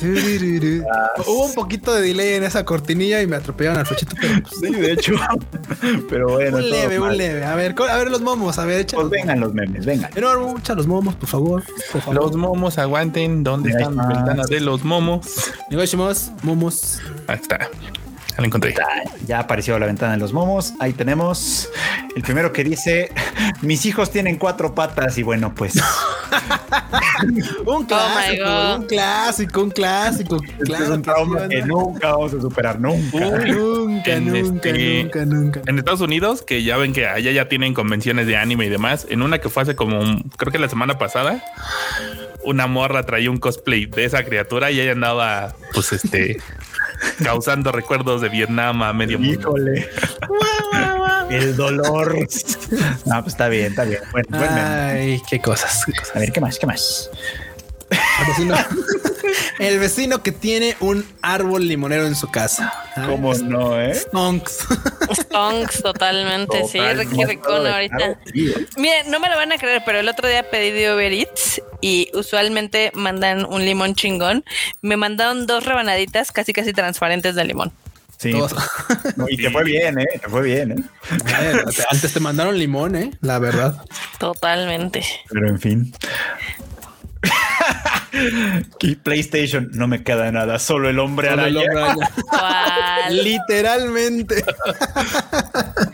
Hubo 0.03 1.47
un 1.47 1.55
poquito 1.55 1.93
de 1.95 2.01
delay 2.03 2.35
en 2.35 2.45
esa 2.45 2.65
cortinilla 2.65 3.21
y 3.23 3.27
me 3.27 3.37
atropellaron 3.37 3.79
al 3.81 3.87
fechito, 3.87 4.15
pero 4.21 4.43
pues, 4.43 4.55
Sí, 4.61 4.71
de 4.75 4.93
hecho. 4.93 5.15
Pero 6.09 6.29
bueno. 6.31 6.57
un 6.59 6.71
leve, 6.71 6.99
un 6.99 7.09
mal. 7.09 7.17
leve. 7.17 7.45
A 7.45 7.55
ver, 7.55 7.75
a 7.89 7.97
ver 7.99 8.11
los 8.11 8.21
momos, 8.21 8.59
a 8.59 8.65
ver, 8.65 8.81
echa 8.81 8.97
Pues 8.97 9.11
vengan 9.11 9.41
los 9.41 9.53
memes, 9.55 9.85
vengan. 9.87 10.11
Enorme, 10.15 10.59
echa 10.59 10.75
los 10.75 10.87
momos, 10.87 11.15
por 11.15 11.29
favor. 11.29 11.63
Por 11.93 12.01
favor. 12.01 12.15
Los 12.23 12.37
momos 12.37 12.79
aguanten. 12.79 13.43
¿Dónde 13.45 13.71
Ahí 13.71 13.77
está 13.77 13.91
mi 13.91 14.01
está. 14.01 14.09
ventana 14.15 14.43
de 14.49 14.61
los 14.61 14.85
momos? 14.85 15.51
Negociamos, 15.71 16.31
momos. 16.43 17.01
Ahí 17.27 17.39
está. 17.41 17.69
Ya 18.41 18.43
lo 18.43 18.47
encontré. 18.47 18.75
Ya 19.27 19.39
apareció 19.41 19.79
la 19.79 19.85
ventana 19.87 20.13
de 20.13 20.19
los 20.19 20.33
momos. 20.33 20.73
Ahí 20.81 20.95
tenemos 20.95 21.69
el 22.17 22.23
primero 22.23 22.53
que 22.55 22.65
dice: 22.65 23.13
Mis 23.61 23.85
hijos 23.85 24.11
tienen 24.11 24.37
cuatro 24.37 24.75
patas. 24.75 25.19
Y 25.19 25.23
bueno, 25.23 25.55
pues 25.55 25.75
Un 27.67 27.85
clásico, 27.85 28.45
God. 28.45 28.77
un 28.81 28.87
clásico, 28.87 29.63
un 29.63 29.71
clásico. 29.71 30.37
este 30.59 30.73
es 30.75 30.89
un 30.89 30.97
que 30.97 31.03
trauma 31.03 31.49
que 31.49 31.63
nunca 31.63 32.13
vamos 32.13 32.33
a 32.33 32.41
superar, 32.41 32.81
nunca. 32.81 33.19
Nunca, 33.47 34.13
En 34.15 34.27
nunca, 34.27 34.69
este- 34.71 35.03
nunca, 35.03 35.25
nunca. 35.27 35.61
En 35.67 35.79
Estados 35.79 36.01
Unidos, 36.01 36.43
que 36.43 36.63
ya 36.63 36.79
ven 36.79 36.93
que 36.95 37.07
allá 37.07 37.31
ya 37.33 37.49
tienen 37.49 37.75
convenciones 37.75 38.27
de 38.27 38.37
anime 38.39 38.65
y 38.67 38.69
demás, 38.71 39.07
en 39.11 39.21
una 39.23 39.39
que 39.39 39.51
fue 39.51 39.63
hace 39.65 39.77
como, 39.77 40.01
un- 40.01 40.31
creo 40.39 40.51
que 40.51 40.59
la 40.59 40.69
semana 40.71 40.99
pasada, 40.99 41.45
una 42.43 42.67
morra 42.67 43.05
traía 43.05 43.31
un 43.31 43.37
cosplay 43.37 43.85
de 43.87 44.07
esa 44.07 44.25
criatura 44.25 44.71
y 44.71 44.81
ella 44.81 44.93
andaba, 44.93 45.55
pues 45.75 45.93
este, 45.93 46.39
causando 47.25 47.73
recuerdos 47.73 48.21
de 48.21 48.29
Vietnam 48.29 48.83
a 48.83 48.93
medio 48.93 49.19
mundo. 49.19 49.41
Híjole. 49.41 49.89
El 51.31 51.57
dolor. 51.57 52.17
No, 53.05 53.21
pues 53.23 53.35
está 53.35 53.49
bien, 53.49 53.67
está 53.67 53.85
bien. 53.85 54.01
Bueno. 54.13 54.29
Ay, 54.33 55.21
qué 55.29 55.41
cosas. 55.41 55.83
qué 55.85 55.93
cosas. 55.93 56.15
A 56.15 56.21
ver, 56.21 56.31
¿qué 56.31 56.41
más? 56.41 56.59
¿Qué 56.59 56.67
más? 56.67 57.11
El 58.21 58.27
vecino, 58.27 58.57
el 59.59 59.79
vecino 59.79 60.23
que 60.23 60.33
tiene 60.33 60.77
un 60.81 61.07
árbol 61.23 61.67
limonero 61.67 62.07
en 62.07 62.15
su 62.15 62.29
casa. 62.29 62.73
¿Cómo 63.07 63.35
no, 63.35 63.81
eh? 63.81 63.95
Stonks. 63.95 64.67
Stonks, 65.13 65.83
totalmente, 65.83 66.65
sí, 66.69 66.79
Ricón 66.79 67.67
ahorita. 67.67 68.19
Miren, 68.77 69.11
no 69.11 69.21
me 69.21 69.29
lo 69.29 69.37
van 69.37 69.53
a 69.53 69.59
creer, 69.59 69.83
pero 69.85 70.01
el 70.01 70.09
otro 70.09 70.29
día 70.29 70.49
pedí 70.51 70.71
de 70.71 70.93
Uber 70.93 71.13
Eats 71.13 71.63
y 71.81 72.11
usualmente 72.15 72.91
mandan 72.95 73.45
un 73.45 73.65
limón 73.65 73.95
chingón. 73.95 74.45
Me 74.83 74.97
mandaron 74.97 75.47
dos 75.47 75.65
rebanaditas 75.65 76.33
casi 76.33 76.53
casi 76.53 76.73
transparentes 76.73 77.35
de 77.35 77.45
limón. 77.45 77.73
Sí. 78.19 78.35
No, 79.17 79.27
y 79.31 79.39
te 79.39 79.51
fue 79.51 79.65
bien, 79.65 79.99
¿eh? 79.99 80.07
Te 80.21 80.29
fue 80.29 80.43
bien, 80.43 80.73
¿eh? 80.73 80.83
Eh, 81.41 81.65
Antes 81.91 82.13
te 82.13 82.21
mandaron 82.21 82.59
limón, 82.59 82.95
eh, 82.95 83.13
la 83.23 83.39
verdad. 83.39 83.83
Totalmente. 84.19 85.03
Pero 85.31 85.49
en 85.49 85.59
fin. 85.59 85.95
Y 88.81 88.95
PlayStation 88.97 89.71
no 89.73 89.87
me 89.89 90.03
queda 90.03 90.31
nada, 90.33 90.59
solo 90.59 90.89
el 90.89 90.99
hombre 90.99 91.29
Solo 91.31 91.47
el 91.47 91.57
araña. 91.57 91.71
hombre 91.71 91.83
araña. 91.83 92.11
¿Cuál? 92.31 93.25
Literalmente. 93.25 94.45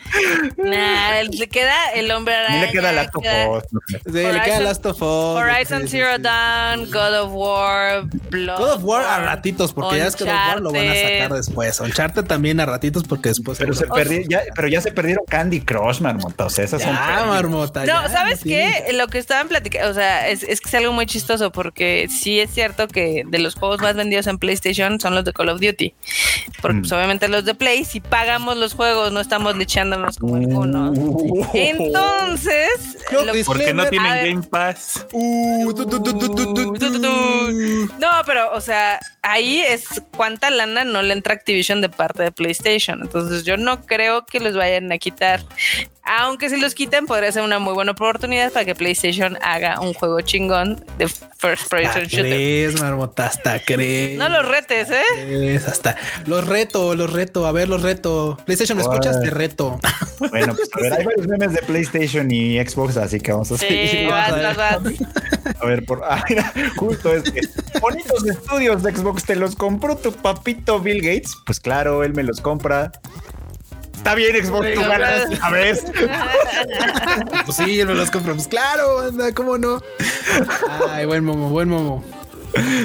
Nah, 0.56 1.22
le 1.22 1.48
queda 1.48 1.90
el 1.94 2.10
hombre 2.10 2.34
araña. 2.34 2.60
le 2.62 2.70
queda 2.72 2.92
la 2.92 3.06
queda 3.10 3.44
topos. 3.44 3.64
Sí, 3.88 3.92
le 4.04 4.12
queda 4.12 4.30
Horizon- 4.58 4.64
Last 4.64 4.86
of 4.86 4.96
Us. 5.02 5.42
Horizon 5.42 5.82
Sí, 5.82 5.88
sí, 5.88 5.96
Zero. 5.98 6.18
Dawn, 6.18 6.90
God 6.90 7.20
of 7.20 7.32
War, 7.32 8.04
Blood. 8.30 8.58
God 8.58 8.70
of 8.72 8.84
War 8.84 9.04
a 9.04 9.20
ratitos, 9.20 9.72
porque 9.72 9.98
ya 9.98 10.06
es 10.06 10.16
que 10.16 10.24
God 10.24 10.30
of 10.32 10.38
War 10.48 10.60
lo 10.60 10.72
van 10.72 10.88
a 10.88 10.94
sacar 10.94 11.32
después. 11.34 11.80
Uncharted 11.80 12.24
también 12.24 12.60
a 12.60 12.66
ratitos, 12.66 13.04
porque 13.04 13.28
después. 13.30 13.58
Pero 13.58 13.74
se 13.74 13.86
ya, 14.28 14.42
pero 14.54 14.68
ya 14.68 14.80
se 14.80 14.92
perdieron 14.92 15.24
Candy 15.28 15.60
Crush, 15.60 16.00
marmota. 16.00 16.46
O 16.46 16.50
sea, 16.50 16.64
esas 16.64 16.82
son. 16.82 16.92
Ya, 16.94 17.24
marmota. 17.26 17.80
No, 17.80 17.86
ya, 18.02 18.08
¿sabes 18.08 18.40
sí. 18.40 18.48
qué? 18.50 18.88
Lo 18.92 19.08
que 19.08 19.18
estaban 19.18 19.48
platicando, 19.48 19.90
o 19.90 19.94
sea, 19.94 20.28
es, 20.28 20.42
es 20.42 20.60
que 20.60 20.68
es 20.68 20.74
algo 20.74 20.92
muy 20.92 21.06
chistoso 21.06 21.50
porque 21.52 22.08
sí 22.10 22.40
es 22.40 22.50
cierto 22.52 22.88
que 22.88 23.22
de 23.26 23.38
los 23.38 23.54
juegos 23.54 23.80
más 23.80 23.94
vendidos 23.96 24.26
en 24.26 24.38
PlayStation 24.38 25.00
son 25.00 25.14
los 25.14 25.24
de 25.24 25.32
Call 25.32 25.48
of 25.48 25.60
Duty. 25.60 25.94
Porque 26.60 26.76
Mm. 26.78 26.80
pues, 26.80 26.92
obviamente 26.92 27.28
los 27.28 27.44
de 27.44 27.54
Play, 27.54 27.84
si 27.84 28.00
pagamos 28.00 28.56
los 28.56 28.74
juegos, 28.74 29.12
no 29.12 29.20
estamos 29.20 29.56
como 30.18 30.36
algunos. 30.36 30.96
Uh. 30.98 31.46
Entonces, 31.54 32.98
Porque 33.44 33.74
no 33.74 33.86
tienen. 33.86 34.24
Game 34.24 34.42
Pass. 34.48 35.06
Uh. 35.12 35.72
No, 37.98 38.10
pero, 38.24 38.52
o 38.52 38.60
sea, 38.60 39.00
ahí 39.22 39.60
es 39.60 40.02
cuánta 40.16 40.50
lana 40.50 40.84
no 40.84 41.02
le 41.02 41.12
entra 41.12 41.34
Activision 41.34 41.80
de 41.80 41.88
parte 41.88 42.22
de 42.22 42.32
PlayStation. 42.32 43.00
Entonces, 43.02 43.44
yo 43.44 43.56
no 43.56 43.84
creo 43.84 44.26
que 44.26 44.40
los 44.40 44.56
vayan 44.56 44.90
a 44.92 44.98
quitar. 44.98 45.40
Aunque 46.08 46.48
si 46.48 46.56
los 46.56 46.74
quiten, 46.74 47.06
podría 47.06 47.32
ser 47.32 47.42
una 47.42 47.58
muy 47.58 47.74
buena 47.74 47.90
oportunidad 47.90 48.52
para 48.52 48.64
que 48.64 48.76
PlayStation 48.76 49.36
haga 49.42 49.80
un 49.80 49.92
juego 49.92 50.20
chingón 50.20 50.84
de 50.98 51.08
first 51.08 51.68
person 51.68 51.88
Hasta 51.88 52.00
shooter. 52.04 52.20
crees, 52.20 52.80
marmota, 52.80 53.26
hasta 53.26 53.58
crees. 53.58 54.16
No 54.16 54.28
los 54.28 54.46
retes, 54.46 54.88
¿eh? 54.90 55.02
Crees, 55.14 55.66
hasta 55.66 55.96
los 56.26 56.46
reto, 56.46 56.94
los 56.94 57.12
reto, 57.12 57.44
a 57.46 57.52
ver, 57.52 57.68
los 57.68 57.82
reto. 57.82 58.38
PlayStation, 58.44 58.78
¿me 58.78 58.82
escuchas? 58.82 59.20
Te 59.20 59.30
reto. 59.30 59.80
Bueno, 60.30 60.54
pues 60.56 60.70
a 60.72 60.80
ver, 60.80 60.92
hay 60.94 61.04
varios 61.04 61.26
memes 61.28 61.52
de 61.52 61.58
PlayStation 61.62 62.30
y 62.30 62.58
Xbox, 62.58 62.96
así 62.96 63.20
que 63.20 63.32
vamos 63.32 63.52
a 63.52 63.58
Sí, 63.58 63.66
seguir. 63.66 64.08
vas, 64.10 64.32
a 64.32 64.34
ver. 64.36 64.56
vas, 64.56 64.82
vas. 64.82 65.56
A 65.60 65.66
ver, 65.66 65.84
por 65.84 66.02
ah, 66.08 66.24
mira, 66.28 66.52
justo 66.76 67.12
es 67.14 67.22
que 67.30 67.40
bonitos 67.80 68.26
estudios 68.26 68.82
de 68.82 68.94
Xbox 68.94 69.24
te 69.24 69.36
los 69.36 69.54
compró 69.56 69.96
tu 69.96 70.12
papito 70.12 70.80
Bill 70.80 71.02
Gates. 71.02 71.36
Pues 71.44 71.60
claro, 71.60 72.02
él 72.02 72.14
me 72.14 72.22
los 72.22 72.40
compra. 72.40 72.92
Está 73.94 74.14
bien, 74.14 74.36
Xbox, 74.44 74.72
tú 74.74 74.80
ganas. 74.80 75.28
A 75.42 75.50
ver, 75.50 75.78
Pues 77.44 77.56
sí, 77.56 77.84
me 77.84 77.94
los 77.94 78.10
compro. 78.10 78.34
Pues 78.34 78.48
claro, 78.48 79.00
anda, 79.00 79.32
¿cómo 79.32 79.58
no? 79.58 79.82
Ay, 80.90 81.06
buen 81.06 81.24
momo, 81.24 81.50
buen 81.50 81.68
momo. 81.68 82.04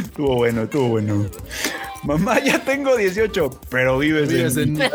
estuvo 0.03 0.35
bueno, 0.35 0.63
estuvo 0.63 0.87
bueno. 0.89 1.27
Mamá, 2.03 2.39
ya 2.43 2.59
tengo 2.63 2.95
18, 2.97 3.59
pero 3.69 3.97
vives, 3.99 4.29
Vives 4.29 4.57
en. 4.57 4.81
en- 4.81 4.89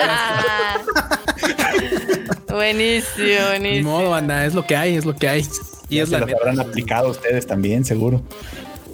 buenísimo, 2.49 3.17
Ni 3.25 3.45
buenísimo. 3.61 3.91
modo, 3.91 4.15
anda, 4.15 4.45
es 4.45 4.55
lo 4.55 4.67
que 4.67 4.77
hay, 4.77 4.97
es 4.97 5.05
lo 5.05 5.15
que 5.15 5.29
hay. 5.29 5.47
Y 5.89 5.97
Ya 5.97 6.03
es 6.03 6.09
se 6.09 6.15
la 6.15 6.21
las 6.21 6.29
neta. 6.29 6.39
habrán 6.41 6.61
aplicado 6.61 7.11
ustedes 7.11 7.47
también, 7.47 7.85
seguro. 7.85 8.23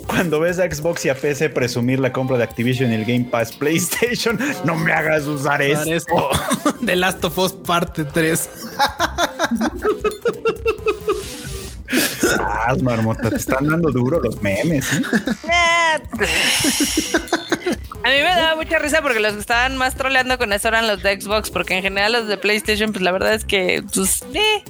Cuando 0.07 0.41
ves 0.41 0.59
a 0.59 0.65
Xbox 0.71 1.07
y 1.07 1.09
a 1.09 1.15
PC 1.15 1.49
presumir 1.49 2.01
la 2.01 2.13
compra 2.13 2.37
de 2.37 2.45
Activision 2.45 2.91
y 2.93 2.97
el 2.97 3.05
Game 3.07 3.25
Pass 3.31 3.53
PlayStation, 3.53 4.39
no 4.65 4.75
me 4.75 4.93
hagas 4.93 5.25
usar 5.27 5.63
esto. 5.63 6.29
The 6.85 6.97
Last 6.97 7.25
of 7.25 7.39
Us 7.39 7.53
parte 7.53 8.05
3. 8.05 8.51
Ah, 12.41 12.75
marmota, 12.83 13.31
te 13.31 13.37
están 13.37 13.69
dando 13.69 13.91
duro 13.91 14.21
los 14.21 14.43
memes. 14.43 14.87
¿eh? 14.93 15.03
A 18.05 18.09
mí 18.09 18.17
me 18.17 18.23
daba 18.23 18.57
mucha 18.57 18.79
risa 18.79 19.01
porque 19.03 19.21
los 19.21 19.35
que 19.35 19.41
estaban 19.41 19.77
más 19.77 19.95
troleando 19.95 20.37
con 20.39 20.53
eso 20.53 20.69
eran 20.69 20.87
los 20.89 21.03
de 21.03 21.21
Xbox, 21.21 21.51
porque 21.51 21.77
en 21.77 21.83
general 21.83 22.13
los 22.13 22.27
de 22.29 22.37
PlayStation, 22.37 22.93
pues 22.93 23.03
la 23.03 23.13
verdad 23.13 23.35
es 23.35 23.45
que, 23.45 23.83
pues, 23.95 24.23
eh, 24.35 24.63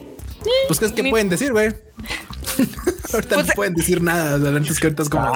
Pues 0.68 0.78
qué 0.80 0.86
es 0.86 0.92
que 0.92 1.02
Ni- 1.02 1.10
pueden 1.10 1.28
decir, 1.28 1.52
güey. 1.52 1.68
ahorita 3.12 3.34
Pues- 3.36 3.46
no 3.48 3.52
pueden 3.54 3.74
decir 3.74 4.02
nada. 4.02 4.38
sea, 4.38 4.48
Antes 4.50 4.78
que 4.80 4.86
ahorita 4.88 5.02
es 5.04 5.08
como. 5.08 5.32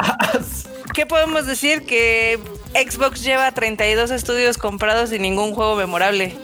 ¿qué 0.95 1.07
podemos 1.07 1.47
decir? 1.47 1.83
Que 1.85 2.39
Xbox 2.75 3.23
lleva 3.23 3.53
32 3.53 4.11
estudios 4.11 4.57
comprados 4.59 5.13
y 5.13 5.19
ningún 5.19 5.55
juego 5.55 5.77
memorable. 5.77 6.35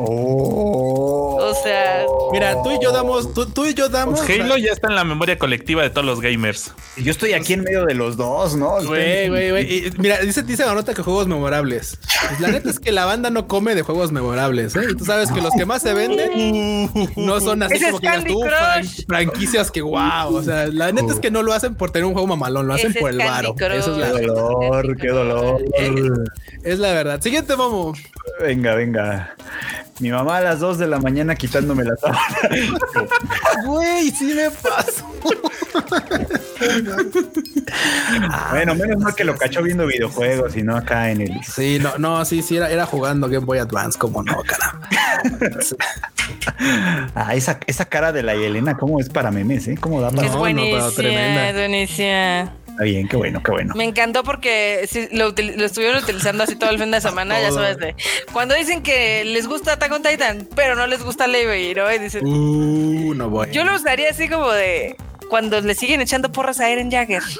Oh. 0.00 1.36
O 1.40 1.54
sea, 1.62 2.04
Mira, 2.32 2.62
tú 2.62 2.70
y 2.72 2.78
yo 2.82 2.92
damos, 2.92 3.32
tú, 3.32 3.46
tú 3.46 3.64
y 3.66 3.74
yo 3.74 3.88
damos. 3.88 4.20
Pues 4.20 4.40
Halo 4.40 4.56
ya 4.58 4.72
está 4.72 4.88
en 4.88 4.94
la 4.96 5.04
memoria 5.04 5.38
colectiva 5.38 5.82
de 5.82 5.90
todos 5.90 6.04
los 6.06 6.20
gamers. 6.20 6.72
Yo 6.96 7.10
estoy 7.10 7.32
aquí 7.32 7.54
en 7.54 7.62
medio 7.62 7.84
de 7.86 7.94
los 7.94 8.16
dos, 8.16 8.54
¿no? 8.56 8.82
Güey, 8.84 9.28
güey, 9.28 9.50
güey. 9.50 9.86
Y, 9.86 9.90
Mira, 9.98 10.18
dice, 10.18 10.42
dice 10.42 10.64
la 10.66 10.74
nota 10.74 10.94
que 10.94 11.02
juegos 11.02 11.26
memorables. 11.26 11.98
Pues 12.28 12.40
la 12.40 12.48
neta 12.48 12.68
es 12.70 12.78
que 12.78 12.92
la 12.92 13.04
banda 13.06 13.30
no 13.30 13.46
come 13.48 13.74
de 13.74 13.82
juegos 13.82 14.12
memorables, 14.12 14.76
¿eh? 14.76 14.88
Y 14.90 14.94
tú 14.94 15.04
sabes 15.04 15.30
que 15.32 15.40
los 15.40 15.52
que 15.54 15.64
más 15.64 15.82
se 15.82 15.94
venden 15.94 16.90
no 17.16 17.40
son 17.40 17.62
así 17.62 17.80
como 17.80 17.98
es 18.00 18.24
que 18.24 18.30
tú, 18.30 18.40
fran- 18.42 19.06
franquicias 19.06 19.70
que 19.70 19.80
wow. 19.82 20.34
O 20.34 20.42
sea, 20.42 20.66
la 20.66 20.92
neta 20.92 21.12
es 21.12 21.20
que 21.20 21.30
no 21.30 21.42
lo 21.42 21.52
hacen 21.52 21.74
por 21.74 21.90
tener 21.90 22.06
un 22.06 22.12
juego 22.12 22.26
mamalón, 22.26 22.66
lo 22.66 22.74
hacen 22.74 22.90
Ese 22.90 23.00
por 23.00 23.10
el 23.10 23.18
varo. 23.18 23.54
Eso 23.58 24.02
es 24.02 24.12
Qué 24.20 24.26
dolor, 24.26 24.96
qué 24.96 25.08
dolor. 25.08 25.62
es 26.62 26.78
la 26.78 26.92
verdad. 26.92 27.20
Siguiente, 27.22 27.56
Momo. 27.56 27.94
Venga, 28.40 28.74
venga. 28.74 29.34
Mi 30.00 30.10
mamá 30.10 30.38
a 30.38 30.40
las 30.40 30.60
2 30.60 30.78
de 30.78 30.86
la 30.86 30.98
mañana 30.98 31.34
quitándome 31.34 31.84
la 31.84 31.96
sábana. 31.96 32.24
Güey, 33.64 34.10
sí 34.10 34.34
me 34.34 34.50
pasó. 34.50 35.04
bueno, 38.50 38.74
menos 38.74 39.02
mal 39.02 39.14
que 39.14 39.24
lo 39.24 39.36
cachó 39.36 39.62
viendo 39.62 39.86
videojuegos 39.86 40.56
y 40.56 40.62
no 40.62 40.76
acá 40.76 41.10
en 41.10 41.22
el. 41.22 41.44
Sí, 41.44 41.78
no, 41.80 41.98
no, 41.98 42.24
sí, 42.24 42.42
sí, 42.42 42.56
era, 42.56 42.70
era 42.70 42.86
jugando 42.86 43.28
Game 43.28 43.44
Boy 43.44 43.58
Advance, 43.58 43.98
como 43.98 44.22
no, 44.22 44.42
caramba. 44.42 44.88
Ah, 47.14 47.34
esa, 47.34 47.58
esa 47.66 47.86
cara 47.86 48.12
de 48.12 48.22
la 48.22 48.34
Yelena, 48.34 48.76
¿cómo 48.76 49.00
es 49.00 49.08
para 49.08 49.30
memes? 49.30 49.66
Eh? 49.68 49.76
¿Cómo 49.80 50.00
da 50.00 50.10
para.? 50.10 50.26
es 50.26 50.36
buenísima, 50.36 50.90
tremenda. 50.90 51.48
es 51.48 51.54
buenísima. 51.54 52.52
Está 52.78 52.84
bien, 52.84 53.08
qué 53.08 53.16
bueno, 53.16 53.42
qué 53.42 53.50
bueno. 53.50 53.74
Me 53.74 53.82
encantó 53.82 54.22
porque 54.22 54.86
sí, 54.88 55.08
lo, 55.10 55.34
util- 55.34 55.56
lo 55.56 55.64
estuvieron 55.64 56.00
utilizando 56.00 56.44
así 56.44 56.54
todo 56.54 56.70
el 56.70 56.78
fin 56.78 56.92
de 56.92 57.00
semana, 57.00 57.40
ya 57.40 57.50
sabes, 57.50 57.76
de 57.78 57.96
cuando 58.32 58.54
dicen 58.54 58.84
que 58.84 59.24
les 59.24 59.48
gusta 59.48 59.72
Attack 59.72 59.90
on 59.92 60.02
Titan, 60.04 60.46
pero 60.54 60.76
no 60.76 60.86
les 60.86 61.02
gusta 61.02 61.26
Levi, 61.26 61.74
¿no? 61.74 61.92
Y 61.92 61.98
dicen, 61.98 62.24
Uh, 62.24 63.14
no 63.14 63.28
voy. 63.30 63.48
yo 63.50 63.64
lo 63.64 63.74
usaría 63.74 64.10
así 64.10 64.28
como 64.28 64.52
de 64.52 64.94
cuando 65.28 65.60
le 65.60 65.74
siguen 65.74 66.00
echando 66.00 66.30
porras 66.30 66.60
a 66.60 66.70
Eren 66.70 66.88
Jagger. 66.90 67.22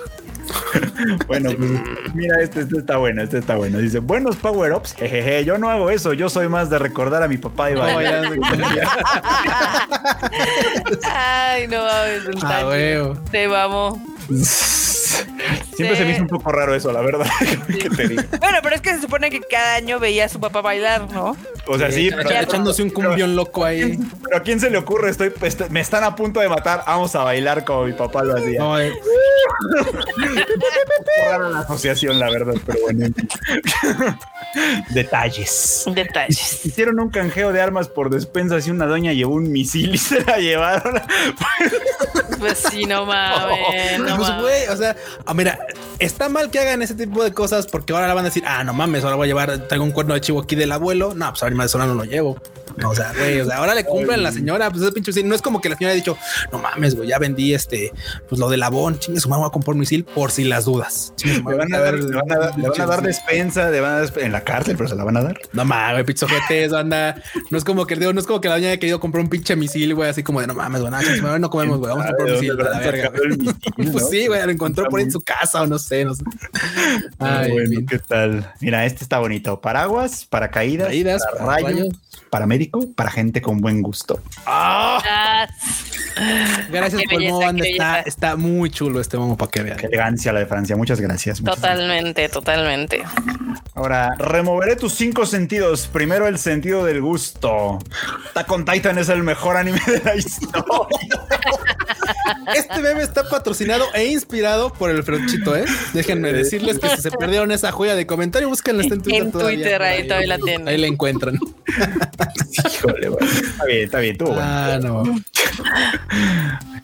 Bueno, 1.27 1.51
pues, 1.57 1.71
mira, 2.15 2.41
este, 2.43 2.61
este 2.63 2.79
está 2.79 2.97
bueno, 2.97 3.23
este 3.23 3.39
está 3.39 3.55
bueno. 3.57 3.79
Dice, 3.79 3.99
buenos 4.01 4.37
power-ups. 4.37 4.95
Jejeje, 4.95 5.45
yo 5.45 5.59
no 5.59 5.69
hago 5.71 5.91
eso, 5.91 6.15
yo 6.15 6.29
soy 6.31 6.49
más 6.49 6.71
de 6.71 6.79
recordar 6.79 7.23
a 7.23 7.29
mi 7.29 7.37
papá 7.37 7.71
y 7.71 7.75
No, 7.75 7.81
bailar. 7.81 8.25
Ay, 11.05 11.69
no 11.69 11.87
el 12.05 12.23
Ah, 12.43 12.65
huevo. 12.67 13.15
Te 13.31 13.47
vamos. 13.47 13.99
Siempre 15.75 15.97
se 15.97 16.05
me 16.05 16.13
hizo 16.13 16.23
un 16.23 16.29
poco 16.29 16.51
raro 16.51 16.75
eso, 16.75 16.91
la 16.93 17.01
verdad. 17.01 17.27
¿Qué 17.69 17.89
te 17.91 18.09
digo? 18.09 18.23
Bueno, 18.41 18.59
pero 18.63 18.75
es 18.75 18.81
que 18.83 18.95
se 18.95 19.01
supone 19.01 19.31
que 19.31 19.41
cada 19.41 19.77
año 19.77 19.99
veía 20.01 20.25
a 20.25 20.29
su 20.29 20.41
papá 20.41 20.61
bailar, 20.61 21.11
¿no? 21.13 21.37
O 21.67 21.79
sea, 21.79 21.91
sí, 21.93 22.11
pero, 22.15 22.29
echándose 22.31 22.83
un 22.83 22.91
cumbión 22.91 23.37
loco 23.37 23.65
ahí. 23.65 23.99
pero 24.25 24.37
¿a 24.39 24.43
quién 24.43 24.59
se 24.61 24.71
le 24.71 24.79
ocurre? 24.79 25.11
Estoy, 25.11 25.33
est- 25.43 25.69
me 25.71 25.81
están 25.81 26.03
a 26.05 26.17
punto 26.17 26.41
de 26.41 26.49
matar, 26.49 26.83
vamos 26.87 27.15
a 27.15 27.23
bailar 27.23 27.65
como 27.65 27.85
mi 27.85 27.93
papá 27.93 28.25
lo 28.25 28.37
hacía. 28.37 28.59
No, 28.59 28.79
eh, 28.81 28.93
rara 31.31 31.49
la 31.51 31.61
asociación, 31.61 32.19
la 32.19 32.31
verdad, 32.31 32.55
pero 32.67 32.79
bueno. 32.83 33.07
Detalles. 34.91 35.85
Detalles. 35.95 36.65
Hicieron 36.65 36.99
un 37.01 37.11
canjeo 37.11 37.53
de 37.53 37.61
armas 37.61 37.89
por 37.89 38.11
despensas 38.11 38.67
y 38.67 38.71
una 38.71 38.87
doña 38.87 39.13
llevó 39.13 39.35
un 39.35 39.51
misil 39.53 39.95
y 39.95 39.99
se 39.99 40.23
la 40.25 40.39
llevaron. 40.39 41.01
Pues 42.39 42.59
sí, 42.71 42.85
no 42.85 43.05
mames. 43.05 43.99
No 43.99 44.17
pues, 44.17 44.31
güey, 44.41 44.69
o 44.69 44.77
sea, 44.77 44.95
ah, 45.27 45.35
mira, 45.35 45.59
está 45.99 46.29
mal 46.29 46.51
que 46.51 46.59
hagan 46.59 46.83
ese 46.83 46.95
tipo 46.95 47.23
de 47.25 47.33
cosas 47.33 47.67
porque 47.67 47.93
ahora 47.93 48.09
la 48.09 48.15
van 48.15 48.25
a 48.25 48.29
decir, 48.29 48.45
ah, 48.47 48.65
no 48.65 48.73
mames, 48.73 49.05
ahora 49.05 49.17
voy 49.17 49.27
a 49.27 49.29
llevar, 49.29 49.69
traigo 49.69 49.85
un 49.85 49.93
cuerno 49.93 50.15
de 50.15 50.21
chivo 50.21 50.41
aquí 50.41 50.57
del 50.57 50.73
abuelo. 50.73 51.15
No, 51.15 51.31
pues 51.31 51.43
ahora 51.43 51.87
no 51.87 51.95
lo 51.95 52.05
llevo. 52.05 52.41
No, 52.77 52.91
o 52.91 52.95
sea, 52.95 53.13
güey, 53.13 53.41
o 53.41 53.45
sea, 53.45 53.57
ahora 53.57 53.75
le 53.75 53.85
cumplen 53.85 54.21
a 54.21 54.23
la 54.23 54.33
señora, 54.33 54.71
pues 54.71 54.83
ese 54.83 54.93
pinche 54.93 55.11
misil. 55.11 55.29
No 55.29 55.35
es 55.35 55.43
como 55.43 55.61
que 55.61 55.69
la 55.69 55.77
señora 55.77 55.93
ha 55.93 55.97
dicho, 55.97 56.17
no 56.53 56.59
mames, 56.59 56.95
güey, 56.95 57.09
ya 57.09 57.19
vendí 57.19 57.53
este, 57.53 57.93
pues 58.29 58.39
lo 58.41 58.49
del 58.49 58.63
abón, 58.63 58.99
chingue 58.99 59.21
su 59.21 59.29
voy 59.29 59.45
a 59.45 59.51
comprar 59.51 59.75
un 59.75 59.81
misil 59.81 60.05
por 60.05 60.31
si 60.31 60.45
las 60.45 60.65
dudas. 60.65 61.13
Chingue 61.17 61.43
Le 61.51 61.57
van 61.57 61.75
a 61.75 61.79
dar, 61.79 61.95
le 61.95 62.15
van 62.17 62.33
a 62.33 62.39
dar, 62.39 62.59
le 62.59 62.69
van 62.69 62.81
a 62.81 62.87
dar 62.87 63.03
despensa, 63.03 63.71
le 63.71 63.81
van 63.81 63.93
a 63.93 64.01
dar 64.03 64.19
en 64.19 64.33
la 64.33 64.43
cárcel, 64.45 64.77
pero 64.77 64.89
se 64.89 64.95
la 64.95 65.05
van 65.05 65.17
a 65.17 65.23
dar. 65.23 65.41
No 65.53 65.65
mames, 65.65 65.93
güey, 65.95 66.05
pinche 66.05 66.27
anda. 66.77 67.21
No 67.51 67.59
es 67.59 67.65
como 67.65 67.87
que 67.87 67.97
digo, 67.97 68.13
no 68.13 68.21
es 68.21 68.27
como 68.27 68.41
que 68.41 68.49
la 68.49 68.55
doña 68.55 68.69
haya 68.69 68.79
querido 68.79 69.01
comprar 69.01 69.25
un 69.25 69.31
pinche 69.31 69.57
misil, 69.57 69.95
güey, 69.95 70.11
así 70.11 70.23
como 70.23 70.41
de 70.41 70.47
no 70.47 70.55
mames, 70.55 70.81
güey, 70.81 70.93
no 71.41 71.51
comemos, 71.51 71.79
güey, 71.79 71.91
vamos 71.91 72.07
a 72.07 72.09
comprar 72.11 72.29
un 72.29 72.35
¿De 72.35 72.41
misil, 72.41 72.57
verga. 72.57 73.11
misil, 73.11 73.55
Pues 73.77 74.05
no? 74.05 74.09
sí, 74.09 74.27
güey, 74.29 74.45
lo 74.45 74.53
encontró 74.53 74.88
Por 74.91 75.01
ahí 75.01 75.05
en 75.07 75.13
su 75.13 75.21
casa 75.21 75.63
o 75.63 75.67
no 75.67 75.79
sé, 75.79 76.05
no 76.05 76.15
sé. 76.15 76.25
Ay, 77.19 77.53
bueno, 77.53 77.71
bien. 77.71 77.87
¿qué 77.87 77.99
tal? 77.99 78.53
Mira, 78.61 78.85
este 78.85 79.03
está 79.05 79.19
bonito. 79.19 79.61
Paraguas, 79.61 80.25
paracaídas, 80.25 80.89
Caídas, 80.89 81.23
para 81.25 81.39
para 81.39 81.57
rayos, 81.57 81.81
rayos. 81.81 81.95
paramédico, 82.31 82.93
para 82.95 83.11
gente 83.11 83.41
con 83.43 83.59
buen 83.59 83.83
gusto. 83.83 84.21
Ah, 84.47 85.47
Gracias 86.71 87.03
qué 87.09 87.71
Está, 87.71 88.01
está 88.01 88.37
muy 88.37 88.71
chulo 88.71 89.01
este 89.01 89.17
momo 89.17 89.37
para 89.37 89.51
que 89.51 89.63
vean. 89.63 89.77
Qué 89.77 89.87
elegancia 89.87 90.33
la 90.33 90.41
de 90.41 90.47
Francia. 90.47 90.77
Muchas 90.77 91.01
gracias. 91.01 91.41
muchas 91.41 91.57
totalmente, 91.57 92.29
totalmente. 92.29 93.05
Ahora, 93.75 94.15
removeré 94.19 94.77
tus 94.77 94.95
cinco 94.95 95.27
sentidos. 95.27 95.87
Primero 95.87 96.27
el 96.27 96.39
sentido 96.39 96.85
del 96.85 97.01
gusto. 97.01 97.79
Attack 98.31 98.51
on 98.51 98.65
Titan 98.65 98.99
es 98.99 99.09
el 99.09 99.23
mejor 99.23 99.57
anime 99.57 99.81
de 99.87 100.03
la 100.03 100.17
historia. 100.17 100.65
Este 102.55 102.81
meme 102.81 103.03
está 103.03 103.29
patrocinado 103.29 103.85
e 103.95 104.07
inspirado 104.07 104.73
por 104.73 104.91
el 104.91 105.03
Fronchito, 105.03 105.57
¿eh? 105.57 105.65
Déjenme 105.93 106.33
decirles 106.33 106.79
que 106.79 106.89
si 106.91 107.03
se 107.03 107.11
perdieron 107.11 107.51
esa 107.53 107.73
joya 107.73 107.95
de 107.95 108.07
comentario, 108.07 108.49
búsquenla 108.49 108.83
está 108.83 108.95
en 108.95 109.03
Twitter. 109.03 109.23
En 109.23 109.33
todavía, 109.33 109.57
Twitter, 109.57 109.83
ahí 109.83 110.07
todavía 110.07 110.29
la 110.29 110.39
tienen. 110.39 110.69
Ahí 110.69 110.79
la 110.79 110.87
encuentran. 110.87 111.39
Híjole, 112.75 113.09
bueno. 113.09 113.29
Está 113.31 113.65
bien, 113.65 113.85
está 113.85 113.99
bien. 113.99 114.17
Bueno. 114.19 114.41
Ah, 114.41 114.79
no. 114.83 115.03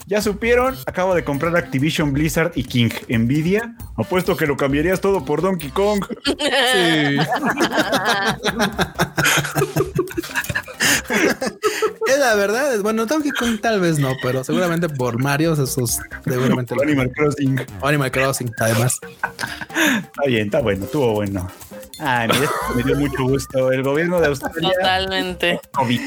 Ya 0.06 0.20
supieron, 0.20 0.76
acabo 0.86 1.14
de 1.14 1.24
comprar 1.24 1.56
Activision 1.56 2.12
Blizzard 2.12 2.52
y 2.54 2.64
King 2.64 2.90
Nvidia. 3.08 3.74
Apuesto 3.96 4.36
que 4.36 4.46
lo 4.46 4.56
cambiarías 4.56 5.00
todo 5.00 5.24
por 5.24 5.40
Donkey 5.40 5.70
Kong. 5.70 6.04
Sí. 6.24 6.34
es 12.06 12.18
la 12.18 12.34
verdad. 12.34 12.78
Bueno, 12.80 13.06
Donkey 13.06 13.30
Kong 13.32 13.60
tal 13.60 13.80
vez 13.80 13.98
no, 13.98 14.12
pero 14.22 14.44
seguramente 14.44 14.88
por 14.88 15.20
Mario, 15.22 15.52
esos 15.52 15.98
seguramente. 16.24 16.74
Animal 16.82 17.10
Crossing. 17.12 17.60
Animal 17.82 18.10
Crossing, 18.10 18.52
además. 18.58 18.98
Está 20.02 20.26
bien, 20.26 20.46
está 20.46 20.60
bueno, 20.60 20.84
estuvo 20.84 21.12
bueno. 21.12 21.50
Ay, 21.98 22.28
mira, 22.28 22.50
me 22.74 22.82
dio 22.82 22.96
mucho 22.96 23.22
gusto. 23.24 23.70
El 23.72 23.82
gobierno 23.82 24.20
de 24.20 24.26
Australia. 24.28 24.70
Totalmente. 24.74 25.60
COVID. 25.72 26.00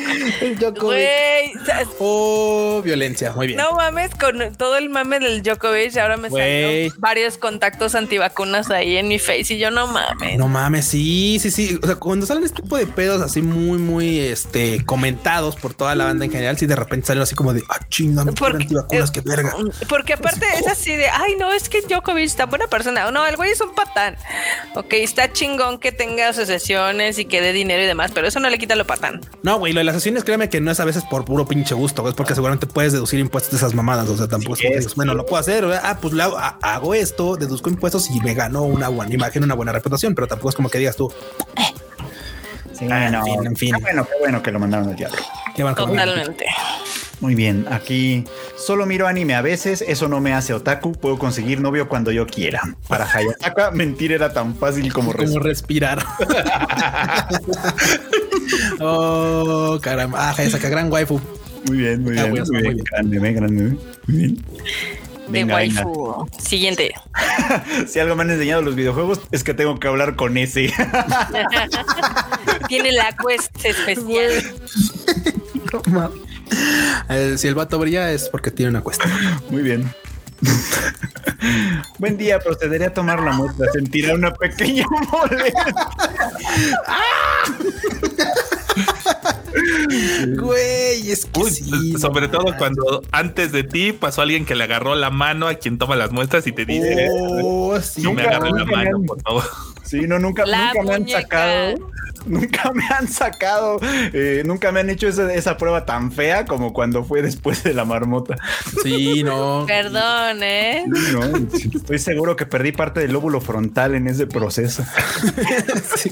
Güey, 0.79 1.53
¿sabes? 1.65 1.87
Oh, 1.99 2.81
violencia. 2.83 3.31
Muy 3.33 3.47
bien. 3.47 3.57
no 3.57 3.71
mames 3.73 4.11
con 4.15 4.55
todo 4.57 4.77
el 4.77 4.89
mame 4.89 5.19
del 5.19 5.41
Djokovic. 5.43 5.95
Ahora 5.97 6.17
me 6.17 6.29
Güey. 6.29 6.43
salieron 6.89 6.99
varios 7.01 7.37
contactos 7.37 7.95
antivacunas 7.95 8.69
ahí 8.69 8.97
en 8.97 9.07
mi 9.07 9.19
face 9.19 9.53
y 9.53 9.59
yo 9.59 9.71
no 9.71 9.87
mames. 9.87 10.37
No 10.37 10.47
mames, 10.47 10.85
sí, 10.85 11.37
sí, 11.41 11.51
sí. 11.51 11.79
O 11.81 11.85
sea, 11.85 11.95
cuando 11.95 12.25
salen 12.25 12.43
este 12.43 12.61
tipo 12.61 12.77
de 12.77 12.87
pedos 12.87 13.21
así 13.21 13.41
muy, 13.41 13.77
muy 13.77 14.19
este 14.19 14.83
comentados 14.85 15.55
por 15.55 15.73
toda 15.73 15.95
la 15.95 16.05
banda 16.05 16.25
en 16.25 16.31
general, 16.31 16.57
si 16.57 16.65
de 16.65 16.75
repente 16.75 17.07
salen 17.07 17.23
así 17.23 17.35
como 17.35 17.53
de 17.53 17.63
ah, 17.69 17.79
chinga, 17.89 18.23
me 18.25 18.33
Porque- 18.33 18.63
antivacunas, 18.63 19.11
qué 19.11 19.21
verga. 19.21 19.53
Porque 19.87 20.13
aparte 20.13 20.45
es 20.59 20.67
así 20.67 20.95
de, 20.95 21.07
ay, 21.07 21.35
no, 21.39 21.51
es 21.53 21.69
que 21.69 21.81
Djokovic 21.81 22.25
está 22.25 22.45
buena 22.45 22.67
persona. 22.67 23.09
No, 23.11 23.25
el 23.25 23.35
güey 23.37 23.51
es 23.51 23.61
un 23.61 23.73
patán. 23.73 24.15
Ok, 24.75 24.93
está 24.93 25.31
chingón 25.31 25.76
que 25.79 25.91
tenga 25.91 26.29
asociaciones 26.29 27.19
y 27.19 27.25
que 27.25 27.41
dé 27.41 27.53
dinero 27.53 27.81
y 27.83 27.85
demás, 27.85 28.11
pero 28.13 28.27
eso 28.27 28.39
no 28.39 28.49
le 28.49 28.57
quita 28.57 28.75
lo 28.75 28.85
patán. 28.85 29.21
No, 29.43 29.59
güey, 29.59 29.73
lo 29.73 29.79
de 29.79 29.83
las 29.85 29.95
acciones, 29.95 30.23
créeme 30.23 30.49
que 30.49 30.59
no 30.61 30.71
es 30.71 30.79
a 30.79 30.85
veces 30.85 31.03
por 31.09 31.25
puro 31.25 31.47
pinche 31.47 31.73
gusto, 31.75 32.01
güey, 32.01 32.11
es 32.11 32.15
porque 32.15 32.33
seguramente 32.35 32.67
puedes 32.67 32.93
deducir 32.93 33.19
impuestos 33.19 33.51
de 33.51 33.57
esas 33.57 33.73
mamadas. 33.73 34.07
O 34.09 34.17
sea, 34.17 34.27
tampoco 34.27 34.55
es 34.55 34.85
Sí, 34.85 34.91
bueno, 34.95 35.13
lo 35.13 35.25
puedo 35.25 35.39
hacer. 35.39 35.65
¿verdad? 35.65 35.81
Ah, 35.83 35.97
pues 36.01 36.13
le 36.13 36.23
hago, 36.23 36.37
ha- 36.37 36.57
hago 36.61 36.93
esto, 36.93 37.35
deduzco 37.35 37.69
impuestos 37.69 38.09
y 38.11 38.19
me 38.21 38.33
gano 38.33 38.63
una 38.63 38.89
buena 38.89 39.13
imagen, 39.13 39.43
una 39.43 39.53
buena 39.55 39.71
reputación, 39.71 40.15
pero 40.15 40.27
tampoco 40.27 40.49
es 40.49 40.55
como 40.55 40.69
que 40.69 40.77
digas 40.79 40.95
tú, 40.95 41.11
Sí, 42.77 42.85
Ah, 42.91 43.07
en 43.07 43.11
no, 43.13 43.23
fin, 43.23 43.45
en 43.47 43.55
fin. 43.55 43.73
Qué 43.75 43.81
bueno, 43.81 44.05
qué 44.05 44.11
bueno 44.19 44.43
que 44.43 44.51
lo 44.51 44.59
mandaron 44.59 44.89
al 44.89 44.95
diablo. 44.95 45.17
qué 45.55 45.63
Totalmente. 45.63 46.45
Muy 47.19 47.33
bien, 47.33 47.65
aquí 47.71 48.25
solo 48.55 48.85
miro 48.85 49.07
anime 49.07 49.33
a 49.33 49.41
veces, 49.41 49.83
eso 49.87 50.07
no 50.07 50.19
me 50.21 50.33
hace 50.33 50.53
otaku, 50.53 50.91
puedo 50.93 51.17
conseguir 51.17 51.59
novio 51.61 51.89
cuando 51.89 52.11
yo 52.11 52.27
quiera. 52.27 52.61
Para 52.87 53.11
Hayataka, 53.11 53.71
mentir 53.71 54.11
era 54.11 54.31
tan 54.33 54.55
fácil 54.55 54.93
como 54.93 55.13
como 55.13 55.39
respirar. 55.39 55.97
respirar. 55.99 56.05
oh, 58.79 59.79
caramba. 59.81 60.29
Ah, 60.29 60.35
esa 60.43 60.57
gran 60.69 60.91
waifu. 60.91 61.19
Muy 61.67 61.77
bien, 61.77 62.03
muy 62.03 62.17
Ah, 62.17 62.23
bien, 62.25 62.31
bueno, 62.31 62.45
muy 62.45 62.53
muy 62.53 62.61
bien, 62.61 62.73
bien. 62.75 62.85
grande, 62.91 63.19
me, 63.19 63.33
grande, 63.33 63.63
me. 63.63 63.69
muy 64.07 64.17
bien. 64.17 64.35
De 64.35 64.43
Venga, 65.27 65.57
venga. 65.57 65.85
waifu. 65.85 66.27
Siguiente. 66.39 66.93
Si 67.87 67.99
algo 67.99 68.15
me 68.15 68.23
han 68.23 68.31
enseñado 68.31 68.61
los 68.61 68.75
videojuegos 68.75 69.21
es 69.31 69.43
que 69.43 69.53
tengo 69.53 69.79
que 69.79 69.87
hablar 69.87 70.15
con 70.15 70.37
ese. 70.37 70.71
Tiene 72.67 72.91
la 72.91 73.15
quest 73.17 73.49
especial. 73.65 74.31
No 75.73 75.81
mames. 75.91 76.21
Eh, 76.21 76.26
si 77.37 77.47
el 77.47 77.55
vato 77.55 77.79
brilla 77.79 78.11
es 78.11 78.29
porque 78.29 78.51
tiene 78.51 78.71
una 78.71 78.81
cuesta. 78.81 79.05
Muy 79.49 79.61
bien. 79.61 79.93
Buen 81.97 82.17
día, 82.17 82.39
procederé 82.39 82.85
a 82.85 82.93
tomar 82.93 83.21
la 83.21 83.31
muestra. 83.31 83.71
Sentirá 83.71 84.13
una 84.13 84.33
pequeña 84.33 84.85
molestia. 85.11 85.65
Güey, 90.39 91.11
es 91.11 91.25
que 91.25 91.39
Uy, 91.39 91.49
sí. 91.51 91.91
no 91.93 91.99
sobre 91.99 92.27
todo 92.27 92.55
cuando 92.57 93.01
antes 93.11 93.51
de 93.51 93.63
ti 93.63 93.91
pasó 93.93 94.21
alguien 94.21 94.45
que 94.45 94.55
le 94.55 94.63
agarró 94.65 94.95
la 94.95 95.09
mano 95.09 95.47
a 95.47 95.55
quien 95.55 95.77
toma 95.77 95.95
las 95.95 96.11
muestras 96.11 96.45
y 96.47 96.51
te 96.51 96.65
dice, 96.65 97.07
Oh, 97.11 97.79
sí. 97.81 98.01
no 98.03 98.13
me 98.13 98.23
la 98.23 98.39
mano, 98.39 98.97
han- 98.97 99.05
por 99.05 99.21
favor. 99.21 99.43
Sí, 99.83 100.01
no, 100.01 100.19
nunca, 100.19 100.45
La 100.45 100.73
nunca 100.73 100.83
me 100.83 100.93
han 100.95 101.07
sacado. 101.07 101.75
Nunca 102.25 102.71
me 102.73 102.83
han 102.89 103.07
sacado. 103.07 103.79
eh, 103.81 104.43
nunca 104.45 104.73
me 104.73 104.81
han 104.81 104.89
hecho 104.89 105.07
esa, 105.07 105.33
esa 105.33 105.55
prueba 105.55 105.85
tan 105.85 106.11
fea 106.11 106.43
como 106.45 106.73
cuando 106.73 107.05
fue 107.05 107.21
después 107.21 107.63
de 107.63 107.73
la 107.73 107.85
marmota. 107.85 108.35
Sí, 108.83 109.23
no. 109.23 109.63
Perdón, 109.65 110.43
¿eh? 110.43 110.83
No, 110.87 111.21
estoy 111.75 111.99
seguro 111.99 112.35
que 112.35 112.45
perdí 112.45 112.73
parte 112.73 112.99
del 112.99 113.13
lóbulo 113.13 113.39
frontal 113.39 113.95
en 113.95 114.07
ese 114.07 114.27
proceso. 114.27 114.83
Sí. 115.95 116.09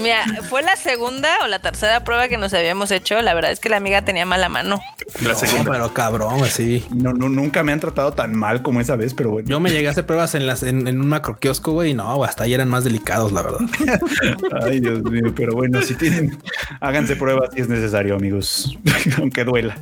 Mira, 0.00 0.24
fue 0.48 0.62
la 0.62 0.76
segunda 0.76 1.28
o 1.44 1.46
la 1.46 1.58
tercera 1.58 2.04
prueba 2.04 2.28
que 2.28 2.36
nos 2.36 2.52
habíamos 2.54 2.90
hecho. 2.90 3.20
La 3.22 3.34
verdad 3.34 3.50
es 3.52 3.60
que 3.60 3.68
la 3.68 3.76
amiga 3.78 4.02
tenía 4.02 4.26
mala 4.26 4.48
mano. 4.48 4.80
La 5.22 5.30
No, 5.32 5.38
segunda. 5.38 5.72
pero 5.72 5.94
cabrón, 5.94 6.42
así. 6.44 6.84
No, 6.94 7.12
no, 7.12 7.28
nunca 7.28 7.62
me 7.62 7.72
han 7.72 7.80
tratado 7.80 8.12
tan 8.12 8.34
mal 8.34 8.62
como 8.62 8.80
esa 8.80 8.96
vez, 8.96 9.14
pero 9.14 9.30
bueno. 9.30 9.48
Yo 9.48 9.60
me 9.60 9.70
llegué 9.70 9.88
a 9.88 9.90
hacer 9.92 10.06
pruebas 10.06 10.34
en 10.34 10.46
las 10.46 10.62
en, 10.62 10.86
en 10.86 11.00
un 11.00 11.08
macro 11.08 11.36
kiosco, 11.38 11.72
güey, 11.72 11.90
y 11.90 11.94
no, 11.94 12.22
hasta 12.24 12.44
ahí 12.44 12.54
eran 12.54 12.68
más 12.68 12.84
delicados, 12.84 13.32
la 13.32 13.42
verdad. 13.42 13.60
Ay, 14.62 14.80
Dios 14.80 15.02
mío, 15.02 15.32
pero 15.34 15.54
bueno, 15.54 15.80
si 15.82 15.94
tienen, 15.94 16.36
háganse 16.80 17.16
pruebas 17.16 17.50
si 17.54 17.60
es 17.62 17.68
necesario, 17.68 18.14
amigos, 18.16 18.76
aunque 19.18 19.44
duela. 19.44 19.76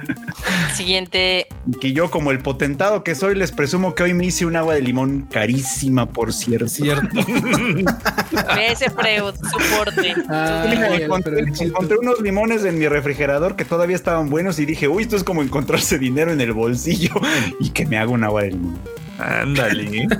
Siguiente. 0.74 1.46
Que 1.80 1.92
yo, 1.92 2.10
como 2.10 2.30
el 2.30 2.40
potentado 2.40 3.04
que 3.04 3.14
soy, 3.14 3.34
les 3.34 3.52
presumo 3.52 3.94
que 3.94 4.02
hoy 4.04 4.14
me 4.14 4.26
hice 4.26 4.46
un 4.46 4.56
agua 4.56 4.74
de 4.74 4.82
limón 4.82 5.22
carísima, 5.30 6.06
por 6.06 6.32
cierto. 6.32 6.68
Cierto. 6.68 7.06
Ese 8.60 8.90
Freud, 8.90 9.34
soporte. 9.50 10.03
Ay, 10.28 10.78
el 10.96 11.02
encontré, 11.02 11.32
Freudcito. 11.42 11.64
encontré 11.64 11.98
unos 11.98 12.20
limones 12.20 12.64
en 12.64 12.78
mi 12.78 12.88
refrigerador 12.88 13.56
que 13.56 13.64
todavía 13.64 13.96
estaban 13.96 14.30
buenos 14.30 14.58
y 14.58 14.66
dije, 14.66 14.88
uy, 14.88 15.02
esto 15.04 15.16
es 15.16 15.24
como 15.24 15.42
encontrarse 15.42 15.98
dinero 15.98 16.32
en 16.32 16.40
el 16.40 16.52
bolsillo 16.52 17.14
y 17.60 17.70
que 17.70 17.86
me 17.86 17.98
haga 17.98 18.10
un 18.10 18.24
agua 18.24 18.42
de 18.42 18.50
limón. 18.50 18.78
Ándale. 19.18 20.08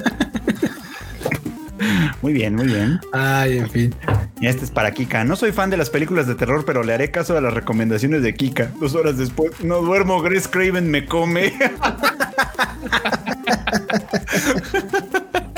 Muy 2.23 2.32
bien, 2.32 2.55
muy 2.55 2.66
bien. 2.66 2.98
Ay, 3.12 3.59
en 3.59 3.69
fin. 3.69 3.94
Y 4.40 4.47
este 4.47 4.65
es 4.65 4.70
para 4.70 4.93
Kika. 4.93 5.24
No 5.24 5.36
soy 5.36 5.52
fan 5.52 5.69
de 5.69 5.77
las 5.77 5.90
películas 5.90 6.27
de 6.27 6.35
terror, 6.35 6.65
pero 6.65 6.82
le 6.82 6.94
haré 6.94 7.11
caso 7.11 7.36
a 7.36 7.40
las 7.43 7.52
recomendaciones 7.52 8.23
de 8.23 8.35
Kika. 8.35 8.70
Dos 8.81 8.94
horas 8.94 9.19
después, 9.19 9.62
no 9.62 9.82
duermo, 9.82 10.23
Grace 10.23 10.48
Craven 10.48 10.90
me 10.90 11.05
come. 11.05 11.52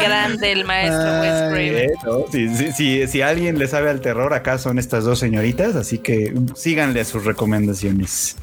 Grande 0.09 0.53
el 0.53 0.65
maestro 0.65 1.01
Ay. 1.11 1.21
Wes 1.21 1.41
Craven. 1.53 1.77
Eh, 1.77 1.93
¿no? 2.05 2.25
Si, 2.31 2.49
si- 2.57 2.73
si- 2.73 3.07
si 3.07 3.23
alguien 3.23 3.59
le 3.59 3.67
sabe 3.69 3.91
al 3.91 4.01
terror, 4.01 4.33
acá 4.35 4.59
son 4.59 4.79
estas 4.79 5.05
dos 5.05 5.19
señoritas, 5.19 5.77
así 5.77 5.99
que 5.99 6.35
síganle 6.55 7.05
sus 7.05 7.25
recomendaciones. 7.25 8.37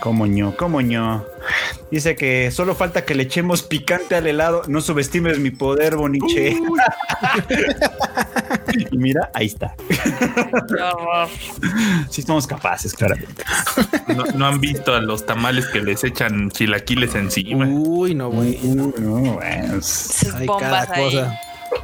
Como 0.00 0.26
ño, 0.26 0.56
como 0.56 0.80
ño. 0.82 1.24
Dice 1.90 2.16
que 2.16 2.50
solo 2.50 2.74
falta 2.74 3.04
que 3.04 3.14
le 3.14 3.24
echemos 3.24 3.62
picante 3.62 4.14
al 4.14 4.26
helado. 4.26 4.62
No 4.68 4.80
subestimes 4.80 5.38
mi 5.38 5.50
poder, 5.50 5.96
Boniche. 5.96 6.56
y 8.90 8.98
mira, 8.98 9.30
ahí 9.34 9.46
está. 9.46 9.74
Sí 12.10 12.22
somos 12.22 12.46
capaces, 12.46 12.94
claramente. 12.94 13.42
No, 14.14 14.24
no 14.34 14.46
han 14.46 14.60
visto 14.60 14.94
a 14.94 15.00
los 15.00 15.26
tamales 15.26 15.66
que 15.66 15.80
les 15.82 16.04
echan 16.04 16.50
chilaquiles 16.50 17.14
encima. 17.14 17.66
Uy, 17.66 18.14
no, 18.14 18.30
güey. 18.30 18.58
No, 18.64 18.88
bueno, 18.88 19.82
Sus 19.82 20.32
Hay 20.34 20.46
bombas 20.46 20.86
cada 20.86 20.94
ahí. 20.94 21.04
cosa. 21.04 21.40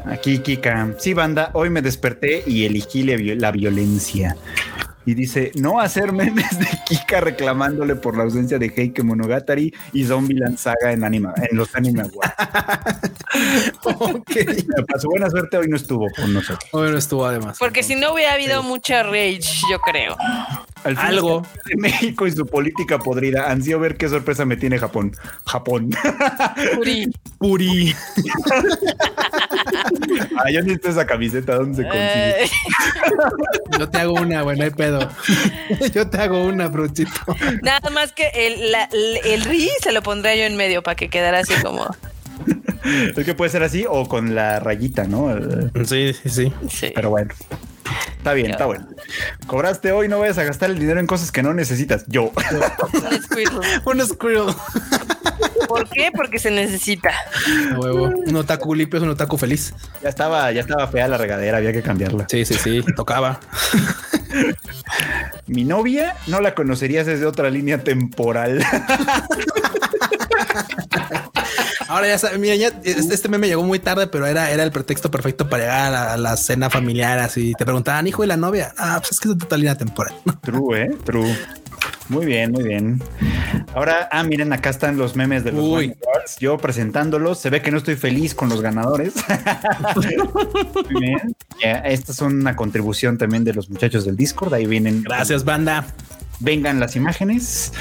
Aquí, 0.07 0.39
Kika. 0.39 0.95
Sí, 0.99 1.13
banda, 1.15 1.51
hoy 1.55 1.71
me 1.71 1.83
desperté 1.83 2.43
y 2.47 2.65
elegí 2.65 3.03
la 3.05 3.51
violencia. 3.51 4.37
Y 5.05 5.15
dice, 5.15 5.51
no 5.57 5.81
hacer 5.81 6.13
memes 6.13 6.59
de 6.59 6.67
Kika 6.87 7.21
reclamándole 7.21 7.97
por 7.97 8.17
la 8.17 8.25
ausencia 8.25 8.59
de 8.59 8.67
Heike 8.75 9.03
Monogatari 9.03 9.73
y 9.93 10.05
Zombieland 10.05 10.59
Saga 10.59 10.93
en, 10.93 11.03
anima, 11.05 11.35
en 11.51 11.57
los 11.57 11.75
Anime 11.75 12.03
Awards. 12.03 12.35
Ok. 13.85 14.31
Pero 14.35 14.87
Para 14.87 15.01
su 15.01 15.09
buena 15.09 15.31
suerte, 15.31 15.57
hoy 15.57 15.67
no 15.69 15.77
estuvo 15.77 16.07
con 16.15 16.35
nosotros. 16.35 16.69
Bueno, 16.73 16.99
estuvo 16.99 17.25
además. 17.25 17.57
Porque 17.59 17.83
si 17.83 17.95
no 17.95 18.13
hubiera 18.13 18.35
habido 18.35 18.63
mucha 18.63 19.03
rage, 19.03 19.41
yo 19.71 19.79
creo. 19.81 20.17
Al 20.85 20.97
fin, 20.97 21.07
Algo. 21.07 21.47
de 21.65 21.77
México 21.77 22.27
y 22.27 22.33
su 22.33 22.45
política 22.45 22.99
podrida. 22.99 23.51
Ansío 23.51 23.79
ver 23.79 23.97
qué 23.97 24.09
sorpresa 24.09 24.45
me 24.45 24.57
tiene 24.57 24.79
Japón. 24.79 25.17
Japón. 25.47 25.91
Puri. 26.77 27.11
Puri. 27.39 27.95
ah, 30.39 30.51
yo 30.51 30.61
necesito 30.63 30.89
esa 30.91 31.07
camiseta. 31.07 31.55
¿Dónde 31.55 31.77
se 31.77 31.83
consigue? 31.85 32.45
Eh, 32.45 32.51
Yo 33.79 33.89
te 33.89 33.99
hago 33.99 34.15
una, 34.15 34.43
no 34.43 34.51
hay 34.51 34.71
pedo. 34.99 35.89
Yo 35.95 36.09
te 36.09 36.19
hago 36.19 36.45
una, 36.45 36.69
Bruchito. 36.69 37.11
nada 37.63 37.91
más 37.91 38.13
que 38.13 38.29
el, 38.35 38.73
la- 38.73 38.89
el, 39.25 39.45
ri 39.45 39.71
se 39.83 39.93
lo 39.93 40.03
pondría 40.03 40.35
yo 40.37 40.45
en 40.45 40.57
medio 40.57 40.83
para 40.83 40.95
que 40.97 41.09
quedara 41.09 41.41
así 41.41 41.55
como. 41.63 41.87
Es 43.17 43.25
que 43.25 43.35
puede 43.35 43.51
ser 43.53 43.63
así 43.63 43.85
o 43.89 44.09
con 44.09 44.35
la 44.35 44.59
rayita, 44.59 45.05
¿no? 45.05 45.29
Sí, 45.85 46.13
sí, 46.15 46.29
sí. 46.29 46.53
Sí. 46.69 46.91
Pero 46.93 47.11
bueno. 47.11 47.33
Está 48.19 48.33
bien, 48.33 48.51
está 48.51 48.67
bueno. 48.67 48.89
Cobraste 49.47 49.93
hoy, 49.93 50.09
no 50.09 50.19
vayas 50.19 50.39
a 50.39 50.43
gastar 50.45 50.71
el 50.71 50.79
dinero 50.81 50.99
en 50.99 51.07
cosas 51.07 51.31
que 51.31 51.43
no 51.45 51.55
necesitas. 51.55 52.05
Yo. 52.09 52.33
Un 52.93 53.23
squirrel. 53.23 53.61
Un 53.85 54.07
squirrel. 54.07 54.55
¿Por 55.73 55.89
qué? 55.89 56.11
Porque 56.15 56.39
se 56.39 56.51
necesita. 56.51 57.11
Huevo. 57.77 58.13
Un 58.27 58.37
otaku 58.37 58.75
limpio 58.75 58.99
es 58.99 59.03
un 59.03 59.11
otaku 59.11 59.39
feliz. 59.39 59.75
ya 60.03 60.09
estaba, 60.09 60.53
ya 60.53 60.61
estaba 60.61 60.87
fea 60.89 61.09
la 61.09 61.17
regadera, 61.17 61.59
había 61.59 61.73
que 61.73 61.83
cambiarla. 61.83 62.27
Sí, 62.29 62.45
sí, 62.45 62.55
sí. 62.55 62.85
Tocaba. 62.95 63.41
Mi 65.47 65.65
novia 65.65 66.17
no 66.27 66.41
la 66.41 66.55
conocerías 66.55 67.07
desde 67.07 67.27
otra 67.27 67.51
línea 67.51 67.79
temporal. 67.83 68.65
Ahora 71.89 72.09
ya 72.09 72.19
sabes, 72.19 72.39
mira, 72.39 72.55
ya 72.55 72.69
este, 72.85 73.29
meme 73.29 73.49
llegó 73.49 73.63
muy 73.65 73.79
tarde, 73.79 74.07
pero 74.07 74.27
era, 74.27 74.51
era 74.51 74.63
el 74.63 74.73
pretexto 74.73 75.11
perfecto 75.11 75.49
para 75.49 75.65
llegar 75.65 75.81
a 75.87 75.91
la, 75.91 76.13
a 76.15 76.17
la 76.17 76.37
cena 76.37 76.71
familiar. 76.71 77.19
Así 77.19 77.53
te 77.59 77.65
preguntaban, 77.65 78.07
hijo 78.07 78.23
de 78.23 78.29
la 78.29 78.37
novia. 78.37 78.73
Ah, 78.79 78.97
pues 78.99 79.13
es 79.13 79.21
que 79.21 79.29
es 79.29 79.39
de 79.39 79.59
línea 79.59 79.77
temporal. 79.77 80.15
True, 80.43 80.83
eh, 80.83 80.91
true. 81.05 81.37
Muy 82.09 82.27
bien, 82.27 82.53
muy 82.53 82.65
bien. 82.65 83.03
Ahora, 83.75 84.09
ah, 84.11 84.23
miren, 84.23 84.53
acá 84.53 84.71
están 84.71 84.97
los 84.97 85.17
memes 85.17 85.45
de 85.45 85.53
los 85.53 85.65
Uy. 85.65 85.95
Yo 86.41 86.59
presentándolos, 86.59 87.39
se 87.39 87.51
ve 87.51 87.63
que 87.63 87.71
no 87.71 87.79
estoy 87.79 87.97
feliz 87.97 88.35
con 88.35 88.49
los 88.49 88.61
ganadores. 88.61 89.15
muy 90.91 91.01
bien. 91.01 91.37
Ya, 91.63 91.79
esta 91.79 92.13
es 92.13 92.21
una 92.21 92.55
contribución 92.57 93.19
también 93.19 93.45
de 93.45 93.55
los 93.55 93.71
muchachos 93.71 94.05
del 94.05 94.17
Discord. 94.17 94.55
Ahí 94.55 94.67
vienen. 94.67 95.03
Gracias, 95.03 95.45
banda. 95.45 95.87
vengan 96.41 96.81
las 96.81 96.97
imágenes 96.97 97.73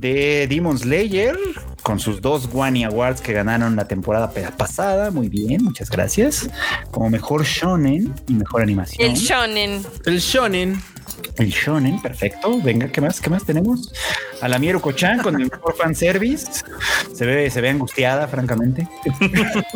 de 0.00 0.46
Demon 0.48 0.78
Slayer 0.78 1.36
con 1.82 1.98
sus 1.98 2.20
dos 2.20 2.48
Wani 2.52 2.84
Awards 2.84 3.20
que 3.20 3.32
ganaron 3.32 3.76
la 3.76 3.86
temporada 3.86 4.30
pasada. 4.56 5.10
Muy 5.10 5.28
bien, 5.28 5.62
muchas 5.62 5.90
gracias. 5.90 6.48
Como 6.90 7.10
mejor 7.10 7.44
shonen 7.44 8.14
y 8.28 8.34
mejor 8.34 8.62
animación. 8.62 9.10
El 9.10 9.16
shonen. 9.16 9.82
El 10.04 10.18
shonen. 10.18 10.82
El 11.38 11.50
shonen, 11.50 12.00
perfecto. 12.00 12.60
Venga, 12.62 12.88
¿qué 12.88 13.00
más? 13.00 13.20
¿Qué 13.20 13.30
más 13.30 13.44
tenemos? 13.44 13.92
A 14.40 14.48
la 14.48 14.58
Mieru 14.58 14.80
Cochan 14.80 15.20
con 15.22 15.40
el 15.40 15.50
mejor 15.50 15.76
fanservice. 15.76 16.46
Se 17.14 17.26
ve, 17.26 17.50
se 17.50 17.60
ve 17.60 17.70
angustiada, 17.70 18.28
francamente. 18.28 18.86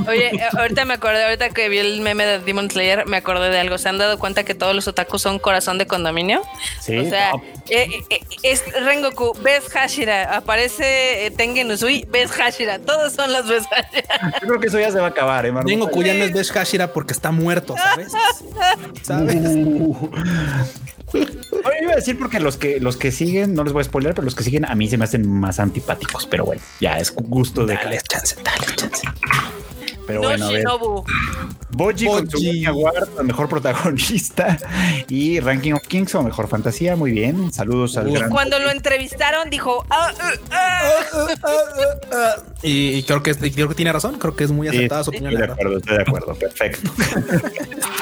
Oye, 0.08 0.34
eh, 0.34 0.40
ahorita 0.56 0.84
me 0.84 0.94
acordé, 0.94 1.24
ahorita 1.24 1.50
que 1.50 1.68
vi 1.68 1.78
el 1.78 2.00
meme 2.00 2.24
de 2.24 2.38
Demon 2.38 2.70
Slayer, 2.70 3.06
me 3.06 3.16
acordé 3.18 3.50
de 3.50 3.58
algo. 3.58 3.78
¿Se 3.78 3.88
han 3.88 3.98
dado 3.98 4.18
cuenta 4.18 4.44
que 4.44 4.54
todos 4.54 4.74
los 4.74 4.88
otakus 4.88 5.22
son 5.22 5.38
corazón 5.38 5.78
de 5.78 5.86
condominio? 5.86 6.42
Sí, 6.80 6.98
o 6.98 7.08
sea, 7.08 7.32
no, 7.32 7.42
eh, 7.68 7.88
eh, 8.10 8.20
es 8.42 8.64
Rengoku, 8.72 9.34
ves 9.42 9.68
Hashira, 9.68 10.36
aparece 10.36 11.26
eh, 11.26 11.30
Tengen 11.30 11.70
Uzui, 11.70 12.06
ves 12.10 12.30
Hashira, 12.30 12.78
todos 12.78 13.12
son 13.12 13.32
los 13.32 13.46
ves 13.48 13.64
Hashira. 13.66 14.38
yo 14.40 14.48
creo 14.48 14.60
que 14.60 14.66
eso 14.68 14.80
ya 14.80 14.90
se 14.90 14.98
va 14.98 15.06
a 15.06 15.10
acabar, 15.10 15.46
¿eh, 15.46 15.52
Marmota? 15.52 15.72
Tengo 15.72 15.88
cuya 15.90 16.14
no 16.14 16.24
es 16.24 16.32
Besh 16.32 16.52
Hashira 16.52 16.92
porque 16.92 17.12
está 17.12 17.30
muerto, 17.30 17.74
¿sabes? 17.76 18.12
¿Sabes? 19.02 19.36
Uh. 19.36 20.10
Oye, 21.12 21.82
iba 21.82 21.92
a 21.92 21.96
decir 21.96 22.18
porque 22.18 22.40
los 22.40 22.56
que 22.56 22.80
los 22.80 22.96
que 22.96 23.10
siguen, 23.12 23.54
no 23.54 23.64
les 23.64 23.72
voy 23.72 23.80
a 23.80 23.84
spoiler, 23.84 24.14
pero 24.14 24.24
los 24.24 24.34
que 24.34 24.44
siguen 24.44 24.64
a 24.64 24.74
mí 24.74 24.88
se 24.88 24.96
me 24.96 25.04
hacen 25.04 25.28
más 25.28 25.58
antipáticos, 25.60 26.26
pero 26.26 26.44
bueno, 26.44 26.62
ya 26.80 26.98
es 26.98 27.12
gusto 27.14 27.66
de 27.66 27.74
Dale 27.74 28.00
chance, 28.08 28.36
dale 28.42 28.76
chance. 28.76 29.08
Pero 30.10 30.22
no 30.22 30.28
bueno. 30.28 30.50
Shinobu. 30.50 31.04
Boji 31.72 32.06
con 32.06 32.28
su 32.28 32.38
Award 32.66 33.20
a 33.20 33.22
mejor 33.22 33.48
protagonista 33.48 34.58
y 35.08 35.38
Ranking 35.38 35.72
of 35.74 35.86
Kings 35.86 36.14
o 36.16 36.22
mejor 36.22 36.48
fantasía. 36.48 36.96
Muy 36.96 37.12
bien. 37.12 37.52
Saludos 37.52 37.96
al 37.96 38.08
Uf. 38.08 38.18
gran. 38.18 38.30
Cuando 38.30 38.58
lo 38.58 38.70
entrevistaron 38.70 39.48
dijo, 39.50 39.86
ah, 39.88 40.12
ah, 40.50 40.80
ah. 42.12 42.34
Y, 42.62 42.88
y 42.98 43.02
creo 43.04 43.22
que 43.22 43.30
y 43.30 43.50
creo 43.52 43.68
que 43.68 43.74
tiene 43.76 43.92
razón. 43.92 44.18
Creo 44.18 44.34
que 44.34 44.44
es 44.44 44.50
muy 44.50 44.68
Sí, 44.68 44.76
acertada 44.76 45.04
su 45.04 45.12
estoy 45.12 45.26
opinión. 45.28 45.40
de 45.40 45.46
la 45.48 45.54
verdad. 45.54 45.56
acuerdo, 45.60 45.78
estoy 45.78 45.96
de 45.96 46.02
acuerdo. 46.02 46.34
Perfecto. 46.34 46.90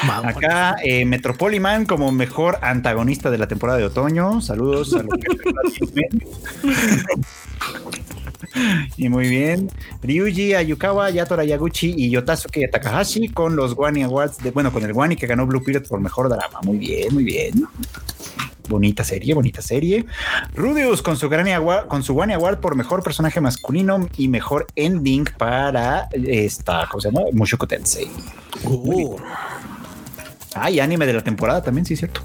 Acá 0.23 0.75
eh, 0.83 1.05
Metropoliman 1.05 1.85
como 1.85 2.11
mejor 2.11 2.57
antagonista 2.61 3.29
de 3.29 3.37
la 3.37 3.47
temporada 3.47 3.77
de 3.77 3.85
otoño. 3.85 4.41
Saludos 4.41 4.93
a 4.95 5.03
los 5.03 5.13
que 5.15 6.07
Y 8.97 9.09
muy 9.09 9.29
bien. 9.29 9.69
Ryuji 10.01 10.53
Ayukawa, 10.53 11.09
Yatora 11.09 11.43
Yaguchi 11.43 11.93
y 11.97 12.09
Yotasuke 12.09 12.67
Takahashi 12.67 13.29
con 13.29 13.55
los 13.55 13.73
Wani 13.73 14.03
Awards, 14.03 14.37
de, 14.39 14.51
bueno, 14.51 14.71
con 14.71 14.83
el 14.83 14.93
Wani 14.93 15.15
que 15.15 15.27
ganó 15.27 15.45
Blue 15.45 15.63
Period 15.63 15.87
por 15.87 15.99
mejor 15.99 16.29
drama. 16.29 16.59
Muy 16.63 16.77
bien, 16.77 17.13
muy 17.13 17.23
bien. 17.23 17.67
bonita 18.69 19.03
serie, 19.03 19.33
bonita 19.33 19.61
serie. 19.61 20.05
Rudeus 20.53 21.01
con 21.01 21.17
su 21.17 21.27
gran 21.27 21.47
Award, 21.49 21.87
con 21.87 22.03
su 22.03 22.17
One 22.17 22.33
Award 22.35 22.59
por 22.59 22.75
mejor 22.75 23.03
personaje 23.03 23.41
masculino 23.41 24.07
y 24.15 24.27
mejor 24.27 24.67
ending 24.75 25.25
para 25.37 26.07
esta, 26.13 26.87
¿cómo 26.89 27.01
se 27.01 27.11
llama? 27.11 27.21
Mushoku 27.33 27.67
Tensei. 27.67 28.09
Uh, 28.63 29.17
Ay, 30.61 30.79
anime 30.79 31.05
de 31.05 31.13
la 31.13 31.21
temporada 31.23 31.61
también, 31.63 31.85
sí, 31.85 31.93
es 31.93 31.99
cierto. 31.99 32.21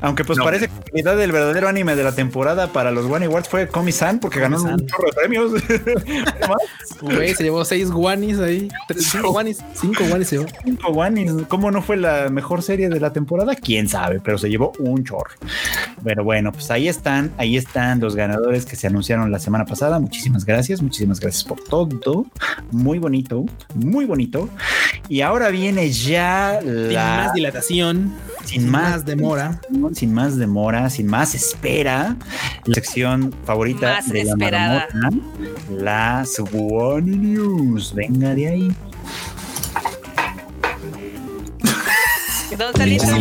Aunque 0.00 0.24
pues 0.24 0.38
parece 0.38 0.68
que 0.68 0.74
la 0.74 0.84
calidad 0.84 1.16
del 1.16 1.32
verdadero 1.32 1.66
anime 1.66 1.96
de 1.96 2.04
la 2.04 2.12
temporada 2.12 2.72
para 2.72 2.92
los 2.92 3.06
One 3.06 3.26
Awards 3.26 3.48
fue 3.48 3.66
Komi-san 3.66 4.20
porque 4.20 4.38
ganó 4.38 4.62
un 4.62 4.86
chorro 4.86 5.06
de 5.06 5.12
premios. 5.16 5.52
güey, 7.00 7.34
se 7.34 7.42
llevó 7.42 7.64
seis 7.64 7.90
guanis 7.90 8.38
ahí. 8.38 8.68
Tres- 8.86 9.08
cinco 9.10 9.32
guanis. 9.32 9.58
Cinco 9.74 10.04
guanis 10.08 10.28
se 10.28 10.36
llevó. 10.36 10.48
Cinco 10.64 10.92
Wanis. 10.92 11.32
¿Cómo 11.48 11.70
no 11.72 11.82
fue 11.82 11.96
la 11.96 12.28
mejor 12.28 12.62
serie 12.62 12.88
de 12.88 13.00
la 13.00 13.12
temporada? 13.12 13.54
Quién 13.56 13.88
sabe, 13.88 14.20
pero 14.20 14.38
se 14.38 14.48
llevó 14.48 14.72
un 14.78 15.04
chorro. 15.04 15.30
Pero 16.04 16.22
bueno, 16.22 16.52
pues 16.52 16.70
ahí 16.70 16.86
están, 16.88 17.32
ahí 17.36 17.56
están 17.56 17.98
los 18.00 18.14
ganadores 18.14 18.66
que 18.66 18.76
se 18.76 18.86
anunciaron 18.86 19.32
la 19.32 19.40
semana 19.40 19.64
pasada. 19.64 19.98
Muchísimas 19.98 20.44
gracias, 20.44 20.80
muchísimas 20.80 21.18
gracias 21.18 21.44
por 21.44 21.60
todo. 21.64 22.24
Muy 22.70 22.98
bonito, 22.98 23.44
muy 23.74 24.04
bonito. 24.04 24.48
Y 25.10 25.22
ahora 25.22 25.48
viene 25.48 25.90
ya 25.90 26.58
Sin 26.60 26.92
la 26.94 27.16
más 27.24 27.32
dilatación. 27.34 28.12
Sin 28.44 28.68
más. 28.70 29.04
demora. 29.04 29.60
sin 29.94 30.12
más 30.12 30.36
demora, 30.36 30.90
sin 30.90 31.06
más 31.06 31.34
espera, 31.34 32.16
la 32.64 32.74
sección 32.74 33.34
favorita 33.44 33.94
Más 33.96 34.08
de 34.08 34.24
la 34.24 34.30
esperada. 34.32 34.88
marmota, 34.94 35.26
las 35.70 36.38
One 36.52 37.16
News. 37.16 37.94
Venga 37.94 38.34
de 38.34 38.48
ahí. 38.48 38.72
¿Dónde 42.56 42.96
está? 42.96 43.16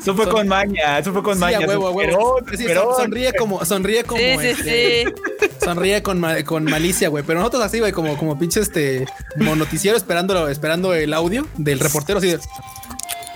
Eso 0.00 0.14
fue 0.14 0.28
con 0.30 0.48
maña, 0.48 0.98
eso 0.98 1.12
fue 1.12 1.22
con 1.22 1.34
Sí, 1.34 1.40
maña. 1.40 1.58
a 1.58 1.68
huevo, 1.68 1.88
a 1.88 1.90
huevo. 1.90 2.36
Pero- 2.44 2.56
Sí, 2.58 2.64
pero- 2.66 2.82
son- 2.94 3.04
sonríe 3.04 3.32
como, 3.34 3.64
sonríe 3.64 4.04
como, 4.04 4.20
Sí, 4.20 4.26
sí, 4.40 4.46
este, 4.46 5.04
sí. 5.04 5.49
Sonríe 5.62 6.02
con, 6.02 6.18
ma- 6.20 6.42
con 6.44 6.64
malicia, 6.64 7.08
güey. 7.08 7.24
Pero 7.24 7.38
nosotros 7.40 7.62
así, 7.62 7.78
güey, 7.80 7.92
como, 7.92 8.16
como 8.16 8.38
pinche 8.38 8.60
este 8.60 9.06
monoticiero 9.36 9.96
esperando, 9.96 10.48
esperando 10.48 10.94
el 10.94 11.12
audio 11.14 11.46
del 11.56 11.78
reportero 11.80 12.18
así 12.18 12.28
de. 12.32 12.40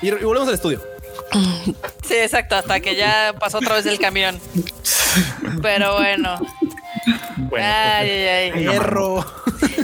Y, 0.02 0.08
y 0.08 0.24
volvemos 0.24 0.48
al 0.48 0.54
estudio. 0.54 0.82
Sí, 2.06 2.14
exacto, 2.14 2.54
hasta 2.56 2.80
que 2.80 2.94
ya 2.96 3.34
pasó 3.38 3.58
otra 3.58 3.74
vez 3.74 3.86
el 3.86 3.98
camión. 3.98 4.38
Pero 5.62 5.94
bueno. 5.94 6.38
Bueno, 7.36 7.66
Ay, 7.66 8.10
ay, 8.10 8.50
ay. 8.54 8.60
Hierro. 8.62 9.24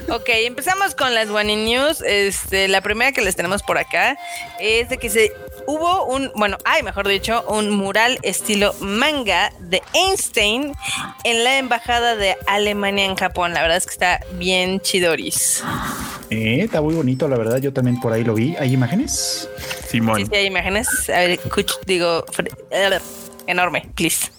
Ok, 0.08 0.28
empezamos 0.28 0.94
con 0.94 1.14
las 1.14 1.28
One 1.28 1.56
News. 1.56 2.02
Este, 2.02 2.68
la 2.68 2.80
primera 2.80 3.12
que 3.12 3.20
les 3.20 3.36
tenemos 3.36 3.62
por 3.62 3.78
acá 3.78 4.18
es 4.58 4.88
de 4.88 4.98
que 4.98 5.10
se 5.10 5.32
hubo 5.66 6.06
un, 6.06 6.32
bueno, 6.34 6.58
hay 6.64 6.82
mejor 6.82 7.06
dicho, 7.06 7.44
un 7.48 7.70
mural 7.70 8.18
estilo 8.22 8.74
manga 8.80 9.52
de 9.60 9.82
Einstein 9.94 10.72
en 11.24 11.44
la 11.44 11.58
embajada 11.58 12.16
de 12.16 12.36
Alemania 12.46 13.04
en 13.04 13.16
Japón. 13.16 13.54
La 13.54 13.62
verdad 13.62 13.76
es 13.76 13.86
que 13.86 13.92
está 13.92 14.20
bien 14.32 14.80
chidoris. 14.80 15.62
eh, 16.30 16.60
está 16.62 16.80
muy 16.80 16.94
bonito, 16.94 17.28
la 17.28 17.36
verdad. 17.36 17.58
Yo 17.58 17.72
también 17.72 18.00
por 18.00 18.12
ahí 18.12 18.24
lo 18.24 18.34
vi. 18.34 18.56
¿Hay 18.56 18.72
imágenes? 18.72 19.48
Simón. 19.88 20.16
Sí, 20.20 20.26
sí, 20.30 20.36
hay 20.36 20.46
imágenes. 20.46 20.88
A 21.10 21.18
ver, 21.20 21.40
digo, 21.86 22.24
enorme, 23.46 23.88
please. 23.94 24.30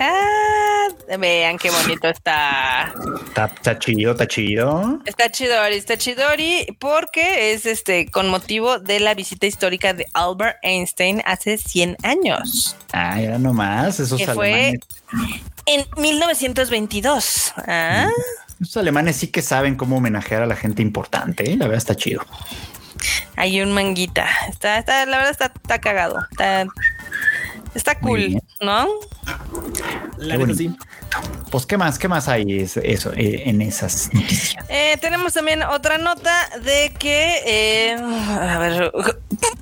Ah, 0.00 0.88
vean 1.18 1.58
qué 1.58 1.70
bonito 1.70 2.08
está. 2.08 2.92
Está, 3.26 3.44
está 3.46 3.78
chido, 3.78 4.12
está 4.12 4.26
chido. 4.26 4.98
Está 5.04 5.30
chidori, 5.30 5.74
está 5.76 5.98
chidori 5.98 6.66
porque 6.78 7.52
es 7.52 7.66
este 7.66 8.06
con 8.10 8.28
motivo 8.30 8.78
de 8.78 8.98
la 9.00 9.14
visita 9.14 9.46
histórica 9.46 9.92
de 9.92 10.06
Albert 10.14 10.56
Einstein 10.62 11.22
hace 11.26 11.58
100 11.58 11.98
años. 12.02 12.76
Ah, 12.92 13.20
era 13.20 13.38
nomás 13.38 14.00
esos 14.00 14.18
Que 14.18 14.26
fue 14.28 14.52
alemanes. 15.12 15.42
en 15.66 15.84
1922. 15.96 17.52
Ah, 17.66 18.08
Esos 18.60 18.76
alemanes 18.78 19.16
sí 19.16 19.28
que 19.28 19.42
saben 19.42 19.76
cómo 19.76 19.96
homenajear 19.98 20.42
a 20.42 20.46
la 20.46 20.56
gente 20.56 20.80
importante. 20.82 21.50
¿eh? 21.50 21.56
La 21.56 21.66
verdad 21.66 21.78
está 21.78 21.94
chido. 21.94 22.22
hay 23.36 23.60
un 23.60 23.72
manguita. 23.72 24.26
Está, 24.48 24.78
está, 24.78 25.04
la 25.06 25.16
verdad 25.18 25.32
está, 25.32 25.46
está 25.46 25.78
cagado. 25.78 26.18
Está, 26.30 26.66
está 27.74 27.98
cool. 27.98 28.40
¿no? 28.60 28.88
La 30.18 30.36
bonito. 30.36 30.58
sí. 30.58 30.74
Pues, 31.50 31.66
¿qué 31.66 31.76
más? 31.76 31.98
¿Qué 31.98 32.06
más 32.06 32.28
hay 32.28 32.60
es- 32.60 32.76
eso, 32.76 33.12
eh, 33.14 33.42
en 33.46 33.60
esas 33.62 34.12
noticias? 34.12 34.64
Eh, 34.68 34.96
tenemos 35.00 35.32
también 35.34 35.62
otra 35.64 35.98
nota 35.98 36.48
de 36.62 36.92
que, 36.98 37.42
eh, 37.44 37.96
a 37.98 38.58
ver, 38.58 38.92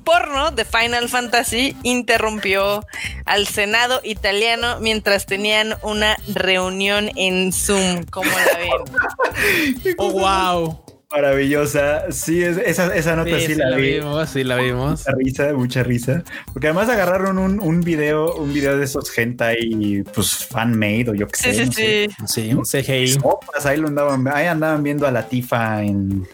porno 0.05 0.51
de 0.51 0.65
Final 0.67 1.09
Fantasy 1.09 1.75
interrumpió 1.85 2.85
al 3.25 3.47
Senado 3.47 4.01
italiano 4.05 4.79
mientras 4.81 5.25
tenían 5.27 5.77
una 5.83 6.17
reunión 6.35 7.11
en 7.17 7.53
Zoom. 7.53 8.05
¿Cómo 8.11 8.31
la 8.31 8.59
ven? 8.59 9.95
Oh, 9.99 10.11
wow. 10.11 10.83
Maravillosa. 11.11 12.13
Sí, 12.13 12.43
es- 12.43 12.59
esa, 12.59 12.95
esa 12.95 13.17
nota 13.17 13.39
sí, 13.39 13.47
Sí, 13.47 13.55
la, 13.55 13.71
la 13.71 13.77
vi. 13.79 13.95
vimos, 13.95 14.29
sí 14.29 14.45
la 14.45 14.57
vimos. 14.57 15.01
Mucha 15.07 15.13
risa, 15.17 15.53
mucha 15.55 15.83
risa. 15.83 16.23
Porque 16.53 16.67
además 16.67 16.89
agarraron 16.91 17.39
un, 17.39 17.61
un 17.61 17.81
video, 17.81 18.35
un 18.35 18.53
video 18.53 18.77
de 18.77 18.85
esos 18.85 19.17
hentai, 19.17 20.05
pues 20.15 20.45
fan 20.47 20.79
made 20.79 21.07
o 21.09 21.15
yo 21.15 21.27
qué 21.27 21.37
sé. 21.37 21.53
Sí, 21.55 21.59
sí, 21.59 21.65
no 21.67 21.73
sé. 21.73 22.09
sí. 22.27 22.49
Sí, 22.51 22.55
un 22.55 22.65
CGI. 22.67 23.09
Sopas, 23.09 23.65
ahí 23.65 23.79
lo 23.79 23.89
andaban, 23.89 24.29
ahí 24.29 24.47
andaban 24.47 24.83
viendo 24.83 25.07
a 25.07 25.11
la 25.11 25.27
tifa 25.27 25.83
en, 25.83 26.29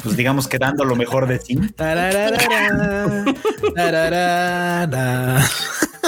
pues 0.00 0.16
digamos 0.16 0.46
que 0.46 0.58
dando 0.58 0.84
lo 0.84 0.94
mejor 0.94 1.26
de 1.26 1.40
sí. 1.40 1.58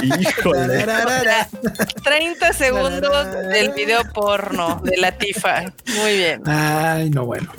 Híjole. 0.03 0.85
tararara. 0.85 1.49
30 2.05 2.53
segundos 2.53 3.33
del 3.49 3.73
video 3.73 4.03
porno 4.13 4.81
de 4.85 4.97
la 4.97 5.13
Tifa. 5.13 5.65
Muy 5.97 6.17
bien. 6.17 6.43
Ay, 6.47 7.11
no, 7.11 7.27
bueno. 7.27 7.53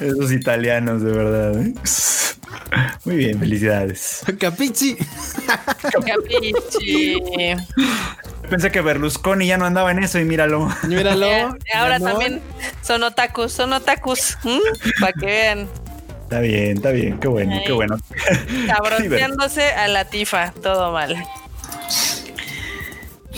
Esos 0.00 0.32
italianos, 0.32 1.02
de 1.02 1.10
verdad. 1.10 1.62
¿eh? 1.62 1.74
Muy 3.04 3.16
bien, 3.16 3.38
felicidades. 3.38 4.22
Capichi. 4.38 4.96
Capichi. 6.06 7.20
Pensé 8.48 8.70
que 8.70 8.80
Berlusconi 8.80 9.46
ya 9.46 9.56
no 9.56 9.64
andaba 9.64 9.90
en 9.90 10.02
eso 10.02 10.18
y 10.18 10.24
míralo. 10.24 10.68
Míralo. 10.86 11.56
Ahora 11.74 11.98
también 11.98 12.40
son 12.82 13.02
otakus, 13.02 13.52
son 13.52 13.72
otakus. 13.72 14.36
Para 15.00 15.12
que 15.12 15.26
vean. 15.26 15.68
Está 16.32 16.40
bien, 16.40 16.78
está 16.78 16.92
bien, 16.92 17.20
qué 17.20 17.28
bueno, 17.28 17.60
qué 17.66 17.72
bueno. 17.72 17.98
Cabroteándose 18.66 19.64
a 19.64 19.86
la 19.86 20.06
tifa, 20.06 20.54
todo 20.62 20.90
mal. 20.90 21.14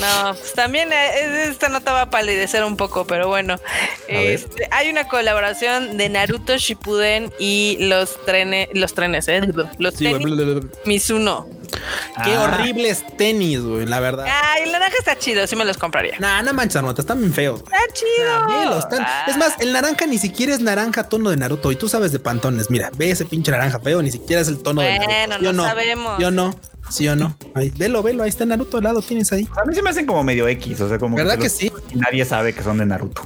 No, 0.00 0.34
pues 0.34 0.52
también 0.54 0.92
eh, 0.92 1.46
esta 1.48 1.68
nota 1.68 1.92
va 1.92 2.02
a 2.02 2.10
palidecer 2.10 2.64
un 2.64 2.76
poco, 2.76 3.06
pero 3.06 3.28
bueno. 3.28 3.56
Este, 4.08 4.68
hay 4.70 4.90
una 4.90 5.06
colaboración 5.08 5.96
de 5.96 6.08
Naruto 6.08 6.56
Shippuden 6.56 7.32
y 7.38 7.76
los 7.80 8.22
trenes, 8.24 8.68
los 8.74 8.92
trenes, 8.94 9.28
¿eh? 9.28 9.40
Los 9.78 9.94
Sí, 9.94 10.04
tenis 10.04 10.24
bla, 10.24 10.44
bla, 10.44 10.54
bla. 10.60 10.68
Mizuno. 10.84 11.46
Qué 12.24 12.32
Ah, 12.34 12.42
horribles 12.42 13.04
tenis, 13.16 13.60
güey, 13.60 13.86
la 13.86 13.98
verdad. 14.00 14.26
Ay, 14.28 14.62
el 14.64 14.72
naranja 14.72 14.96
está 14.98 15.18
chido, 15.18 15.46
sí 15.46 15.56
me 15.56 15.64
los 15.64 15.76
compraría. 15.76 16.16
Nah, 16.18 16.42
no 16.42 16.52
manches, 16.52 16.82
nota, 16.82 17.00
están 17.02 17.18
bien 17.20 17.32
feos. 17.32 17.62
güey. 17.62 17.72
Está 17.74 17.92
chido. 17.94 18.28
Ah, 18.28 18.78
están- 18.78 19.02
Ah. 19.06 19.24
Es 19.28 19.36
más, 19.36 19.54
el 19.60 19.72
naranja 19.72 20.06
ni 20.06 20.18
siquiera 20.18 20.54
es 20.54 20.60
naranja 20.60 21.08
tono 21.08 21.30
de 21.30 21.36
Naruto. 21.36 21.72
Y 21.72 21.76
tú 21.76 21.88
sabes 21.88 22.12
de 22.12 22.18
pantones. 22.20 22.70
Mira, 22.70 22.90
ve 22.96 23.10
ese 23.10 23.24
pinche 23.24 23.50
naranja 23.50 23.80
feo, 23.80 24.02
ni 24.02 24.10
siquiera 24.10 24.42
es 24.42 24.48
el 24.48 24.62
tono 24.62 24.82
de 24.82 24.98
Naruto. 24.98 25.06
Bueno, 25.08 25.36
¿Sí 25.40 25.46
o 25.46 25.52
no 25.52 25.64
sabemos. 25.64 26.18
Yo 26.20 26.30
no. 26.30 26.54
¿Sí 26.90 27.08
o 27.08 27.16
no? 27.16 27.36
Ahí, 27.54 27.70
velo, 27.76 28.02
velo, 28.02 28.22
ahí 28.22 28.28
está 28.28 28.44
Naruto 28.46 28.76
al 28.78 28.84
lado, 28.84 29.02
tienes 29.02 29.32
ahí. 29.32 29.48
A 29.60 29.64
mí 29.64 29.74
se 29.74 29.82
me 29.82 29.90
hacen 29.90 30.06
como 30.06 30.22
medio 30.22 30.46
X, 30.48 30.80
o 30.80 30.88
sea, 30.88 30.98
como 30.98 31.16
¿Verdad 31.16 31.36
que 31.38 31.44
los- 31.44 31.52
sí? 31.52 31.72
y 31.92 31.96
Nadie 31.98 32.24
sabe 32.24 32.52
que 32.54 32.62
son 32.62 32.78
de 32.78 32.86
Naruto. 32.86 33.22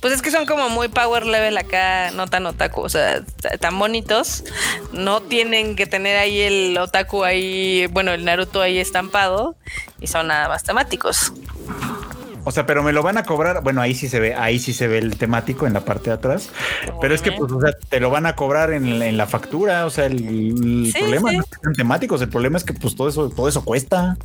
Pues 0.00 0.12
es 0.12 0.20
que 0.20 0.30
son 0.30 0.44
como 0.44 0.68
muy 0.68 0.88
power 0.88 1.24
level 1.24 1.56
acá, 1.56 2.10
no 2.10 2.26
tan 2.26 2.44
otaku, 2.44 2.82
o 2.82 2.88
sea, 2.90 3.24
tan 3.58 3.78
bonitos. 3.78 4.44
No 4.92 5.22
tienen 5.22 5.76
que 5.76 5.86
tener 5.86 6.18
ahí 6.18 6.40
el 6.42 6.76
otaku 6.76 7.24
ahí, 7.24 7.86
bueno, 7.86 8.12
el 8.12 8.22
Naruto 8.26 8.60
ahí 8.60 8.78
estampado 8.78 9.56
y 10.00 10.06
son 10.08 10.26
nada 10.26 10.48
más 10.48 10.62
temáticos. 10.62 11.32
O 12.44 12.50
sea, 12.52 12.66
pero 12.66 12.82
me 12.82 12.92
lo 12.92 13.02
van 13.02 13.16
a 13.18 13.24
cobrar. 13.24 13.62
Bueno, 13.62 13.80
ahí 13.80 13.94
sí 13.94 14.08
se 14.08 14.20
ve, 14.20 14.34
ahí 14.34 14.58
sí 14.58 14.72
se 14.74 14.86
ve 14.86 14.98
el 14.98 15.16
temático 15.16 15.66
en 15.66 15.72
la 15.72 15.80
parte 15.80 16.10
de 16.10 16.16
atrás. 16.16 16.50
Pero 17.00 17.14
es 17.14 17.22
que, 17.22 17.32
pues, 17.32 17.50
o 17.50 17.60
sea, 17.60 17.72
te 17.88 18.00
lo 18.00 18.10
van 18.10 18.26
a 18.26 18.36
cobrar 18.36 18.72
en, 18.72 18.98
la- 18.98 19.06
en 19.06 19.16
la 19.16 19.26
factura. 19.26 19.86
O 19.86 19.90
sea, 19.90 20.06
el, 20.06 20.22
el 20.24 20.92
Sí, 20.92 20.98
problema 20.98 21.30
sí. 21.30 21.36
no 21.36 21.42
es 21.42 21.48
que 21.50 21.56
sean 21.62 21.72
temáticos. 21.74 22.20
El 22.22 22.28
problema 22.28 22.58
es 22.58 22.64
que, 22.64 22.74
pues, 22.74 22.94
todo 22.96 23.08
eso, 23.08 23.30
todo 23.30 23.48
eso 23.48 23.64
cuesta. 23.64 24.16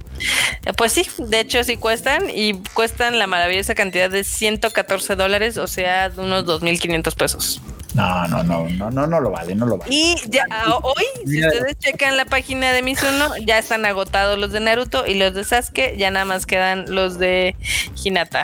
Eh, 0.65 0.73
Pues 0.77 0.91
sí, 0.91 1.07
de 1.17 1.39
hecho 1.39 1.63
sí 1.63 1.77
cuestan 1.77 2.23
y 2.33 2.61
cuestan 2.73 3.17
la 3.19 3.27
maravillosa 3.27 3.73
cantidad 3.75 4.09
de 4.09 4.23
114 4.23 5.15
dólares, 5.15 5.57
o 5.57 5.67
sea, 5.67 6.11
unos 6.17 6.45
2.500 6.45 7.15
pesos. 7.15 7.61
No, 7.99 8.27
no, 8.27 8.43
no, 8.43 8.69
no, 8.69 8.91
no, 8.91 9.07
no 9.07 9.19
lo 9.19 9.29
vale, 9.31 9.55
no 9.55 9.65
lo 9.65 9.77
vale. 9.77 9.93
Y 9.93 10.15
ya 10.27 10.45
hoy, 10.81 11.03
si 11.25 11.45
ustedes 11.45 11.77
checan 11.79 12.15
la 12.17 12.25
página 12.25 12.71
de 12.71 12.81
Mizuno, 12.81 13.35
ya 13.45 13.57
están 13.57 13.85
agotados 13.85 14.37
los 14.39 14.51
de 14.51 14.59
Naruto 14.61 15.05
y 15.05 15.15
los 15.15 15.33
de 15.33 15.43
Sasuke, 15.43 15.95
ya 15.97 16.09
nada 16.11 16.25
más 16.25 16.45
quedan 16.45 16.85
los 16.93 17.19
de 17.19 17.55
Hinata. 18.03 18.43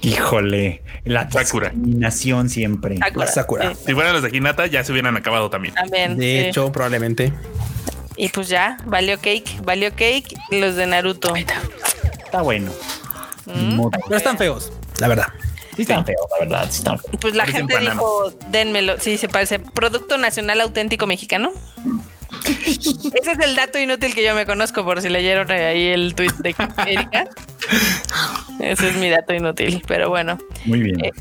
Híjole, 0.00 0.82
la 1.04 1.28
Sakura. 1.30 1.70
discriminación 1.70 2.48
siempre. 2.48 2.96
Sakura, 2.98 3.24
La 3.26 3.32
Sakura. 3.32 3.74
sí, 3.74 3.80
Si 3.86 3.94
fueran 3.94 4.12
los 4.12 4.22
de 4.22 4.36
Hinata, 4.36 4.66
ya 4.66 4.84
se 4.84 4.92
hubieran 4.92 5.16
acabado 5.16 5.50
también. 5.50 5.74
también. 5.74 6.16
De 6.16 6.24
sí. 6.42 6.48
hecho, 6.48 6.70
probablemente. 6.70 7.32
Y 8.16 8.28
pues 8.28 8.48
ya, 8.48 8.76
valió 8.86 9.16
cake, 9.18 9.60
valió 9.64 9.90
cake 9.90 10.34
los 10.50 10.76
de 10.76 10.86
Naruto. 10.86 11.34
Está 11.36 12.42
bueno. 12.42 12.70
Mm. 13.46 13.88
Pero 14.06 14.16
están 14.16 14.38
feos, 14.38 14.72
la 15.00 15.08
verdad. 15.08 15.26
Sí, 15.78 15.82
están 15.82 16.04
feos, 16.04 16.26
la 16.32 16.44
verdad. 16.44 16.66
Sí 16.72 16.78
están 16.78 16.98
feos. 16.98 17.16
Pues 17.20 17.36
la 17.36 17.44
Parecen 17.44 17.68
gente 17.68 17.88
dijo, 17.88 18.32
denmelo. 18.50 18.98
Sí, 18.98 19.16
se 19.16 19.28
parece. 19.28 19.60
Producto 19.60 20.18
Nacional 20.18 20.60
Auténtico 20.60 21.06
Mexicano. 21.06 21.52
Ese 22.44 23.32
es 23.32 23.38
el 23.38 23.54
dato 23.54 23.78
inútil 23.78 24.12
que 24.12 24.24
yo 24.24 24.34
me 24.34 24.44
conozco, 24.44 24.84
por 24.84 25.00
si 25.00 25.08
leyeron 25.08 25.48
ahí 25.52 25.86
el 25.86 26.16
tweet 26.16 26.32
de 26.38 26.52
Erika. 26.84 27.28
Ese 28.58 28.88
es 28.88 28.96
mi 28.96 29.08
dato 29.08 29.32
inútil, 29.34 29.80
pero 29.86 30.08
bueno. 30.08 30.36
Muy 30.64 30.80
bien. 30.80 31.04
Eh, 31.04 31.12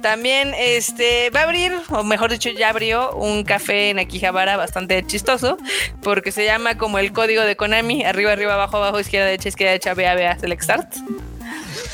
También 0.00 0.54
este 0.58 1.28
va 1.28 1.40
a 1.40 1.42
abrir, 1.42 1.72
o 1.90 2.02
mejor 2.02 2.30
dicho, 2.30 2.48
ya 2.48 2.70
abrió 2.70 3.12
un 3.14 3.44
café 3.44 3.90
en 3.90 3.98
Akihabara 3.98 4.56
bastante 4.56 5.06
chistoso, 5.06 5.58
porque 6.02 6.32
se 6.32 6.46
llama 6.46 6.78
como 6.78 6.98
el 6.98 7.12
código 7.12 7.42
de 7.42 7.56
Konami, 7.56 8.06
arriba, 8.06 8.32
arriba, 8.32 8.54
abajo, 8.54 8.78
abajo, 8.78 8.98
izquierda, 9.00 9.26
derecha, 9.26 9.50
izquierda, 9.50 9.72
derecha, 9.72 9.92
vea, 9.92 10.14
vea, 10.14 10.38
select 10.38 10.62
start. 10.62 10.94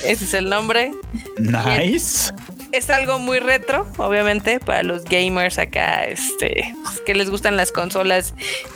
Ese 0.05 0.25
es 0.25 0.35
el 0.35 0.49
nombre. 0.49 0.93
nice. 1.39 2.33
Es 2.70 2.91
algo 2.91 3.19
muy 3.19 3.39
retro, 3.41 3.87
obviamente, 3.97 4.61
para 4.61 4.83
los 4.83 5.05
gamers 5.05 5.59
acá, 5.59 6.05
este, 6.05 6.75
que 7.07 7.15
les 7.15 7.31
gustan 7.31 7.57
las 7.57 7.73
consolas 7.73 8.35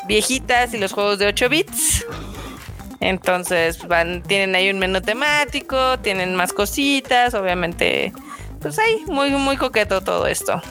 viejitas 0.08 0.72
y 0.72 0.78
los 0.78 0.92
juegos 0.92 1.18
de 1.18 1.26
8 1.26 1.48
bits. 1.50 2.06
Entonces, 3.00 3.86
van, 3.86 4.22
tienen 4.22 4.54
ahí 4.54 4.70
un 4.70 4.78
menú 4.78 5.00
temático, 5.02 5.98
tienen 5.98 6.34
más 6.34 6.52
cositas, 6.52 7.34
obviamente, 7.34 8.12
pues 8.60 8.78
ahí, 8.78 9.02
muy, 9.06 9.30
muy 9.30 9.56
coqueto 9.56 10.00
todo 10.00 10.26
esto. 10.26 10.62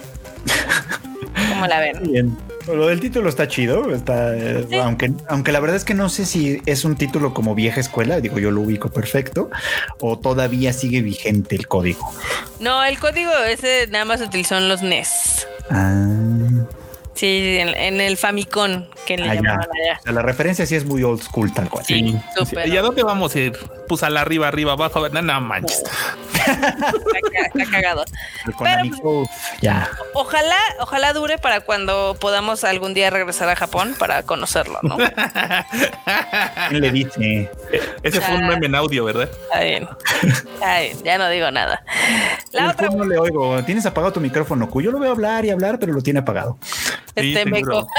¿Cómo 1.62 1.70
la 1.70 1.80
ven? 1.80 2.04
Bien. 2.12 2.38
Lo 2.68 2.88
del 2.88 3.00
título 3.00 3.30
está 3.30 3.48
chido, 3.48 3.94
está, 3.94 4.34
Sí. 4.70 4.76
aunque, 4.78 5.12
aunque 5.28 5.52
la 5.52 5.60
verdad 5.60 5.76
es 5.78 5.84
que 5.84 5.94
no 5.94 6.10
sé 6.10 6.26
si 6.26 6.62
es 6.66 6.86
un 6.86 6.96
título 6.96 7.34
como 7.34 7.54
vieja 7.56 7.80
escuela, 7.80 8.20
digo 8.20 8.40
yo 8.40 8.52
lo 8.52 8.62
ubico 8.62 8.90
perfecto, 8.90 9.50
o 10.00 10.18
todavía 10.20 10.74
sigue 10.74 11.02
vigente 11.02 11.56
el 11.56 11.68
código. 11.68 12.10
No, 12.60 12.84
el 12.84 13.00
código 13.00 13.32
ese 13.48 13.88
nada 13.90 14.06
más 14.06 14.22
utilizó 14.22 14.58
en 14.58 14.70
los 14.70 14.82
NES. 14.82 15.48
Ah, 15.70 16.06
Sí, 17.14 17.58
en, 17.60 17.70
en 17.70 18.00
el 18.02 18.18
Famicom, 18.18 18.86
que 19.06 19.18
le 19.18 19.30
Ah, 19.30 19.36
llamaban 19.36 19.60
allá. 19.62 20.00
o 20.00 20.04
sea, 20.04 20.12
la 20.14 20.22
referencia 20.22 20.66
sí 20.66 20.76
es 20.76 20.86
muy 20.86 21.04
old 21.04 21.22
school 21.22 21.54
tal 21.54 21.70
cual. 21.70 21.86
Sí, 21.86 22.18
súper. 22.38 22.68
¿Y 22.68 22.78
a 22.78 22.82
dónde 22.82 23.04
vamos 23.04 23.36
a 23.36 23.40
ir? 23.40 23.58
Pues 23.88 24.02
a 24.04 24.10
la 24.10 24.22
arriba, 24.22 24.48
arriba, 24.48 24.72
abajo. 24.74 25.08
No, 25.10 25.22
no 25.22 25.42
manches. 25.42 25.84
Está, 26.34 26.56
ca- 26.56 27.48
está 27.54 27.70
cagado. 27.72 28.06
Pero- 28.58 29.26
ya. 29.62 29.90
Ojalá, 30.14 30.56
ojalá 30.80 31.14
dure 31.14 31.38
para 31.38 31.60
cuando 31.62 32.16
podamos 32.20 32.64
algún 32.64 32.94
día 32.94 33.10
regresar 33.10 33.50
a 33.50 33.56
Japón 33.56 33.94
para 34.00 34.24
conocerlo, 34.24 34.80
¿no? 34.82 34.98
¿Quién 36.70 36.82
le 36.82 36.92
dice? 36.92 37.50
Ese 38.04 38.22
fue 38.22 38.36
un 38.36 38.44
Ah. 38.46 38.48
meme 38.50 38.68
en 38.68 38.76
audio, 38.76 39.04
¿verdad? 39.06 39.30
Está 39.30 39.60
bien. 39.64 39.88
Está 40.54 40.80
bien, 40.80 40.98
ya 41.04 41.18
no 41.18 41.30
digo 41.30 41.52
nada. 41.52 41.84
La 42.52 42.72
otra, 42.72 42.90
no 42.90 43.04
le 43.06 43.18
oigo. 43.18 43.62
Tienes 43.64 43.86
apagado 43.86 44.14
tu 44.14 44.20
micrófono, 44.22 44.70
Q. 44.70 44.82
Yo 44.82 44.92
lo 44.92 45.00
veo 45.00 45.12
hablar 45.12 45.46
y 45.46 45.50
hablar, 45.50 45.78
pero 45.80 45.94
lo 45.94 46.02
tiene 46.02 46.20
apagado. 46.20 46.58
Sí, 47.16 47.34
este 47.36 47.46
meco. 47.46 47.88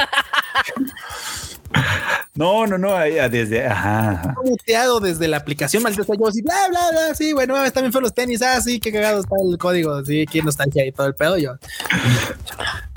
No, 2.35 2.67
no, 2.67 2.79
no. 2.79 2.95
ah, 2.95 3.29
Desde, 3.29 3.67
ajá. 3.67 4.35
muteado 4.45 5.01
desde 5.01 5.29
la 5.29 5.37
aplicación, 5.39 5.83
maldito 5.83 6.05
sea 6.05 6.17
yo, 6.19 6.27
así, 6.29 6.43
bla, 6.43 6.69
bla, 6.69 6.91
bla, 6.91 7.15
sí, 7.15 7.33
bueno, 7.33 7.55
también 7.73 7.93
fue 7.93 8.01
los 8.01 8.15
tenis, 8.15 8.43
ah, 8.43 8.61
sí, 8.61 8.81
qué 8.81 8.93
cagado 8.93 9.21
está 9.21 9.37
el 9.43 9.59
código, 9.59 10.05
sí, 10.05 10.25
qué 10.31 10.43
nostalgia 10.43 10.87
y 10.87 10.93
todo 10.93 11.07
el 11.07 11.15
pedo, 11.15 11.37
yo. 11.37 11.55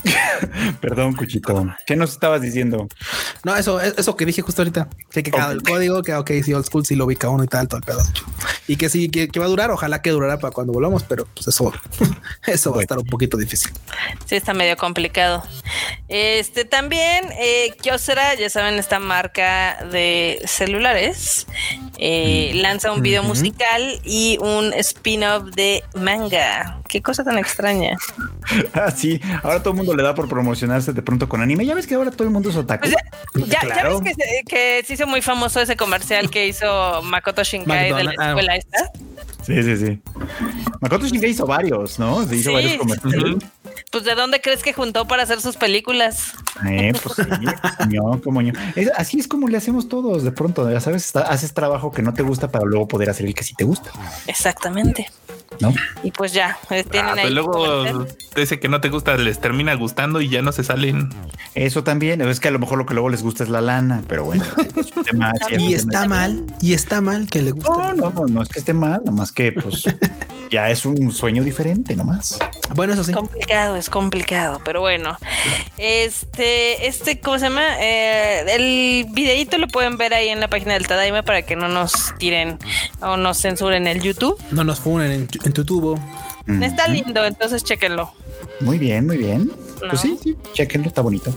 Perdón, 0.82 1.16
Cuchito. 1.16 1.76
¿Qué 1.86 1.96
nos 1.96 2.12
estabas 2.12 2.42
diciendo? 2.42 2.88
No, 3.44 3.56
eso, 3.56 3.80
eso 3.82 4.16
que 4.16 4.26
dije 4.26 4.42
justo 4.42 4.62
ahorita, 4.62 4.88
que 5.12 5.24
qué 5.24 5.32
cagado 5.32 5.54
el 5.54 5.64
código, 5.64 6.04
que 6.04 6.14
ok, 6.14 6.32
sí, 6.44 6.54
old 6.54 6.66
school, 6.66 6.86
sí 6.86 6.96
lo 6.96 7.06
ubica 7.06 7.30
uno 7.30 7.44
y 7.44 7.48
tal, 7.48 7.68
todo 7.68 7.80
el 7.80 7.84
pedo. 7.84 8.02
Y 8.68 8.78
que 8.78 8.90
sí, 8.90 9.10
que, 9.10 9.28
que 9.28 9.40
va 9.40 9.46
a 9.46 9.50
durar, 9.50 9.72
ojalá 9.72 10.02
que 10.02 10.12
durara 10.12 10.40
para 10.40 10.54
cuando 10.54 10.74
volvamos, 10.74 11.04
pero 11.04 11.26
pues 11.34 11.48
eso, 11.48 11.74
eso 12.46 12.72
va 12.72 12.80
a 12.80 12.82
estar 12.82 12.98
un 12.98 13.06
poquito 13.06 13.38
difícil. 13.38 13.72
Sí, 14.26 14.36
está 14.36 14.54
medio 14.54 14.78
complicado. 14.78 15.44
Este 16.08 16.66
también, 16.66 17.32
eh, 17.40 17.76
Kyocera, 17.82 18.36
ya 18.36 18.50
saben, 18.50 18.76
esta 18.76 19.00
marca 19.00 19.86
de 19.92 20.42
celulares, 20.46 21.48
eh, 21.98 22.52
lanza 22.56 22.92
un 22.92 23.02
video 23.02 23.24
musical 23.24 24.00
y 24.04 24.38
un 24.42 24.74
spin-off 24.74 25.46
de 25.56 25.84
manga. 25.96 26.82
Qué 26.88 27.02
cosa 27.02 27.24
tan 27.24 27.38
extraña. 27.38 27.98
Ah, 28.74 28.92
sí. 28.92 29.20
Ahora 29.42 29.60
todo 29.60 29.72
el 29.72 29.78
mundo 29.78 29.96
le 29.96 30.04
da 30.04 30.14
por 30.14 30.30
promocionarse 30.30 30.94
de 30.94 31.02
pronto 31.02 31.28
con 31.28 31.42
anime. 31.42 31.66
Ya 31.66 31.74
ves 31.74 31.88
que 31.88 31.96
ahora 31.96 32.12
todo 32.12 32.26
el 32.26 32.30
mundo 32.30 32.50
es 32.50 32.56
otaku. 32.56 32.88
Pues 33.34 33.48
ya, 33.48 33.60
ya, 33.60 33.60
Claro. 33.62 34.00
ya 34.00 34.04
ves 34.04 34.16
que 34.18 34.24
se, 34.24 34.44
que 34.48 34.84
se 34.86 34.94
hizo 34.94 35.08
muy 35.08 35.22
famoso 35.22 35.60
ese 35.62 35.76
comercial 35.76 36.30
que 36.30 36.48
hizo 36.48 37.02
Makoto 37.04 37.44
Shinkai 37.44 37.92
de 37.94 38.04
la 38.04 38.14
ah. 38.20 38.28
escuela 38.30 38.56
esta. 38.56 38.92
Sí, 39.44 39.62
sí, 39.64 39.78
sí. 39.78 40.02
Makoto 40.82 41.08
Shinkai 41.08 41.30
hizo 41.32 41.46
varios, 41.48 41.98
¿no? 42.00 42.26
Se 42.28 42.36
hizo 42.36 42.50
Sí. 42.50 42.56
varios 42.56 42.74
comerciales. 42.78 43.36
Pues 43.92 44.04
de 44.04 44.16
dónde 44.16 44.42
crees 44.42 44.62
que 44.64 44.74
juntó 44.74 45.08
para 45.08 45.24
hacer 45.24 45.42
sus 45.42 45.58
películas? 45.58 46.34
Eh, 46.70 46.94
pues 47.02 47.16
sí, 47.16 47.24
ño, 47.90 48.22
como 48.24 48.42
ño. 48.42 48.54
Es- 48.76 48.92
así 48.96 49.20
es 49.20 49.28
como 49.28 49.48
le 49.48 49.58
hacemos 49.58 49.90
todos 49.90 50.24
de 50.24 50.32
pronto, 50.32 50.70
ya 50.70 50.80
sabes, 50.80 51.06
está- 51.06 51.22
haces 51.22 51.54
trabajo 51.54 51.92
que 51.92 52.02
no 52.02 52.14
te 52.14 52.24
gusta 52.24 52.50
para 52.52 52.66
luego 52.66 52.88
poder 52.88 53.10
hacer 53.10 53.26
el 53.26 53.34
que 53.34 53.44
sí 53.44 53.54
te 53.56 53.64
gusta, 53.64 53.92
Exactamente. 54.28 55.08
¿No? 55.60 55.74
Y 56.04 56.12
pues 56.12 56.34
ya, 56.34 56.58
eh, 56.70 56.84
tienen 56.84 57.10
Ah, 57.18 57.22
ahí. 57.24 57.30
pero 57.34 57.44
su 57.44 57.50
luego 57.50 58.08
ese 58.36 58.60
que 58.60 58.68
no 58.68 58.82
te 58.82 58.90
gusta 58.90 59.16
les 59.18 59.40
termina 59.40 59.74
gustando 59.76 60.22
y 60.22 60.30
ya 60.30 60.42
no 60.42 60.52
se 60.52 60.64
salen. 60.64 61.10
Eso 61.56 61.84
también, 61.84 62.22
es 62.22 62.40
que 62.40 62.48
a 62.50 62.52
lo 62.52 62.60
mejor 62.60 62.78
lo 62.78 62.86
que 62.86 62.94
luego 62.94 63.10
les 63.10 63.24
gusta 63.24 63.44
es 63.44 63.50
la 63.50 63.62
lana, 63.62 64.04
pero 64.08 64.26
bueno, 64.26 64.44
es 64.76 64.96
un 64.96 65.04
tema- 65.04 65.32
es 65.50 65.62
Y 65.62 65.68
tema- 65.68 65.76
está 65.76 66.08
mal, 66.08 66.44
y 66.62 66.74
está 66.74 67.02
mal 67.02 67.28
que 67.30 67.42
le 67.42 67.52
guste. 67.52 67.70
No, 67.70 67.94
no, 67.94 68.10
no, 68.12 68.26
no 68.28 68.42
es 68.42 68.50
que 68.50 68.60
esté 68.60 68.74
mal, 68.74 69.02
nomás 69.06 69.32
que 69.32 69.52
pues 69.54 69.84
ya 70.52 70.70
es 70.70 70.86
un 70.86 71.12
sueño 71.12 71.44
diferente, 71.44 71.96
nomás. 71.96 72.38
Bueno, 72.76 72.94
eso 72.94 73.04
sí. 73.04 73.12
Complicado, 73.14 73.76
es 73.76 73.90
complicado, 73.90 74.62
pero 74.66 74.82
bueno. 74.82 75.18
Este, 75.78 76.88
este, 76.88 77.20
¿cómo 77.20 77.38
se 77.40 77.46
llama? 77.46 77.64
Eh, 77.80 78.46
el 78.56 79.06
videíto 79.14 79.58
lo 79.58 79.68
pueden 79.68 79.98
ver 79.98 80.14
ahí 80.14 80.30
en 80.30 80.40
la 80.40 80.48
página 80.50 80.74
del 80.74 80.88
Tadaima 80.88 81.24
para 81.24 81.44
que 81.44 81.56
no 81.56 81.68
nos 81.68 82.14
tiren 82.18 82.58
o 83.02 83.18
nos 83.18 83.40
censuren 83.42 83.86
el 83.88 84.02
YouTube. 84.02 84.38
No 84.52 84.64
nos 84.64 84.80
funen 84.80 85.12
en, 85.12 85.45
en 85.46 85.54
tu 85.54 85.66
tubo. 85.66 86.00
Está 86.62 86.84
Ujú. 86.84 86.94
lindo, 86.94 87.26
entonces 87.26 87.64
chéquenlo. 87.64 88.12
Muy 88.62 88.78
bien, 88.78 89.06
muy 89.08 89.18
bien. 89.18 89.48
No. 89.82 89.90
Pues 89.90 90.02
sí, 90.02 90.18
sí, 90.22 90.38
chequenlo, 90.54 90.88
está 90.88 91.02
bonito. 91.02 91.34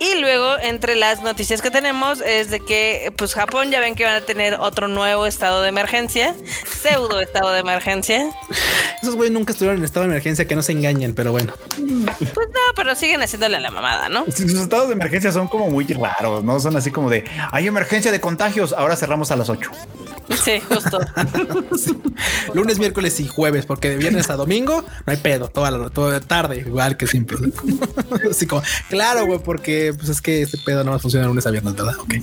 Y 0.00 0.20
luego, 0.20 0.58
entre 0.60 0.96
las 0.96 1.22
noticias 1.22 1.62
que 1.62 1.70
tenemos, 1.70 2.20
es 2.20 2.50
de 2.50 2.60
que, 2.60 3.12
pues, 3.16 3.32
Japón 3.34 3.70
ya 3.70 3.80
ven 3.80 3.94
que 3.94 4.04
van 4.04 4.16
a 4.16 4.20
tener 4.20 4.54
otro 4.54 4.86
nuevo 4.88 5.24
estado 5.24 5.62
de 5.62 5.68
emergencia, 5.68 6.34
pseudo 6.82 7.20
estado 7.20 7.52
de 7.52 7.60
emergencia. 7.60 8.28
Esos 9.00 9.14
güeyes 9.14 9.32
nunca 9.32 9.52
estuvieron 9.52 9.78
en 9.78 9.84
estado 9.84 10.04
de 10.04 10.10
emergencia, 10.12 10.46
que 10.46 10.56
no 10.56 10.62
se 10.62 10.72
engañen, 10.72 11.14
pero 11.14 11.32
bueno. 11.32 11.54
Pues 11.76 12.48
no, 12.48 12.60
pero 12.76 12.94
siguen 12.96 13.22
haciéndole 13.22 13.60
la 13.60 13.70
mamada, 13.70 14.08
¿no? 14.10 14.24
Sus 14.26 14.52
estados 14.52 14.88
de 14.88 14.94
emergencia 14.94 15.32
son 15.32 15.48
como 15.48 15.70
muy 15.70 15.86
raros, 15.86 16.44
¿no? 16.44 16.58
Son 16.60 16.76
así 16.76 16.90
como 16.90 17.08
de, 17.08 17.24
hay 17.52 17.66
emergencia 17.66 18.12
de 18.12 18.20
contagios, 18.20 18.74
ahora 18.74 18.96
cerramos 18.96 19.30
a 19.30 19.36
las 19.36 19.48
8. 19.48 19.70
Sí, 20.30 20.60
justo. 20.60 20.98
Lunes, 22.54 22.78
miércoles 22.78 23.20
y 23.20 23.28
jueves, 23.28 23.66
porque 23.66 23.90
de 23.90 23.96
viernes 23.96 24.30
a 24.30 24.36
domingo 24.36 24.84
no 25.06 25.12
hay 25.12 25.16
pedo, 25.16 25.48
toda 25.48 25.70
la 25.70 25.90
toda 25.90 26.20
tarde, 26.20 26.58
igual 26.58 26.96
que 26.96 27.06
siempre. 27.06 27.36
Así 28.30 28.46
como, 28.46 28.62
claro, 28.88 29.26
güey, 29.26 29.38
porque 29.38 29.92
pues 29.96 30.08
es 30.08 30.20
que 30.20 30.42
este 30.42 30.58
pedo 30.58 30.84
no 30.84 30.92
más 30.92 31.02
funciona 31.02 31.26
lunes 31.26 31.46
a 31.46 31.50
viernes, 31.50 31.74
¿verdad? 31.74 31.94
Ok. 31.98 32.14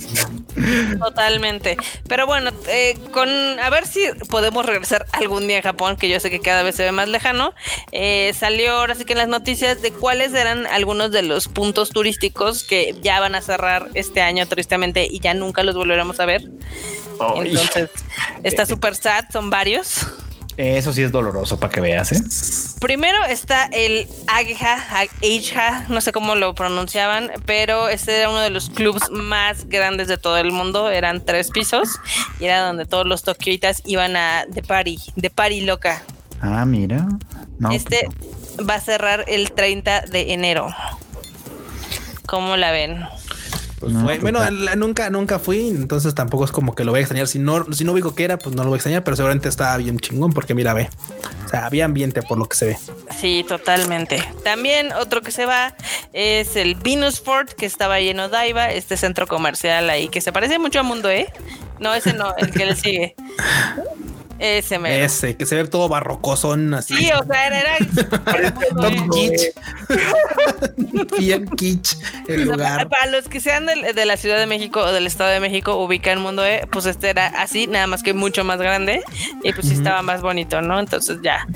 Totalmente. 0.98 1.76
Pero 2.08 2.26
bueno, 2.26 2.50
eh, 2.68 2.98
con 3.12 3.28
a 3.28 3.70
ver 3.70 3.86
si 3.86 4.00
podemos 4.28 4.66
regresar 4.66 5.06
algún 5.12 5.46
día 5.46 5.58
a 5.58 5.62
Japón, 5.62 5.96
que 5.96 6.08
yo 6.08 6.18
sé 6.20 6.30
que 6.30 6.40
cada 6.40 6.62
vez 6.62 6.76
se 6.76 6.84
ve 6.84 6.92
más 6.92 7.08
lejano. 7.08 7.54
Eh, 7.92 8.32
salió 8.38 8.72
ahora 8.72 8.94
sí 8.94 9.04
que 9.04 9.12
en 9.12 9.18
las 9.18 9.28
noticias 9.28 9.82
de 9.82 9.92
cuáles 9.92 10.34
eran 10.34 10.66
algunos 10.66 11.10
de 11.10 11.22
los 11.22 11.48
puntos 11.48 11.90
turísticos 11.90 12.64
que 12.64 12.94
ya 13.02 13.20
van 13.20 13.34
a 13.34 13.42
cerrar 13.42 13.88
este 13.94 14.20
año, 14.20 14.46
tristemente, 14.46 15.06
y 15.10 15.20
ya 15.20 15.34
nunca 15.34 15.62
los 15.62 15.74
volveremos 15.74 16.20
a 16.20 16.26
ver. 16.26 16.50
Entonces, 17.36 17.90
está 18.42 18.66
súper 18.66 18.94
sad, 18.94 19.24
son 19.32 19.50
varios. 19.50 20.06
Eso 20.56 20.92
sí 20.92 21.02
es 21.02 21.10
doloroso 21.10 21.58
para 21.58 21.72
que 21.72 21.80
veas, 21.80 22.12
¿eh? 22.12 22.78
Primero 22.78 23.24
está 23.24 23.64
el 23.72 24.06
Agha, 24.26 24.74
Agha, 24.90 25.86
no 25.88 26.00
sé 26.02 26.12
cómo 26.12 26.34
lo 26.34 26.54
pronunciaban, 26.54 27.30
pero 27.46 27.88
este 27.88 28.18
era 28.18 28.28
uno 28.28 28.40
de 28.40 28.50
los 28.50 28.68
clubs 28.68 29.10
más 29.10 29.66
grandes 29.68 30.08
de 30.08 30.18
todo 30.18 30.36
el 30.36 30.52
mundo. 30.52 30.90
Eran 30.90 31.24
tres 31.24 31.50
pisos 31.50 31.88
y 32.38 32.44
era 32.44 32.66
donde 32.66 32.84
todos 32.84 33.06
los 33.06 33.22
tokioitas 33.22 33.80
iban 33.86 34.14
a 34.14 34.44
de 34.46 34.62
party, 34.62 34.98
de 35.16 35.30
party 35.30 35.62
loca. 35.62 36.02
Ah, 36.42 36.66
mira. 36.66 37.08
No, 37.58 37.70
este 37.70 38.08
pues 38.56 38.68
va 38.68 38.74
a 38.74 38.80
cerrar 38.80 39.24
el 39.28 39.52
30 39.52 40.02
de 40.02 40.34
enero. 40.34 40.68
¿Cómo 42.26 42.56
la 42.56 42.72
ven? 42.72 43.06
Pues 43.82 43.92
No, 43.94 44.04
fue- 44.04 44.18
bueno, 44.20 44.38
total. 44.38 44.64
la- 44.64 44.76
nunca, 44.76 45.10
nunca 45.10 45.40
fui, 45.40 45.66
entonces 45.68 46.14
tampoco 46.14 46.44
es 46.44 46.52
como 46.52 46.72
que 46.76 46.84
lo 46.84 46.92
voy 46.92 46.98
a 46.98 47.00
extrañar. 47.00 47.26
Si 47.26 47.40
no, 47.40 47.64
si 47.72 47.82
no 47.84 47.90
ubico 47.92 48.14
que 48.14 48.22
era, 48.22 48.38
pues 48.38 48.54
no 48.54 48.62
lo 48.62 48.68
voy 48.68 48.76
a 48.76 48.78
extrañar, 48.78 49.02
pero 49.02 49.16
seguramente 49.16 49.48
estaba 49.48 49.76
bien 49.76 49.98
chingón 49.98 50.32
porque 50.32 50.54
mira, 50.54 50.72
ve. 50.72 50.88
O 51.44 51.48
sea, 51.48 51.66
había 51.66 51.84
ambiente 51.84 52.22
por 52.22 52.38
lo 52.38 52.46
que 52.48 52.56
se 52.56 52.66
ve. 52.66 52.78
Sí, 53.20 53.44
totalmente. 53.48 54.22
También 54.44 54.92
otro 54.92 55.20
que 55.20 55.32
se 55.32 55.46
va 55.46 55.74
es 56.12 56.54
el 56.54 56.76
Venus 56.76 57.20
Fort, 57.20 57.50
que 57.54 57.66
estaba 57.66 57.94
ahí 57.94 58.08
en 58.10 58.20
Odaiba, 58.20 58.70
este 58.70 58.96
centro 58.96 59.26
comercial 59.26 59.90
ahí, 59.90 60.08
que 60.08 60.20
se 60.20 60.30
parece 60.32 60.60
mucho 60.60 60.78
a 60.78 60.84
Mundo 60.84 61.10
E. 61.10 61.26
No, 61.80 61.92
ese 61.92 62.12
no, 62.12 62.36
el 62.38 62.52
que 62.52 62.64
le 62.66 62.76
sigue. 62.76 63.16
Ese 64.42 64.80
me. 64.80 65.04
Ese 65.04 65.36
que 65.36 65.46
se 65.46 65.54
ve 65.54 65.68
todo 65.68 65.88
barrocosón 65.88 66.74
así. 66.74 66.96
Sí, 66.96 67.10
o 67.12 67.24
sea, 67.24 67.46
era. 67.46 67.76
era 67.76 67.78
kitsch. 69.12 69.52
Bien 71.18 71.46
kitsch 71.46 71.94
el 72.26 72.46
lugar. 72.46 72.88
para, 72.88 73.06
los 73.06 73.28
que 73.28 73.38
sean 73.38 73.66
de, 73.66 74.04
la 74.04 74.16
Ciudad 74.16 74.38
de 74.38 74.46
México 74.46 74.80
o 74.80 74.90
del 74.90 75.06
Estado 75.06 75.30
de 75.30 75.38
México, 75.38 75.76
ubican 75.76 76.20
Mundo 76.20 76.44
E, 76.44 76.66
pues 76.72 76.86
este 76.86 77.10
era 77.10 77.28
así, 77.28 77.68
nada 77.68 77.86
más 77.86 78.02
que 78.02 78.14
mucho 78.14 78.42
más 78.42 78.58
grande 78.58 79.04
y 79.44 79.52
pues 79.52 79.68
sí 79.68 79.74
estaba 79.74 80.02
más 80.02 80.22
bonito, 80.22 80.60
¿no? 80.60 80.80
Entonces 80.80 81.18
ya, 81.22 81.46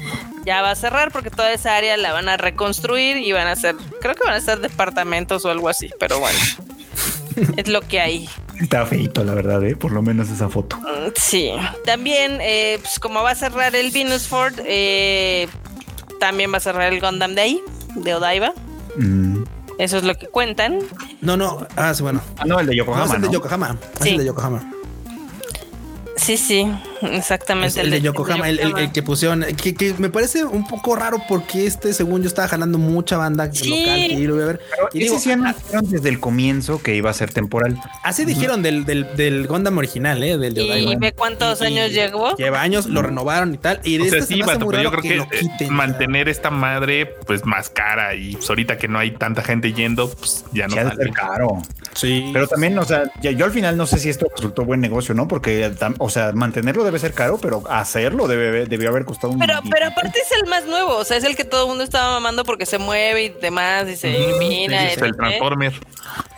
ya 0.45 0.63
va 0.63 0.71
a 0.71 0.77
cerrar 0.77 1.11
porque 1.11 1.31
toda 1.31 1.53
esa 1.53 1.75
área 1.75 1.97
la 1.97 2.13
van 2.13 2.29
a 2.29 2.37
reconstruir 2.37 3.17
y 3.17 3.33
van 3.33 3.49
a 3.49 3.53
hacer, 3.53 3.75
creo 4.01 4.15
que 4.15 4.23
van 4.23 4.35
a 4.35 4.41
ser 4.41 4.61
departamentos 4.61 5.45
o 5.45 5.51
algo 5.51 5.69
así, 5.69 5.91
pero 5.99 6.21
bueno, 6.21 6.39
es 7.57 7.69
lo 7.69 7.81
que 7.83 8.01
hay. 8.01 8.29
Está 8.61 8.87
feito, 8.87 9.23
la 9.25 9.35
verdad, 9.35 9.63
¿eh? 9.65 9.77
por 9.77 9.93
lo 9.93 10.03
menos 10.03 10.31
esa 10.31 10.49
foto. 10.49 10.77
Mm, 10.79 11.11
Sí, 11.17 11.51
también, 11.85 12.39
eh, 12.41 12.79
pues 12.83 12.99
como 12.99 13.23
va 13.23 13.31
a 13.31 13.35
cerrar 13.35 13.75
el 13.77 13.91
Venus 13.91 14.27
Ford, 14.27 14.55
eh, 14.65 15.47
también 16.21 16.53
va 16.53 16.57
a 16.59 16.61
cerrar 16.61 16.93
el 16.93 17.01
Gundam 17.01 17.35
Day 17.35 17.61
de 17.95 18.15
Odaiba. 18.15 18.53
Mm. 18.97 19.43
Eso 19.79 19.99
es 19.99 20.05
lo 20.05 20.15
que 20.15 20.27
cuentan. 20.29 20.79
No, 21.21 21.37
no. 21.37 21.67
Ah, 21.77 21.93
sí, 21.93 22.03
bueno. 22.03 22.23
Ah, 22.39 22.45
no, 22.47 22.59
el 22.59 22.67
de 22.67 22.75
No, 22.77 22.83
es 22.83 22.87
Yokohama, 22.87 23.15
el 23.17 23.21
de 23.21 23.27
¿no? 23.29 23.33
Yokohama. 23.35 23.77
Es 23.95 24.03
Sí. 24.03 24.09
el 24.11 24.19
de 24.19 24.25
Yokohama. 24.25 24.73
Sí, 26.17 26.37
sí, 26.39 26.67
exactamente. 27.03 27.69
Es 27.69 27.77
el 27.85 27.91
de 27.91 28.01
Yokohama, 28.01 28.49
el, 28.49 28.59
el- 28.61 28.77
el 28.79 28.93
que 28.93 29.03
pusieron, 29.03 29.45
que, 29.63 29.75
que 29.75 29.95
me 29.99 30.09
parece 30.11 30.45
un 30.45 30.67
poco 30.67 30.97
raro 30.97 31.19
porque 31.29 31.67
este, 31.67 31.93
según 31.93 32.23
yo, 32.23 32.29
estaba 32.29 32.49
jalando 32.49 32.79
mucha 32.79 33.17
banda 33.17 33.51
Sí. 33.53 33.71
local 33.71 34.09
que 34.09 34.21
yo 34.23 34.29
lo 34.29 34.35
voy 34.35 34.43
a 34.43 34.47
ver. 34.47 34.61
Pero 34.71 34.89
Y 34.93 34.99
ese 34.99 35.05
digo, 35.05 35.19
sí 35.19 35.33
anunciaron 35.33 35.91
desde 35.91 36.09
el 36.09 36.21
comienzo 36.21 36.83
que 36.83 36.95
iba 36.95 37.11
a 37.11 37.15
ser 37.15 37.33
temporal. 37.33 37.79
así 38.03 38.25
dijeron 38.25 38.63
del, 38.63 38.85
del, 38.85 39.07
del 39.17 39.47
Gundam 39.47 39.79
original, 39.79 40.23
¿eh? 40.23 40.37
Del 40.39 40.55
de 40.55 40.67
¿Y 40.81 40.97
ve 40.97 41.13
cuántos 41.13 41.61
Y- 41.61 41.65
años 41.67 41.91
y 41.91 41.95
llegó? 41.95 42.37
Lleva 42.37 42.61
años, 42.61 42.87
lo 42.87 43.03
renovaron 43.03 43.55
y 43.55 43.59
tal. 43.59 43.81
Y 43.85 43.99
de 43.99 44.05
O 44.07 44.11
sea, 44.11 44.19
este 44.21 44.35
sí, 44.35 44.43
muy 44.43 44.55
pero 44.71 44.83
yo 44.83 44.91
creo 44.91 45.17
lo 45.17 45.29
que, 45.29 45.37
eh, 45.37 45.41
quiten, 45.41 45.73
mantener 45.73 46.29
esta 46.29 46.51
madre 46.51 47.07
pues 47.27 47.45
más 47.45 47.71
cara 47.71 48.15
y 48.15 48.37
pues, 48.37 48.49
ahorita 48.49 48.77
que 48.79 48.89
no 48.89 48.99
hay 48.99 49.13
tanta 49.13 49.43
gente 49.43 49.73
yendo, 49.73 50.09
pues 50.11 50.45
ya 50.53 50.67
no 50.69 50.77
de 50.77 50.83
sale. 50.83 50.97
ser 50.97 51.13
caro. 51.13 51.63
Sí. 51.95 52.31
Pero 52.33 52.47
también, 52.47 52.79
o 52.79 52.85
sea, 52.85 53.05
ya- 53.23 53.31
yo 53.31 53.45
al 53.45 53.51
final 53.53 53.77
no 53.77 53.87
sé 53.87 53.99
si 53.99 54.09
esto 54.09 54.27
resultó 54.35 54.65
buen 54.65 54.81
negocio, 54.81 55.15
¿no? 55.15 55.27
Porque, 55.29 55.71
o 55.99 56.11
sea, 56.11 56.33
mantenerlo 56.33 56.85
debe 56.87 56.99
ser 56.99 57.13
caro, 57.13 57.39
pero 57.39 57.63
hacerlo 57.69 58.27
debe, 58.29 58.67
debió 58.67 58.89
haber 58.89 59.05
costado 59.05 59.33
un. 59.33 59.39
Pero, 59.39 59.61
pero 59.71 59.87
aparte 59.87 60.19
es 60.21 60.33
el 60.41 60.49
más 60.49 60.65
nuevo, 60.65 60.97
o 60.97 61.05
sea, 61.05 61.17
es 61.17 61.25
el 61.25 61.37
que 61.37 61.45
todo 61.45 61.63
el 61.63 61.69
mundo 61.69 61.85
estaba 61.85 62.11
mamando 62.15 62.45
porque 62.45 62.65
se 62.67 62.79
mueve 62.79 63.25
y 63.25 63.29
demás 63.29 63.89
y 63.89 63.97
se 63.97 64.11
ilumina. 64.11 64.89
Sí, 64.91 64.95
sí, 64.99 65.05
el. 65.05 65.17
Transformer. 65.17 65.73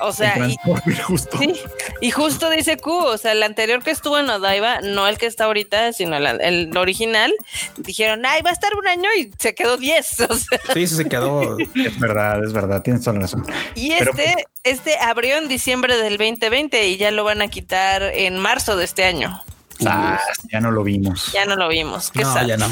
O 0.01 0.13
sea, 0.13 0.35
El 0.35 0.51
y, 0.53 0.57
Transformer, 0.57 1.03
justo. 1.03 1.39
sí, 1.39 1.53
y 2.01 2.11
justo 2.11 2.51
dice 2.51 2.77
Q, 2.79 2.91
o 2.93 3.19
sea, 3.19 3.33
el 3.33 3.43
anterior 3.43 3.83
que 3.83 3.91
estuvo 3.91 4.19
en 4.19 4.29
Odaiba, 4.31 4.81
no 4.81 5.07
el 5.09 5.19
que 5.19 5.27
está 5.27 5.45
ahorita, 5.45 5.93
sino 5.93 6.17
el, 6.17 6.41
el 6.41 6.77
original, 6.77 7.33
dijeron, 7.77 8.25
ay, 8.27 8.43
va 8.43 8.51
a 8.51 8.53
estar 8.53 8.75
un 8.75 8.87
año 8.89 9.09
y 9.19 9.31
se 9.39 9.55
quedó 9.55 9.77
10. 9.77 10.17
O 10.31 10.35
sea, 10.37 10.59
Sí, 10.75 10.87
se 10.87 11.09
quedó. 11.09 11.57
Es 11.59 11.99
verdad, 11.99 12.43
es 12.45 12.53
verdad, 12.53 12.83
tienes 12.83 13.03
toda 13.03 13.15
la 13.15 13.21
razón. 13.23 13.45
y 13.75 13.93
Pero- 13.99 14.11
este, 14.13 14.47
este 14.65 14.99
abrió 14.99 15.37
en 15.37 15.49
diciembre 15.49 15.97
del 15.97 16.17
2020 16.19 16.87
y 16.89 16.97
ya 16.97 17.11
lo 17.11 17.25
van 17.25 17.43
a 17.43 17.49
quitar 17.49 18.03
en 18.03 18.39
marzo 18.39 18.77
de 18.77 18.85
este 18.85 19.05
año. 19.05 19.43
Ah, 19.87 20.19
ya 20.53 20.61
no 20.61 20.71
lo 20.71 20.83
vimos. 20.85 21.31
Ya 21.33 21.45
no 21.45 21.57
lo 21.57 21.69
vimos. 21.69 22.11
Qué 22.11 22.23
No, 22.23 22.33
sad. 22.35 22.47
ya 22.47 22.57
no. 22.57 22.67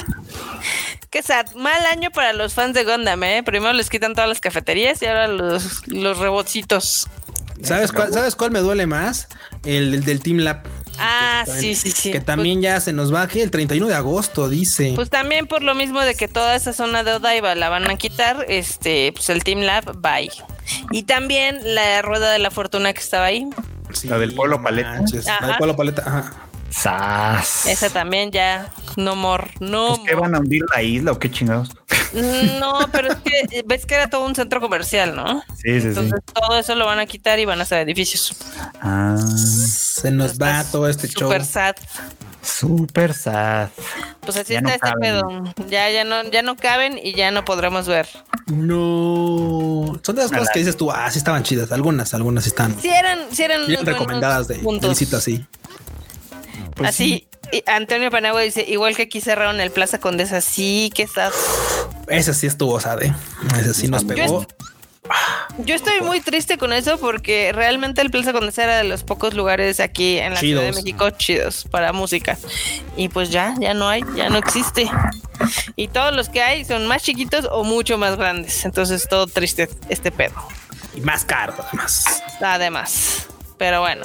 Qué 1.10 1.22
sad. 1.22 1.46
Mal 1.54 1.84
año 1.86 2.10
para 2.10 2.32
los 2.32 2.54
fans 2.54 2.74
de 2.74 2.84
Gundam, 2.84 3.22
¿eh? 3.24 3.42
Primero 3.44 3.72
les 3.72 3.88
quitan 3.90 4.14
todas 4.14 4.28
las 4.28 4.40
cafeterías 4.40 5.00
y 5.02 5.06
ahora 5.06 5.28
los, 5.28 5.86
los 5.88 6.18
robotcitos. 6.18 7.08
¿Sabes 7.62 7.90
cuál, 7.92 8.12
¿Sabes 8.12 8.36
cuál 8.36 8.50
me 8.50 8.58
duele 8.60 8.86
más? 8.86 9.28
El, 9.64 9.94
el 9.94 10.04
del 10.04 10.20
Team 10.20 10.38
Lab. 10.38 10.62
Ah, 10.98 11.42
Que 11.44 11.50
sí, 11.52 11.56
también- 11.56 11.76
sí, 11.76 11.90
sí. 11.90 12.12
Que 12.12 12.20
también 12.20 12.60
ya 12.62 12.80
se 12.80 12.92
nos 12.92 13.14
va 13.14 13.26
que 13.28 13.42
el 13.42 13.50
31 13.50 13.86
de 13.88 13.94
agosto, 13.94 14.48
dice. 14.48 14.92
Pues, 14.94 15.08
también 15.10 15.46
por 15.46 15.62
lo 15.62 15.74
mismo 15.74 16.00
de 16.00 16.14
que 16.14 16.28
toda 16.28 16.54
esa 16.54 16.72
zona 16.72 17.02
de 17.02 17.14
Odaiba 17.14 17.54
la 17.54 17.68
van 17.68 17.88
a 17.90 17.96
quitar, 17.96 18.44
este, 18.48 19.12
pues 19.12 19.28
el 19.30 19.42
Team 19.44 19.60
Lab, 19.60 19.96
bye. 20.00 20.30
Y 20.90 21.04
también 21.04 21.58
la 21.62 22.02
rueda 22.02 22.30
de 22.32 22.38
la 22.40 22.50
fortuna 22.50 22.92
que 22.92 23.00
estaba 23.00 23.26
ahí, 23.26 23.46
Sí, 23.92 24.08
la 24.08 24.18
del 24.18 24.34
Pueblo 24.34 24.56
no 24.58 24.64
Paleta. 24.64 24.88
manches, 24.90 25.24
La 25.26 25.46
del. 25.46 25.56
Pueblo 25.56 25.76
Paleta. 25.76 26.02
Ajá. 26.04 26.45
¡Sas! 26.70 27.66
esa 27.66 27.90
también 27.90 28.30
ya, 28.30 28.70
no 28.96 29.16
more, 29.16 29.50
no 29.60 29.88
Pues, 29.96 30.00
¿Qué 30.08 30.14
more. 30.16 30.20
van 30.28 30.34
a 30.34 30.38
hundir 30.40 30.62
la 30.74 30.82
isla 30.82 31.12
o 31.12 31.18
qué 31.18 31.30
chingados? 31.30 31.70
No, 32.60 32.78
pero 32.92 33.08
es 33.12 33.16
que 33.16 33.62
ves 33.66 33.84
que 33.86 33.94
era 33.94 34.08
todo 34.08 34.24
un 34.24 34.34
centro 34.34 34.60
comercial, 34.60 35.14
¿no? 35.16 35.42
Sí, 35.54 35.74
sí, 35.74 35.80
sí. 35.80 35.86
Entonces 35.88 36.20
todo 36.32 36.56
eso 36.58 36.74
lo 36.74 36.86
van 36.86 36.98
a 36.98 37.06
quitar 37.06 37.38
y 37.38 37.44
van 37.44 37.60
a 37.60 37.62
hacer 37.64 37.80
edificios. 37.80 38.36
Ah, 38.80 39.16
Se 39.18 40.10
nos 40.10 40.38
va 40.38 40.64
todo 40.64 40.88
este 40.88 41.08
show. 41.08 41.28
Super 41.28 41.44
sad. 41.44 41.74
súper 42.42 43.12
sad. 43.14 43.68
Pues 44.20 44.36
así 44.36 44.52
Ya 44.54 44.58
está 44.60 44.68
no 44.68 44.74
este 44.74 44.86
caben. 44.88 45.00
pedo. 45.54 45.68
Ya, 45.68 45.90
ya 45.90 46.04
no, 46.04 46.22
ya 46.30 46.42
no 46.42 46.56
caben 46.56 46.98
y 47.02 47.12
ya 47.14 47.30
no 47.32 47.44
podremos 47.44 47.86
ver. 47.88 48.08
No. 48.46 49.98
Son 50.02 50.14
de 50.16 50.22
las 50.22 50.30
cosas 50.30 50.48
que 50.52 50.60
dices 50.60 50.76
tú, 50.76 50.90
ah, 50.90 51.10
sí 51.10 51.18
estaban 51.18 51.42
chidas. 51.42 51.72
Algunas, 51.72 52.14
algunas 52.14 52.44
sí 52.44 52.48
están 52.50 52.80
Si 52.80 52.88
eran, 52.88 53.18
si 53.32 53.42
eran 53.42 53.66
bien 53.66 53.84
recomendadas 53.84 54.48
de, 54.48 54.56
puntos. 54.56 54.90
visita, 54.90 55.20
sí. 55.20 55.44
Pues 56.76 56.90
Así, 56.90 57.26
Antonio 57.66 58.10
Panagua 58.10 58.42
dice, 58.42 58.64
igual 58.68 58.94
que 58.96 59.02
aquí 59.02 59.20
cerraron 59.20 59.60
el 59.60 59.70
Plaza 59.70 59.98
Condesa, 59.98 60.40
sí, 60.40 60.92
que 60.94 61.02
está. 61.04 61.30
Ese 62.08 62.34
sí 62.34 62.46
estuvo, 62.46 62.78
¿sabe? 62.80 63.14
Ese 63.58 63.74
sí 63.74 63.88
nos 63.88 64.04
pegó. 64.04 64.46
Yo 65.58 65.74
estoy 65.74 66.00
muy 66.00 66.20
triste 66.20 66.58
con 66.58 66.72
eso 66.72 66.98
porque 66.98 67.52
realmente 67.52 68.02
el 68.02 68.10
Plaza 68.10 68.32
Condesa 68.32 68.64
era 68.64 68.76
de 68.76 68.84
los 68.84 69.04
pocos 69.04 69.34
lugares 69.34 69.80
aquí 69.80 70.18
en 70.18 70.34
la 70.34 70.40
Ciudad 70.40 70.62
de. 70.62 70.72
México 70.72 71.08
chidos 71.10 71.66
para 71.70 71.92
música. 71.92 72.36
Y 72.96 73.08
pues 73.08 73.30
ya, 73.30 73.54
ya 73.58 73.72
no 73.72 73.88
hay, 73.88 74.02
ya 74.14 74.28
no 74.28 74.36
existe. 74.38 74.90
Y 75.76 75.88
todos 75.88 76.14
los 76.14 76.28
que 76.28 76.42
hay 76.42 76.64
son 76.64 76.86
más 76.86 77.02
chiquitos 77.02 77.48
o 77.50 77.64
mucho 77.64 77.98
más 77.98 78.16
grandes. 78.16 78.64
Entonces 78.64 79.08
todo 79.08 79.26
triste 79.26 79.68
este 79.88 80.10
pedo. 80.10 80.34
Y 80.94 81.00
más 81.00 81.24
caro, 81.24 81.54
además. 81.58 82.22
Además. 82.40 83.28
Pero 83.58 83.80
bueno, 83.80 84.02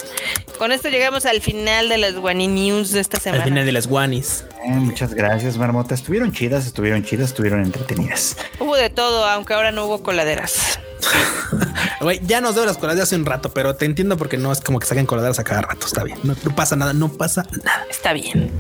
con 0.58 0.72
esto 0.72 0.88
llegamos 0.90 1.26
al 1.26 1.42
final 1.42 1.90
de 1.90 1.98
las 1.98 2.16
Guani 2.16 2.48
News 2.48 2.92
de 2.92 3.02
esta 3.02 3.18
Al 3.18 3.24
semana. 3.24 3.44
final 3.44 3.66
de 3.66 3.72
las 3.74 3.88
guanis. 3.88 4.46
Eh, 4.64 4.70
muchas 4.70 5.14
gracias, 5.14 5.58
Marmota. 5.58 5.94
Estuvieron 5.94 6.32
chidas, 6.32 6.66
estuvieron 6.66 7.04
chidas, 7.04 7.28
estuvieron 7.30 7.62
entretenidas. 7.64 8.38
Hubo 8.60 8.76
de 8.78 8.90
todo, 8.90 9.26
aunque 9.26 9.54
ahora 9.54 9.72
no 9.72 9.86
hubo 9.88 10.04
coladeras. 10.04 10.80
Güey, 12.02 12.20
ya 12.26 12.42
nos 12.42 12.56
debo 12.56 12.66
las 12.66 12.78
coladeras 12.78 13.10
hace 13.10 13.16
un 13.16 13.26
rato, 13.26 13.54
pero 13.54 13.76
te 13.76 13.86
entiendo 13.86 14.18
porque 14.18 14.38
no 14.38 14.52
es 14.52 14.60
como 14.62 14.80
que 14.80 14.88
saquen 14.88 15.06
coladeras 15.06 15.38
a 15.38 15.44
cada 15.44 15.62
rato. 15.62 15.86
Está 15.86 16.04
bien. 16.04 16.18
No, 16.24 16.36
no 16.44 16.56
pasa 16.56 16.76
nada, 16.76 16.94
no 16.94 17.10
pasa 17.10 17.46
nada. 17.64 17.86
Está 17.90 18.14
bien. 18.14 18.52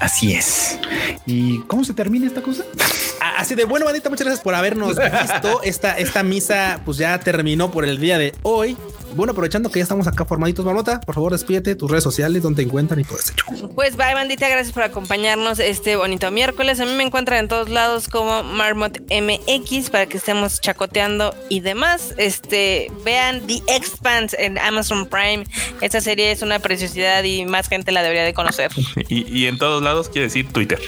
Así 0.00 0.34
es. 0.34 0.78
¿Y 1.24 1.60
cómo 1.60 1.84
se 1.84 1.94
termina 1.94 2.26
esta 2.26 2.42
cosa? 2.42 2.64
Ah, 3.22 3.34
Así 3.36 3.54
de 3.54 3.66
bueno, 3.66 3.84
bandita, 3.84 4.08
muchas 4.08 4.24
gracias 4.24 4.42
por 4.42 4.54
habernos 4.54 4.96
visto. 4.96 5.62
Esta, 5.62 5.98
esta 5.98 6.22
misa, 6.22 6.80
pues 6.86 6.96
ya 6.96 7.20
terminó 7.20 7.70
por 7.70 7.84
el 7.84 8.00
día 8.00 8.16
de 8.16 8.34
hoy. 8.42 8.78
Bueno, 9.14 9.32
aprovechando 9.32 9.70
que 9.70 9.80
ya 9.80 9.82
estamos 9.82 10.06
acá 10.06 10.24
formaditos, 10.24 10.64
Marmota, 10.64 11.00
por 11.00 11.14
favor, 11.16 11.32
despídete 11.32 11.74
tus 11.74 11.90
redes 11.90 12.04
sociales, 12.04 12.42
donde 12.42 12.62
te 12.62 12.68
encuentran 12.68 13.00
y 13.00 13.04
todo 13.04 13.18
ese 13.18 13.34
show. 13.34 13.74
Pues 13.74 13.96
bye 13.96 14.14
bandita, 14.14 14.48
gracias 14.48 14.72
por 14.72 14.84
acompañarnos 14.84 15.58
este 15.58 15.96
bonito 15.96 16.30
miércoles. 16.30 16.80
A 16.80 16.86
mí 16.86 16.92
me 16.94 17.02
encuentran 17.02 17.40
en 17.40 17.48
todos 17.48 17.68
lados 17.68 18.08
como 18.08 18.42
Marmot 18.42 19.00
MX 19.10 19.90
para 19.90 20.06
que 20.06 20.16
estemos 20.16 20.60
chacoteando 20.60 21.34
y 21.48 21.60
demás. 21.60 21.89
Este, 22.16 22.90
vean 23.04 23.46
The 23.46 23.62
Expanse 23.68 24.36
en 24.38 24.58
Amazon 24.58 25.06
Prime. 25.06 25.44
Esta 25.80 26.00
serie 26.00 26.30
es 26.30 26.42
una 26.42 26.58
preciosidad 26.58 27.24
y 27.24 27.44
más 27.44 27.68
gente 27.68 27.92
la 27.92 28.02
debería 28.02 28.24
de 28.24 28.34
conocer. 28.34 28.70
Y, 29.08 29.26
y 29.26 29.46
en 29.46 29.58
todos 29.58 29.82
lados 29.82 30.08
quiere 30.08 30.26
decir 30.26 30.52
Twitter. 30.52 30.80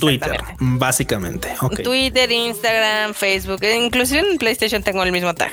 Twitter, 0.00 0.40
básicamente. 0.58 1.54
Twitter, 1.84 2.30
Instagram, 2.30 3.14
Facebook, 3.14 3.62
e 3.62 3.76
inclusive 3.76 4.28
en 4.28 4.38
PlayStation 4.38 4.82
tengo 4.82 5.02
el 5.02 5.12
mismo 5.12 5.34
tag. 5.34 5.52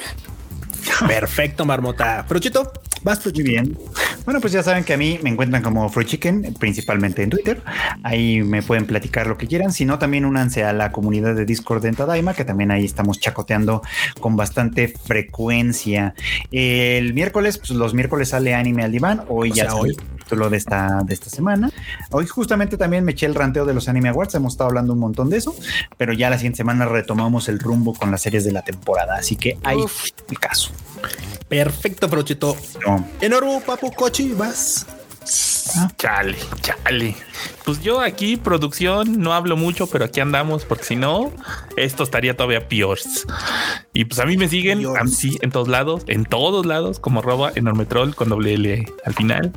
Perfecto, 1.07 1.65
Marmota. 1.65 2.25
Prochito, 2.27 2.71
vas, 3.03 3.17
Muy 3.25 3.31
Prochito. 3.33 3.49
bien. 3.49 3.77
Bueno, 4.25 4.41
pues 4.41 4.53
ya 4.53 4.63
saben 4.63 4.83
que 4.83 4.93
a 4.93 4.97
mí 4.97 5.19
me 5.23 5.29
encuentran 5.29 5.61
como 5.63 5.87
Fruit 5.89 6.07
Chicken, 6.07 6.55
principalmente 6.59 7.23
en 7.23 7.29
Twitter. 7.29 7.61
Ahí 8.03 8.41
me 8.43 8.61
pueden 8.61 8.85
platicar 8.85 9.27
lo 9.27 9.37
que 9.37 9.47
quieran. 9.47 9.71
Si 9.71 9.85
no, 9.85 9.99
también 9.99 10.25
únanse 10.25 10.63
a 10.63 10.73
la 10.73 10.91
comunidad 10.91 11.35
de 11.35 11.45
Discord 11.45 11.81
de 11.83 11.89
Entadaima, 11.89 12.33
que 12.33 12.43
también 12.45 12.71
ahí 12.71 12.85
estamos 12.85 13.19
chacoteando 13.19 13.81
con 14.19 14.35
bastante 14.35 14.87
frecuencia. 14.87 16.13
El 16.51 17.13
miércoles, 17.13 17.57
pues 17.57 17.71
los 17.71 17.93
miércoles 17.93 18.29
sale 18.29 18.53
anime 18.53 18.83
al 18.83 18.91
diván. 18.91 19.23
Hoy 19.29 19.51
O 19.51 19.55
ya 19.55 19.63
sea, 19.65 19.75
hoy. 19.75 19.95
El 20.27 20.29
título 20.29 20.49
de 20.49 20.57
esta, 20.57 21.01
de 21.05 21.13
esta 21.13 21.29
semana. 21.29 21.71
Hoy 22.11 22.27
justamente 22.27 22.77
también 22.77 23.05
me 23.05 23.13
eché 23.13 23.25
el 23.25 23.35
ranteo 23.35 23.65
de 23.65 23.73
los 23.73 23.87
Anime 23.87 24.09
Awards. 24.09 24.35
Hemos 24.35 24.53
estado 24.53 24.69
hablando 24.69 24.93
un 24.93 24.99
montón 24.99 25.29
de 25.29 25.37
eso, 25.37 25.55
pero 25.95 26.11
ya 26.13 26.29
la 26.29 26.37
siguiente 26.37 26.57
semana 26.57 26.85
retomamos 26.85 27.47
el 27.47 27.59
rumbo 27.59 27.93
con 27.93 28.11
las 28.11 28.21
series 28.21 28.43
de 28.43 28.51
la 28.51 28.61
temporada. 28.61 29.15
Así 29.15 29.35
que 29.35 29.57
ahí 29.63 29.77
Uf. 29.77 30.09
el 30.29 30.39
caso. 30.39 30.71
Perfecto, 31.47 32.09
Prochito. 32.09 32.57
No. 32.85 33.07
Enorme, 33.21 33.61
papu, 33.65 33.91
cochi, 33.91 34.33
vas. 34.33 34.85
Chale, 35.97 36.37
chale. 36.61 37.15
Pues 37.65 37.81
yo 37.81 37.99
aquí, 38.01 38.37
producción, 38.37 39.19
no 39.19 39.33
hablo 39.33 39.57
mucho, 39.57 39.87
pero 39.87 40.05
aquí 40.05 40.19
andamos, 40.19 40.65
porque 40.65 40.85
si 40.85 40.95
no, 40.95 41.31
esto 41.75 42.03
estaría 42.03 42.35
todavía 42.35 42.67
peor. 42.67 42.97
Y 43.93 44.05
pues 44.05 44.19
a 44.19 44.25
mí 44.25 44.37
me 44.37 44.47
siguen 44.47 44.85
así 44.97 45.37
en 45.41 45.51
todos 45.51 45.67
lados, 45.67 46.03
en 46.07 46.23
todos 46.23 46.65
lados, 46.65 46.99
como 46.99 47.19
arroba 47.19 47.51
enorme 47.55 47.85
troll 47.85 48.13
con 48.15 48.29
doble 48.29 48.53
L 48.53 48.85
al 49.03 49.13
final. 49.13 49.51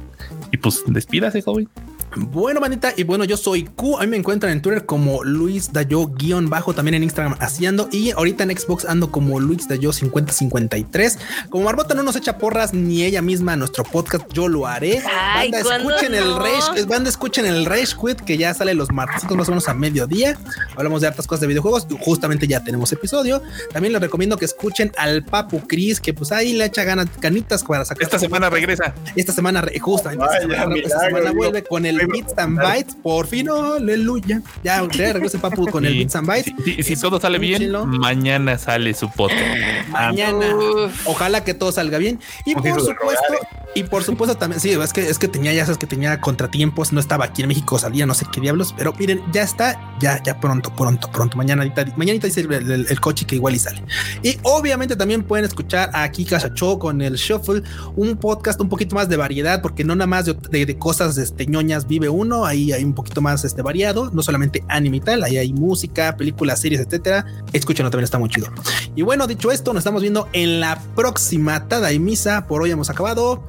Y 0.50 0.56
pues 0.56 0.82
despídase, 0.86 1.42
joven. 1.42 1.68
Bueno, 2.16 2.60
manita, 2.60 2.92
y 2.96 3.04
bueno, 3.04 3.24
yo 3.24 3.36
soy 3.36 3.64
Q. 3.64 3.98
A 3.98 4.00
mí 4.02 4.06
me 4.08 4.16
encuentran 4.16 4.52
en 4.52 4.60
Twitter 4.62 4.84
como 4.84 5.22
Luis 5.22 5.72
Dayo 5.72 6.06
guion 6.08 6.50
bajo, 6.50 6.74
también 6.74 6.94
en 6.94 7.04
Instagram 7.04 7.36
así 7.38 7.66
ando. 7.66 7.88
Y 7.92 8.10
ahorita 8.10 8.42
en 8.44 8.56
Xbox 8.58 8.84
ando 8.84 9.10
como 9.12 9.38
Luis 9.38 9.68
Dayo 9.68 9.92
5053. 9.92 11.18
Como 11.50 11.64
Marbota 11.64 11.94
no 11.94 12.02
nos 12.02 12.16
echa 12.16 12.36
porras 12.38 12.74
ni 12.74 13.02
ella 13.04 13.22
misma 13.22 13.52
a 13.52 13.56
nuestro 13.56 13.84
podcast, 13.84 14.26
yo 14.32 14.48
lo 14.48 14.66
haré. 14.66 15.02
Ay, 15.08 15.50
banda, 15.52 15.62
¿cuándo 15.64 15.90
escuchen 15.90 16.14
el? 16.14 16.36
Rage, 16.36 16.84
banda, 16.84 17.10
escuchen 17.10 17.46
el 17.46 17.64
Rage 17.66 17.94
Quit 18.04 18.20
que 18.22 18.36
ya 18.36 18.52
sale 18.54 18.74
los 18.74 18.90
martes 18.90 19.22
más 19.30 19.48
o 19.48 19.52
menos 19.52 19.68
a 19.68 19.74
mediodía. 19.74 20.36
Hablamos 20.76 21.00
de 21.02 21.06
hartas 21.08 21.26
cosas 21.26 21.42
de 21.42 21.46
videojuegos. 21.46 21.86
Justamente 22.00 22.46
ya 22.48 22.62
tenemos 22.64 22.90
episodio. 22.92 23.42
También 23.72 23.92
les 23.92 24.02
recomiendo 24.02 24.36
que 24.36 24.44
escuchen 24.46 24.90
al 24.96 25.24
Papu 25.24 25.60
Cris, 25.66 26.00
que 26.00 26.12
pues 26.12 26.32
ahí 26.32 26.54
le 26.54 26.64
echa 26.64 26.82
ganas, 26.84 27.06
canitas 27.20 27.62
para 27.62 27.84
sacar. 27.84 28.02
Esta 28.02 28.18
semana 28.18 28.50
regresa. 28.50 28.94
Esta 29.14 29.32
semana, 29.32 29.60
re- 29.60 29.78
justamente, 29.78 30.24
Vaya, 30.24 30.38
esta 30.40 30.48
semana, 30.54 30.74
esta 30.76 30.88
milagro, 30.88 31.06
semana 31.08 31.30
yo- 31.30 31.36
vuelve 31.36 31.62
con 31.64 31.86
el 31.86 31.99
yo- 32.06 32.12
Bits 32.12 32.34
and 32.38 32.58
Bytes. 32.60 32.96
Por 33.02 33.26
fin, 33.26 33.48
aleluya. 33.48 34.42
Ya, 34.64 34.86
ya 34.92 35.12
regresa 35.12 35.36
el 35.36 35.40
Papu 35.40 35.66
con 35.66 35.84
el 35.84 35.94
Y 35.94 35.98
Bits 36.00 36.16
and 36.16 36.26
Bytes. 36.26 36.52
si, 36.64 36.74
si- 36.74 36.82
si 36.82 36.96
todo 37.00 37.20
sale 37.20 37.38
bien, 37.38 37.62
Escúchenlo. 37.62 37.86
mañana 37.86 38.58
sale 38.58 38.94
su 38.94 39.10
podcast. 39.10 39.40
Mañana. 39.88 40.54
Uf. 40.54 41.06
Ojalá 41.06 41.44
que 41.44 41.54
todo 41.54 41.72
salga 41.72 41.98
bien. 41.98 42.18
Y 42.46 42.54
por 42.54 42.80
supuesto, 42.80 43.34
y 43.74 43.84
por 43.84 44.02
supuesto 44.02 44.36
también, 44.36 44.60
sí, 44.60 44.70
es 44.70 44.92
que 44.92 45.08
es 45.08 45.18
que 45.18 45.28
tenía, 45.28 45.52
ya 45.52 45.64
sabes 45.64 45.78
que 45.78 45.86
tenía 45.86 46.20
contratiempos, 46.20 46.92
no 46.92 47.00
estaba 47.00 47.26
aquí 47.26 47.42
en 47.42 47.48
México, 47.48 47.78
salía 47.78 48.04
no 48.06 48.14
sé 48.14 48.26
qué 48.32 48.40
diablos, 48.40 48.74
pero 48.76 48.92
miren, 48.98 49.20
ya 49.32 49.42
está, 49.42 49.96
ya, 50.00 50.22
ya 50.22 50.40
pronto, 50.40 50.74
pronto, 50.74 51.10
pronto. 51.10 51.36
Mañana, 51.36 51.64
mañana 51.96 52.18
dice 52.20 52.40
el, 52.40 52.52
el- 52.52 53.00
coche 53.00 53.24
que 53.26 53.36
igual 53.36 53.54
y 53.54 53.58
sale. 53.58 53.82
Y 54.22 54.38
obviamente 54.42 54.96
también 54.96 55.22
pueden 55.22 55.44
escuchar 55.44 55.90
a 55.94 56.08
Kika 56.10 56.38
Shacho 56.38 56.78
con 56.78 57.00
el 57.00 57.14
Shuffle, 57.14 57.62
un 57.96 58.16
podcast 58.16 58.60
un 58.60 58.68
poquito 58.68 58.94
más 58.94 59.08
de 59.08 59.16
variedad, 59.16 59.62
porque 59.62 59.84
no 59.84 59.94
nada 59.94 60.06
más 60.06 60.26
de 60.26 60.78
cosas 60.78 61.16
este, 61.16 61.46
ñoñas 61.46 61.86
vive 61.86 62.08
uno, 62.08 62.44
ahí 62.44 62.72
hay 62.72 62.84
un 62.84 62.94
poquito 62.94 63.20
más 63.20 63.44
este, 63.44 63.62
variado, 63.62 64.10
no 64.12 64.22
solamente 64.22 64.64
anime 64.68 64.98
y 64.98 65.00
tal, 65.00 65.22
ahí 65.24 65.36
hay 65.38 65.52
música, 65.52 66.16
películas, 66.16 66.60
series, 66.60 66.80
etcétera. 66.80 67.24
Escúchenlo, 67.52 67.90
también 67.90 68.04
está 68.04 68.18
muy 68.18 68.28
chido. 68.28 68.48
Y 68.96 69.02
bueno, 69.02 69.26
dicho 69.26 69.50
esto, 69.50 69.72
nos 69.72 69.80
estamos 69.80 70.02
viendo 70.02 70.28
en 70.32 70.60
la 70.60 70.80
próxima 70.96 71.68
Tada 71.68 71.92
y 71.92 71.98
Misa. 71.98 72.46
Por 72.46 72.62
hoy 72.62 72.70
hemos 72.70 72.90
acabado. 72.90 73.44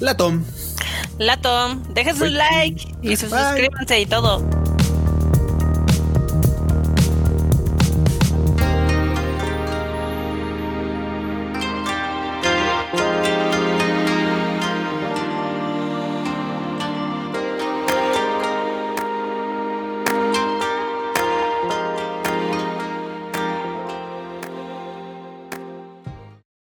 La 0.00 0.16
Tom. 0.16 0.44
Lato, 1.18 1.76
dejen 1.90 2.16
su 2.16 2.26
like 2.26 2.94
y 3.02 3.16
suscríbanse 3.16 4.00
y 4.00 4.06
todo. 4.06 4.42